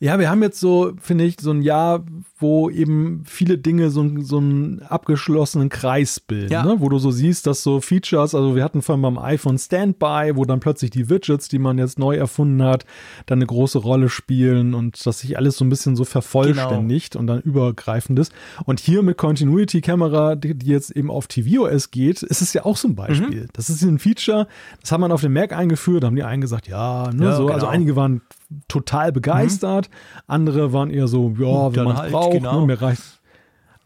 Ja, 0.00 0.18
wir 0.18 0.30
haben 0.30 0.42
jetzt 0.42 0.60
so, 0.60 0.92
finde 1.00 1.24
ich, 1.24 1.36
so 1.40 1.50
ein 1.50 1.62
Jahr, 1.62 2.04
wo 2.38 2.68
eben 2.68 3.22
viele 3.24 3.56
Dinge 3.56 3.90
so, 3.90 4.08
so 4.20 4.38
einen 4.38 4.82
abgeschlossenen 4.82 5.68
Kreis 5.68 6.20
bilden, 6.20 6.52
ja. 6.52 6.64
ne? 6.64 6.76
wo 6.78 6.88
du 6.88 6.98
so 6.98 7.10
siehst, 7.10 7.46
dass 7.46 7.62
so 7.62 7.80
Features, 7.80 8.34
also 8.34 8.56
wir 8.56 8.64
hatten 8.64 8.82
vorhin 8.82 9.02
beim 9.02 9.18
iPhone 9.18 9.58
Standby, 9.58 10.32
wo 10.34 10.44
dann 10.44 10.60
plötzlich 10.60 10.90
die 10.90 11.08
Widgets, 11.08 11.48
die 11.48 11.58
man 11.58 11.78
jetzt 11.78 11.98
neu 11.98 12.16
erfunden 12.16 12.62
hat, 12.62 12.84
dann 13.26 13.38
eine 13.38 13.46
große 13.46 13.78
Rolle 13.78 14.08
spielen 14.08 14.74
und 14.74 15.04
dass 15.06 15.20
sich 15.20 15.38
alles 15.38 15.56
so 15.56 15.64
ein 15.64 15.68
bisschen 15.68 15.94
so 15.94 16.04
vervollständigt 16.04 17.12
genau. 17.12 17.20
und 17.20 17.26
dann 17.28 17.40
übergreifend 17.40 18.18
ist. 18.18 18.32
Und 18.64 18.80
hier 18.80 19.02
mit 19.02 19.16
Continuity 19.16 19.80
Camera, 19.80 20.34
die, 20.34 20.54
die, 20.54 20.66
jetzt 20.66 20.90
eben 20.90 21.10
auf 21.10 21.28
tvOS 21.28 21.90
geht, 21.90 22.22
ist 22.22 22.42
es 22.42 22.52
ja 22.52 22.64
auch 22.64 22.76
so 22.76 22.88
ein 22.88 22.94
Beispiel. 22.94 23.42
Mhm. 23.42 23.48
Das 23.52 23.70
ist 23.70 23.82
ein 23.82 23.98
Feature, 23.98 24.48
das 24.80 24.90
hat 24.90 25.00
man 25.00 25.12
auf 25.12 25.20
dem 25.20 25.32
Mac 25.32 25.52
eingeführt, 25.52 26.02
da 26.02 26.08
haben 26.08 26.16
die 26.16 26.24
einen 26.24 26.40
gesagt, 26.40 26.66
ja, 26.66 27.10
ne, 27.12 27.24
ja 27.24 27.36
so. 27.36 27.42
Also 27.42 27.46
genau. 27.46 27.54
Also 27.54 27.66
einige 27.66 27.96
waren 27.96 28.20
total 28.68 29.12
begeistert, 29.12 29.88
mhm. 29.90 30.20
andere 30.26 30.72
waren 30.72 30.90
eher 30.90 31.08
so, 31.08 31.34
ja, 31.38 31.74
wenn 31.74 31.84
man 31.84 31.94
es 31.94 32.02
halt, 32.02 32.12
braucht, 32.12 32.34
ne, 32.34 32.40
genau. 32.40 32.60
ne, 32.60 32.66
mir 32.66 32.82
reicht. 32.82 33.02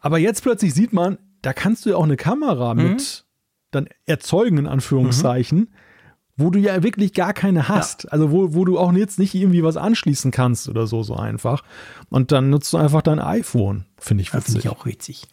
Aber 0.00 0.18
jetzt 0.18 0.42
plötzlich 0.42 0.74
sieht 0.74 0.92
man, 0.92 1.18
da 1.42 1.52
kannst 1.52 1.84
du 1.84 1.90
ja 1.90 1.96
auch 1.96 2.04
eine 2.04 2.16
Kamera 2.16 2.74
mhm. 2.74 2.82
mit 2.82 3.24
dann 3.70 3.88
erzeugen, 4.04 4.58
in 4.58 4.66
Anführungszeichen, 4.66 5.58
mhm. 5.58 5.68
wo 6.36 6.50
du 6.50 6.58
ja 6.58 6.82
wirklich 6.82 7.12
gar 7.12 7.32
keine 7.32 7.68
hast. 7.68 8.04
Ja. 8.04 8.10
Also 8.10 8.30
wo, 8.30 8.54
wo 8.54 8.64
du 8.64 8.78
auch 8.78 8.92
jetzt 8.92 9.18
nicht 9.18 9.34
irgendwie 9.34 9.62
was 9.62 9.76
anschließen 9.76 10.30
kannst 10.30 10.68
oder 10.68 10.86
so, 10.86 11.02
so 11.02 11.16
einfach. 11.16 11.62
Und 12.08 12.32
dann 12.32 12.50
nutzt 12.50 12.72
du 12.72 12.76
einfach 12.76 13.02
dein 13.02 13.20
iPhone. 13.20 13.84
Finde 13.98 14.22
ich 14.22 14.32
witzig. 14.32 14.44
Finde 14.46 14.60
ich 14.60 14.68
auch 14.68 14.86
witzig. 14.86 15.28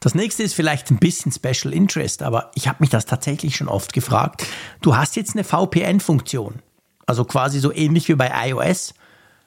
Das 0.00 0.14
nächste 0.14 0.42
ist 0.42 0.54
vielleicht 0.54 0.90
ein 0.90 0.98
bisschen 0.98 1.32
Special 1.32 1.72
Interest, 1.72 2.22
aber 2.22 2.50
ich 2.54 2.68
habe 2.68 2.78
mich 2.80 2.90
das 2.90 3.06
tatsächlich 3.06 3.56
schon 3.56 3.68
oft 3.68 3.92
gefragt. 3.92 4.44
Du 4.82 4.96
hast 4.96 5.16
jetzt 5.16 5.34
eine 5.34 5.44
VPN-Funktion. 5.44 6.60
Also 7.06 7.24
quasi 7.24 7.60
so 7.60 7.72
ähnlich 7.72 8.08
wie 8.08 8.14
bei 8.14 8.30
iOS. 8.48 8.94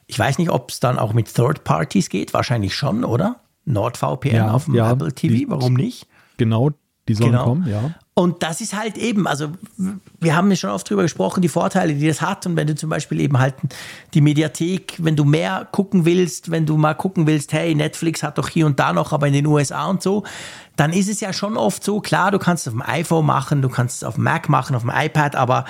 Ich 0.07 0.17
weiß 0.17 0.39
nicht, 0.39 0.49
ob 0.49 0.71
es 0.71 0.79
dann 0.79 0.97
auch 0.97 1.13
mit 1.13 1.33
Third 1.33 1.63
Parties 1.63 2.09
geht. 2.09 2.33
Wahrscheinlich 2.33 2.73
schon, 2.73 3.03
oder? 3.03 3.37
NordVPN 3.65 4.35
ja, 4.35 4.51
auf 4.51 4.65
dem 4.65 4.75
ja, 4.75 4.91
Apple 4.91 5.13
TV, 5.13 5.33
die, 5.33 5.49
warum 5.49 5.73
nicht? 5.73 6.07
Genau, 6.37 6.71
die 7.07 7.13
sollen 7.13 7.31
genau. 7.31 7.43
kommen, 7.43 7.69
ja. 7.69 7.93
Und 8.19 8.43
das 8.43 8.59
ist 8.59 8.75
halt 8.75 8.97
eben, 8.97 9.27
also 9.27 9.51
wir 10.19 10.35
haben 10.35 10.49
ja 10.49 10.57
schon 10.57 10.71
oft 10.71 10.89
drüber 10.89 11.03
gesprochen, 11.03 11.41
die 11.41 11.47
Vorteile, 11.47 11.93
die 11.93 12.05
das 12.05 12.21
hat. 12.21 12.45
Und 12.45 12.57
wenn 12.57 12.67
du 12.67 12.75
zum 12.75 12.89
Beispiel 12.89 13.21
eben 13.21 13.39
halt 13.39 13.55
die 14.13 14.19
Mediathek, 14.19 14.95
wenn 14.97 15.15
du 15.15 15.23
mehr 15.23 15.65
gucken 15.71 16.03
willst, 16.03 16.51
wenn 16.51 16.65
du 16.65 16.75
mal 16.75 16.95
gucken 16.95 17.27
willst, 17.27 17.53
hey, 17.53 17.73
Netflix 17.75 18.21
hat 18.21 18.37
doch 18.37 18.49
hier 18.49 18.65
und 18.65 18.77
da 18.77 18.91
noch, 18.91 19.13
aber 19.13 19.27
in 19.27 19.33
den 19.33 19.45
USA 19.45 19.85
und 19.85 20.03
so, 20.03 20.23
dann 20.75 20.91
ist 20.91 21.09
es 21.09 21.21
ja 21.21 21.31
schon 21.31 21.55
oft 21.55 21.81
so, 21.81 22.01
klar, 22.01 22.31
du 22.31 22.39
kannst 22.39 22.67
es 22.67 22.73
auf 22.73 22.77
dem 22.77 22.83
iPhone 22.85 23.25
machen, 23.25 23.61
du 23.61 23.69
kannst 23.69 23.97
es 23.97 24.03
auf 24.03 24.15
dem 24.15 24.25
Mac 24.25 24.49
machen, 24.49 24.75
auf 24.75 24.81
dem 24.81 24.91
iPad, 24.93 25.37
aber 25.37 25.63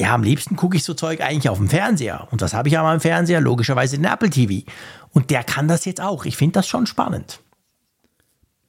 ja, 0.00 0.14
am 0.14 0.22
liebsten 0.22 0.56
gucke 0.56 0.78
ich 0.78 0.84
so 0.84 0.94
Zeug 0.94 1.20
eigentlich 1.20 1.50
auf 1.50 1.58
dem 1.58 1.68
Fernseher. 1.68 2.26
Und 2.30 2.40
was 2.40 2.54
habe 2.54 2.68
ich 2.68 2.78
an 2.78 2.84
meinem 2.84 3.00
Fernseher? 3.00 3.38
Logischerweise 3.38 3.96
den 3.96 4.06
Apple 4.06 4.30
TV. 4.30 4.66
Und 5.10 5.28
der 5.28 5.44
kann 5.44 5.68
das 5.68 5.84
jetzt 5.84 6.00
auch. 6.00 6.24
Ich 6.24 6.38
finde 6.38 6.54
das 6.54 6.66
schon 6.66 6.86
spannend. 6.86 7.40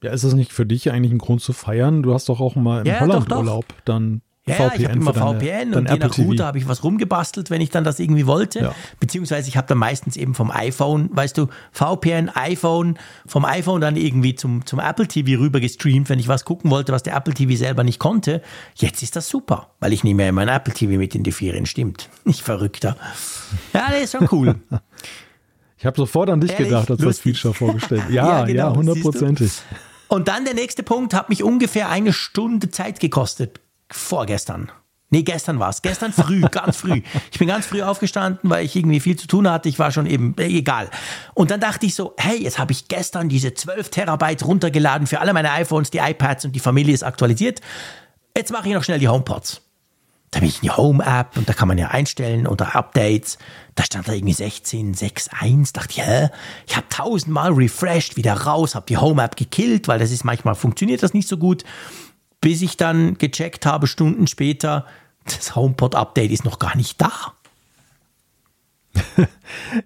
Ja, 0.03 0.11
ist 0.11 0.25
das 0.25 0.33
nicht 0.33 0.51
für 0.51 0.65
dich 0.65 0.91
eigentlich 0.91 1.13
ein 1.13 1.19
Grund 1.19 1.41
zu 1.41 1.53
feiern? 1.53 2.03
Du 2.03 2.13
hast 2.13 2.27
doch 2.27 2.41
auch 2.41 2.55
mal 2.55 2.81
im 2.81 2.87
ja, 2.87 2.99
Holland 2.99 3.23
doch, 3.23 3.29
doch. 3.29 3.37
Urlaub 3.37 3.65
dann 3.85 4.21
Ja, 4.47 4.55
VPN 4.55 4.81
ich 4.81 4.87
habe 4.87 4.97
immer 4.97 5.13
deine, 5.13 5.39
VPN 5.39 5.73
und 5.75 5.89
je 5.91 5.97
nach 5.99 6.17
Router 6.17 6.45
habe 6.47 6.57
ich 6.57 6.67
was 6.67 6.83
rumgebastelt, 6.83 7.51
wenn 7.51 7.61
ich 7.61 7.69
dann 7.69 7.83
das 7.83 7.99
irgendwie 7.99 8.25
wollte. 8.25 8.59
Ja. 8.59 8.75
Beziehungsweise 8.99 9.47
ich 9.47 9.55
habe 9.55 9.67
dann 9.67 9.77
meistens 9.77 10.17
eben 10.17 10.33
vom 10.33 10.49
iPhone, 10.49 11.09
weißt 11.11 11.37
du, 11.37 11.47
VPN, 11.71 12.29
iPhone, 12.29 12.97
vom 13.27 13.45
iPhone 13.45 13.81
dann 13.81 13.95
irgendwie 13.95 14.33
zum, 14.33 14.65
zum 14.65 14.79
Apple 14.79 15.07
TV 15.07 15.39
rüber 15.39 15.59
gestreamt, 15.59 16.09
wenn 16.09 16.17
ich 16.17 16.27
was 16.27 16.43
gucken 16.43 16.71
wollte, 16.71 16.91
was 16.91 17.03
der 17.03 17.15
Apple 17.15 17.35
TV 17.35 17.55
selber 17.55 17.83
nicht 17.83 17.99
konnte. 17.99 18.41
Jetzt 18.73 19.03
ist 19.03 19.15
das 19.15 19.29
super, 19.29 19.69
weil 19.79 19.93
ich 19.93 20.03
nehme 20.03 20.25
ja 20.25 20.31
mein 20.31 20.47
Apple 20.47 20.73
TV 20.73 20.97
mit 20.97 21.13
in 21.13 21.21
die 21.21 21.31
Ferien, 21.31 21.67
stimmt. 21.67 22.09
Nicht 22.23 22.41
verrückter. 22.41 22.97
Ja, 23.73 23.89
das 23.91 24.05
ist 24.05 24.11
schon 24.13 24.27
cool. 24.31 24.55
ich 25.77 25.85
habe 25.85 25.97
sofort 25.97 26.31
an 26.31 26.41
dich 26.41 26.51
Ehrlich? 26.51 26.69
gedacht, 26.69 26.89
als 26.89 26.99
Lustig. 27.01 27.33
das 27.33 27.41
Feature 27.41 27.53
vorgestellt. 27.53 28.03
Ja, 28.09 28.39
ja, 28.39 28.45
genau, 28.45 28.69
ja 28.69 28.75
hundertprozentig. 28.75 29.51
Und 30.07 30.27
dann 30.27 30.45
der 30.45 30.55
nächste 30.55 30.81
Punkt 30.81 31.13
hat 31.13 31.29
mich 31.29 31.43
ungefähr 31.43 31.89
eine 31.89 32.11
Stunde 32.11 32.71
Zeit 32.71 32.99
gekostet 32.99 33.59
vorgestern. 33.93 34.71
Nee, 35.13 35.23
gestern 35.23 35.59
war 35.59 35.69
es. 35.69 35.81
Gestern 35.81 36.13
früh, 36.13 36.39
ganz 36.51 36.77
früh. 36.77 37.01
Ich 37.31 37.37
bin 37.37 37.49
ganz 37.49 37.65
früh 37.65 37.81
aufgestanden, 37.81 38.49
weil 38.49 38.65
ich 38.65 38.75
irgendwie 38.75 39.01
viel 39.01 39.17
zu 39.17 39.27
tun 39.27 39.49
hatte. 39.49 39.67
Ich 39.67 39.77
war 39.77 39.91
schon 39.91 40.05
eben, 40.05 40.35
äh, 40.37 40.45
egal. 40.45 40.89
Und 41.33 41.51
dann 41.51 41.59
dachte 41.59 41.85
ich 41.85 41.95
so, 41.95 42.13
hey, 42.17 42.41
jetzt 42.41 42.57
habe 42.57 42.71
ich 42.71 42.87
gestern 42.87 43.27
diese 43.27 43.53
12 43.53 43.89
Terabyte 43.89 44.45
runtergeladen 44.45 45.07
für 45.07 45.19
alle 45.19 45.33
meine 45.33 45.51
iPhones, 45.51 45.91
die 45.91 45.97
iPads 45.97 46.45
und 46.45 46.53
die 46.53 46.59
Familie 46.59 46.93
ist 46.93 47.03
aktualisiert. 47.03 47.59
Jetzt 48.35 48.53
mache 48.53 48.69
ich 48.69 48.73
noch 48.73 48.85
schnell 48.85 48.99
die 48.99 49.09
HomePods. 49.09 49.61
Da 50.31 50.39
bin 50.39 50.47
ich 50.47 50.55
in 50.55 50.61
die 50.61 50.71
Home-App 50.71 51.35
und 51.35 51.49
da 51.49 51.51
kann 51.51 51.67
man 51.67 51.77
ja 51.77 51.89
einstellen 51.89 52.47
unter 52.47 52.73
Updates. 52.73 53.37
Da 53.75 53.83
stand 53.83 54.07
da 54.07 54.13
irgendwie 54.13 54.33
16.6.1. 54.33 55.73
Dachte 55.73 55.89
ich, 55.91 55.97
hä? 55.97 56.29
Ich 56.65 56.77
habe 56.77 56.87
tausendmal 56.87 57.51
refreshed, 57.51 58.15
wieder 58.15 58.33
raus, 58.33 58.75
habe 58.75 58.85
die 58.87 58.95
Home-App 58.95 59.35
gekillt, 59.35 59.89
weil 59.89 59.99
das 59.99 60.09
ist 60.09 60.23
manchmal 60.23 60.55
funktioniert 60.55 61.03
das 61.03 61.13
nicht 61.13 61.27
so 61.27 61.35
gut 61.35 61.65
bis 62.41 62.61
ich 62.61 62.75
dann 62.75 63.17
gecheckt 63.17 63.65
habe, 63.65 63.87
Stunden 63.87 64.27
später, 64.27 64.85
das 65.25 65.55
HomePod-Update 65.55 66.31
ist 66.31 66.43
noch 66.43 66.59
gar 66.59 66.75
nicht 66.75 66.99
da. 66.99 67.11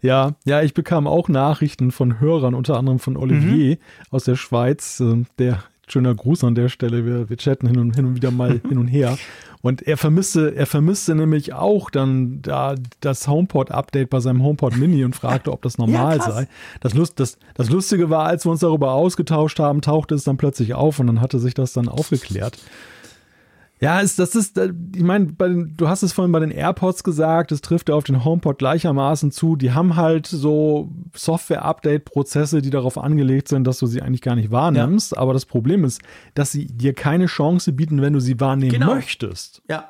ja, 0.01 0.33
ja, 0.45 0.61
ich 0.61 0.73
bekam 0.73 1.07
auch 1.07 1.29
Nachrichten 1.29 1.91
von 1.91 2.19
Hörern, 2.19 2.55
unter 2.55 2.77
anderem 2.77 2.99
von 2.99 3.17
Olivier 3.17 3.75
mhm. 3.75 3.79
aus 4.09 4.23
der 4.23 4.35
Schweiz, 4.35 4.99
äh, 4.99 5.25
der 5.37 5.63
schöner 5.87 6.15
Gruß 6.15 6.43
an 6.43 6.55
der 6.55 6.69
Stelle. 6.69 7.05
Wir, 7.05 7.29
wir 7.29 7.37
chatten 7.37 7.67
hin 7.67 7.77
und, 7.77 7.95
hin 7.95 8.05
und 8.05 8.15
wieder 8.15 8.31
mal 8.31 8.61
hin 8.67 8.77
und 8.77 8.87
her. 8.87 9.17
Und 9.65 9.81
er 9.81 9.97
vermisste, 9.97 10.55
er 10.55 10.67
vermisste 10.67 11.15
nämlich 11.15 11.53
auch 11.53 11.89
dann 11.89 12.39
da 12.43 12.75
das 12.99 13.27
HomePod-Update 13.27 14.11
bei 14.11 14.19
seinem 14.19 14.43
HomePod 14.43 14.77
Mini 14.77 15.03
und 15.03 15.15
fragte, 15.15 15.51
ob 15.51 15.63
das 15.63 15.79
normal 15.79 16.17
ja, 16.17 16.23
sei. 16.23 16.47
Das, 16.81 16.93
Lust, 16.93 17.19
das, 17.19 17.39
das 17.55 17.71
Lustige 17.71 18.11
war, 18.11 18.27
als 18.27 18.45
wir 18.45 18.51
uns 18.51 18.59
darüber 18.59 18.91
ausgetauscht 18.91 19.57
haben, 19.57 19.81
tauchte 19.81 20.13
es 20.13 20.23
dann 20.23 20.37
plötzlich 20.37 20.75
auf 20.75 20.99
und 20.99 21.07
dann 21.07 21.19
hatte 21.19 21.39
sich 21.39 21.55
das 21.55 21.73
dann 21.73 21.89
aufgeklärt. 21.89 22.59
Ja, 23.81 23.99
ist, 23.99 24.19
das 24.19 24.35
ist, 24.35 24.57
äh, 24.57 24.71
ich 24.95 25.03
meine, 25.03 25.27
du 25.27 25.89
hast 25.89 26.01
es 26.01 26.13
vorhin 26.13 26.31
bei 26.31 26.39
den 26.39 26.51
AirPods 26.51 27.03
gesagt, 27.03 27.51
es 27.51 27.61
trifft 27.61 27.89
ja 27.89 27.95
auf 27.95 28.05
den 28.05 28.23
HomePod 28.23 28.57
gleichermaßen 28.57 29.31
zu. 29.31 29.55
Die 29.55 29.73
haben 29.73 29.95
halt 29.95 30.27
so 30.27 30.89
Software-Update-Prozesse, 31.13 32.61
die 32.61 32.69
darauf 32.69 32.97
angelegt 32.97 33.49
sind, 33.49 33.65
dass 33.65 33.79
du 33.79 33.87
sie 33.87 34.01
eigentlich 34.01 34.21
gar 34.21 34.35
nicht 34.35 34.51
wahrnimmst. 34.51 35.11
Ja. 35.11 35.17
Aber 35.17 35.33
das 35.33 35.45
Problem 35.45 35.83
ist, 35.83 36.01
dass 36.35 36.51
sie 36.51 36.67
dir 36.67 36.93
keine 36.93 37.25
Chance 37.25 37.73
bieten, 37.73 38.01
wenn 38.01 38.13
du 38.13 38.21
sie 38.21 38.39
wahrnehmen 38.39 38.71
genau. 38.71 38.95
möchtest. 38.95 39.61
Ja 39.69 39.89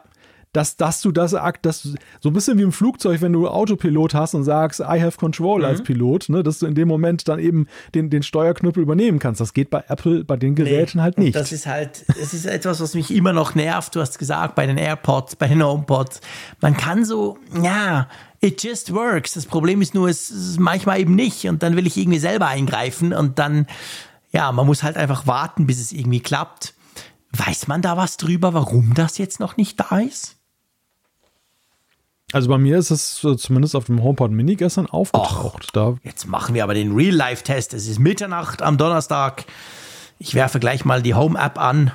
dass, 0.55 0.77
dass 0.77 1.01
du 1.01 1.11
das 1.11 1.35
dass 1.61 1.81
du, 1.81 1.95
so 2.21 2.29
ein 2.29 2.33
bisschen 2.33 2.57
wie 2.57 2.61
im 2.61 2.71
Flugzeug, 2.71 3.21
wenn 3.21 3.33
du 3.33 3.47
Autopilot 3.47 4.13
hast 4.13 4.35
und 4.35 4.45
sagst, 4.45 4.79
I 4.79 5.01
have 5.01 5.17
control 5.17 5.59
mhm. 5.59 5.65
als 5.65 5.83
Pilot, 5.83 6.29
ne, 6.29 6.43
dass 6.43 6.59
du 6.59 6.65
in 6.65 6.75
dem 6.75 6.87
Moment 6.87 7.27
dann 7.27 7.39
eben 7.39 7.67
den, 7.93 8.09
den 8.09 8.23
Steuerknüppel 8.23 8.81
übernehmen 8.81 9.19
kannst. 9.19 9.41
Das 9.41 9.53
geht 9.53 9.69
bei 9.69 9.83
Apple, 9.87 10.23
bei 10.23 10.37
den 10.37 10.55
Geräten 10.55 10.97
nee. 10.97 11.03
halt 11.03 11.17
nicht. 11.17 11.35
Das 11.35 11.51
ist 11.51 11.65
halt, 11.65 12.05
das 12.07 12.33
ist 12.33 12.45
etwas, 12.45 12.79
was 12.79 12.93
mich 12.93 13.13
immer 13.13 13.33
noch 13.33 13.53
nervt. 13.55 13.95
Du 13.95 13.99
hast 13.99 14.17
gesagt, 14.17 14.55
bei 14.55 14.65
den 14.65 14.77
AirPods, 14.77 15.35
bei 15.35 15.47
den 15.47 15.61
HomePods. 15.61 16.21
Man 16.61 16.77
kann 16.77 17.03
so, 17.03 17.37
ja, 17.61 18.07
it 18.39 18.63
just 18.63 18.93
works. 18.93 19.33
Das 19.33 19.45
Problem 19.45 19.81
ist 19.81 19.93
nur, 19.93 20.07
es 20.07 20.29
ist 20.29 20.59
manchmal 20.59 21.01
eben 21.01 21.15
nicht. 21.15 21.47
Und 21.49 21.63
dann 21.63 21.75
will 21.75 21.85
ich 21.85 21.97
irgendwie 21.97 22.19
selber 22.19 22.47
eingreifen 22.47 23.11
und 23.11 23.39
dann, 23.39 23.67
ja, 24.31 24.51
man 24.53 24.65
muss 24.65 24.83
halt 24.83 24.95
einfach 24.95 25.27
warten, 25.27 25.67
bis 25.67 25.81
es 25.81 25.91
irgendwie 25.91 26.21
klappt. 26.21 26.73
Weiß 27.33 27.67
man 27.67 27.81
da 27.81 27.97
was 27.97 28.15
drüber, 28.15 28.53
warum 28.53 28.93
das 28.93 29.17
jetzt 29.17 29.41
noch 29.41 29.57
nicht 29.57 29.79
da 29.79 29.99
ist? 29.99 30.37
Also 32.33 32.49
bei 32.49 32.57
mir 32.57 32.77
ist 32.77 32.91
es 32.91 33.15
zumindest 33.37 33.75
auf 33.75 33.85
dem 33.85 34.03
HomePod 34.03 34.31
Mini 34.31 34.55
gestern 34.55 34.87
aufgetaucht. 34.87 35.69
da 35.73 35.95
jetzt 36.03 36.27
machen 36.27 36.55
wir 36.55 36.63
aber 36.63 36.73
den 36.73 36.93
Real-Life-Test. 36.93 37.73
Es 37.73 37.87
ist 37.87 37.99
Mitternacht 37.99 38.61
am 38.61 38.77
Donnerstag. 38.77 39.45
Ich 40.17 40.33
werfe 40.33 40.59
gleich 40.59 40.85
mal 40.85 41.01
die 41.01 41.13
Home-App 41.13 41.59
an 41.59 41.91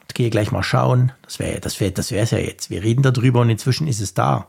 und 0.00 0.14
gehe 0.14 0.30
gleich 0.30 0.52
mal 0.52 0.62
schauen. 0.62 1.12
Das 1.22 1.38
wäre 1.38 1.60
das 1.60 1.80
wär, 1.80 1.90
das 1.90 2.10
wär's 2.10 2.30
ja 2.30 2.38
jetzt. 2.38 2.70
Wir 2.70 2.82
reden 2.82 3.02
darüber 3.02 3.40
und 3.40 3.50
inzwischen 3.50 3.86
ist 3.86 4.00
es 4.00 4.14
da. 4.14 4.48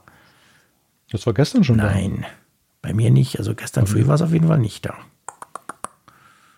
Das 1.11 1.25
war 1.25 1.33
gestern 1.33 1.63
schon 1.63 1.77
Nein, 1.77 1.87
da? 1.87 2.21
Nein, 2.21 2.25
bei 2.81 2.93
mir 2.93 3.09
nicht. 3.09 3.39
Also 3.39 3.55
gestern 3.55 3.83
okay. 3.83 3.93
früh 3.93 4.07
war 4.07 4.15
es 4.15 4.21
auf 4.21 4.31
jeden 4.31 4.47
Fall 4.47 4.59
nicht 4.59 4.85
da. 4.85 4.95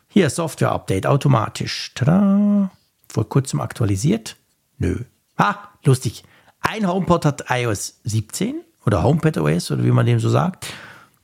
Hier, 0.08 0.30
Software-Update, 0.30 1.08
automatisch. 1.08 1.92
Tada. 1.96 2.70
Vor 3.08 3.30
kurzem 3.30 3.62
aktualisiert? 3.62 4.38
Nö. 4.78 5.06
Ha, 5.38 5.70
lustig. 5.84 6.24
Ein 6.64 6.88
HomePod 6.88 7.26
hat 7.26 7.46
iOS 7.50 8.00
17 8.06 8.56
oder 8.86 9.04
HomePad 9.04 9.38
OS 9.38 9.70
oder 9.70 9.84
wie 9.84 9.92
man 9.92 10.06
dem 10.06 10.20
so 10.20 10.30
sagt. 10.30 10.68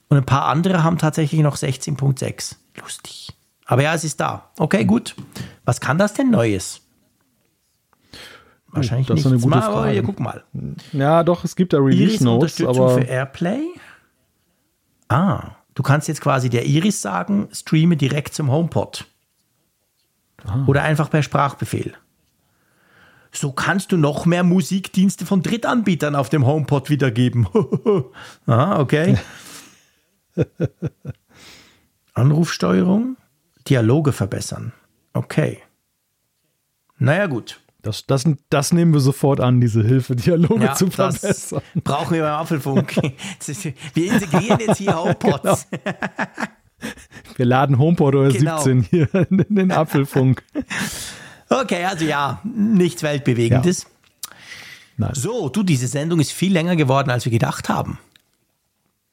Und 0.09 0.17
ein 0.17 0.25
paar 0.25 0.45
andere 0.45 0.83
haben 0.83 0.97
tatsächlich 0.97 1.41
noch 1.41 1.55
16.6. 1.55 2.55
Lustig. 2.79 3.33
Aber 3.65 3.83
ja, 3.83 3.93
es 3.93 4.03
ist 4.03 4.19
da. 4.19 4.49
Okay, 4.57 4.85
gut. 4.85 5.15
Was 5.65 5.79
kann 5.79 5.97
das 5.97 6.13
denn 6.13 6.29
Neues? 6.29 6.81
Wahrscheinlich 8.67 9.07
das 9.07 9.21
ist 9.21 9.25
eine 9.25 9.37
gute 9.39 9.57
Frage. 9.57 9.67
Aber 9.67 9.89
hier, 9.89 10.03
guck 10.03 10.19
mal. 10.19 10.43
Ja, 10.91 11.23
doch, 11.23 11.43
es 11.43 11.55
gibt 11.55 11.73
da 11.73 11.77
Release 11.77 12.23
Notes, 12.23 12.61
aber 12.63 12.89
für 12.89 13.03
Airplay. 13.03 13.61
Ah, 15.07 15.51
du 15.73 15.83
kannst 15.83 16.07
jetzt 16.07 16.21
quasi 16.21 16.49
der 16.49 16.65
Iris 16.65 17.01
sagen, 17.01 17.49
streame 17.51 17.97
direkt 17.97 18.33
zum 18.35 18.51
HomePod. 18.51 19.05
Ah. 20.45 20.65
Oder 20.67 20.83
einfach 20.83 21.09
per 21.09 21.23
Sprachbefehl 21.23 21.93
so 23.31 23.51
kannst 23.51 23.91
du 23.91 23.97
noch 23.97 24.25
mehr 24.25 24.43
Musikdienste 24.43 25.25
von 25.25 25.41
Drittanbietern 25.41 26.15
auf 26.15 26.29
dem 26.29 26.45
HomePod 26.45 26.89
wiedergeben. 26.89 27.47
ah, 28.47 28.79
okay. 28.79 29.17
Anrufsteuerung, 32.13 33.17
Dialoge 33.67 34.11
verbessern. 34.11 34.73
Okay. 35.13 35.59
Naja, 36.97 37.27
gut. 37.27 37.61
Das, 37.81 38.05
das, 38.05 38.25
das 38.49 38.73
nehmen 38.73 38.91
wir 38.91 38.99
sofort 38.99 39.39
an, 39.39 39.61
diese 39.61 39.81
Hilfe, 39.81 40.15
Dialoge 40.15 40.65
ja, 40.65 40.73
zu 40.73 40.91
verbessern. 40.91 41.61
brauchen 41.83 42.13
wir 42.13 42.23
beim 42.23 42.33
Apfelfunk. 42.33 42.95
wir 43.93 44.13
integrieren 44.13 44.59
jetzt 44.59 44.77
hier 44.77 45.01
HomePods. 45.01 45.67
Genau. 45.71 45.95
Wir 47.35 47.45
laden 47.45 47.77
HomePod 47.77 48.15
oder 48.15 48.29
genau. 48.31 48.57
17 48.57 48.83
hier 48.83 49.15
in 49.29 49.55
den 49.55 49.71
Apfelfunk. 49.71 50.43
Okay, 51.49 51.83
also 51.85 52.05
ja, 52.05 52.41
nichts 52.43 53.03
Weltbewegendes. 53.03 53.83
Ja. 53.83 53.89
Nein. 54.97 55.11
So, 55.13 55.49
du, 55.49 55.63
diese 55.63 55.87
Sendung 55.87 56.19
ist 56.19 56.31
viel 56.31 56.51
länger 56.51 56.75
geworden, 56.75 57.09
als 57.09 57.25
wir 57.25 57.31
gedacht 57.31 57.69
haben. 57.69 57.97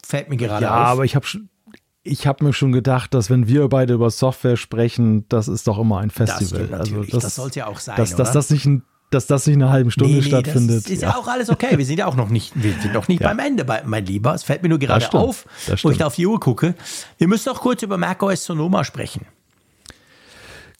Fällt 0.04 0.28
mir 0.28 0.36
gerade 0.36 0.64
ja, 0.64 0.70
auf. 0.70 0.76
Ja, 0.76 0.84
aber 0.84 1.04
ich 1.04 1.16
habe 1.16 1.26
ich 2.02 2.26
habe 2.26 2.44
mir 2.44 2.52
schon 2.52 2.72
gedacht, 2.72 3.14
dass 3.14 3.30
wenn 3.30 3.48
wir 3.48 3.68
beide 3.68 3.94
über 3.94 4.10
Software 4.10 4.56
sprechen, 4.56 5.28
das 5.28 5.48
ist 5.48 5.66
doch 5.66 5.78
immer 5.78 5.98
ein 5.98 6.10
Festival. 6.10 6.68
Das 6.68 6.80
also 6.80 7.02
das, 7.02 7.22
das 7.22 7.34
soll 7.34 7.48
es 7.48 7.54
ja 7.56 7.66
auch 7.66 7.80
sein. 7.80 7.96
Dass, 7.96 8.14
dass 8.14 8.32
das 8.32 8.50
nicht 8.50 8.66
ein 8.66 8.82
dass 9.10 9.28
das 9.28 9.46
nicht 9.46 9.54
in 9.54 9.62
einer 9.62 9.70
halben 9.70 9.92
Stunde 9.92 10.14
nee, 10.14 10.20
nee, 10.20 10.26
stattfindet. 10.26 10.84
Das 10.84 10.90
ist 10.90 11.02
ja. 11.02 11.10
ja. 11.10 11.16
auch 11.16 11.28
alles 11.28 11.48
okay. 11.48 11.78
Wir 11.78 11.84
sind 11.84 11.98
ja 11.98 12.06
auch 12.06 12.16
noch 12.16 12.28
nicht, 12.28 12.52
wir 12.60 12.72
sind 12.80 12.92
noch 12.92 13.06
nicht 13.06 13.20
ja. 13.20 13.28
beim 13.28 13.38
Ende, 13.38 13.64
mein 13.84 14.04
Lieber. 14.04 14.34
Es 14.34 14.42
fällt 14.42 14.64
mir 14.64 14.68
nur 14.68 14.80
gerade 14.80 15.12
auf, 15.12 15.46
wo 15.82 15.90
ich 15.90 15.98
da 15.98 16.06
auf 16.06 16.16
die 16.16 16.26
Uhr 16.26 16.40
gucke. 16.40 16.74
Wir 17.16 17.28
müssen 17.28 17.48
noch 17.48 17.60
kurz 17.60 17.82
über 17.82 17.98
macOS 17.98 18.44
Sonoma 18.44 18.82
sprechen. 18.82 19.24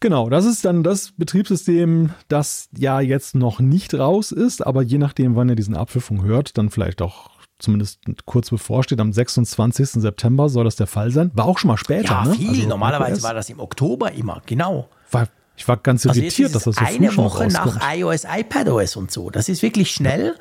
Genau, 0.01 0.29
das 0.29 0.45
ist 0.45 0.65
dann 0.65 0.83
das 0.83 1.13
Betriebssystem, 1.17 2.11
das 2.29 2.69
ja 2.77 3.01
jetzt 3.01 3.35
noch 3.35 3.61
nicht 3.61 3.95
raus 3.95 4.31
ist, 4.31 4.67
aber 4.67 4.83
je 4.83 4.99
nachdem, 4.99 5.37
wann 5.37 5.49
ihr 5.49 5.57
diesen 5.57 5.75
Abpfiffung 5.75 6.23
hört, 6.23 6.59
dann 6.59 6.69
vielleicht 6.69 7.01
auch 7.01 7.31
zumindest 7.59 8.01
kurz 8.27 8.51
bevorsteht, 8.51 9.01
am 9.01 9.13
26. 9.13 9.91
September 9.93 10.49
soll 10.49 10.65
das 10.65 10.77
der 10.77 10.87
Fall 10.87 11.11
sein. 11.11 11.31
War 11.35 11.47
auch 11.47 11.59
schon 11.59 11.69
mal 11.69 11.79
später. 11.79 12.11
Ja, 12.11 12.25
ne? 12.25 12.35
viel. 12.35 12.51
Also 12.51 12.69
Normalerweise 12.69 13.23
war 13.23 13.33
das 13.33 13.49
im 13.49 13.61
Oktober 13.61 14.13
immer, 14.13 14.43
genau. 14.45 14.89
War, 15.11 15.29
ich 15.57 15.67
war 15.67 15.79
ganz 15.79 16.07
also 16.07 16.21
irritiert, 16.21 16.55
dass 16.55 16.65
das 16.65 16.77
so 16.77 16.85
eine 16.85 17.11
früh 17.11 17.17
Woche 17.17 17.47
nach 17.49 17.79
iOS, 17.95 18.25
iPadOS 18.25 18.97
und 18.97 19.11
so. 19.11 19.31
Das 19.31 19.49
ist 19.49 19.63
wirklich 19.63 19.91
schnell. 19.91 20.35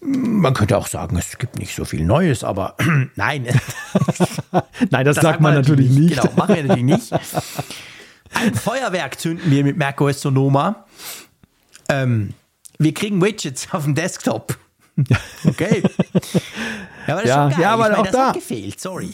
Man 0.00 0.54
könnte 0.54 0.78
auch 0.78 0.86
sagen, 0.86 1.16
es 1.18 1.36
gibt 1.36 1.58
nicht 1.58 1.74
so 1.74 1.84
viel 1.84 2.04
Neues, 2.04 2.44
aber 2.44 2.76
nein. 3.16 3.46
nein, 4.90 5.04
das, 5.04 5.16
das 5.16 5.22
sagt 5.22 5.40
man 5.42 5.54
natürlich 5.54 5.90
nicht. 5.90 6.00
nicht. 6.00 6.22
Genau, 6.22 6.32
machen 6.36 6.54
wir 6.54 6.62
natürlich 6.62 6.84
nicht. 6.84 7.12
Ein 8.34 8.54
Feuerwerk 8.54 9.18
zünden 9.18 9.50
wir 9.50 9.64
mit 9.64 9.76
macOS 9.76 10.20
Sonoma. 10.20 10.86
Ähm, 11.88 12.34
wir 12.78 12.94
kriegen 12.94 13.22
Widgets 13.22 13.68
auf 13.72 13.84
dem 13.84 13.94
Desktop. 13.94 14.58
Okay. 15.44 15.82
Ja, 17.06 17.14
aber 17.14 17.22
das 17.22 17.28
ja, 17.28 17.34
ist 17.34 17.34
schon 17.34 17.50
geil. 17.50 17.60
Ja, 17.60 17.70
aber 17.74 17.82
meine, 17.82 17.98
auch 17.98 18.02
das 18.04 18.12
da. 18.12 18.26
hat 18.28 18.34
gefehlt, 18.34 18.80
sorry. 18.80 19.12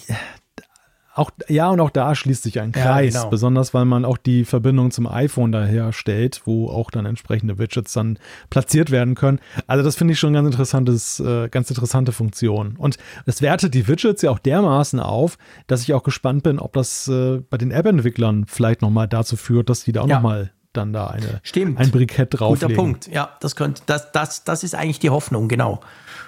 Auch, 1.15 1.31
ja, 1.49 1.69
und 1.69 1.81
auch 1.81 1.91
da 1.91 2.15
schließt 2.15 2.43
sich 2.43 2.59
ein 2.61 2.73
Kreis, 2.73 3.15
ja, 3.15 3.21
genau. 3.21 3.31
besonders 3.31 3.75
weil 3.75 3.85
man 3.85 4.05
auch 4.05 4.17
die 4.17 4.45
Verbindung 4.45 4.91
zum 4.91 5.07
iPhone 5.07 5.53
daher 5.53 5.93
stellt, 5.93 6.43
wo 6.47 6.69
auch 6.69 6.91
dann 6.91 7.05
entsprechende 7.05 7.59
Widgets 7.59 7.93
dann 7.93 8.19
platziert 8.49 8.91
werden 8.91 9.15
können. 9.15 9.39
Also 9.67 9.85
das 9.85 9.97
finde 9.97 10.13
ich 10.13 10.19
schon 10.19 10.33
ganz 10.33 10.47
interessantes, 10.47 11.21
äh, 11.21 11.49
ganz 11.51 11.69
interessante 11.69 12.13
Funktion. 12.13 12.77
Und 12.79 12.97
es 13.27 13.43
wertet 13.43 13.75
die 13.75 13.87
Widgets 13.89 14.23
ja 14.23 14.31
auch 14.31 14.39
dermaßen 14.39 15.01
auf, 15.01 15.37
dass 15.67 15.83
ich 15.83 15.93
auch 15.93 16.03
gespannt 16.03 16.45
bin, 16.45 16.59
ob 16.59 16.73
das 16.73 17.09
äh, 17.09 17.43
bei 17.51 17.59
den 17.59 17.73
App-Entwicklern 17.73 18.47
vielleicht 18.47 18.81
nochmal 18.81 19.07
dazu 19.07 19.37
führt, 19.37 19.69
dass 19.69 19.85
die 19.85 19.93
da 19.93 20.03
auch 20.03 20.09
ja. 20.09 20.17
nochmal 20.17 20.53
dann 20.73 20.95
da 20.95 21.09
eine, 21.09 21.41
Stimmt. 21.43 21.79
ein 21.79 21.91
Brikett 21.91 22.41
drauflegen. 22.41 22.69
Guter 22.69 22.83
Punkt. 22.83 23.09
Ja, 23.09 23.37
das 23.41 23.57
könnte, 23.57 23.83
das, 23.85 24.13
das, 24.13 24.45
das 24.45 24.65
ist 24.65 24.75
eigentlich 24.75 25.01
die 25.01 25.11
Hoffnung, 25.11 25.49
genau. 25.49 25.81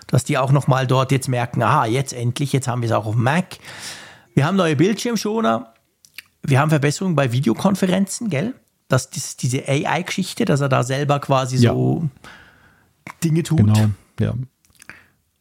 Dass 0.09 0.24
die 0.24 0.36
auch 0.36 0.52
nochmal 0.52 0.86
dort 0.86 1.12
jetzt 1.12 1.28
merken, 1.28 1.62
aha, 1.62 1.86
jetzt 1.86 2.12
endlich, 2.12 2.52
jetzt 2.52 2.69
haben 2.69 2.82
wir 2.82 2.90
es 2.90 2.93
auch 2.93 3.06
auf 3.06 3.15
Mac. 3.15 3.56
Wir 4.35 4.47
haben 4.47 4.56
neue 4.56 4.77
Bildschirmschoner. 4.77 5.73
Wir 6.43 6.61
haben 6.61 6.70
Verbesserungen 6.70 7.16
bei 7.16 7.32
Videokonferenzen, 7.32 8.28
gell? 8.28 8.55
Das, 8.89 9.09
das 9.11 9.36
diese 9.36 9.66
AI-Geschichte, 9.66 10.44
dass 10.44 10.61
er 10.61 10.69
da 10.69 10.82
selber 10.82 11.20
quasi 11.20 11.56
ja. 11.56 11.73
so 11.73 12.09
Dinge 13.23 13.43
tut. 13.43 13.59
Genau, 13.59 13.90
ja. 14.20 14.35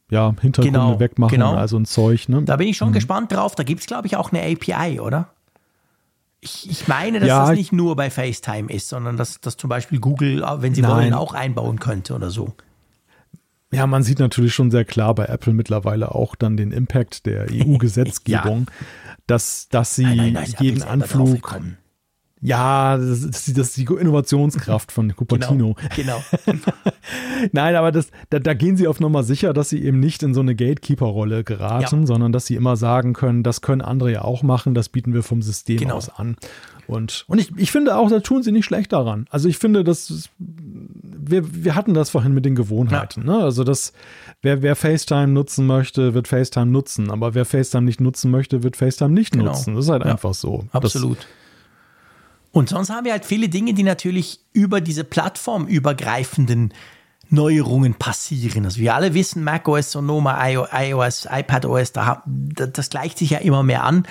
Ja, 0.10 0.36
Hintergründe 0.40 0.80
genau, 0.80 1.00
wegmachen, 1.00 1.32
genau. 1.32 1.56
also 1.56 1.78
ein 1.78 1.86
Zeug. 1.86 2.30
Ne? 2.30 2.44
Da 2.44 2.58
bin 2.58 2.68
ich 2.68 2.78
schon 2.78 2.90
mhm. 2.90 2.94
gespannt 2.94 3.32
drauf. 3.32 3.56
Da 3.56 3.64
gibt 3.64 3.82
es, 3.82 3.88
glaube 3.88 4.06
ich, 4.06 4.16
auch 4.16 4.32
eine 4.32 4.44
API, 4.44 5.00
oder? 5.00 5.30
Ich, 6.40 6.70
ich 6.70 6.88
meine, 6.88 7.20
dass 7.20 7.28
ja, 7.28 7.48
das 7.48 7.58
nicht 7.58 7.72
nur 7.72 7.96
bei 7.96 8.12
FaceTime 8.12 8.72
ist, 8.72 8.90
sondern 8.90 9.18
dass, 9.18 9.42
dass 9.42 9.58
zum 9.58 9.70
Beispiel 9.70 10.00
Google, 10.00 10.44
wenn 10.58 10.76
sie 10.76 10.82
Nein. 10.82 10.92
wollen, 10.92 11.14
auch 11.14 11.34
einbauen 11.34 11.80
könnte 11.80 12.14
oder 12.14 12.30
so. 12.30 12.54
Ja, 13.74 13.88
man 13.88 14.04
sieht 14.04 14.20
natürlich 14.20 14.54
schon 14.54 14.72
sehr 14.72 14.86
klar 14.86 15.16
bei 15.16 15.26
Apple 15.26 15.54
mittlerweile 15.54 16.14
auch 16.14 16.36
dann 16.36 16.58
den 16.58 16.72
Impact 16.72 17.26
der 17.26 17.48
EU-Gesetzgebung, 17.52 18.68
ja. 18.70 18.86
dass, 19.28 19.68
dass 19.70 19.96
sie 19.96 20.04
nein, 20.04 20.18
nein, 20.18 20.34
nein, 20.34 20.54
jeden 20.60 20.84
Anflug. 20.84 21.60
Ja, 22.46 22.98
das 22.98 23.24
ist, 23.24 23.58
das 23.58 23.70
ist, 23.70 23.78
die 23.78 23.86
Innovationskraft 23.86 24.92
von 24.92 25.16
Cupertino. 25.16 25.78
Genau. 25.96 26.22
genau. 26.46 26.60
Nein, 27.54 27.76
aber 27.76 27.94
das, 27.94 28.10
da, 28.32 28.40
da, 28.40 28.54
gehen 28.54 28.76
sie 28.76 28.88
auf 28.90 29.00
Nummer 29.00 29.24
sicher, 29.24 29.54
dass 29.54 29.70
sie 29.70 29.82
eben 29.82 30.02
nicht 30.02 30.24
in 30.24 30.34
so 30.34 30.42
eine 30.42 30.54
Gatekeeper-Rolle 30.54 31.46
geraten, 31.46 32.02
ja. 32.02 32.06
sondern 32.06 32.34
dass 32.34 32.46
sie 32.46 32.56
immer 32.56 32.76
sagen 32.76 33.14
können, 33.14 33.44
das 33.44 33.62
können 33.62 33.82
andere 33.82 34.12
ja 34.12 34.24
auch 34.24 34.44
machen, 34.44 34.74
das 34.74 34.90
bieten 34.90 35.14
wir 35.14 35.24
vom 35.24 35.42
System 35.42 35.78
genau. 35.78 35.96
aus 35.96 36.10
an. 36.10 36.36
Und, 36.88 37.26
und 37.28 37.40
ich, 37.40 37.52
ich 37.58 37.72
finde 37.72 37.96
auch, 37.96 38.10
da 38.10 38.20
tun 38.20 38.44
sie 38.44 38.52
nicht 38.52 38.66
schlecht 38.66 38.94
daran. 38.94 39.26
Also 39.30 39.48
ich 39.48 39.58
finde, 39.58 39.84
dass 39.84 40.30
wir, 40.38 41.64
wir 41.64 41.76
hatten 41.76 41.94
das 41.94 42.10
vorhin 42.10 42.34
mit 42.34 42.46
den 42.46 42.56
Gewohnheiten. 42.56 43.28
Ja. 43.28 43.38
Ne? 43.38 43.44
Also 43.44 43.64
das, 43.64 43.94
wer, 44.42 44.62
wer 44.62 44.76
FaceTime 44.76 45.28
nutzen 45.28 45.66
möchte, 45.66 46.14
wird 46.14 46.28
FaceTime 46.28 46.68
nutzen. 46.68 47.12
Aber 47.12 47.34
wer 47.34 47.46
FaceTime 47.46 47.84
nicht 47.84 48.02
nutzen 48.02 48.32
möchte, 48.32 48.64
wird 48.64 48.76
FaceTime 48.76 49.12
nicht 49.12 49.32
genau. 49.32 49.46
nutzen. 49.46 49.76
Das 49.76 49.86
ist 49.86 49.92
halt 49.92 50.04
ja. 50.04 50.12
einfach 50.12 50.34
so. 50.34 50.66
Absolut. 50.72 51.20
Das, 51.20 51.26
und 52.52 52.70
sonst 52.70 52.92
haben 52.92 53.06
wir 53.06 53.14
halt 53.14 53.26
viele 53.26 53.50
Dinge, 53.50 53.74
die 53.74 53.84
natürlich 53.84 54.40
über 54.54 54.80
diese 54.80 55.04
plattformübergreifenden 55.04 56.74
Neuerungen 57.30 57.96
passieren. 57.96 58.66
Also 58.66 58.80
wir 58.80 58.94
alle 58.94 59.16
wissen, 59.16 59.44
macOS, 59.44 59.92
Sonoma, 59.92 60.48
iOS, 60.48 61.28
iPadOS, 61.32 61.94
da, 61.94 62.24
das 62.26 62.90
gleicht 62.90 63.18
sich 63.18 63.32
ja 63.32 63.40
immer 63.40 63.64
mehr 63.64 63.84
an. 63.84 64.06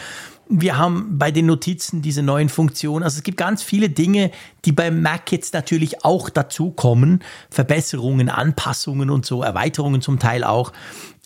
Wir 0.55 0.77
haben 0.77 1.19
bei 1.19 1.31
den 1.31 1.47
Notizen 1.47 2.03
diese 2.03 2.23
neuen 2.23 2.51
Funktionen. 2.51 3.03
Also 3.03 3.17
es 3.17 3.23
gibt 3.23 3.39
ganz 3.39 3.63
viele 3.63 3.89
Dinge, 3.89 4.31
die 4.67 4.73
beim 4.73 5.01
Mac 5.01 5.33
jetzt 5.33 5.55
natürlich 5.55 6.05
auch 6.05 6.29
dazukommen. 6.29 7.23
Verbesserungen, 7.49 8.29
Anpassungen 8.29 9.09
und 9.09 9.25
so, 9.25 9.43
Erweiterungen 9.43 10.03
zum 10.03 10.19
Teil 10.19 10.45
auch. 10.45 10.73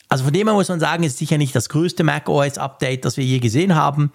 Also 0.08 0.22
von 0.24 0.32
dem 0.32 0.46
her 0.46 0.54
muss 0.54 0.68
man 0.68 0.78
sagen, 0.78 1.02
ist 1.02 1.18
sicher 1.18 1.38
nicht 1.38 1.56
das 1.56 1.68
größte 1.68 2.04
macOS-Update, 2.04 3.04
das 3.04 3.16
wir 3.16 3.24
je 3.24 3.40
gesehen 3.40 3.74
haben. 3.74 4.12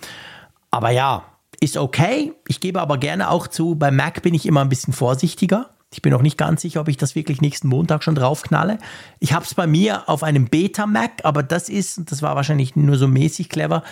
Aber 0.69 0.91
ja, 0.91 1.25
ist 1.59 1.75
okay. 1.75 2.31
Ich 2.47 2.61
gebe 2.61 2.79
aber 2.79 2.97
gerne 2.97 3.29
auch 3.29 3.47
zu, 3.47 3.75
bei 3.75 3.91
Mac 3.91 4.21
bin 4.21 4.33
ich 4.33 4.45
immer 4.45 4.61
ein 4.61 4.69
bisschen 4.69 4.93
vorsichtiger. 4.93 5.69
Ich 5.93 6.01
bin 6.01 6.13
auch 6.13 6.21
nicht 6.21 6.37
ganz 6.37 6.61
sicher, 6.61 6.79
ob 6.79 6.87
ich 6.87 6.95
das 6.95 7.15
wirklich 7.15 7.41
nächsten 7.41 7.67
Montag 7.67 8.03
schon 8.03 8.15
draufknalle. 8.15 8.77
Ich 9.19 9.33
habe 9.33 9.43
es 9.43 9.53
bei 9.53 9.67
mir 9.67 10.07
auf 10.07 10.23
einem 10.23 10.47
Beta-Mac, 10.47 11.25
aber 11.25 11.43
das 11.43 11.67
ist, 11.67 12.09
das 12.09 12.21
war 12.21 12.35
wahrscheinlich 12.37 12.77
nur 12.77 12.97
so 12.97 13.09
mäßig 13.09 13.49
clever, 13.49 13.83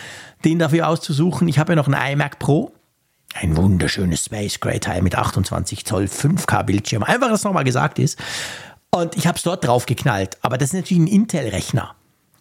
den 0.46 0.60
dafür 0.60 0.88
auszusuchen. 0.88 1.50
Ich 1.50 1.60
habe 1.60 1.74
ja 1.74 1.76
noch 1.76 1.88
einen 1.88 2.14
iMac 2.14 2.40
Pro. 2.40 2.72
Ein 3.34 3.58
wunderschönes 3.58 4.26
Space 4.26 4.62
Gray 4.62 4.80
Teil 4.80 5.02
mit 5.02 5.16
28 5.16 5.86
Zoll 5.86 6.06
5K 6.06 6.64
Bildschirm. 6.64 7.04
Einfach, 7.04 7.30
dass 7.30 7.44
nochmal 7.44 7.66
gesagt 7.66 8.00
ist. 8.00 8.18
Und 8.92 9.18
ich 9.18 9.28
habe 9.28 9.38
es 9.38 9.44
dort 9.44 9.68
draufgeknallt. 9.68 10.38
Aber 10.42 10.58
das 10.58 10.70
ist 10.70 10.76
natürlich 10.76 11.04
ein 11.04 11.08
Intel-Rechner. 11.08 11.96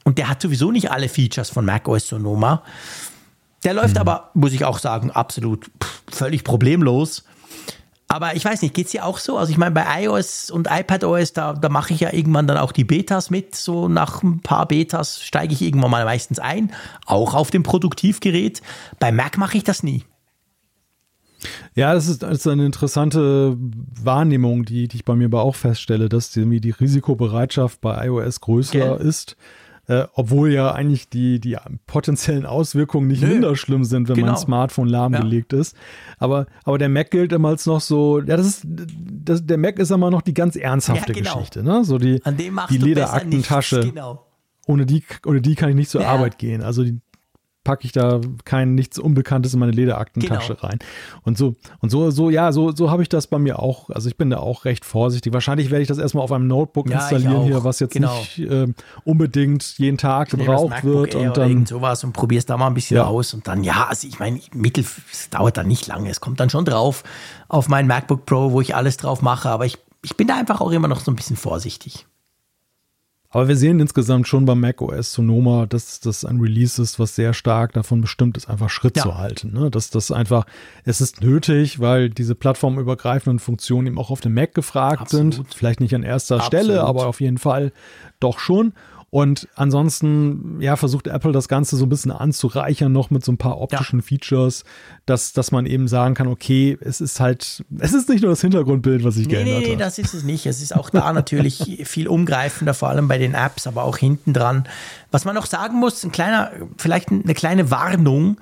Und 0.04 0.18
der 0.18 0.28
hat 0.28 0.40
sowieso 0.40 0.70
nicht 0.70 0.90
alle 0.92 1.08
Features 1.08 1.50
von 1.50 1.64
macOS 1.64 2.08
Sonoma. 2.08 2.62
Der 3.64 3.74
läuft 3.74 3.96
mhm. 3.96 4.00
aber, 4.00 4.30
muss 4.34 4.52
ich 4.52 4.64
auch 4.64 4.78
sagen, 4.78 5.10
absolut 5.10 5.66
pff, 5.82 6.02
völlig 6.10 6.44
problemlos. 6.44 7.24
Aber 8.10 8.34
ich 8.34 8.44
weiß 8.44 8.62
nicht, 8.62 8.72
geht 8.72 8.86
es 8.86 8.92
dir 8.92 9.04
auch 9.04 9.18
so? 9.18 9.36
Also 9.36 9.52
ich 9.52 9.58
meine, 9.58 9.72
bei 9.72 9.84
iOS 10.04 10.50
und 10.50 10.66
iPadOS, 10.70 11.34
da, 11.34 11.52
da 11.52 11.68
mache 11.68 11.92
ich 11.92 12.00
ja 12.00 12.10
irgendwann 12.10 12.46
dann 12.46 12.56
auch 12.56 12.72
die 12.72 12.84
Betas 12.84 13.28
mit. 13.28 13.54
So 13.54 13.86
nach 13.86 14.22
ein 14.22 14.40
paar 14.40 14.66
Betas 14.66 15.22
steige 15.22 15.52
ich 15.52 15.60
irgendwann 15.60 15.90
mal 15.90 16.06
meistens 16.06 16.38
ein, 16.38 16.72
auch 17.04 17.34
auf 17.34 17.50
dem 17.50 17.62
Produktivgerät. 17.62 18.62
Bei 18.98 19.12
Mac 19.12 19.36
mache 19.36 19.58
ich 19.58 19.64
das 19.64 19.82
nie. 19.82 20.04
Ja, 21.74 21.92
das 21.92 22.08
ist, 22.08 22.22
das 22.22 22.38
ist 22.38 22.46
eine 22.46 22.64
interessante 22.64 23.56
Wahrnehmung, 23.58 24.64
die, 24.64 24.88
die 24.88 24.96
ich 24.96 25.04
bei 25.04 25.14
mir 25.14 25.26
aber 25.26 25.42
auch 25.42 25.54
feststelle, 25.54 26.08
dass 26.08 26.30
die, 26.30 26.60
die 26.60 26.70
Risikobereitschaft 26.70 27.80
bei 27.82 28.06
iOS 28.06 28.40
größer 28.40 28.78
ja. 28.78 28.94
ist 28.94 29.36
äh, 29.88 30.06
obwohl 30.12 30.52
ja 30.52 30.72
eigentlich 30.72 31.08
die, 31.08 31.40
die 31.40 31.56
potenziellen 31.86 32.44
Auswirkungen 32.44 33.08
nicht 33.08 33.22
Nö. 33.22 33.28
minder 33.28 33.56
schlimm 33.56 33.84
sind, 33.84 34.08
wenn 34.08 34.16
genau. 34.16 34.32
mein 34.32 34.36
Smartphone 34.36 34.88
lahmgelegt 34.88 35.54
ja. 35.54 35.60
ist. 35.60 35.74
Aber, 36.18 36.46
aber 36.64 36.76
der 36.76 36.90
Mac 36.90 37.10
gilt 37.10 37.32
immer 37.32 37.48
als 37.48 37.64
noch 37.64 37.80
so, 37.80 38.20
ja, 38.20 38.36
das 38.36 38.46
ist, 38.46 38.66
das, 38.66 39.44
der 39.46 39.56
Mac 39.56 39.78
ist 39.78 39.90
immer 39.90 40.10
noch 40.10 40.20
die 40.22 40.34
ganz 40.34 40.56
ernsthafte 40.56 41.12
ja, 41.12 41.18
genau. 41.18 41.34
Geschichte, 41.34 41.62
ne? 41.62 41.84
So 41.84 41.98
die, 41.98 42.20
die 42.68 42.78
Lederaktentasche. 42.78 43.80
Genau. 43.80 44.26
Ohne 44.66 44.84
die, 44.84 45.02
ohne 45.24 45.40
die 45.40 45.54
kann 45.54 45.70
ich 45.70 45.74
nicht 45.74 45.90
zur. 45.90 46.06
Arbeit 46.06 46.38
gehen. 46.38 46.62
Also 46.62 46.84
die, 46.84 47.00
packe 47.68 47.84
ich 47.84 47.92
da 47.92 48.22
kein 48.46 48.74
nichts 48.74 48.98
Unbekanntes 48.98 49.52
in 49.52 49.60
meine 49.60 49.72
Lederaktentasche 49.72 50.54
genau. 50.54 50.68
rein. 50.68 50.78
Und 51.24 51.36
so, 51.36 51.54
und 51.80 51.90
so, 51.90 52.10
so, 52.10 52.30
ja, 52.30 52.50
so, 52.50 52.74
so 52.74 52.90
habe 52.90 53.02
ich 53.02 53.10
das 53.10 53.26
bei 53.26 53.38
mir 53.38 53.58
auch. 53.58 53.90
Also 53.90 54.08
ich 54.08 54.16
bin 54.16 54.30
da 54.30 54.38
auch 54.38 54.64
recht 54.64 54.86
vorsichtig. 54.86 55.34
Wahrscheinlich 55.34 55.70
werde 55.70 55.82
ich 55.82 55.88
das 55.88 55.98
erstmal 55.98 56.24
auf 56.24 56.32
einem 56.32 56.46
Notebook 56.46 56.88
ja, 56.88 56.96
installieren 56.96 57.42
hier, 57.42 57.64
was 57.64 57.80
jetzt 57.80 57.92
genau. 57.92 58.18
nicht 58.20 58.38
äh, 58.38 58.68
unbedingt 59.04 59.76
jeden 59.76 59.98
Tag 59.98 60.32
ich 60.32 60.38
gebraucht 60.38 60.82
wird. 60.82 61.14
Und 61.14 61.36
dann 61.36 61.66
sowas 61.66 62.02
und 62.04 62.14
probier's 62.14 62.46
da 62.46 62.56
mal 62.56 62.68
ein 62.68 62.74
bisschen 62.74 62.96
ja. 62.96 63.04
aus. 63.04 63.34
Und 63.34 63.46
dann, 63.46 63.62
ja, 63.62 63.86
also 63.86 64.08
ich 64.08 64.18
meine, 64.18 64.40
mittel, 64.54 64.86
es 65.12 65.28
dauert 65.28 65.58
dann 65.58 65.68
nicht 65.68 65.86
lange. 65.88 66.08
Es 66.08 66.22
kommt 66.22 66.40
dann 66.40 66.48
schon 66.48 66.64
drauf 66.64 67.04
auf 67.48 67.68
mein 67.68 67.86
MacBook 67.86 68.24
Pro, 68.24 68.52
wo 68.52 68.62
ich 68.62 68.74
alles 68.74 68.96
drauf 68.96 69.20
mache. 69.20 69.50
Aber 69.50 69.66
ich, 69.66 69.76
ich 70.02 70.16
bin 70.16 70.26
da 70.26 70.36
einfach 70.36 70.62
auch 70.62 70.70
immer 70.70 70.88
noch 70.88 71.00
so 71.00 71.10
ein 71.10 71.16
bisschen 71.16 71.36
vorsichtig. 71.36 72.06
Aber 73.30 73.46
wir 73.46 73.56
sehen 73.56 73.78
insgesamt 73.78 74.26
schon 74.26 74.46
beim 74.46 74.60
macOS 74.60 75.12
Sonoma, 75.12 75.66
dass 75.66 76.00
das 76.00 76.24
ein 76.24 76.40
Release 76.40 76.80
ist, 76.80 76.98
was 76.98 77.14
sehr 77.14 77.34
stark 77.34 77.74
davon 77.74 78.00
bestimmt 78.00 78.38
ist, 78.38 78.48
einfach 78.48 78.70
Schritt 78.70 78.96
ja. 78.96 79.02
zu 79.02 79.18
halten. 79.18 79.52
Ne? 79.52 79.70
Dass 79.70 79.90
das 79.90 80.10
einfach, 80.10 80.46
es 80.84 81.02
ist 81.02 81.20
nötig, 81.20 81.78
weil 81.78 82.08
diese 82.08 82.34
plattformübergreifenden 82.34 83.38
Funktionen 83.38 83.86
eben 83.86 83.98
auch 83.98 84.10
auf 84.10 84.22
dem 84.22 84.32
Mac 84.32 84.54
gefragt 84.54 85.02
Absolut. 85.02 85.34
sind. 85.34 85.54
Vielleicht 85.54 85.80
nicht 85.80 85.94
an 85.94 86.04
erster 86.04 86.36
Absolut. 86.36 86.64
Stelle, 86.64 86.84
aber 86.84 87.06
auf 87.06 87.20
jeden 87.20 87.38
Fall 87.38 87.72
doch 88.18 88.38
schon. 88.38 88.72
Und 89.10 89.48
ansonsten, 89.54 90.60
ja, 90.60 90.76
versucht 90.76 91.06
Apple 91.06 91.32
das 91.32 91.48
Ganze 91.48 91.76
so 91.76 91.86
ein 91.86 91.88
bisschen 91.88 92.12
anzureichern, 92.12 92.92
noch 92.92 93.08
mit 93.08 93.24
so 93.24 93.32
ein 93.32 93.38
paar 93.38 93.58
optischen 93.58 94.00
ja. 94.00 94.04
Features, 94.04 94.64
dass, 95.06 95.32
dass 95.32 95.50
man 95.50 95.64
eben 95.64 95.88
sagen 95.88 96.14
kann, 96.14 96.26
okay, 96.26 96.76
es 96.82 97.00
ist 97.00 97.18
halt, 97.18 97.64
es 97.78 97.94
ist 97.94 98.10
nicht 98.10 98.20
nur 98.20 98.30
das 98.30 98.42
Hintergrundbild, 98.42 99.04
was 99.04 99.14
sich 99.14 99.26
nee, 99.26 99.32
geändert 99.32 99.54
nee, 99.54 99.60
nee, 99.60 99.72
hat. 99.72 99.78
Nee, 99.78 99.82
das 99.82 99.98
ist 99.98 100.12
es 100.12 100.24
nicht. 100.24 100.44
Es 100.44 100.60
ist 100.60 100.76
auch 100.76 100.90
da 100.90 101.10
natürlich 101.14 101.82
viel 101.84 102.06
umgreifender, 102.06 102.74
vor 102.74 102.90
allem 102.90 103.08
bei 103.08 103.16
den 103.16 103.32
Apps, 103.32 103.66
aber 103.66 103.84
auch 103.84 103.96
hinten 103.96 104.34
dran. 104.34 104.68
Was 105.10 105.24
man 105.24 105.34
noch 105.34 105.46
sagen 105.46 105.78
muss, 105.78 106.04
ein 106.04 106.12
kleiner, 106.12 106.52
vielleicht 106.76 107.10
eine 107.10 107.34
kleine 107.34 107.70
Warnung, 107.70 108.38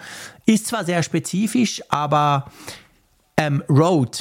ist 0.47 0.66
zwar 0.66 0.84
sehr 0.84 1.05
spezifisch, 1.05 1.80
aber 1.90 2.51
ähm, 3.36 3.62
Rode, 3.68 4.18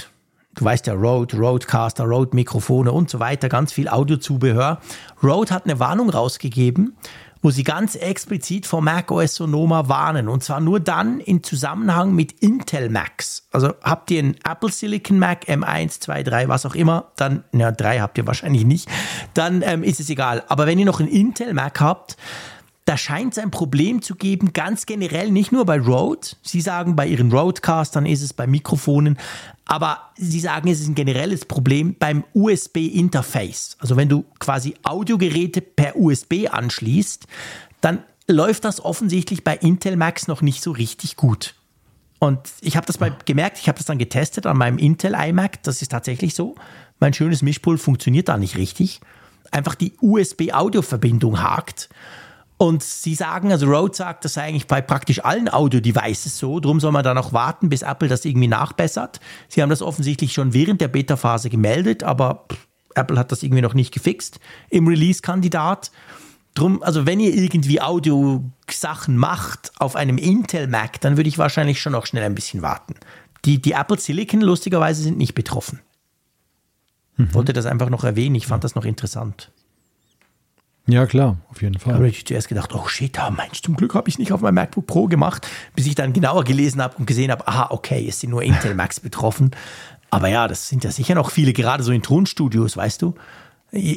du 0.56 0.66
weißt 0.66 0.88
ja, 0.88 0.94
Rode, 0.94 1.38
Rodecaster, 1.38 2.06
Rode-Mikrofone 2.06 2.92
und 2.92 3.10
so 3.10 3.20
weiter, 3.20 3.50
ganz 3.50 3.72
viel 3.72 3.88
Audiozubehör. 3.88 4.80
Rode 5.22 5.54
hat 5.54 5.66
eine 5.66 5.80
Warnung 5.80 6.10
rausgegeben, 6.10 6.98
wo 7.42 7.52
sie 7.52 7.64
ganz 7.64 7.96
explizit 7.96 8.66
vor 8.66 8.82
Mac 8.82 9.12
OS 9.12 9.36
Sonoma 9.36 9.88
warnen. 9.88 10.28
Und 10.30 10.44
zwar 10.44 10.60
nur 10.60 10.80
dann 10.80 11.20
in 11.20 11.44
Zusammenhang 11.44 12.16
mit 12.16 12.32
Intel 12.42 12.90
Macs. 12.90 13.48
Also 13.52 13.74
habt 13.84 14.10
ihr 14.10 14.20
einen 14.20 14.36
Apple 14.44 14.72
Silicon 14.72 15.20
Mac 15.20 15.48
M1, 15.48 16.00
2, 16.00 16.24
3, 16.24 16.48
was 16.48 16.66
auch 16.66 16.74
immer, 16.74 17.12
dann, 17.18 17.44
na, 17.52 17.72
3 17.72 18.00
habt 18.00 18.18
ihr 18.18 18.26
wahrscheinlich 18.26 18.66
nicht, 18.66 18.90
dann 19.36 19.62
ähm, 19.62 19.84
ist 19.84 20.00
es 20.00 20.10
egal. 20.10 20.44
Aber 20.48 20.66
wenn 20.66 20.80
ihr 20.80 20.86
noch 20.86 21.00
einen 21.00 21.10
Intel 21.10 21.54
Mac 21.54 21.80
habt, 21.82 22.18
da 22.86 22.98
scheint 22.98 23.34
es 23.34 23.40
ein 23.40 23.50
Problem 23.50 24.04
zu 24.04 24.16
geben, 24.16 24.54
ganz 24.54 24.86
generell, 24.86 25.32
nicht 25.32 25.52
nur 25.52 25.66
bei 25.66 25.80
Rode. 25.80 26.28
Sie 26.44 26.62
sagen, 26.62 26.96
bei 26.96 27.08
ihren 27.08 27.32
Roadcastern 27.32 28.06
ist 28.06 28.22
es 28.22 28.32
bei 28.32 28.46
Mikrofonen, 28.46 29.18
aber 29.66 30.12
Sie 30.16 30.40
sagen, 30.40 30.70
es 30.70 30.80
ist 30.80 30.88
ein 30.88 30.96
generelles 30.96 31.46
Problem 31.46 31.96
beim 31.98 32.24
USB-Interface. 32.36 33.78
Also 33.80 33.98
wenn 33.98 34.08
du 34.08 34.24
quasi 34.38 34.76
Audiogeräte 34.84 35.62
per 35.62 35.96
USB 35.96 36.48
anschließt, 36.52 37.26
dann 37.82 38.04
läuft 38.28 38.66
das 38.66 38.84
offensichtlich 38.84 39.44
bei 39.44 39.56
Intel 39.58 39.98
Max 39.98 40.28
noch 40.28 40.44
nicht 40.44 40.62
so 40.62 40.72
richtig 40.72 41.16
gut. 41.16 41.56
Und 42.20 42.40
ich 42.62 42.78
habe 42.78 42.86
das 42.86 43.00
mal 43.00 43.16
gemerkt, 43.26 43.58
ich 43.60 43.68
habe 43.68 43.78
das 43.78 43.88
dann 43.88 43.98
getestet 43.98 44.46
an 44.46 44.58
meinem 44.58 44.78
Intel 44.78 45.16
iMac. 45.16 45.64
Das 45.64 45.82
ist 45.82 45.90
tatsächlich 45.90 46.36
so. 46.36 46.56
Mein 47.00 47.14
schönes 47.14 47.42
Mischpult 47.42 47.80
funktioniert 47.82 48.30
da 48.30 48.38
nicht 48.38 48.58
richtig. 48.58 49.02
Einfach 49.52 49.76
die 49.76 49.94
USB-Audio-Verbindung 50.00 51.42
hakt. 51.42 51.90
Und 52.58 52.84
sie 52.84 53.16
sagen, 53.16 53.52
also 53.52 53.68
Rode 53.68 53.96
sagt, 53.96 54.24
das 54.24 54.36
sei 54.36 54.44
eigentlich 54.44 54.68
bei 54.68 54.82
praktisch 54.82 55.24
allen 55.24 55.52
Audio-Devices 55.52 56.38
so. 56.38 56.60
Darum 56.62 56.80
soll 56.80 56.94
man 56.94 57.04
da 57.04 57.14
noch 57.14 57.34
warten, 57.34 57.68
bis 57.68 57.82
Apple 57.82 58.08
das 58.08 58.24
irgendwie 58.24 58.48
nachbessert. 58.48 59.20
Sie 59.50 59.62
haben 59.62 59.70
das 59.70 59.82
offensichtlich 59.82 60.32
schon 60.32 60.54
während 60.54 60.80
der 60.80 60.88
Beta-Phase 60.88 61.50
gemeldet, 61.50 62.04
aber 62.04 62.46
Apple 62.96 63.20
hat 63.20 63.32
das 63.34 63.44
irgendwie 63.44 63.62
noch 63.62 63.74
nicht 63.74 63.94
gefixt 63.94 64.40
im 64.70 64.88
Release-Kandidat. 64.88 65.92
Drum, 66.54 66.82
also 66.82 67.06
wenn 67.06 67.20
ihr 67.20 67.34
irgendwie 67.36 67.82
Audio-Sachen 67.82 69.18
macht 69.18 69.74
auf 69.80 69.98
einem 69.98 70.18
Intel 70.18 70.68
Mac, 70.68 71.02
dann 71.02 71.18
würde 71.18 71.28
ich 71.28 71.38
wahrscheinlich 71.38 71.82
schon 71.82 71.92
noch 71.92 72.06
schnell 72.06 72.24
ein 72.24 72.36
bisschen 72.36 72.62
warten. 72.62 72.96
Die, 73.44 73.62
die 73.62 73.74
Apple 73.74 74.00
Silicon 74.00 74.40
lustigerweise 74.40 75.04
sind 75.04 75.18
nicht 75.18 75.36
betroffen. 75.36 75.82
Mhm. 77.18 77.34
Wollte 77.34 77.52
das 77.52 77.66
einfach 77.66 77.90
noch 77.90 78.06
erwähnen, 78.06 78.36
ich 78.36 78.48
fand 78.48 78.64
das 78.64 78.76
noch 78.76 78.86
interessant. 78.86 79.52
Ja, 80.88 81.08
klar, 81.08 81.38
auf 81.50 81.62
jeden 81.62 81.80
Fall. 81.80 81.94
Da 81.94 81.98
habe 81.98 82.08
ich 82.08 82.26
zuerst 82.26 82.48
gedacht, 82.48 82.74
oh 82.74 82.88
shit, 82.88 83.18
ah, 83.20 83.32
Mensch, 83.32 83.62
zum 83.64 83.76
Glück 83.76 83.96
habe 83.96 84.08
ich 84.08 84.16
es 84.16 84.20
nicht 84.20 84.32
auf 84.32 84.42
meinem 84.42 84.56
MacBook 84.56 84.86
Pro 84.86 85.08
gemacht, 85.08 85.48
bis 85.76 85.88
ich 85.88 85.96
dann 85.96 86.14
genauer 86.14 86.44
gelesen 86.44 86.82
habe 86.82 86.98
und 86.98 87.08
gesehen 87.08 87.32
habe, 87.32 87.48
aha, 87.48 87.68
okay, 87.72 88.06
es 88.08 88.20
sind 88.20 88.30
nur 88.30 88.44
Intel 88.44 88.76
Macs 88.76 89.00
betroffen. 89.00 89.52
Aber 90.12 90.28
ja, 90.30 90.48
das 90.48 90.70
sind 90.70 90.84
ja 90.84 90.92
sicher 90.92 91.16
noch 91.16 91.32
viele, 91.32 91.54
gerade 91.54 91.84
so 91.84 91.92
in 91.92 92.04
Tonstudios, 92.04 92.78
weißt 92.78 93.02
du. 93.02 93.16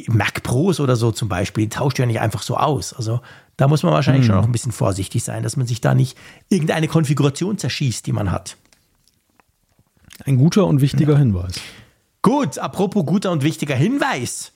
Mac 0.07 0.43
Pros 0.43 0.79
oder 0.79 0.95
so 0.95 1.11
zum 1.11 1.29
Beispiel, 1.29 1.65
die 1.65 1.69
tauscht 1.69 1.99
ja 1.99 2.05
nicht 2.05 2.19
einfach 2.19 2.41
so 2.41 2.57
aus. 2.57 2.93
Also 2.93 3.21
da 3.55 3.67
muss 3.67 3.83
man 3.83 3.93
wahrscheinlich 3.93 4.23
hm. 4.23 4.27
schon 4.27 4.35
noch 4.35 4.45
ein 4.45 4.51
bisschen 4.51 4.71
vorsichtig 4.71 5.23
sein, 5.23 5.43
dass 5.43 5.55
man 5.55 5.67
sich 5.67 5.79
da 5.79 5.93
nicht 5.93 6.17
irgendeine 6.49 6.87
Konfiguration 6.87 7.57
zerschießt, 7.57 8.05
die 8.05 8.11
man 8.11 8.31
hat. 8.31 8.57
Ein 10.25 10.37
guter 10.37 10.65
und 10.65 10.81
wichtiger 10.81 11.13
ja. 11.13 11.19
Hinweis. 11.19 11.61
Gut, 12.21 12.57
apropos 12.57 13.05
guter 13.05 13.31
und 13.31 13.43
wichtiger 13.43 13.75
Hinweis. 13.75 14.51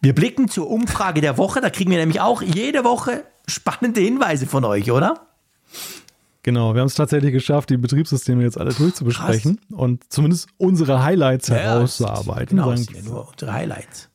Wir 0.00 0.14
blicken 0.14 0.48
zur 0.48 0.70
Umfrage 0.70 1.20
der 1.20 1.38
Woche. 1.38 1.60
Da 1.60 1.70
kriegen 1.70 1.90
wir 1.90 1.98
nämlich 1.98 2.20
auch 2.20 2.42
jede 2.42 2.84
Woche 2.84 3.24
spannende 3.46 4.00
Hinweise 4.00 4.46
von 4.46 4.64
euch, 4.64 4.90
oder? 4.90 5.26
Genau, 6.42 6.74
wir 6.74 6.80
haben 6.80 6.86
es 6.86 6.94
tatsächlich 6.94 7.32
geschafft, 7.32 7.70
die 7.70 7.76
Betriebssysteme 7.76 8.44
jetzt 8.44 8.58
alle 8.58 8.72
durchzubesprechen 8.72 9.60
und 9.72 10.04
zumindest 10.12 10.48
unsere 10.58 11.02
Highlights 11.02 11.48
ja, 11.48 11.56
herauszuarbeiten. 11.56 12.56
Genau, 12.56 12.72
ja 12.72 13.02
nur 13.02 13.28
unsere 13.28 13.52
Highlights. 13.52 14.08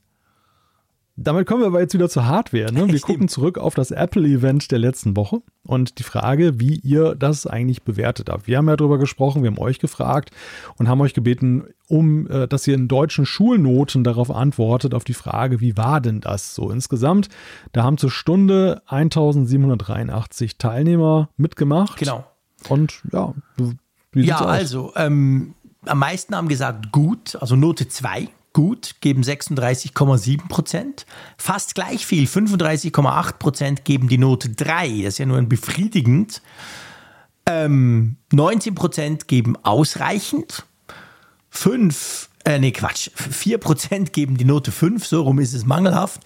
Damit 1.16 1.46
kommen 1.46 1.60
wir 1.60 1.66
aber 1.66 1.80
jetzt 1.80 1.92
wieder 1.92 2.08
zur 2.08 2.26
Hardware. 2.26 2.72
Ne? 2.72 2.88
Wir 2.88 3.00
gucken 3.00 3.28
zurück 3.28 3.58
auf 3.58 3.74
das 3.74 3.90
Apple-Event 3.90 4.70
der 4.70 4.78
letzten 4.78 5.14
Woche 5.14 5.42
und 5.62 5.98
die 5.98 6.04
Frage, 6.04 6.58
wie 6.58 6.76
ihr 6.76 7.14
das 7.14 7.46
eigentlich 7.46 7.82
bewertet 7.82 8.30
habt. 8.30 8.46
Wir 8.46 8.56
haben 8.56 8.68
ja 8.68 8.76
darüber 8.76 8.98
gesprochen, 8.98 9.42
wir 9.42 9.50
haben 9.50 9.58
euch 9.58 9.78
gefragt 9.78 10.30
und 10.78 10.88
haben 10.88 11.00
euch 11.02 11.12
gebeten, 11.12 11.64
um, 11.88 12.26
äh, 12.30 12.48
dass 12.48 12.66
ihr 12.66 12.74
in 12.74 12.88
deutschen 12.88 13.26
Schulnoten 13.26 14.04
darauf 14.04 14.30
antwortet, 14.30 14.94
auf 14.94 15.04
die 15.04 15.14
Frage, 15.14 15.60
wie 15.60 15.76
war 15.76 16.00
denn 16.00 16.20
das 16.20 16.54
so 16.54 16.70
insgesamt? 16.70 17.28
Da 17.72 17.82
haben 17.82 17.98
zur 17.98 18.10
Stunde 18.10 18.80
1783 18.86 20.56
Teilnehmer 20.56 21.28
mitgemacht. 21.36 21.98
Genau. 21.98 22.24
Und 22.70 23.02
ja, 23.12 23.34
wie 24.12 24.24
Ja, 24.24 24.38
also, 24.38 24.92
ähm, 24.96 25.54
am 25.84 25.98
meisten 25.98 26.34
haben 26.34 26.48
gesagt 26.48 26.90
gut, 26.90 27.36
also 27.40 27.56
Note 27.56 27.88
2 27.88 28.28
gut, 28.52 28.96
geben 29.00 29.22
36,7 29.22 30.48
Prozent. 30.48 31.06
Fast 31.36 31.74
gleich 31.74 32.06
viel, 32.06 32.26
35,8 32.26 33.32
Prozent 33.34 33.84
geben 33.84 34.08
die 34.08 34.18
Note 34.18 34.50
3. 34.50 35.02
Das 35.02 35.14
ist 35.14 35.18
ja 35.18 35.26
nur 35.26 35.38
ein 35.38 35.48
befriedigend. 35.48 36.42
Ähm, 37.46 38.16
19 38.32 38.74
Prozent 38.74 39.28
geben 39.28 39.56
ausreichend. 39.62 40.64
5, 41.50 42.30
äh, 42.44 42.58
nee, 42.58 42.72
Quatsch, 42.72 43.10
4 43.14 43.58
Prozent 43.58 44.12
geben 44.12 44.36
die 44.36 44.44
Note 44.44 44.72
5, 44.72 45.06
so 45.06 45.22
rum 45.22 45.38
ist 45.38 45.52
es 45.52 45.66
mangelhaft. 45.66 46.22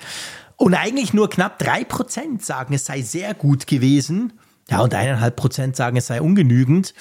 Und 0.56 0.74
eigentlich 0.74 1.12
nur 1.12 1.28
knapp 1.28 1.58
3 1.58 1.84
Prozent 1.84 2.44
sagen, 2.44 2.74
es 2.74 2.86
sei 2.86 3.02
sehr 3.02 3.34
gut 3.34 3.66
gewesen. 3.66 4.32
Ja, 4.68 4.80
und 4.80 4.94
1,5 4.94 5.30
Prozent 5.30 5.76
sagen, 5.76 5.96
es 5.96 6.06
sei 6.06 6.20
ungenügend. 6.20 6.94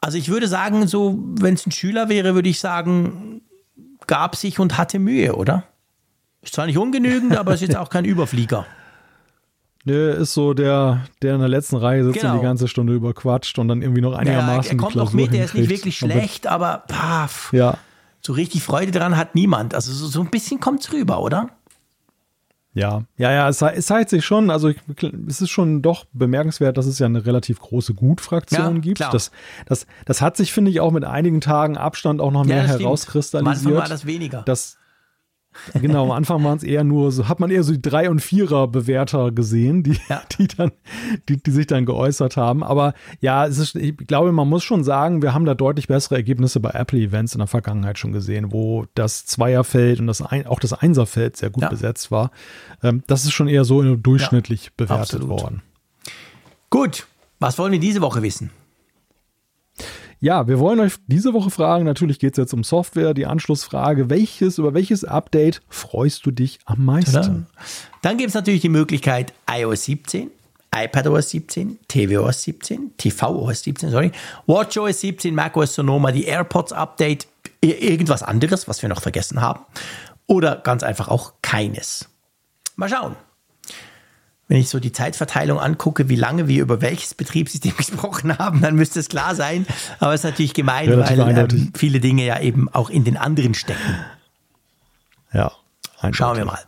Also 0.00 0.18
ich 0.18 0.28
würde 0.28 0.48
sagen, 0.48 0.86
so, 0.86 1.18
wenn 1.40 1.54
es 1.54 1.66
ein 1.66 1.72
Schüler 1.72 2.08
wäre, 2.08 2.34
würde 2.34 2.48
ich 2.48 2.60
sagen, 2.60 3.42
gab 4.06 4.36
sich 4.36 4.58
und 4.58 4.78
hatte 4.78 4.98
Mühe, 4.98 5.34
oder? 5.34 5.64
Ist 6.42 6.54
zwar 6.54 6.66
nicht 6.66 6.78
ungenügend, 6.78 7.36
aber 7.38 7.54
ist 7.54 7.60
jetzt 7.60 7.76
auch 7.76 7.90
kein 7.90 8.04
Überflieger. 8.04 8.66
Der 9.84 10.16
ist 10.16 10.34
so 10.34 10.52
der, 10.52 11.06
der 11.22 11.34
in 11.34 11.40
der 11.40 11.48
letzten 11.48 11.76
Reihe 11.76 12.02
sitzt 12.04 12.20
genau. 12.20 12.32
und 12.32 12.38
die 12.38 12.40
genau. 12.40 12.50
ganze 12.50 12.66
Stunde 12.66 12.92
überquatscht 12.92 13.56
und 13.58 13.68
dann 13.68 13.82
irgendwie 13.82 14.00
noch 14.00 14.14
einigermaßen. 14.14 14.64
Ja, 14.64 14.70
er 14.70 14.76
kommt 14.76 14.96
noch 14.96 15.12
mit, 15.12 15.32
der 15.32 15.44
ist 15.44 15.54
nicht 15.54 15.68
wirklich 15.68 15.98
schlecht, 15.98 16.48
aber 16.48 16.82
paf, 16.88 17.52
ja. 17.52 17.78
so 18.20 18.32
richtig 18.32 18.64
Freude 18.64 18.90
daran 18.90 19.16
hat 19.16 19.36
niemand. 19.36 19.74
Also 19.74 19.92
so, 19.92 20.06
so 20.06 20.20
ein 20.20 20.30
bisschen 20.30 20.58
kommt 20.58 20.80
es 20.80 20.92
rüber, 20.92 21.20
oder? 21.20 21.50
Ja, 22.76 23.04
ja, 23.16 23.32
ja, 23.32 23.48
es, 23.48 23.62
es 23.62 23.86
zeigt 23.86 24.10
sich 24.10 24.22
schon, 24.22 24.50
also 24.50 24.68
ich, 24.68 24.76
es 25.26 25.40
ist 25.40 25.48
schon 25.48 25.80
doch 25.80 26.04
bemerkenswert, 26.12 26.76
dass 26.76 26.84
es 26.84 26.98
ja 26.98 27.06
eine 27.06 27.24
relativ 27.24 27.58
große 27.58 27.94
Gut-Fraktion 27.94 28.74
ja, 28.74 28.80
gibt. 28.80 29.00
Das, 29.00 29.30
das, 29.64 29.86
das 30.04 30.20
hat 30.20 30.36
sich, 30.36 30.52
finde 30.52 30.70
ich, 30.70 30.80
auch 30.80 30.92
mit 30.92 31.02
einigen 31.02 31.40
Tagen 31.40 31.78
Abstand 31.78 32.20
auch 32.20 32.30
noch 32.30 32.44
mehr 32.44 32.64
ja, 32.64 32.78
herauskristallisiert. 32.78 33.64
Manchmal 33.64 33.82
war 33.82 33.88
das 33.88 34.04
weniger. 34.04 34.42
Das, 34.42 34.75
Genau, 35.74 36.04
am 36.04 36.10
Anfang 36.10 36.42
waren 36.44 36.56
es 36.56 36.62
eher 36.62 36.84
nur 36.84 37.12
so, 37.12 37.28
hat 37.28 37.40
man 37.40 37.50
eher 37.50 37.62
so 37.62 37.72
die 37.72 37.82
Drei- 37.82 38.10
und 38.10 38.20
Vierer-Bewerter 38.20 39.32
gesehen, 39.32 39.82
die, 39.82 39.98
ja. 40.08 40.22
die 40.38 40.48
dann, 40.48 40.72
die, 41.28 41.42
die 41.42 41.50
sich 41.50 41.66
dann 41.66 41.86
geäußert 41.86 42.36
haben. 42.36 42.62
Aber 42.62 42.94
ja, 43.20 43.46
es 43.46 43.58
ist, 43.58 43.76
ich 43.76 43.96
glaube, 43.96 44.32
man 44.32 44.48
muss 44.48 44.64
schon 44.64 44.84
sagen, 44.84 45.22
wir 45.22 45.34
haben 45.34 45.44
da 45.44 45.54
deutlich 45.54 45.88
bessere 45.88 46.16
Ergebnisse 46.16 46.60
bei 46.60 46.70
Apple-Events 46.70 47.34
in 47.34 47.38
der 47.38 47.46
Vergangenheit 47.46 47.98
schon 47.98 48.12
gesehen, 48.12 48.52
wo 48.52 48.86
das 48.94 49.26
Zweierfeld 49.26 50.00
und 50.00 50.06
das 50.06 50.22
ein, 50.22 50.46
auch 50.46 50.60
das 50.60 50.72
Einserfeld 50.72 51.36
sehr 51.36 51.50
gut 51.50 51.62
ja. 51.62 51.68
besetzt 51.68 52.10
war. 52.10 52.30
Ähm, 52.82 53.02
das 53.06 53.24
ist 53.24 53.32
schon 53.32 53.48
eher 53.48 53.64
so 53.64 53.96
durchschnittlich 53.96 54.66
ja, 54.66 54.70
bewertet 54.76 55.20
absolut. 55.20 55.28
worden. 55.28 55.62
Gut, 56.70 57.06
was 57.38 57.58
wollen 57.58 57.72
wir 57.72 57.80
diese 57.80 58.00
Woche 58.00 58.22
wissen? 58.22 58.50
Ja, 60.20 60.48
wir 60.48 60.58
wollen 60.58 60.80
euch 60.80 60.94
diese 61.06 61.34
Woche 61.34 61.50
fragen, 61.50 61.84
natürlich 61.84 62.18
geht 62.18 62.32
es 62.32 62.38
jetzt 62.38 62.54
um 62.54 62.64
Software, 62.64 63.12
die 63.12 63.26
Anschlussfrage, 63.26 64.08
welches, 64.08 64.58
über 64.58 64.72
welches 64.72 65.04
Update 65.04 65.60
freust 65.68 66.24
du 66.24 66.30
dich 66.30 66.58
am 66.64 66.84
meisten? 66.84 67.46
Dann 68.02 68.16
gibt 68.16 68.28
es 68.28 68.34
natürlich 68.34 68.62
die 68.62 68.70
Möglichkeit 68.70 69.34
iOS 69.50 69.84
17, 69.84 70.30
iPadOS 70.74 71.30
17, 71.30 71.78
tvOS 71.86 72.42
17, 72.42 72.92
tvOS 72.96 73.62
17, 73.62 73.90
sorry, 73.90 74.12
watchOS 74.46 75.00
17, 75.00 75.34
macOS 75.34 75.74
Sonoma, 75.74 76.12
die 76.12 76.24
AirPods 76.24 76.72
Update, 76.72 77.26
irgendwas 77.60 78.22
anderes, 78.22 78.68
was 78.68 78.80
wir 78.80 78.88
noch 78.88 79.02
vergessen 79.02 79.40
haben. 79.42 79.60
Oder 80.26 80.56
ganz 80.56 80.82
einfach 80.82 81.08
auch 81.08 81.34
keines. 81.42 82.08
Mal 82.76 82.88
schauen 82.88 83.16
wenn 84.48 84.58
ich 84.58 84.68
so 84.68 84.78
die 84.78 84.92
Zeitverteilung 84.92 85.58
angucke, 85.58 86.08
wie 86.08 86.16
lange 86.16 86.46
wir 86.46 86.62
über 86.62 86.80
welches 86.80 87.14
Betriebssystem 87.14 87.74
gesprochen 87.76 88.38
haben, 88.38 88.60
dann 88.60 88.76
müsste 88.76 89.00
es 89.00 89.08
klar 89.08 89.34
sein. 89.34 89.66
Aber 89.98 90.14
es 90.14 90.20
ist 90.20 90.30
natürlich 90.30 90.54
gemein, 90.54 90.90
ja, 90.90 90.98
weil 90.98 91.38
ähm, 91.38 91.72
viele 91.74 92.00
Dinge 92.00 92.24
ja 92.24 92.40
eben 92.40 92.68
auch 92.68 92.90
in 92.90 93.04
den 93.04 93.16
anderen 93.16 93.54
stecken. 93.54 94.04
Ja. 95.32 95.52
Eindeutig. 95.98 96.16
Schauen 96.16 96.36
wir 96.36 96.44
mal. 96.44 96.60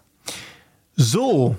So, 0.96 1.56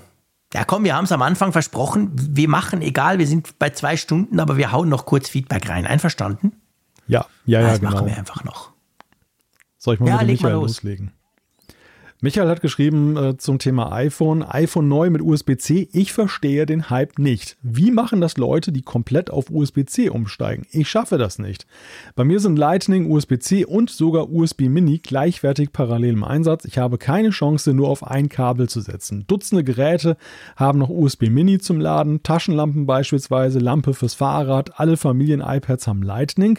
ja 0.52 0.64
komm, 0.64 0.84
wir 0.84 0.96
haben 0.96 1.04
es 1.04 1.12
am 1.12 1.22
Anfang 1.22 1.52
versprochen. 1.52 2.10
Wir 2.14 2.48
machen, 2.48 2.82
egal, 2.82 3.18
wir 3.18 3.26
sind 3.26 3.58
bei 3.58 3.70
zwei 3.70 3.96
Stunden, 3.96 4.40
aber 4.40 4.56
wir 4.56 4.72
hauen 4.72 4.88
noch 4.88 5.06
kurz 5.06 5.28
Feedback 5.28 5.68
rein. 5.68 5.86
Einverstanden? 5.86 6.52
Ja, 7.06 7.26
ja, 7.46 7.60
ja, 7.60 7.68
das 7.68 7.80
genau. 7.80 7.92
machen 7.92 8.06
wir 8.06 8.16
einfach 8.16 8.44
noch. 8.44 8.72
Soll 9.78 9.94
ich 9.94 10.00
mal 10.00 10.08
ja, 10.08 10.18
mit 10.18 10.26
Michael 10.26 10.54
los. 10.54 10.82
loslegen? 10.82 11.12
Michael 12.22 12.50
hat 12.50 12.60
geschrieben 12.60 13.16
äh, 13.16 13.38
zum 13.38 13.58
Thema 13.58 13.92
iPhone, 13.92 14.42
iPhone 14.42 14.88
neu 14.88 15.08
mit 15.08 15.22
USB-C. 15.22 15.88
Ich 15.90 16.12
verstehe 16.12 16.66
den 16.66 16.90
Hype 16.90 17.18
nicht. 17.18 17.56
Wie 17.62 17.90
machen 17.90 18.20
das 18.20 18.36
Leute, 18.36 18.72
die 18.72 18.82
komplett 18.82 19.30
auf 19.30 19.48
USB-C 19.48 20.10
umsteigen? 20.10 20.66
Ich 20.70 20.90
schaffe 20.90 21.16
das 21.16 21.38
nicht. 21.38 21.66
Bei 22.16 22.24
mir 22.24 22.38
sind 22.38 22.58
Lightning, 22.58 23.10
USB-C 23.10 23.64
und 23.64 23.88
sogar 23.88 24.30
USB 24.30 24.68
Mini 24.68 24.98
gleichwertig 24.98 25.72
parallel 25.72 26.12
im 26.12 26.24
Einsatz. 26.24 26.66
Ich 26.66 26.76
habe 26.76 26.98
keine 26.98 27.30
Chance, 27.30 27.72
nur 27.72 27.88
auf 27.88 28.06
ein 28.06 28.28
Kabel 28.28 28.68
zu 28.68 28.82
setzen. 28.82 29.24
Dutzende 29.26 29.64
Geräte 29.64 30.18
haben 30.56 30.78
noch 30.78 30.90
USB 30.90 31.30
Mini 31.30 31.58
zum 31.58 31.80
Laden, 31.80 32.22
Taschenlampen 32.22 32.84
beispielsweise, 32.84 33.60
Lampe 33.60 33.94
fürs 33.94 34.12
Fahrrad. 34.12 34.78
Alle 34.78 34.98
Familien-iPads 34.98 35.86
haben 35.86 36.02
Lightning, 36.02 36.58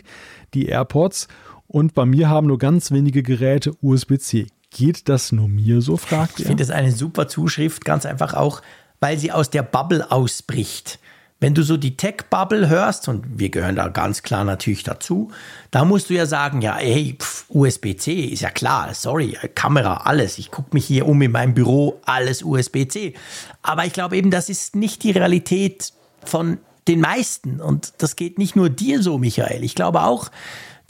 die 0.56 0.66
AirPods 0.66 1.28
und 1.68 1.94
bei 1.94 2.06
mir 2.06 2.30
haben 2.30 2.48
nur 2.48 2.58
ganz 2.58 2.90
wenige 2.90 3.22
Geräte 3.22 3.74
USB-C. 3.80 4.48
Geht 4.72 5.10
das 5.10 5.32
nur 5.32 5.48
mir 5.48 5.82
so, 5.82 5.98
fragt 5.98 6.40
er. 6.40 6.40
Ich 6.40 6.48
finde 6.48 6.64
das 6.64 6.72
eine 6.72 6.92
super 6.92 7.28
Zuschrift, 7.28 7.86
ganz 7.86 8.06
einfach 8.06 8.34
auch, 8.34 8.62
weil 9.00 9.18
sie 9.18 9.32
aus 9.32 9.50
der 9.50 9.64
Bubble 9.64 10.12
ausbricht. 10.12 11.00
Wenn 11.42 11.56
du 11.56 11.64
so 11.64 11.76
die 11.76 11.98
Tech-Bubble 11.98 12.70
hörst, 12.70 13.08
und 13.08 13.40
wir 13.40 13.50
gehören 13.50 13.76
da 13.76 13.88
ganz 13.88 14.22
klar 14.22 14.44
natürlich 14.44 14.84
dazu, 14.84 15.32
da 15.72 15.84
musst 15.84 16.10
du 16.10 16.14
ja 16.14 16.28
sagen, 16.28 16.62
ja, 16.62 16.76
hey, 16.78 17.18
USB-C 17.50 18.14
ist 18.14 18.42
ja 18.42 18.52
klar, 18.52 18.94
sorry, 18.94 19.38
Kamera, 19.56 20.02
alles. 20.06 20.38
Ich 20.38 20.52
gucke 20.52 20.70
mich 20.74 20.86
hier 20.86 21.08
um 21.08 21.22
in 21.22 21.32
meinem 21.32 21.56
Büro, 21.56 22.00
alles 22.06 22.44
USB-C. 22.44 23.16
Aber 23.64 23.86
ich 23.86 23.94
glaube 23.94 24.18
eben, 24.18 24.30
das 24.30 24.50
ist 24.50 24.76
nicht 24.76 25.04
die 25.04 25.12
Realität 25.12 25.94
von 26.24 26.60
den 26.88 27.02
meisten. 27.02 27.60
Und 27.60 27.94
das 27.98 28.16
geht 28.16 28.38
nicht 28.38 28.56
nur 28.56 28.70
dir 28.70 29.02
so, 29.02 29.18
Michael. 29.18 29.64
Ich 29.64 29.74
glaube 29.74 30.04
auch, 30.04 30.30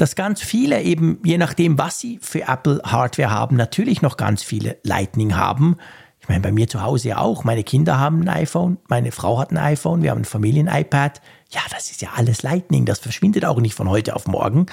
dass 0.02 0.16
ganz 0.16 0.42
viele 0.42 0.82
eben, 0.82 1.20
je 1.24 1.38
nachdem, 1.38 1.78
was 1.78 2.00
sie 2.00 2.18
für 2.24 2.48
Apple 2.48 2.82
Hardware 2.84 3.30
haben, 3.30 3.56
natürlich 3.56 4.02
noch 4.02 4.18
ganz 4.18 4.42
viele 4.42 4.78
Lightning 4.82 5.36
haben. 5.36 5.78
Ich 6.20 6.28
meine, 6.28 6.42
bei 6.42 6.52
mir 6.52 6.68
zu 6.68 6.82
Hause 6.82 7.10
ja 7.10 7.18
auch. 7.20 7.44
Meine 7.44 7.64
Kinder 7.64 8.00
haben 8.00 8.22
ein 8.22 8.30
iPhone, 8.30 8.80
meine 8.88 9.12
Frau 9.12 9.38
hat 9.38 9.52
ein 9.52 9.60
iPhone, 9.60 10.02
wir 10.02 10.10
haben 10.10 10.22
ein 10.22 10.26
Familien-iPad. 10.26 11.22
Ja, 11.52 11.62
das 11.70 11.92
ist 11.92 12.02
ja 12.02 12.10
alles 12.16 12.42
Lightning. 12.42 12.86
Das 12.86 12.98
verschwindet 12.98 13.46
auch 13.46 13.60
nicht 13.60 13.76
von 13.76 13.90
heute 13.90 14.16
auf 14.16 14.26
morgen. 14.26 14.66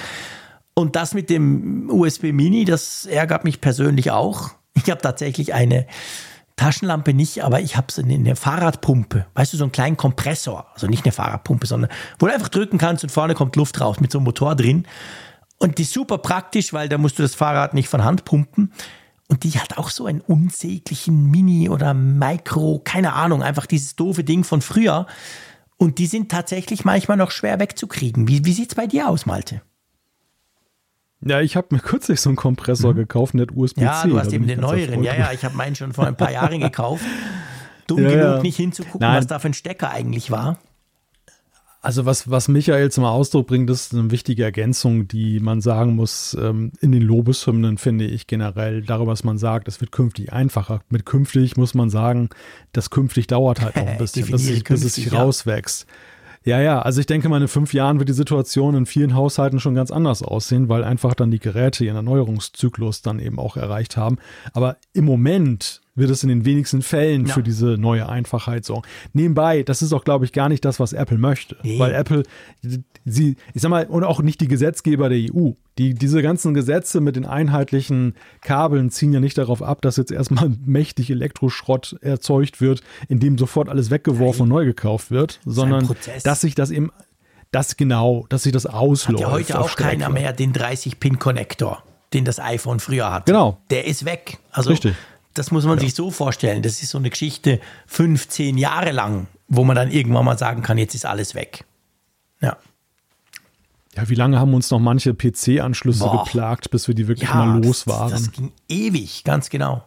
Und 0.73 0.97
das 0.97 1.13
mit 1.13 1.29
dem 1.29 1.91
USB 1.91 2.33
Mini, 2.33 2.65
das 2.65 3.05
ärgert 3.05 3.45
mich 3.45 3.61
persönlich 3.61 4.11
auch. 4.11 4.53
Ich 4.77 4.91
habe 4.91 5.03
tatsächlich 5.03 5.53
eine 5.53 5.87
Taschenlampe 6.59 7.15
nicht, 7.15 7.43
aber 7.43 7.61
ich 7.61 7.77
habe 7.77 7.91
so 7.91 8.03
eine 8.03 8.37
Fahrradpumpe. 8.37 9.27
Weißt 9.35 9.53
du, 9.53 9.57
so 9.57 9.65
einen 9.65 9.73
kleinen 9.73 9.97
Kompressor. 9.97 10.67
Also 10.75 10.87
nicht 10.87 11.05
eine 11.05 11.13
Fahrradpumpe, 11.13 11.67
sondern 11.67 11.91
wo 12.19 12.27
du 12.27 12.35
einfach 12.35 12.51
drücken 12.51 12.77
kannst 12.77 13.03
und 13.03 13.11
vorne 13.11 13.35
kommt 13.35 13.57
Luft 13.57 13.81
raus 13.81 14.01
mit 14.01 14.13
so 14.13 14.19
einem 14.19 14.27
Motor 14.27 14.55
drin. 14.55 14.87
Und 15.59 15.79
die 15.79 15.83
ist 15.83 15.93
super 15.93 16.19
praktisch, 16.19 16.73
weil 16.73 16.89
da 16.89 16.99
musst 16.99 17.19
du 17.19 17.23
das 17.23 17.35
Fahrrad 17.35 17.75
nicht 17.75 17.89
von 17.89 18.05
Hand 18.05 18.25
pumpen. 18.25 18.73
Und 19.29 19.45
die 19.45 19.59
hat 19.59 19.79
auch 19.79 19.91
so 19.91 20.07
einen 20.07 20.21
unsäglichen 20.21 21.31
Mini 21.31 21.69
oder 21.69 21.95
Micro, 21.95 22.81
keine 22.83 23.13
Ahnung, 23.13 23.43
einfach 23.43 23.67
dieses 23.67 23.95
doofe 23.97 24.25
Ding 24.25 24.45
von 24.45 24.63
früher. 24.63 25.07
Und 25.77 25.99
die 25.99 26.07
sind 26.07 26.31
tatsächlich 26.31 26.85
manchmal 26.85 27.17
noch 27.17 27.31
schwer 27.31 27.61
wegzukriegen. 27.61 28.27
Wie, 28.27 28.45
wie 28.45 28.53
sieht 28.53 28.71
es 28.71 28.75
bei 28.75 28.87
dir 28.87 29.09
aus, 29.09 29.27
Malte? 29.27 29.63
Ja, 31.21 31.41
ich 31.41 31.57
habe 31.57 31.69
mir 31.71 31.81
kürzlich 31.81 32.21
so 32.21 32.31
einen 32.31 32.37
Kompressor 32.37 32.93
mhm. 32.93 32.99
gekauft, 32.99 33.35
nicht 33.35 33.51
USB-C. 33.53 33.85
Ja, 33.85 34.07
du 34.07 34.19
hast 34.19 34.33
eben 34.33 34.47
den 34.47 34.61
neueren. 34.61 35.03
Ja, 35.03 35.17
ja, 35.17 35.33
ich 35.33 35.45
habe 35.45 35.57
meinen 35.57 35.75
schon 35.75 35.93
vor 35.93 36.07
ein 36.07 36.17
paar 36.17 36.31
Jahren 36.31 36.61
gekauft. 36.61 37.05
Dumm 37.89 38.03
ja, 38.03 38.11
genug, 38.11 38.43
nicht 38.43 38.57
hinzugucken, 38.57 39.01
Nein. 39.01 39.17
was 39.17 39.27
da 39.27 39.39
für 39.39 39.49
ein 39.49 39.55
Stecker 39.55 39.91
eigentlich 39.91 40.31
war. 40.31 40.59
Also 41.81 42.05
was, 42.05 42.29
was 42.29 42.49
Michael 42.49 42.91
zum 42.91 43.05
Ausdruck 43.05 43.47
bringt, 43.47 43.71
ist 43.71 43.95
eine 43.95 44.11
wichtige 44.11 44.45
Ergänzung, 44.45 45.09
die 45.09 45.39
man 45.41 45.61
sagen 45.61 45.95
muss 45.95 46.37
ähm, 46.39 46.73
in 46.81 46.93
den 46.93 47.03
Lobeshymnen, 47.03 47.79
finde 47.79 48.05
ich 48.05 48.27
generell, 48.27 48.83
darüber, 48.83 49.13
was 49.13 49.25
man 49.25 49.39
sagt, 49.39 49.69
es 49.69 49.81
wird 49.81 49.93
künftig 49.93 50.33
einfacher. 50.33 50.83
Mit 50.91 51.07
künftig 51.07 51.57
muss 51.57 51.75
man 51.75 51.89
sagen, 51.89 52.31
das 52.73 52.91
künftig 52.91 53.29
dauert 53.29 53.61
halt 53.61 53.77
noch 53.77 53.87
ein 53.87 53.99
bisschen, 53.99 54.27
bis, 54.27 54.51
es, 54.51 54.65
bis 54.65 54.85
es 54.85 54.95
sich 54.97 55.07
ja. 55.07 55.21
rauswächst. 55.21 55.87
Ja, 56.49 56.63
ja, 56.63 56.81
also 56.81 56.99
ich 56.99 57.05
denke 57.05 57.29
mal, 57.29 57.43
in 57.43 57.47
fünf 57.47 57.75
Jahren 57.75 57.99
wird 57.99 58.09
die 58.09 58.15
Situation 58.15 58.75
in 58.75 58.87
vielen 58.87 59.15
Haushalten 59.15 59.61
schon 59.61 59.75
ganz 59.75 59.91
anders 59.91 60.23
aussehen, 60.23 60.71
weil 60.71 60.83
einfach 60.83 61.13
dann 61.13 61.31
die 61.31 61.41
Geräte 61.41 61.85
ihren 61.85 61.97
Erneuerungszyklus 61.97 63.03
dann 63.03 63.19
eben 63.19 63.39
auch 63.39 63.59
erreicht 63.59 63.99
haben. 63.99 64.17
Aber 64.55 64.79
im 64.95 65.05
Moment 65.05 65.83
wird 65.99 66.11
es 66.11 66.23
in 66.23 66.29
den 66.29 66.45
wenigsten 66.45 66.83
Fällen 66.83 67.27
ja. 67.27 67.35
für 67.35 67.43
diese 67.43 67.77
neue 67.79 68.09
Einfachheit 68.09 68.65
sorgen. 68.65 68.87
Nebenbei, 69.13 69.63
das 69.63 69.83
ist 69.83 69.93
auch, 69.93 70.05
glaube 70.05 70.25
ich, 70.25 70.33
gar 70.33 70.49
nicht 70.49 70.65
das, 70.65 70.81
was 70.81 70.93
Apple 70.93 71.19
möchte. 71.19 71.57
Nee. 71.63 71.79
Weil 71.79 71.93
Apple, 71.93 72.23
sie, 73.05 73.37
ich 73.55 73.63
sag 73.63 73.71
mal, 73.71 73.87
und 73.87 74.05
auch 74.05 74.21
nicht 74.23 74.41
die 74.41 74.49
Gesetzgeber 74.49 75.09
der 75.09 75.19
EU. 75.19 75.53
Die, 75.79 75.95
diese 75.95 76.23
ganzen 76.23 76.55
Gesetze 76.55 77.01
mit 77.01 77.17
den 77.17 77.25
einheitlichen 77.25 78.15
Kabeln 78.41 78.91
ziehen 78.91 79.13
ja 79.13 79.21
nicht 79.21 79.39
darauf 79.39 79.63
ab, 79.63 79.83
dass 79.83 79.97
jetzt 79.97 80.11
erstmal 80.11 80.51
mächtig 80.67 81.11
Elektroschrott 81.11 81.97
erzeugt 82.01 82.61
wird, 82.61 82.83
in 83.09 83.21
dem 83.21 83.39
sofort 83.39 83.69
alles 83.69 83.91
weggeworfen 83.91 84.49
Nein. 84.49 84.53
und 84.53 84.59
neu 84.61 84.65
gekauft 84.65 85.11
wird, 85.11 85.41
sondern 85.45 85.89
dass 86.25 86.41
sich 86.41 86.55
das 86.55 86.71
eben, 86.71 86.91
das 87.51 87.77
genau, 87.77 88.27
dass 88.29 88.43
sich 88.43 88.53
das 88.53 88.67
ausläuft. 88.67 89.25
Hat 89.25 89.29
ja 89.29 89.31
heute 89.31 89.61
auch 89.61 89.77
keiner 89.77 90.09
mehr 90.09 90.33
den 90.33 90.53
30-Pin-Konnektor, 90.53 91.83
den 92.13 92.25
das 92.25 92.41
iPhone 92.41 92.81
früher 92.81 93.13
hatte. 93.13 93.33
Genau. 93.33 93.59
Der 93.71 93.87
ist 93.87 94.05
weg. 94.05 94.39
Also 94.51 94.71
Richtig. 94.71 94.95
Das 95.35 95.51
muss 95.51 95.65
man 95.65 95.79
ja. 95.79 95.85
sich 95.85 95.95
so 95.95 96.11
vorstellen. 96.11 96.63
Das 96.63 96.83
ist 96.83 96.91
so 96.91 96.99
eine 96.99 97.11
Geschichte 97.11 97.61
15 97.87 98.59
Jahre 98.59 98.93
lang, 98.93 99.29
wo 99.47 99.65
man 99.65 99.77
dann 99.77 99.91
irgendwann 99.91 100.25
mal 100.25 100.39
sagen 100.39 100.63
kann, 100.63 100.79
jetzt 100.79 100.95
ist 100.95 101.07
alles 101.07 101.35
weg. 101.35 101.65
Ja. 102.41 102.57
Ja, 103.95 104.09
wie 104.09 104.15
lange 104.15 104.39
haben 104.39 104.55
uns 104.55 104.71
noch 104.71 104.79
manche 104.79 105.13
PC-Anschlüsse 105.13 106.09
geplagt, 106.11 106.71
bis 106.71 106.87
wir 106.87 106.95
die 106.95 107.09
wirklich 107.09 107.29
ja, 107.29 107.35
mal 107.35 107.65
los 107.65 107.87
waren? 107.87 108.11
Das, 108.11 108.25
das 108.25 108.33
ging 108.33 108.53
ewig, 108.69 109.25
ganz 109.25 109.51
genau. 109.51 109.85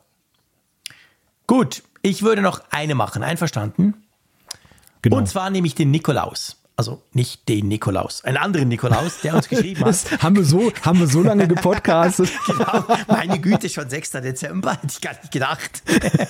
Gut, 1.47 1.83
ich 2.01 2.21
würde 2.23 2.41
noch 2.41 2.61
eine 2.71 2.95
machen, 2.95 3.23
einverstanden? 3.23 3.93
Genau. 5.01 5.17
Und 5.17 5.27
zwar 5.27 5.49
nehme 5.49 5.67
ich 5.67 5.75
den 5.75 5.91
Nikolaus 5.91 6.60
also 6.81 6.99
nicht 7.13 7.47
den 7.47 7.67
Nikolaus, 7.67 8.23
einen 8.23 8.37
anderen 8.37 8.67
Nikolaus, 8.67 9.21
der 9.21 9.35
uns 9.35 9.47
geschrieben 9.47 9.85
hat. 9.85 9.95
haben, 10.23 10.35
wir 10.35 10.43
so, 10.43 10.71
haben 10.81 10.99
wir 10.99 11.05
so 11.05 11.21
lange 11.21 11.47
gepodcastet? 11.47 12.31
genau, 12.47 12.85
meine 13.07 13.39
Güte, 13.39 13.69
schon 13.69 13.87
6. 13.87 14.11
Dezember, 14.13 14.71
hätte 14.73 14.87
ich 14.89 14.99
gar 14.99 15.11
nicht 15.11 15.31
gedacht. 15.31 15.83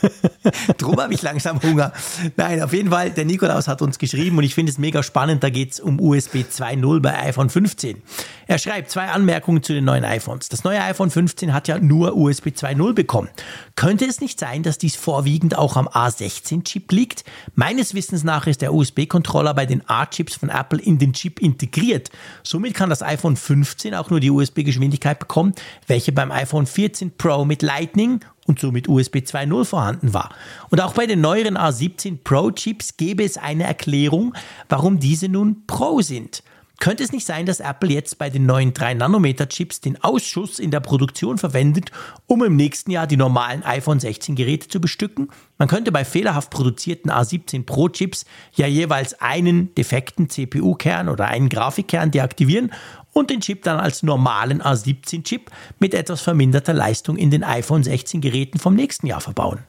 Drum 0.78 1.00
habe 1.00 1.14
ich 1.14 1.22
langsam 1.22 1.62
Hunger. 1.64 1.94
Nein, 2.36 2.62
auf 2.62 2.74
jeden 2.74 2.90
Fall, 2.90 3.12
der 3.12 3.24
Nikolaus 3.24 3.70
hat 3.70 3.82
uns 3.82 3.98
geschrieben 3.98 4.38
und 4.40 4.44
ich 4.44 4.54
finde 4.54 4.74
es 4.74 4.78
mega 4.78 5.04
spannend, 5.04 5.42
da 5.42 5.50
geht 5.50 5.72
es 5.72 5.80
um 5.80 6.02
USB 6.02 6.44
2.0 6.52 7.00
bei 7.00 7.18
iPhone 7.18 7.50
15. 7.50 8.02
Er 8.48 8.58
schreibt 8.58 8.92
zwei 8.92 9.08
Anmerkungen 9.08 9.64
zu 9.64 9.74
den 9.74 9.86
neuen 9.86 10.04
iPhones. 10.04 10.50
Das 10.50 10.64
neue 10.64 10.82
iPhone 10.82 11.10
15 11.10 11.54
hat 11.54 11.68
ja 11.68 11.80
nur 11.80 12.16
USB 12.16 12.48
2.0 12.48 12.94
bekommen. 12.94 13.30
Könnte 13.76 14.06
es 14.06 14.22
nicht 14.22 14.40
sein, 14.40 14.64
dass 14.64 14.78
dies 14.78 14.96
vorwiegend 14.96 15.58
auch 15.58 15.78
am 15.78 15.88
A16-Chip 15.88 16.92
liegt? 16.92 17.24
Meines 17.56 17.94
Wissens 17.94 18.24
nach 18.24 18.48
ist 18.48 18.62
der 18.62 18.74
USB-Controller 18.74 19.54
bei 19.54 19.66
den 19.66 19.88
A-Chips 19.88 20.36
von 20.36 20.50
Apple 20.50 20.82
in 20.82 20.98
den 20.98 21.14
Chip 21.14 21.40
integriert. 21.40 22.10
Somit 22.44 22.74
kann 22.74 22.90
das 22.90 23.04
iPhone 23.04 23.36
15 23.36 23.96
auch 23.96 24.10
nur 24.10 24.20
die 24.20 24.32
USB-Geschwindigkeit 24.32 25.20
bekommen, 25.20 25.54
welche 25.88 26.12
beim 26.12 26.32
iPhone 26.32 26.66
14 26.66 27.18
Pro 27.18 27.46
mit 27.46 27.62
Lightning 27.62 28.22
und 28.48 28.60
somit 28.60 28.88
USB 28.88 29.18
2.0 29.18 29.66
vorhanden 29.66 30.14
war. 30.14 30.30
Und 30.70 30.82
auch 30.82 30.94
bei 30.94 31.06
den 31.06 31.22
neueren 31.22 31.58
A17 31.58 32.20
Pro 32.24 32.52
Chips 32.52 32.98
gäbe 32.98 33.24
es 33.24 33.38
eine 33.38 33.64
Erklärung, 33.64 34.34
warum 34.68 35.00
diese 35.00 35.30
nun 35.30 35.66
Pro 35.68 36.02
sind. 36.02 36.44
Könnte 36.82 37.04
es 37.04 37.12
nicht 37.12 37.28
sein, 37.28 37.46
dass 37.46 37.60
Apple 37.60 37.92
jetzt 37.92 38.18
bei 38.18 38.32
den 38.32 38.48
neuen 38.48 38.74
3-Nanometer-Chips 38.74 39.82
den 39.82 40.04
Ausschuss 40.04 40.58
in 40.58 40.72
der 40.72 40.80
Produktion 40.80 41.38
verwendet, 41.38 41.92
um 42.26 42.44
im 42.44 42.56
nächsten 42.56 42.90
Jahr 42.90 43.06
die 43.06 43.18
normalen 43.18 43.62
iPhone 43.62 44.00
16-Geräte 44.00 44.68
zu 44.68 44.82
bestücken? 44.82 45.30
Man 45.60 45.68
könnte 45.68 45.92
bei 45.92 46.04
fehlerhaft 46.04 46.50
produzierten 46.50 47.12
A17 47.12 47.68
Pro-Chips 47.68 48.26
ja 48.56 48.66
jeweils 48.66 49.14
einen 49.22 49.76
defekten 49.76 50.28
CPU-Kern 50.28 51.08
oder 51.08 51.28
einen 51.28 51.50
Grafikkern 51.50 52.10
deaktivieren 52.10 52.74
und 53.14 53.30
den 53.30 53.42
Chip 53.42 53.62
dann 53.62 53.80
als 53.80 54.02
normalen 54.02 54.60
A17-Chip 54.64 55.52
mit 55.78 55.94
etwas 55.94 56.22
verminderter 56.22 56.74
Leistung 56.74 57.16
in 57.16 57.30
den 57.30 57.44
iPhone 57.44 57.84
16-Geräten 57.84 58.58
vom 58.58 58.74
nächsten 58.74 59.06
Jahr 59.06 59.22
verbauen. 59.22 59.60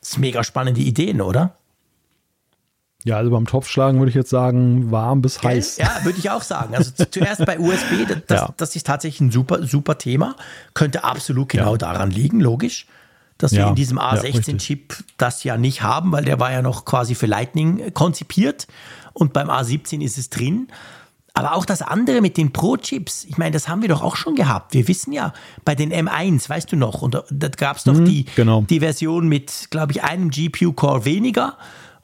Das 0.00 0.12
ist 0.12 0.18
mega 0.18 0.42
spannende 0.42 0.80
Ideen, 0.80 1.20
oder? 1.20 1.58
Ja, 3.06 3.18
also 3.18 3.30
beim 3.30 3.46
Topfschlagen 3.46 4.00
würde 4.00 4.08
ich 4.08 4.16
jetzt 4.16 4.30
sagen, 4.30 4.90
warm 4.90 5.22
bis 5.22 5.38
Gell? 5.38 5.52
heiß. 5.52 5.76
Ja, 5.76 6.00
würde 6.02 6.18
ich 6.18 6.28
auch 6.28 6.42
sagen. 6.42 6.74
Also 6.74 6.90
zuerst 7.08 7.46
bei 7.46 7.56
USB, 7.56 8.04
das, 8.26 8.40
ja. 8.40 8.54
das, 8.56 8.74
ist 8.74 8.84
tatsächlich 8.84 9.20
ein 9.20 9.30
super, 9.30 9.62
super 9.62 9.96
Thema. 9.96 10.34
Könnte 10.74 11.04
absolut 11.04 11.50
genau 11.50 11.72
ja. 11.72 11.78
daran 11.78 12.10
liegen, 12.10 12.40
logisch. 12.40 12.88
Dass 13.38 13.52
ja. 13.52 13.62
wir 13.62 13.68
in 13.68 13.74
diesem 13.76 14.00
A16-Chip 14.00 14.96
das 15.18 15.44
ja 15.44 15.56
nicht 15.56 15.82
haben, 15.82 16.10
weil 16.10 16.24
der 16.24 16.40
war 16.40 16.50
ja 16.50 16.62
noch 16.62 16.84
quasi 16.84 17.14
für 17.14 17.26
Lightning 17.26 17.94
konzipiert. 17.94 18.66
Und 19.12 19.32
beim 19.32 19.50
A17 19.50 20.02
ist 20.02 20.18
es 20.18 20.28
drin. 20.28 20.66
Aber 21.32 21.54
auch 21.54 21.64
das 21.64 21.82
andere 21.82 22.20
mit 22.20 22.36
den 22.36 22.52
Pro-Chips, 22.52 23.24
ich 23.24 23.38
meine, 23.38 23.52
das 23.52 23.68
haben 23.68 23.82
wir 23.82 23.88
doch 23.88 24.02
auch 24.02 24.16
schon 24.16 24.34
gehabt. 24.34 24.74
Wir 24.74 24.88
wissen 24.88 25.12
ja, 25.12 25.32
bei 25.64 25.76
den 25.76 25.92
M1, 25.92 26.48
weißt 26.48 26.72
du 26.72 26.76
noch, 26.76 27.02
und 27.02 27.22
da 27.30 27.48
gab 27.50 27.76
es 27.76 27.84
doch 27.84 27.94
mhm, 27.94 28.06
die, 28.06 28.24
genau. 28.34 28.62
die 28.62 28.80
Version 28.80 29.28
mit, 29.28 29.68
glaube 29.70 29.92
ich, 29.92 30.02
einem 30.02 30.30
GPU-Core 30.30 31.04
weniger 31.04 31.56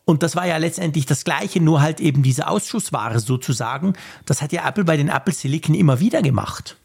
und 0.04 0.22
das 0.22 0.34
war 0.36 0.46
ja 0.46 0.56
letztendlich 0.56 1.06
das 1.06 1.24
Gleiche, 1.24 1.60
nur 1.60 1.80
halt 1.80 2.00
eben 2.00 2.22
diese 2.22 2.48
Ausschussware 2.48 3.20
sozusagen. 3.20 3.94
Das 4.26 4.42
hat 4.42 4.52
ja 4.52 4.66
Apple 4.68 4.84
bei 4.84 4.96
den 4.96 5.08
Apple 5.08 5.32
Silicon 5.32 5.74
immer 5.74 6.00
wieder 6.00 6.22
gemacht. 6.22 6.76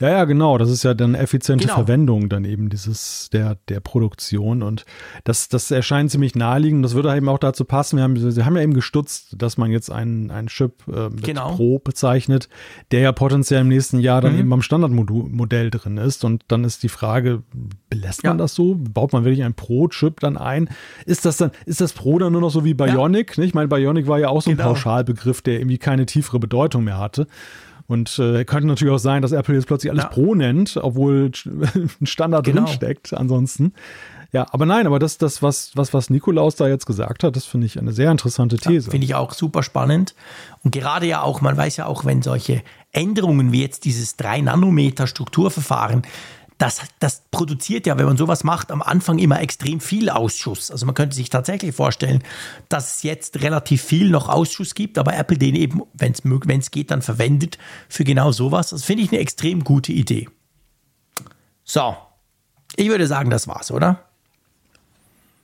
Ja, 0.00 0.10
ja, 0.10 0.24
genau. 0.24 0.58
Das 0.58 0.70
ist 0.70 0.82
ja 0.82 0.94
dann 0.94 1.14
effiziente 1.14 1.64
genau. 1.64 1.76
Verwendung 1.76 2.28
dann 2.28 2.44
eben 2.44 2.68
dieses 2.68 3.30
der, 3.32 3.56
der 3.68 3.80
Produktion. 3.80 4.62
Und 4.62 4.84
das, 5.24 5.48
das 5.48 5.70
erscheint 5.70 6.10
ziemlich 6.10 6.34
naheliegend. 6.34 6.84
Das 6.84 6.94
würde 6.94 7.14
eben 7.16 7.28
auch 7.28 7.38
dazu 7.38 7.64
passen. 7.64 7.96
Wir 7.96 8.04
haben, 8.04 8.16
Sie 8.16 8.44
haben 8.44 8.56
ja 8.56 8.62
eben 8.62 8.74
gestutzt, 8.74 9.36
dass 9.38 9.58
man 9.58 9.70
jetzt 9.70 9.90
einen, 9.90 10.30
einen 10.30 10.48
Chip 10.48 10.82
äh, 10.88 11.10
mit 11.10 11.22
genau. 11.22 11.54
Pro 11.54 11.78
bezeichnet, 11.78 12.48
der 12.90 13.00
ja 13.00 13.12
potenziell 13.12 13.60
im 13.60 13.68
nächsten 13.68 14.00
Jahr 14.00 14.20
dann 14.20 14.32
mhm. 14.32 14.40
eben 14.40 14.50
beim 14.50 14.62
Standardmodell 14.62 15.70
drin 15.70 15.96
ist. 15.96 16.24
Und 16.24 16.42
dann 16.48 16.64
ist 16.64 16.82
die 16.82 16.88
Frage, 16.88 17.42
belässt 17.88 18.24
man 18.24 18.38
ja. 18.38 18.44
das 18.44 18.54
so? 18.54 18.76
Baut 18.76 19.12
man 19.12 19.24
wirklich 19.24 19.44
einen 19.44 19.54
Pro-Chip 19.54 20.20
dann 20.20 20.36
ein? 20.36 20.68
Ist 21.06 21.24
das 21.24 21.36
dann, 21.36 21.52
ist 21.66 21.80
das 21.80 21.92
Pro 21.92 22.18
dann 22.18 22.32
nur 22.32 22.40
noch 22.40 22.50
so 22.50 22.64
wie 22.64 22.74
Bionic? 22.74 23.36
Ja. 23.36 23.44
Ich 23.44 23.54
meine, 23.54 23.68
Bionic 23.68 24.08
war 24.08 24.18
ja 24.18 24.28
auch 24.28 24.42
so 24.42 24.50
ein 24.50 24.56
genau. 24.56 24.70
Pauschalbegriff, 24.70 25.42
der 25.42 25.60
irgendwie 25.60 25.78
keine 25.78 26.06
tiefere 26.06 26.40
Bedeutung 26.40 26.84
mehr 26.84 26.98
hatte. 26.98 27.26
Und 27.92 28.18
äh, 28.18 28.46
könnte 28.46 28.68
natürlich 28.68 28.94
auch 28.94 28.98
sein, 28.98 29.20
dass 29.20 29.32
Apple 29.32 29.54
jetzt 29.54 29.66
plötzlich 29.66 29.92
alles 29.92 30.04
ja. 30.04 30.08
Pro 30.08 30.34
nennt, 30.34 30.78
obwohl 30.78 31.30
ein 32.00 32.06
Standard 32.06 32.46
genau. 32.46 32.62
drinsteckt 32.62 33.12
ansonsten. 33.12 33.74
Ja, 34.32 34.46
aber 34.50 34.64
nein, 34.64 34.86
aber 34.86 34.98
das, 34.98 35.18
das 35.18 35.42
was, 35.42 35.72
was, 35.74 35.92
was 35.92 36.08
Nikolaus 36.08 36.56
da 36.56 36.66
jetzt 36.66 36.86
gesagt 36.86 37.22
hat, 37.22 37.36
das 37.36 37.44
finde 37.44 37.66
ich 37.66 37.78
eine 37.78 37.92
sehr 37.92 38.10
interessante 38.10 38.56
These. 38.56 38.86
Ja, 38.86 38.90
finde 38.92 39.04
ich 39.04 39.14
auch 39.14 39.34
super 39.34 39.62
spannend. 39.62 40.14
Und 40.64 40.70
gerade 40.70 41.04
ja 41.04 41.20
auch, 41.20 41.42
man 41.42 41.54
weiß 41.54 41.76
ja 41.76 41.84
auch, 41.84 42.06
wenn 42.06 42.22
solche 42.22 42.62
Änderungen 42.92 43.52
wie 43.52 43.60
jetzt 43.60 43.84
dieses 43.84 44.18
3-Nanometer-Strukturverfahren, 44.18 46.00
das, 46.62 46.80
das 47.00 47.22
produziert 47.32 47.88
ja, 47.88 47.98
wenn 47.98 48.06
man 48.06 48.16
sowas 48.16 48.44
macht, 48.44 48.70
am 48.70 48.82
Anfang 48.82 49.18
immer 49.18 49.40
extrem 49.40 49.80
viel 49.80 50.08
Ausschuss. 50.08 50.70
Also 50.70 50.86
man 50.86 50.94
könnte 50.94 51.16
sich 51.16 51.28
tatsächlich 51.28 51.74
vorstellen, 51.74 52.22
dass 52.68 52.98
es 52.98 53.02
jetzt 53.02 53.42
relativ 53.42 53.82
viel 53.82 54.10
noch 54.10 54.28
Ausschuss 54.28 54.76
gibt, 54.76 54.96
aber 54.96 55.16
Apple 55.16 55.38
den 55.38 55.56
eben, 55.56 55.82
wenn 55.94 56.12
es 56.12 56.70
geht, 56.70 56.92
dann 56.92 57.02
verwendet 57.02 57.58
für 57.88 58.04
genau 58.04 58.30
sowas. 58.30 58.70
Das 58.70 58.84
finde 58.84 59.02
ich 59.02 59.10
eine 59.10 59.20
extrem 59.20 59.64
gute 59.64 59.90
Idee. 59.90 60.28
So, 61.64 61.96
ich 62.76 62.88
würde 62.88 63.08
sagen, 63.08 63.28
das 63.28 63.48
war's, 63.48 63.72
oder? 63.72 64.04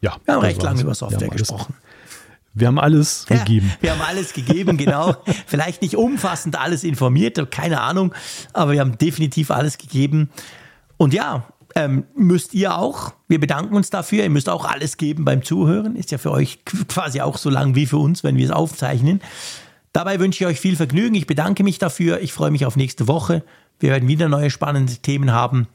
Ja. 0.00 0.18
Wir 0.24 0.34
haben 0.34 0.42
recht 0.42 0.62
lange 0.62 0.82
über 0.82 0.94
Software 0.94 1.30
gesprochen. 1.30 1.74
Wir 2.54 2.68
haben 2.68 2.78
alles 2.78 3.26
ja, 3.28 3.38
gegeben. 3.38 3.72
Wir 3.80 3.90
haben 3.90 4.02
alles 4.02 4.34
gegeben, 4.34 4.76
genau. 4.76 5.16
Vielleicht 5.48 5.82
nicht 5.82 5.96
umfassend 5.96 6.56
alles 6.56 6.84
informiert, 6.84 7.50
keine 7.50 7.80
Ahnung, 7.80 8.14
aber 8.52 8.70
wir 8.70 8.80
haben 8.80 8.98
definitiv 8.98 9.50
alles 9.50 9.78
gegeben. 9.78 10.30
Und 10.98 11.14
ja, 11.14 11.46
ähm, 11.74 12.04
müsst 12.14 12.54
ihr 12.54 12.76
auch. 12.76 13.14
Wir 13.28 13.40
bedanken 13.40 13.74
uns 13.74 13.88
dafür. 13.88 14.24
Ihr 14.24 14.30
müsst 14.30 14.48
auch 14.48 14.64
alles 14.64 14.96
geben 14.96 15.24
beim 15.24 15.42
Zuhören. 15.42 15.96
Ist 15.96 16.10
ja 16.10 16.18
für 16.18 16.32
euch 16.32 16.64
quasi 16.88 17.20
auch 17.20 17.38
so 17.38 17.48
lang 17.48 17.74
wie 17.74 17.86
für 17.86 17.98
uns, 17.98 18.22
wenn 18.24 18.36
wir 18.36 18.44
es 18.44 18.50
aufzeichnen. 18.50 19.20
Dabei 19.92 20.20
wünsche 20.20 20.44
ich 20.44 20.48
euch 20.48 20.60
viel 20.60 20.76
Vergnügen. 20.76 21.14
Ich 21.14 21.26
bedanke 21.26 21.64
mich 21.64 21.78
dafür. 21.78 22.20
Ich 22.20 22.32
freue 22.32 22.50
mich 22.50 22.66
auf 22.66 22.76
nächste 22.76 23.08
Woche. 23.08 23.42
Wir 23.80 23.90
werden 23.90 24.08
wieder 24.08 24.28
neue 24.28 24.50
spannende 24.50 24.94
Themen 24.96 25.32
haben. 25.32 25.68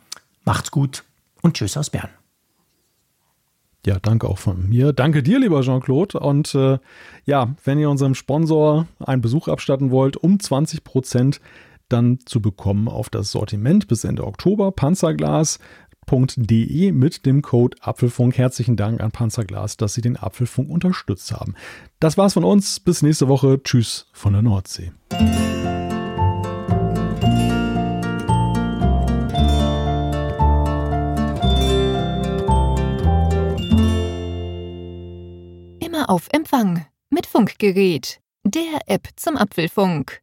Macht's 0.45 0.71
gut 0.71 1.03
und 1.41 1.55
tschüss 1.55 1.77
aus 1.77 1.89
Bern. 1.89 2.09
Ja, 3.85 3.99
danke 3.99 4.27
auch 4.27 4.37
von 4.37 4.69
mir. 4.69 4.93
Danke 4.93 5.23
dir, 5.23 5.39
lieber 5.39 5.61
Jean-Claude. 5.61 6.19
Und 6.19 6.55
äh, 6.55 6.79
ja, 7.25 7.53
wenn 7.65 7.79
ihr 7.79 7.89
unserem 7.89 8.15
Sponsor 8.15 8.87
einen 8.99 9.21
Besuch 9.21 9.49
abstatten 9.49 9.91
wollt, 9.91 10.15
um 10.15 10.39
20 10.39 10.83
Prozent 10.83 11.41
dann 11.93 12.19
zu 12.25 12.41
bekommen 12.41 12.87
auf 12.87 13.09
das 13.09 13.31
Sortiment 13.31 13.87
bis 13.87 14.03
Ende 14.03 14.27
Oktober, 14.27 14.71
panzerglas.de 14.71 16.91
mit 16.91 17.25
dem 17.25 17.41
Code 17.41 17.77
Apfelfunk. 17.81 18.37
Herzlichen 18.37 18.75
Dank 18.75 19.01
an 19.01 19.11
Panzerglas, 19.11 19.77
dass 19.77 19.93
Sie 19.93 20.01
den 20.01 20.17
Apfelfunk 20.17 20.69
unterstützt 20.69 21.31
haben. 21.31 21.55
Das 21.99 22.17
war's 22.17 22.33
von 22.33 22.43
uns. 22.43 22.79
Bis 22.79 23.01
nächste 23.01 23.29
Woche. 23.29 23.61
Tschüss 23.63 24.07
von 24.11 24.33
der 24.33 24.41
Nordsee. 24.41 24.91
auf 36.07 36.27
Empfang 36.31 36.85
mit 37.09 37.25
Funkgerät, 37.25 38.19
der 38.43 38.81
App 38.87 39.07
zum 39.15 39.37
Apfelfunk. 39.37 40.22